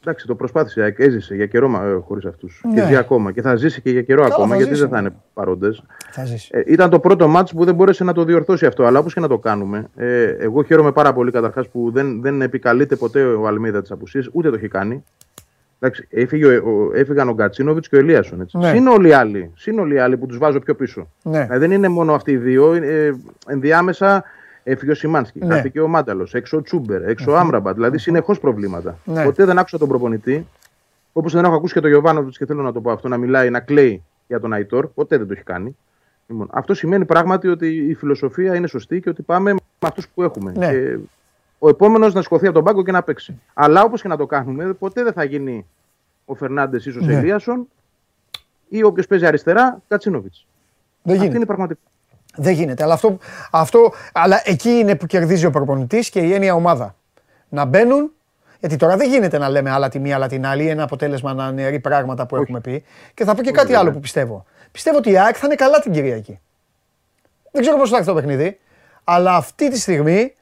Εντάξει, 0.04 0.26
το 0.26 0.34
προσπάθησε. 0.34 0.94
Έζησε 0.96 1.34
για 1.34 1.46
καιρό 1.46 1.66
ε, 1.66 2.00
χωρίς 2.06 2.24
αυτούς. 2.24 2.62
Ναι. 2.64 2.80
Και 2.80 2.86
ζει 2.86 2.96
ακόμα. 2.96 3.32
Και 3.32 3.42
θα 3.42 3.56
ζήσει 3.56 3.82
και 3.82 3.90
για 3.90 4.02
καιρό 4.02 4.22
Καλά, 4.22 4.34
ακόμα, 4.34 4.56
γιατί 4.56 4.74
δεν 4.74 4.88
θα 4.88 4.98
είναι 4.98 5.10
παρόντες. 5.34 5.82
Ε, 6.50 6.62
ήταν 6.66 6.90
το 6.90 7.00
πρώτο 7.00 7.28
μάτς 7.28 7.52
που 7.52 7.64
δεν 7.64 7.74
μπόρεσε 7.74 8.04
να 8.04 8.12
το 8.12 8.24
διορθώσει 8.24 8.66
αυτό. 8.66 8.84
Αλλά 8.84 8.98
όπως 8.98 9.14
και 9.14 9.20
να 9.20 9.28
το 9.28 9.38
κάνουμε, 9.38 9.88
ε, 9.96 10.22
εγώ 10.22 10.62
χαίρομαι 10.62 10.92
πάρα 10.92 11.12
πολύ 11.12 11.30
καταρχάς 11.30 11.68
που 11.68 11.90
δεν, 11.92 12.22
δεν 12.22 12.42
επικαλείται 12.42 12.96
ποτέ 12.96 13.24
ο 13.24 13.46
Αλμίδα 13.46 13.80
της 13.80 13.90
απουσίας, 13.90 14.28
ούτε 14.32 14.50
το 14.50 14.56
έχει 14.56 14.68
κάνει. 14.68 15.04
Εντάξει, 15.80 16.06
έφυγε, 16.10 16.46
ο, 16.46 16.90
έφυγαν 16.94 17.28
ο 17.28 17.32
Γκατσίνοβιτς 17.32 17.88
και 17.88 17.96
ο 17.96 17.98
Ελίασον. 17.98 18.40
Έτσι. 18.40 18.58
Ναι. 18.58 18.70
Συν 18.70 18.86
όλοι 18.86 19.08
οι 19.08 19.12
άλλοι. 19.12 19.52
Συν 19.56 19.78
όλοι 19.78 19.94
οι 19.94 19.98
άλλοι 19.98 20.16
που 20.16 20.26
τους 20.26 20.38
βάζω 20.38 20.58
πιο 20.58 20.74
πίσω. 20.74 21.08
Ναι. 21.22 21.42
Δηλαδή, 21.42 21.58
δεν 21.58 21.70
είναι 21.70 21.88
μόνο 21.88 22.14
αυτοί 22.14 22.30
οι 22.30 22.36
δύο. 22.36 22.72
Ε, 22.72 23.14
ενδιάμεσα 23.46 24.24
Έφυγε 24.64 24.90
ο 24.90 24.94
Σιμάνσκι, 24.94 25.38
ναι. 25.38 25.54
χάθηκε 25.54 25.80
ο 25.80 25.88
Μάνταλος, 25.88 26.34
έξω 26.34 26.56
ο 26.56 26.62
Τσούμπερ, 26.62 27.08
έξω 27.08 27.32
ο 27.32 27.36
Άμραμπατ. 27.36 27.74
Δηλαδή 27.74 27.98
συνεχώς 27.98 28.40
προβλήματα. 28.40 28.98
Ναι. 29.04 29.24
Ποτέ 29.24 29.44
δεν 29.44 29.58
άκουσα 29.58 29.78
τον 29.78 29.88
προπονητή, 29.88 30.46
όπως 31.12 31.32
δεν 31.32 31.44
έχω 31.44 31.54
ακούσει 31.54 31.74
και 31.74 31.80
τον 31.80 31.90
Γιωβάνοβιτς 31.90 32.38
και 32.38 32.46
θέλω 32.46 32.62
να 32.62 32.72
το 32.72 32.80
πω 32.80 32.90
αυτό, 32.90 33.08
να 33.08 33.16
μιλάει, 33.16 33.50
να 33.50 33.60
κλαίει 33.60 34.02
για 34.26 34.40
τον 34.40 34.52
Αϊτόρ. 34.52 34.86
Ποτέ 34.86 35.16
δεν 35.16 35.26
το 35.26 35.32
έχει 35.32 35.42
κάνει. 35.42 35.76
Λοιπόν, 36.26 36.48
αυτό 36.52 36.74
σημαίνει 36.74 37.04
πράγματι 37.04 37.48
ότι 37.48 37.66
η 37.68 37.94
φιλοσοφία 37.94 38.54
είναι 38.54 38.66
σωστή 38.66 39.00
και 39.00 39.08
ότι 39.08 39.22
πάμε 39.22 39.52
με 39.52 39.58
αυτούς 39.78 40.08
που 40.08 40.22
έχουμε. 40.22 40.52
Ναι. 40.56 40.70
Και 40.70 40.98
ο 41.58 41.68
επόμενος 41.68 42.14
να 42.14 42.22
σηκωθεί 42.22 42.46
από 42.46 42.54
τον 42.54 42.64
πάγκο 42.64 42.84
και 42.84 42.92
να 42.92 43.02
παίξει. 43.02 43.40
Αλλά 43.54 43.82
όπως 43.82 44.02
και 44.02 44.08
να 44.08 44.16
το 44.16 44.26
κάνουμε, 44.26 44.72
ποτέ 44.72 45.02
δεν 45.02 45.12
θα 45.12 45.24
γίνει 45.24 45.66
ο 46.24 46.34
Φερνάντες 46.34 46.86
ίσως 46.86 47.06
ναι. 47.06 47.14
Ελίασον 47.14 47.68
ή 48.68 48.82
όποιος 48.82 49.06
παίζει 49.06 49.26
αριστερά, 49.26 49.82
Κατσίνοβιτς. 49.88 50.46
Δεν 51.02 51.14
Αυτή 51.14 51.26
είναι 51.28 51.42
η 51.42 51.46
πραγματικότητα. 51.46 51.91
Δεν 52.36 52.52
γίνεται. 52.52 52.82
Αλλά, 52.82 52.94
αυτό, 52.94 53.18
αυτό, 53.50 53.92
αλλά 54.12 54.42
εκεί 54.44 54.70
είναι 54.70 54.94
που 54.94 55.06
κερδίζει 55.06 55.46
ο 55.46 55.50
προπονητής 55.50 56.10
και 56.10 56.20
η 56.20 56.32
έννοια 56.32 56.54
ομάδα. 56.54 56.94
Να 57.48 57.64
μπαίνουν, 57.64 58.12
γιατί 58.60 58.76
τώρα 58.76 58.96
δεν 58.96 59.08
γίνεται 59.08 59.38
να 59.38 59.48
λέμε 59.48 59.70
άλλα 59.70 59.88
τη 59.88 59.98
μία, 59.98 60.14
άλλα 60.14 60.28
την 60.28 60.46
άλλη. 60.46 60.68
Ένα 60.68 60.82
αποτέλεσμα 60.82 61.34
να 61.34 61.44
αναιρεί 61.44 61.80
πράγματα 61.80 62.26
που 62.26 62.36
έχουμε 62.36 62.60
πει. 62.60 62.84
Και 63.14 63.24
θα 63.24 63.34
πω 63.34 63.42
και 63.42 63.50
κάτι 63.50 63.74
άλλο 63.74 63.92
που 63.92 64.00
πιστεύω. 64.00 64.44
Πιστεύω 64.72 64.96
ότι 64.96 65.10
η 65.10 65.18
ΑΕΚ 65.18 65.34
θα 65.38 65.46
είναι 65.46 65.54
καλά 65.54 65.80
την 65.80 65.92
Κυριακή. 65.92 66.40
Δεν 67.50 67.62
ξέρω 67.62 67.76
πώς 67.76 67.90
θα 67.90 67.96
έρθει 67.96 68.08
το 68.08 68.14
παιχνίδι, 68.14 68.60
αλλά 69.04 69.36
αυτή 69.36 69.70
τη 69.70 69.78
στιγμή 69.80 70.34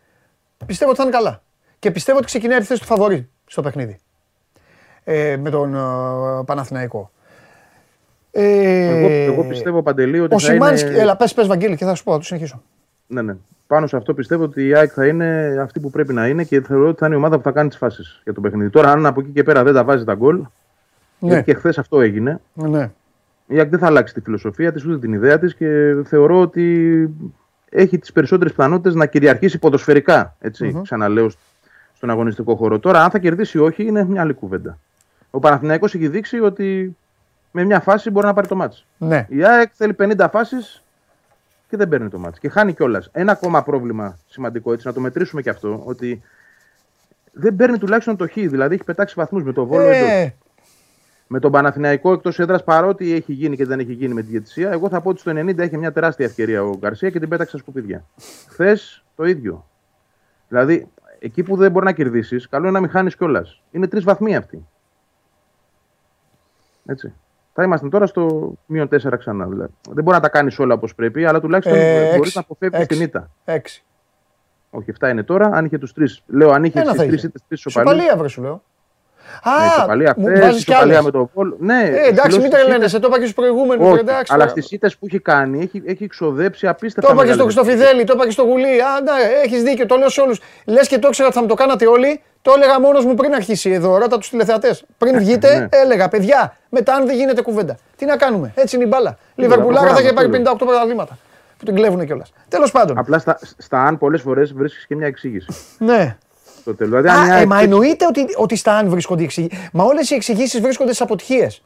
πιστεύω 0.66 0.90
ότι 0.90 1.00
θα 1.00 1.06
είναι 1.06 1.16
καλά. 1.16 1.42
Και 1.78 1.90
πιστεύω 1.90 2.18
ότι 2.18 2.26
ξεκινάει 2.26 2.58
η 2.58 2.62
θέση 2.62 2.80
του 2.80 2.86
φαβορή 2.86 3.30
στο 3.46 3.62
παιχνίδι. 3.62 3.98
Ε, 5.04 5.36
με 5.36 5.50
τον 5.50 5.74
uh, 5.76 6.46
Παναθηναϊκό. 6.46 7.10
Ε, 8.30 8.88
εγώ, 8.88 9.32
εγώ 9.32 9.44
πιστεύω 9.44 9.82
παντελή 9.82 10.20
ότι. 10.20 10.34
Ο 10.34 10.38
θα 10.38 10.54
είναι... 10.54 10.80
Έλα, 10.80 11.16
πες, 11.16 11.34
πες 11.34 11.46
Βαγγέλη 11.46 11.76
και 11.76 11.84
θα 11.84 11.94
σου 11.94 12.04
πω, 12.04 12.12
θα 12.12 12.18
το 12.18 12.24
συνεχίσω. 12.24 12.62
Ναι, 13.06 13.22
ναι. 13.22 13.36
Πάνω 13.66 13.86
σε 13.86 13.96
αυτό 13.96 14.14
πιστεύω 14.14 14.44
ότι 14.44 14.66
η 14.66 14.74
ΑΕΚ 14.74 14.90
θα 14.94 15.06
είναι 15.06 15.56
αυτή 15.60 15.80
που 15.80 15.90
πρέπει 15.90 16.12
να 16.12 16.28
είναι 16.28 16.44
και 16.44 16.60
θεωρώ 16.60 16.88
ότι 16.88 16.98
θα 16.98 17.06
είναι 17.06 17.14
η 17.14 17.18
ομάδα 17.18 17.36
που 17.36 17.42
θα 17.42 17.50
κάνει 17.50 17.68
τις 17.68 17.78
φάσεις 17.78 18.20
για 18.24 18.32
το 18.32 18.40
παιχνίδι. 18.40 18.70
Τώρα, 18.70 18.90
αν 18.90 19.06
από 19.06 19.20
εκεί 19.20 19.30
και 19.30 19.42
πέρα 19.42 19.62
δεν 19.62 19.74
τα 19.74 19.84
βάζει 19.84 20.04
τα 20.04 20.14
γκολ. 20.14 20.36
Ναι. 20.36 21.28
Γιατί 21.28 21.44
και 21.44 21.54
χθες 21.54 21.78
αυτό 21.78 22.00
έγινε. 22.00 22.40
Ναι. 22.54 22.90
Η 23.46 23.58
ΑΕΚ 23.58 23.70
δεν 23.70 23.78
θα 23.78 23.86
αλλάξει 23.86 24.14
τη 24.14 24.20
φιλοσοφία 24.20 24.72
της 24.72 24.84
ούτε 24.84 24.98
την 24.98 25.12
ιδέα 25.12 25.38
της 25.38 25.54
και 25.54 25.94
θεωρώ 26.04 26.40
ότι 26.40 27.08
έχει 27.68 27.98
τις 27.98 28.12
περισσότερες 28.12 28.52
πιθανότητες 28.52 28.94
να 28.94 29.06
κυριαρχήσει 29.06 29.58
ποδοσφαιρικά. 29.58 30.36
Έτσι, 30.40 30.72
mm-hmm. 30.74 30.82
ξαναλέω 30.82 31.30
στον 31.96 32.10
αγωνιστικό 32.10 32.56
χώρο. 32.56 32.78
Τώρα, 32.78 33.02
αν 33.02 33.10
θα 33.10 33.18
κερδίσει 33.18 33.58
ή 33.58 33.60
όχι, 33.60 33.86
είναι 33.86 34.04
μια 34.04 34.20
άλλη 34.20 34.32
κουβέντα. 34.32 34.78
Ο 35.30 35.38
Παναθηναϊκός 35.38 35.94
έχει 35.94 36.08
δείξει 36.08 36.40
ότι 36.40 36.96
με 37.50 37.64
μια 37.64 37.80
φάση 37.80 38.10
μπορεί 38.10 38.26
να 38.26 38.34
πάρει 38.34 38.48
το 38.48 38.56
μάτι. 38.56 38.76
Ναι. 38.98 39.26
Η 39.28 39.44
ΑΕΚ 39.44 39.70
θέλει 39.74 39.94
50 39.98 40.26
φάσεις 40.30 40.84
και 41.68 41.76
δεν 41.76 41.88
παίρνει 41.88 42.08
το 42.08 42.18
μάτι. 42.18 42.40
Και 42.40 42.48
χάνει 42.48 42.74
κιόλας. 42.74 43.08
Ένα 43.12 43.32
ακόμα 43.32 43.62
πρόβλημα 43.62 44.18
σημαντικό 44.26 44.72
έτσι, 44.72 44.86
να 44.86 44.92
το 44.92 45.00
μετρήσουμε 45.00 45.42
κι 45.42 45.48
αυτό, 45.48 45.82
ότι 45.84 46.22
δεν 47.32 47.56
παίρνει 47.56 47.78
τουλάχιστον 47.78 48.16
το 48.16 48.28
χ. 48.28 48.32
Δηλαδή 48.34 48.74
έχει 48.74 48.84
πετάξει 48.84 49.14
βαθμούς 49.16 49.42
με 49.42 49.52
το 49.52 49.66
βόλο 49.66 49.88
ε. 49.88 50.34
Με 51.32 51.38
τον 51.38 51.52
Παναθηναϊκό 51.52 52.12
εκτός 52.12 52.38
έδρας, 52.38 52.64
παρότι 52.64 53.12
έχει 53.12 53.32
γίνει 53.32 53.56
και 53.56 53.66
δεν 53.66 53.78
έχει 53.80 53.92
γίνει 53.92 54.14
με 54.14 54.22
τη 54.22 54.28
διαιτησία, 54.28 54.70
εγώ 54.70 54.88
θα 54.88 55.00
πω 55.00 55.08
ότι 55.08 55.20
στο 55.20 55.30
90 55.30 55.58
έχει 55.58 55.76
μια 55.76 55.92
τεράστια 55.92 56.26
ευκαιρία 56.26 56.62
ο 56.62 56.76
Γκαρσία 56.76 57.10
και 57.10 57.18
την 57.18 57.28
πέταξε 57.28 57.50
στα 57.50 57.58
σκουπίδια. 57.58 58.04
Χθες 58.48 59.04
το 59.16 59.24
ίδιο. 59.24 59.66
Δηλαδή, 60.48 60.88
εκεί 61.18 61.42
που 61.42 61.56
δεν 61.56 61.70
μπορεί 61.70 61.84
να 61.84 61.92
κερδίσεις, 61.92 62.48
καλό 62.48 62.64
είναι 62.64 62.72
να 62.72 62.80
μην 62.80 62.90
χάνεις 62.90 63.16
κιόλας. 63.16 63.62
Είναι 63.70 63.86
τρεις 63.86 64.04
βαθμοί 64.04 64.36
αυτοί. 64.36 64.66
Έτσι. 66.86 67.12
Θα 67.52 67.62
είμαστε 67.62 67.88
τώρα 67.88 68.06
στο 68.06 68.52
μείον 68.66 68.88
4 68.88 69.18
ξανά. 69.18 69.46
Δηλαδή. 69.46 69.72
Δεν 69.90 70.04
μπορεί 70.04 70.16
να 70.16 70.22
τα 70.22 70.28
κάνεις 70.28 70.58
όλα 70.58 70.74
όπως 70.74 70.94
πρέπει, 70.94 71.24
αλλά 71.24 71.40
τουλάχιστον 71.40 71.78
ε, 71.78 72.16
μπορείς 72.16 72.34
να 72.34 72.40
αποφεύγεις 72.40 72.86
την 72.86 73.00
ήττα. 73.00 73.30
6. 73.44 73.56
Όχι, 74.70 74.92
7 75.00 75.08
είναι 75.10 75.22
τώρα. 75.22 75.50
Αν 75.52 75.64
είχε 75.64 75.78
τους 75.78 75.92
τρεις. 75.92 76.22
Λέω, 76.26 76.50
αν 76.50 76.64
είχε 76.64 76.82
του 76.82 76.94
τρεις 76.94 77.22
ήττε 77.22 77.38
τρεις 77.48 77.60
σοπαλίε. 77.60 77.92
Σοπαλία, 77.92 78.16
βρε 78.16 78.28
σου 78.28 78.42
λέω. 78.42 78.62
Α, 79.42 79.60
ναι, 79.60 79.66
ισοπαλία 79.66 80.16
χθε, 80.18 80.48
ισοπαλία 80.48 81.02
με 81.02 81.10
το 81.10 81.30
Βόλο. 81.34 81.56
Ναι, 81.58 81.82
ε, 81.82 82.08
εντάξει, 82.08 82.38
μην 82.38 82.50
τρελαίνε, 82.50 82.88
το 82.88 82.98
είπα 83.02 83.16
και 83.16 83.20
στους 83.20 83.34
προηγούμενους. 83.34 83.98
Εντάξει, 83.98 84.32
αλλά 84.34 84.48
στις 84.48 84.70
ήττες 84.70 84.96
που 84.96 85.06
έχει 85.06 85.18
κάνει 85.18 85.62
έχει, 85.62 85.82
έχει 85.86 86.06
ξοδέψει 86.06 86.66
απίστευτα. 86.66 87.14
Το 87.14 87.22
είπα 87.22 87.44
και 87.44 87.50
στο 87.50 87.64
Φιδέλη, 87.64 88.04
το 88.04 88.12
είπα 88.16 88.24
και 88.24 88.30
στο 88.30 88.42
Γουλή. 88.42 88.82
Α, 88.82 89.00
ναι, 89.00 89.10
έχεις 89.44 89.62
δίκιο, 89.62 89.86
το 89.86 89.96
λέω 89.96 90.08
σε 90.08 90.20
όλους. 90.20 90.40
Λες 90.66 90.88
και 90.88 90.98
το 90.98 91.08
ήξερα 91.08 91.28
ότι 91.28 91.36
θα 91.36 91.42
μου 91.42 91.48
το 91.48 91.54
κάνατε 91.54 91.86
όλοι. 91.86 92.22
Το 92.42 92.52
έλεγα 92.56 92.80
μόνος 92.80 93.04
μου 93.04 93.14
πριν 93.14 93.34
αρχίσει 93.34 93.70
εδώ, 93.70 93.98
ρώτα 93.98 94.18
τους 94.18 94.30
τηλεθεατές. 94.30 94.84
Πριν 94.98 95.18
βγείτε, 95.18 95.58
ναι. 95.58 95.66
έλεγα 95.70 96.08
παιδιά, 96.08 96.56
μετά 96.68 96.94
αν 96.94 97.06
δεν 97.06 97.16
γίνεται 97.16 97.42
κουβέντα. 97.42 97.76
Τι 97.96 98.04
να 98.04 98.16
κάνουμε, 98.16 98.52
έτσι 98.54 98.76
είναι 98.76 98.84
η 98.84 98.88
μπάλα. 98.90 99.18
Λιβερπουλάρα 99.34 99.94
θα 99.94 100.00
είχε 100.00 100.12
πάρει 100.12 100.28
58 100.32 100.54
παραδείγματα. 100.66 101.18
Που 101.58 101.64
την 101.64 101.74
κλέβουν 101.74 102.06
κιόλας. 102.06 102.32
Τέλος 102.48 102.70
πάντων. 102.70 102.98
Απλά 102.98 103.18
στα, 103.18 103.38
στα 103.56 103.82
αν 103.82 103.98
πολλές 103.98 104.20
φορές 104.20 104.52
βρίσκεις 104.52 104.86
και 104.86 104.96
μια 104.96 105.06
εξήγηση. 105.06 105.46
ναι. 105.78 106.16
Στο 106.60 106.74
τέλος. 106.74 107.02
Δηλαδή, 107.02 107.30
Α, 107.32 107.36
ε, 107.36 107.46
μα 107.46 107.60
εννοείται 107.60 108.06
ότι, 108.06 108.26
ότι 108.36 108.56
στα 108.56 108.72
αν 108.72 108.88
βρίσκονται 108.88 109.22
οι 109.22 109.24
εξηγήσει. 109.24 109.68
Μα 109.72 109.84
όλες 109.84 110.10
οι 110.10 110.14
εξηγήσεις 110.14 110.60
βρίσκονται 110.60 110.92
στι 110.92 111.02
αποτυχίες. 111.02 111.62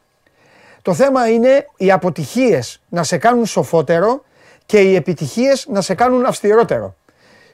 Το 0.81 0.93
θέμα 0.93 1.29
είναι 1.29 1.67
οι 1.77 1.91
αποτυχίες 1.91 2.81
να 2.89 3.03
σε 3.03 3.17
κάνουν 3.17 3.45
σοφότερο 3.45 4.23
και 4.65 4.79
οι 4.79 4.95
επιτυχίες 4.95 5.67
να 5.69 5.81
σε 5.81 5.93
κάνουν 5.93 6.25
αυστηρότερο. 6.25 6.95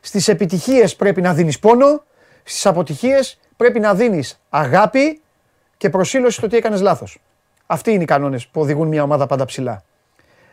Στις 0.02 0.28
επιτυχίες 0.28 0.96
πρέπει 0.96 1.22
να 1.22 1.34
δίνεις 1.34 1.60
πόνο, 1.60 2.04
Στις 2.44 2.66
αποτυχίες 2.66 3.40
πρέπει 3.58 3.80
να 3.80 3.94
δίνεις 3.94 4.42
αγάπη 4.50 5.22
και 5.78 5.90
προσήλωση 5.90 6.38
στο 6.38 6.48
τι 6.48 6.58
έκανες 6.58 6.82
λάθος. 6.82 7.22
Αυτοί 7.66 7.92
είναι 7.92 8.04
οι 8.04 8.06
κανόνες 8.06 8.48
που 8.48 8.62
οδηγούν 8.62 8.88
μια 8.88 9.04
ομάδα 9.04 9.26
πάντα 9.26 9.46
ψηλά. 9.46 9.84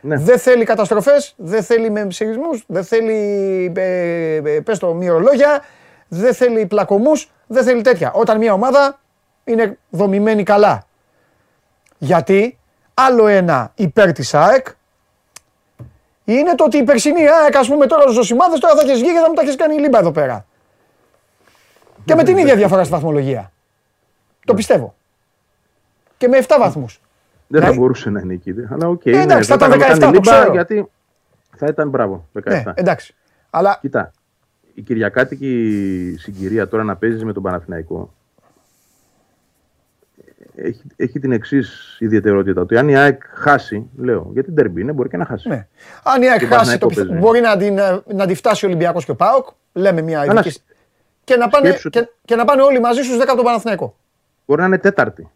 Ναι. 0.01 0.17
Δεν 0.17 0.39
θέλει 0.39 0.63
καταστροφές, 0.63 1.33
δεν 1.37 1.63
θέλει 1.63 1.89
με 1.89 2.07
σειρισμού, 2.09 2.61
δεν 2.67 2.83
θέλει 2.83 3.71
ε, 3.75 4.35
ε, 4.35 4.59
πες 4.59 4.79
το 4.79 4.93
μυρολόγια, 4.93 5.63
δεν 6.09 6.33
θέλει 6.33 6.65
πλακομού, 6.65 7.11
δεν 7.47 7.63
θέλει 7.63 7.81
τέτοια. 7.81 8.11
Όταν 8.11 8.37
μια 8.37 8.53
ομάδα 8.53 8.99
είναι 9.43 9.77
δομημένη 9.89 10.43
καλά. 10.43 10.83
Γιατί 11.97 12.57
άλλο 12.93 13.27
ένα 13.27 13.71
υπέρ 13.75 14.11
της 14.11 14.33
ΑΕΚ 14.33 14.67
είναι 16.23 16.55
το 16.55 16.63
ότι 16.63 16.77
η 16.77 16.83
περσινή 16.83 17.29
ΑΕΚ, 17.29 17.55
ας 17.55 17.67
πούμε 17.67 17.85
τώρα 17.85 18.11
στους 18.11 18.25
σημάδε, 18.25 18.57
τώρα 18.57 18.75
θα 18.75 18.81
έχεις 18.85 19.01
βγει 19.01 19.11
και 19.11 19.19
θα 19.19 19.27
μου 19.27 19.33
τα 19.33 19.41
έχεις 19.41 19.55
κάνει 19.55 19.79
λίμπα 19.79 19.99
εδώ 19.99 20.11
πέρα. 20.11 20.45
Και 22.05 22.15
με 22.15 22.23
την 22.23 22.37
ίδια 22.37 22.55
διαφορά 22.55 22.83
στη 22.83 22.93
βαθμολογία. 22.93 23.51
Το 24.45 24.53
πιστεύω. 24.53 24.95
Και 26.17 26.27
με 26.27 26.37
7 26.47 26.55
βαθμούς. 26.59 27.01
Δεν 27.47 27.61
θα 27.61 27.73
μπορούσε 27.73 28.09
να 28.09 28.19
είναι 28.19 28.33
εκεί. 28.33 28.53
Αλλά 28.69 28.87
οκ. 28.87 29.05
Ε, 29.05 29.21
εντάξει, 29.21 29.49
θα 29.49 29.55
ήταν 29.55 29.71
17 29.71 30.11
το 30.13 30.19
ξέρω. 30.19 30.51
Γιατί 30.51 30.89
θα 31.57 31.65
ήταν 31.67 31.89
μπράβο. 31.89 32.27
17. 32.33 32.41
Ναι, 32.45 32.63
εντάξει. 32.75 33.15
Αλλά... 33.49 33.77
Κοίτα, 33.81 34.11
η 34.79 34.81
Κυριακάτικη 34.81 36.15
συγκυρία 36.17 36.67
τώρα 36.67 36.83
να 36.83 36.95
παίζεις 36.95 37.23
με 37.23 37.33
τον 37.33 37.43
Παναθηναϊκό 37.43 38.13
έχει, 40.55 40.81
έχει 40.95 41.19
την 41.19 41.31
εξής 41.31 41.97
ιδιαιτερότητα. 41.99 42.61
Ότι 42.61 42.77
αν 42.77 42.89
η 42.89 42.97
ΑΕΚ 42.97 43.21
χάσει, 43.33 43.89
λέω, 43.97 44.29
γιατί 44.33 44.51
τερμπή 44.51 44.81
είναι, 44.81 44.91
μπορεί 44.91 45.09
και 45.09 45.17
να 45.17 45.25
χάσει. 45.25 45.49
Ναι. 45.49 45.67
Αν 46.03 46.21
η 46.21 46.29
ΑΕΚ 46.29 46.43
χάσει, 46.45 46.77
το 46.77 46.87
πιθ... 46.87 47.05
μπορεί 47.05 47.39
να 47.39 47.57
την, 47.57 47.79
να 48.13 48.27
τη 48.27 48.35
φτάσει 48.35 48.65
ο 48.65 48.67
Ολυμπιακός 48.67 49.05
και 49.05 49.11
ο 49.11 49.15
Πάοκ. 49.15 49.47
Λέμε 49.73 50.01
μια 50.01 50.25
ειδική. 50.25 50.59
Και, 51.23 51.35
να 51.35 51.47
πάνε, 51.47 51.77
και, 51.89 52.09
και, 52.25 52.35
να 52.35 52.45
πάνε 52.45 52.61
όλοι 52.61 52.79
μαζί 52.79 53.01
στους 53.01 53.17
10 53.17 53.21
από 53.21 53.35
τον 53.35 53.45
Παναθηναϊκό. 53.45 53.95
Μπορεί 54.45 54.61
να 54.61 54.67
είναι 54.67 54.77
τέταρτη. 54.77 55.29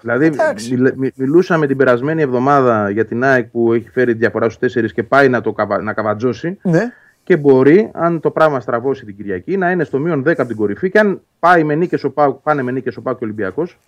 Δηλαδή, 0.00 0.32
μιλ, 0.70 1.12
μιλούσαμε 1.14 1.66
την 1.66 1.76
περασμένη 1.76 2.22
εβδομάδα 2.22 2.90
για 2.90 3.04
την 3.04 3.24
ΑΕΚ 3.24 3.46
που 3.46 3.72
έχει 3.72 3.88
φέρει 3.90 4.12
διαφορά 4.12 4.48
στους 4.48 4.74
4 4.74 4.92
και 4.92 5.02
πάει 5.02 5.28
να, 5.28 5.40
το, 5.40 5.54
να 5.82 5.92
καβατζώσει. 5.92 6.58
Ναι. 6.62 6.92
Και 7.24 7.36
μπορεί, 7.36 7.90
αν 7.92 8.20
το 8.20 8.30
πράγμα 8.30 8.60
στραβώσει 8.60 9.04
την 9.04 9.16
Κυριακή, 9.16 9.56
να 9.56 9.70
είναι 9.70 9.84
στο 9.84 9.98
μείον 9.98 10.20
10 10.20 10.26
από 10.26 10.46
την 10.46 10.56
κορυφή 10.56 10.90
και 10.90 10.98
αν 10.98 11.20
πάει 11.38 11.64
με 11.64 11.74
νίκες 11.74 12.04
ο 12.04 12.10
Πάου, 12.10 12.40
πάνε 12.42 12.62
με 12.62 12.72
νίκες 12.72 12.96
ο 12.96 13.02
Πάου 13.02 13.14
και 13.14 13.24
ο 13.24 13.26
Ολυμπιακός, 13.26 13.78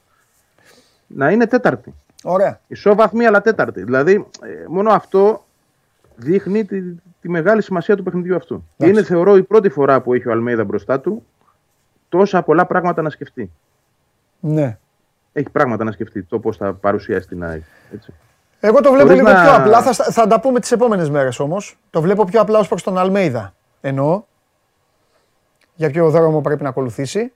να 1.07 1.31
είναι 1.31 1.47
τέταρτη. 1.47 1.95
Ωραία. 2.23 2.61
Ισόβαθμη, 2.67 3.27
αλλά 3.27 3.41
τέταρτη. 3.41 3.83
Δηλαδή, 3.83 4.27
ε, 4.43 4.69
μόνο 4.69 4.91
αυτό 4.91 5.45
δείχνει 6.17 6.65
τη, 6.65 6.83
τη 7.21 7.29
μεγάλη 7.29 7.63
σημασία 7.63 7.97
του 7.97 8.03
παιχνιδιού 8.03 8.37
αυτού. 8.37 8.65
Και 8.77 8.87
είναι, 8.87 9.03
θεωρώ, 9.03 9.37
η 9.37 9.43
πρώτη 9.43 9.69
φορά 9.69 10.01
που 10.01 10.15
έχει 10.15 10.29
ο 10.29 10.33
Αλμέιδα 10.33 10.65
μπροστά 10.65 11.01
του 11.01 11.25
τόσα 12.09 12.43
πολλά 12.43 12.67
πράγματα 12.67 13.03
να 13.03 13.11
σκεφτεί. 13.11 13.51
Ναι. 14.41 14.79
Έχει 15.33 15.51
πράγματα 15.51 15.85
να 15.85 15.93
σκεφτεί 15.93 16.23
το 16.23 16.39
πώς 16.39 16.57
θα 16.57 16.73
παρουσιάσει 16.73 17.29
την 17.29 17.45
ΑΕΚ. 17.45 17.63
Έτσι. 17.93 18.13
Εγώ 18.67 18.81
το 18.81 18.93
βλέπω 18.93 19.13
λίγο 19.13 19.25
πιο 19.25 19.55
απλά. 19.55 19.83
Θα, 19.83 19.93
θα 19.93 20.27
τα 20.27 20.41
πούμε 20.41 20.61
τις 20.61 20.73
επόμενες 20.73 21.11
μέρες 21.11 21.39
όμως. 21.39 21.79
Το 21.91 22.01
βλέπω 22.01 22.25
πιο 22.25 22.41
απλά 22.41 22.59
ως 22.59 22.69
προς 22.69 22.83
τον 22.83 22.99
Αλμέιδα. 22.99 23.55
Εννοώ. 23.81 24.23
Για 25.75 25.91
ποιο 25.91 26.11
δρόμο 26.11 26.41
πρέπει 26.41 26.63
να 26.63 26.69
ακολουθήσει. 26.69 27.33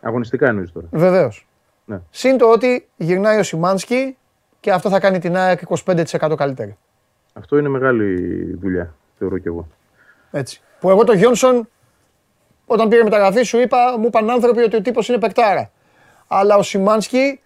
Αγωνιστικά 0.00 0.48
εννοείς 0.48 0.72
τώρα. 0.72 0.86
Βεβαίως. 0.90 1.46
Ναι. 1.84 2.00
Συν 2.10 2.38
το 2.38 2.50
ότι 2.50 2.88
γυρνάει 2.96 3.38
ο 3.38 3.42
Σιμάνσκι 3.42 4.16
και 4.60 4.72
αυτό 4.72 4.88
θα 4.88 5.00
κάνει 5.00 5.18
την 5.18 5.36
ΑΕΚ 5.36 5.60
25% 5.84 6.34
καλύτερη. 6.36 6.76
Αυτό 7.32 7.58
είναι 7.58 7.68
μεγάλη 7.68 8.14
δουλειά, 8.60 8.94
θεωρώ 9.18 9.38
και 9.38 9.48
εγώ. 9.48 9.66
Έτσι. 10.30 10.62
Που 10.80 10.90
εγώ 10.90 11.04
το 11.04 11.12
Γιόνσον, 11.12 11.68
όταν 12.66 12.88
πήρε 12.88 13.02
μεταγραφή, 13.02 13.42
σου 13.42 13.58
είπα, 13.58 13.98
μου 13.98 14.06
είπαν 14.06 14.30
άνθρωποι 14.30 14.62
ότι 14.62 14.76
ο 14.76 14.82
τύπος 14.82 15.08
είναι 15.08 15.18
πεκτάρα. 15.18 15.70
Αλλά 16.26 16.56
ο 16.56 16.62
Σιμάνσκι 16.62 17.40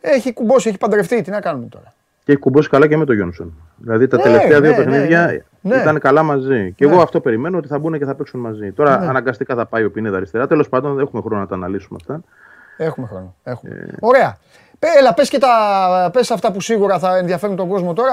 έχει 0.00 0.32
κουμπώσει, 0.32 0.68
έχει 0.68 0.78
παντρευτεί. 0.78 1.22
Τι 1.22 1.30
να 1.30 1.40
κάνουμε 1.40 1.66
τώρα. 1.66 1.94
Και 2.26 2.32
έχει 2.32 2.40
κουμπώσει 2.40 2.68
καλά 2.68 2.88
και 2.88 2.96
με 2.96 3.04
τον 3.04 3.14
Γιόνσον. 3.14 3.54
Δηλαδή 3.76 4.06
τα 4.06 4.16
ναι, 4.16 4.22
τελευταία 4.22 4.60
δύο 4.60 4.70
ναι, 4.70 4.76
παιχνίδια 4.76 5.44
ναι, 5.60 5.76
ήταν 5.76 5.98
καλά 5.98 6.22
μαζί. 6.22 6.72
Και 6.72 6.84
εγώ 6.84 7.00
αυτό 7.00 7.20
περιμένω 7.20 7.58
ότι 7.58 7.68
θα 7.68 7.78
μπουν 7.78 7.98
και 7.98 8.04
θα 8.04 8.14
παίξουν 8.14 8.40
μαζί. 8.40 8.72
Τώρα 8.72 8.94
αναγκαστικά 8.94 9.54
θα 9.54 9.66
πάει 9.66 9.84
ο 9.84 9.90
Πινέδα 9.90 10.16
αριστερά. 10.16 10.46
Τέλος 10.46 10.68
πάντων 10.68 10.94
δεν 10.94 11.04
έχουμε 11.04 11.22
χρόνο 11.22 11.40
να 11.40 11.46
τα 11.46 11.54
αναλύσουμε 11.54 11.98
αυτά. 12.00 12.20
Έχουμε 12.76 13.06
χρόνο. 13.06 13.34
Έχουμε. 13.42 13.74
Ε... 13.74 13.94
Ωραία. 14.00 14.38
Έλα, 14.78 15.14
πες 15.14 15.28
και 15.28 15.38
τα, 15.38 16.10
πες 16.12 16.30
αυτά 16.30 16.52
που 16.52 16.60
σίγουρα 16.60 16.98
θα 16.98 17.16
ενδιαφέρουν 17.16 17.56
τον 17.56 17.68
κόσμο 17.68 17.92
τώρα, 17.92 18.12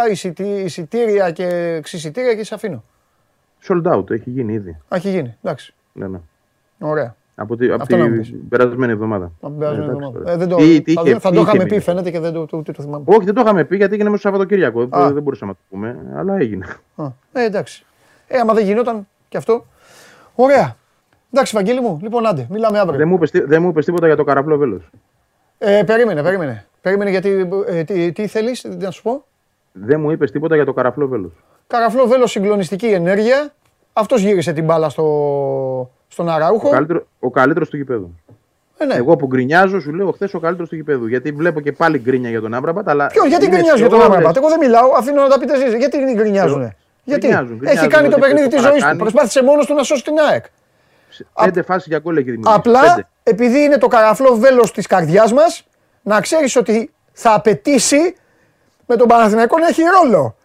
εισιτήρια 0.63 1.31
και 1.31 1.47
εξισιτήρια 1.77 2.35
και 2.35 2.43
σε 2.43 2.55
αφήνω. 2.55 2.83
Sold 3.67 3.93
out, 3.93 4.11
έχει 4.11 4.29
γίνει 4.29 4.53
ήδη. 4.53 4.69
Α, 4.69 4.95
έχει 4.95 5.09
γίνει, 5.09 5.37
εντάξει. 5.43 5.73
Ναι, 5.93 6.07
ναι. 6.07 6.19
Ωραία. 6.79 7.15
Από, 7.35 7.55
τη, 7.55 7.71
από 7.71 7.85
την 7.85 8.47
περασμένη 8.49 8.91
εβδομάδα. 8.91 9.31
Από 9.41 9.49
την 9.51 9.59
περασμένη 9.59 9.89
εβδομάδα. 9.89 10.31
Ε, 10.31 10.37
δεν 10.37 10.47
το, 10.47 10.55
τι, 10.55 10.81
τι, 10.81 10.93
θα, 10.93 11.19
θα 11.19 11.31
το 11.31 11.41
είχαμε 11.41 11.65
πει, 11.65 11.79
φαίνεται 11.79 12.11
και 12.11 12.19
δεν 12.19 12.33
το, 12.33 12.45
το, 12.45 12.61
το, 12.61 12.81
θυμάμαι. 12.81 13.03
Όχι, 13.07 13.25
δεν 13.25 13.33
το 13.33 13.41
είχαμε 13.41 13.63
πει 13.63 13.75
γιατί 13.75 13.93
έγινε 13.93 14.09
μέσα 14.09 14.21
στο 14.21 14.29
Σαββατοκύριακο. 14.29 14.87
Δεν 15.13 15.23
μπορούσαμε 15.23 15.51
να 15.51 15.57
το 15.57 15.63
πούμε, 15.69 15.97
αλλά 16.15 16.35
έγινε. 16.35 16.65
Α, 16.95 17.05
ε, 17.33 17.43
εντάξει. 17.43 17.85
Ε, 18.27 18.37
άμα 18.37 18.53
δεν 18.53 18.65
γινόταν 18.65 19.07
και 19.29 19.37
αυτό. 19.37 19.65
Ωραία. 20.35 20.75
Εντάξει, 21.31 21.55
Βαγγέλη 21.55 21.81
μου, 21.81 21.99
λοιπόν, 22.01 22.27
άντε, 22.27 22.47
μιλάμε 22.49 22.79
αύριο. 22.79 22.97
Δεν 22.97 23.07
μου 23.07 23.15
είπες, 23.15 23.31
δεν 23.31 23.61
μου 23.61 23.69
είπες 23.69 23.85
τίποτα 23.85 24.05
για 24.07 24.15
το 24.15 24.23
καραπλό 24.23 24.57
βέλος. 24.57 24.89
Ε, 25.57 25.83
περίμενε, 25.85 26.21
περίμενε. 26.21 26.65
Περίμενε 26.81 27.09
γιατί. 27.09 27.49
Ε, 27.67 27.83
τι, 27.83 28.11
τι 28.11 28.27
θέλεις, 28.27 28.67
να 28.79 28.91
σου 28.91 29.01
πω; 29.01 29.25
Δεν 29.71 29.99
μου 29.99 30.11
είπες 30.11 30.31
τίποτα 30.31 30.55
για 30.55 30.65
το 30.65 30.73
καραφλό 30.73 31.07
βέλος. 31.07 31.31
Καραφλό 31.67 32.05
βέλος, 32.07 32.31
συγκλονιστική 32.31 32.85
ενέργεια. 32.85 33.53
Αυτός 33.93 34.21
γύρισε 34.21 34.53
την 34.53 34.65
μπάλα 34.65 34.89
στο, 34.89 35.89
στον 36.13 36.29
Αραούχο. 36.29 36.67
Ο 36.67 36.71
καλύτερο 36.71 37.05
ο 37.19 37.29
καλύτερος 37.29 37.69
του 37.69 37.77
γηπέδου. 37.77 38.15
Ε, 38.77 38.85
ναι. 38.85 38.95
Εγώ 38.95 39.15
που 39.15 39.25
γκρινιάζω, 39.25 39.79
σου 39.79 39.93
λέω 39.93 40.11
χθες 40.11 40.33
ο 40.33 40.39
καλύτερος 40.39 40.69
του 40.69 40.75
γηπέδου. 40.75 41.07
Γιατί 41.07 41.31
βλέπω 41.31 41.59
και 41.59 41.71
πάλι 41.71 41.99
γκρίνια 41.99 42.29
για 42.29 42.41
τον 42.41 42.53
Άμπραμπατ. 42.53 42.89
Αλλά 42.89 43.07
Ποιο, 43.07 43.25
γιατί 43.25 43.47
γκρινιάζουν 43.47 43.77
για 43.77 43.89
τον 43.89 44.01
Άμπραμπατ; 44.01 44.35
Εγώ 44.35 44.49
δεν 44.49 44.59
μιλάω, 44.59 44.91
αφήνω 44.97 45.21
να 45.21 45.27
τα 45.27 45.39
πείτε 45.39 45.53
εσείς. 45.53 45.73
Γιατί 45.73 45.97
γκρινιάζουν. 46.13 46.73
Γιατί; 47.03 47.27
γκρινιάζουν, 47.27 47.59
έχει 47.63 47.87
κάνει 47.87 48.09
το 48.09 48.17
παιχνίδι 48.17 48.47
της 48.47 48.61
ζωής 48.61 48.83
του. 48.83 48.95
Προσπάθησε 48.97 49.43
μόνος 49.43 49.65
του 49.65 49.73
να 49.73 49.83
σώσει 49.83 50.03
την 50.03 50.13
ΑΕΚ. 50.29 50.45
Πέντε 51.43 51.61
φάσεις 51.61 51.87
για 51.87 51.99
κόλλα 51.99 52.19
έχει 52.19 52.31
δημιουργήσει. 52.31 52.57
Απλά 52.57 53.09
επειδή 53.23 53.59
είναι 53.59 53.77
το 53.77 53.87
καραφλό 53.87 54.35
βέλος 54.35 54.71
της 54.71 54.87
καρδιάς 54.87 55.33
μας, 55.33 55.67
να 56.01 56.21
ξέρεις 56.21 56.55
ότι 56.55 56.91
θα 57.11 57.33
απαιτήσει 57.33 58.15
με 58.87 58.95
τον 58.95 59.07
Παναθηναϊκό 59.07 59.57
να 59.57 59.67
έχει 59.67 59.81
ρόλο. 60.01 60.35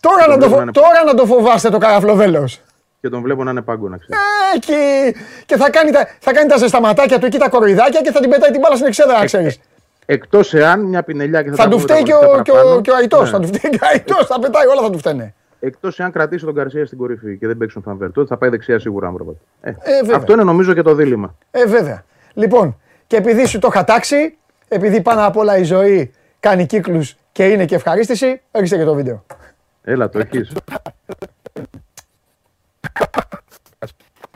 Τώρα, 0.00 0.26
να 0.26 0.38
το, 0.38 0.64
να 0.64 0.72
τώρα 0.72 1.04
να 1.04 1.14
το 1.14 1.26
φοβάστε 1.26 1.68
το 1.68 1.78
καραφλό 1.78 2.14
βέλος. 2.14 2.60
Και 3.06 3.12
τον 3.12 3.22
βλέπω 3.22 3.44
να 3.44 3.50
είναι 3.50 3.62
πάγκο 3.62 3.88
να 3.88 3.96
ξέρεις. 3.96 4.22
Ε, 4.54 4.58
και, 4.58 5.14
και 5.46 5.56
θα, 5.56 5.70
κάνει 5.70 5.90
τα, 5.90 6.08
θα 6.18 6.32
κάνει 6.32 6.48
τα 6.48 6.56
ζεσταματάκια 6.56 7.18
του 7.18 7.26
εκεί 7.26 7.38
τα 7.38 7.48
κοροϊδάκια 7.48 8.00
και 8.00 8.10
θα 8.10 8.20
την 8.20 8.30
πετάει 8.30 8.50
την 8.50 8.60
μπάλα 8.60 8.74
στην 8.74 8.86
εξέδρα, 8.86 9.16
να 9.16 9.22
ε, 9.22 9.24
ξέρεις. 9.24 9.54
Ε, 9.54 10.12
Εκτός 10.12 10.54
εάν 10.54 10.80
μια 10.80 11.02
πινελιά 11.02 11.42
και 11.42 11.50
θα, 11.50 11.56
θα 11.56 11.68
του 11.68 11.78
φταίει 11.78 12.02
και 12.02 12.14
ο, 12.14 12.42
και 12.42 12.50
ο, 12.50 12.80
και 12.80 12.90
ο 12.90 12.94
Αϊτός. 12.96 13.22
Ναι. 13.22 13.30
Θα 13.30 13.40
του 13.40 13.46
φταίει 13.46 13.70
και 13.70 13.78
ο 13.82 13.86
Αϊτός. 13.92 14.26
θα 14.26 14.38
πετάει 14.38 14.66
όλα, 14.66 14.82
θα 14.82 14.90
του 14.90 14.98
φταίνε. 14.98 15.34
Εκτός 15.60 15.98
εάν 16.00 16.12
κρατήσει 16.12 16.44
τον 16.44 16.54
Καρσία 16.54 16.86
στην 16.86 16.98
κορυφή 16.98 17.38
και 17.38 17.46
δεν 17.46 17.56
παίξουν 17.56 17.82
φανβέρ. 17.82 18.12
Τότε 18.12 18.26
θα 18.28 18.36
πάει 18.36 18.50
δεξιά 18.50 18.78
σίγουρα, 18.78 19.08
αν 19.08 19.36
ε, 19.60 19.70
ε, 19.70 19.74
αυτό 20.14 20.32
είναι 20.32 20.44
νομίζω 20.44 20.74
και 20.74 20.82
το 20.82 20.94
δίλημα. 20.94 21.34
Ε, 21.50 21.66
βέβαια. 21.66 22.04
Λοιπόν, 22.34 22.80
και 23.06 23.16
επειδή 23.16 23.46
σου 23.46 23.58
το 23.58 23.68
είχα 23.70 23.84
τάξει, 23.84 24.36
επειδή 24.68 25.00
πάνω 25.00 25.26
απ' 25.26 25.36
όλα 25.36 25.56
η 25.56 25.62
ζωή 25.62 26.12
κάνει 26.40 26.66
κύκλους 26.66 27.16
και 27.32 27.44
είναι 27.44 27.64
και 27.64 27.74
ευχαρίστηση, 27.74 28.40
έρχεσαι 28.50 28.76
και 28.76 28.84
το 28.84 28.94
βίντεο. 28.94 29.24
Έλα, 29.84 30.08
το 30.08 30.18
έχεις. 30.18 30.52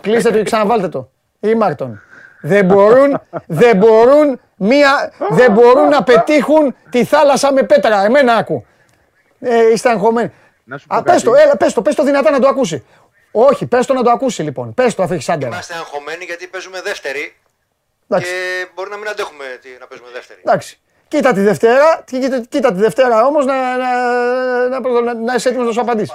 Κλείστε 0.00 0.30
το 0.30 0.36
και 0.36 0.42
ξαναβάλτε 0.42 0.88
το. 0.88 1.10
Ή 1.40 1.54
Μάρτον. 1.54 2.02
Δεν 2.42 2.66
μπορούν, 2.74 3.20
δεν 3.46 3.76
μπορούν, 3.76 4.40
μία, 4.56 5.12
δεν 5.30 5.52
μπορούν 5.52 5.88
να 5.88 6.02
πετύχουν 6.02 6.74
τη 6.90 7.04
θάλασσα 7.04 7.52
με 7.52 7.62
πέτρα. 7.62 8.04
Εμένα 8.04 8.34
άκου. 8.34 8.66
Ε, 9.40 9.72
είστε 9.72 9.90
αγχωμένοι. 9.90 10.32
Α, 10.86 11.02
πες 11.02 11.22
το, 11.22 11.34
έλα, 11.34 11.56
πες 11.56 11.72
το, 11.72 11.82
πες 11.82 11.94
το 11.94 12.04
δυνατά 12.04 12.30
να 12.30 12.40
το 12.40 12.48
ακούσει. 12.48 12.84
Όχι, 13.32 13.66
πες 13.66 13.86
το 13.86 13.94
να 13.94 14.02
το 14.02 14.10
ακούσει 14.10 14.42
λοιπόν. 14.42 14.74
Πες 14.74 14.94
το 14.94 15.02
αφού 15.02 15.12
έχεις 15.12 15.28
άντερα. 15.28 15.52
Είμαστε 15.52 15.74
αγχωμένοι 15.74 16.24
γιατί 16.24 16.46
παίζουμε 16.46 16.80
δεύτερη 16.80 17.34
Εντάξει. 18.12 18.32
Και 18.32 18.68
μπορεί 18.74 18.90
να 18.90 18.96
μην 18.96 19.08
αντέχουμε 19.08 19.44
να 19.80 19.86
παίζουμε 19.86 20.08
δεύτερη. 20.12 20.40
Εντάξει. 20.44 20.80
Κοίτα 21.08 21.32
τη 21.32 21.40
Δευτέρα, 21.40 22.02
κοίτα, 22.04 22.40
κοίτα 22.48 22.72
τη 22.72 22.78
Δευτέρα 22.78 23.26
όμως 23.26 23.44
να, 23.46 23.76
να, 23.76 24.80
να, 24.80 25.00
να, 25.00 25.14
να 25.14 25.34
είσαι 25.34 25.48
έτοιμος 25.48 25.66
να 25.66 25.72
σου 25.72 25.80
απαντήσει. 25.80 26.12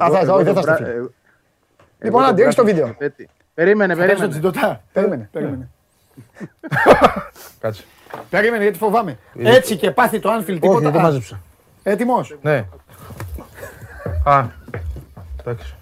Όχι, 0.00 0.42
δεν 0.42 0.54
θα 0.54 0.62
στο 0.62 0.76
Λοιπόν, 2.02 2.24
άντε, 2.24 2.42
έχεις 2.42 2.54
το 2.54 2.64
βίντεο. 2.64 2.96
Περίμενε, 3.54 3.96
περίμενε. 3.96 4.28
Τζιντοτά. 4.28 4.82
Περίμενε, 4.92 5.28
περίμενε. 5.32 5.68
Κάτσε. 7.60 7.82
Περίμενε 8.30 8.62
γιατί 8.62 8.78
φοβάμαι. 8.78 9.18
Έτσι 9.42 9.76
και 9.76 9.90
πάθει 9.90 10.20
το 10.20 10.30
Άνφιλ 10.30 10.54
τίποτα. 10.54 10.78
Όχι, 10.78 10.90
δεν 10.90 11.00
μάζεψα. 11.00 11.40
Έτοιμος; 11.82 12.36
Ναι. 12.42 12.64
Α, 14.24 14.44
εντάξει. 15.40 15.74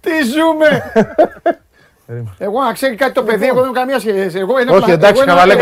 Τι 0.00 0.10
ζούμε. 0.22 0.82
Εγώ 2.38 2.62
να 2.62 2.72
ξέρει 2.72 2.94
κάτι 2.94 3.12
το 3.12 3.22
παιδί, 3.22 3.46
εγώ 3.46 3.54
δεν 3.54 3.64
έχω 3.64 3.72
καμία 3.72 3.98
σχέση. 3.98 4.38
Εγώ 4.38 4.58
ένα 4.58 4.72
Όχι, 4.72 4.90
εντάξει, 4.90 5.24
καβαλέ 5.24 5.54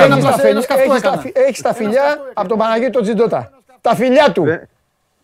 Έχει 1.33 1.63
τα 1.63 1.75
φιλιά 1.75 2.19
από 2.35 2.49
τον 2.49 2.59
Παναγίτη 2.59 2.91
τον 2.91 3.03
Τζιντότα. 3.03 3.51
Τα 3.81 3.95
φιλιά 3.95 4.33
του. 4.33 4.45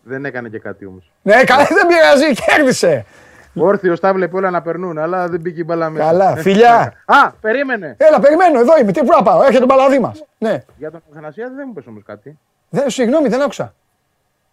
Δεν 0.03 0.25
έκανε 0.25 0.49
και 0.49 0.59
κάτι 0.59 0.85
όμως. 0.85 1.11
Ναι, 1.21 1.43
καλά, 1.43 1.63
δεν 1.63 1.87
πειράζει, 1.87 2.33
κέρδισε. 2.45 3.05
Όρθιος 3.53 3.99
τα 3.99 4.13
βλέπει 4.13 4.35
όλα 4.35 4.49
να 4.49 4.61
περνούν, 4.61 4.97
αλλά 4.97 5.27
δεν 5.27 5.41
πήγε 5.41 5.61
η 5.61 5.63
μπαλά 5.67 5.89
μέσα. 5.89 6.05
Καλά, 6.05 6.35
φιλιά. 6.35 6.93
Α, 7.05 7.31
περίμενε. 7.31 7.95
Έλα, 7.97 8.19
περιμένω, 8.19 8.59
εδώ 8.59 8.77
είμαι. 8.77 8.91
Τι 8.91 8.99
πού 8.99 9.11
να 9.17 9.23
πάω, 9.23 9.39
έρχεται 9.39 9.59
τον 9.59 9.67
παλαδί 9.67 9.99
μας. 9.99 10.25
Ναι. 10.37 10.63
Για 10.77 10.91
τον 10.91 11.01
Αθανασία 11.11 11.51
δεν 11.55 11.63
μου 11.67 11.73
πες 11.73 11.87
όμως 11.87 12.03
κάτι. 12.05 12.39
Δεν, 12.69 12.89
συγγνώμη, 12.89 13.27
δεν 13.27 13.41
άκουσα. 13.41 13.73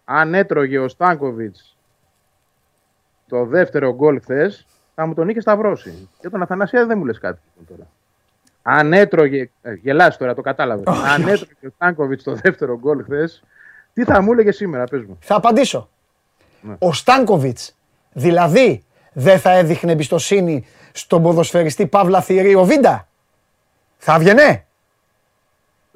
Αν 0.05 0.33
έτρωγε 0.33 0.79
ο 0.79 0.87
Στάνκοβιτς 0.87 1.77
το 3.27 3.45
δεύτερο 3.45 3.93
γκολ 3.95 4.21
χθες, 4.21 4.65
θα 4.95 5.05
μου 5.05 5.13
τον 5.13 5.29
είχε 5.29 5.41
σταυρώσει. 5.41 6.09
Και 6.19 6.29
τον 6.29 6.41
Αθανασία 6.41 6.85
δεν 6.85 6.97
μου 6.97 7.05
λες 7.05 7.19
κάτι 7.19 7.39
τώρα. 7.67 7.87
Αν 8.61 8.93
έτρωγε. 8.93 9.49
Ε, 9.61 9.73
γελάς 9.73 10.17
τώρα, 10.17 10.33
το 10.33 10.41
κατάλαβες. 10.41 10.85
Αν 10.87 11.21
έτρωγε 11.21 11.67
ο 11.67 11.69
Στάνκοβιτς 11.75 12.23
το 12.23 12.33
δεύτερο 12.33 12.77
γκολ 12.79 13.03
χθες, 13.03 13.43
τι 13.93 14.03
θα 14.03 14.21
μου 14.21 14.31
έλεγε 14.31 14.51
σήμερα, 14.51 14.83
πες 14.83 15.03
μου. 15.03 15.17
Θα 15.21 15.35
απαντήσω. 15.35 15.89
Ναι. 16.61 16.75
Ο 16.79 16.93
Στάνκοβιτς, 16.93 17.75
δηλαδή, 18.13 18.83
δεν 19.19 19.39
θα 19.39 19.51
έδειχνε 19.51 19.91
εμπιστοσύνη 19.91 20.65
στον 20.91 21.21
ποδοσφαιριστή 21.21 21.87
Παύλα 21.87 22.21
Θηρή 22.21 22.55
Βίντα. 22.55 23.07
Θα 23.97 24.13
έβγαινε. 24.13 24.65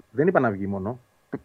Δεν 0.10 0.28
είπα 0.28 0.40
να 0.40 0.50
βγει 0.50 0.68
μόνο. 0.68 1.00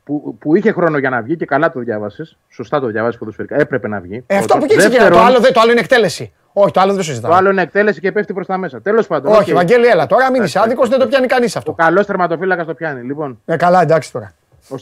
Που, 0.04 0.36
που 0.38 0.56
είχε 0.56 0.72
χρόνο 0.72 0.98
για 0.98 1.10
να 1.10 1.22
βγει 1.22 1.36
και 1.36 1.44
καλά 1.44 1.72
το 1.72 1.80
διάβασες. 1.80 2.36
Σωστά 2.48 2.80
το 2.80 2.86
διάβασες 2.86 3.18
ποδοσφαιρικά. 3.18 3.56
Έπρεπε 3.56 3.88
να 3.88 4.00
βγει. 4.00 4.24
Ε, 4.26 4.36
αυτό 4.36 4.56
που 4.56 4.64
εκεί 4.64 4.76
ξεκινάει. 4.76 5.10
Το, 5.10 5.18
άλλο, 5.18 5.40
το 5.40 5.60
άλλο 5.60 5.70
είναι 5.70 5.80
εκτέλεση. 5.80 6.32
Όχι, 6.52 6.70
το 6.70 6.80
άλλο 6.80 6.88
δεν 6.88 6.98
το 6.98 7.04
συζητάμε. 7.04 7.32
Το 7.32 7.38
άλλο 7.38 7.50
είναι 7.50 7.62
εκτέλεση 7.62 8.00
και 8.00 8.12
πέφτει 8.12 8.32
προς 8.32 8.46
τα 8.46 8.56
μέσα. 8.56 8.80
Τέλος 8.80 9.06
πάντων. 9.06 9.32
Όχι, 9.32 9.50
okay. 9.50 9.54
Βαγγέλη, 9.54 9.86
έλα. 9.86 10.06
Τώρα 10.06 10.30
μην 10.30 10.42
είσαι 10.42 10.58
άδικος, 10.58 10.88
δεν 10.88 10.98
το 10.98 11.06
πιάνει 11.06 11.26
κανείς 11.26 11.56
αυτό. 11.56 11.70
Ο 11.70 11.74
καλός 11.74 12.06
τερματοφύλακας 12.06 12.66
το 12.66 12.74
πιάνει. 12.74 13.02
Λοιπόν. 13.02 13.40
Ε, 13.44 13.56
καλά, 13.56 13.82
εντάξει 13.82 14.12
τώρα. 14.12 14.32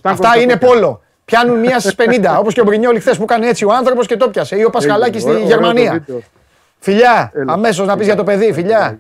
Αυτά 0.03 0.39
είναι 0.41 0.57
πόλο. 0.57 1.03
Πιάνουν 1.25 1.59
μία 1.59 1.79
στις 1.79 1.95
50. 1.99 2.37
Όπως 2.39 2.55
και 2.55 2.61
ο 2.61 2.65
Μπρινιόλη 2.65 3.01
χθες 3.01 3.17
που 3.17 3.23
έκανε 3.23 3.47
έτσι 3.47 3.65
ο 3.65 3.73
άνθρωπος 3.73 4.07
και 4.07 4.17
το 4.17 4.29
πιάσε. 4.29 4.57
Ή 4.57 4.65
ο 4.65 4.71
Πασχαλάκης 4.71 5.23
στη 5.23 5.43
Γερμανία. 5.43 6.05
Φιλιά, 6.85 7.33
αμέσως 7.47 7.87
να 7.87 7.97
πεις 7.97 8.07
για 8.07 8.17
το 8.17 8.25
παιδί, 8.25 8.53
φιλιά. 8.53 8.99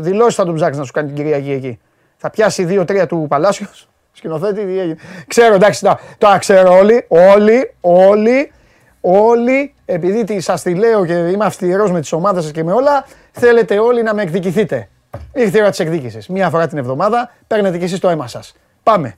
Δηλώσεις 0.00 0.34
θα 0.34 0.44
τον 0.44 0.54
ψάξεις 0.54 0.78
να 0.78 0.84
σου 0.84 0.92
κάνει 0.92 1.06
την 1.06 1.16
Κυριακή 1.16 1.50
εκεί. 1.50 1.78
Θα 2.16 2.30
πιάσει 2.30 2.66
2-3 2.68 3.06
του 3.08 3.26
Παλάσιος. 3.28 3.88
Σκηνοθέτη, 4.12 4.64
τι 4.64 4.78
έγινε. 4.78 4.96
Ξέρω, 5.26 5.54
εντάξει, 5.54 5.88
το 6.18 6.36
ξέρω 6.38 6.72
όλοι, 6.72 7.04
όλοι, 7.08 7.74
όλοι, 7.80 8.52
όλοι, 9.00 9.74
επειδή 9.84 10.40
σας 10.40 10.62
τη 10.62 10.74
λέω 10.74 11.06
και 11.06 11.12
είμαι 11.12 11.44
αυστηρός 11.44 11.90
με 11.90 12.00
τις 12.00 12.12
ομάδες 12.12 12.42
σας 12.42 12.52
και 12.52 12.64
με 12.64 12.72
όλα, 12.72 13.06
θέλετε 13.32 13.78
όλοι 13.78 14.02
να 14.02 14.14
με 14.14 14.22
εκδικηθείτε. 14.22 14.88
Ήρθε 15.34 15.58
η 15.58 15.60
ώρα 15.60 15.70
της 15.70 15.78
εκδίκησης. 15.78 16.28
Μία 16.28 16.50
φορά 16.50 16.68
την 16.68 16.78
εβδομάδα 16.78 17.30
παίρνετε 17.46 17.78
κι 17.78 17.84
εσείς 17.84 17.98
το 17.98 18.08
αίμα 18.08 18.26
σας. 18.26 18.54
Πάμε. 18.82 19.16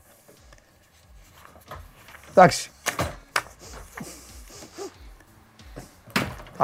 Εντάξει. 2.30 2.70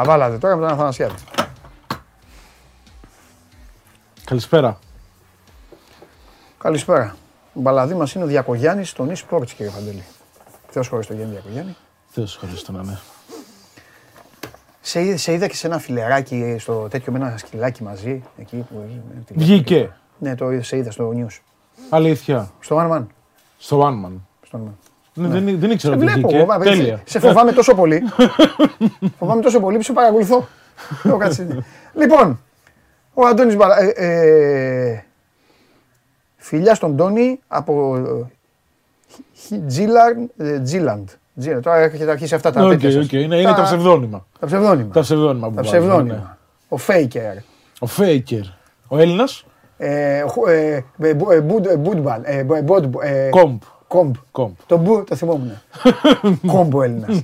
Θα 0.01 0.07
βάλατε 0.07 0.39
τώρα 0.39 0.57
με 0.57 0.63
τον 0.63 0.71
Αθανασιάδη. 0.71 1.15
Καλησπέρα. 4.25 4.79
Καλησπέρα. 6.59 7.17
Ο 7.55 7.61
μπαλαδί 7.61 7.95
μας 7.95 8.13
είναι 8.13 8.25
ο 8.25 8.27
Διακογιάννης 8.27 8.89
στον 8.89 9.11
e-sports, 9.11 9.51
κύριε 9.57 9.71
Φαντελή. 9.73 10.05
Θεός 10.69 10.89
χωρίς 10.89 11.07
τον 11.07 11.17
Γιάννη 11.17 11.35
Διακογιάννη. 11.35 11.77
Θεός 12.07 12.37
χωρίς 12.37 12.63
τον 12.63 12.87
ναι. 12.87 12.99
Σε, 14.81 15.17
σε 15.17 15.33
είδα 15.33 15.47
και 15.47 15.55
σε 15.55 15.67
ένα 15.67 15.79
φιλεράκι 15.79 16.57
στο 16.59 16.89
τέτοιο 16.89 17.13
με 17.13 17.19
ένα 17.19 17.37
σκυλάκι 17.37 17.83
μαζί. 17.83 18.23
Εκεί 18.39 18.57
που, 18.57 19.03
Βγήκε. 19.35 19.97
Ναι, 20.19 20.35
το 20.35 20.63
σε 20.63 20.77
είδα 20.77 20.91
στο 20.91 21.13
news. 21.17 21.41
Αλήθεια. 21.91 22.51
Στο 22.61 22.77
One 22.79 22.97
Man. 22.97 23.07
Στο 23.59 23.81
One 23.83 24.07
Man. 24.07 24.13
Στο 24.47 24.59
one 24.59 24.69
man. 24.69 24.88
Ναι. 25.19 25.29
Δεν, 25.29 25.59
δεν 25.59 25.71
ήξερα 25.71 25.97
ότι 25.97 26.07
βγήκε. 26.07 26.47
Τέλεια. 26.63 27.01
Σε 27.05 27.19
φοβάμαι 27.19 27.53
τόσο 27.53 27.75
πολύ. 27.75 28.03
φοβάμαι 29.19 29.43
τόσο 29.43 29.61
πολύ 29.61 29.77
που 29.77 29.83
σε 29.83 29.93
παρακολουθώ. 29.93 30.49
λοιπόν, 31.95 32.41
ο 33.15 33.27
Αντώνης 33.27 33.57
Μπαλα... 33.57 33.81
Ε, 33.81 33.93
ε, 33.97 35.05
φιλιά 36.37 36.75
στον 36.75 36.97
Τόνι 36.97 37.41
από 37.49 37.99
Τζίλαντ. 40.63 41.09
Τώρα 41.63 41.77
έχετε 41.77 42.11
αρχίσει 42.11 42.35
αυτά 42.35 42.51
τα 42.51 42.69
τέτοια 42.69 42.91
okay, 42.91 43.13
Είναι, 43.13 43.37
είναι 43.37 43.53
τα 43.53 43.63
ψευδόνυμα. 43.63 44.27
Τα 44.41 44.47
ψευδόνυμα. 44.47 44.93
Τα 44.93 45.01
ψευδόνυμα. 45.01 45.53
Τα 45.53 45.61
ψευδόνυμα. 45.61 46.15
Ναι. 46.15 46.23
Ο 46.69 46.77
Φέικερ. 46.77 47.35
Ο 47.81 47.87
Φέικερ. 47.87 48.43
Ο 48.89 48.99
Έλληνας; 48.99 49.45
Μπούντμπαλ. 51.79 52.23
Κόμπ. 53.31 53.63
Κόμπ. 53.89 54.15
Κόμπ. 54.31 54.53
Το 54.67 54.77
μπου 54.77 55.05
το 55.05 55.17
θυμόμουν. 55.17 55.53
Κόμπ 56.53 56.75
ο 56.75 56.83
Έλληνας. 56.83 57.23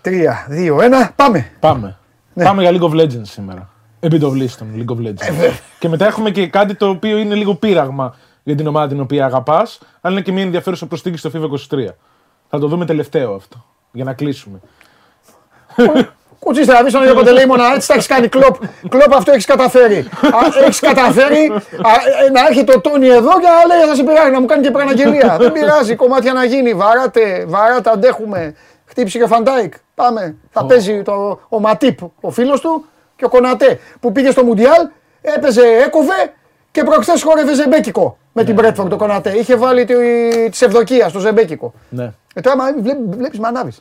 Τρία, 0.00 0.46
δύο, 0.48 0.80
ένα, 0.80 1.12
πάμε. 1.16 1.50
Πάμε. 1.60 1.98
Ναι. 2.32 2.44
Πάμε 2.44 2.62
για 2.62 2.70
League 2.70 2.90
of 2.90 3.00
Legends 3.00 3.26
σήμερα. 3.26 3.68
Επιτοβλίστων 4.00 4.68
League 4.76 4.94
of 4.94 4.98
Legends. 4.98 5.40
Ε, 5.40 5.50
και 5.78 5.88
μετά 5.88 6.06
έχουμε 6.06 6.30
και 6.30 6.46
κάτι 6.46 6.74
το 6.74 6.88
οποίο 6.88 7.18
είναι 7.18 7.34
λίγο 7.34 7.54
πείραγμα 7.54 8.14
για 8.42 8.54
την 8.54 8.66
ομάδα 8.66 8.88
την 8.88 9.00
οποία 9.00 9.24
αγαπάς, 9.24 9.78
αλλά 10.00 10.14
είναι 10.14 10.22
και 10.22 10.32
μια 10.32 10.42
ενδιαφέρουσα 10.42 10.86
προσθήκη 10.86 11.16
στο 11.16 11.30
FIFA 11.34 11.76
23. 11.78 11.86
Θα 12.48 12.58
το 12.58 12.66
δούμε 12.66 12.84
τελευταίο 12.84 13.34
αυτό, 13.34 13.64
για 13.92 14.04
να 14.04 14.12
κλείσουμε. 14.12 14.60
Κουτσίστε 16.44 16.72
να 16.72 16.82
δει 16.82 16.92
τον 16.92 17.02
Ιωκο 17.06 17.22
Τελεήμονα, 17.22 17.72
έτσι 17.74 17.88
τα 17.88 17.94
έχεις 17.94 18.06
κάνει 18.06 18.28
κλοπ. 18.28 18.56
Κλοπ 18.88 19.14
αυτό 19.14 19.32
έχεις 19.32 19.44
καταφέρει. 19.44 20.08
Έχεις 20.62 20.80
καταφέρει 20.80 21.52
ε, 22.26 22.30
να 22.30 22.40
έχει 22.50 22.64
τον 22.64 22.80
Τόνι 22.80 23.08
εδώ 23.08 23.30
και 23.40 23.46
να 23.46 23.74
λέει 23.74 23.86
θα 23.88 23.94
σε 23.94 24.02
πειράζει, 24.02 24.30
να 24.30 24.40
μου 24.40 24.46
κάνει 24.46 24.62
και 24.62 24.70
παραγγελία. 24.70 25.36
Δεν 25.40 25.52
πειράζει, 25.52 25.94
κομμάτια 25.96 26.32
να 26.32 26.44
γίνει. 26.44 26.74
Βαράτε, 26.74 27.44
βαράτε, 27.48 27.90
αντέχουμε. 27.90 28.54
Χτύπησε 28.86 29.18
και 29.18 29.24
ο 29.24 29.26
Φαν 29.26 29.44
Ντάικ. 29.44 29.72
Πάμε. 29.94 30.36
Θα 30.50 30.64
παίζει 30.64 31.02
το, 31.02 31.40
ο 31.48 31.60
Ματίπ, 31.60 31.98
ο 32.20 32.30
φίλος 32.30 32.60
του 32.60 32.84
και 33.16 33.24
ο 33.24 33.28
Κονατέ 33.28 33.78
που 34.00 34.12
πήγε 34.12 34.30
στο 34.30 34.44
Μουντιάλ, 34.44 34.88
έπαιζε, 35.22 35.62
έκοβε 35.86 36.32
και 36.70 36.84
προχθές 36.84 37.22
χόρευε 37.22 37.54
Ζεμπέκικο 37.54 38.18
με 38.32 38.44
την 38.44 38.54
Μπρέντφορντ 38.54 38.88
ναι. 38.88 38.96
το 38.96 39.04
Κονατέ. 39.04 39.30
Είχε 39.30 39.56
βάλει 39.56 39.84
τη, 39.84 39.94
της 40.50 40.62
Ευδοκίας 40.62 41.10
στο 41.10 41.18
Ζεμπέκικο. 41.18 41.72
Ναι. 41.88 42.12
Ε, 42.34 42.40
τώρα 42.40 42.56
βλέπεις 43.10 43.38
με 43.38 43.46
ανάβει. 43.46 43.72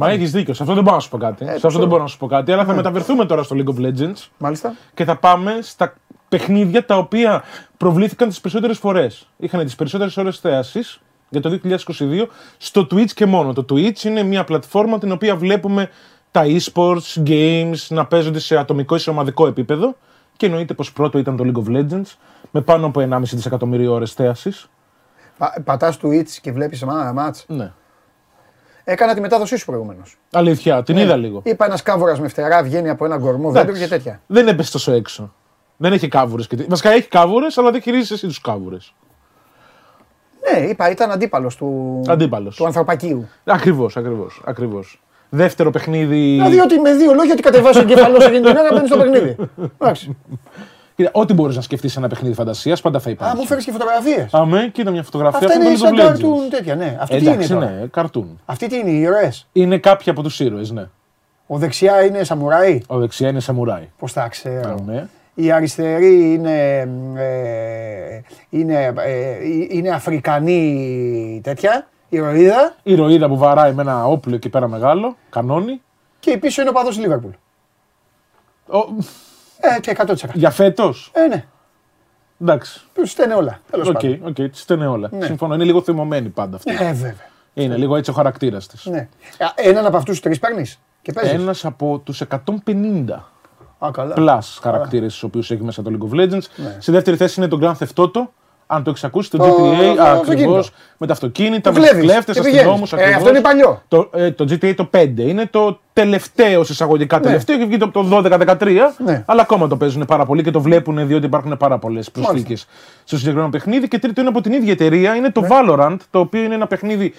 Μα 0.00 0.10
έχεις 0.10 0.30
δίκιο. 0.30 0.54
Σε 0.54 0.62
αυτό 0.62 0.74
δεν 0.74 0.84
μπορώ 0.84 0.96
να 0.96 1.02
σου 1.02 1.08
πω 1.08 1.18
κάτι. 1.18 1.44
Ε, 1.44 1.58
σε 1.58 1.66
αυτό 1.66 1.78
δεν 1.78 1.88
μπορώ 1.88 2.02
να 2.02 2.08
σου 2.08 2.18
πω 2.18 2.26
κάτι. 2.26 2.52
Αλλά 2.52 2.64
θα 2.64 2.70
ναι. 2.70 2.76
μεταφερθούμε 2.76 3.24
τώρα 3.24 3.42
στο 3.42 3.56
League 3.58 3.74
of 3.74 3.86
Legends. 3.86 4.26
Μάλιστα. 4.38 4.74
Και 4.94 5.04
θα 5.04 5.16
πάμε 5.16 5.58
στα 5.62 5.94
παιχνίδια 6.28 6.84
τα 6.84 6.96
οποία 6.96 7.42
προβλήθηκαν 7.76 8.28
τις 8.28 8.40
περισσότερες 8.40 8.78
φορές. 8.78 9.28
Είχαν 9.36 9.64
τις 9.64 9.74
περισσότερες 9.74 10.16
ώρες 10.16 10.38
θέαση 10.38 10.80
για 11.28 11.40
το 11.40 11.60
2022 11.64 12.26
στο 12.56 12.86
Twitch 12.90 13.10
και 13.10 13.26
μόνο. 13.26 13.52
Το 13.52 13.64
Twitch 13.70 14.02
είναι 14.02 14.22
μια 14.22 14.44
πλατφόρμα 14.44 14.98
την 14.98 15.12
οποία 15.12 15.36
βλέπουμε 15.36 15.88
τα 16.30 16.42
e-sports, 16.44 17.22
games 17.26 17.86
να 17.88 18.06
παίζονται 18.06 18.38
σε 18.38 18.56
ατομικό 18.56 18.94
ή 18.94 18.98
σε 18.98 19.10
ομαδικό 19.10 19.46
επίπεδο. 19.46 19.96
Και 20.36 20.46
εννοείται 20.46 20.74
πως 20.74 20.92
πρώτο 20.92 21.18
ήταν 21.18 21.36
το 21.36 21.44
League 21.46 21.68
of 21.68 21.76
Legends 21.76 22.12
με 22.50 22.60
πάνω 22.60 22.86
από 22.86 23.00
1,5 23.10 23.20
δισεκατομμύριο 23.22 23.92
ώρες 23.92 24.12
θέαση. 24.12 24.52
Πα, 25.38 25.62
Πατάς 25.64 25.98
Twitch 26.02 26.30
και 26.40 26.52
βλέπεις 26.52 26.84
μάτς. 27.14 27.44
Ναι. 27.48 27.72
Έκανα 28.90 29.14
τη 29.14 29.20
μετάδοσή 29.20 29.56
σου 29.56 29.64
προηγουμένως. 29.64 30.16
Αλήθεια, 30.32 30.82
την 30.82 30.94
ναι. 30.94 31.00
είδα 31.00 31.16
λίγο. 31.16 31.40
Είπα 31.44 31.64
ένας 31.64 31.82
κάβουρας 31.82 32.20
με 32.20 32.28
φτερά 32.28 32.62
βγαίνει 32.62 32.88
από 32.88 33.04
ένα 33.04 33.18
κορμό 33.18 33.50
δέντρο 33.50 33.76
και 33.76 33.86
τέτοια. 33.86 34.20
Δεν 34.26 34.48
έπεσε 34.48 34.72
τόσο 34.72 34.92
έξω. 34.92 35.34
Δεν 35.76 35.92
έχει 35.92 36.08
κάβουρες. 36.08 36.46
Και... 36.46 36.56
Βασικά 36.68 36.90
έχει 36.90 37.08
κάβουρες, 37.08 37.58
αλλά 37.58 37.70
δεν 37.70 37.82
χειρίζεσαι 37.82 38.14
εσύ 38.14 38.26
τους 38.26 38.40
κάβουρες. 38.40 38.94
Ναι, 40.52 40.66
είπα, 40.66 40.90
ήταν 40.90 41.10
αντίπαλος 41.10 41.56
του, 41.56 42.00
αντίπαλος. 42.06 42.56
του 42.56 42.66
ανθρωπακίου. 42.66 43.28
Ακριβώς, 43.44 43.96
ακριβώς. 43.96 44.42
Ακριβώς. 44.44 45.00
Δεύτερο 45.28 45.70
παιχνίδι. 45.70 46.32
Δηλαδή 46.32 46.58
ότι 46.58 46.80
με 46.80 46.94
δύο 46.94 47.14
λόγια 47.14 47.32
ότι 47.32 47.42
κατεβάζει 47.42 47.78
ο 47.78 47.84
κεφαλό 47.84 48.22
εκείνη 48.22 48.40
την 48.40 48.56
ώρα 48.56 48.68
μπαίνει 48.72 48.86
στο 48.86 48.96
παιχνίδι. 48.96 49.36
Εντάξει. 49.78 50.16
Κοίτα, 50.98 51.10
ό,τι 51.12 51.34
μπορείς 51.34 51.56
να 51.56 51.62
σκεφτείς 51.62 51.96
ένα 51.96 52.08
παιχνίδι 52.08 52.34
φαντασίας 52.34 52.80
πάντα 52.80 53.00
θα 53.00 53.10
υπάρχει. 53.10 53.36
Α, 53.36 53.38
μου 53.38 53.46
φέρεις 53.46 53.64
και 53.64 53.72
φωτογραφίες. 53.72 54.34
Αμέ, 54.34 54.68
κοίτα 54.72 54.90
μια 54.90 55.02
φωτογραφία 55.02 55.48
Αυτά 55.48 55.64
είναι 55.64 55.76
σαν 55.76 55.96
καρτούν 55.96 56.50
τέτοια, 56.50 56.74
ναι. 56.74 56.96
Αυτή 57.00 57.14
Εντάξει, 57.16 57.48
τι 57.48 57.54
είναι. 57.54 57.64
Ναι, 57.64 57.86
καρτούν. 57.86 58.40
Αυτή 58.44 58.66
τι 58.66 58.76
είναι, 58.76 58.90
οι 58.90 59.00
ήρωες; 59.00 59.46
Είναι 59.52 59.78
κάποιοι 59.78 60.10
από 60.12 60.22
τους 60.22 60.40
ήρωες, 60.40 60.70
ναι. 60.70 60.88
Ο 61.46 61.58
δεξιά 61.58 62.04
είναι 62.04 62.24
σαμουράι; 62.24 62.82
Ο 62.86 62.98
δεξιά 62.98 63.28
είναι 63.28 63.40
σαμουράι. 63.40 63.88
Πώς 63.98 64.12
τα 64.12 64.28
ξέρω. 64.28 64.76
Αμέ. 64.78 65.08
Η 65.34 65.50
αριστερή 65.50 66.32
είναι, 66.32 66.78
ε, 67.16 68.20
είναι, 68.50 68.94
ε, 68.96 69.36
είναι 69.70 69.90
Αφρικανή 69.90 71.40
τέτοια. 71.44 71.88
Ηρωίδα. 72.08 72.74
Ηρωίδα 72.82 73.28
που 73.28 73.36
βαράει 73.36 73.72
με 73.72 73.82
ένα 73.82 74.06
όπλο 74.06 74.34
εκεί 74.34 74.48
πέρα 74.48 74.68
μεγάλο, 74.68 75.16
κανόνι. 75.30 75.80
Και 76.18 76.30
η 76.30 76.36
πίσω 76.36 76.60
είναι 76.60 76.70
οπαδός 76.70 76.98
Λίβερπουλ. 76.98 77.32
Ο... 78.66 78.78
Ε, 79.60 79.80
και 79.80 79.96
100%. 79.98 80.14
Για 80.34 80.50
φέτος; 80.50 81.10
Ε, 81.14 81.26
ναι. 81.26 81.44
Εντάξει. 82.40 82.80
Τους 82.94 83.10
στένε 83.10 83.34
όλα. 83.34 83.60
OK, 83.70 83.98
okay, 84.02 84.18
okay, 84.24 84.48
στένε 84.52 84.86
όλα. 84.86 85.08
Ναι. 85.12 85.24
Συμφωνώ. 85.24 85.54
Είναι 85.54 85.64
λίγο 85.64 85.82
θυμωμένη 85.82 86.28
πάντα 86.28 86.56
αυτή. 86.56 86.72
Ε, 86.72 86.92
βέβαια. 86.92 87.26
Είναι 87.54 87.76
λίγο 87.76 87.96
έτσι 87.96 88.10
ο 88.10 88.14
χαρακτήρας 88.14 88.66
της. 88.66 88.86
Ναι. 88.86 89.08
Έναν 89.54 89.86
από 89.86 89.96
αυτούς 89.96 90.12
τους 90.12 90.22
τρεις 90.22 90.38
παίρνεις 90.38 90.78
και 91.02 91.12
παίζεις; 91.12 91.32
Ένας 91.32 91.64
από 91.64 91.98
τους 92.04 92.20
150. 92.20 93.30
Α, 93.78 93.90
καλά. 93.90 94.14
Plus 94.16 94.58
χαρακτήρες 94.60 95.12
τους 95.12 95.22
οποίου 95.22 95.40
έχει 95.40 95.62
μέσα 95.62 95.82
το 95.82 95.90
League 95.94 96.12
of 96.12 96.20
Legends. 96.20 96.46
Ναι. 96.56 96.76
Στη 96.78 96.90
δεύτερη 96.90 97.16
θέση 97.16 97.40
είναι 97.40 97.48
το 97.48 97.58
Grand 97.62 97.84
Theft 97.84 98.04
Auto, 98.04 98.26
Αν 98.70 98.82
το 98.82 98.90
έχεις 98.90 99.04
ακούσει, 99.04 99.30
το 99.30 99.44
GTA 99.44 99.98
ακριβώς 99.98 100.70
με 100.96 101.06
τα 101.06 101.12
αυτοκίνητα, 101.12 101.72
με 101.72 101.80
του 101.88 101.98
κλέφτες, 101.98 102.38
αστυνόμους. 102.38 102.92
Ε, 102.92 103.12
αυτό 103.16 103.28
είναι 103.28 103.40
παλιό. 103.40 103.82
Το, 103.88 104.10
ε, 104.14 104.30
το 104.30 104.44
GTA 104.50 104.74
το 104.74 104.88
5 104.96 105.08
είναι 105.16 105.46
το 105.46 105.80
τελευταίο 105.92 106.60
εισαγωγικά 106.60 107.16
Ναι. 107.18 107.22
τελευταίο. 107.24 107.56
Έχει 107.56 107.64
βγει 107.66 107.76
το, 107.76 107.88
το 107.90 108.02
12-13, 108.10 108.94
αλλά 109.26 109.42
ακόμα 109.42 109.68
το 109.68 109.76
παίζουν 109.76 110.04
πάρα 110.04 110.24
πολύ 110.24 110.42
και 110.42 110.50
το 110.50 110.60
βλέπουν 110.60 111.06
διότι 111.06 111.26
υπάρχουν 111.26 111.56
πάρα 111.56 111.78
πολλές 111.78 112.10
προσθήκες 112.10 112.66
στο 113.04 113.16
συγκεκριμένο 113.16 113.50
παιχνίδι. 113.50 113.88
Και 113.88 113.98
τρίτο 113.98 114.20
είναι 114.20 114.30
από 114.30 114.40
την 114.40 114.52
ίδια 114.52 114.72
εταιρεία, 114.72 115.14
είναι 115.14 115.20
Ναι. 115.26 115.32
το 115.32 115.42
Valorant, 115.50 115.96
το 116.10 116.18
οποίο 116.18 116.42
είναι 116.42 116.54
ένα 116.54 116.66
παιχνίδι 116.66 117.14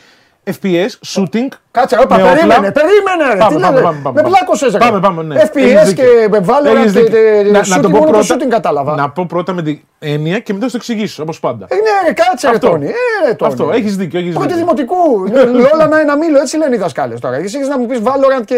FPS, 0.62 0.90
shooting. 1.16 1.48
Κάτσε, 1.72 1.98
όπα, 2.04 2.16
με 2.16 2.22
όπλα. 2.24 2.34
περίμενε, 2.36 2.72
περίμενε. 2.72 3.34
Ρε, 3.34 3.38
Πάμε, 3.40 3.56
τι 3.56 3.62
πάμε, 3.62 3.76
λέτε, 3.76 3.86
πάμε, 3.88 4.00
πάμε, 4.04 4.16
με 4.16 4.22
πάμε. 4.22 4.36
πλάκωσες, 4.36 4.72
ρε. 4.72 4.78
Πάμε, 4.78 5.00
πάμε, 5.00 5.24
ναι. 5.24 5.42
FPS 5.42 5.56
Έχεις 5.58 5.88
δίκιο. 5.88 6.04
και 6.04 6.28
με 6.30 6.46
Valorant 6.48 6.76
Έχεις 6.78 6.92
και- 6.92 7.00
δίκιο. 7.00 7.20
και 7.44 7.50
Να- 7.52 7.62
shooting, 7.62 7.68
να 7.68 7.80
το 7.80 7.90
πω 7.90 7.98
μόνο 7.98 8.12
το 8.12 8.18
πρώτα- 8.18 8.36
shooting 8.36 8.50
κατάλαβα. 8.50 8.96
Να 8.96 9.10
πω 9.10 9.26
πρώτα 9.26 9.54
με 9.54 9.62
την 9.62 9.80
έννοια 10.00 10.40
και 10.40 10.54
μετά 10.54 10.66
θα 10.66 10.72
το 10.72 10.78
εξηγήσω, 10.78 11.24
όπως 11.24 11.40
πάντα. 11.40 11.66
Ε, 11.70 11.76
ναι, 11.76 12.08
ρε, 12.08 12.14
κάτσε, 12.14 12.48
ρε, 12.50 12.54
Αυτό. 12.56 12.70
Τόνι. 12.70 12.86
Ε, 12.86 12.92
ρε, 13.28 13.34
Τόνι. 13.34 13.52
Αυτό, 13.52 13.72
έχεις 13.72 13.98
δίκιο, 13.98 14.20
έχεις 14.20 14.34
Πρώτη 14.34 14.48
δίκιο. 14.54 14.60
δημοτικού. 14.62 15.24
Ναι, 15.30 15.40
Όλα 15.74 15.88
με 15.88 16.00
ένα 16.00 16.18
μήλο, 16.18 16.40
έτσι 16.40 16.58
λένε 16.58 16.76
οι 16.76 16.80
δασκάλες 16.80 17.20
τώρα. 17.20 17.36
Εσύ 17.36 17.58
έχεις 17.58 17.68
να 17.68 17.78
μου 17.80 17.86
πεις 17.86 18.00
Valorant 18.04 18.46
και, 18.46 18.56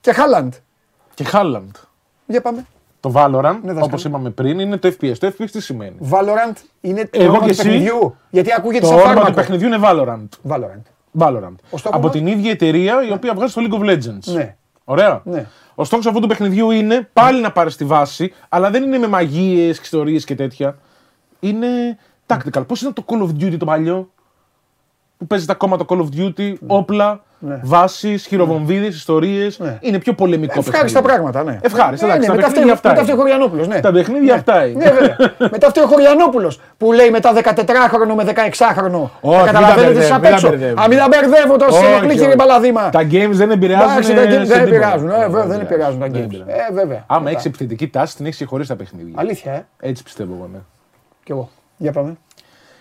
και 0.00 0.14
Haaland. 0.16 0.48
Και 1.14 1.24
Χάλαντ. 1.24 1.70
Για 2.26 2.40
πάμε. 2.40 2.66
Το 3.00 3.12
Valorant, 3.14 3.40
δάσκαλε. 3.62 3.80
όπως 3.82 4.04
είπαμε 4.04 4.30
πριν, 4.30 4.58
είναι 4.58 4.76
το 4.76 4.88
FPS. 5.00 5.16
Το 5.18 5.26
FPS 5.26 5.50
τι 5.52 5.60
σημαίνει; 5.60 5.96
Valorant 6.10 6.56
είναι 6.80 7.02
το 7.12 7.22
Εγώ 7.22 7.30
όνομα 7.30 7.38
και 7.38 7.44
του 7.44 7.50
εσύ. 7.60 7.62
παιχνιδιού. 7.62 8.16
Γιατί 8.30 8.50
ακούγεται 8.56 8.80
Το 8.80 8.86
σαν 8.86 8.94
όνομα 8.96 9.10
του 9.10 9.16
φάρμακο. 9.18 9.34
παιχνιδιού 9.36 9.66
είναι 9.66 9.78
Valorant. 9.82 10.52
Valorant. 10.52 10.82
Valorant. 11.18 11.54
στόχος 11.66 11.84
Από 11.84 12.00
μας; 12.06 12.12
την 12.12 12.26
ίδια 12.26 12.50
εταιρεία 12.50 13.02
η 13.08 13.12
οποία 13.12 13.34
βγάζει 13.34 13.54
το 13.54 13.60
League 13.64 13.80
of 13.82 13.90
Legends. 13.90 14.32
Ναι. 14.34 14.56
Ωραία. 14.84 15.20
Ναι. 15.24 15.46
Ο 15.74 15.84
στόχος 15.84 16.06
αυτού 16.06 16.20
του 16.20 16.26
παιχνιδιού 16.26 16.70
είναι 16.70 17.08
πάλι 17.12 17.40
να 17.40 17.52
πάρεις 17.52 17.76
τη 17.76 17.84
βάση, 17.84 18.32
αλλά 18.48 18.70
δεν 18.70 18.82
είναι 18.82 18.98
με 18.98 19.08
μαγείες, 19.08 19.78
ιστορίες 19.78 20.24
και 20.24 20.34
τέτοια. 20.34 20.78
Είναι 21.40 21.98
tactical. 22.26 22.66
Πώς 22.66 22.80
ήταν 22.80 22.92
το 22.92 23.04
Call 23.06 23.22
of 23.22 23.42
Duty 23.44 23.56
το 23.58 23.64
παλιό, 23.64 24.10
που 25.16 25.26
παίζεται 25.26 25.52
ακόμα 25.52 25.76
το 25.76 25.84
Call 25.88 25.98
of 25.98 26.08
Duty, 26.20 26.54
όπλα, 26.66 27.22
Ναι. 27.40 27.60
βάσεις, 27.62 28.26
χειροβομβίδες, 28.26 28.94
ιστορίες. 28.96 29.60
Είναι 29.80 29.98
πιο 29.98 30.12
πολεμικό 30.12 30.58
Ευχάριστα 30.58 31.02
παιχνίδι. 31.02 31.04
πράγματα, 31.30 31.50
ναι. 31.50 31.58
Ευχάριστα, 31.62 32.06
Ναι, 32.06 32.12
εντάξει, 32.12 32.30
ναι, 32.30 32.36
τα 32.36 32.40
μετά 32.40 32.46
παιχνίδια 32.48 32.72
αυτό- 32.72 32.88
αυτά 32.88 32.88
μετά 32.88 33.00
αυτό 33.00 33.12
είναι. 33.12 33.12
ο 33.12 33.16
Χωριανόπουλος. 33.22 33.68
Ναι. 33.68 33.80
Τα 33.80 33.92
παιχνίδια 33.92 34.34
αυτά 34.34 34.66
είναι. 34.66 34.84
Ναι, 34.84 34.90
βέβαια. 34.90 35.16
μετά 35.54 35.66
αυτό 35.66 35.80
ο 35.82 35.86
Χωριανόπουλος 35.86 36.60
που 36.76 36.92
λέει 36.92 37.10
μετά 37.10 37.32
14χρονο 37.34 38.14
με 38.16 38.24
16χρονο. 38.24 39.10
Όχι, 39.20 39.44
καταλαβαίνετε 39.44 39.92
μην 39.92 40.00
τα 40.00 40.06
τι 40.06 40.12
απ' 40.12 40.20
μπερδεύει, 40.20 40.34
έξω. 40.34 40.48
μην 40.50 40.58
τα 40.60 40.66
μπερδεύει. 40.66 40.80
Α, 40.80 40.88
μην 40.88 40.98
τα 40.98 41.08
μπερδεύω 41.10 41.56
τόσο 41.56 41.76
Όχι, 41.78 41.92
εκλίκη 41.96 42.20
όχι. 42.20 42.28
και 42.28 42.34
μπαλαδίμα. 42.34 42.90
Τα 42.90 43.02
games 43.10 43.30
δεν 43.42 43.50
επηρεάζουν. 43.50 43.90
Εντάξει, 43.90 44.14
τα 44.14 44.22
games 44.22 44.28
σε 44.30 44.36
δεν 44.36 44.46
τίποτα. 44.46 44.60
επηρεάζουν. 44.62 45.08
Ε, 45.10 45.12
βέβαια, 45.12 45.46
δεν 45.46 45.60
επηρεάζουν. 45.60 45.62
επηρεάζουν 45.66 46.00
τα 46.00 46.06
Δεν 46.08 46.14
games. 46.20 46.24
επηρεάζουν. 46.24 46.54
Ε, 46.70 46.74
βέβαια. 46.80 47.04
Άμα 47.06 47.20
Μετά. 47.20 47.36
έχει 47.38 47.46
επιθετική 47.48 47.88
τάση, 47.88 48.16
την 48.16 48.26
έχεις 48.26 48.44
χωρί 48.46 48.66
τα 48.66 48.76
παιχνίδια. 48.76 49.12
Αλήθεια, 49.16 49.52
ε. 49.52 49.66
Έτσι 49.80 50.02
πιστεύω 50.02 50.32
εγώ, 50.38 50.48
ναι. 50.52 50.58
Κι 51.24 51.30
εγώ. 51.32 51.48
Για 51.76 51.92
πάμε. 51.92 52.16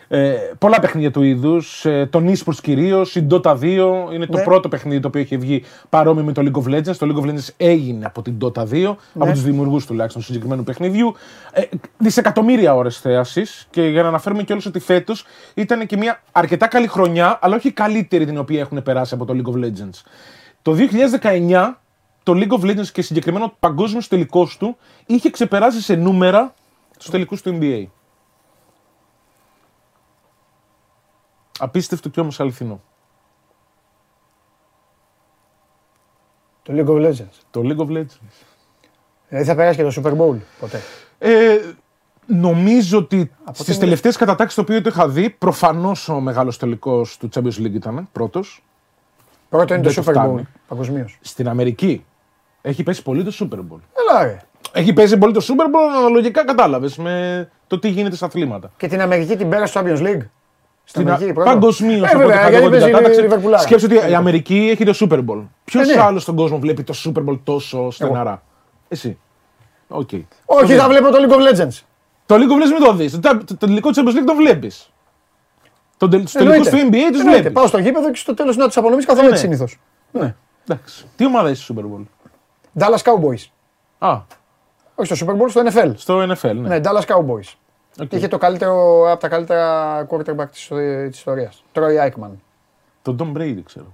Ε, 0.10 0.34
πολλά 0.58 0.80
παιχνίδια 0.80 1.12
του 1.12 1.22
είδους. 1.24 1.86
Ε, 1.86 2.06
τον 2.12 2.28
eSports 2.30 2.56
κυρίως. 2.62 3.16
Η 3.16 3.28
Dota 3.30 3.56
2 3.60 4.10
είναι 4.14 4.26
το 4.26 4.38
Ναι. 4.38 4.44
πρώτο 4.44 4.68
παιχνίδι 4.70 5.00
το 5.00 5.08
οποίο 5.08 5.22
έχει 5.22 5.38
βγει 5.38 5.64
παρόμοιο 5.90 6.24
με 6.24 6.32
το 6.32 6.42
League 6.46 6.62
of 6.64 6.74
Legends. 6.76 6.96
Το 6.96 7.08
League 7.16 7.24
of 7.24 7.30
Legends 7.30 7.48
έγινε 7.58 8.06
από 8.06 8.22
την 8.22 8.38
Dota 8.42 8.64
2, 8.64 8.98
Ναι. 9.14 9.24
από 9.24 9.32
τους 9.32 9.44
δημιουργούς 9.44 9.86
τουλάχιστον 9.86 10.22
του 10.22 10.28
συγκεκριμένου 10.28 10.64
παιχνιδιού. 10.64 11.14
Ε, 11.52 11.62
δισεκατομμύρια 11.98 12.76
ώρες 12.76 13.00
θέασης. 13.00 13.68
Και 13.70 13.82
για 13.82 14.02
να 14.02 14.08
αναφέρουμε 14.08 14.44
κιόλας 14.44 14.66
ότι 14.66 14.80
φέτος 14.80 15.26
ήταν 15.54 15.86
και 15.86 15.98
μια 15.98 16.22
αρκετά 16.32 16.68
καλή 16.68 16.88
χρονιά, 16.88 17.40
αλλά 17.42 17.56
όχι 17.56 17.68
η 17.68 17.72
καλύτερη 17.72 18.26
την 18.26 18.38
οποία 18.38 18.60
έχουν 18.60 18.84
περάσει 18.84 19.14
από 19.14 19.26
το 19.26 19.34
League 19.38 19.52
of 19.56 19.64
Legends. 19.66 20.02
Το 20.62 20.74
2019 20.74 21.80
το 22.24 22.34
League 22.36 22.60
of 22.60 22.66
Legends 22.70 22.88
και 22.94 23.02
συγκεκριμένα 23.02 23.46
ο 23.46 23.54
παγκόσμιος 23.60 24.08
τελικός 24.08 24.58
του 24.58 24.78
είχε 25.06 25.30
ξεπεράσει 25.30 25.82
σε 25.82 25.96
νούμερα 25.96 26.54
του 27.00 27.12
τελικούς 27.12 27.42
του 27.42 27.58
NBA. 27.62 27.86
Απίστευτο 31.60 32.10
και 32.10 32.20
όμως 32.20 32.40
αληθινό. 32.40 32.82
Το 36.64 36.74
League 36.76 36.88
of 36.90 37.06
Legends. 37.08 37.38
Το 37.52 37.62
League 37.64 37.78
of 37.86 37.98
Legends. 37.98 38.18
Δηλαδή 39.30 39.46
θα 39.48 39.56
περάσει 39.56 39.78
και 39.78 39.84
το 39.84 40.02
Super 40.02 40.12
Bowl 40.22 40.38
ποτέ. 40.60 40.80
Ε, 41.20 41.58
νομίζω 42.26 42.98
ότι 42.98 43.32
στις 43.52 43.66
την- 43.66 43.80
τελευταίες 43.80 44.18
κατατάξεις 44.18 44.56
το 44.56 44.62
οποίο 44.62 44.82
το 44.82 44.90
είχα 44.90 45.10
δει, 45.10 45.30
προφανώς 45.30 46.10
ο 46.10 46.20
μεγάλος 46.20 46.58
τελικός 46.58 47.18
του 47.18 47.30
Champions 47.36 47.58
League 47.60 47.74
ήταν 47.74 48.10
πρώτος. 48.12 48.64
Πρώτο 49.50 49.74
είναι 49.74 49.84
Δεν 49.84 49.94
το 49.94 50.02
του 50.02 50.08
Super 50.08 50.14
Bowl. 50.14 50.22
φτάνει. 50.24 50.48
Παγκοσμίως. 50.68 51.18
Στην 51.22 51.48
Αμερική 51.50 52.06
έχει 52.62 52.84
πέσει 52.84 53.04
πολύ 53.04 53.24
το 53.24 53.32
Super 53.40 53.58
Bowl. 53.58 53.80
Έλα 53.94 54.24
ρε. 54.24 54.38
Έχει 54.74 54.94
πέσει 54.94 55.18
πολύ 55.18 55.34
το 55.34 55.46
Super 55.48 55.66
Bowl, 55.76 55.98
αναλογικά 55.98 56.46
κατάλαβες 56.46 56.98
με 56.98 57.50
το 57.68 57.80
τι 57.80 57.90
γίνεται 57.90 58.16
στα 58.16 58.26
αθλήματα. 58.26 58.72
Και 58.78 58.88
την 58.88 59.02
Αμερική 59.02 59.36
την 59.38 59.50
πέρασε 59.50 59.72
στο 59.72 59.82
Champions 59.84 60.00
League. 60.08 60.26
Στην 60.90 61.02
Στην 61.02 61.10
Αμερική 61.14 61.34
πρώτο. 61.34 61.50
Παγκοσμίως, 61.50 62.12
Ε, 62.12 62.18
βέβαια, 62.18 62.50
γιατί 62.50 62.70
παίζει 62.70 63.20
η 63.20 63.22
Λιβερπουλάρα. 63.22 63.62
Σκέψτε 63.64 63.98
ότι 63.98 64.12
η 64.12 64.16
Αμερική 64.16 64.70
έχει 64.72 64.86
το 64.86 64.98
Super 65.10 65.18
Bowl. 65.26 65.44
Ποιος 65.64 65.90
Ε, 65.90 65.96
ναι. 65.96 66.02
άλλος 66.02 66.22
στον 66.22 66.36
κόσμο 66.36 66.60
βλέπει 66.60 66.84
το 66.84 66.94
Super 67.06 67.30
Bowl 67.30 67.40
τόσο 67.44 67.92
στανταράκι; 67.92 68.44
Εσύ. 68.88 69.18
Οκ. 69.88 70.10
Όχι, 70.46 70.74
θα 70.76 70.88
βλέπω 70.88 71.10
το 71.12 71.18
League 71.18 71.32
of 71.34 71.38
Legends. 71.56 71.80
Το 72.26 72.36
League 72.36 72.40
of 72.40 72.64
Legends 72.64 72.72
μην 72.80 72.84
το 72.84 72.94
δεις. 72.94 73.12
Το, 73.12 73.20
το, 73.20 73.44
το 73.46 73.58
τελικό 73.58 73.90
Champions 73.96 74.10
League 74.18 74.24
το 74.26 74.36
βλέπεις. 74.36 74.92
Το 75.98 76.08
τελικούς 76.08 76.32
του 76.32 76.38
Εννοείται. 76.40 76.70
NBA 76.70 76.72
τους 76.72 76.80
Εννοείται. 76.84 77.22
βλέπεις. 77.30 77.52
Πάω 77.52 77.68
στο 77.68 77.78
γήπεδο 77.78 78.12
και 78.12 78.18
στο 78.18 78.34
τέλος 78.34 78.56
της 78.58 78.78
απονομής 78.78 79.06
καθόλου 79.06 79.26
Ναι. 79.28 79.32
έτσι 79.34 79.44
συνήθως. 79.44 79.80
Ναι. 80.12 80.36
Εντάξει. 80.68 81.06
Τι 81.16 81.26
ομάδα 81.26 81.50
είσαι 81.50 81.64
στο 81.64 81.74
Super 81.78 81.82
Bowl; 81.84 82.04
Dallas 82.84 83.02
Cowboys. 83.02 83.46
Α, 83.98 84.18
Όχι 84.96 85.16
στο 85.16 85.26
Super 85.26 85.34
Bowl, 85.42 85.50
στο 85.50 85.62
NFL. 85.66 85.92
στο 85.96 86.22
NFL, 86.22 86.56
ναι. 86.56 86.68
Ναι, 86.68 86.80
Dallas 86.84 87.06
Cowboys. 87.16 87.54
Οκ. 88.02 88.12
Είχε 88.12 88.28
το 88.28 88.38
καλύτερο 88.38 89.04
από 89.12 89.22
τα 89.22 89.28
καλύτερα 89.28 90.02
quarterback 90.10 90.50
της, 90.52 90.68
της 91.08 91.18
ιστορίας. 91.18 91.64
Troy 91.74 92.06
Aikman. 92.08 92.30
Το 93.02 93.16
Tom 93.20 93.38
Brady, 93.38 93.60
ξέρω. 93.66 93.86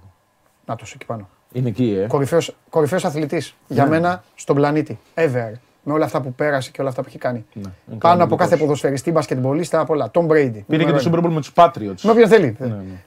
Να 0.66 0.76
το 0.76 0.84
εκεί 0.94 1.04
πάνω. 1.06 1.28
Είναι 1.52 1.68
εκεί, 1.68 1.98
ε. 2.02 2.06
Κορυφαίος, 2.06 2.56
κορυφαίος 2.70 3.04
αθλητής 3.04 3.54
για 3.68 3.86
μένα 3.86 4.24
στον 4.34 4.56
πλανήτη. 4.56 4.98
Ever. 5.14 5.52
Με 5.86 5.92
όλα 5.92 6.04
αυτά 6.04 6.20
που 6.20 6.32
πέρασε 6.34 6.70
και 6.70 6.80
όλα 6.80 6.90
αυτά 6.90 7.02
που 7.02 7.08
έχει 7.08 7.18
κάνει. 7.18 7.44
είναι 7.54 7.64
Πάνω 7.64 7.74
από 7.88 7.98
κανονικός. 7.98 8.38
κάθε 8.38 8.56
ποδοσφαιριστή, 8.56 9.10
μπασκετμπολίστα, 9.10 9.80
απ' 9.80 9.90
όλα. 9.90 10.10
Tom 10.14 10.20
Brady. 10.26 10.28
Πήρε 10.28 10.62
και 10.66 10.76
Νούμερο 10.76 10.98
το 11.02 11.08
ένα. 11.08 11.16
Super 11.20 11.24
Bowl 11.26 11.30
με 11.32 11.40
τους 11.40 11.52
Patriots. 11.54 12.00
Με 12.02 12.10
όποιον 12.10 12.28
θέλει. 12.28 12.56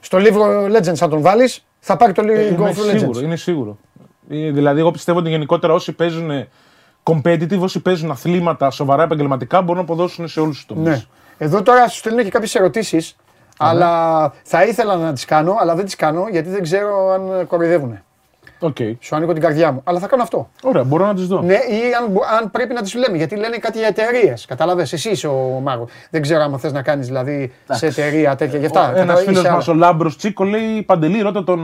Στο 0.00 0.18
League 0.20 0.62
of 0.62 0.76
Legends, 0.76 0.98
αν 1.00 1.10
τον 1.10 1.20
βάλεις, 1.20 1.64
θα 1.80 1.96
πάρει 1.96 2.12
το 2.12 2.22
Ε, 2.22 2.24
League 2.24 2.52
Είναι 2.58 2.70
of 2.70 2.74
σίγουρο, 2.74 3.18
Legends. 3.18 3.22
είναι 3.22 3.36
σίγουρο. 3.36 3.78
Ε, 4.28 4.50
Δηλαδή, 4.50 4.80
εγώ 4.80 4.90
πιστεύω 4.90 5.18
ότι 5.18 5.28
γενικότερα 5.28 5.72
όσοι 5.72 5.92
παίζουν 5.92 6.30
competitive, 7.08 7.58
όσοι 7.60 7.80
παίζουν 7.80 8.10
αθλήματα 8.10 8.70
σοβαρά 8.70 9.02
επαγγελματικά, 9.02 9.60
μπορούν 9.60 9.76
να 9.76 9.80
αποδώσουν 9.80 10.28
σε 10.28 10.40
όλους 10.40 10.56
τους 10.56 10.66
τομείς. 10.66 10.88
Ναι. 10.88 11.02
Εδώ 11.38 11.62
τώρα 11.62 11.88
σου 11.88 11.96
στέλνω 11.96 12.22
και 12.22 12.30
κάποιες 12.30 12.54
ερωτήσεις, 12.54 13.16
αλλά 13.58 14.32
θα 14.42 14.64
ήθελα 14.64 14.96
να 14.96 15.12
τις 15.12 15.24
κάνω, 15.24 15.56
αλλά 15.60 15.74
δεν 15.74 15.84
τις 15.84 15.96
κάνω 15.96 16.26
γιατί 16.30 16.48
δεν 16.48 16.62
ξέρω 16.62 17.12
αν 17.12 17.46
κοροϊδεύουν. 17.46 17.98
Οκ. 18.58 18.76
Σου 19.00 19.16
ανοίγω 19.16 19.32
την 19.32 19.42
καρδιά 19.42 19.72
μου. 19.72 19.80
Αλλά 19.84 19.98
θα 19.98 20.06
κάνω 20.06 20.22
αυτό. 20.22 20.50
Ωραία, 20.62 20.84
μπορώ 20.84 21.06
να 21.06 21.14
τις 21.14 21.26
δω. 21.26 21.40
Ναι, 21.42 21.54
ή 21.54 21.94
αν, 22.00 22.10
μπο- 22.10 22.24
αν 22.40 22.50
πρέπει 22.50 22.74
να 22.74 22.82
τις 22.82 22.94
λέμε. 22.94 23.16
Γιατί 23.16 23.36
λένε 23.36 23.56
κάτι 23.56 23.78
για 23.78 23.86
εταιρείες. 23.86 24.44
Κατάλαβες, 24.44 24.92
εσύ 24.92 25.10
είσαι 25.10 25.26
ο 25.26 25.60
Μάγο. 25.62 25.88
Δεν 26.10 26.22
ξέρω 26.22 26.42
αν 26.42 26.58
θες 26.58 26.72
να 26.72 26.82
κάνεις 26.82 27.06
δηλαδή 27.06 27.52
σε 27.70 27.86
εταιρεία 27.86 28.36
τέτοια. 28.36 28.58
Γι' 28.58 28.66
αυτά. 28.66 28.80
Ένας 28.80 28.94
κατάλαβες, 28.94 29.24
φίλος 29.24 29.42
είσαι 29.42 29.52
μας, 29.52 29.68
άλλα. 29.68 29.76
ο 29.76 29.80
Λάμπρος 29.80 30.16
Τσίκο, 30.16 30.44
λέει 30.44 30.82
Παντελή, 30.82 31.20
ρώτα 31.20 31.44
τον 31.44 31.60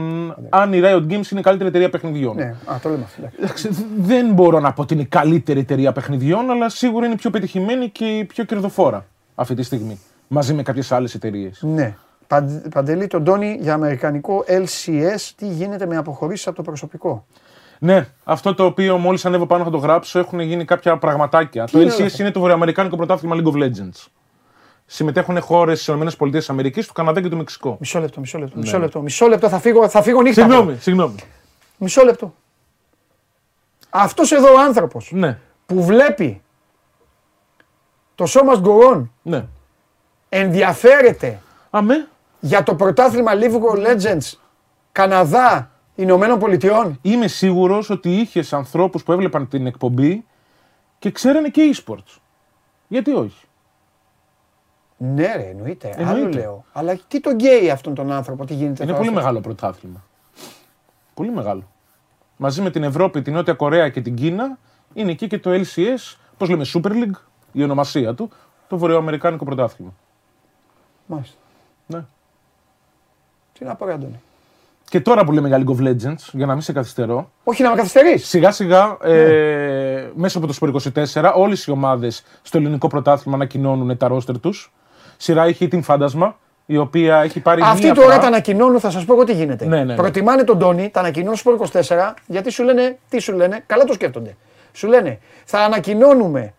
αν 0.49 0.73
η 0.73 0.81
Riot 0.83 0.97
Games 1.03 1.11
είναι 1.31 1.39
η 1.39 1.41
καλύτερη 1.41 1.69
εταιρεία 1.69 1.89
παιχνιδιών. 1.89 2.35
Ναι, 2.35 2.55
α, 2.65 2.79
το 2.81 2.89
λέμε 2.89 3.03
αυτό. 3.03 3.21
εντάξει. 3.39 3.67
Εντάξει, 3.67 3.85
δεν 3.97 4.33
μπορώ 4.33 4.59
να 4.59 4.73
πω 4.73 4.81
ότι 4.81 4.93
είναι 4.93 5.03
η 5.03 5.05
καλύτερη 5.05 5.59
εταιρεία 5.59 5.91
παιχνιδιών, 5.91 6.49
αλλά 6.51 6.69
σίγουρα 6.69 7.05
είναι 7.05 7.13
η 7.13 7.17
πιο 7.17 7.29
πετυχημένη 7.29 7.89
και 7.89 8.05
η 8.05 8.23
πιο 8.25 8.43
κερδοφόρα 8.43 9.05
αυτή 9.35 9.53
τη 9.55 9.63
στιγμή. 9.63 9.99
Μαζί 10.27 10.53
με 10.53 10.63
κάποιες 10.63 10.91
άλλες 10.91 11.13
εταιρείες. 11.15 11.59
Ναι. 11.61 11.95
Παντε- 12.27 12.69
Παντελή, 12.69 13.07
τον 13.07 13.23
Τόνι 13.23 13.57
για 13.61 13.73
αμερικανικό 13.73 14.43
LCS, 14.47 15.31
τι 15.35 15.47
γίνεται 15.47 15.85
με 15.85 15.97
αποχωρήσεις 15.97 16.47
από 16.47 16.55
το 16.55 16.61
προσωπικό; 16.61 17.25
Ναι, 17.79 18.07
αυτό 18.23 18.55
το 18.55 18.65
οποίο 18.65 18.97
μόλις 18.97 19.25
ανέβω 19.25 19.45
πάνω 19.45 19.63
θα 19.63 19.69
το 19.69 19.77
γράψω 19.77 20.19
έχουν 20.19 20.39
γίνει 20.39 20.65
κάποια 20.65 20.97
πραγματάκια. 20.97 21.65
το 21.65 21.81
είναι 21.81 21.91
LCS 21.91 21.97
όλα 21.97 22.05
αυτά; 22.05 22.23
είναι 22.23 22.31
το 22.31 22.39
βορειοαμερικάνικο 22.39 22.95
πρωτάθλημα 22.95 23.35
League 23.39 23.53
of 23.53 23.63
Legends. 23.63 24.05
Συμμετέχουν 24.85 25.41
χώρες 25.41 25.81
στι 25.81 25.91
ΗΠΑ, 25.91 26.81
του 26.87 26.93
Καναδά 26.93 27.21
και 27.21 27.29
του 27.29 27.37
Μεξικό. 27.37 27.77
Μισό 27.79 27.99
λεπτό, 27.99 28.19
μισό 28.19 28.37
λεπτό. 28.37 28.57
Μισό 28.59 28.79
λεπτό, 28.79 29.01
μισό 29.01 29.27
λεπτό 29.27 29.49
θα 29.49 29.59
φύγω, 29.59 29.89
θα 29.89 30.01
φύγω 30.01 30.21
νύχτα. 30.21 30.45
Ναι. 30.47 30.53
Συγγνώμη, 30.53 30.77
συγγνώμη. 30.79 31.15
Μισό 31.77 32.03
λεπτό. 32.03 32.33
Αυτός 33.89 34.31
εδώ 34.31 34.53
ο 34.53 34.59
άνθρωπος 34.59 35.09
Ναι, 35.13 35.39
που 35.65 35.83
βλέπει 35.83 36.41
το 38.15 38.25
σώμα 38.25 38.55
γκορών 38.55 39.11
ναι. 39.21 39.45
ενδιαφέρεται 40.29 41.39
Αμέ. 41.69 42.07
Για 42.45 42.63
το 42.63 42.75
πρωτάθλημα 42.75 43.31
League 43.35 43.59
of 43.61 43.85
Legends 43.87 44.33
Καναδά 44.91 45.71
Ηνωμένων 45.95 46.39
Πολιτειών. 46.39 46.97
Είμαι 47.01 47.27
σίγουρος 47.27 47.89
ότι 47.89 48.15
είχες 48.15 48.53
ανθρώπους 48.53 49.03
που 49.03 49.11
έβλεπαν 49.11 49.47
την 49.47 49.65
εκπομπή 49.67 50.25
και 50.99 51.11
ξέρανε 51.11 51.49
και 51.49 51.75
e-sports. 51.75 52.17
Γιατί 52.87 53.13
όχι; 53.13 53.45
Ναι, 54.97 55.35
ρε, 55.35 55.43
εννοείται. 55.49 55.95
Άλλο 55.97 56.09
Εννοείται. 56.09 56.37
λέω. 56.39 56.65
Αλλά 56.73 56.97
τι 57.07 57.19
τον 57.19 57.33
γκέι 57.33 57.69
αυτόν 57.69 57.93
τον 57.95 58.11
άνθρωπο, 58.11 58.45
τι 58.45 58.53
γίνεται. 58.53 58.83
Είναι 58.83 58.91
τώρα 58.91 58.97
πολύ 58.97 59.07
στο- 59.09 59.19
μεγάλο 59.19 59.39
πρωτάθλημα. 59.41 60.03
Πολύ 61.13 61.31
μεγάλο. 61.31 61.63
Μαζί 62.37 62.61
με 62.61 62.69
την 62.71 62.83
Ευρώπη, 62.83 63.21
την 63.21 63.33
Νότια 63.33 63.53
Κορέα 63.53 63.89
και 63.89 64.01
την 64.01 64.15
Κίνα 64.15 64.57
είναι 64.93 65.11
εκεί 65.11 65.27
και 65.27 65.39
το 65.39 65.51
LCS, 65.51 66.15
πώς 66.37 66.49
λέμε 66.49 66.65
Super 66.73 66.91
League, 66.91 67.19
η 67.51 67.63
ονομασία 67.63 68.13
του, 68.13 68.29
το 68.67 68.77
βορειοαμερικάνικο 68.77 69.45
πρωτάθλημα. 69.45 69.93
Μάλιστα. 71.05 71.35
Ναι. 71.87 72.05
Τι 73.59 73.65
να 73.65 73.75
πω, 73.75 73.85
ρε, 73.85 73.93
Αντώνη. 73.93 74.21
Και 74.89 74.99
τώρα 75.01 75.23
που 75.23 75.31
λέμε 75.31 75.47
για 75.47 75.63
League 75.65 75.75
of 75.77 75.87
Legends, 75.87 76.29
για 76.31 76.45
να 76.45 76.53
μην 76.53 76.61
σε 76.61 76.73
καθυστερώ, 76.73 77.31
Όχι 77.43 77.63
να 77.63 77.69
με 77.69 77.75
καθυστερείς. 77.75 78.27
σιγά 78.27 78.51
σιγά 78.51 78.97
ε, 79.03 80.09
μέσα 80.15 80.37
από 80.37 80.47
το 80.47 80.53
Sport 80.61 80.71
24 81.13 81.31
όλες 81.35 81.65
οι 81.65 81.71
ομάδες 81.71 82.23
στο 82.41 82.57
ελληνικό 82.57 82.87
πρωτάθλημα 82.87 83.35
ανακοινώνουν 83.35 83.97
τα 83.97 84.07
ρόστερ 84.07 84.39
τους. 84.39 84.73
Σειρά 85.17 85.43
έχει 85.43 85.67
την 85.67 85.83
Φάντασμα, 85.83 86.37
η 86.65 86.77
οποία 86.77 87.21
έχει 87.21 87.39
πάρει 87.39 87.61
Αυτοί 87.63 87.83
μία 87.83 87.93
τώρα 87.93 88.07
φορά... 88.07 88.19
τα 88.19 88.27
ανακοινώνουν, 88.27 88.79
θα 88.79 88.89
σας 88.89 89.05
πω 89.05 89.13
εγώ 89.13 89.23
τι 89.23 89.33
γίνεται. 89.33 89.65
Ναι, 89.65 89.77
ναι, 89.77 89.83
ναι. 89.83 89.95
Προτιμάνε 89.95 90.43
τον 90.43 90.59
Τόνι, 90.59 90.89
τα 90.89 90.99
ανακοινώνουν 90.99 91.35
στο 91.35 91.69
24, 91.71 91.79
γιατί 92.25 92.49
σου 92.51 92.63
λένε, 92.63 92.97
τι 93.09 93.19
σου 93.19 93.33
λένε, 93.33 93.63
καλά 93.65 93.83
το 93.83 93.93
σκέφτονται. 93.93 94.35
Σου 94.71 94.87
λένε, 94.87 95.19
θα 95.45 95.59
ανακοινώνουμε 95.59 96.53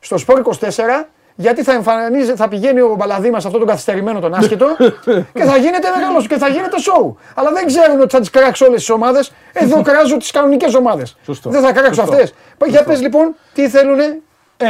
στο 0.00 0.18
Σπορ 0.18 0.42
24 0.44 1.06
γιατί 1.40 1.62
θα, 1.62 1.72
εμφανίζει, 1.72 2.34
θα 2.34 2.48
πηγαίνει 2.48 2.80
ο 2.80 2.94
Μπαλαδί 2.98 3.30
μας 3.30 3.44
αυτό 3.44 3.58
τον 3.58 3.66
καθυστερημένο 3.66 4.20
τον 4.20 4.34
άσχετο 4.34 4.66
και 5.38 5.44
θα 5.44 5.56
γίνεται 5.56 5.88
μεγάλος 5.96 6.26
και 6.26 6.36
θα 6.36 6.48
γίνεται 6.48 6.78
σοου. 6.78 7.16
Αλλά 7.34 7.52
δεν 7.52 7.66
ξέρουν 7.66 8.00
ότι 8.00 8.10
θα 8.14 8.20
τις 8.20 8.30
κράξω 8.30 8.66
όλες 8.66 8.78
τις 8.78 8.90
ομάδες. 8.90 9.32
Εδώ 9.52 9.82
κράζω 9.88 10.16
τις 10.16 10.30
κανονικές 10.30 10.74
ομάδες. 10.74 11.16
Σωστό. 11.24 11.50
Δεν 11.50 11.62
θα 11.62 11.72
κράξω 11.72 11.94
Σωστό. 12.00 12.12
αυτές. 12.12 12.34
Για 12.68 12.84
πες 12.84 13.00
λοιπόν, 13.00 13.34
τι 13.52 13.68
θέλουνε; 13.68 14.20
Ε, 14.56 14.66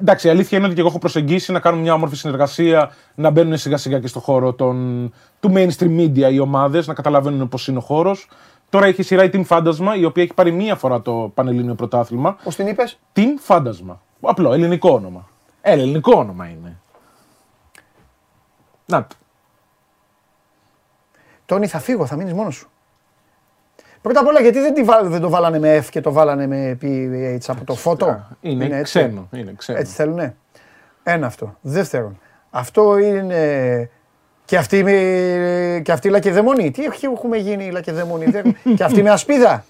εντάξει, 0.00 0.26
η 0.26 0.30
αλήθεια 0.30 0.58
είναι 0.58 0.66
ότι 0.66 0.74
και 0.74 0.80
εγώ 0.80 0.88
έχω 0.88 0.98
προσεγγίσει 0.98 1.52
να 1.52 1.60
κάνουμε 1.60 1.82
μια 1.82 1.92
όμορφη 1.94 2.16
συνεργασία, 2.16 2.94
να 3.14 3.30
μπαίνουν 3.30 3.56
σιγά 3.56 3.76
σιγά 3.76 3.98
και 3.98 4.06
στο 4.06 4.20
χώρο 4.20 4.52
των, 4.52 5.12
του 5.40 5.52
mainstream 5.54 6.00
media 6.00 6.32
οι 6.32 6.38
ομάδες, 6.38 6.86
να 6.86 6.94
καταλαβαίνουν 6.94 7.48
πώς 7.48 7.68
είναι 7.68 7.78
ο 7.78 7.80
χώρος. 7.80 8.28
Τώρα 8.70 8.86
έχει 8.86 9.02
σειρά 9.02 9.24
η 9.24 9.30
Team 9.32 9.42
Φάντασμα, 9.44 9.96
η 9.96 10.04
οποία 10.04 10.22
έχει 10.22 10.34
πάρει 10.34 10.52
μία 10.52 10.74
φορά 10.74 11.02
το 11.02 11.30
Πανελλήνιο 11.34 11.74
Πρωτάθλημα. 11.74 12.36
Πώς 12.44 12.56
την 12.56 12.66
είπες, 12.66 12.98
Team 13.16 13.34
Φάντασμα. 13.38 14.00
Απλό, 14.20 14.52
ελληνικό 14.52 14.90
όνομα. 14.90 15.28
Ε, 15.68 15.72
ελληνικό 15.72 16.18
όνομα 16.18 16.46
είναι. 16.48 16.76
Να 18.86 19.06
το. 19.06 19.16
Τόνι, 21.46 21.66
θα 21.66 21.78
φύγω, 21.78 22.06
θα 22.06 22.16
μείνεις 22.16 22.32
μόνος 22.32 22.54
σου. 22.54 22.68
Πρώτα 24.02 24.20
απ' 24.20 24.26
όλα, 24.26 24.40
γιατί 24.40 24.58
δεν, 24.60 24.74
τη 24.74 24.82
βάλ- 24.82 25.06
δεν 25.08 25.20
το 25.20 25.28
βάλανε 25.28 25.58
με 25.58 25.78
F 25.78 25.84
και 25.90 26.00
το 26.00 26.12
βάλανε 26.12 26.46
με 26.46 26.78
PH 26.82 27.38
από 27.46 27.64
το 27.64 27.74
φώτο; 27.74 28.26
Είναι, 28.40 28.64
έτσι; 28.64 28.82
ξένο. 28.82 29.28
Είναι 29.32 29.54
ξένο. 29.56 29.78
Έτσι 29.78 29.94
θέλουνε; 29.94 30.36
Ένα 31.02 31.26
αυτό. 31.26 31.56
Δεύτερον, 31.60 32.18
αυτό 32.50 32.98
είναι. 32.98 33.90
Και 34.44 34.56
αυτή, 34.56 34.82
με... 34.82 35.80
και 35.84 35.92
αυτή 35.92 36.08
η 36.08 36.10
λακεδαιμονή. 36.10 36.70
Τι 36.70 36.84
έχει- 36.84 37.06
έχουμε 37.06 37.36
γίνει 37.36 37.64
η 37.64 37.70
λακεδαιμονή; 37.70 38.24
Δεν- 38.24 38.56
και 38.76 38.84
αυτή 38.84 39.02
με 39.02 39.10
ασπίδα; 39.10 39.64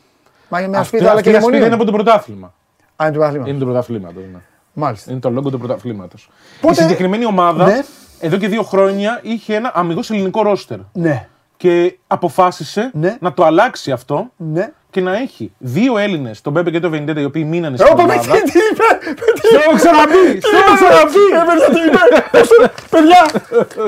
Μα 0.48 0.58
με 0.58 0.64
Αυτή, 0.64 0.76
ασπίδα 0.76 1.12
αυτή 1.12 1.28
η 1.30 1.34
ασπίδα 1.34 1.36
είναι 1.36 1.44
λακεδαιμονή. 1.44 1.74
από 1.74 1.84
το 1.84 1.92
πρωτάθλημα. 1.92 2.54
Α, 2.96 3.06
είναι 3.06 3.12
του 3.12 3.18
πρωτάθλημα. 3.18 3.48
Είναι 3.48 3.58
του 3.58 3.64
πρωταθλήματο. 3.64 4.20
Ναι. 4.20 4.38
Μάλιστα. 4.80 5.10
Είναι 5.10 5.20
το 5.20 5.30
λόγο 5.30 5.50
του 5.50 5.58
πρωταθλήματος. 5.58 6.30
Πότε- 6.60 6.76
Η 6.78 6.80
συγκεκριμένη 6.82 7.24
ομάδα 7.24 7.64
Ναι. 7.66 7.80
εδώ 8.20 8.36
και 8.36 8.48
δύο 8.48 8.62
χρόνια 8.62 9.20
είχε 9.22 9.54
ένα 9.54 9.70
αμυγός 9.74 10.10
ελληνικό 10.10 10.42
ρόστερ. 10.42 10.78
Ναι. 10.92 11.28
Και 11.56 11.98
αποφάσισε 12.06 12.90
Ναι. 12.94 13.16
να 13.20 13.32
το 13.32 13.44
αλλάξει 13.44 13.90
αυτό 13.90 14.30
Ναι. 14.36 14.72
και 14.90 15.00
να 15.00 15.16
έχει 15.16 15.52
δύο 15.58 15.98
Έλληνες, 15.98 16.40
τον 16.40 16.52
Μπέμπε 16.52 16.70
και 16.70 16.80
τον 16.80 16.90
Βεντέτα, 16.90 17.20
οι 17.20 17.24
οποίοι 17.24 17.44
μείνανε 17.48 17.76
στην 17.76 17.88
Όπα, 17.92 18.06
με 18.06 18.12
ομάδα. 18.12 18.32
τι 18.32 18.42
τι 18.42 18.58
είπε! 18.72 19.14
Σε 19.48 19.56
έχω 19.64 19.74
ξαναπεί! 19.76 20.40
Σε 20.50 20.56
έχω 20.56 20.74
ξαναπεί! 20.74 21.24
Ε, 21.34 21.42
παιδιά, 21.46 21.68
τι 21.68 21.88
είπε! 21.88 22.38
Πώς 22.38 22.48
το- 22.48 22.70
Παιδιά! 22.90 23.26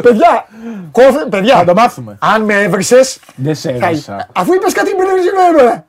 Παιδιά! 0.02 0.46
Κόφε, 0.92 1.10
Θα 1.18 1.28
παιδιά! 1.28 1.64
το 1.64 1.74
μάθουμε. 1.74 2.16
Αν 2.20 2.42
με 2.42 2.54
έβρισες. 2.62 3.20
Δεν 3.36 3.54
σε 3.54 3.70
έβρισα. 3.70 4.28
Αφού 4.34 4.54
είπες 4.54 4.72
κάτι 4.72 4.90
που 4.90 4.96
δεν 5.06 5.16
ξέρω 5.20 5.84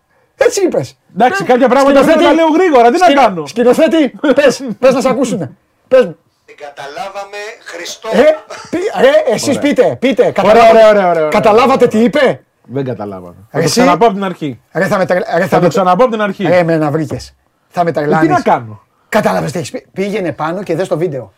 Έτσι 0.46 0.64
είπες. 0.66 0.98
Εντάξει, 1.16 1.44
κάποια 1.44 1.68
πράγματα 1.70 2.02
πρέπει 2.04 2.18
να 2.20 2.24
τα 2.28 2.34
λέω 2.34 2.48
γρήγορα. 2.48 2.92
Τι 2.92 3.00
να 3.00 3.22
κάνω; 3.22 3.46
Σκηνοθέτη, 3.46 4.14
πες, 4.36 4.64
πες 4.80 4.94
να 4.94 5.02
σε 5.02 5.10
ακούσουν. 5.10 5.58
Πες 5.88 6.06
μου. 6.06 6.18
Την 6.46 6.56
καταλάβαμε 6.58 7.38
Χριστό. 7.66 8.10
Ε, 8.14 8.24
πι- 8.70 9.02
ρε, 9.02 9.34
εσείς 9.34 9.60
πείτε, 9.60 9.96
πείτε. 10.00 10.22
Ωραία, 10.22 10.32
καταλάβα- 10.32 10.70
ωραία, 10.70 10.90
ωραία, 10.90 11.10
ωραία. 11.10 11.28
Καταλάβατε 11.28 11.88
τι 11.88 12.04
είπε; 12.04 12.44
Δεν 12.64 12.86
καταλάβαμε. 12.86 13.36
Θα 13.50 13.58
το 13.58 13.64
Εσύ- 13.64 13.70
ξαναπώ 13.82 14.06
από 14.06 14.14
την 14.14 14.24
αρχή. 14.24 14.60
Ρε, 14.74 14.88
θα 14.88 14.98
με 14.98 15.06
τρελ- 15.06 15.26
ρε, 15.36 15.42
Θα 15.42 15.48
θα 15.48 15.56
το 15.58 15.62
με 15.62 15.68
ξαναπώ 15.68 16.04
από 16.04 16.12
την 16.12 16.22
αρχή. 16.22 16.44
Ρε, 16.48 16.64
με 16.64 16.78
να 16.78 16.92
βρήκες. 16.92 17.36
Θα 17.70 17.84
με 17.84 17.90
Ε, 17.90 17.94
Τι 17.94 18.00
τρελάνεις. 18.00 18.30
να 18.30 18.42
κάνω; 18.42 18.82
Κατάλαβες 19.10 19.52
τι 19.52 19.58
έχεις 19.58 19.72
πει; 19.72 19.88
Πήγαινε 19.94 20.32
πάνω 20.32 20.64
και 20.64 20.76
δες 20.76 20.88
το 20.88 20.98
βίντεο. 20.98 21.34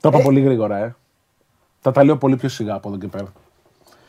Το 0.00 0.08
είπα 0.08 0.18
πολύ 0.22 0.40
γρήγορα, 0.40 0.76
ε. 0.76 0.94
Θα 1.80 1.90
τα 1.92 2.04
λέω 2.04 2.16
πολύ 2.16 2.36
πιο 2.36 2.48
σιγά 2.48 2.74
από 2.74 2.88
εδώ 2.88 2.98
και 2.98 3.06
πέρα. 3.06 3.32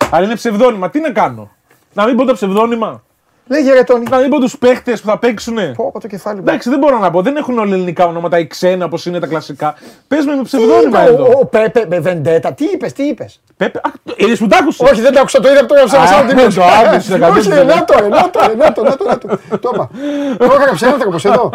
Αλλά 0.10 0.26
είναι 0.26 0.36
ψευδόνυμα. 0.36 0.90
Τι 0.90 1.00
να 1.00 1.12
κάνω; 1.12 1.52
Να 1.94 2.06
μην 2.06 2.16
πω 2.16 2.26
τα 2.26 2.34
ψευδόνυμα. 2.34 3.04
Λέγε 3.48 3.72
ρε 3.74 3.84
Τόνι. 3.84 4.06
Να 4.10 4.18
μην 4.18 4.30
πω 4.30 4.40
τους 4.40 4.58
παίχτες 4.58 5.02
που 5.02 5.08
θα 5.08 5.18
παίξουν. 5.20 5.56
Πω, 5.76 5.92
πω 5.92 6.00
το 6.00 6.08
κεφάλι 6.08 6.36
μου. 6.36 6.44
Εντάξει, 6.48 6.70
δεν 6.70 6.80
μπορώ 6.80 6.98
να 7.00 7.12
πω. 7.12 7.22
Δεν 7.22 7.36
έχουν 7.36 7.58
όλα 7.60 7.74
ελληνικά 7.74 8.06
ονόματα 8.06 8.40
ή 8.40 8.48
ξένα 8.48 8.86
όπως 8.86 9.06
είναι 9.06 9.20
τα 9.20 9.28
κλασικά. 9.28 9.76
Πες 10.08 10.26
με 10.26 10.32
με 10.32 10.38
Τι 10.38 10.44
ψευδόνυμα 10.44 11.02
είπε 11.04 11.12
ο- 11.12 11.14
εδώ. 11.14 11.40
Ο 11.40 11.46
Πέπε 11.46 11.86
με 11.90 12.00
βεντέτα. 12.00 12.54
Τι 12.54 12.66
είπες, 12.66 12.94
τι 12.94 13.04
είπες. 13.04 13.42
Πέπε, 13.58 13.80
α, 13.84 13.90
είδε 14.16 14.36
που 14.36 14.48
τα 14.48 14.58
άκουσες; 14.58 14.90
Όχι, 14.92 15.02
δεν 15.02 15.14
το 15.14 15.20
άκουσα, 15.20 15.40
το 15.40 15.50
είδα 15.52 15.66
το 15.66 15.74
έγραψα 15.74 15.98
Α, 15.98 16.02
μέσα 16.02 16.18
από 16.20 16.28
την 16.28 16.38
το 16.38 16.44
άκουσες, 16.64 17.10
Όχι, 17.10 17.20
κατευθείαν. 17.20 17.66
να 17.66 17.86
το, 17.86 17.94
ρε, 18.00 18.08
να 18.08 18.30
το, 18.30 18.40
ρε, 18.48 18.56
να 18.56 18.72
το, 18.74 18.84
να 18.84 18.98
το, 18.98 19.04
να 19.06 19.18
το. 19.18 19.28
Το 19.60 19.72
είπα. 19.74 19.90
Το 20.38 20.54
έγραψε 20.60 20.86
άνθρωπος 20.88 21.26
εδώ. 21.26 21.50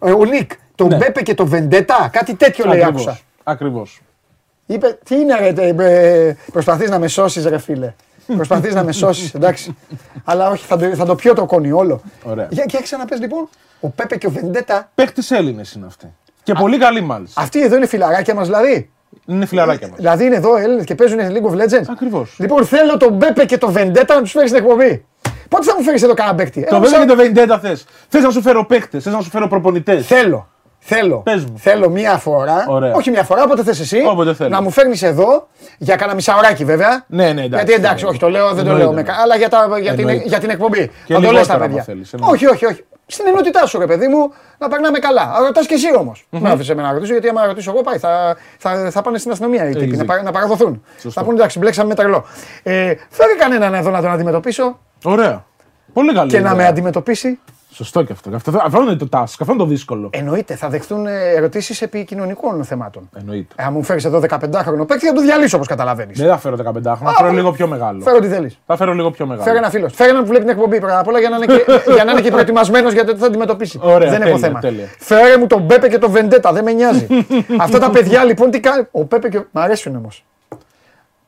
Ε, 0.00 0.10
Ο 0.12 0.24
Νίκ, 0.24 0.50
τον 0.74 0.88
Πέπε 0.98 1.22
και 1.22 1.34
τον 1.34 1.46
Βεντέτα, 1.46 2.08
κάτι 2.12 2.34
τέτοιο 2.34 2.64
λέει 2.68 2.82
άκουσα. 2.84 3.18
Ακριβώς. 3.42 4.00
Είπε, 4.66 4.98
τι 5.04 5.14
είναι 5.14 5.36
ρε, 5.40 5.52
τε, 5.52 5.74
ε, 5.78 6.36
προσπαθείς 6.52 6.90
να 6.90 6.98
με 6.98 7.08
σώσεις 7.08 7.46
ρε 7.46 7.58
φίλε. 7.58 7.94
Προσπαθείς 8.36 8.74
να 8.74 8.84
με 8.84 8.92
σώσεις, 8.92 9.34
εντάξει. 9.34 9.76
Αλλά 10.24 10.50
όχι, 10.50 10.64
θα 10.66 10.76
το, 10.76 10.84
θα 10.94 11.04
το 11.04 11.14
πιω 11.14 11.34
το 11.34 11.44
κόνη 11.46 11.72
όλο. 11.72 12.00
Ωραία. 12.22 12.46
Για, 12.50 12.64
για 12.68 12.80
ξαναπες 12.82 13.20
λοιπόν, 13.20 13.48
ο 13.80 13.88
Πέπε 13.88 14.16
και 14.16 14.26
ο 14.26 14.30
Βεντέτα, 14.30 14.90
Παίχτες 14.94 15.30
Έλληνες 15.30 15.72
είναι 15.72 15.86
αυτοί. 15.86 16.12
Και 16.42 16.52
πολύ 16.52 16.78
καλοί 16.78 17.00
μάλιστα. 17.00 17.40
αυτοί 17.40 17.62
εδώ 17.62 17.76
είναι 17.76 17.86
φιλαράκια 17.86 18.34
μας 18.34 18.46
δηλαδή. 18.46 18.90
Είναι 19.26 19.46
φιλαράκια 19.46 19.88
μας. 19.88 19.96
Δηλαδή 19.96 20.24
είναι 20.24 20.36
εδώ 20.36 20.56
Έλληνες 20.56 20.84
και 20.84 20.94
παίζουν 20.94 21.18
League 21.20 21.50
of 21.50 21.54
Legends. 21.54 21.84
Ακριβώς. 21.90 22.36
Λοιπόν, 22.38 22.64
θέλω 22.66 22.96
τον 22.96 23.18
Πέπε 23.18 23.44
και 23.44 23.58
τον 23.58 23.72
Βεντέτα 23.72 24.14
να 24.14 24.20
τους 24.20 24.30
φέρεις 24.30 24.50
στην 24.50 24.62
εκπομπή. 24.62 25.04
Πότε 25.48 25.64
θα 25.64 25.74
μου 25.78 25.82
φέρεις 25.82 26.02
εδώ 26.02 26.14
κανένα 26.14 26.36
παίκτη; 26.36 26.60
Το 26.60 26.66
Ένα 26.68 26.78
βέβαια 26.80 26.98
σαν- 26.98 27.08
και 27.08 27.14
το 27.14 27.22
Βεντέτα 27.22 27.58
θες. 27.58 27.84
Θες 28.08 28.22
να 28.22 28.30
σου 28.30 28.42
φέρω 28.42 28.66
παίχτε, 28.66 29.00
θες 29.00 29.12
να 29.12 29.20
σου 29.20 29.30
φέρω 29.30 29.48
προπονητές. 29.48 30.06
Θέλω. 30.06 30.48
Θέλω. 30.90 31.16
Πες 31.18 31.44
μου. 31.44 31.54
Θέλω 31.58 31.88
μία 31.90 32.16
φορά. 32.16 32.64
Ωραία. 32.68 32.92
Όχι 32.94 33.10
μία 33.10 33.22
φορά, 33.24 33.42
όποτε 33.42 33.62
θες 33.62 33.80
εσύ. 33.80 34.02
Όποτε 34.06 34.34
θέλω. 34.34 34.48
Να 34.50 34.62
μου 34.62 34.70
φέρνεις 34.70 35.02
εδώ 35.02 35.48
για 35.78 35.96
κανένα 35.96 36.14
μισάωράκι 36.14 36.64
βέβαια. 36.64 37.04
Ναι, 37.06 37.24
ναι, 37.24 37.30
εντάξει. 37.30 37.48
Γιατί 37.64 37.72
εντάξει, 37.72 38.04
όχι 38.06 38.18
το 38.18 38.28
λέω, 38.30 38.46
δεν 38.46 38.54
το 38.54 38.60
Εννοείται, 38.60 38.82
λέω. 38.82 38.92
Με, 38.92 39.02
κα- 39.02 39.14
αλλά 39.22 39.36
για, 39.36 39.48
τα, 39.48 39.68
για, 39.80 39.90
την, 39.90 40.00
Εννοείται. 40.00 40.28
για 40.28 40.38
την 40.38 40.50
εκπομπή. 40.50 40.90
Και 41.04 41.14
θα 41.14 41.20
το 41.20 41.20
λες 41.20 41.30
λιγότερο 41.30 41.46
τα 41.46 41.54
άμα 41.54 41.64
παιδιά. 41.66 41.82
θέλεις, 41.82 42.12
εννοείται. 42.12 42.34
όχι, 42.34 42.46
όχι, 42.46 42.66
όχι. 42.66 42.84
Στην 43.06 43.26
ενότητά 43.26 43.66
σου, 43.66 43.78
ρε 43.78 43.86
παιδί 43.86 44.06
μου, 44.08 44.32
να 44.58 44.68
περνάμε 44.68 44.98
καλά. 44.98 45.32
Ρωτάς 45.46 45.66
και 45.66 45.74
εσύ 45.74 45.96
όμως. 45.96 46.26
Mm-hmm. 46.30 46.38
Με 46.40 46.50
άφησε 46.50 46.74
με 46.74 46.82
να 46.82 46.92
ρωτήσω, 46.92 47.12
γιατί 47.12 47.28
άμα 47.28 47.46
ρωτήσω 47.46 47.70
εγώ 47.70 47.82
πάει, 47.82 47.98
θα, 47.98 48.36
θα, 48.58 48.90
θα 48.90 49.02
πάνε 49.02 49.18
στην 49.18 49.30
αστυνομία 49.30 49.64
οι 49.64 49.72
τύποι 49.72 49.78
Έχεις 49.84 49.96
να, 49.96 50.02
δίκιο. 50.02 50.16
πα- 50.16 50.22
να 50.22 50.30
παραδοθούν. 50.30 50.82
Σωστό. 50.92 51.10
Θα 51.10 51.22
πούνε 51.26 51.36
εντάξει, 51.38 51.58
μπλέξαμε 51.58 51.88
με 51.88 51.94
τρελό. 51.94 52.24
Ε, 52.62 52.94
φέρει 53.10 53.34
κανέναν 53.38 53.74
εδώ 53.74 53.90
να 53.90 54.00
τον 54.00 54.10
αντιμετωπίσω 54.10 54.78
Ωραία. 55.04 55.44
Πολύ 55.92 56.12
καλή. 56.14 56.30
και 56.30 56.36
να 56.40 56.42
ιδέα. 56.50 56.54
με 56.54 56.66
αντιμετωπίσει. 56.66 57.38
Σωστό 57.70 58.02
και 58.02 58.12
αυτό. 58.12 58.30
αυτό. 58.34 58.52
Αυτό 58.62 58.82
είναι 58.82 58.94
το 58.94 59.08
task, 59.10 59.22
αυτό 59.22 59.44
είναι 59.48 59.56
το 59.56 59.66
δύσκολο. 59.66 60.10
Εννοείται, 60.12 60.54
θα 60.54 60.68
δεχτούν 60.68 61.06
ερωτήσεις 61.06 61.82
επί 61.82 62.04
κοινωνικών 62.04 62.64
θεμάτων. 62.64 63.10
Εννοείται. 63.18 63.54
Ε, 63.56 63.64
αν 63.64 63.72
μου 63.72 63.82
φέρεις 63.82 64.04
εδώ 64.04 64.20
15χρονο 64.28 64.86
παίκτη, 64.86 65.06
θα 65.06 65.12
το 65.12 65.20
διαλύσω 65.20 65.56
όπως 65.56 65.68
καταλαβαίνεις. 65.68 66.18
Δεν 66.18 66.28
θα 66.28 66.38
φέρω 66.38 66.56
15 66.56 66.60
χρόνια, 66.62 66.96
θα 66.98 67.14
φέρω 67.16 67.32
λίγο 67.32 67.52
πιο 67.52 67.66
μεγάλο. 67.66 68.02
Φέρω 68.02 68.18
τι 68.18 68.28
θέλεις. 68.28 68.58
Θα 68.66 68.76
φέρω 68.76 68.92
λίγο 68.92 69.10
πιο 69.10 69.26
μεγάλο. 69.26 69.44
Φέρε 69.44 69.58
ένα 69.58 69.70
φίλος. 69.70 69.94
Φέρε 69.94 70.10
έναν 70.10 70.22
που 70.22 70.28
βλέπει 70.28 70.44
την 70.44 70.52
εκπομπή 70.54 70.78
πρώτα 70.80 70.98
απ' 70.98 71.06
όλα 71.06 71.18
για 71.18 71.28
να 71.28 71.36
είναι 71.36 71.46
και, 71.46 71.64
για 71.94 72.04
να 72.04 72.12
είναι 72.12 72.20
και 72.20 72.30
προετοιμασμένος 72.30 72.92
για 72.92 73.04
το 73.04 73.12
τι 73.12 73.18
θα 73.18 73.26
αντιμετωπίσει. 73.26 73.78
Ωραία, 73.82 74.10
δεν 74.10 74.18
τέλεια, 74.18 74.26
έχω 74.26 74.38
θέμα. 74.38 74.60
τέλεια. 74.60 74.86
Φέρε 74.98 75.38
μου 75.38 75.46
τον 75.46 75.66
Πέπε 75.66 75.88
και 75.88 75.98
τον 75.98 76.10
Βεντέτα, 76.10 76.52
δεν 76.52 76.64
με 76.64 76.72
νοιάζει. 76.72 77.06
Αυτά 77.60 77.78
τα 77.78 77.90
παιδιά 77.90 78.24
λοιπόν 78.24 78.50
τι 78.50 78.60
κάνουν; 78.60 78.88
Ο 78.90 79.04
Πέπε 79.04 79.28
και. 79.28 79.40
Μ' 79.50 79.58
αρέσουν 79.58 79.96
όμως. 79.96 80.24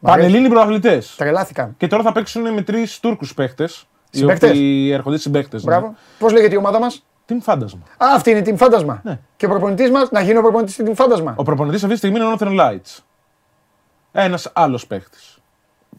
Πανελλήνιοι 0.01 0.49
πρωταθλητές. 0.49 1.15
Τρελάθηκαν. 1.17 1.75
Και 1.77 1.87
τώρα 1.87 2.03
θα 2.03 2.13
παίξουν 2.13 2.53
με 2.53 2.63
τρεις 2.63 3.01
Τούρκους 3.01 3.35
παίχτες. 3.35 3.87
Οι 4.11 4.19
Συμπαίκτες; 4.19 4.51
οποίοι 4.51 4.91
έρχονται 4.93 5.19
συμπαίκτες. 5.19 5.65
Μπράβο. 5.65 5.95
Πώς 6.19 6.33
λέγεται 6.33 6.55
η 6.55 6.57
ομάδα 6.57 6.79
μας; 6.81 7.05
Τι 7.27 7.39
φάντασμα. 7.41 7.81
Α, 7.97 8.07
αυτή 8.15 8.31
είναι 8.31 8.39
η 8.39 8.43
Team 8.47 8.57
Φάντασμα. 8.57 9.01
Ναι. 9.05 9.19
Και 9.37 9.47
ο 9.47 9.49
προπονητής 9.49 9.91
μας 9.91 10.11
να 10.11 10.21
γίνει 10.21 10.39
ο 10.39 10.43
προπονητής 10.43 10.75
στην 10.75 10.87
Team 10.89 10.95
Φάντασμα. 10.95 11.35
Ο 11.37 11.43
προπονητής 11.43 11.83
αυτή 11.83 11.93
τη 11.93 11.99
στιγμή 11.99 12.19
είναι 12.19 12.27
ο 12.27 12.37
Northern 12.39 12.61
Lights. 12.61 12.99
Ένας 14.13 14.51
άλλος 14.55 14.87
παίχτη. 14.87 15.19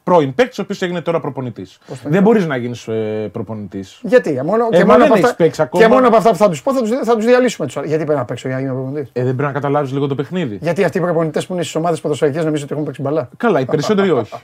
Πρώην 0.03 0.33
παίχτη, 0.35 0.61
ο 0.61 0.63
οποίος 0.63 0.81
έγινε 0.81 1.01
τώρα 1.01 1.19
προπονητής. 1.19 1.79
Δεν 2.03 2.21
μπορείς 2.21 2.45
να 2.45 2.55
γίνεις 2.55 2.87
ε, 2.87 3.29
προπονητής. 3.31 3.99
Γιατί, 4.03 4.41
μόνο, 4.45 4.67
Ε, 4.71 4.77
και, 4.77 4.85
μα 4.85 4.85
μόνο 4.85 4.97
δεν 4.97 5.05
από 5.05 5.13
έχεις 5.13 5.23
αυτά, 5.25 5.35
παίξει 5.43 5.61
ακόμα. 5.61 5.83
και 5.83 5.89
μόνο 5.89 6.07
από 6.07 6.15
αυτά 6.15 6.29
που 6.29 6.35
θα 6.35 6.49
τους 6.49 6.61
πω 6.61 6.73
θα 6.73 6.81
του 6.81 7.05
θα 7.05 7.15
τους 7.15 7.25
διαλύσουμε 7.25 7.67
τους. 7.67 7.75
Γιατί 7.75 8.03
πρέπει 8.03 8.19
να 8.19 8.25
παίξω 8.25 8.47
για 8.47 8.57
να 8.57 8.63
γίνω 8.63 8.73
προπονητής; 8.73 9.09
Ε, 9.13 9.23
δεν 9.23 9.35
πρέπει 9.35 9.41
να 9.41 9.51
καταλάβεις 9.51 9.91
λίγο 9.91 10.07
το 10.07 10.15
παιχνίδι. 10.15 10.57
Γιατί 10.61 10.83
αυτοί 10.83 10.97
οι 10.97 11.01
προπονητές 11.01 11.45
που 11.45 11.53
είναι 11.53 11.61
στις 11.61 11.75
ομάδες 11.75 12.01
ποδοσφαιρικές 12.01 12.45
νομίζω 12.45 12.63
ότι 12.63 12.73
έχουν 12.73 12.85
παίξει 12.85 13.01
μπαλά. 13.01 13.29
Καλά, 13.37 13.59
οι 13.59 13.65
περισσότεροι 13.65 14.11
όχι. 14.11 14.33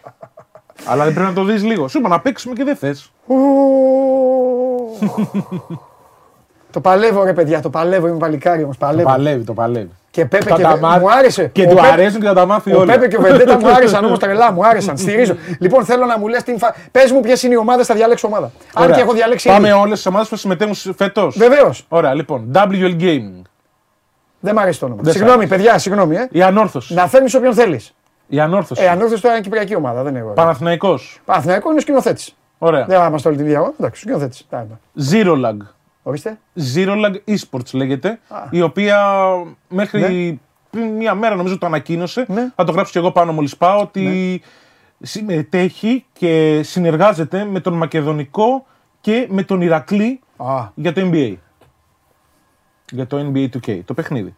Αλλά 0.85 1.03
δεν 1.03 1.13
πρέπει 1.13 1.29
να 1.29 1.33
το 1.35 1.43
δεις 1.43 1.63
λίγο. 1.63 1.87
Σου 1.87 1.97
είπα 1.99 2.09
να 2.09 2.19
παίξουμε 2.19 2.53
και 2.53 2.63
δεν 2.63 2.75
θες. 2.75 3.11
το 6.71 6.81
παλεύω 6.81 7.23
ρε 7.23 7.33
παιδιά, 7.33 7.61
το 7.61 7.69
παλεύω, 7.69 8.07
είμαι 8.07 8.17
παλικάρι 8.17 8.63
όμως, 8.63 8.77
Το 8.77 8.85
παλεύω. 8.85 9.09
παλεύει, 9.09 9.43
το 9.43 9.53
παλεύει. 9.53 9.89
Και 10.11 10.25
Πέπε 10.25 10.49
Θα 10.49 10.55
και 10.55 10.61
τα 10.61 10.69
Βε- 10.71 10.79
μάθει. 10.81 10.99
μου 10.99 11.11
άρεσε. 11.11 11.45
Και 11.47 11.61
Ο 11.61 11.69
του 11.69 11.75
Πέπε- 11.75 11.91
αρέσουν 11.91 12.19
και 12.21 12.27
θα 12.27 12.33
τα 12.33 12.45
μάθει 12.45 12.73
Ο 12.73 12.79
όλα. 12.79 12.93
Πέπε 12.93 13.07
και 13.07 13.17
ο 13.17 13.21
Βεντέτα 13.21 13.59
μου 13.59 13.67
άρεσαν 13.75 14.05
όμως 14.05 14.19
τρελά, 14.19 14.51
μου 14.51 14.65
άρεσαν, 14.65 14.97
στηρίζω. 14.97 15.35
λοιπόν 15.59 15.85
θέλω 15.85 16.05
να 16.05 16.19
μου 16.19 16.27
λες 16.27 16.43
την 16.43 16.57
φα... 16.57 16.75
Πες 16.91 17.11
μου 17.11 17.19
ποιες 17.19 17.43
είναι 17.43 17.53
οι 17.53 17.57
ομάδες, 17.57 17.85
θα 17.85 17.93
διαλέξω 17.95 18.27
ομάδα. 18.27 18.51
Αν 18.73 18.83
Ωραία. 18.83 18.95
και 18.95 19.01
έχω 19.01 19.13
διαλέξει 19.13 19.47
Πάμε 19.47 19.67
ήδη. 19.67 19.77
όλες 19.77 19.97
τις 19.97 20.05
ομάδες 20.05 20.27
που 20.27 20.33
θα 20.35 20.41
συμμετέχουν 20.41 20.75
φέτος. 20.97 21.37
Βεβαίως, 21.37 21.85
Ωραία, 21.89 22.13
λοιπόν. 22.13 22.51
WL 22.55 22.95
Gaming. 23.01 23.41
δεν 24.39 24.53
μ' 24.55 24.59
αρέσει 24.59 24.79
το 24.79 24.85
όνομα. 24.85 25.01
Δεν 25.03 25.13
σ' 25.13 25.15
Συγγνώμη 25.15 25.43
άρεσε. 25.43 25.55
παιδιά, 25.55 25.77
συγγνώμη. 25.77 26.15
Ε. 26.15 26.27
Η 26.31 26.41
ανόρθωση. 26.41 26.93
Να 26.93 27.07
φέρνεις 27.07 27.33
όποιον 27.35 27.53
θέλεις. 27.53 27.93
Η 28.27 28.39
ανόρθωση. 28.39 28.83
Ε, 28.83 28.89
ανόρθωση 28.89 29.21
τώρα 29.21 29.33
είναι 29.33 29.43
κυπριακή 29.43 29.75
ομάδα, 29.75 30.03
δεν 30.03 30.11
είναι 30.11 30.19
εγώ. 30.19 30.31
Παναθηναϊκός. 30.33 31.19
Παναθηναϊκός 31.25 31.71
είναι 31.71 31.81
σκηνοθέτης. 31.81 32.35
Ωραία. 32.57 32.85
Δεν 32.85 32.99
θα 32.99 33.05
είμαστε 33.05 33.27
όλη 33.27 33.37
την 33.37 33.45
ίδια. 33.45 33.73
Εντάξει, 33.79 34.01
σκηνοθέτης. 34.01 34.47
Zero 35.11 35.45
lag. 35.45 35.57
Ορίστε. 36.03 36.39
Zero 36.75 37.05
lag 37.05 37.15
esports 37.35 37.73
λέγεται. 37.73 38.19
Η 38.49 38.61
οποία 38.61 39.13
μέχρι 39.69 39.99
Ναι. 40.01 40.37
πριν 40.69 40.91
μία 40.95 41.13
μέρα 41.15 41.35
νομίζω 41.35 41.57
το 41.57 41.65
ανακοίνωσε. 41.65 42.25
Ναι. 42.27 42.51
Θα 42.55 42.63
το 42.63 42.71
γράψω 42.71 42.91
και 42.91 42.99
εγώ 42.99 43.11
πάνω 43.11 43.31
μόλις 43.33 43.57
πάω. 43.57 43.81
Ότι 43.81 44.41
συμμετέχει 45.01 46.05
και 46.13 46.61
συνεργάζεται 46.63 47.43
με 47.45 47.59
τον 47.59 47.73
Μακεδονικό 47.73 48.65
και 49.01 49.27
με 49.29 49.43
τον 49.43 49.61
Ηρακλή 49.61 50.19
Α, 50.37 50.67
για 50.75 50.93
το 50.93 51.01
NBA. 51.13 51.35
Για 52.91 53.07
το 53.07 53.31
NBA 53.33 53.49
2K, 53.49 53.79
το 53.85 53.93
παιχνίδι. 53.93 54.35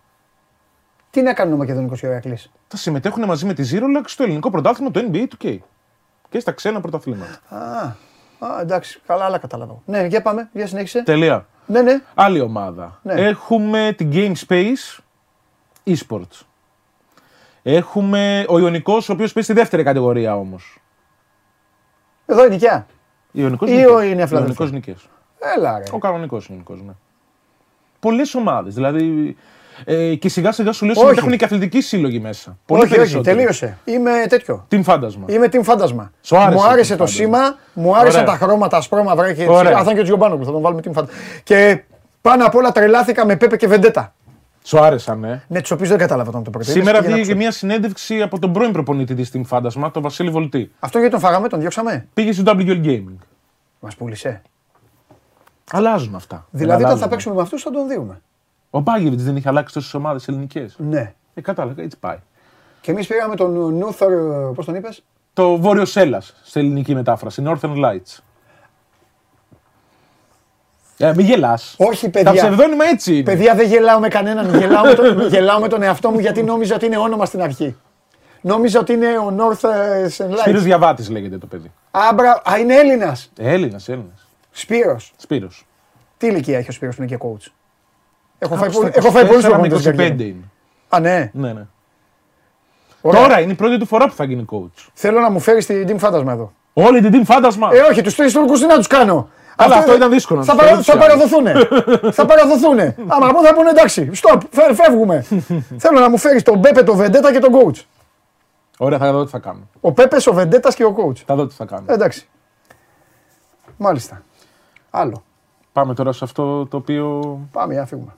Τι 1.10 1.22
να 1.22 1.34
κάνει 1.34 1.54
ο 1.54 1.58
Μακεδονικό 1.58 1.96
Ηρακλή. 2.02 2.38
Θα 2.68 2.78
συμμετέχουν 2.78 3.26
μαζί 3.26 3.46
με 3.46 3.54
τη 3.54 3.70
Zero 3.72 3.98
lag 3.98 4.04
στο 4.06 4.24
ελληνικό 4.24 4.50
πρωτάθλημα 4.50 4.92
το 4.92 5.10
NBA 5.12 5.24
2K. 5.40 5.58
Και 6.30 6.40
στα 6.40 6.52
ξένα 6.52 6.82
πρωταθλήματα. 6.82 7.40
Α, 7.50 7.82
α, 8.40 8.62
εντάξει, 8.62 9.02
καλά, 9.06 9.26
άλλα 9.26 9.38
κατάλαβα. 9.38 9.82
Ναι, 9.86 10.06
για 10.06 10.22
πάμε, 10.22 10.50
για 10.54 10.68
συνέχισε. 10.68 11.04
Τελεία. 11.04 11.48
Ναι, 11.66 11.82
ναι. 11.82 12.02
Άλλη 12.16 12.40
ομάδα. 12.40 13.00
Ναι. 13.04 13.14
Έχουμε 13.14 13.94
την 13.98 14.10
Game 14.14 14.34
Space 14.48 15.00
eSports. 15.86 16.42
Έχουμε 17.64 18.46
ο 18.48 18.60
Ιωνικός, 18.60 19.10
ο 19.10 19.14
οποίος 19.14 19.34
παίζει 19.34 19.50
στη 19.52 19.60
δεύτερη 19.60 19.84
κατηγορία 19.84 20.38
όμως. 20.38 20.82
Εδώ 22.26 22.46
είναι 22.46 22.56
οικιά. 22.56 22.88
Ιωνικός 23.32 23.70
Ή 23.70 23.74
νίκες. 23.76 23.92
ο 23.92 24.02
είναι 24.02 24.22
Αφλαδέλφος. 24.22 24.70
Ιωνικός 24.70 24.72
νίκες. 24.72 25.10
Έλα, 25.58 25.78
ρε. 25.78 25.84
Ο 25.92 25.98
κανονικός 25.98 26.48
Ιωνικός, 26.48 26.82
ναι. 26.82 26.92
Πολλές 28.00 28.36
ομάδες, 28.36 28.74
δηλαδή... 28.74 29.38
Ε, 29.86 30.16
και 30.16 30.30
σιγά 30.30 30.52
σιγά 30.52 30.72
σου 30.72 30.86
λέω 30.86 30.94
Όχι. 30.98 31.04
συμμετέχουν 31.04 31.38
και 31.38 31.46
αθλητικοί 31.46 31.82
σύλλογοι 31.82 32.20
μέσα. 32.20 32.58
Πολύ 32.66 32.82
όχι, 32.82 32.90
όχι, 32.92 33.00
περισσότεροι. 33.00 33.36
τελείωσε. 33.36 33.78
Είμαι 33.86 34.12
τέτοιο. 34.30 34.66
Team 34.72 34.80
φάντασμα. 34.84 35.26
Είμαι 35.30 35.48
team 35.52 35.64
φάντασμα. 35.64 36.12
Σου 36.22 36.38
άρεσε 36.38 36.58
μου 36.58 36.64
team 36.64 36.70
άρεσε 36.72 36.96
το 36.96 37.06
φάντασμα. 37.06 37.26
σήμα, 37.26 37.56
μου 37.74 37.98
άρεσαν 37.98 38.22
Ωραία. 38.22 38.38
τα 38.38 38.46
χρώματα 38.46 38.78
ασπρόμαυρα 38.78 39.34
και 39.34 39.46
Ωραία. 39.50 39.72
Α, 39.72 39.76
θα 39.76 39.82
είναι 39.84 39.94
και 39.94 40.00
ο 40.00 40.04
Τζιομπάνογλου, 40.04 40.46
θα 40.46 40.52
τον 40.52 40.62
βάλουμε 40.62 40.82
team 40.86 40.92
φάντασμα. 40.94 41.20
Και 41.44 41.84
πάνω 42.22 42.46
απ' 42.46 42.56
όλα 42.56 42.72
τρελάθηκα 42.72 43.26
με 43.26 43.36
Πέπε 43.36 43.56
και 43.58 43.68
Βεντέτα. 43.68 44.14
Σου 44.64 44.80
άρεσαν, 44.80 45.24
ε. 45.24 45.44
Ναι, 45.48 45.62
τους 45.62 45.72
οποίους 45.72 45.90
δεν 45.90 45.98
κατάλαβα 45.98 46.30
όταν 46.30 46.44
το 46.44 46.50
προτείνει. 46.50 46.76
Σήμερα 46.76 47.02
βγήκε 47.02 47.22
και 47.22 47.36
μια 47.36 47.52
συνέντευξη 47.52 48.22
από 48.22 48.40
τον 48.40 48.54
πρώην 48.54 48.72
προπονητή 48.72 49.14
της 49.16 49.32
Team 49.34 49.42
Φάντασμα, 49.46 49.92
τον 49.92 50.02
Βασίλη 50.02 50.30
Βολτή. 50.30 50.72
Αυτό 50.80 50.98
γιατί 50.98 51.14
τον 51.14 51.22
φάγαμε, 51.22 51.48
τον 51.48 51.60
διώξαμε; 51.60 52.08
Πήγε 52.14 52.32
στο 52.32 52.44
WL 52.46 52.86
Gaming. 52.86 53.16
Μας 53.80 53.96
πούλησε. 53.96 54.42
Αλλάζουν 55.72 56.16
αυτά. 56.16 56.46
Δηλαδή, 56.52 56.74
όταν 56.74 56.86
Αλλάζουν. 56.86 57.04
θα 57.04 57.08
παίξουμε 57.10 57.36
με 57.36 57.42
αυτούς 57.42 57.62
θα 57.64 57.72
τον 57.72 57.88
δούμε. 57.88 58.22
Ο 58.70 58.80
Μπάγεβιτς 58.80 59.24
δεν 59.24 59.36
είχε 59.36 59.50
αλλάξει 59.50 59.74
τόσες 59.74 59.94
ομάδες 59.94 60.28
ελληνικές. 60.28 60.76
Ναι. 60.78 61.14
Ε, 61.34 61.42
κατάλαβα, 61.42 61.82
έτσι 61.82 61.98
πάει. 62.00 62.18
Και 62.82 62.92
εμείς 62.92 63.08
πήγαμε 63.08 63.36
τον 63.36 63.78
Νούθορ, 63.78 64.12
πώς 64.54 64.66
τον 64.66 64.76
είπες; 64.76 65.04
Το 65.34 65.58
Βόρειο 65.58 65.86
Σέλλα 65.86 66.22
σε 66.44 66.60
ελληνική 66.60 66.94
μετάφραση. 66.96 67.44
Northern 67.46 67.76
Lights. 67.86 68.18
Ε, 70.98 71.14
μην 71.16 71.26
γελάς. 71.26 71.76
Όχι, 71.78 72.10
Τα 72.10 72.22
παιδιά. 72.22 72.42
ψευδόνυμα 72.42 72.86
έτσι 72.86 73.14
είναι. 73.14 73.24
Παιδιά, 73.24 73.56
δεν 73.56 73.68
γελάω 73.68 74.00
με 74.00 74.08
κανέναν. 74.08 74.58
γελάω, 74.60 74.84
με 74.84 74.94
τον, 74.94 75.22
γελάω 75.34 75.60
με 75.60 75.68
τον 75.68 75.82
εαυτό 75.82 76.10
μου 76.10 76.20
γιατί 76.20 76.44
νόμιζα 76.44 76.76
ότι 76.76 76.86
είναι 76.86 76.98
όνομα 76.98 77.26
στην 77.26 77.42
αρχή. 77.42 77.76
Νόμιζα 78.42 78.80
ότι 78.80 78.94
είναι 78.94 79.18
ο 79.18 79.36
North 79.38 79.70
ε, 79.70 80.10
Σπύρος 80.10 80.42
Lights. 80.46 80.64
Διαβάτης 80.64 81.10
λέγεται 81.10 81.38
το 81.38 81.46
παιδί. 81.46 81.72
Άμπρα, 81.92 82.42
α, 82.50 82.58
είναι 82.58 82.76
Έλληνας. 82.76 83.32
Έλληνας, 83.38 83.90
Έλληνας. 83.90 84.28
Σπύρος. 84.52 85.14
Σπύρος. 85.18 85.68
Τι 86.18 86.28
ηλικία 86.28 86.58
έχει 86.58 86.70
ο 86.70 86.74
Σπύρος 86.74 86.96
που 86.96 87.02
είναι 87.04 87.16
και 87.16 87.18
coach; 87.22 87.52
Έχω 88.40 88.56
Κάπου 88.56 88.58
φάει, 88.64 88.70
στα 88.72 88.80
πολύ- 88.82 88.92
έχω 88.96 89.12
φάει 89.12 89.26
πολλούς 89.26 89.44
24 89.44 89.44
με 89.44 89.50
προπονητές 89.50 89.80
στην 89.80 89.94
25 89.94 89.98
καριέρα. 89.98 90.24
είναι. 90.24 90.44
Α, 90.90 91.00
ναι. 91.00 91.32
Ναι, 91.34 91.54
ναι. 91.54 91.66
Ωραία. 93.02 93.22
Τώρα 93.22 93.40
είναι 93.40 93.52
η 93.52 93.56
πρώτη 93.56 93.78
του 93.78 93.86
φορά 93.86 94.06
που 94.08 94.14
θα 94.14 94.24
γίνει 94.24 94.46
coach. 94.52 94.88
Θέλω 94.94 95.20
να 95.20 95.30
μου 95.30 95.40
φέρεις 95.40 95.66
την 95.66 95.88
team 95.90 95.98
φάντασμα 95.98 96.32
εδώ. 96.32 96.52
Όλη 96.74 97.02
την 97.02 97.12
team 97.14 97.26
φάντασμα. 97.26 97.70
Ε, 97.74 97.80
όχι, 97.80 98.02
τους 98.02 98.16
τρεις 98.16 98.34
Τούρκους 98.34 98.60
τι 98.60 98.66
να 98.66 98.76
τους 98.76 98.88
κάνω. 98.88 99.30
Αλλά 99.56 99.68
Αυτοί 99.76 99.78
αυτό 99.80 99.92
δεν- 99.92 99.98
ήταν 100.02 100.12
δύσκολο 100.12 100.40
να 100.40 100.46
Θα, 100.46 100.52
τους 100.52 100.62
παρα, 100.62 100.72
φέρεις 100.72 100.86
θα 100.86 100.98
κι 100.98 101.04
άλλους. 101.04 101.30
παραδοθούν. 101.30 102.12
θα 102.20 102.26
παραδοθούν. 102.26 102.80
Άμα 103.08 103.32
πω 103.32 103.44
θα 103.46 103.54
πούνε 103.54 103.70
εντάξει, 103.70 104.12
stop, 104.22 104.40
φε- 104.52 104.74
φεύγουμε. 104.76 105.26
Θέλω 105.84 106.00
να 106.00 106.10
μου 106.10 106.18
φέρεις 106.18 106.44
τον 106.44 106.62
Πέπε, 106.62 106.84
τον 106.84 106.96
Βεντέτα 106.98 107.32
και 107.32 107.40
τον 107.40 107.52
coach. 107.54 107.82
Ωραία, 108.78 108.98
θα 108.98 109.12
δω 109.12 109.24
τι 109.24 109.30
θα 109.32 109.40
κάνω. 109.40 109.68
Ο 109.82 109.92
Πέπες, 109.92 110.28
ο 110.28 110.34
Βεντέτας 110.34 110.76
και 110.76 110.84
ο 110.86 110.96
coach. 110.98 111.18
Θα 111.26 111.36
δω 111.36 111.48
τι 111.48 111.56
θα 111.56 111.66
κάνω. 111.66 111.84
Ε, 111.88 111.94
εντάξει. 111.94 112.28
Μάλιστα. 113.78 114.22
Άλλο. 114.90 115.24
Πάμε 115.74 115.94
τώρα 115.94 116.12
σε 116.12 116.24
αυτό 116.24 116.66
το 116.66 116.78
οποίο. 116.78 117.38
Πάμε, 117.52 117.72
για 117.74 117.82
να 117.82 117.88
φύγουμε. 117.88 118.12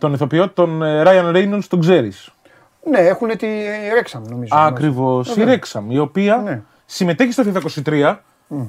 Τον 0.00 0.12
ηθοποιό, 0.12 0.48
τον 0.50 0.82
ε, 0.82 1.02
Ryan 1.06 1.34
Reynolds, 1.36 1.64
τον 1.68 1.80
ξέρεις. 1.80 2.30
Ναι, 2.90 2.98
έχουν 2.98 3.28
τη 3.28 3.46
Ρέξαμ 3.94 4.22
νομίζω. 4.28 4.54
Ακριβώς. 4.56 5.36
Η 5.36 5.40
Ωραία. 5.42 5.58
Rexham, 5.58 5.82
η 5.88 5.98
οποία 5.98 6.36
Ναι. 6.36 6.62
συμμετέχει 6.86 7.32
στο 7.32 7.42
FIFA 7.46 7.56
23, 7.84 8.16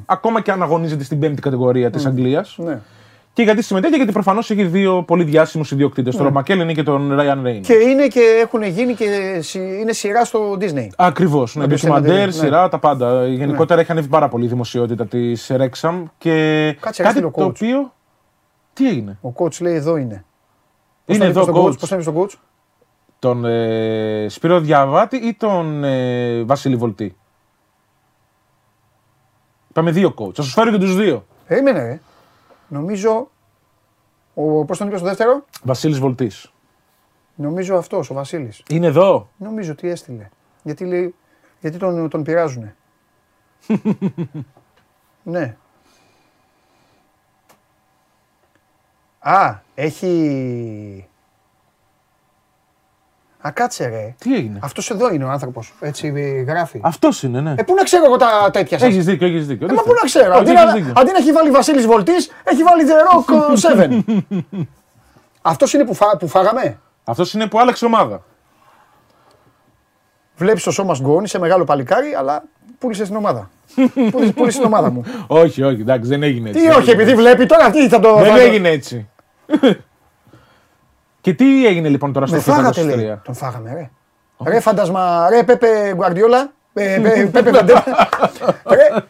ακόμα 0.05 0.41
και 0.41 0.51
αν 0.51 0.61
αγωνίζεται 0.61 1.03
στην 1.03 1.19
πέμπτη 1.19 1.41
κατηγορία 1.41 1.89
της 1.89 2.05
Αγγλίας. 2.05 2.55
Ναι. 2.57 2.79
Και 3.33 3.43
γιατί 3.43 3.61
συμμετέχει, 3.61 3.95
γιατί 3.95 4.11
προφανώς 4.11 4.49
έχει 4.51 4.63
δύο 4.63 5.03
πολύ 5.03 5.23
διάσημους 5.23 5.71
ιδιοκτήτες, 5.71 6.15
τον 6.15 6.25
Ρωμακέλενη 6.25 6.73
και 6.73 6.83
τον 6.83 7.17
Ryan 7.19 7.45
Reynolds. 7.47 7.59
Και 7.61 7.73
είναι 7.73 8.07
και 8.07 8.21
έχουν 8.43 8.63
γίνει 8.63 8.93
και 8.93 9.37
συ- 9.41 9.79
είναι 9.81 9.93
σειρά 9.93 10.25
στο 10.25 10.57
Disney. 10.59 10.87
Ακριβώς. 10.97 11.55
Ναι, 11.55 11.63
Όποιος 11.63 11.81
ντοκιμαντέρ, 11.81 12.11
θέλει, 12.13 12.25
ναι. 12.25 12.31
σειρά, 12.31 12.69
τα 12.69 12.79
πάντα. 12.79 13.27
Γενικότερα 13.27 13.81
έχει 13.81 13.91
ανέβει 13.91 14.07
πάρα 14.07 14.27
πολύ 14.27 14.45
η 14.45 14.47
δημοσιότητα 14.47 15.05
της 15.05 15.51
Rexham 15.57 16.03
και 16.17 16.31
Κάτσε, 16.81 17.03
κάτι 17.03 17.19
ρε, 17.19 17.25
στείλε 17.25 17.25
ο 17.25 17.31
το 17.31 17.43
coach. 17.43 17.47
οποίο. 17.47 17.93
Τι 18.73 18.87
έγινε; 18.89 19.17
Ο 19.21 19.33
coach 19.37 19.61
λέει 19.61 19.75
εδώ 19.75 19.97
είναι. 19.97 20.25
Πώς 21.11 21.19
Είναι 21.19 21.33
τον 21.33 21.41
εδώ 21.41 21.51
είπες 21.51 21.53
στον 21.53 21.71
coach. 21.71 21.79
Πώς 21.79 21.89
τον 21.89 21.99
είπες 21.99 22.13
στον 22.13 22.41
coach; 22.41 22.41
Τον 23.19 23.45
ε, 23.45 24.29
Σπύρο 24.29 24.59
Διαβάτη 24.59 25.17
ή 25.17 25.33
τον 25.33 25.83
ε, 25.83 26.43
Βασίλη 26.43 26.75
Βολτή; 26.75 27.17
Είπαμε 29.69 29.91
δύο 29.91 30.13
coach. 30.17 30.33
Θα 30.33 30.41
σου 30.41 30.49
φέρω 30.49 30.71
και 30.71 30.77
τους 30.77 30.95
δύο. 30.95 31.25
Περίμενε, 31.47 31.83
ρε. 31.83 31.99
Νομίζω. 32.67 33.29
Ο, 34.33 34.65
πώς 34.65 34.77
τον 34.77 34.87
είπες 34.87 34.99
στο 34.99 35.07
δεύτερο; 35.07 35.45
Βασίλης 35.63 35.99
Βολτής. 35.99 36.51
Νομίζω 37.35 37.75
αυτός, 37.75 38.09
ο 38.09 38.13
Βασίλης. 38.13 38.63
Είναι 38.69 38.87
εδώ; 38.87 39.29
Νομίζω 39.37 39.71
ότι 39.71 39.89
έστειλε. 39.89 40.29
Γιατί, 40.63 40.85
λέει, 40.85 41.15
γιατί 41.59 41.77
τον, 41.77 42.09
τον 42.09 42.23
πειράζουνε; 42.23 42.75
ναι. 45.23 45.57
Α, 49.23 49.55
έχει. 49.75 51.05
Α, 53.47 53.51
κάτσε 53.51 53.87
ρε. 53.87 54.15
Τι 54.19 54.35
έγινε; 54.35 54.59
Αυτός 54.61 54.89
εδώ 54.89 55.13
είναι 55.13 55.23
ο 55.23 55.29
άνθρωπος. 55.29 55.73
Έτσι 55.79 56.13
ε, 56.15 56.41
γράφει. 56.41 56.79
Αυτός 56.83 57.23
είναι, 57.23 57.41
ναι. 57.41 57.53
Ε, 57.57 57.63
πού 57.63 57.73
να 57.73 57.83
ξέρω 57.83 58.05
εγώ 58.05 58.15
τα 58.17 58.49
τέτοια 58.53 58.79
σας; 58.79 58.87
Έχεις 58.87 59.05
δίκιο, 59.05 59.27
έχεις 59.27 59.47
δίκιο. 59.47 59.67
Ε, 59.69 59.73
μα 59.73 59.81
πού 59.81 59.93
να 59.93 60.05
ξέρω. 60.05 60.31
Όχι, 60.31 60.39
Αντί 60.41 60.51
έχεις 60.51 60.63
να, 60.65 60.73
δίκιο. 60.73 60.93
αντί 60.95 61.11
να 61.11 61.17
έχει 61.17 61.31
βάλει 61.31 61.51
Βασίλης 61.51 61.85
Βολτής, 61.85 62.31
έχει 62.43 62.63
βάλει 62.63 62.83
The 62.87 63.07
Rock 63.07 64.59
7. 64.59 64.61
Αυτός 65.41 65.73
είναι 65.73 65.85
που, 65.85 65.93
φά, 65.93 66.17
που 66.17 66.27
φάγαμε; 66.27 66.79
Αυτός 67.03 67.33
είναι 67.33 67.47
που 67.47 67.59
άλλαξε 67.59 67.85
ομάδα. 67.85 68.23
Βλέπεις 70.35 70.63
το 70.63 70.71
σώμα 70.71 70.95
γκόν, 71.01 71.23
είσαι 71.23 71.39
μεγάλο 71.39 71.63
παλικάρι, 71.63 72.13
αλλά 72.13 72.43
πούλησες 72.79 73.07
την 73.07 73.15
ομάδα. 73.17 73.49
Πούλησε- 74.11 74.33
Πούλησες 74.33 74.55
την 74.55 74.65
ομάδα 74.65 74.91
μου. 74.91 75.03
όχι, 75.27 75.63
όχι, 75.63 75.81
εντάξει, 75.81 76.09
δεν 76.09 76.23
έγινε 76.23 76.49
έτσι. 76.49 76.61
Τι 76.61 76.67
Δεν 76.67 76.75
όχι, 76.77 76.89
έγινε 76.89 77.01
επειδή 77.01 77.11
έτσι. 77.11 77.23
βλέπει 77.23 77.45
τώρα, 77.45 77.69
τι 77.69 77.89
θα 77.89 77.99
το. 77.99 78.15
Δεν 78.15 78.25
θα 78.25 78.31
το- 78.33 78.39
έγινε 78.41 78.69
έτσι. 78.69 79.09
Και 81.21 81.33
τι 81.33 81.67
έγινε 81.67 81.89
λοιπόν 81.89 82.13
τώρα 82.13 82.25
στο 82.25 82.35
Με 82.35 82.41
FIFA 82.41 82.45
φάγατε 82.45 82.83
λέει. 82.83 83.11
23. 83.15 83.19
Τον 83.23 83.33
φάγαμε, 83.35 83.73
ρε. 83.73 83.89
Ρε 84.51 84.59
φαντασμα, 84.59 85.27
ρε 85.29 85.43
Πέπε 85.43 85.93
Γκουαρδιόλα. 85.95 86.51
ε, 86.73 86.99
Πέ- 87.01 87.27
Πέπε 87.31 87.51
Βεντέτα. 87.57 87.83
Ρε. 88.69 89.03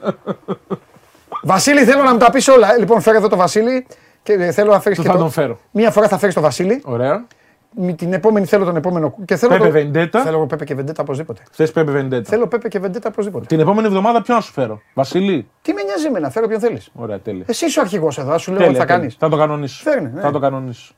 Βασίλη, 1.43 1.83
θέλω 1.83 2.03
να 2.03 2.11
μου 2.11 2.17
τα 2.17 2.31
πεις 2.31 2.47
όλα. 2.47 2.77
Λοιπόν, 2.77 3.01
φέρε 3.01 3.17
εδώ 3.17 3.27
το 3.27 3.35
Βασίλη 3.35 3.87
και 4.23 4.51
θέλω 4.51 4.71
να 4.71 4.79
φέρεις 4.79 4.97
και 4.99 5.07
Θα 5.07 5.13
το. 5.13 5.17
τον 5.19 5.29
φέρω. 5.31 5.59
Μία 5.71 5.91
φορά 5.91 6.07
θα 6.07 6.17
φέρεις 6.17 6.35
το 6.35 6.41
Βασίλη. 6.41 6.81
Ωραία. 6.85 7.25
Με 7.75 7.93
την 7.93 8.13
επόμενη 8.13 8.45
θέλω 8.45 8.65
τον 8.65 8.75
επόμενο. 8.75 9.15
Και 9.25 9.35
θέλω 9.35 9.51
Πέπε 9.51 9.65
το... 9.65 9.71
Βεντέτα. 9.71 10.21
Θέλω 10.21 10.45
Πέπε 10.45 10.65
και 10.65 10.75
Βεντέτα 10.75 11.01
οπωσδήποτε. 11.01 11.41
Θε 11.51 11.67
Πέπε 11.67 11.91
Βεντέτα. 11.91 12.29
Θέλω 12.29 12.47
Πέπε 12.47 12.67
και 12.67 12.79
Βεντέτα 12.79 13.09
οπωσδήποτε. 13.09 13.45
Την 13.45 13.59
επόμενη 13.59 13.87
εβδομάδα 13.87 14.21
ποιον 14.21 14.37
να 14.37 14.43
σου 14.43 14.51
φέρω. 14.51 14.81
Βασίλη; 14.93 15.49
Τι 15.61 15.73
με 15.73 15.81
νοιάζει 15.81 16.05
εμένα, 16.05 16.29
φέρω 16.29 16.47
ποιον 16.47 16.59
θέλεις. 16.59 16.89
Ωραία, 16.93 17.19
τέλεια. 17.19 17.43
Εσύ 17.47 17.65
είσαι 17.65 17.79
ο 17.79 17.81
αρχηγός 17.81 18.17
εδώ, 18.17 18.37
σου 18.37 18.51
λέω 18.51 18.59
Τέλεια, 18.59 18.73
τι 18.73 18.79
θα 18.79 18.85
τέλεια. 18.85 18.99
κάνεις. 18.99 19.15
Θα 19.19 19.29
το 19.29 19.37
κανονίσω. 19.37 19.83
Φέρνε, 19.83 20.11
ναι. 20.13 20.21
Θα 20.21 20.31
το 20.31 20.39
κανονίσω. 20.39 20.93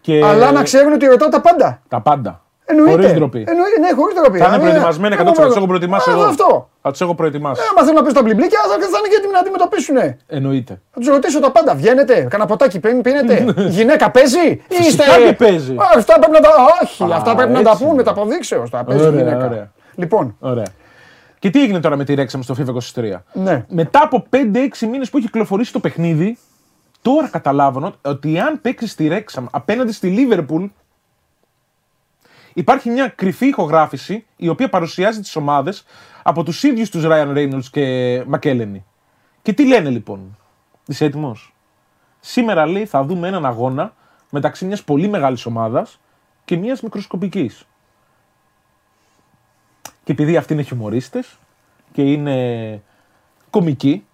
Και... 0.00 0.24
Αλλά 0.24 0.52
να 0.52 0.62
ξέρουν 0.62 0.92
ότι 0.92 1.06
ρωτάω 1.06 1.28
τα 1.28 1.40
πάντα. 1.40 1.82
Τα 1.88 2.00
πάντα. 2.00 2.43
Εννοείται. 2.66 2.90
Χωρίς 2.92 3.12
ντροπή. 3.12 3.44
Εννοείται, 3.52 3.78
ναι, 3.84 3.90
χωρίς 3.98 4.14
ντροπή. 4.16 4.38
Θα 4.38 4.46
είναι 4.46 4.56
Ε, 4.56 4.58
προετοιμασμένοι 4.58 5.14
100%. 5.14 5.18
εγώ 5.20 5.28
Θα 5.28 5.34
του 5.34 5.40
μόνο- 5.48 5.54
έχω 5.56 5.66
προετοιμάσει 5.66 6.10
Α, 6.10 6.12
εγώ. 6.12 6.22
Αυτό. 6.22 6.68
Θα 6.82 6.90
τους 6.90 7.00
έχω 7.00 7.14
προετοιμάσει. 7.14 7.60
Ε, 7.62 7.64
άμα 7.70 7.80
θέλουν 7.80 7.94
να 7.94 8.02
πέσουν 8.02 8.16
τα 8.18 8.22
μπλιμπλίκια, 8.24 8.58
θα, 8.70 8.74
θα 8.94 8.98
είναι 9.00 9.08
και 9.12 9.16
έτοιμοι 9.18 9.32
να 9.32 9.38
αντιμετωπίσουν. 9.44 9.96
Εννοείται. 10.38 10.72
Θα 10.92 10.98
τους 11.00 11.08
ρωτήσω 11.08 11.40
τα 11.40 11.50
πάντα. 11.56 11.74
Βγαίνετε, 11.74 12.14
κανένα 12.30 12.46
ποτάκι 12.50 12.78
πίνει- 12.80 13.02
πίνετε. 13.02 13.34
Η 13.68 13.68
γυναίκα 13.78 14.10
παίζει 14.10 14.44
ή 14.48 14.60
είστε. 14.68 14.82
Φυσικά 14.82 15.16
και 15.26 15.32
παίζει. 15.32 15.74
Α, 15.74 15.84
Αυτά 15.96 16.14
πρέπει 16.18 16.32
να 16.32 16.40
τα. 16.40 16.50
Όχι, 16.82 17.02
Α, 17.02 17.08
αυτά 17.18 17.34
πρέπει 17.34 17.52
να 17.52 17.62
τα 17.62 17.70
έτσι 17.70 17.82
πούμε 17.82 17.94
είναι. 17.94 18.02
τα 18.02 18.10
αποδείξεως. 18.10 18.70
Τα 18.70 18.84
παίζει 18.84 19.04
η 19.04 19.06
Ωραία, 19.06 19.18
γυναίκα. 19.22 19.44
ωραία. 19.46 19.66
Λοιπόν, 19.94 20.36
Ωραία. 20.40 20.66
Και 21.38 21.50
τι 21.50 21.62
έγινε 21.62 21.80
τώρα 21.80 21.96
με 21.96 22.04
τη 22.04 22.14
Rexham 22.16 22.38
στο 22.42 22.54
FIFA 22.58 22.68
23. 22.74 23.22
ναι. 23.32 23.64
Μετά 23.68 24.00
από 24.02 24.24
5-6 24.30 24.86
μήνες 24.86 25.10
που 25.10 25.16
έχει 25.16 25.26
κυκλοφορήσει 25.26 25.72
το 25.72 25.78
παιχνίδι, 25.78 26.38
τώρα 27.02 27.28
καταλάβαινε 27.28 27.90
ότι 28.04 28.38
αν 28.38 28.60
παίξεις 28.60 28.94
τη 28.94 29.08
Rexham 29.10 29.44
απέναντι 29.50 29.92
στη 29.92 30.14
Liverpool, 30.30 30.68
Υπάρχει 32.54 32.90
μια 32.90 33.08
κρυφή 33.08 33.46
ηχογράφηση 33.46 34.24
η 34.36 34.48
οποία 34.48 34.68
παρουσιάζει 34.68 35.20
τις 35.20 35.36
ομάδες 35.36 35.84
από 36.22 36.42
τους 36.42 36.62
ίδιους 36.62 36.90
τους 36.90 37.04
Ryan 37.06 37.34
Reynolds 37.36 37.64
και 37.70 38.22
Μακέλενη. 38.26 38.84
Και 39.42 39.52
τι 39.52 39.66
λένε 39.66 39.90
λοιπόν; 39.90 40.38
Είσαι 40.86 41.04
έτοιμος; 41.04 41.54
Σήμερα 42.20 42.66
λέει 42.66 42.86
θα 42.86 43.04
δούμε 43.04 43.28
έναν 43.28 43.46
αγώνα 43.46 43.94
μεταξύ 44.30 44.64
μιας 44.64 44.84
πολύ 44.84 45.08
μεγάλης 45.08 45.46
ομάδας 45.46 46.00
και 46.44 46.56
μιας 46.56 46.80
μικροσκοπικής. 46.82 47.66
Και 50.04 50.12
επειδή 50.12 50.36
αυτοί 50.36 50.52
είναι 50.52 50.62
χιουμορίστε 50.62 51.24
και 51.92 52.02
είναι 52.02 52.82
κομικοί. 53.50 54.06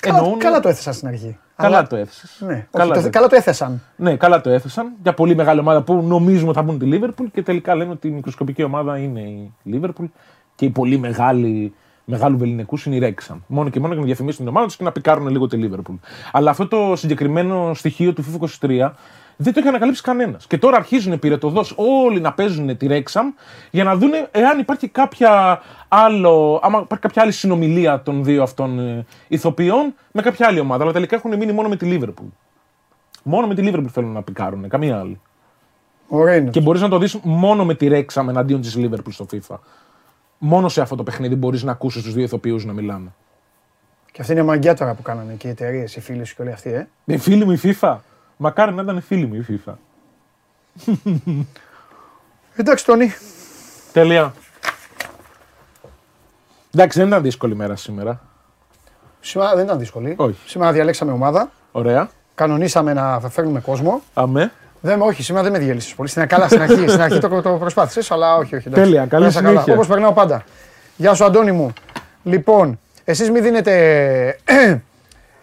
Καλά, 0.00 0.18
εννοούν... 0.18 0.38
καλά 0.38 0.60
το 0.60 0.68
έθεσαν 0.68 0.92
στην 0.92 1.08
αρχή. 1.08 1.38
Καλά 1.62 1.76
Αλλά... 1.78 1.86
το 1.86 1.96
έθεσε. 1.96 2.44
Ναι, 2.44 2.66
καλά, 2.70 2.94
το, 2.94 3.10
καλά 3.10 3.26
το 3.26 3.36
έθεσαν. 3.36 3.82
Ναι, 3.96 4.16
καλά 4.16 4.40
το 4.40 4.50
έθεσαν. 4.50 4.92
Για 5.02 5.14
πολύ 5.14 5.34
μεγάλη 5.34 5.60
ομάδα 5.60 5.82
που 5.82 6.02
νομίζουμε 6.02 6.52
θα 6.52 6.62
μπουν 6.62 6.78
τη 6.78 6.84
Λίβερπουλ 6.84 7.26
και 7.26 7.42
τελικά 7.42 7.74
λένε 7.74 7.90
ότι 7.90 8.08
η 8.08 8.10
μικροσκοπική 8.10 8.62
ομάδα 8.62 8.98
είναι 8.98 9.20
η 9.20 9.52
Λίβερπουλ 9.62 10.06
και 10.54 10.64
η 10.64 10.70
πολύ 10.70 10.98
μεγάλη 10.98 11.74
μεγάλου 12.04 12.38
Βεληνικούς 12.38 12.86
είναι 12.86 12.96
η 12.96 12.98
Ρέξαν. 12.98 13.44
Μόνο 13.46 13.68
και 13.68 13.80
μόνο 13.80 13.92
για 13.92 14.00
να 14.00 14.06
διαφημίσουν 14.06 14.38
την 14.38 14.48
ομάδα 14.48 14.66
τους 14.66 14.76
και 14.76 14.84
να 14.84 14.92
πικάρουν 14.92 15.28
λίγο 15.28 15.46
τη 15.46 15.56
Λίβερπουλ. 15.56 15.94
Αλλά 16.32 16.50
αυτό 16.50 16.68
το 16.68 16.96
συγκεκριμένο 16.96 17.74
στοιχείο 17.74 18.12
του 18.12 18.24
FIFA 18.24 18.66
23 18.66 18.90
δεν 19.40 19.52
το 19.52 19.58
έχει 19.58 19.68
ανακαλύψει 19.68 20.02
κανένας. 20.02 20.46
Και 20.46 20.58
τώρα 20.58 20.76
αρχίζουν 20.76 21.18
πυρετοδός 21.18 21.74
όλοι 21.76 22.20
να 22.20 22.32
παίζουν 22.32 22.76
τη 22.76 22.86
Ρέξαμ 22.86 23.26
για 23.70 23.84
να 23.84 23.96
δουν 23.96 24.10
εάν 24.30 24.58
υπάρχει 24.58 24.88
κάποια, 24.88 25.62
άλλο, 25.88 26.60
άμα 26.62 26.78
υπάρχει 26.78 27.04
κάποια 27.04 27.22
άλλη 27.22 27.32
συνομιλία 27.32 28.02
των 28.02 28.24
δύο 28.24 28.42
αυτών 28.42 28.78
ε, 28.78 29.06
ηθοποιών 29.28 29.94
με 30.12 30.22
κάποια 30.22 30.46
άλλη 30.46 30.60
ομάδα. 30.60 30.82
Αλλά 30.82 30.92
τελικά 30.92 31.16
έχουν 31.16 31.36
μείνει 31.36 31.52
μόνο 31.52 31.68
με 31.68 31.76
τη 31.76 31.84
Λίβερπουλ. 31.84 32.26
Μόνο 33.22 33.46
με 33.46 33.54
τη 33.54 33.62
Λίβερπουλ 33.62 33.90
θέλουν 33.92 34.12
να 34.12 34.22
πικάρουν, 34.22 34.68
καμία 34.68 34.98
άλλη. 34.98 35.20
Ωραία 36.08 36.40
Και 36.40 36.60
μπορείς 36.60 36.80
να 36.80 36.88
το 36.88 36.98
δεις 36.98 37.18
μόνο 37.22 37.64
με 37.64 37.74
τη 37.74 37.88
Ρέξαμ 37.88 38.28
εναντίον 38.28 38.60
της 38.60 38.76
Λίβερπουλ 38.76 39.12
στο 39.12 39.26
FIFA. 39.32 39.56
Μόνο 40.38 40.68
σε 40.68 40.80
αυτό 40.80 40.96
το 40.96 41.02
παιχνίδι 41.02 41.34
μπορείς 41.34 41.62
να 41.62 41.72
ακούσεις 41.72 42.02
τους 42.02 42.12
δύο 42.14 42.24
ηθοποιούς 42.24 42.64
να 42.64 42.72
μιλάνε. 42.72 43.12
Και 44.12 44.20
αυτή 44.20 44.32
είναι 44.32 44.42
η 44.42 44.44
μαγκιά 44.44 44.74
τώρα 44.74 44.94
που 44.94 45.02
κάνανε 45.02 45.32
και 45.32 45.46
οι 45.46 45.50
εταιρείες, 45.50 45.96
οι 45.96 46.00
φίλοι 46.00 46.24
σου 46.24 46.34
και 46.34 46.42
όλοι 46.42 46.52
αυτοί, 46.52 46.72
ε. 46.72 46.88
Οι 47.04 47.16
φίλοι 47.16 47.44
μου 47.44 47.52
η 47.52 47.58
FIFA. 47.62 47.96
Μακάρι 48.40 48.74
να 48.74 48.82
ήταν 48.82 49.00
φίλοι 49.00 49.26
μου 49.26 49.34
η 49.34 49.46
FIFA. 49.48 49.72
Εντάξει, 52.56 52.84
Τόνι. 52.84 53.12
Τέλεια. 53.92 54.34
Εντάξει, 56.74 56.98
δεν 56.98 57.08
ήταν 57.08 57.22
δύσκολη 57.22 57.54
μέρα 57.54 57.76
σήμερα. 57.76 58.20
Σήμερα 59.20 59.54
δεν 59.54 59.64
ήταν 59.64 59.78
δύσκολη. 59.78 60.14
Όχι. 60.18 60.38
Σήμερα 60.46 60.72
διαλέξαμε 60.72 61.12
ομάδα. 61.12 61.50
Ωραία. 61.72 62.08
Κανονίσαμε 62.34 62.92
να 62.92 63.20
φέρνουμε 63.20 63.60
κόσμο. 63.60 64.02
Αμέ. 64.14 64.52
Δεν, 64.80 65.00
όχι, 65.02 65.22
σήμερα 65.22 65.42
δεν 65.44 65.52
με 65.52 65.58
διέλυσες 65.58 65.94
πολύ. 65.94 66.08
Στην, 66.08 66.26
καλά, 66.26 66.48
στην 66.48 66.62
αρχή, 66.62 66.88
στην 66.88 67.00
αρχή 67.00 67.18
το, 67.18 67.42
το 67.42 67.50
προσπάθησες, 67.50 68.10
αλλά 68.10 68.36
όχι, 68.36 68.56
όχι. 68.56 68.68
Εντάξει. 68.68 68.90
Τέλεια, 68.90 69.06
καλή 69.06 69.30
συνέχεια. 69.30 69.74
Όπως 69.74 69.86
περνάω 69.86 70.12
πάντα. 70.12 70.44
Γεια 70.96 71.14
σου, 71.14 71.24
Αντώνη 71.24 71.52
μου. 71.52 71.72
Λοιπόν, 72.22 72.78
εσείς 73.04 73.30
μην 73.30 73.42
δίνετε, 73.42 74.38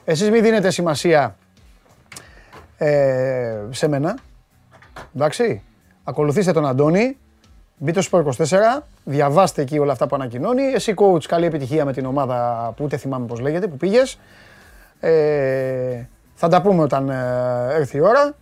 εσείς 0.06 0.30
μην 0.30 0.44
δίνετε 0.44 0.70
σημασία 0.70 1.36
ε, 2.78 3.58
σε 3.70 3.88
μένα. 3.88 4.18
Εντάξει. 5.16 5.62
Ακολουθήστε 6.04 6.52
τον 6.52 6.66
Αντώνη. 6.66 7.18
Μπείτε 7.78 8.02
στο 8.02 8.34
24, 8.38 8.44
διαβάστε 9.04 9.62
εκεί 9.62 9.80
όλα 9.80 9.92
αυτά 9.92 10.08
που 10.08 10.16
ανακοινώνει. 10.16 10.64
Εσύ, 10.64 10.94
coach, 10.98 11.24
καλή 11.24 11.46
επιτυχία 11.46 11.86
με 11.86 11.94
την 11.94 12.06
ομάδα 12.06 12.72
που 12.76 12.84
ούτε 12.84 12.98
θυμάμαι 12.98 13.26
πώς 13.26 13.40
λέγεται, 13.40 13.68
που 13.68 13.78
πήγες. 13.78 14.20
Ε, 15.00 16.04
θα 16.36 16.48
τα 16.48 16.62
πούμε 16.62 16.82
όταν 16.82 17.10
ε, 17.10 17.68
έρθει 17.72 17.98
η 17.98 18.00
ώρα. 18.00 18.36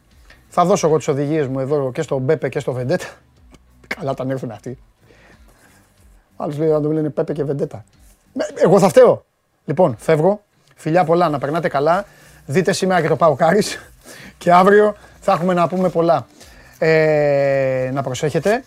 Θα 0.47 0.65
δώσω 0.65 0.87
εγώ 0.87 0.97
τις 0.97 1.07
οδηγίες 1.07 1.47
μου 1.47 1.59
εδώ 1.59 1.91
και 1.91 2.01
στο 2.01 2.17
Μπέπε 2.17 2.49
και 2.49 2.59
στο 2.59 2.73
Βεντέτα. 2.73 3.05
Καλά 3.95 4.11
όταν 4.11 4.29
έρθουν 4.29 4.51
αυτοί. 4.51 4.77
Άλλος 6.35 6.57
λέει 6.57 6.69
να 6.69 6.81
το 6.81 6.91
λένε 6.91 7.09
Πέπε 7.09 7.33
και 7.33 7.43
Βεντέτα. 7.43 7.83
Εγώ 8.63 8.79
θα 8.79 8.89
φταίω. 8.89 9.25
Λοιπόν, 9.65 9.95
φεύγω. 9.97 10.41
Φιλιά 10.75 11.03
πολλά, 11.03 11.29
να 11.29 11.39
περνάτε 11.39 11.67
καλά. 11.67 12.05
Δείτε 12.45 12.73
σήμερα 12.73 13.01
και 13.01 13.07
το 13.07 13.15
Πάο 13.15 13.35
Κάρις 13.35 13.79
και 14.37 14.51
αύριο 14.51 14.95
θα 15.19 15.31
έχουμε 15.31 15.53
να 15.53 15.67
πούμε 15.67 15.89
πολλά. 15.89 16.25
Ε, 16.77 17.89
να 17.93 18.03
προσέχετε, 18.03 18.63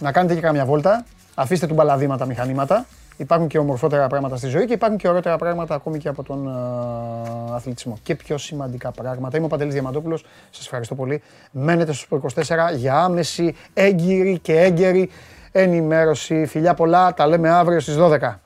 να 0.00 0.12
κάνετε 0.12 0.34
και 0.34 0.40
καμιά 0.40 0.64
βόλτα, 0.64 1.04
αφήστε 1.34 1.66
του 1.66 1.74
μπαλαδίματα 1.74 2.26
μηχανήματα. 2.26 2.86
Υπάρχουν 3.16 3.48
και 3.48 3.58
ομορφότερα 3.58 4.06
πράγματα 4.06 4.36
στη 4.36 4.46
ζωή 4.46 4.66
και 4.66 4.72
υπάρχουν 4.72 4.98
και 4.98 5.08
ωραίτερα 5.08 5.36
πράγματα 5.36 5.74
ακόμη 5.74 5.98
και 5.98 6.08
από 6.08 6.22
τον 6.22 6.46
ε, 6.46 7.54
αθλητισμό. 7.54 7.98
Και 8.02 8.14
πιο 8.14 8.38
σημαντικά 8.38 8.90
πράγματα. 8.90 9.36
Είμαι 9.36 9.46
ο 9.46 9.48
Παντελής 9.48 9.72
Διαμαντόπουλος. 9.72 10.24
Σας 10.50 10.64
ευχαριστώ 10.64 10.94
πολύ. 10.94 11.22
Μένετε 11.50 11.92
στο 11.92 12.22
24 12.34 12.76
για 12.76 12.96
άμεση, 12.96 13.56
έγκυρη 13.74 14.38
και 14.38 14.60
έγκαιρη 14.60 15.10
ενημέρωση. 15.52 16.46
Φιλιά 16.46 16.74
πολλά. 16.74 17.14
Τα 17.14 17.26
λέμε 17.26 17.50
αύριο 17.50 17.80
στις 17.80 17.96
12. 17.98 18.40